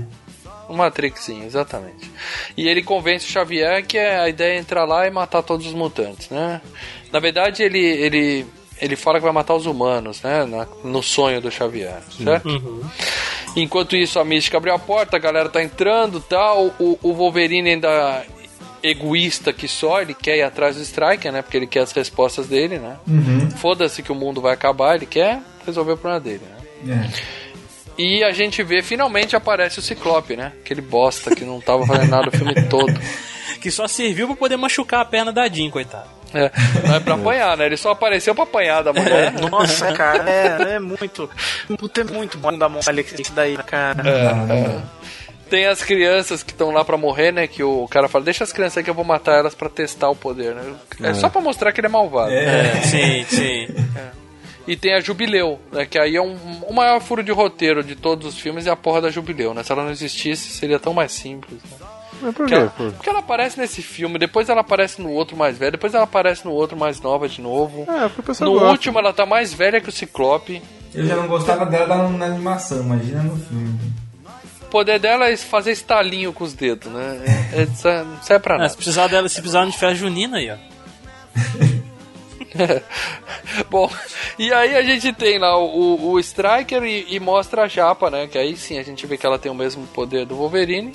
Um 0.69 0.75
Matrix, 0.75 1.21
sim, 1.21 1.45
exatamente. 1.45 2.09
E 2.57 2.67
ele 2.67 2.83
convence 2.83 3.25
o 3.25 3.29
Xavier 3.29 3.85
que 3.85 3.97
é 3.97 4.19
a 4.19 4.27
ideia 4.29 4.53
é 4.55 4.59
entrar 4.59 4.83
lá 4.85 5.07
e 5.07 5.11
matar 5.11 5.41
todos 5.41 5.65
os 5.65 5.73
mutantes, 5.73 6.29
né? 6.29 6.59
Na 7.11 7.19
verdade, 7.19 7.63
ele, 7.63 7.79
ele, 7.79 8.45
ele 8.81 8.95
fala 8.97 9.17
que 9.17 9.23
vai 9.23 9.31
matar 9.33 9.53
os 9.55 9.65
humanos, 9.65 10.21
né? 10.21 10.45
Na- 10.45 10.67
no 10.83 11.01
sonho 11.01 11.39
do 11.39 11.49
Xavier, 11.49 11.99
certo? 12.23 12.49
Enquanto 13.55 13.95
isso, 13.95 14.19
a 14.19 14.25
Mística 14.25 14.57
abriu 14.57 14.73
a 14.73 14.79
porta, 14.79 15.15
a 15.17 15.19
galera 15.19 15.49
tá 15.49 15.63
entrando 15.63 16.19
tal. 16.19 16.65
O, 16.79 16.99
o 17.01 17.13
Wolverine 17.13 17.69
ainda 17.71 18.23
egoísta 18.89 19.53
que 19.53 19.67
só, 19.67 20.01
ele 20.01 20.13
quer 20.13 20.37
ir 20.37 20.43
atrás 20.43 20.75
do 20.75 20.81
Striker, 20.81 21.31
né? 21.31 21.41
Porque 21.41 21.57
ele 21.57 21.67
quer 21.67 21.81
as 21.81 21.91
respostas 21.91 22.47
dele, 22.47 22.79
né? 22.79 22.97
Uhum. 23.07 23.49
Foda-se 23.51 24.01
que 24.01 24.11
o 24.11 24.15
mundo 24.15 24.41
vai 24.41 24.53
acabar, 24.53 24.95
ele 24.95 25.05
quer 25.05 25.39
resolver 25.65 25.93
o 25.93 25.97
problema 25.97 26.19
dele, 26.19 26.41
né? 26.85 27.03
É. 27.03 27.47
E 27.97 28.23
a 28.23 28.31
gente 28.31 28.61
vê, 28.61 28.83
finalmente 28.83 29.35
aparece 29.35 29.79
o 29.79 29.81
Ciclope, 29.81 30.35
né? 30.35 30.53
Aquele 30.63 30.81
bosta 30.81 31.35
que 31.35 31.43
não 31.43 31.59
tava 31.59 31.85
fazendo 31.85 32.09
nada 32.09 32.29
o 32.29 32.31
filme 32.31 32.53
todo. 32.69 32.93
Que 33.59 33.71
só 33.71 33.87
serviu 33.87 34.27
pra 34.27 34.35
poder 34.35 34.55
machucar 34.55 35.01
a 35.01 35.05
perna 35.05 35.33
da 35.33 35.47
Jean, 35.47 35.71
coitado. 35.71 36.07
É, 36.33 36.51
não 36.85 36.95
é 36.95 36.99
pra 36.99 37.15
apanhar, 37.15 37.57
né? 37.57 37.65
Ele 37.65 37.77
só 37.77 37.91
apareceu 37.91 38.35
pra 38.35 38.43
apanhar 38.43 38.83
da 38.83 38.93
mulher. 38.93 39.33
Nossa, 39.49 39.91
cara, 39.93 40.29
é, 40.29 40.75
é 40.75 40.79
muito. 40.79 41.29
Puta, 41.79 42.01
é 42.01 42.03
muito 42.03 42.37
bom 42.37 42.55
da 42.55 42.67
mole 42.69 43.01
esse 43.01 43.31
daí, 43.31 43.57
cara. 43.57 44.03
É, 44.07 44.53
é. 44.53 44.81
Tem 45.49 45.65
as 45.65 45.81
crianças 45.83 46.43
que 46.43 46.51
estão 46.51 46.71
lá 46.71 46.83
pra 46.83 46.97
morrer, 46.97 47.31
né? 47.31 47.47
Que 47.47 47.63
o 47.63 47.87
cara 47.87 48.07
fala, 48.07 48.23
deixa 48.25 48.43
as 48.43 48.51
crianças 48.51 48.77
aí 48.77 48.83
que 48.83 48.89
eu 48.89 48.93
vou 48.93 49.05
matar 49.05 49.39
elas 49.39 49.55
pra 49.55 49.69
testar 49.69 50.09
o 50.09 50.15
poder, 50.15 50.53
né? 50.55 50.73
É, 51.01 51.09
É. 51.09 51.13
só 51.13 51.29
pra 51.29 51.41
mostrar 51.41 51.71
que 51.71 51.79
ele 51.79 51.87
é 51.87 51.89
malvado. 51.89 52.31
É. 52.31 52.81
sim, 52.81 53.25
sim. 53.29 53.67
E 54.67 54.75
tem 54.75 54.93
a 54.93 54.99
Jubileu, 54.99 55.59
né? 55.71 55.85
Que 55.85 55.97
aí 55.97 56.15
é 56.17 56.21
um, 56.21 56.35
o 56.67 56.73
maior 56.73 56.99
furo 56.99 57.23
de 57.23 57.31
roteiro 57.31 57.81
de 57.83 57.95
todos 57.95 58.27
os 58.27 58.37
filmes 58.37 58.67
é 58.67 58.69
a 58.69 58.75
porra 58.75 58.99
da 59.01 59.09
Jubileu, 59.09 59.53
né? 59.53 59.63
Se 59.63 59.71
ela 59.71 59.83
não 59.83 59.91
existisse, 59.91 60.49
seria 60.49 60.77
tão 60.77 60.93
mais 60.93 61.13
simples. 61.13 61.59
Né? 61.63 61.87
Mas 62.21 62.33
por 62.35 62.45
Porque 62.47 62.53
quê? 62.55 62.59
ela, 62.61 62.69
Por- 62.71 62.91
porque 62.93 63.09
ela 63.09 63.19
aparece 63.19 63.57
nesse 63.59 63.81
filme, 63.81 64.17
depois 64.19 64.49
ela 64.49 64.61
aparece 64.61 65.01
no 65.01 65.11
outro 65.11 65.37
mais 65.37 65.57
velho, 65.57 65.71
depois 65.73 65.93
ela 65.93 66.03
aparece 66.03 66.43
no 66.43 66.51
outro 66.51 66.75
mais 66.75 66.99
nova 66.99 67.29
de 67.29 67.39
novo. 67.41 67.83
É, 67.89 68.01
porque 68.09 68.21
o 68.21 68.23
pessoal 68.23 68.49
no 68.49 68.55
gosta. 68.59 68.71
último 68.71 68.99
ela 68.99 69.13
tá 69.13 69.25
mais 69.25 69.53
velha 69.53 69.79
que 69.79 69.87
o 69.87 69.91
Ciclope. 69.91 70.61
Eu 70.93 71.05
já 71.05 71.15
não 71.15 71.27
gostava 71.27 71.65
dela 71.65 72.09
na 72.09 72.25
animação, 72.25 72.81
imagina 72.81 73.21
no 73.23 73.37
filme. 73.37 73.79
O 74.67 74.69
poder 74.69 74.99
dela 74.99 75.29
é 75.29 75.37
fazer 75.37 75.71
estalinho 75.71 76.33
com 76.33 76.43
os 76.43 76.53
dedos, 76.53 76.91
né? 76.91 77.21
É, 77.55 77.61
é, 77.61 77.63
isso 77.63 77.87
é- 77.87 78.03
não 78.03 78.21
serve 78.21 78.43
pra 78.43 78.55
Ah, 78.55 78.57
nada. 78.59 78.69
se 78.69 78.75
precisar 78.75 79.07
dela, 79.07 79.29
se 79.29 79.35
precisar 79.35 79.65
de 79.65 79.71
festa 79.71 79.95
junina 79.95 80.37
aí, 80.37 80.51
ó. 80.51 80.57
Bom, 83.69 83.89
e 84.37 84.51
aí 84.51 84.75
a 84.75 84.81
gente 84.81 85.13
tem 85.13 85.37
lá 85.37 85.57
o, 85.57 86.11
o 86.11 86.19
Striker 86.19 86.83
e, 86.83 87.05
e 87.15 87.19
mostra 87.19 87.63
a 87.63 87.67
Japa, 87.67 88.09
né? 88.09 88.27
Que 88.27 88.37
aí 88.37 88.55
sim 88.57 88.77
a 88.79 88.83
gente 88.83 89.05
vê 89.05 89.17
que 89.17 89.25
ela 89.25 89.37
tem 89.39 89.51
o 89.51 89.55
mesmo 89.55 89.85
poder 89.87 90.25
do 90.25 90.35
Wolverine. 90.35 90.93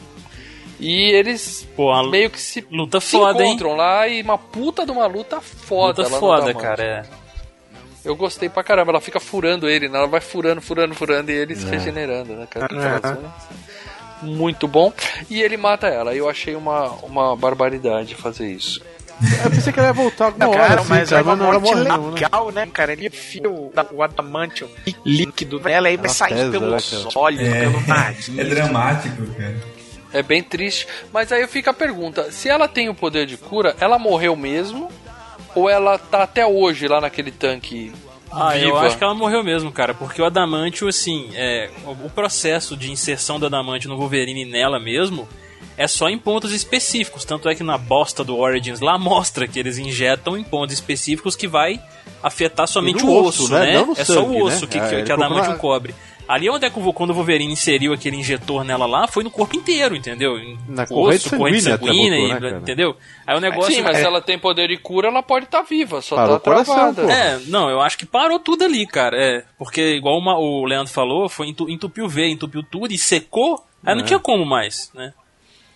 E 0.80 1.12
eles 1.12 1.66
Pô, 1.76 2.02
meio 2.10 2.28
que 2.30 2.40
se, 2.40 2.66
luta 2.70 2.98
se 3.00 3.12
foda, 3.12 3.42
hein? 3.42 3.50
encontram 3.50 3.76
lá 3.76 4.08
e 4.08 4.20
uma 4.22 4.36
puta 4.36 4.84
de 4.84 4.90
uma 4.90 5.06
luta 5.06 5.40
foda. 5.40 6.02
Luta 6.02 6.18
foda, 6.18 6.54
cara. 6.54 6.82
É. 6.82 7.21
Eu 8.04 8.16
gostei 8.16 8.48
pra 8.48 8.62
caramba. 8.64 8.90
Ela 8.92 9.00
fica 9.00 9.20
furando 9.20 9.68
ele, 9.68 9.88
né? 9.88 9.98
Ela 9.98 10.06
vai 10.08 10.20
furando, 10.20 10.60
furando, 10.60 10.94
furando 10.94 11.30
e 11.30 11.34
ele 11.34 11.54
se 11.54 11.66
É. 11.66 11.70
regenerando, 11.70 12.34
né? 12.34 12.46
cara? 12.50 12.68
É. 14.22 14.24
Muito 14.24 14.68
bom. 14.68 14.92
E 15.28 15.42
ele 15.42 15.56
mata 15.56 15.86
ela. 15.88 16.14
Eu 16.14 16.28
achei 16.28 16.54
uma, 16.54 16.88
uma 17.02 17.36
barbaridade 17.36 18.14
fazer 18.14 18.50
isso. 18.52 18.80
Eu 19.44 19.50
pensei 19.50 19.72
que 19.72 19.78
ela 19.78 19.88
ia 19.88 19.94
voltar 19.94 20.26
alguma 20.26 20.48
hora, 20.48 20.58
cara, 20.68 20.80
assim, 20.80 20.88
mas 20.88 21.10
cara, 21.10 21.20
é 21.20 21.24
uma 21.24 21.36
não, 21.36 21.46
morte 21.46 21.62
morre 21.62 21.84
não, 21.88 22.10
né? 22.10 22.14
legal, 22.14 22.50
né, 22.50 22.68
cara? 22.72 22.92
Ele 22.92 23.06
enfia 23.06 23.48
o, 23.48 23.70
da- 23.72 23.86
o 23.92 24.02
adamantium 24.02 24.68
líquido 25.04 25.60
nela 25.60 25.88
e 25.90 25.96
vai 25.96 26.08
sair 26.08 26.34
pesa, 26.34 26.50
pelos 26.50 26.92
né, 27.04 27.10
olhos, 27.14 27.40
É, 27.40 27.60
pelo 27.60 27.86
nariz. 27.86 28.28
é 28.36 28.44
dramático, 28.44 29.26
cara. 29.34 29.56
É 30.12 30.22
bem 30.24 30.42
triste. 30.42 30.88
Mas 31.12 31.30
aí 31.30 31.46
fica 31.46 31.70
a 31.70 31.74
pergunta: 31.74 32.32
se 32.32 32.48
ela 32.48 32.66
tem 32.66 32.88
o 32.88 32.94
poder 32.94 33.24
de 33.26 33.36
cura, 33.36 33.76
ela 33.80 33.96
morreu 33.98 34.34
mesmo? 34.34 34.90
Ou 35.54 35.68
ela 35.68 35.98
tá 35.98 36.22
até 36.22 36.46
hoje 36.46 36.88
lá 36.88 37.00
naquele 37.00 37.30
tanque? 37.30 37.92
Ah, 38.30 38.56
eu 38.56 38.74
viva? 38.74 38.80
acho 38.86 38.96
que 38.96 39.04
ela 39.04 39.14
morreu 39.14 39.44
mesmo, 39.44 39.70
cara, 39.70 39.92
porque 39.92 40.22
o 40.22 40.24
Adamantio, 40.24 40.88
assim, 40.88 41.28
é, 41.34 41.68
o 41.84 42.06
o 42.06 42.10
processo 42.10 42.74
de 42.76 42.90
inserção 42.90 43.38
do 43.38 43.44
Adamantio 43.44 43.90
no 43.90 43.96
Wolverine 43.98 44.46
nela 44.46 44.80
mesmo 44.80 45.28
é 45.76 45.86
só 45.86 46.08
em 46.08 46.18
pontos 46.18 46.50
específicos, 46.52 47.24
tanto 47.26 47.48
é 47.48 47.54
que 47.54 47.62
na 47.62 47.76
bosta 47.76 48.24
do 48.24 48.38
Origins 48.38 48.80
lá 48.80 48.96
mostra 48.98 49.46
que 49.46 49.58
eles 49.58 49.76
injetam 49.78 50.36
em 50.38 50.42
pontos 50.44 50.74
específicos 50.74 51.36
que 51.36 51.46
vai 51.46 51.78
afetar 52.22 52.66
somente 52.66 53.04
o 53.04 53.10
osso, 53.22 53.44
osso, 53.44 53.52
né? 53.52 53.66
né? 53.66 53.72
Não 53.74 53.86
no 53.88 53.92
é 53.92 54.04
só 54.04 54.14
sangue, 54.14 54.36
o 54.36 54.44
osso 54.44 54.60
né? 54.62 54.66
que, 54.70 54.78
É, 54.78 54.80
que, 54.80 54.86
o 54.94 55.04
colocou 55.04 55.14
Adamantio 55.24 55.50
na- 55.52 55.58
cobre. 55.58 55.94
Ali 56.28 56.48
onde 56.48 56.64
é 56.64 56.70
que 56.70 56.78
o- 56.78 56.92
quando 56.92 57.10
o 57.10 57.14
Wolverine 57.14 57.52
inseriu 57.52 57.92
aquele 57.92 58.16
injetor 58.16 58.64
nela 58.64 58.86
lá, 58.86 59.06
foi 59.08 59.22
no 59.24 59.30
corpo 59.30 59.56
inteiro, 59.56 59.94
entendeu? 59.96 60.36
Na 60.68 60.84
Osso, 60.84 60.94
corrente 60.94 61.30
corrente 61.30 61.60
sanguínea 61.62 61.74
até 61.74 61.86
sanguínea, 61.86 62.18
botou, 62.18 62.28
né, 62.28 62.36
e- 62.36 62.40
cara? 62.50 62.58
entendeu? 62.62 62.96
Aí 63.26 63.36
o 63.36 63.40
negócio 63.40 63.72
Sim, 63.74 63.82
mas 63.82 63.96
é- 63.96 64.00
se 64.00 64.06
ela 64.06 64.20
tem 64.22 64.38
poder 64.38 64.68
de 64.68 64.76
cura, 64.76 65.08
ela 65.08 65.22
pode 65.22 65.44
estar 65.46 65.62
viva, 65.62 66.00
só 66.00 66.16
Parou 66.16 66.38
tá 66.38 66.44
coração, 66.44 66.74
travada. 66.74 67.02
pô. 67.02 67.10
É, 67.10 67.40
não, 67.48 67.68
eu 67.68 67.80
acho 67.80 67.98
que 67.98 68.06
parou 68.06 68.38
tudo 68.38 68.64
ali, 68.64 68.86
cara. 68.86 69.16
É, 69.20 69.44
porque 69.58 69.94
igual 69.96 70.16
uma- 70.18 70.38
o 70.38 70.64
Leandro 70.64 70.92
falou, 70.92 71.28
foi 71.28 71.48
entu- 71.48 71.68
entupiu 71.68 72.04
o 72.04 72.08
V, 72.08 72.28
entupiu 72.28 72.62
tudo 72.62 72.92
e 72.92 72.98
secou, 72.98 73.64
aí 73.84 73.94
não 73.94 74.02
É. 74.02 74.06
tinha 74.06 74.18
como 74.18 74.46
mais, 74.46 74.90
né? 74.94 75.12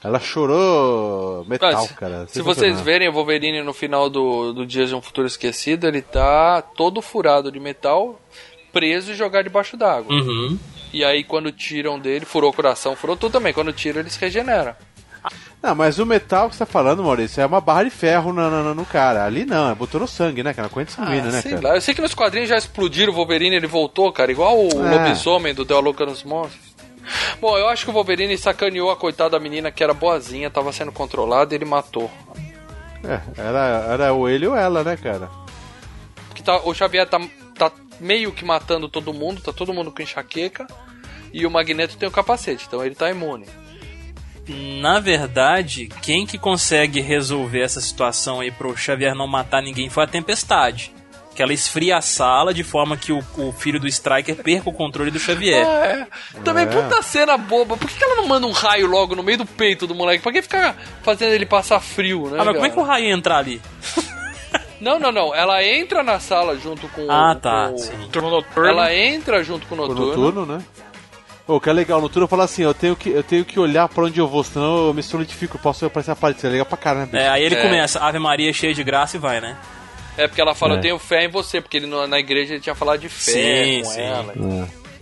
Ela 0.05 0.20
chorou 0.20 1.44
metal, 1.48 1.73
Mas, 1.73 1.90
cara. 1.93 2.27
Se 2.28 2.40
vocês 2.43 2.81
verem 2.81 3.09
o 3.09 3.12
Wolverine 3.12 3.62
no 3.62 3.73
final 3.73 4.09
do, 4.09 4.52
do 4.52 4.64
Dias 4.66 4.89
de 4.90 4.94
um 4.94 5.02
Futuro 5.02 5.27
Esquecido, 5.27 5.86
ele 5.89 6.01
tá 6.02 6.62
todo 6.62 7.02
furado 7.02 7.51
de 7.51 7.59
metal, 7.59 8.20
preso 8.76 9.12
e 9.12 9.14
jogado 9.14 9.44
debaixo 9.44 9.74
d'água. 9.74 10.12
Uhum. 10.14 10.58
E 10.92 11.02
aí 11.02 11.24
quando 11.24 11.50
tiram 11.50 11.98
dele, 11.98 12.26
furou 12.26 12.50
o 12.50 12.52
coração, 12.52 12.94
furou 12.94 13.16
tudo 13.16 13.32
também. 13.32 13.54
Quando 13.54 13.72
tiram, 13.72 14.00
ele 14.00 14.10
se 14.10 14.20
regenera. 14.20 14.76
Não, 15.62 15.74
mas 15.74 15.98
o 15.98 16.04
metal 16.04 16.50
que 16.50 16.54
você 16.54 16.64
tá 16.64 16.70
falando, 16.70 17.02
Maurício, 17.02 17.40
é 17.40 17.46
uma 17.46 17.60
barra 17.60 17.84
de 17.84 17.90
ferro 17.90 18.34
no, 18.34 18.50
no, 18.50 18.74
no 18.74 18.84
cara. 18.84 19.24
Ali 19.24 19.46
não, 19.46 19.70
é 19.70 19.74
botou 19.74 19.98
no 19.98 20.06
sangue, 20.06 20.42
né, 20.42 20.52
cara? 20.52 20.68
Corrente 20.68 20.92
sanguínea, 20.92 21.30
né, 21.30 21.40
sei 21.40 21.52
cara? 21.52 21.68
lá. 21.68 21.74
Eu 21.74 21.80
sei 21.80 21.94
que 21.94 22.02
nos 22.02 22.14
quadrinhos 22.14 22.50
já 22.50 22.56
explodiram 22.58 23.12
o 23.12 23.16
Wolverine, 23.16 23.56
ele 23.56 23.66
voltou, 23.66 24.12
cara, 24.12 24.30
igual 24.30 24.58
o 24.58 24.68
É. 24.68 24.94
lobisomem 24.94 25.54
do 25.54 25.64
Deu 25.64 25.78
a 25.78 25.80
Louca 25.80 26.04
nos 26.04 26.22
Monstros. 26.22 26.76
Bom, 27.40 27.56
eu 27.56 27.68
acho 27.68 27.84
que 27.84 27.90
o 27.90 27.94
Wolverine 27.94 28.36
sacaneou 28.36 28.90
a 28.90 28.96
coitada 28.96 29.30
da 29.30 29.40
menina 29.40 29.70
que 29.70 29.82
era 29.82 29.94
boazinha, 29.94 30.50
tava 30.50 30.70
sendo 30.72 30.92
controlada 30.92 31.54
e 31.54 31.56
ele 31.56 31.64
matou. 31.64 32.10
É, 33.02 33.20
era, 33.40 33.86
era 33.90 34.12
ou 34.12 34.28
ele 34.28 34.46
ou 34.46 34.54
ela, 34.56 34.84
né, 34.84 34.96
cara? 34.96 35.30
que 36.34 36.42
tá, 36.42 36.60
o 36.64 36.74
Xavier 36.74 37.08
tá, 37.08 37.18
tá 37.56 37.72
meio 38.01 38.32
que 38.32 38.44
matando 38.44 38.89
todo 38.89 39.12
mundo, 39.14 39.40
tá 39.40 39.52
todo 39.52 39.73
mundo 39.74 39.90
com 39.93 40.02
enxaqueca. 40.02 40.66
E 41.32 41.44
o 41.47 41.51
Magneto 41.51 41.97
tem 41.97 42.09
o 42.09 42.12
capacete, 42.12 42.64
então 42.66 42.85
ele 42.85 42.94
tá 42.94 43.10
imune. 43.10 43.47
Na 44.81 45.01
verdade, 45.01 45.89
quem 46.02 46.24
que 46.24 46.39
consegue 46.39 47.01
resolver 47.01 47.60
essa 47.62 47.81
situação 47.81 48.40
aí 48.40 48.51
pro 48.51 48.77
Xavier 48.77 49.14
não 49.14 49.27
matar 49.27 49.60
ninguém 49.60 49.90
foi 49.90 50.05
a 50.05 50.06
Tempestade. 50.06 50.93
Que 51.35 51.43
ela 51.43 51.52
esfria 51.52 51.98
a 51.98 52.01
sala 52.01 52.55
de 52.55 52.62
forma 52.64 52.97
que 52.97 53.12
o, 53.12 53.23
o 53.36 53.52
filho 53.52 53.78
do 53.78 53.86
Striker 53.86 54.36
perca 54.36 54.70
o 54.70 54.73
controle 54.73 55.10
do 55.10 55.18
Xavier. 55.18 55.66
Ah, 55.66 55.86
é. 55.86 56.06
Também 56.43 56.62
É. 56.64 56.66
puta 56.66 57.02
cena 57.02 57.36
boba. 57.36 57.77
Por 57.77 57.86
que, 57.90 57.98
que 57.98 58.05
ela 58.05 58.16
não 58.16 58.27
manda 58.27 58.47
um 58.47 58.52
raio 58.52 58.86
logo 58.86 59.14
no 59.14 59.23
meio 59.23 59.36
do 59.36 59.44
peito 59.44 59.86
do 59.86 59.94
moleque? 59.94 60.23
Pra 60.23 60.32
que 60.32 60.40
ficar 60.40 60.74
fazendo 61.02 61.32
ele 61.35 61.44
passar 61.44 61.81
frio, 61.81 62.31
né? 62.31 62.39
Ah, 62.40 62.44
mas 62.44 62.55
como 62.55 62.59
é 62.64 62.68
cara? 62.70 62.73
que 62.73 62.78
o 62.81 62.82
raio 62.82 63.05
ia 63.06 63.12
entrar 63.14 63.36
ali? 63.39 63.60
Não, 64.80 64.98
não, 64.98 65.10
não. 65.12 65.34
Ela 65.34 65.64
entra 65.64 66.02
na 66.02 66.18
sala 66.20 66.56
junto 66.58 66.86
com 66.88 67.10
Ah, 67.10 67.34
com 67.34 67.40
tá, 67.40 67.70
o- 67.70 67.78
sim. 67.78 67.92
Turno 68.12 68.30
noturno. 68.30 68.68
Ela 68.68 68.94
entra 68.94 69.42
junto 69.42 69.66
com 69.66 69.74
o 69.74 69.78
O 69.78 69.88
noturno. 69.88 70.06
noturno, 70.06 70.46
né? 70.46 70.62
O 71.46 71.60
que 71.60 71.70
é 71.70 71.72
legal, 71.72 71.98
o 72.00 72.02
noturno 72.02 72.26
fala 72.26 72.42
assim, 72.44 72.62
eu 72.64 72.74
tenho, 72.74 72.96
que, 72.96 73.08
eu 73.08 73.22
tenho 73.22 73.44
que 73.44 73.58
olhar 73.60 73.88
pra 73.88 74.02
onde 74.04 74.18
eu 74.18 74.26
vou, 74.26 74.42
senão 74.42 74.88
eu 74.88 74.92
me 74.94 75.00
solidifico, 75.02 75.56
posso 75.58 75.86
aparecer 75.86 76.10
a 76.10 76.16
parede, 76.16 76.38
isso 76.38 76.46
é 76.48 76.50
legal 76.50 76.66
pra 76.66 76.76
caramba. 76.76 77.06
bicho. 77.06 77.16
É, 77.22 77.28
aí 77.28 77.44
ele 77.44 77.54
É. 77.54 77.62
começa, 77.62 78.00
Ave 78.00 78.18
Maria 78.18 78.52
cheia 78.52 78.74
de 78.74 78.82
graça 78.82 79.16
e 79.16 79.20
vai, 79.20 79.40
né? 79.40 79.56
É 80.18 80.26
porque 80.26 80.40
ela 80.40 80.56
fala, 80.56 80.74
É. 80.74 80.76
eu 80.78 80.80
tenho 80.80 80.98
fé 80.98 81.24
em 81.24 81.30
você, 81.30 81.60
porque 81.60 81.76
ele 81.76 81.86
no- 81.86 82.04
na 82.08 82.18
igreja 82.18 82.54
ele 82.54 82.60
tinha 82.60 82.74
falado 82.74 82.98
de 83.00 83.08
fé 83.08 83.64
Sim, 83.64 83.82
com 83.82 83.90
sim. 83.90 84.00
ela. 84.00 84.34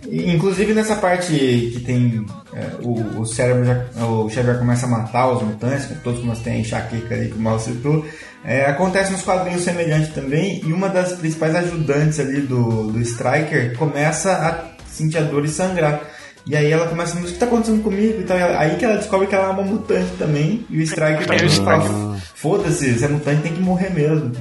E, 0.07 0.31
Inclusive 0.35 0.71
nessa 0.75 0.97
parte 0.97 1.31
que 1.33 1.79
tem 1.83 2.23
é, 2.53 2.69
o, 2.83 3.21
o 3.21 3.25
cérebro, 3.25 3.65
já, 3.65 3.83
o 4.05 4.29
Xavier 4.29 4.59
começa 4.59 4.85
a 4.85 4.89
matar 4.89 5.31
os 5.31 5.41
mutantes, 5.41 5.87
que 5.87 5.95
todos 5.95 6.23
a 6.29 6.43
ter 6.43 6.59
enxaqueca 6.59 7.15
ali 7.15 7.29
que 7.29 7.33
o 7.37 7.39
Mal 7.41 7.57
citou. 7.57 8.05
É, 8.45 8.67
acontece 8.67 9.11
nos 9.11 9.23
quadrinhos 9.23 9.63
semelhante 9.63 10.11
também, 10.11 10.61
e 10.63 10.71
uma 10.71 10.87
das 10.87 11.13
principais 11.13 11.55
ajudantes 11.55 12.19
ali 12.19 12.41
do, 12.41 12.91
do 12.91 13.01
Striker 13.01 13.75
começa 13.75 14.31
a 14.33 14.85
sentir 14.87 15.17
a 15.17 15.21
dor 15.21 15.43
e 15.43 15.49
sangrar. 15.49 16.01
E 16.45 16.55
aí 16.55 16.71
ela 16.71 16.87
começa 16.87 17.13
a 17.13 17.15
dizer, 17.15 17.29
o 17.29 17.33
que 17.33 17.39
tá 17.39 17.47
acontecendo 17.47 17.81
comigo? 17.81 18.21
Então, 18.21 18.37
aí 18.37 18.75
que 18.75 18.85
ela 18.85 18.97
descobre 18.97 19.25
que 19.25 19.33
ela 19.33 19.47
é 19.47 19.49
uma 19.49 19.63
mutante 19.63 20.11
também, 20.19 20.63
e 20.69 20.77
o 20.77 20.81
Striker 20.83 21.25
também 21.25 21.49
fala, 21.49 22.17
foda-se, 22.35 22.93
você 22.93 23.05
é 23.05 23.07
mutante 23.07 23.41
tem 23.41 23.53
que 23.53 23.61
morrer 23.61 23.89
mesmo. 23.89 24.31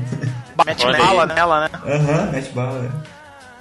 Mete 0.67 0.85
bala 0.85 1.25
nela, 1.25 1.61
né? 1.63 1.71
Aham, 1.87 2.31
mete 2.31 2.53
bala. 2.53 3.05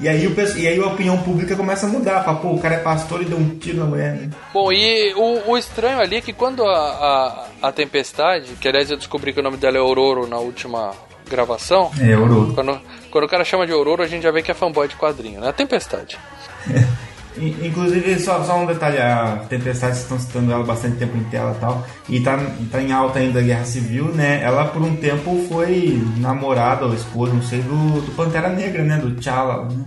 É. 0.08 0.12
E 0.14 0.18
aí, 0.18 0.28
o, 0.28 0.58
e 0.58 0.68
aí 0.68 0.80
a 0.80 0.88
opinião 0.88 1.18
pública 1.24 1.56
começa 1.56 1.86
a 1.86 1.90
mudar. 1.90 2.24
Fala, 2.24 2.40
pô, 2.40 2.50
o 2.50 2.60
cara 2.60 2.76
é 2.76 2.80
pastor 2.80 3.22
e 3.22 3.26
deu 3.26 3.38
um 3.38 3.58
tiro 3.58 3.78
na 3.80 3.86
mulher, 3.86 4.14
né? 4.16 4.30
Bom, 4.54 4.72
e 4.72 5.14
o, 5.16 5.52
o 5.52 5.58
estranho 5.58 6.00
ali 6.00 6.18
é 6.18 6.22
que 6.22 6.34
quando 6.34 6.64
a, 6.64 7.48
a, 7.62 7.68
a 7.68 7.72
Tempestade, 7.72 8.54
que 8.60 8.68
aliás 8.68 8.90
eu 8.92 8.98
descobri 8.98 9.34
que 9.34 9.40
o 9.40 9.44
nome 9.44 9.58
dela 9.58 9.78
é 9.78 9.80
Aurora 9.80 10.28
na 10.28 10.38
última 10.40 10.92
gravação. 11.30 11.92
É, 12.00 12.14
Aurora. 12.14 12.54
Quando, 12.54 12.82
quando 13.10 13.24
o 13.24 13.30
cara 13.30 13.44
chama 13.46 13.66
de 13.66 13.72
Aurora, 13.74 14.04
a 14.04 14.08
gente 14.08 14.24
já 14.24 14.32
vê 14.32 14.42
que 14.42 14.52
é 14.52 14.54
fanboy 14.54 14.88
de 14.88 14.96
quadrinho, 14.96 15.40
né? 15.40 15.50
A 15.50 15.54
Tempestade. 15.54 16.18
In- 16.68 16.86
Inclusive, 17.38 18.20
só, 18.20 18.44
só 18.44 18.58
um 18.58 18.66
detalhe, 18.66 18.98
a 19.00 19.46
Tempestade, 19.50 19.96
vocês 19.96 20.04
estão 20.04 20.20
citando 20.20 20.52
ela 20.52 20.64
bastante 20.64 20.98
tempo 20.98 21.18
em 21.18 21.24
tela 21.26 21.56
e 21.56 21.60
tal, 21.60 21.88
e 22.10 22.20
tá, 22.20 22.38
tá 22.72 22.82
em 22.82 22.92
alta 22.92 23.20
ainda 23.20 23.40
a 23.40 23.44
Guerra 23.44 23.66
Civil, 23.66 24.06
né? 24.14 24.42
Ela 24.44 24.66
por 24.66 24.82
um 24.82 24.96
tempo 24.96 25.46
foi 25.50 26.02
namorada 26.18 26.86
ou 26.86 26.94
esposa, 26.94 27.34
não 27.34 27.42
sei, 27.42 27.62
do, 27.62 28.02
do 28.02 28.12
Pantera 28.16 28.50
Negra, 28.50 28.84
né? 28.84 28.98
Do 28.98 29.16
T'Challa, 29.16 29.66
né? 29.66 29.86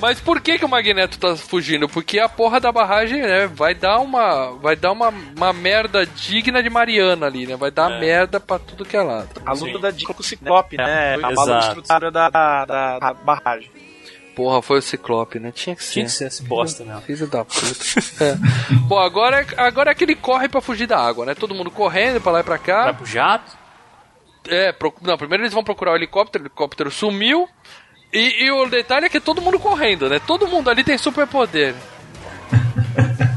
Mas 0.00 0.18
por 0.18 0.40
que, 0.40 0.58
que 0.58 0.64
o 0.64 0.68
Magneto 0.68 1.18
tá 1.18 1.36
fugindo? 1.36 1.86
Porque 1.86 2.18
a 2.18 2.28
porra 2.28 2.58
da 2.58 2.72
barragem, 2.72 3.20
né, 3.20 3.46
vai 3.46 3.74
dar 3.74 3.98
uma. 3.98 4.52
Vai 4.52 4.74
dar 4.74 4.92
uma, 4.92 5.12
uma 5.36 5.52
merda 5.52 6.06
digna 6.06 6.62
de 6.62 6.70
Mariana 6.70 7.26
ali, 7.26 7.46
né? 7.46 7.54
Vai 7.54 7.70
dar 7.70 8.00
merda 8.00 8.40
pra 8.40 8.58
tudo 8.58 8.86
que 8.86 8.96
é 8.96 9.02
lado. 9.02 9.28
A 9.44 9.52
luta 9.52 9.78
da 9.78 9.90
Dica 9.90 10.14
com 10.14 10.22
o 10.22 10.24
Ciclope, 10.24 10.78
né? 10.78 11.16
A 11.22 11.32
bala 11.32 11.74
da, 12.10 12.10
da, 12.18 12.98
da 12.98 13.12
barragem. 13.12 13.70
Porra, 14.34 14.62
foi 14.62 14.78
o 14.78 14.82
Ciclope, 14.82 15.38
né? 15.38 15.50
Tinha 15.52 15.74
que 15.76 15.82
ser. 15.84 15.92
Tinha 15.92 16.04
que 16.06 16.10
ser 16.12 16.26
esse 16.28 16.42
bosta 16.42 16.84
mesmo. 16.84 17.00
Filho 17.02 17.26
da 17.26 17.44
puta. 17.44 18.24
É. 18.24 18.36
Bom, 18.86 18.98
agora, 18.98 19.40
é- 19.42 19.60
agora 19.60 19.90
é 19.90 19.94
que 19.94 20.04
ele 20.04 20.14
corre 20.14 20.48
pra 20.48 20.60
fugir 20.60 20.86
da 20.86 20.98
água, 20.98 21.26
né? 21.26 21.34
Todo 21.34 21.54
mundo 21.54 21.70
correndo 21.70 22.20
pra 22.20 22.32
lá 22.32 22.40
e 22.40 22.44
pra 22.44 22.58
cá. 22.58 22.84
Vai 22.84 22.94
pro 22.94 23.06
jato? 23.06 23.58
É, 24.48 24.72
pro- 24.72 24.94
não, 25.02 25.18
primeiro 25.18 25.42
eles 25.44 25.52
vão 25.52 25.62
procurar 25.64 25.92
o 25.92 25.96
helicóptero, 25.96 26.44
o 26.44 26.46
helicóptero 26.46 26.90
sumiu. 26.90 27.48
E, 28.12 28.44
e 28.44 28.50
o 28.50 28.66
detalhe 28.68 29.06
é 29.06 29.08
que 29.08 29.18
é 29.18 29.20
todo 29.20 29.40
mundo 29.42 29.58
correndo, 29.60 30.08
né? 30.08 30.18
Todo 30.26 30.48
mundo 30.48 30.68
ali 30.70 30.82
tem 30.82 30.96
superpoder. 30.98 31.74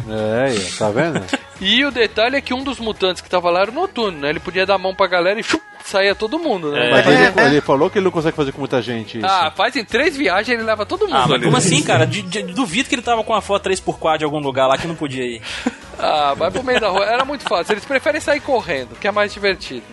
É, 0.09 0.77
tá 0.77 0.89
vendo? 0.89 1.23
E 1.61 1.85
o 1.85 1.91
detalhe 1.91 2.35
é 2.35 2.41
que 2.41 2.53
um 2.53 2.63
dos 2.63 2.79
mutantes 2.79 3.21
que 3.21 3.29
tava 3.29 3.49
lá 3.49 3.61
era 3.61 3.71
o 3.71 3.73
Noturno, 3.73 4.19
né? 4.19 4.29
Ele 4.29 4.39
podia 4.39 4.65
dar 4.65 4.75
a 4.75 4.77
mão 4.77 4.93
pra 4.93 5.07
galera 5.07 5.39
e 5.39 5.43
chup, 5.43 5.63
saía 5.85 6.13
todo 6.15 6.39
mundo, 6.39 6.71
né? 6.71 6.89
Mas 6.91 7.05
Mas- 7.05 7.37
ele, 7.37 7.47
ele 7.55 7.61
falou 7.61 7.89
que 7.89 7.97
ele 7.99 8.05
não 8.05 8.11
consegue 8.11 8.35
fazer 8.35 8.51
com 8.51 8.59
muita 8.59 8.81
gente 8.81 9.17
isso. 9.19 9.27
Ah, 9.27 9.51
faz 9.55 9.75
em 9.75 9.85
três 9.85 10.17
viagens 10.17 10.49
ele 10.57 10.63
leva 10.67 10.85
todo 10.85 11.01
mundo 11.05 11.15
Ah, 11.15 11.21
mas 11.27 11.31
ali. 11.33 11.45
como 11.45 11.57
assim, 11.57 11.81
cara? 11.85 12.05
De- 12.07 12.21
de- 12.23 12.43
duvido 12.53 12.89
que 12.89 12.95
ele 12.95 13.01
tava 13.01 13.23
com 13.23 13.33
uma 13.33 13.41
foto 13.41 13.69
3x4 13.69 14.21
em 14.21 14.25
algum 14.25 14.39
lugar 14.39 14.67
lá 14.67 14.77
que 14.77 14.87
não 14.87 14.95
podia 14.95 15.23
ir. 15.23 15.41
Ah, 16.05 16.33
vai 16.33 16.49
pro 16.49 16.63
meio 16.63 16.81
da 16.81 16.89
rua. 16.89 17.05
Era 17.05 17.23
muito 17.23 17.43
fácil. 17.47 17.71
Eles 17.73 17.85
preferem 17.85 18.19
sair 18.19 18.39
correndo, 18.41 18.95
que 18.99 19.07
é 19.07 19.11
mais 19.11 19.31
divertido. 19.31 19.83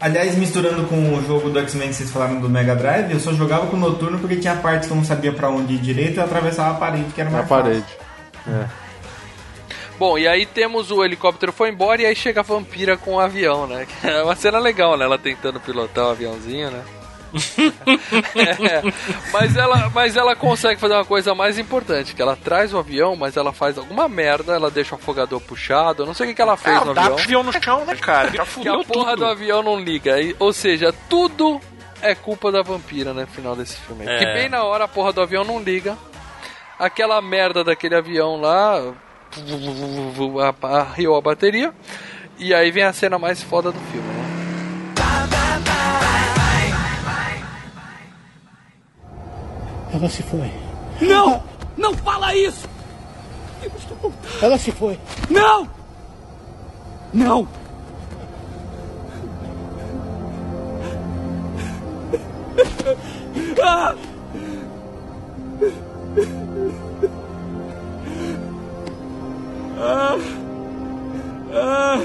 Aliás, 0.00 0.34
misturando 0.34 0.84
com 0.84 1.14
o 1.14 1.22
jogo 1.26 1.50
do 1.50 1.58
X-Men 1.60 1.88
que 1.88 1.94
vocês 1.94 2.10
falaram 2.10 2.40
do 2.40 2.48
Mega 2.48 2.74
Drive, 2.74 3.12
eu 3.12 3.20
só 3.20 3.30
jogava 3.34 3.66
com 3.66 3.76
o 3.76 3.78
Noturno 3.78 4.18
porque 4.18 4.36
tinha 4.36 4.56
partes 4.56 4.86
que 4.88 4.92
eu 4.92 4.96
não 4.96 5.04
sabia 5.04 5.32
pra 5.32 5.50
onde 5.50 5.74
ir 5.74 5.78
direito 5.78 6.14
e 6.14 6.16
eu 6.16 6.24
atravessava 6.24 6.70
a 6.70 6.74
parede, 6.74 7.12
que 7.14 7.20
era 7.20 7.28
mais 7.30 7.46
fácil. 7.46 7.64
parede. 7.64 7.84
É. 8.48 8.64
Bom, 10.00 10.16
e 10.18 10.26
aí 10.26 10.46
temos 10.46 10.90
o 10.90 11.04
helicóptero 11.04 11.52
foi 11.52 11.68
embora 11.68 12.00
e 12.02 12.06
aí 12.06 12.16
chega 12.16 12.40
a 12.40 12.42
vampira 12.42 12.96
com 12.96 13.16
o 13.16 13.20
avião, 13.20 13.66
né? 13.66 13.86
É 14.02 14.22
uma 14.22 14.34
cena 14.34 14.58
legal, 14.58 14.96
né? 14.96 15.04
Ela 15.04 15.18
tentando 15.18 15.60
pilotar 15.60 16.06
o 16.06 16.10
aviãozinho, 16.10 16.70
né? 16.70 16.82
É, 18.34 18.82
mas, 19.32 19.54
ela, 19.56 19.90
mas 19.94 20.16
ela 20.16 20.34
consegue 20.34 20.80
fazer 20.80 20.94
uma 20.94 21.04
coisa 21.04 21.34
mais 21.34 21.58
importante, 21.58 22.14
que 22.14 22.22
ela 22.22 22.34
traz 22.34 22.72
o 22.74 22.78
avião, 22.78 23.14
mas 23.14 23.36
ela 23.36 23.52
faz 23.52 23.78
alguma 23.78 24.08
merda, 24.08 24.54
ela 24.54 24.70
deixa 24.70 24.94
o 24.94 24.98
afogador 24.98 25.40
puxado, 25.40 26.02
eu 26.02 26.06
não 26.06 26.14
sei 26.14 26.26
o 26.26 26.28
que, 26.30 26.34
que 26.34 26.42
ela 26.42 26.56
fez 26.56 26.76
Ah, 26.76 26.84
no 26.84 26.94
dá 26.94 27.02
avião. 27.02 27.18
avião 27.18 27.42
no 27.42 27.52
chão, 27.62 27.84
né, 27.84 27.94
cara? 27.96 28.28
Já 28.32 28.32
Que 28.32 28.40
a 28.40 28.46
fudeu 28.46 28.84
porra 28.84 29.10
tudo. 29.12 29.18
do 29.20 29.26
avião 29.26 29.62
não 29.62 29.78
liga. 29.78 30.14
aí- 30.14 30.34
ou 30.38 30.52
seja, 30.52 30.92
tudo 31.08 31.60
é 32.02 32.14
culpa 32.14 32.50
da 32.50 32.62
vampira, 32.62 33.12
né, 33.12 33.22
no 33.22 33.28
final 33.28 33.54
desse 33.54 33.76
filme. 33.76 34.06
É. 34.08 34.18
Que 34.18 34.24
bem 34.32 34.48
na 34.48 34.64
hora 34.64 34.84
a 34.84 34.88
porra 34.88 35.12
do 35.12 35.20
avião 35.20 35.44
não 35.44 35.60
liga. 35.62 35.96
Aquela 36.78 37.20
merda 37.20 37.62
daquele 37.62 37.94
avião 37.94 38.40
lá 38.40 38.92
arriou 40.62 41.16
a 41.16 41.20
bateria. 41.20 41.72
E 42.38 42.54
aí 42.54 42.70
vem 42.70 42.84
a 42.84 42.92
cena 42.92 43.18
mais 43.18 43.42
foda 43.42 43.70
do 43.70 43.78
filme, 43.92 44.08
né? 44.08 44.20
Ela 49.92 50.08
se 50.08 50.22
foi. 50.22 50.50
Não! 51.00 51.42
Não 51.76 51.94
fala 51.94 52.34
isso! 52.34 52.68
Ela 54.40 54.56
se 54.56 54.72
foi. 54.72 54.98
Não! 55.28 55.68
Não! 57.12 57.48
Ah! 63.62 63.94
Ah! 69.82 70.18
Ah! 71.54 72.02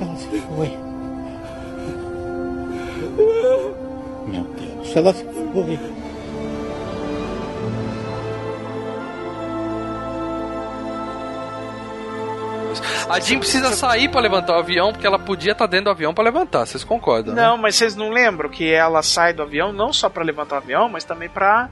Ela 0.00 0.16
se 0.16 0.40
foi. 0.40 0.70
Meu 4.26 4.44
Deus, 4.44 4.96
ela 4.96 5.12
se 5.12 5.24
foi. 5.52 6.01
A 13.08 13.20
Jean 13.20 13.38
precisa 13.38 13.70
sair 13.72 14.08
pra 14.08 14.20
levantar 14.20 14.54
o 14.56 14.58
avião, 14.58 14.92
porque 14.92 15.06
ela 15.06 15.18
podia 15.18 15.52
estar 15.52 15.66
dentro 15.66 15.86
do 15.86 15.90
avião 15.90 16.14
pra 16.14 16.24
levantar, 16.24 16.66
vocês 16.66 16.84
concordam? 16.84 17.34
né? 17.34 17.42
Não, 17.42 17.56
mas 17.56 17.74
vocês 17.76 17.94
não 17.96 18.10
lembram 18.10 18.48
que 18.48 18.72
ela 18.72 19.02
sai 19.02 19.32
do 19.32 19.42
avião 19.42 19.72
não 19.72 19.92
só 19.92 20.08
pra 20.08 20.22
levantar 20.24 20.56
o 20.56 20.58
avião, 20.58 20.88
mas 20.88 21.04
também 21.04 21.28
pra 21.28 21.68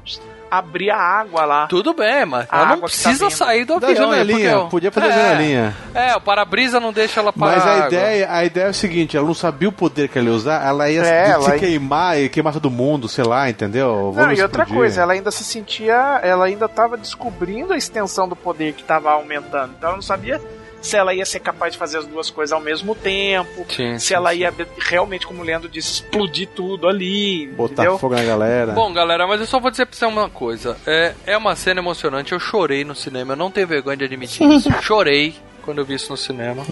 abrir 0.51 0.91
a 0.91 0.97
água 0.99 1.45
lá. 1.45 1.67
Tudo 1.69 1.95
bem, 1.95 2.27
mas 2.27 2.45
A 2.51 2.57
ela 2.57 2.67
não 2.67 2.73
água 2.75 2.81
tá 2.83 2.87
precisa 2.89 3.29
vindo. 3.29 3.31
sair 3.31 3.65
do 3.65 3.79
Da 3.79 3.87
avião. 3.87 4.11
né? 4.11 4.17
janelinha, 4.19 4.59
podia 4.69 4.91
fazer 4.91 5.07
a 5.07 5.11
é, 5.11 5.13
janelinha. 5.31 5.77
É, 5.95 6.17
o 6.17 6.21
para-brisa 6.21 6.81
não 6.81 6.93
deixa 6.93 7.21
ela 7.21 7.33
parar. 7.33 7.53
Mas 7.57 7.67
a 7.67 7.73
água. 7.75 7.87
ideia, 7.87 8.33
a 8.33 8.45
ideia 8.45 8.65
é 8.65 8.71
o 8.71 8.75
seguinte, 8.75 9.17
ela 9.17 9.27
não 9.27 9.35
sabia 9.35 9.69
o 9.69 9.73
poder 9.73 10.09
que 10.09 10.19
ela 10.19 10.27
ia 10.29 10.35
usar, 10.35 10.67
ela 10.67 10.91
ia 10.91 11.03
É, 11.03 11.25
se 11.27 11.31
ela 11.31 11.51
ia- 11.55 11.59
queimar 11.59 12.19
e 12.21 12.29
queimar 12.29 12.53
todo 12.53 12.69
mundo, 12.69 13.09
sei 13.09 13.23
lá, 13.25 13.49
entendeu? 13.49 13.95
Não, 13.95 14.13
Vamos 14.13 14.39
e 14.39 14.43
outra 14.43 14.63
explodir. 14.65 14.75
coisa, 14.75 15.03
ela 15.03 15.13
ainda 15.13 15.31
se 15.31 15.45
sentia. 15.45 16.19
Ela 16.23 16.47
ainda 16.47 16.69
tava 16.69 16.97
descobrindo 16.97 17.73
a 17.73 17.77
extensão 17.77 18.29
do 18.29 18.35
poder 18.35 18.73
que 18.73 18.83
tava 18.83 19.11
aumentando. 19.13 19.75
Então 19.79 19.91
ela 19.91 19.97
não 19.97 20.03
sabia 20.03 20.41
se 20.81 20.97
ela 20.97 21.15
ia 21.15 21.27
ser 21.27 21.41
capaz 21.41 21.73
de 21.73 21.79
fazer 21.79 21.99
as 21.99 22.07
duas 22.07 22.31
coisas 22.31 22.53
ao 22.53 22.61
mesmo 22.61 22.95
tempo. 22.95 23.67
Sim, 23.69 23.99
se 23.99 24.07
sim, 24.09 24.15
ela 24.15 24.33
ia 24.35 24.53
realmente, 24.79 25.27
como 25.27 25.43
o 25.43 25.45
Leandro 25.45 25.69
disse, 25.69 25.93
explodir 25.93 26.49
tudo 26.55 26.89
ali. 26.89 27.47
Botar 27.49 27.83
entendeu? 27.83 27.99
fogo 27.99 28.15
na 28.15 28.25
galera. 28.25 28.73
Bom, 28.73 28.93
galera, 28.93 29.27
mas 29.27 29.41
eu 29.41 29.47
só 29.47 29.61
vou 29.61 29.71
dizer 29.71 29.87
pra 29.87 29.97
você 29.97 30.07
uma 30.07 30.29
coisa. 30.31 30.77
É, 30.87 31.15
é 31.27 31.37
uma 31.37 31.55
cena 31.55 31.81
emocionante. 31.81 32.33
Eu 32.33 32.41
chorei 32.41 32.85
no 32.85 32.95
cinema. 32.95 33.33
Eu 33.33 33.37
não 33.37 33.51
tenho 33.51 33.67
vergonha 33.67 33.97
de 33.97 34.05
admitir 34.05 34.49
isso. 34.51 34.71
Chorei 34.83 35.35
quando 35.63 35.79
eu 35.79 35.85
vi 35.85 35.95
isso 35.95 36.11
no 36.11 36.17
cinema. 36.17 36.65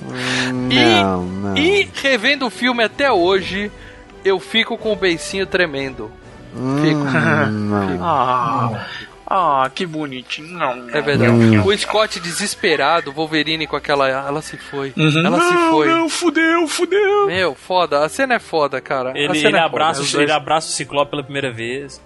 não, 0.53 1.23
não. 1.25 1.57
E 1.57 1.89
revendo 2.03 2.47
o 2.47 2.51
filme 2.51 2.83
até 2.83 3.13
hoje, 3.13 3.71
eu 4.25 4.41
fico 4.41 4.77
com 4.79 4.93
o 4.93 4.97
beicinho 4.97 5.47
tremendo. 5.47 6.11
Fico. 6.83 6.99
não. 7.51 7.99
Ah, 8.03 8.87
ah, 9.31 9.71
que 9.75 9.85
bonitinho. 9.85 10.49
Não, 10.59 10.89
É 10.89 11.01
verdade. 11.03 11.31
Hum. 11.31 11.63
O 11.65 11.77
Scott 11.77 12.19
desesperado, 12.19 13.13
Wolverine 13.13 13.67
com 13.67 13.77
aquela. 13.77 14.09
Ela 14.09 14.41
se 14.41 14.57
foi. 14.57 14.93
Uhum. 14.97 15.27
Ela 15.27 15.41
se 15.41 15.55
Não, 15.55 15.71
foi. 15.71 15.87
não, 15.89 16.09
fudeu, 16.09 16.67
fudeu. 16.67 17.27
Meu, 17.27 17.55
foda. 17.55 18.05
A 18.05 18.09
cena 18.09 18.35
é 18.35 18.39
foda, 18.39 18.81
cara. 18.81 19.13
Ele, 19.15 19.39
ele 19.39 19.57
é 19.57 19.61
abraça, 19.61 20.03
foda. 20.03 20.23
ele 20.23 20.33
abraça 20.33 20.69
o 20.69 20.73
Ciclope 20.73 21.11
pela 21.11 21.23
primeira 21.23 21.53
vez. 21.53 22.01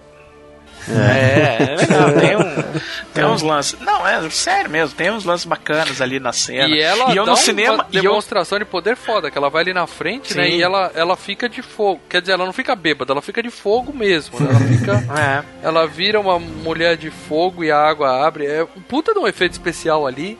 É, 0.89 1.57
é 1.71 1.75
legal. 1.75 2.11
Tem, 2.13 2.35
um, 2.37 2.81
tem 3.13 3.25
uns 3.25 3.41
lances. 3.41 3.79
Não, 3.79 4.07
é 4.07 4.29
sério 4.29 4.69
mesmo. 4.69 4.95
Tem 4.95 5.11
uns 5.11 5.23
lances 5.23 5.45
bacanas 5.45 6.01
ali 6.01 6.19
na 6.19 6.33
cena. 6.33 6.67
E 6.75 6.79
ela 6.81 7.13
e 7.13 7.17
eu 7.17 7.25
dá 7.25 7.31
no 7.31 7.37
uma 7.37 7.43
cinema. 7.43 7.85
E 7.91 7.97
eu, 7.97 8.03
demonstração 8.03 8.59
de 8.59 8.65
poder 8.65 8.95
foda, 8.95 9.29
que 9.31 9.37
ela 9.37 9.49
vai 9.49 9.61
ali 9.63 9.73
na 9.73 9.87
frente, 9.87 10.35
né? 10.35 10.47
Sim. 10.47 10.57
E 10.57 10.61
ela, 10.63 10.91
ela 10.95 11.15
fica 11.15 11.47
de 11.47 11.61
fogo. 11.61 12.01
Quer 12.09 12.21
dizer, 12.21 12.33
ela 12.33 12.45
não 12.45 12.53
fica 12.53 12.75
bêbada, 12.75 13.13
ela 13.13 13.21
fica 13.21 13.41
de 13.41 13.49
fogo 13.49 13.93
mesmo. 13.93 14.39
né? 14.39 14.47
Ela 14.49 14.59
fica. 14.59 15.03
é. 15.19 15.65
ela 15.65 15.87
vira 15.87 16.19
uma 16.19 16.37
mulher 16.39 16.97
de 16.97 17.09
fogo 17.09 17.63
e 17.63 17.71
a 17.71 17.77
água 17.77 18.25
abre. 18.25 18.45
É 18.45 18.63
um 18.63 18.81
puta 18.81 19.13
de 19.13 19.19
um 19.19 19.27
efeito 19.27 19.53
especial 19.53 20.05
ali. 20.07 20.37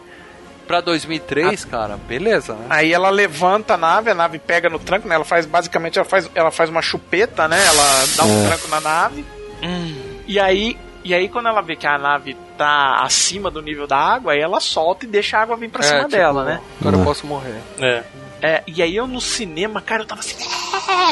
Pra 0.66 0.80
2003, 0.80 1.66
cara, 1.66 1.98
beleza, 2.08 2.54
né? 2.54 2.68
Aí 2.70 2.94
ela 2.94 3.10
levanta 3.10 3.74
a 3.74 3.78
nave, 3.78 4.10
a 4.10 4.16
nave 4.16 4.40
pega 4.40 4.70
no 4.70 4.80
tranco, 4.80 5.10
né? 5.10 5.16
Ela 5.16 5.26
faz 5.26 5.46
basicamente 5.46 6.00
ela 6.00 6.06
faz, 6.08 6.30
ela 6.34 6.52
faz 6.52 6.70
uma 6.70 6.82
chupeta, 6.82 7.50
né? 7.50 7.62
Ela 7.68 8.06
dá 8.16 8.24
um 8.24 8.44
É. 8.46 8.48
tranco 8.48 8.68
na 8.70 8.80
nave. 8.80 9.26
Hum. 9.62 10.13
E 10.34 10.40
aí, 10.40 10.76
e 11.04 11.14
aí 11.14 11.30
quando 11.30 11.48
ela 11.48 11.62
vê 11.62 11.76
que 11.76 11.86
a 11.86 11.96
nave 11.96 12.36
tá 12.58 13.04
acima 13.04 13.52
do 13.52 13.62
nível 13.62 13.86
da 13.86 13.98
água, 13.98 14.34
aí 14.34 14.40
ela 14.40 14.60
solta 14.60 15.06
e 15.06 15.08
deixa 15.08 15.38
a 15.38 15.42
água 15.44 15.56
vir 15.56 15.70
pra 15.70 15.82
É, 15.84 15.88
cima 15.88 16.00
tipo, 16.00 16.12
dela, 16.12 16.44
né? 16.44 16.60
Agora 16.82 16.98
eu 16.98 17.04
posso 17.04 17.28
morrer. 17.28 17.62
É. 17.80 18.04
É, 18.42 18.64
e 18.66 18.82
aí 18.82 18.96
eu 18.96 19.06
no 19.06 19.22
cinema, 19.22 19.80
cara, 19.80 20.02
eu 20.02 20.08
tava 20.08 20.22
assim. 20.22 20.36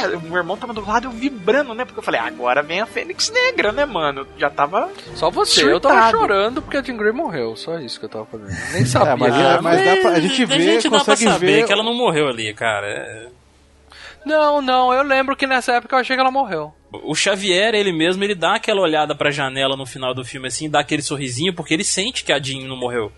"É!" 0.03 0.07
O 0.18 0.22
meu 0.22 0.38
irmão 0.38 0.57
tava 0.57 0.73
do 0.73 0.84
lado, 0.85 1.06
eu 1.07 1.11
vibrando, 1.11 1.73
né? 1.76 1.85
Porque 1.85 1.99
eu 1.99 2.03
falei, 2.03 2.19
agora 2.19 2.64
vem 2.64 2.81
a 2.81 2.85
Fênix 2.88 3.30
Negra, 3.30 3.72
né, 3.72 3.85
mano? 3.85 4.22
Eu 4.22 4.27
já 4.39 4.49
tava. 4.49 4.89
Só 5.15 5.30
você, 5.30 5.64
eu 5.72 5.80
tava 5.80 5.93
Surtado. 5.93 6.11
chorando 6.18 6.61
porque 6.64 6.77
a 6.77 6.81
Jean 6.81 6.98
Grey 6.98 7.11
morreu. 7.11 7.56
Só 7.56 7.77
isso 7.77 7.99
que 7.99 8.06
eu 8.06 8.10
tava 8.10 8.26
fazendo. 8.26 8.49
Nem 8.73 8.84
sabia. 8.88 9.11
É, 9.11 9.15
mas, 9.15 9.35
era- 9.35 9.61
mas 9.61 9.85
dá 9.85 9.95
pra, 9.98 10.10
a 10.11 10.19
gente 10.19 10.43
a 10.43 10.45
vê, 10.48 10.60
gente 10.61 10.84
dá 10.85 10.89
pra 10.89 10.99
consegue 10.99 11.23
saber 11.31 11.45
ver. 11.45 11.65
que 11.68 11.72
ela 11.72 11.84
não 11.84 11.93
morreu 11.93 12.27
ali, 12.27 12.52
cara. 12.56 12.88
É- 12.88 13.27
Não, 14.25 14.61
não, 14.61 14.93
eu 14.93 15.03
lembro 15.03 15.35
que 15.35 15.45
nessa 15.48 15.74
época 15.74 15.95
eu 15.95 16.00
achei 16.00 16.16
que 16.16 16.22
ela 16.22 16.32
morreu. 16.32 16.74
O 16.92 17.16
Xavier, 17.16 17.74
ele 17.74 17.94
mesmo, 17.94 18.24
ele 18.24 18.36
dá 18.36 18.56
aquela 18.56 18.82
olhada 18.82 19.16
pra 19.16 19.32
janela 19.32 19.78
no 19.78 19.86
final 19.86 20.14
do 20.14 20.26
filme, 20.26 20.48
assim, 20.48 20.70
dá 20.70 20.82
aquele 20.82 21.02
sorrisinho, 21.02 21.53
porque 21.53 21.74
ele 21.74 21.84
sente 21.84 22.24
que 22.24 22.34
a 22.34 22.40
Jean 22.40 22.68
não 22.68 22.76
morreu. 22.76 23.11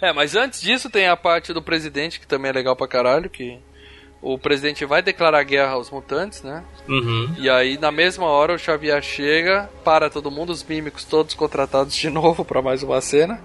É, 0.00 0.12
mas 0.12 0.34
antes 0.34 0.60
disso 0.60 0.88
tem 0.88 1.06
a 1.06 1.16
parte 1.16 1.52
do 1.52 1.62
presidente, 1.62 2.18
que 2.18 2.26
também 2.26 2.50
é 2.50 2.54
legal 2.54 2.74
pra 2.74 2.88
caralho, 2.88 3.28
que 3.28 3.58
o 4.22 4.38
presidente 4.38 4.84
vai 4.84 5.02
declarar 5.02 5.42
guerra 5.44 5.72
aos 5.72 5.90
mutantes, 5.90 6.42
né? 6.42 6.62
Uhum. 6.88 7.34
E 7.38 7.48
aí, 7.48 7.78
na 7.78 7.90
mesma 7.90 8.26
hora, 8.26 8.54
o 8.54 8.58
Xavier 8.58 9.02
chega, 9.02 9.70
para 9.82 10.10
todo 10.10 10.30
mundo, 10.30 10.50
os 10.50 10.62
mímicos 10.62 11.04
todos 11.04 11.34
contratados 11.34 11.94
de 11.94 12.08
novo 12.10 12.44
pra 12.44 12.60
mais 12.60 12.82
uma 12.82 13.00
cena. 13.00 13.40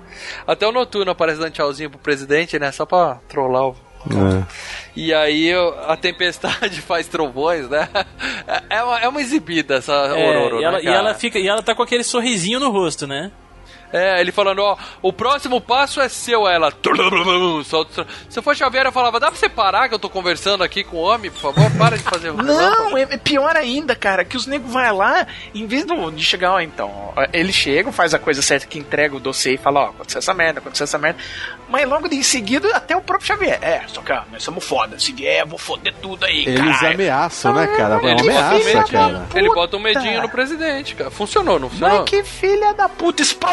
Até 0.46 0.68
o 0.68 0.72
Noturno 0.72 1.12
aparece 1.12 1.40
dando 1.40 1.54
tchauzinho 1.54 1.90
pro 1.90 2.00
presidente, 2.00 2.60
né? 2.60 2.72
Só 2.72 2.86
pra 2.86 3.20
trollar 3.28 3.70
o... 3.70 3.76
É. 4.12 4.44
E 4.96 5.14
aí 5.14 5.52
a 5.88 5.98
tempestade 5.98 6.80
faz 6.84 7.08
trovões, 7.08 7.70
né? 7.70 7.90
É 8.70 8.84
uma, 8.84 9.00
é 9.00 9.08
uma 9.08 9.22
exibida 9.22 9.76
essa 9.76 9.94
É, 9.94 10.30
Ororo, 10.30 10.62
e, 10.62 10.64
ela, 10.64 10.78
né, 10.78 10.84
e 10.84 10.88
ela 10.88 11.14
fica, 11.14 11.40
e 11.40 11.48
ela 11.48 11.62
tá 11.62 11.74
com 11.76 11.84
aquele 11.84 12.04
sorrisinho 12.04 12.60
no 12.60 12.70
rosto, 12.70 13.08
né? 13.08 13.32
É, 13.94 14.20
ele 14.20 14.32
falando, 14.32 14.60
ó, 14.60 14.76
o 15.02 15.14
próximo 15.14 15.62
passo 15.62 16.02
é 16.02 16.10
seu, 16.10 16.46
Aí 16.46 16.56
ela. 16.56 16.72
solta- 17.64 18.06
Se 18.30 18.38
eu 18.40 18.44
for 18.44 18.56
Xavier, 18.56 18.86
eu 18.86 18.92
falava, 18.92 19.20
dá 19.20 19.28
pra 19.28 19.36
você 19.40 19.48
parar 19.48 19.88
que 19.88 19.96
eu 19.96 20.00
tô 20.00 20.10
conversando 20.10 20.64
aqui 20.64 20.84
com 20.84 20.98
o 20.98 21.02
homem, 21.02 21.32
por 21.32 21.40
favor? 21.54 21.72
Para 21.78 21.98
de 21.98 22.04
fazer 22.04 22.32
Não, 22.34 22.98
é, 22.98 23.04
é 23.04 23.18
pior 23.18 23.56
ainda, 23.56 23.96
cara, 23.96 24.26
que 24.26 24.36
os 24.36 24.46
negros 24.48 24.72
vai 24.74 24.92
lá, 24.92 25.26
em 25.54 25.66
vez 25.66 25.86
do- 25.86 26.12
de 26.12 26.24
chegar, 26.24 26.54
ó, 26.54 26.60
então, 26.60 27.14
ó, 27.16 27.26
eles 27.32 27.56
chegam, 27.56 27.92
faz 27.92 28.14
a 28.14 28.20
coisa 28.20 28.42
certa 28.42 28.66
que 28.68 28.78
entrega 28.80 29.16
o 29.16 29.20
dossiê 29.20 29.54
e 29.54 29.58
fala, 29.58 29.82
ó, 29.82 29.86
aconteceu 29.90 30.20
essa 30.20 30.34
merda, 30.34 30.60
aconteceu 30.60 30.84
essa 30.84 30.98
merda. 30.98 31.20
Mas 31.70 31.88
logo 31.88 32.08
em 32.14 32.22
seguida, 32.24 32.76
até 32.76 32.96
o 32.96 33.02
próprio 33.02 33.28
Xavier. 33.28 33.60
É, 33.62 33.82
só 33.88 34.02
que 34.02 34.12
ó, 34.12 34.22
nós 34.32 34.44
somos 34.44 34.64
foda. 34.64 35.00
Se 35.00 35.12
vier, 35.14 35.42
eu 35.42 35.48
vou 35.48 35.58
foder 35.58 35.94
tudo 36.02 36.26
aí, 36.26 36.46
Eles 36.46 36.78
cara. 36.80 36.94
ameaçam, 36.94 37.54
né, 37.54 37.68
cara? 37.68 37.96
É 37.96 37.98
uma 37.98 38.10
Ele 38.12 38.16
bota, 38.16 38.24
um 38.24 38.30
ameaça, 38.30 38.54
medinho, 38.66 38.88
cara. 38.88 39.26
ele 39.36 39.50
bota 39.50 39.78
um 39.78 39.80
medinho 39.80 40.22
no 40.22 40.30
presidente, 40.30 40.96
cara. 40.96 41.10
Funcionou, 41.12 41.60
não 41.60 41.70
funcionou? 41.70 42.00
Mas 42.02 42.10
que 42.10 42.24
filha 42.24 42.74
da 42.74 42.88
puta, 42.88 43.22
expro... 43.24 43.50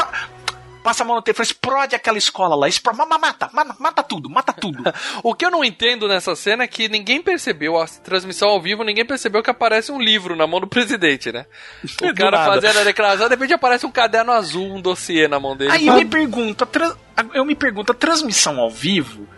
passa 0.83 1.02
a 1.02 1.07
mão 1.07 1.17
no 1.17 1.23
telefone, 1.23 1.47
explode 1.47 1.94
aquela 1.94 2.19
escola 2.19 2.55
lá, 2.55 2.69
explode, 2.69 2.99
ma- 2.99 3.07
ma- 3.07 3.19
mata, 3.19 3.49
ma- 3.52 3.77
mata 3.78 4.02
tudo, 4.02 4.28
mata 4.28 4.52
tudo. 4.52 4.83
O 5.23 5.35
que 5.35 5.44
eu 5.44 5.51
não 5.51 5.65
entendo 5.65 6.09
nessa 6.09 6.35
cena 6.35 6.65
é 6.65 6.67
que 6.67 6.89
ninguém 6.89 7.23
percebeu, 7.23 7.81
a 7.81 7.86
transmissão 7.86 8.49
ao 8.49 8.61
vivo, 8.61 8.83
ninguém 8.83 9.05
percebeu 9.05 9.43
que 9.43 9.51
aparece 9.51 9.93
um 9.93 10.01
livro 10.01 10.35
na 10.35 10.47
mão 10.47 10.61
do 10.61 10.67
presidente, 10.67 11.31
né? 11.31 11.47
O 12.02 12.15
cara 12.15 12.44
fazendo 12.44 12.81
a 12.81 12.85
declaração, 12.85 13.28
de 13.28 13.35
repente 13.35 13.55
aparece 13.55 13.86
um 13.86 13.91
caderno 13.91 14.33
azul, 14.33 14.75
um 14.75 14.81
dossiê 14.81 15.28
na 15.28 15.39
mão 15.39 15.57
dele. 15.57 15.70
Aí 15.70 15.86
eu 15.86 15.94
me 15.94 16.05
pergunto, 16.05 16.67
eu 17.35 17.44
me 17.44 17.55
pergunto, 17.55 17.93
a 17.93 17.94
transmissão 17.94 18.59
ao 18.59 18.70
vivo, 18.70 19.28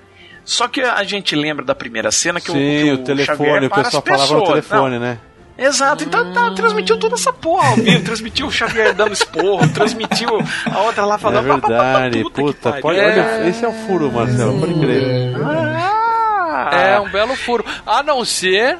só 0.44 0.68
que 0.68 0.80
a 0.80 1.02
gente 1.04 1.34
lembra 1.34 1.64
da 1.64 1.74
primeira 1.74 2.10
cena 2.10 2.40
que 2.40 2.50
o, 2.50 2.54
que 2.54 2.60
Sim, 2.60 2.90
o, 2.90 2.94
o 2.94 2.98
telefone, 2.98 3.38
Xavier 3.38 3.64
o 3.64 3.70
pessoal 3.70 4.02
falava 4.02 4.34
no 4.34 4.44
telefone, 4.44 4.94
Não, 4.94 5.00
né? 5.00 5.18
Exato, 5.56 6.02
então 6.04 6.32
tá, 6.32 6.50
transmitiu 6.50 6.98
toda 6.98 7.14
essa 7.14 7.32
porra 7.32 7.68
ao 7.70 7.76
vivo, 7.76 8.04
transmitiu 8.04 8.46
o 8.48 8.50
Xavier 8.50 8.92
dando 8.92 9.12
esporro, 9.12 9.68
transmitiu 9.72 10.30
a 10.72 10.78
outra 10.80 11.04
lá 11.04 11.14
É 11.14 11.18
falando. 11.18 11.46
"Pá, 11.46 11.58
pá, 11.60 11.68
pá, 11.68 11.68
pá, 11.68 11.92
verdade, 12.00 12.22
puta 12.24 12.42
puta, 12.42 12.68
pariu." 12.70 12.82
pode, 12.82 12.98
É. 12.98 13.04
olha, 13.10 13.48
esse 13.48 13.64
é 13.64 13.68
o 13.68 13.72
furo, 13.72 14.10
Marcelo, 14.10 14.58
pode 14.58 14.74
crer. 14.80 15.34
Ah. 15.44 16.70
É 16.72 17.00
um 17.00 17.08
belo 17.10 17.36
furo. 17.36 17.64
A 17.86 18.02
não 18.02 18.24
ser. 18.24 18.78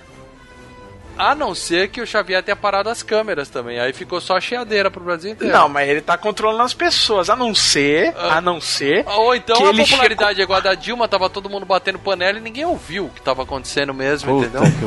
A 1.17 1.33
não 1.33 1.55
ser 1.55 1.91
que 1.91 2.01
o 2.01 2.07
Xavier 2.07 2.43
tenha 2.43 2.57
parado 2.57 2.89
as 2.91 3.01
câmeras 3.01 3.49
também. 3.49 3.79
Aí 3.79 3.93
ficou 3.93 4.21
só 4.21 4.37
a 4.37 4.41
chiadeira 4.41 4.91
pro 4.91 5.05
Brasil 5.05 5.31
inteiro. 5.31 5.55
Não, 5.57 5.69
mas 5.69 5.89
ele 5.89 6.01
tá 6.01 6.19
controlando 6.19 6.65
as 6.65 6.75
pessoas, 6.75 7.31
a 7.31 7.37
não 7.37 7.55
ser, 7.55 8.13
a 8.19 8.41
não 8.41 8.61
ser. 8.61 9.05
Ou 9.07 9.33
então 9.33 9.57
que 9.59 9.63
a 9.63 9.69
ele 9.69 9.85
popularidade 9.85 10.41
é 10.41 10.43
igual 10.43 10.59
a 10.59 10.63
da 10.63 10.75
Dilma, 10.75 11.07
tava 11.07 11.31
todo 11.31 11.49
mundo 11.49 11.65
batendo 11.65 12.01
panela 12.01 12.39
e 12.39 12.41
ninguém 12.41 12.65
ouviu 12.65 13.05
o 13.07 13.11
que 13.11 13.21
tava 13.23 13.45
acontecendo 13.45 13.95
mesmo, 13.95 14.29
Puta 14.43 14.47
entendeu? 14.49 14.63
que 14.73 14.85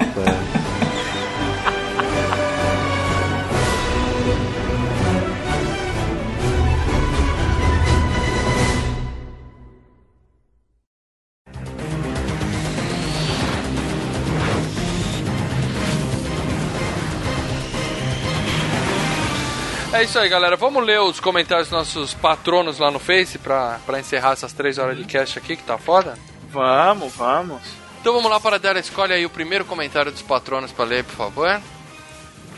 É 19.97 20.03
isso 20.03 20.19
aí, 20.19 20.29
galera. 20.29 20.55
Vamos 20.55 20.85
ler 20.85 21.01
os 21.01 21.19
comentários 21.19 21.69
dos 21.69 21.75
nossos 21.75 22.13
patronos 22.13 22.77
lá 22.77 22.91
no 22.91 22.99
Face 22.99 23.39
pra, 23.39 23.79
pra 23.83 23.99
encerrar 23.99 24.33
essas 24.33 24.53
três 24.53 24.77
horas 24.77 24.95
de 24.95 25.03
cast 25.05 25.39
aqui, 25.39 25.55
que 25.55 25.63
tá 25.63 25.75
foda? 25.75 26.13
Vamos, 26.51 27.15
vamos. 27.15 27.63
Então 27.99 28.13
vamos 28.13 28.29
lá 28.29 28.39
para 28.39 28.59
dela. 28.59 28.77
Escolhe 28.77 29.11
aí 29.11 29.25
o 29.25 29.29
primeiro 29.29 29.65
comentário 29.65 30.11
dos 30.11 30.21
patronos 30.21 30.71
pra 30.71 30.85
ler, 30.85 31.03
por 31.03 31.15
favor. 31.15 31.59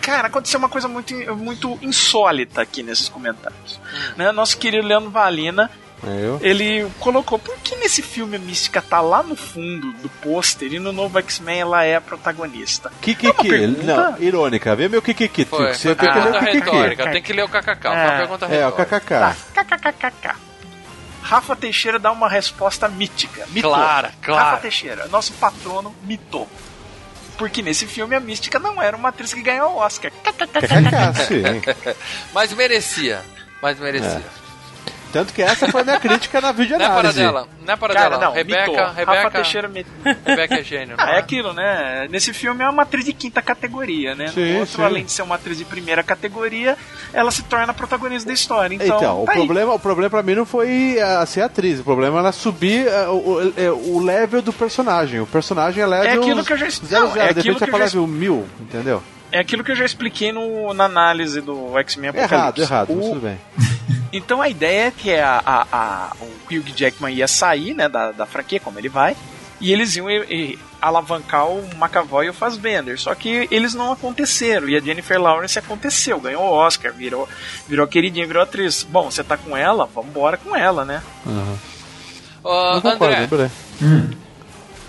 Cara, 0.01 0.27
aconteceu 0.27 0.59
uma 0.59 0.67
coisa 0.67 0.89
muito, 0.89 1.13
muito 1.37 1.79
insólita 1.81 2.61
aqui 2.61 2.83
nesses 2.83 3.07
comentários. 3.07 3.79
Né? 4.17 4.33
Nosso 4.33 4.57
querido 4.57 4.85
Leandro 4.85 5.09
Valina, 5.09 5.71
eu? 6.07 6.39
ele 6.41 6.87
colocou, 6.99 7.37
por 7.39 7.55
que 7.57 7.75
nesse 7.75 8.01
filme 8.01 8.37
a 8.37 8.39
Mística 8.39 8.81
tá 8.81 9.01
lá 9.01 9.21
no 9.23 9.35
fundo 9.35 9.91
do 9.93 10.09
pôster 10.21 10.71
e 10.73 10.79
no 10.79 10.91
novo 10.91 11.17
X-Men 11.19 11.61
ela 11.61 11.83
é 11.83 11.95
a 11.95 12.01
protagonista? 12.01 12.91
Kikiki, 13.01 13.47
pergunta? 13.49 14.11
não, 14.11 14.21
irônica, 14.21 14.75
vê 14.75 14.87
meu 14.87 15.01
Kikiki, 15.01 15.45
Foi, 15.45 15.73
você 15.73 15.93
foi 15.93 15.95
tem 15.95 16.11
que 16.13 16.19
ler 16.19 16.29
o 16.29 16.39
Kikiki. 16.39 16.57
retórica. 16.57 17.11
Tem 17.11 17.21
que 17.21 17.33
ler 17.33 17.43
o 17.43 17.49
KKK. 17.49 17.87
Uma 17.89 18.11
pergunta 18.17 18.45
É, 18.47 18.67
o. 18.67 18.71
KKK. 18.71 19.35
KKKKK. 19.53 20.35
Rafa 21.21 21.55
Teixeira 21.55 21.99
dá 21.99 22.11
uma 22.11 22.29
resposta 22.29 22.87
mítica. 22.87 23.45
Mitou. 23.49 23.71
Clara, 23.71 24.11
clara. 24.21 24.43
Rafa 24.51 24.61
Teixeira, 24.61 25.07
nosso 25.07 25.33
patrono, 25.33 25.93
mitou. 26.03 26.47
Porque 27.37 27.61
nesse 27.61 27.85
filme 27.87 28.15
a 28.15 28.19
Mística 28.19 28.59
não 28.59 28.81
era 28.81 28.95
uma 28.97 29.09
atriz 29.09 29.33
que 29.33 29.41
ganhou 29.41 29.73
o 29.73 29.77
Oscar. 29.77 30.11
Mas 32.33 32.53
merecia. 32.53 33.21
Mas 33.61 33.79
merecia. 33.79 34.23
Tanto 35.11 35.33
que 35.33 35.41
essa 35.41 35.67
foi 35.67 35.81
a 35.81 35.83
minha 35.83 35.99
crítica 35.99 36.39
na 36.39 36.53
Não 36.53 36.63
é 36.63 36.89
para 36.89 37.11
dela. 37.11 37.47
Não 37.65 37.73
é 37.73 37.77
para 37.77 37.93
Cara, 37.95 38.09
dela. 38.17 38.25
não, 38.25 38.31
Rebeca, 38.31 38.61
mitou. 38.67 38.75
Rafa 38.85 38.93
Rebeca, 38.99 39.31
Teixeira 39.31 39.67
mitou. 39.67 39.91
Rebeca 40.25 40.59
é 40.59 40.63
gênio. 40.63 40.95
Ah, 40.99 41.05
não 41.07 41.13
é 41.13 41.17
aquilo, 41.17 41.53
né? 41.53 42.07
Nesse 42.11 42.31
filme 42.33 42.63
é 42.63 42.69
uma 42.69 42.83
atriz 42.83 43.05
de 43.05 43.13
quinta 43.13 43.41
categoria, 43.41 44.13
né? 44.13 44.27
Sim, 44.27 44.53
no 44.53 44.59
outro, 44.59 44.75
sim. 44.75 44.83
além 44.83 45.05
de 45.05 45.11
ser 45.11 45.23
uma 45.23 45.35
atriz 45.35 45.57
de 45.57 45.65
primeira 45.65 46.03
categoria, 46.03 46.77
ela 47.11 47.31
se 47.31 47.41
torna 47.43 47.71
a 47.71 47.73
protagonista 47.73 48.27
da 48.27 48.33
história. 48.33 48.75
Então, 48.75 48.97
Então, 48.97 49.23
o, 49.23 49.25
tá 49.25 49.31
aí. 49.31 49.37
problema, 49.37 49.73
o 49.73 49.79
problema 49.79 50.09
pra 50.11 50.21
mim 50.23 50.35
não 50.35 50.45
foi 50.45 50.99
a 51.01 51.25
ser 51.25 51.41
atriz, 51.41 51.79
o 51.79 51.83
problema 51.83 52.19
era 52.19 52.31
subir 52.31 52.87
eh, 52.87 53.07
o, 53.07 53.11
o- 53.13 53.53
eh, 53.57 53.71
o 53.71 53.99
level 54.03 54.41
do 54.43 54.53
personagem. 54.53 55.19
O 55.19 55.25
personagem 55.27 55.81
é 55.83 55.87
level 55.87 56.21
aquilo 56.21 56.43
que 56.45 56.53
eu 56.53 56.57
já- 56.57 56.65
não, 56.67 57.07
zero. 57.13 57.19
é 57.19 57.33
de 57.33 57.39
aquilo 57.39 57.55
que 57.57 57.63
eu 57.63 57.67
fala 57.67 57.87
já- 57.87 57.99
level 57.99 58.07
mil, 58.07 58.45
entendeu? 58.59 59.01
É 59.31 59.39
aquilo 59.39 59.63
que 59.63 59.71
eu 59.71 59.75
já 59.75 59.85
expliquei 59.85 60.31
no, 60.31 60.73
na 60.73 60.85
análise 60.85 61.39
do 61.41 61.77
X-Men 61.79 62.09
Apocalipse. 62.09 62.33
Errado, 62.35 62.61
errado, 62.61 62.89
O- 62.91 63.01
tudo 63.01 63.19
bem. 63.21 63.37
Então 64.11 64.41
a 64.41 64.49
ideia 64.49 64.87
é 64.87 64.91
que 64.91 65.13
a, 65.13 65.41
a, 65.45 65.67
a- 65.71 66.11
o 66.19 66.25
Hugh 66.53 66.73
Jackman 66.75 67.13
ia 67.13 67.27
sair 67.27 67.73
né, 67.73 67.87
da, 67.87 68.11
da 68.11 68.25
franquia, 68.25 68.59
como 68.59 68.79
ele 68.79 68.89
vai, 68.89 69.15
e 69.61 69.71
eles 69.71 69.95
iam 69.95 70.09
e- 70.09 70.25
e 70.53 70.59
alavancar 70.81 71.45
o 71.47 71.63
McAvoy 71.75 72.25
e 72.25 72.29
o 72.29 72.33
Fassbender. 72.33 72.97
Só 72.99 73.13
que 73.13 73.47
eles 73.51 73.73
não 73.73 73.91
aconteceram. 73.91 74.67
E 74.69 74.75
a 74.75 74.79
Jennifer 74.79 75.21
Lawrence 75.21 75.59
aconteceu, 75.59 76.19
ganhou 76.19 76.41
o 76.43 76.51
Oscar, 76.53 76.91
virou, 76.93 77.27
virou 77.67 77.85
queridinha, 77.85 78.25
virou 78.25 78.41
atriz. 78.41 78.83
Bom, 78.83 79.11
você 79.11 79.23
tá 79.23 79.37
com 79.37 79.55
ela? 79.55 79.87
Vamos 79.93 80.09
embora 80.11 80.37
com 80.37 80.55
ela, 80.55 80.85
né? 80.85 81.03
Ó, 82.43 82.73
Não 82.75 82.81
concordo, 82.81 83.05
André, 83.13 83.23
André. 83.25 83.51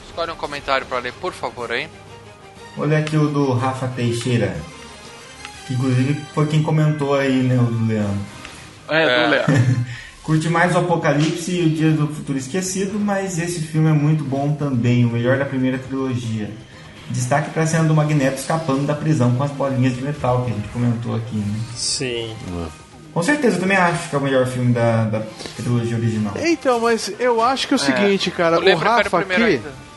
escolhe 0.08 0.30
um 0.32 0.36
comentário 0.36 0.86
pra 0.86 0.98
ler, 1.00 1.12
por 1.14 1.32
favor, 1.32 1.72
aí. 1.72 1.88
Olha 2.78 2.98
aqui 2.98 3.16
o 3.16 3.26
do 3.28 3.52
Rafa 3.52 3.88
Teixeira. 3.88 4.56
Que 5.66 5.74
inclusive 5.74 6.14
foi 6.32 6.46
quem 6.46 6.62
comentou 6.62 7.14
aí, 7.14 7.42
né, 7.42 7.56
o 7.58 7.64
do 7.64 7.86
Leandro. 7.86 8.39
É, 8.90 9.24
do 9.24 9.30
Léo. 9.30 9.44
Curte 10.22 10.48
mais 10.48 10.74
o 10.74 10.78
Apocalipse 10.78 11.50
e 11.50 11.66
o 11.66 11.70
Dia 11.70 11.90
do 11.92 12.06
Futuro 12.08 12.38
Esquecido, 12.38 12.98
mas 13.00 13.38
esse 13.38 13.60
filme 13.60 13.88
é 13.88 13.92
muito 13.92 14.22
bom 14.22 14.52
também, 14.52 15.04
o 15.04 15.08
melhor 15.08 15.38
da 15.38 15.44
primeira 15.44 15.78
trilogia. 15.78 16.50
Destaque 17.08 17.50
para 17.50 17.64
a 17.64 17.66
cena 17.66 17.84
do 17.84 17.94
Magneto 17.94 18.38
escapando 18.38 18.86
da 18.86 18.94
prisão 18.94 19.34
com 19.34 19.42
as 19.42 19.50
bolinhas 19.50 19.96
de 19.96 20.02
metal 20.02 20.44
que 20.44 20.52
a 20.52 20.54
gente 20.54 20.68
comentou 20.68 21.16
aqui, 21.16 21.36
né? 21.36 21.60
Sim. 21.74 22.32
Com 23.12 23.22
certeza, 23.22 23.56
eu 23.56 23.60
também 23.60 23.76
acho 23.76 24.08
que 24.08 24.14
é 24.14 24.18
o 24.18 24.22
melhor 24.22 24.46
filme 24.46 24.72
da, 24.72 25.04
da 25.06 25.22
trilogia 25.56 25.96
original. 25.96 26.32
Então, 26.40 26.78
mas 26.78 27.12
eu 27.18 27.42
acho 27.42 27.66
que 27.66 27.74
é 27.74 27.76
o 27.76 27.80
seguinte, 27.80 28.30
cara, 28.30 28.60
O 28.60 28.76
Rafa 28.76 29.18
aqui. 29.18 29.32
ainda. 29.32 29.89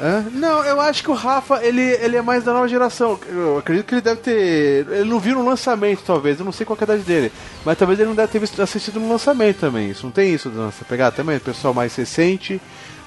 Hã? 0.00 0.24
Não, 0.32 0.64
eu 0.64 0.80
acho 0.80 1.02
que 1.02 1.10
o 1.10 1.14
Rafa, 1.14 1.60
ele, 1.64 1.82
ele 1.82 2.16
é 2.16 2.22
mais 2.22 2.44
da 2.44 2.52
nova 2.52 2.68
geração. 2.68 3.18
Eu 3.28 3.58
acredito 3.58 3.86
que 3.86 3.94
ele 3.96 4.00
deve 4.00 4.20
ter. 4.20 4.86
Ele 4.90 5.10
não 5.10 5.18
viu 5.18 5.34
no 5.36 5.44
lançamento, 5.44 6.02
talvez. 6.06 6.38
Eu 6.38 6.44
não 6.44 6.52
sei 6.52 6.64
qual 6.64 6.76
é 6.80 6.82
a 6.82 6.84
idade 6.84 7.02
dele. 7.02 7.32
Mas 7.64 7.76
talvez 7.76 7.98
ele 7.98 8.08
não 8.08 8.14
deve 8.14 8.30
ter 8.30 8.38
visto- 8.38 8.62
assistido 8.62 9.00
no 9.00 9.08
lançamento 9.08 9.58
também. 9.58 9.90
Isso 9.90 10.04
não 10.06 10.12
tem 10.12 10.32
isso 10.32 10.48
nessa 10.50 10.84
pegada 10.84 11.16
também? 11.16 11.36
O 11.38 11.40
pessoal 11.40 11.74
mais 11.74 11.96
recente 11.96 12.60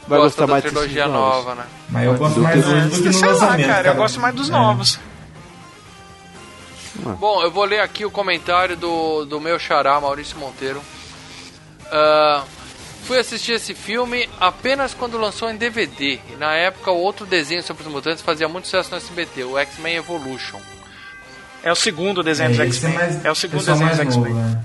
vai 0.05 0.19
Gosta 0.19 0.23
gostar 0.41 0.45
da 0.47 0.51
mais 0.51 0.63
trilogia 0.65 1.07
novos. 1.07 1.45
nova, 1.45 1.55
né? 1.55 1.63
Mas 1.89 2.05
eu 2.05 2.13
gosto 2.15 2.35
Do 2.35 2.41
mais 2.41 2.61
que- 2.65 2.69
hoje 2.71 2.87
do 2.89 2.95
que 2.97 3.07
no 3.07 3.13
Sei 3.13 3.27
lá, 3.27 3.33
lançamento. 3.35 3.67
cara, 3.67 3.87
eu 3.87 3.95
gosto 3.95 4.19
mais 4.19 4.35
dos 4.35 4.49
É. 4.49 4.51
novos. 4.51 4.99
Bom, 7.19 7.41
eu 7.41 7.49
vou 7.49 7.63
ler 7.63 7.79
aqui 7.79 8.05
o 8.05 8.11
comentário 8.11 8.75
do, 8.75 9.23
do 9.25 9.39
meu 9.39 9.57
xará, 9.57 9.99
Maurício 9.99 10.37
Monteiro. 10.37 10.81
Ah, 11.89 12.43
fui 13.03 13.17
assistir 13.19 13.53
esse 13.53 13.73
filme 13.73 14.29
apenas 14.39 14.93
quando 14.93 15.17
lançou 15.17 15.49
em 15.49 15.55
DVD. 15.55 16.19
E 16.29 16.35
na 16.37 16.53
época, 16.53 16.91
o 16.91 16.97
outro 16.97 17.25
desenho 17.25 17.61
sobre 17.63 17.83
os 17.83 17.89
mutantes 17.91 18.21
fazia 18.23 18.47
muito 18.47 18.65
sucesso 18.65 18.91
no 18.91 18.97
SBT, 18.97 19.43
o 19.43 19.57
X-Men 19.57 19.95
Evolution. 19.97 20.59
É 21.63 21.71
o 21.71 21.75
segundo 21.75 22.23
desenho 22.23 22.47
É, 22.47 22.51
dos 22.51 22.59
é 22.59 22.65
X-Men. 22.65 22.93
mais- 22.95 23.25
É, 23.25 23.31
o 23.31 23.35
segundo 23.35 23.59
pessoal 23.59 23.77
desenho 23.77 24.05
dos 24.07 24.15
X-Men. 24.15 24.33
né? 24.33 24.63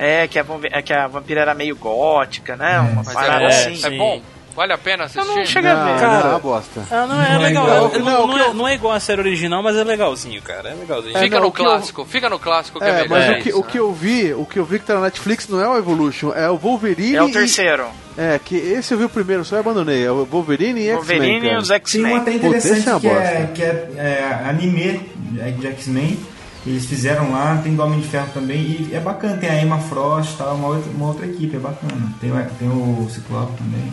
É, 0.00 0.28
que 0.28 0.38
a, 0.38 0.44
é 0.70 0.82
que 0.82 0.92
a 0.92 1.06
vampira 1.08 1.40
era 1.40 1.54
meio 1.54 1.74
gótica, 1.74 2.54
né? 2.56 2.78
Uma 2.78 3.02
Mas 3.02 3.12
parada 3.14 3.44
é, 3.44 3.46
assim. 3.48 3.84
é 3.86 3.90
bom? 3.98 4.22
Vale 4.58 4.72
a 4.72 4.78
pena 4.78 5.04
assistir? 5.04 5.20
Eu 5.28 5.36
não 5.36 5.46
cheguei 5.46 5.70
a 5.70 5.84
ver. 5.84 5.92
Não, 5.92 5.98
Cara, 6.00 6.18
não, 6.18 6.26
é 6.26 6.30
uma 6.32 6.38
bosta. 6.40 6.80
Ah, 6.90 7.06
não, 7.06 7.22
é 7.22 7.28
Não 7.28 7.34
é 7.36 7.38
legal. 7.38 7.64
igual. 7.66 7.92
Não, 8.00 8.26
Não, 8.26 8.38
é, 8.38 8.42
eu- 8.48 8.54
não 8.54 8.68
é 8.68 8.74
igual 8.74 8.92
a 8.92 8.98
série 8.98 9.20
original, 9.20 9.62
mas 9.62 9.76
é 9.76 9.84
legalzinho, 9.84 10.42
cara. 10.42 10.70
É 10.70 10.74
legalzinho. 10.74 11.16
É, 11.16 11.20
Fica 11.20 11.36
não, 11.36 11.42
no 11.44 11.48
o 11.48 11.52
que 11.52 11.60
eu- 11.60 11.64
clássico, 11.64 12.04
fica 12.04 12.28
no 12.28 12.38
clássico 12.40 12.78
que 12.80 12.84
é, 12.84 12.88
É, 12.88 12.92
melhor. 12.94 13.08
mas 13.08 13.24
É 13.24 13.30
o, 13.30 13.42
que, 13.42 13.48
isso, 13.50 13.58
o 13.60 13.62
que 13.62 13.78
eu 13.78 13.92
vi, 13.92 14.34
o 14.34 14.44
que 14.44 14.58
eu 14.58 14.64
vi 14.64 14.80
que 14.80 14.84
tá 14.86 14.94
na 14.96 15.02
Netflix 15.02 15.46
não 15.48 15.60
é 15.60 15.68
o 15.68 15.78
Evolution, 15.78 16.32
é 16.34 16.50
o 16.50 16.56
Wolverine. 16.58 17.14
É 17.14 17.22
o 17.22 17.28
e- 17.28 17.32
terceiro. 17.32 17.86
É, 18.16 18.36
que 18.44 18.56
esse 18.56 18.92
eu 18.92 18.98
vi 18.98 19.04
o 19.04 19.08
primeiro, 19.08 19.44
só 19.44 19.60
abandonei. 19.60 20.04
É 20.04 20.10
o 20.10 20.24
Wolverine 20.24 20.80
e 20.80 20.88
X-Men. 20.90 20.96
Wolverine 21.18 21.46
e 21.50 21.56
os 21.56 21.68
Tem 21.68 21.76
um 21.76 21.78
X-Men. 21.78 22.16
até 22.16 22.32
interessante 22.32 22.88
é 22.88 22.90
uma 22.90 23.00
que, 23.00 23.06
é, 23.06 23.12
bosta. 23.14 23.46
que 23.54 23.62
é, 23.62 23.88
é 23.96 24.48
anime 24.48 25.08
de 25.56 25.66
X-Men. 25.68 26.18
Eles 26.66 26.84
fizeram 26.84 27.30
lá, 27.30 27.60
tem 27.62 27.76
do 27.76 27.82
Homem 27.82 28.00
de 28.00 28.08
Ferro 28.08 28.28
também. 28.34 28.58
E 28.58 28.90
é 28.92 28.98
bacana, 28.98 29.36
tem 29.36 29.48
a 29.48 29.62
Emma 29.62 29.78
Frost, 29.78 30.36
tal, 30.36 30.56
uma, 30.56 30.66
outra, 30.68 30.90
uma 30.90 31.06
outra 31.06 31.24
equipe, 31.26 31.54
é 31.56 31.60
bacana. 31.60 32.12
Tem, 32.20 32.32
o- 32.32 32.46
tem 32.58 32.68
o 32.68 33.08
Ciclope 33.08 33.52
também. 33.56 33.92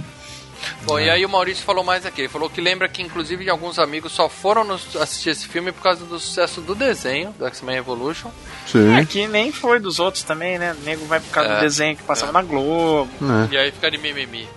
Bom, 0.84 1.00
e 1.00 1.10
aí 1.10 1.26
o 1.26 1.30
Maurício 1.30 1.64
falou 1.64 1.84
mais 1.84 2.06
aqui. 2.06 2.22
Ele 2.22 2.30
falou 2.30 2.50
que 2.50 2.62
lembra 2.62 2.88
que, 2.88 3.02
inclusive, 3.02 3.50
alguns 3.50 3.80
amigos 3.80 4.12
só 4.12 4.28
foram 4.30 4.64
nos- 4.64 4.96
assistir 4.96 5.30
esse 5.32 5.48
filme 5.48 5.72
por 5.72 5.82
causa 5.82 6.06
do 6.06 6.20
sucesso 6.20 6.62
do 6.62 6.76
desenho, 6.76 7.32
do 7.38 7.46
X-Men 7.48 7.78
Evolution. 7.78 8.30
Sim. 8.68 8.96
Aqui 8.98 9.28
nem 9.28 9.52
foi 9.52 9.80
dos 9.80 10.00
outros 10.00 10.24
também, 10.24 10.58
né? 10.60 10.76
O 10.80 10.84
nego 10.86 11.06
vai 11.06 11.20
por 11.20 11.30
causa 11.32 11.50
É. 11.50 11.56
do 11.56 11.62
desenho 11.62 11.96
que 11.98 12.04
passava 12.04 12.32
na 12.32 12.42
Globo. 12.42 13.10
É. 13.50 13.54
E 13.54 13.58
aí 13.58 13.72
fica 13.72 13.90
de 13.92 13.98
mimimi. 13.98 14.48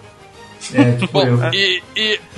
É, 0.75 0.93
tipo 0.97 1.13
Bom, 1.13 1.25
eu. 1.27 1.53
e, 1.55 1.83
e, 1.97 2.21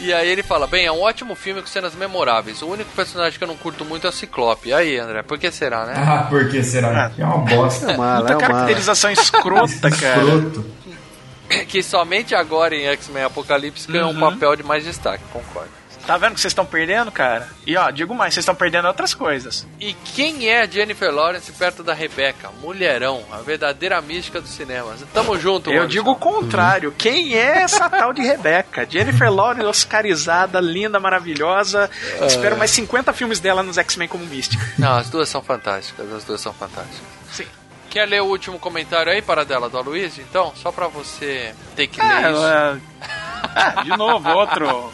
E 0.00 0.12
aí 0.12 0.28
ele 0.28 0.42
fala, 0.42 0.66
bem, 0.66 0.84
é 0.86 0.90
um 0.90 1.00
ótimo 1.00 1.36
filme 1.36 1.60
com 1.60 1.68
cenas 1.68 1.94
memoráveis. 1.94 2.60
O 2.60 2.66
único 2.66 2.90
personagem 2.96 3.38
que 3.38 3.44
eu 3.44 3.46
não 3.48 3.56
curto 3.56 3.84
muito 3.84 4.04
é 4.04 4.10
o 4.10 4.12
Ciclope. 4.12 4.70
E 4.70 4.74
aí, 4.74 4.98
André, 4.98 5.22
por 5.22 5.38
que 5.38 5.48
será, 5.52 5.86
né? 5.86 5.94
Ah, 5.96 6.26
por 6.28 6.48
que 6.48 6.60
será? 6.64 7.12
É 7.16 7.24
uma 7.24 7.38
bosta. 7.38 7.92
É 7.92 7.96
Muita 7.96 8.32
é 8.32 8.36
caracterização 8.36 9.12
escrota, 9.12 9.90
cara. 9.94 10.22
Escroto. 10.24 10.66
que 11.68 11.82
somente 11.82 12.34
agora 12.34 12.74
em 12.74 12.86
X-Men 12.86 13.24
Apocalipse 13.24 13.90
ganhou 13.90 14.10
um 14.10 14.18
papel 14.20 14.56
de 14.56 14.62
mais 14.62 14.84
destaque, 14.84 15.24
concordo. 15.32 15.82
Tá 16.06 16.16
vendo 16.18 16.34
que 16.34 16.40
vocês 16.40 16.50
estão 16.50 16.66
perdendo, 16.66 17.12
cara? 17.12 17.48
E 17.64 17.76
ó, 17.76 17.88
digo 17.90 18.12
mais, 18.12 18.34
vocês 18.34 18.42
estão 18.42 18.56
perdendo 18.56 18.88
outras 18.88 19.14
coisas. 19.14 19.64
E 19.78 19.94
quem 19.94 20.48
é 20.48 20.62
a 20.62 20.66
Jennifer 20.66 21.14
Lawrence 21.14 21.52
perto 21.52 21.84
da 21.84 21.94
Rebecca? 21.94 22.50
Mulherão, 22.60 23.22
a 23.30 23.36
verdadeira 23.36 24.00
mística 24.02 24.40
do 24.40 24.48
cinema. 24.48 24.96
Tamo 25.14 25.38
junto, 25.38 25.70
Eu 25.70 25.82
Anderson. 25.82 25.88
digo 25.92 26.10
o 26.10 26.16
contrário. 26.16 26.92
Quem 26.98 27.34
é 27.34 27.58
essa 27.62 27.88
tal 27.88 28.12
de 28.12 28.20
Rebeca? 28.20 28.84
Jennifer 28.90 29.32
Lawrence, 29.32 29.64
oscarizada, 29.64 30.58
linda, 30.60 30.98
maravilhosa. 30.98 31.88
Espero 32.26 32.56
mais 32.56 32.72
50 32.72 33.12
filmes 33.12 33.38
dela 33.38 33.62
nos 33.62 33.78
X-Men 33.78 34.08
como 34.08 34.26
mística. 34.26 34.60
Não, 34.76 34.96
as 34.96 35.08
duas 35.08 35.28
são 35.28 35.40
fantásticas, 35.40 36.12
as 36.12 36.24
duas 36.24 36.40
são 36.40 36.52
fantásticas. 36.52 37.00
Sim. 37.30 37.46
Quer 37.92 38.06
ler 38.08 38.22
o 38.22 38.26
último 38.26 38.58
comentário 38.58 39.12
aí, 39.12 39.20
para 39.20 39.44
dela, 39.44 39.68
do 39.68 39.76
Aloysio, 39.76 40.24
então? 40.28 40.52
Só 40.56 40.72
pra 40.72 40.88
você 40.88 41.54
ter 41.76 41.86
que 41.88 42.00
ler 42.00 42.06
Ah, 42.10 42.20
isso. 42.20 42.26
ela- 42.42 42.80
Ah, 43.54 43.82
de 43.82 43.90
novo, 43.90 44.30
outro. 44.30 44.90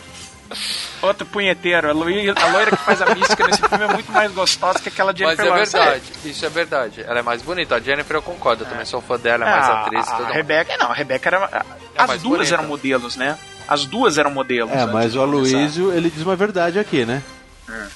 Outro 1.00 1.24
punheteiro. 1.26 1.90
A, 1.90 1.92
Lui- 1.92 2.28
a 2.30 2.46
loira 2.48 2.70
que 2.72 2.76
faz 2.82 3.00
a 3.00 3.14
mística 3.14 3.46
nesse 3.46 3.60
filme 3.68 3.84
é 3.84 3.88
muito 3.92 4.10
mais 4.10 4.32
gostosa 4.32 4.80
que 4.80 4.88
aquela 4.88 5.12
Mas 5.12 5.18
Jennifer 5.20 5.44
é 5.46 5.48
Lawrence. 5.48 5.72
verdade, 5.76 6.02
isso 6.24 6.44
é 6.44 6.48
verdade. 6.48 7.04
Ela 7.06 7.18
é 7.20 7.22
mais 7.22 7.40
bonita. 7.42 7.76
A 7.76 7.80
Jennifer 7.80 8.16
eu 8.16 8.22
concordo, 8.22 8.64
eu 8.64 8.68
também 8.68 8.84
sou 8.84 9.00
fã 9.00 9.16
dela, 9.16 9.46
é 9.46 9.50
mais 9.50 9.64
Ah, 9.68 9.80
atriz 9.84 10.08
a 10.08 10.18
mais. 10.20 10.34
Rebeca, 10.34 10.76
não, 10.78 10.90
a 10.90 10.94
Rebeca 10.94 11.28
era. 11.28 11.64
É 11.94 12.02
as 12.02 12.10
duas 12.22 12.22
bonita. 12.38 12.54
eram 12.54 12.64
modelos, 12.64 13.14
né? 13.16 13.38
As 13.68 13.84
duas 13.84 14.18
eram 14.18 14.30
modelos. 14.32 14.72
É, 14.72 14.86
mas 14.86 15.12
de 15.12 15.18
o. 15.18 15.22
Aloysio, 15.22 15.92
ele 15.92 16.10
diz 16.10 16.22
uma 16.24 16.34
verdade 16.34 16.78
aqui, 16.80 17.04
né? 17.04 17.22
É. 17.70 17.86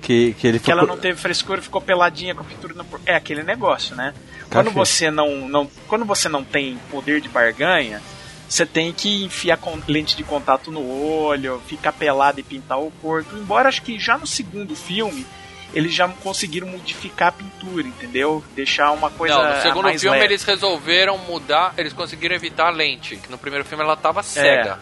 Que, 0.00 0.32
que 0.34 0.46
ele 0.46 0.58
Que 0.58 0.72
ela 0.72 0.80
ficou- 0.80 0.96
não 0.96 1.00
teve 1.00 1.20
frescura 1.20 1.60
e 1.60 1.62
ficou 1.62 1.80
peladinha 1.80 2.34
com 2.34 2.40
a 2.40 2.44
pintura 2.44 2.72
na 2.74 2.84
É 3.04 3.14
aquele 3.14 3.42
negócio, 3.44 3.94
né? 3.94 4.14
Café. 4.50 4.64
Quando 4.64 4.74
você 4.74 5.10
não, 5.10 5.48
não, 5.48 5.70
quando 5.86 6.04
você 6.04 6.28
não 6.28 6.44
tem 6.44 6.78
poder 6.90 7.20
de 7.20 7.28
barganha, 7.28 8.02
você 8.48 8.66
tem 8.66 8.92
que 8.92 9.24
enfiar 9.24 9.56
com 9.56 9.80
lente 9.86 10.16
de 10.16 10.24
contato 10.24 10.72
no 10.72 10.84
olho, 10.86 11.62
ficar 11.66 11.92
pelado 11.92 12.40
e 12.40 12.42
pintar 12.42 12.80
o 12.80 12.90
corpo. 13.00 13.36
Embora 13.36 13.68
acho 13.68 13.82
que 13.82 13.98
já 13.98 14.18
no 14.18 14.26
segundo 14.26 14.74
filme 14.74 15.24
eles 15.72 15.94
já 15.94 16.08
conseguiram 16.08 16.66
modificar 16.66 17.28
a 17.28 17.32
pintura, 17.32 17.86
entendeu? 17.86 18.42
Deixar 18.54 18.90
uma 18.90 19.08
coisa 19.08 19.36
Não, 19.36 19.54
no 19.54 19.62
segundo 19.62 19.84
mais 19.84 20.00
filme 20.00 20.18
leve. 20.18 20.32
eles 20.32 20.42
resolveram 20.42 21.16
mudar, 21.18 21.74
eles 21.78 21.92
conseguiram 21.92 22.34
evitar 22.34 22.66
a 22.66 22.70
lente, 22.70 23.16
que 23.16 23.30
no 23.30 23.38
primeiro 23.38 23.64
filme 23.64 23.84
ela 23.84 23.96
tava 23.96 24.20
cega. 24.22 24.80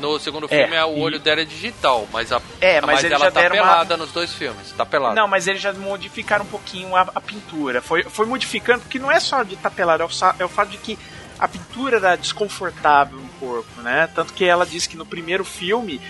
No 0.00 0.18
segundo 0.18 0.46
É, 0.50 0.62
filme 0.62 0.74
é, 0.76 0.84
o 0.84 0.96
e- 0.96 1.00
olho 1.00 1.18
dela 1.18 1.40
é 1.40 1.44
digital, 1.44 2.08
mas 2.12 2.32
a 2.32 2.40
É, 2.60 2.80
mas 2.80 3.00
eles 3.04 3.12
ela 3.12 3.26
já 3.26 3.30
tá 3.30 3.40
deram 3.40 3.56
uma- 3.56 3.62
pelada 3.64 3.96
nos 3.96 4.10
dois 4.12 4.32
filmes, 4.32 4.72
tá 4.72 4.84
pelada. 4.86 5.14
Não, 5.14 5.28
mas 5.28 5.46
eles 5.46 5.60
já 5.60 5.72
modificaram 5.72 6.44
um 6.44 6.48
pouquinho 6.48 6.96
a, 6.96 7.02
a 7.14 7.20
pintura. 7.20 7.80
Foi, 7.82 8.02
foi 8.04 8.26
modificando, 8.26 8.80
porque 8.80 8.98
não 8.98 9.10
é 9.10 9.20
só 9.20 9.42
de 9.42 9.54
estar 9.54 9.70
pelado, 9.70 10.02
é 10.02 10.06
o, 10.06 10.10
é 10.40 10.44
o 10.44 10.48
fato 10.48 10.70
de 10.70 10.78
que 10.78 10.98
a 11.38 11.46
pintura 11.48 11.96
era 11.96 12.16
desconfortável 12.16 13.18
no 13.18 13.28
corpo, 13.40 13.80
né? 13.82 14.08
Tanto 14.14 14.32
que 14.32 14.44
ela 14.44 14.66
disse 14.66 14.88
que 14.88 14.96
no 14.96 15.06
primeiro 15.06 15.44
filme 15.44 16.00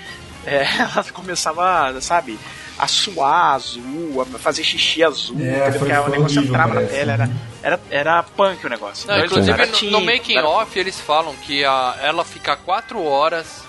é, 0.47 0.65
ela 0.79 1.05
começava, 1.13 2.01
sabe, 2.01 2.39
a 2.79 2.87
suar 2.89 3.55
azul, 3.55 4.23
a 4.35 4.39
fazer 4.39 4.65
xixi 4.65 5.05
azul, 5.05 5.37
É, 5.41 5.71
foi- 5.71 5.79
porque 5.81 5.93
o 5.93 6.09
negócio 6.09 6.43
entrava 6.43 6.75
na 6.75 6.81
pele, 6.81 7.11
era, 7.11 7.31
era, 7.63 7.81
era 7.91 8.23
punk 8.23 8.65
o 8.67 8.71
negócio. 8.71 9.07
Não, 9.07 9.17
Então, 9.23 9.27
inclusive 9.39 9.91
no, 9.91 10.01
no 10.01 10.01
making 10.07 10.33
usaram- 10.39 10.49
off 10.49 10.79
eles 10.79 10.99
falam 10.99 11.35
que 11.37 11.63
a, 11.65 11.97
ela 12.01 12.25
fica 12.25 12.57
quatro 12.57 13.05
horas 13.05 13.63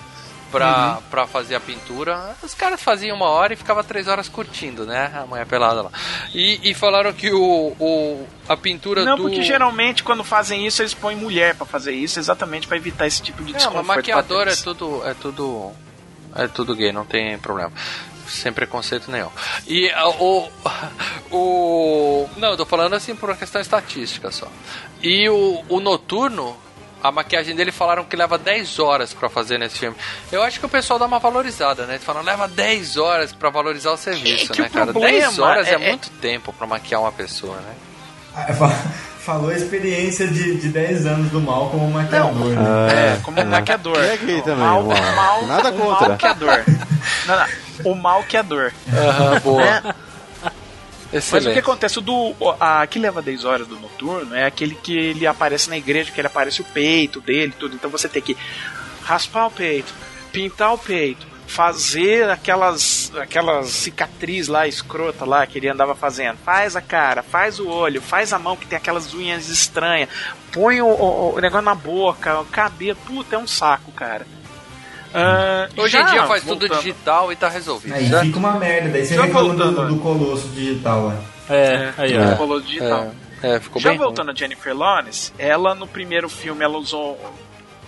pra, 0.51 0.99
pra 1.09 1.25
fazer 1.27 1.55
a 1.55 1.59
pintura. 1.59 2.35
Os 2.43 2.53
caras 2.53 2.81
faziam 2.81 3.15
uma 3.15 3.27
hora 3.29 3.53
e 3.53 3.55
ficava 3.55 3.83
três 3.83 4.07
horas 4.07 4.27
curtindo, 4.27 4.85
né? 4.85 5.11
A 5.15 5.25
mulher 5.25 5.45
pelada 5.45 5.83
lá. 5.83 5.91
E, 6.33 6.59
e 6.69 6.73
falaram 6.73 7.13
que 7.13 7.31
o, 7.31 7.73
o 7.79 8.27
a 8.47 8.57
pintura 8.57 9.05
Não, 9.05 9.15
do. 9.17 9.23
porque 9.23 9.41
geralmente 9.43 10.03
quando 10.03 10.23
fazem 10.23 10.65
isso 10.67 10.81
eles 10.81 10.93
põem 10.93 11.15
mulher 11.15 11.55
pra 11.55 11.65
fazer 11.65 11.93
isso, 11.93 12.19
exatamente 12.19 12.67
pra 12.67 12.77
evitar 12.77 13.07
esse 13.07 13.21
tipo 13.21 13.43
de 13.43 13.51
Não, 13.53 13.57
desconforto. 13.57 13.85
mas 13.87 13.97
maquiador 13.97 14.47
é 14.47 14.55
tudo, 14.55 15.01
é 15.05 15.13
tudo. 15.13 15.71
É 16.35 16.47
tudo 16.47 16.75
gay, 16.75 16.91
não 16.91 17.05
tem 17.05 17.37
problema. 17.37 17.71
Sem 18.27 18.53
preconceito 18.53 19.11
nenhum. 19.11 19.29
E 19.67 19.91
o. 20.19 20.49
O. 21.33 22.27
Não, 22.35 22.49
eu 22.51 22.57
tô 22.57 22.65
falando 22.65 22.93
assim 22.93 23.15
por 23.15 23.29
uma 23.29 23.37
questão 23.37 23.61
estatística 23.61 24.31
só. 24.31 24.47
E 25.01 25.29
o, 25.29 25.63
o 25.69 25.79
noturno. 25.79 26.57
A 27.03 27.11
maquiagem 27.11 27.55
dele 27.55 27.71
falaram 27.71 28.03
que 28.03 28.15
leva 28.15 28.37
10 28.37 28.77
horas 28.79 29.13
pra 29.13 29.29
fazer 29.29 29.57
nesse 29.57 29.79
filme. 29.79 29.95
Eu 30.31 30.43
acho 30.43 30.59
que 30.59 30.65
o 30.65 30.69
pessoal 30.69 30.99
dá 30.99 31.05
uma 31.05 31.19
valorizada, 31.19 31.85
né? 31.85 31.93
Eles 31.95 32.03
falam, 32.05 32.21
leva 32.23 32.47
10 32.47 32.97
horas 32.97 33.33
pra 33.33 33.49
valorizar 33.49 33.91
o 33.91 33.97
serviço, 33.97 34.51
É 34.51 34.55
que 34.55 34.61
né, 34.61 34.69
cara? 34.69 34.85
problema 34.91 35.17
10 35.19 35.39
horas 35.39 35.67
é, 35.67 35.73
é- 35.73 35.77
muito 35.77 36.09
tempo 36.21 36.53
pra 36.53 36.67
maquiar 36.67 37.01
uma 37.01 37.11
pessoa, 37.11 37.55
né? 37.57 37.73
Ah, 38.35 38.53
fa- 38.53 38.69
Falou 39.21 39.51
a 39.51 39.53
experiência 39.55 40.27
de, 40.27 40.55
de 40.57 40.69
10 40.69 41.05
anos 41.05 41.31
do 41.31 41.39
mal 41.39 41.69
como 41.69 41.87
maquiador. 41.91 42.33
né? 42.33 43.17
É, 43.17 43.19
como 43.21 43.45
maquiador. 43.45 44.03
E 44.03 44.11
aqui 44.13 44.41
também, 44.41 44.57
mal, 44.65 44.81
mal. 44.83 45.15
mal, 45.15 45.45
Nada 45.45 45.69
o 45.69 45.73
contra. 45.73 46.07
malqueador. 46.09 46.63
Não, 47.27 47.35
não. 47.37 47.91
O 47.91 47.95
malqueador. 47.95 48.71
Aham, 48.91 49.39
boa. 49.41 49.61
É. 49.63 49.81
Mas 51.13 51.25
o 51.31 51.37
Excelente. 51.37 51.53
que 51.53 51.59
acontece? 51.59 51.99
O 51.99 52.01
do. 52.01 52.33
A 52.59 52.85
que 52.87 52.97
leva 52.99 53.21
10 53.21 53.43
horas 53.45 53.67
do 53.67 53.77
noturno 53.79 54.33
é 54.35 54.45
aquele 54.45 54.75
que 54.75 54.97
ele 54.97 55.27
aparece 55.27 55.69
na 55.69 55.77
igreja, 55.77 56.11
que 56.11 56.19
ele 56.21 56.27
aparece 56.27 56.61
o 56.61 56.65
peito 56.65 57.19
dele 57.19 57.53
tudo. 57.57 57.75
Então 57.75 57.89
você 57.89 58.07
tem 58.07 58.21
que 58.21 58.37
raspar 59.03 59.47
o 59.47 59.51
peito, 59.51 59.93
pintar 60.31 60.73
o 60.73 60.77
peito, 60.77 61.27
fazer 61.47 62.29
aquelas 62.29 63.11
aquelas 63.19 63.67
cicatriz 63.67 64.47
lá, 64.47 64.67
escrota 64.67 65.25
lá 65.25 65.45
que 65.45 65.57
ele 65.59 65.67
andava 65.67 65.93
fazendo. 65.95 66.37
Faz 66.45 66.75
a 66.77 66.81
cara, 66.81 67.21
faz 67.21 67.59
o 67.59 67.67
olho, 67.67 68.01
faz 68.01 68.31
a 68.31 68.39
mão 68.39 68.55
que 68.55 68.65
tem 68.65 68.77
aquelas 68.77 69.13
unhas 69.13 69.49
estranhas, 69.49 70.07
põe 70.53 70.81
o, 70.81 70.87
o- 70.87 71.35
o 71.35 71.39
negócio 71.41 71.65
na 71.65 71.75
boca, 71.75 72.39
o 72.39 72.45
cabelo. 72.45 72.97
Puta, 73.05 73.35
é 73.35 73.39
um 73.39 73.47
saco, 73.47 73.91
cara. 73.91 74.25
Ah, 75.13 75.67
Hoje 75.77 75.97
em 75.97 76.05
dia 76.05 76.25
faz 76.25 76.43
tudo 76.43 76.59
voltando- 76.59 76.77
digital 76.79 77.31
e 77.31 77.35
tá 77.35 77.49
resolvido. 77.49 77.93
Aí 77.93 78.07
certo? 78.09 78.25
fica 78.27 78.39
uma 78.39 78.53
merda, 78.53 78.89
daí 78.89 79.05
você 79.05 79.15
Já 79.15 79.23
reclama 79.23 79.53
do, 79.53 79.87
do 79.87 79.97
colosso 79.97 80.47
digital 80.49 81.07
lá. 81.07 81.17
É, 81.49 81.93
aí, 81.97 82.13
É, 82.13 82.33
ó. 82.33 82.35
Colosso 82.37 82.65
digital. 82.65 83.11
É, 83.43 83.59
ficou 83.59 83.81
Já 83.81 83.89
bem. 83.89 83.97
voltando 83.97 84.31
a 84.31 84.33
Jennifer 84.35 84.75
Lawrence, 84.75 85.33
ela 85.37 85.73
no 85.75 85.87
primeiro 85.87 86.29
filme 86.29 86.63
ela 86.63 86.77
usou. 86.77 87.19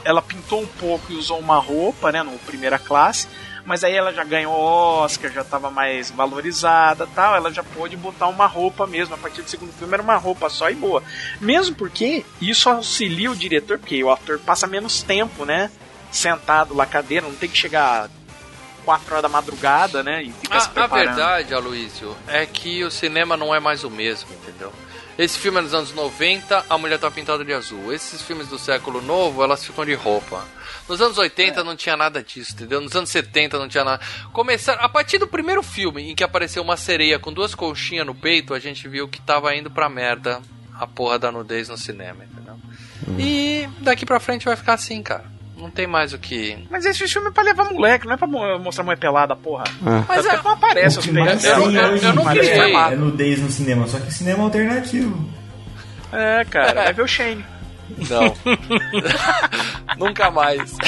Ela 0.03 0.22
pintou 0.22 0.61
um 0.61 0.66
pouco 0.68 1.14
e 1.14 1.16
usou 1.16 1.40
uma 1.40 1.58
roupa, 1.60 2.11
né? 2.11 2.24
No 2.24 2.32
primeira 2.40 2.77
classe. 2.77 3.27
Mas 3.66 3.82
aí 3.85 3.95
ela 3.95 4.11
já 4.11 4.26
ganhou 4.26 4.52
Oscar, 4.53 5.32
já 5.32 5.40
estava 5.40 5.69
mais 5.72 6.11
valorizada 6.11 7.08
tal. 7.16 7.34
Ela 7.35 7.50
já 7.53 7.64
pôde 7.64 7.95
botar 7.95 8.27
uma 8.27 8.45
roupa 8.45 8.85
mesmo. 8.85 9.16
A 9.16 9.18
partir 9.18 9.42
do 9.43 9.50
segundo 9.50 9.72
filme 9.72 9.93
era 9.93 10.03
uma 10.03 10.18
roupa 10.18 10.50
só 10.50 10.69
e 10.69 10.76
boa. 10.76 11.02
Mesmo 11.40 11.74
porque 11.74 12.26
isso 12.42 12.68
auxilia 12.69 13.32
o 13.32 13.35
diretor, 13.35 13.80
porque 13.80 14.03
o 14.03 14.11
ator 14.11 14.40
passa 14.40 14.68
menos 14.68 15.02
tempo, 15.03 15.45
né? 15.45 15.72
Sentado 16.14 16.74
lá 16.75 16.85
na 16.85 16.90
cadeira, 16.90 17.27
não 17.27 17.35
tem 17.35 17.50
que 17.50 17.58
chegar 17.58 18.09
4 18.85 19.11
horas 19.11 19.22
da 19.24 19.30
madrugada, 19.30 20.03
né? 20.03 20.24
E 20.24 20.32
ficar 20.32 20.59
se 20.59 20.67
A, 20.67 20.69
a 20.69 20.74
preparando. 20.74 21.06
verdade, 21.16 21.53
Aloysio, 21.53 22.16
é 22.27 22.45
que 22.45 22.83
o 22.83 22.92
cinema 22.92 23.35
não 23.35 23.53
é 23.53 23.59
mais 23.59 23.83
o 23.83 23.90
mesmo, 23.90 24.30
entendeu? 24.32 24.72
Esse 25.17 25.38
filme 25.38 25.59
é 25.59 25.61
nos 25.61 25.74
anos 25.75 25.93
90, 25.93 26.66
a 26.67 26.77
mulher 26.77 26.98
tá 26.98 27.09
pintada 27.11 27.45
de 27.45 27.53
azul. 27.53 27.93
Esses 27.93 28.22
filmes 28.24 28.48
do 28.48 28.58
século 28.58 29.00
novo, 29.01 29.43
elas 29.43 29.64
ficam 29.64 29.85
de 29.85 29.93
roupa. 29.93 30.43
Nos 30.90 31.01
anos 31.01 31.17
80 31.19 31.64
não 31.64 31.75
tinha 31.75 31.95
nada 31.95 32.24
disso, 32.24 32.53
entendeu? 32.53 32.82
Nos 32.82 32.95
anos 32.95 33.09
70 33.11 33.59
não 33.59 33.67
tinha 33.67 33.83
nada. 33.83 34.03
Começaram, 34.32 34.83
a 34.83 34.90
partir 34.90 35.19
do 35.19 35.27
primeiro 35.27 35.61
filme 35.61 36.11
em 36.11 36.16
que 36.16 36.24
apareceu 36.24 36.64
uma 36.64 36.75
sereia 36.77 37.19
com 37.19 37.32
duas 37.32 37.53
conchinhas 37.53 38.08
no 38.08 38.16
peito, 38.16 38.56
a 38.56 38.59
gente 38.59 38.88
viu 38.88 39.08
que 39.08 39.22
tava 39.22 39.56
indo 39.56 39.69
pra 39.69 39.88
merda 39.88 40.42
a 40.80 40.88
porra 40.88 41.19
da 41.19 41.32
nudez 41.32 41.69
no 41.69 41.77
cinema, 41.77 42.25
entendeu? 42.25 42.58
E 43.19 43.69
daqui 43.82 44.06
pra 44.08 44.19
frente 44.19 44.45
vai 44.45 44.56
ficar 44.56 44.74
assim, 44.74 45.03
cara. 45.03 45.25
Não 45.64 45.72
tem 45.72 45.88
mais 45.88 46.11
o 46.11 46.19
que. 46.19 46.58
Mas 46.69 46.85
esse 46.85 47.08
filme 47.08 47.30
é 47.30 47.32
pra 47.32 47.42
levar 47.42 47.64
moleque, 47.72 48.06
não 48.06 48.14
é 48.14 48.17
pra 48.17 48.27
mo- 48.27 48.59
mostrar 48.59 48.83
mulher 48.83 48.98
pelada, 48.98 49.33
porra. 49.33 49.64
É. 49.66 50.03
Mas 50.08 50.25
é, 50.25 50.42
não 50.43 50.51
aparece 50.51 50.98
O 50.98 51.00
os 51.00 51.08
peitos 51.08 51.42
tem 51.42 51.51
eu- 51.51 51.64
hoje 51.64 52.06
eu 52.06 52.14
não 52.14 52.24
dia 52.33 52.42
criei. 52.42 52.75
é 52.75 52.95
nudez 52.98 53.40
no 53.42 53.50
cinema, 53.50 53.88
só 53.88 53.98
que 53.98 54.14
cinema 54.14 54.43
alternativo. 54.43 55.25
É, 56.11 56.43
cara, 56.50 56.83
vai 56.83 56.93
ver 56.93 57.01
o 57.01 57.08
Shane. 57.08 57.45
Não. 58.09 58.35
Nunca 60.06 60.30
mais. 60.30 60.75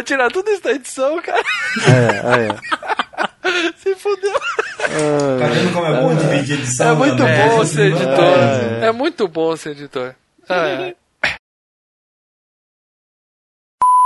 vou 0.00 0.02
tirar 0.02 0.30
tudo 0.30 0.50
isso 0.50 0.62
da 0.62 0.72
edição, 0.72 1.20
cara. 1.20 1.44
É, 1.86 2.48
é. 2.48 3.72
Se 3.76 3.94
fudeu. 3.94 4.32
Tá 4.32 5.46
vendo 5.46 5.72
como 5.72 5.86
é 5.86 6.00
bom 6.00 6.14
dividir 6.14 6.58
edição? 6.58 6.92
É 6.92 6.94
muito 6.94 7.22
né? 7.22 7.48
bom 7.48 7.64
ser 7.64 7.82
é. 7.82 7.86
editor. 7.86 8.38
É, 8.38 8.80
é, 8.80 8.86
é 8.86 8.92
muito 8.92 9.28
bom 9.28 9.56
ser 9.56 9.70
editor. 9.70 10.14
É. 10.48 10.94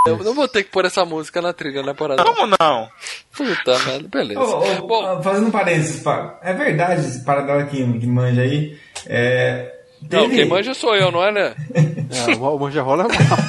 Eu 0.07 0.19
não 0.19 0.35
vou 0.35 0.47
ter 0.47 0.65
que 0.65 0.71
pôr 0.71 0.85
essa 0.85 1.03
música 1.05 1.41
na 1.41 1.55
trilha 1.55 1.83
né, 1.83 1.95
parada. 1.95 2.23
Como 2.23 2.47
não? 2.47 2.89
Puta 3.35 3.79
merda, 3.87 4.07
beleza. 4.07 4.39
Oh, 4.39 4.63
oh, 4.63 4.87
Bom, 4.87 5.07
ah, 5.07 5.23
fazendo 5.23 5.47
um 5.47 5.51
parênteses, 5.51 6.05
É 6.43 6.53
verdade, 6.53 7.01
esse 7.01 7.25
paradela 7.25 7.65
que, 7.65 7.77
que 7.99 8.07
manja 8.07 8.43
aí. 8.43 8.79
É, 9.07 9.75
teve... 10.07 10.23
Não, 10.23 10.31
quem 10.31 10.47
manja 10.47 10.75
sou 10.75 10.95
eu, 10.95 11.11
não 11.11 11.25
é, 11.25 11.33
né? 11.33 11.55
é, 11.75 12.37
o 12.37 12.59
manja 12.59 12.83
rola 12.83 13.05
é 13.05 13.09
mal 13.09 13.44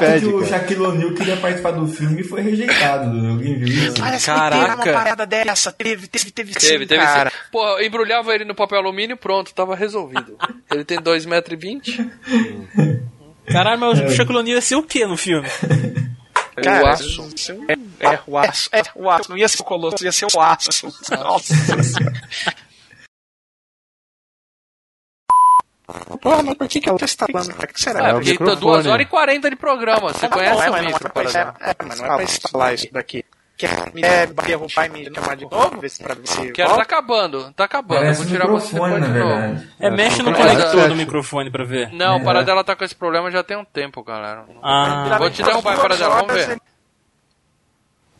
boato 0.00 0.20
que 0.20 0.26
o 0.26 0.46
Shaquille 0.46 0.80
O'Neal 0.80 1.12
queria 1.12 1.36
participar 1.36 1.72
do 1.72 1.86
filme 1.86 2.20
e 2.20 2.24
foi 2.24 2.42
rejeitado. 2.42 3.12
Né? 3.12 3.30
Alguém 3.30 3.58
viu 3.58 3.68
isso? 3.68 4.04
Assim, 4.04 4.26
Caraca. 4.26 4.60
teve 4.60 4.74
uma 4.74 4.98
parada 4.98 5.26
dessa. 5.26 5.72
Teve, 5.72 6.06
teve, 6.06 6.30
teve, 6.30 6.52
teve, 6.52 6.60
sim, 6.60 6.86
teve 6.86 6.96
cara. 6.96 7.30
Sim. 7.30 7.36
Pô, 7.50 7.80
embrulhava 7.80 8.34
ele 8.34 8.44
no 8.44 8.54
papel 8.54 8.78
alumínio 8.78 9.16
pronto, 9.16 9.54
tava 9.54 9.74
resolvido. 9.74 10.36
ele 10.70 10.84
tem 10.84 10.98
2,20m. 10.98 12.20
Caralho, 13.46 13.80
mas 13.80 14.00
o 14.00 14.04
é. 14.04 14.10
Shaquille 14.10 14.38
O'Neal 14.38 14.56
ia 14.56 14.60
ser 14.62 14.76
o 14.76 14.82
que 14.82 15.06
no 15.06 15.16
filme? 15.16 15.48
É 16.56 16.62
cara, 16.62 16.84
o 16.84 16.86
aço. 16.86 17.30
É, 17.68 17.72
é, 18.06 18.20
o 18.26 18.38
aço. 18.38 18.70
É, 18.72 18.82
o 18.94 19.10
aço. 19.10 19.30
Não 19.30 19.36
ia 19.36 19.48
ser 19.48 19.60
o 19.60 19.64
Colosso, 19.64 20.04
ia 20.04 20.12
ser 20.12 20.26
o 20.32 20.40
aço. 20.40 20.86
Nossa 21.10 21.54
Porra, 26.20 26.42
mas 26.42 26.54
por 26.54 26.66
que, 26.66 26.80
que 26.80 26.88
eu 26.88 26.96
está 26.96 27.26
falando? 27.30 27.50
O 27.50 27.66
que 27.66 27.80
será? 27.80 28.08
É, 28.08 28.12
porque 28.14 28.38
tá 28.38 28.54
2 28.54 28.86
horas 28.86 29.06
e 29.06 29.08
40 29.08 29.50
de 29.50 29.56
programa. 29.56 30.12
Você 30.12 30.28
conhece 30.28 30.62
é, 30.62 30.70
mas 30.70 30.82
não 30.82 30.88
é, 30.88 30.92
mas 31.14 31.34
não 31.34 31.40
é, 31.40 31.54
mas 31.86 32.00
não 32.00 32.06
é 32.06 32.14
pra 32.14 32.22
instalar 32.22 32.74
isso 32.74 32.92
daqui. 32.92 33.24
Quer 33.56 33.92
me 33.94 34.02
derrubar 34.02 34.86
e 34.86 34.88
me 34.88 35.14
chamar 35.14 35.36
de 35.36 35.44
novo? 35.44 35.80
Ver 35.80 35.88
se 35.88 36.02
pra 36.02 36.14
ver 36.14 36.26
se. 36.26 36.40
Ah, 36.40 36.52
quero 36.52 36.74
tá 36.74 36.82
acabando, 36.82 37.52
tá 37.52 37.64
acabando. 37.64 38.00
Parece 38.00 38.20
eu 38.20 38.26
vou 38.26 38.32
tirar 38.32 38.48
você 38.48 38.74
de 38.74 39.08
novo. 39.08 39.64
É, 39.78 39.90
mexe 39.90 40.22
no 40.22 40.34
conector 40.34 40.80
é 40.80 40.84
é? 40.84 40.88
do 40.88 40.96
microfone 40.96 41.50
pra 41.50 41.64
ver. 41.64 41.92
Não, 41.92 42.16
o 42.16 42.24
Paradela 42.24 42.64
tá 42.64 42.74
com 42.74 42.82
esse 42.82 42.96
problema 42.96 43.30
já 43.30 43.44
tem 43.44 43.56
um 43.56 43.64
tempo, 43.64 44.02
galera. 44.02 44.44
Ah, 44.60 45.16
vou 45.18 45.30
te 45.30 45.42
derrubar 45.42 45.74
a 45.74 46.08
vamos 46.08 46.32
ver. 46.32 46.60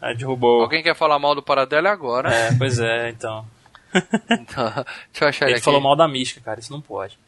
Ah, 0.00 0.12
derrubou. 0.12 0.60
Alguém 0.60 0.82
quer 0.82 0.94
falar 0.94 1.18
mal 1.18 1.34
do 1.34 1.42
Paradela 1.42 1.90
agora. 1.90 2.32
É, 2.32 2.54
pois 2.56 2.78
é, 2.78 3.08
então. 3.08 3.44
então 4.30 4.72
deixa 5.10 5.24
eu 5.24 5.28
achar 5.28 5.46
ele. 5.46 5.54
Ele 5.54 5.62
falou 5.62 5.80
mal 5.80 5.96
da 5.96 6.06
mística, 6.06 6.40
cara, 6.40 6.60
isso 6.60 6.70
não 6.70 6.80
pode. 6.80 7.18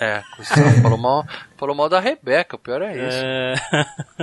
É, 0.00 0.22
falou 0.82 0.98
mal, 0.98 1.24
falou 1.56 1.74
mal 1.74 1.88
da 1.88 2.00
Rebeca, 2.00 2.56
o 2.56 2.58
pior 2.58 2.82
é 2.82 2.96
isso. 2.96 3.20
É... 3.22 3.54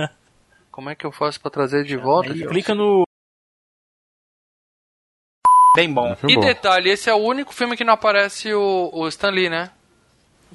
Como 0.70 0.88
é 0.88 0.94
que 0.94 1.04
eu 1.04 1.12
faço 1.12 1.40
pra 1.40 1.50
trazer 1.50 1.84
de 1.84 1.96
volta? 1.96 2.32
Aí, 2.32 2.46
clica 2.46 2.74
no. 2.74 3.04
Bem 5.76 5.92
bom. 5.92 6.16
E 6.28 6.38
detalhe, 6.38 6.90
esse 6.90 7.08
é 7.08 7.14
o 7.14 7.18
único 7.18 7.52
filme 7.52 7.76
que 7.76 7.84
não 7.84 7.94
aparece 7.94 8.52
o, 8.54 8.90
o 8.92 9.08
Stan 9.08 9.30
Lee, 9.30 9.50
né? 9.50 9.70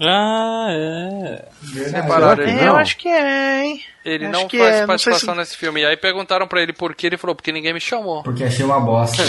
Ah, 0.01 0.67
é. 0.69 1.45
Separaram 1.89 2.43
ele. 2.43 2.59
É, 2.59 2.67
eu 2.67 2.75
acho 2.75 2.97
que 2.97 3.07
é, 3.07 3.63
hein? 3.65 3.81
Ele 4.05 4.25
acho 4.25 4.31
não 4.39 4.47
que 4.47 4.57
faz 4.57 4.75
é, 4.75 4.79
não 4.81 4.87
participação 4.87 5.33
se- 5.33 5.39
nesse 5.39 5.57
filme. 5.57 5.81
E 5.81 5.85
aí 5.85 5.97
perguntaram 5.97 6.47
pra 6.47 6.61
ele 6.61 6.71
por 6.71 6.93
quê, 6.95 7.07
ele 7.07 7.17
falou, 7.17 7.35
porque 7.35 7.51
ninguém 7.51 7.73
me 7.73 7.79
chamou. 7.81 8.23
Porque 8.23 8.43
achei 8.43 8.63
uma 8.65 8.79
bosta. 8.79 9.23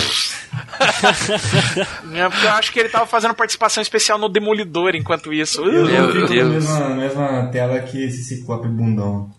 É, 2.14 2.28
porque 2.28 2.46
eu 2.46 2.50
acho 2.52 2.72
que 2.72 2.80
ele 2.80 2.88
tava 2.88 3.06
fazendo 3.06 3.34
participação 3.34 3.82
especial 3.82 4.18
no 4.18 4.28
Demolidor 4.28 4.94
enquanto 4.94 5.32
isso. 5.32 5.62
Eu 5.64 5.86
não 5.88 6.12
fico 6.12 6.34
na 6.34 6.44
mesma, 6.44 6.88
mesma 6.90 7.48
tela 7.52 7.78
que 7.80 8.04
esse 8.04 8.22
ciclope 8.24 8.68
bundão. 8.68 9.30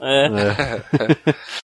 É. 0.00 0.28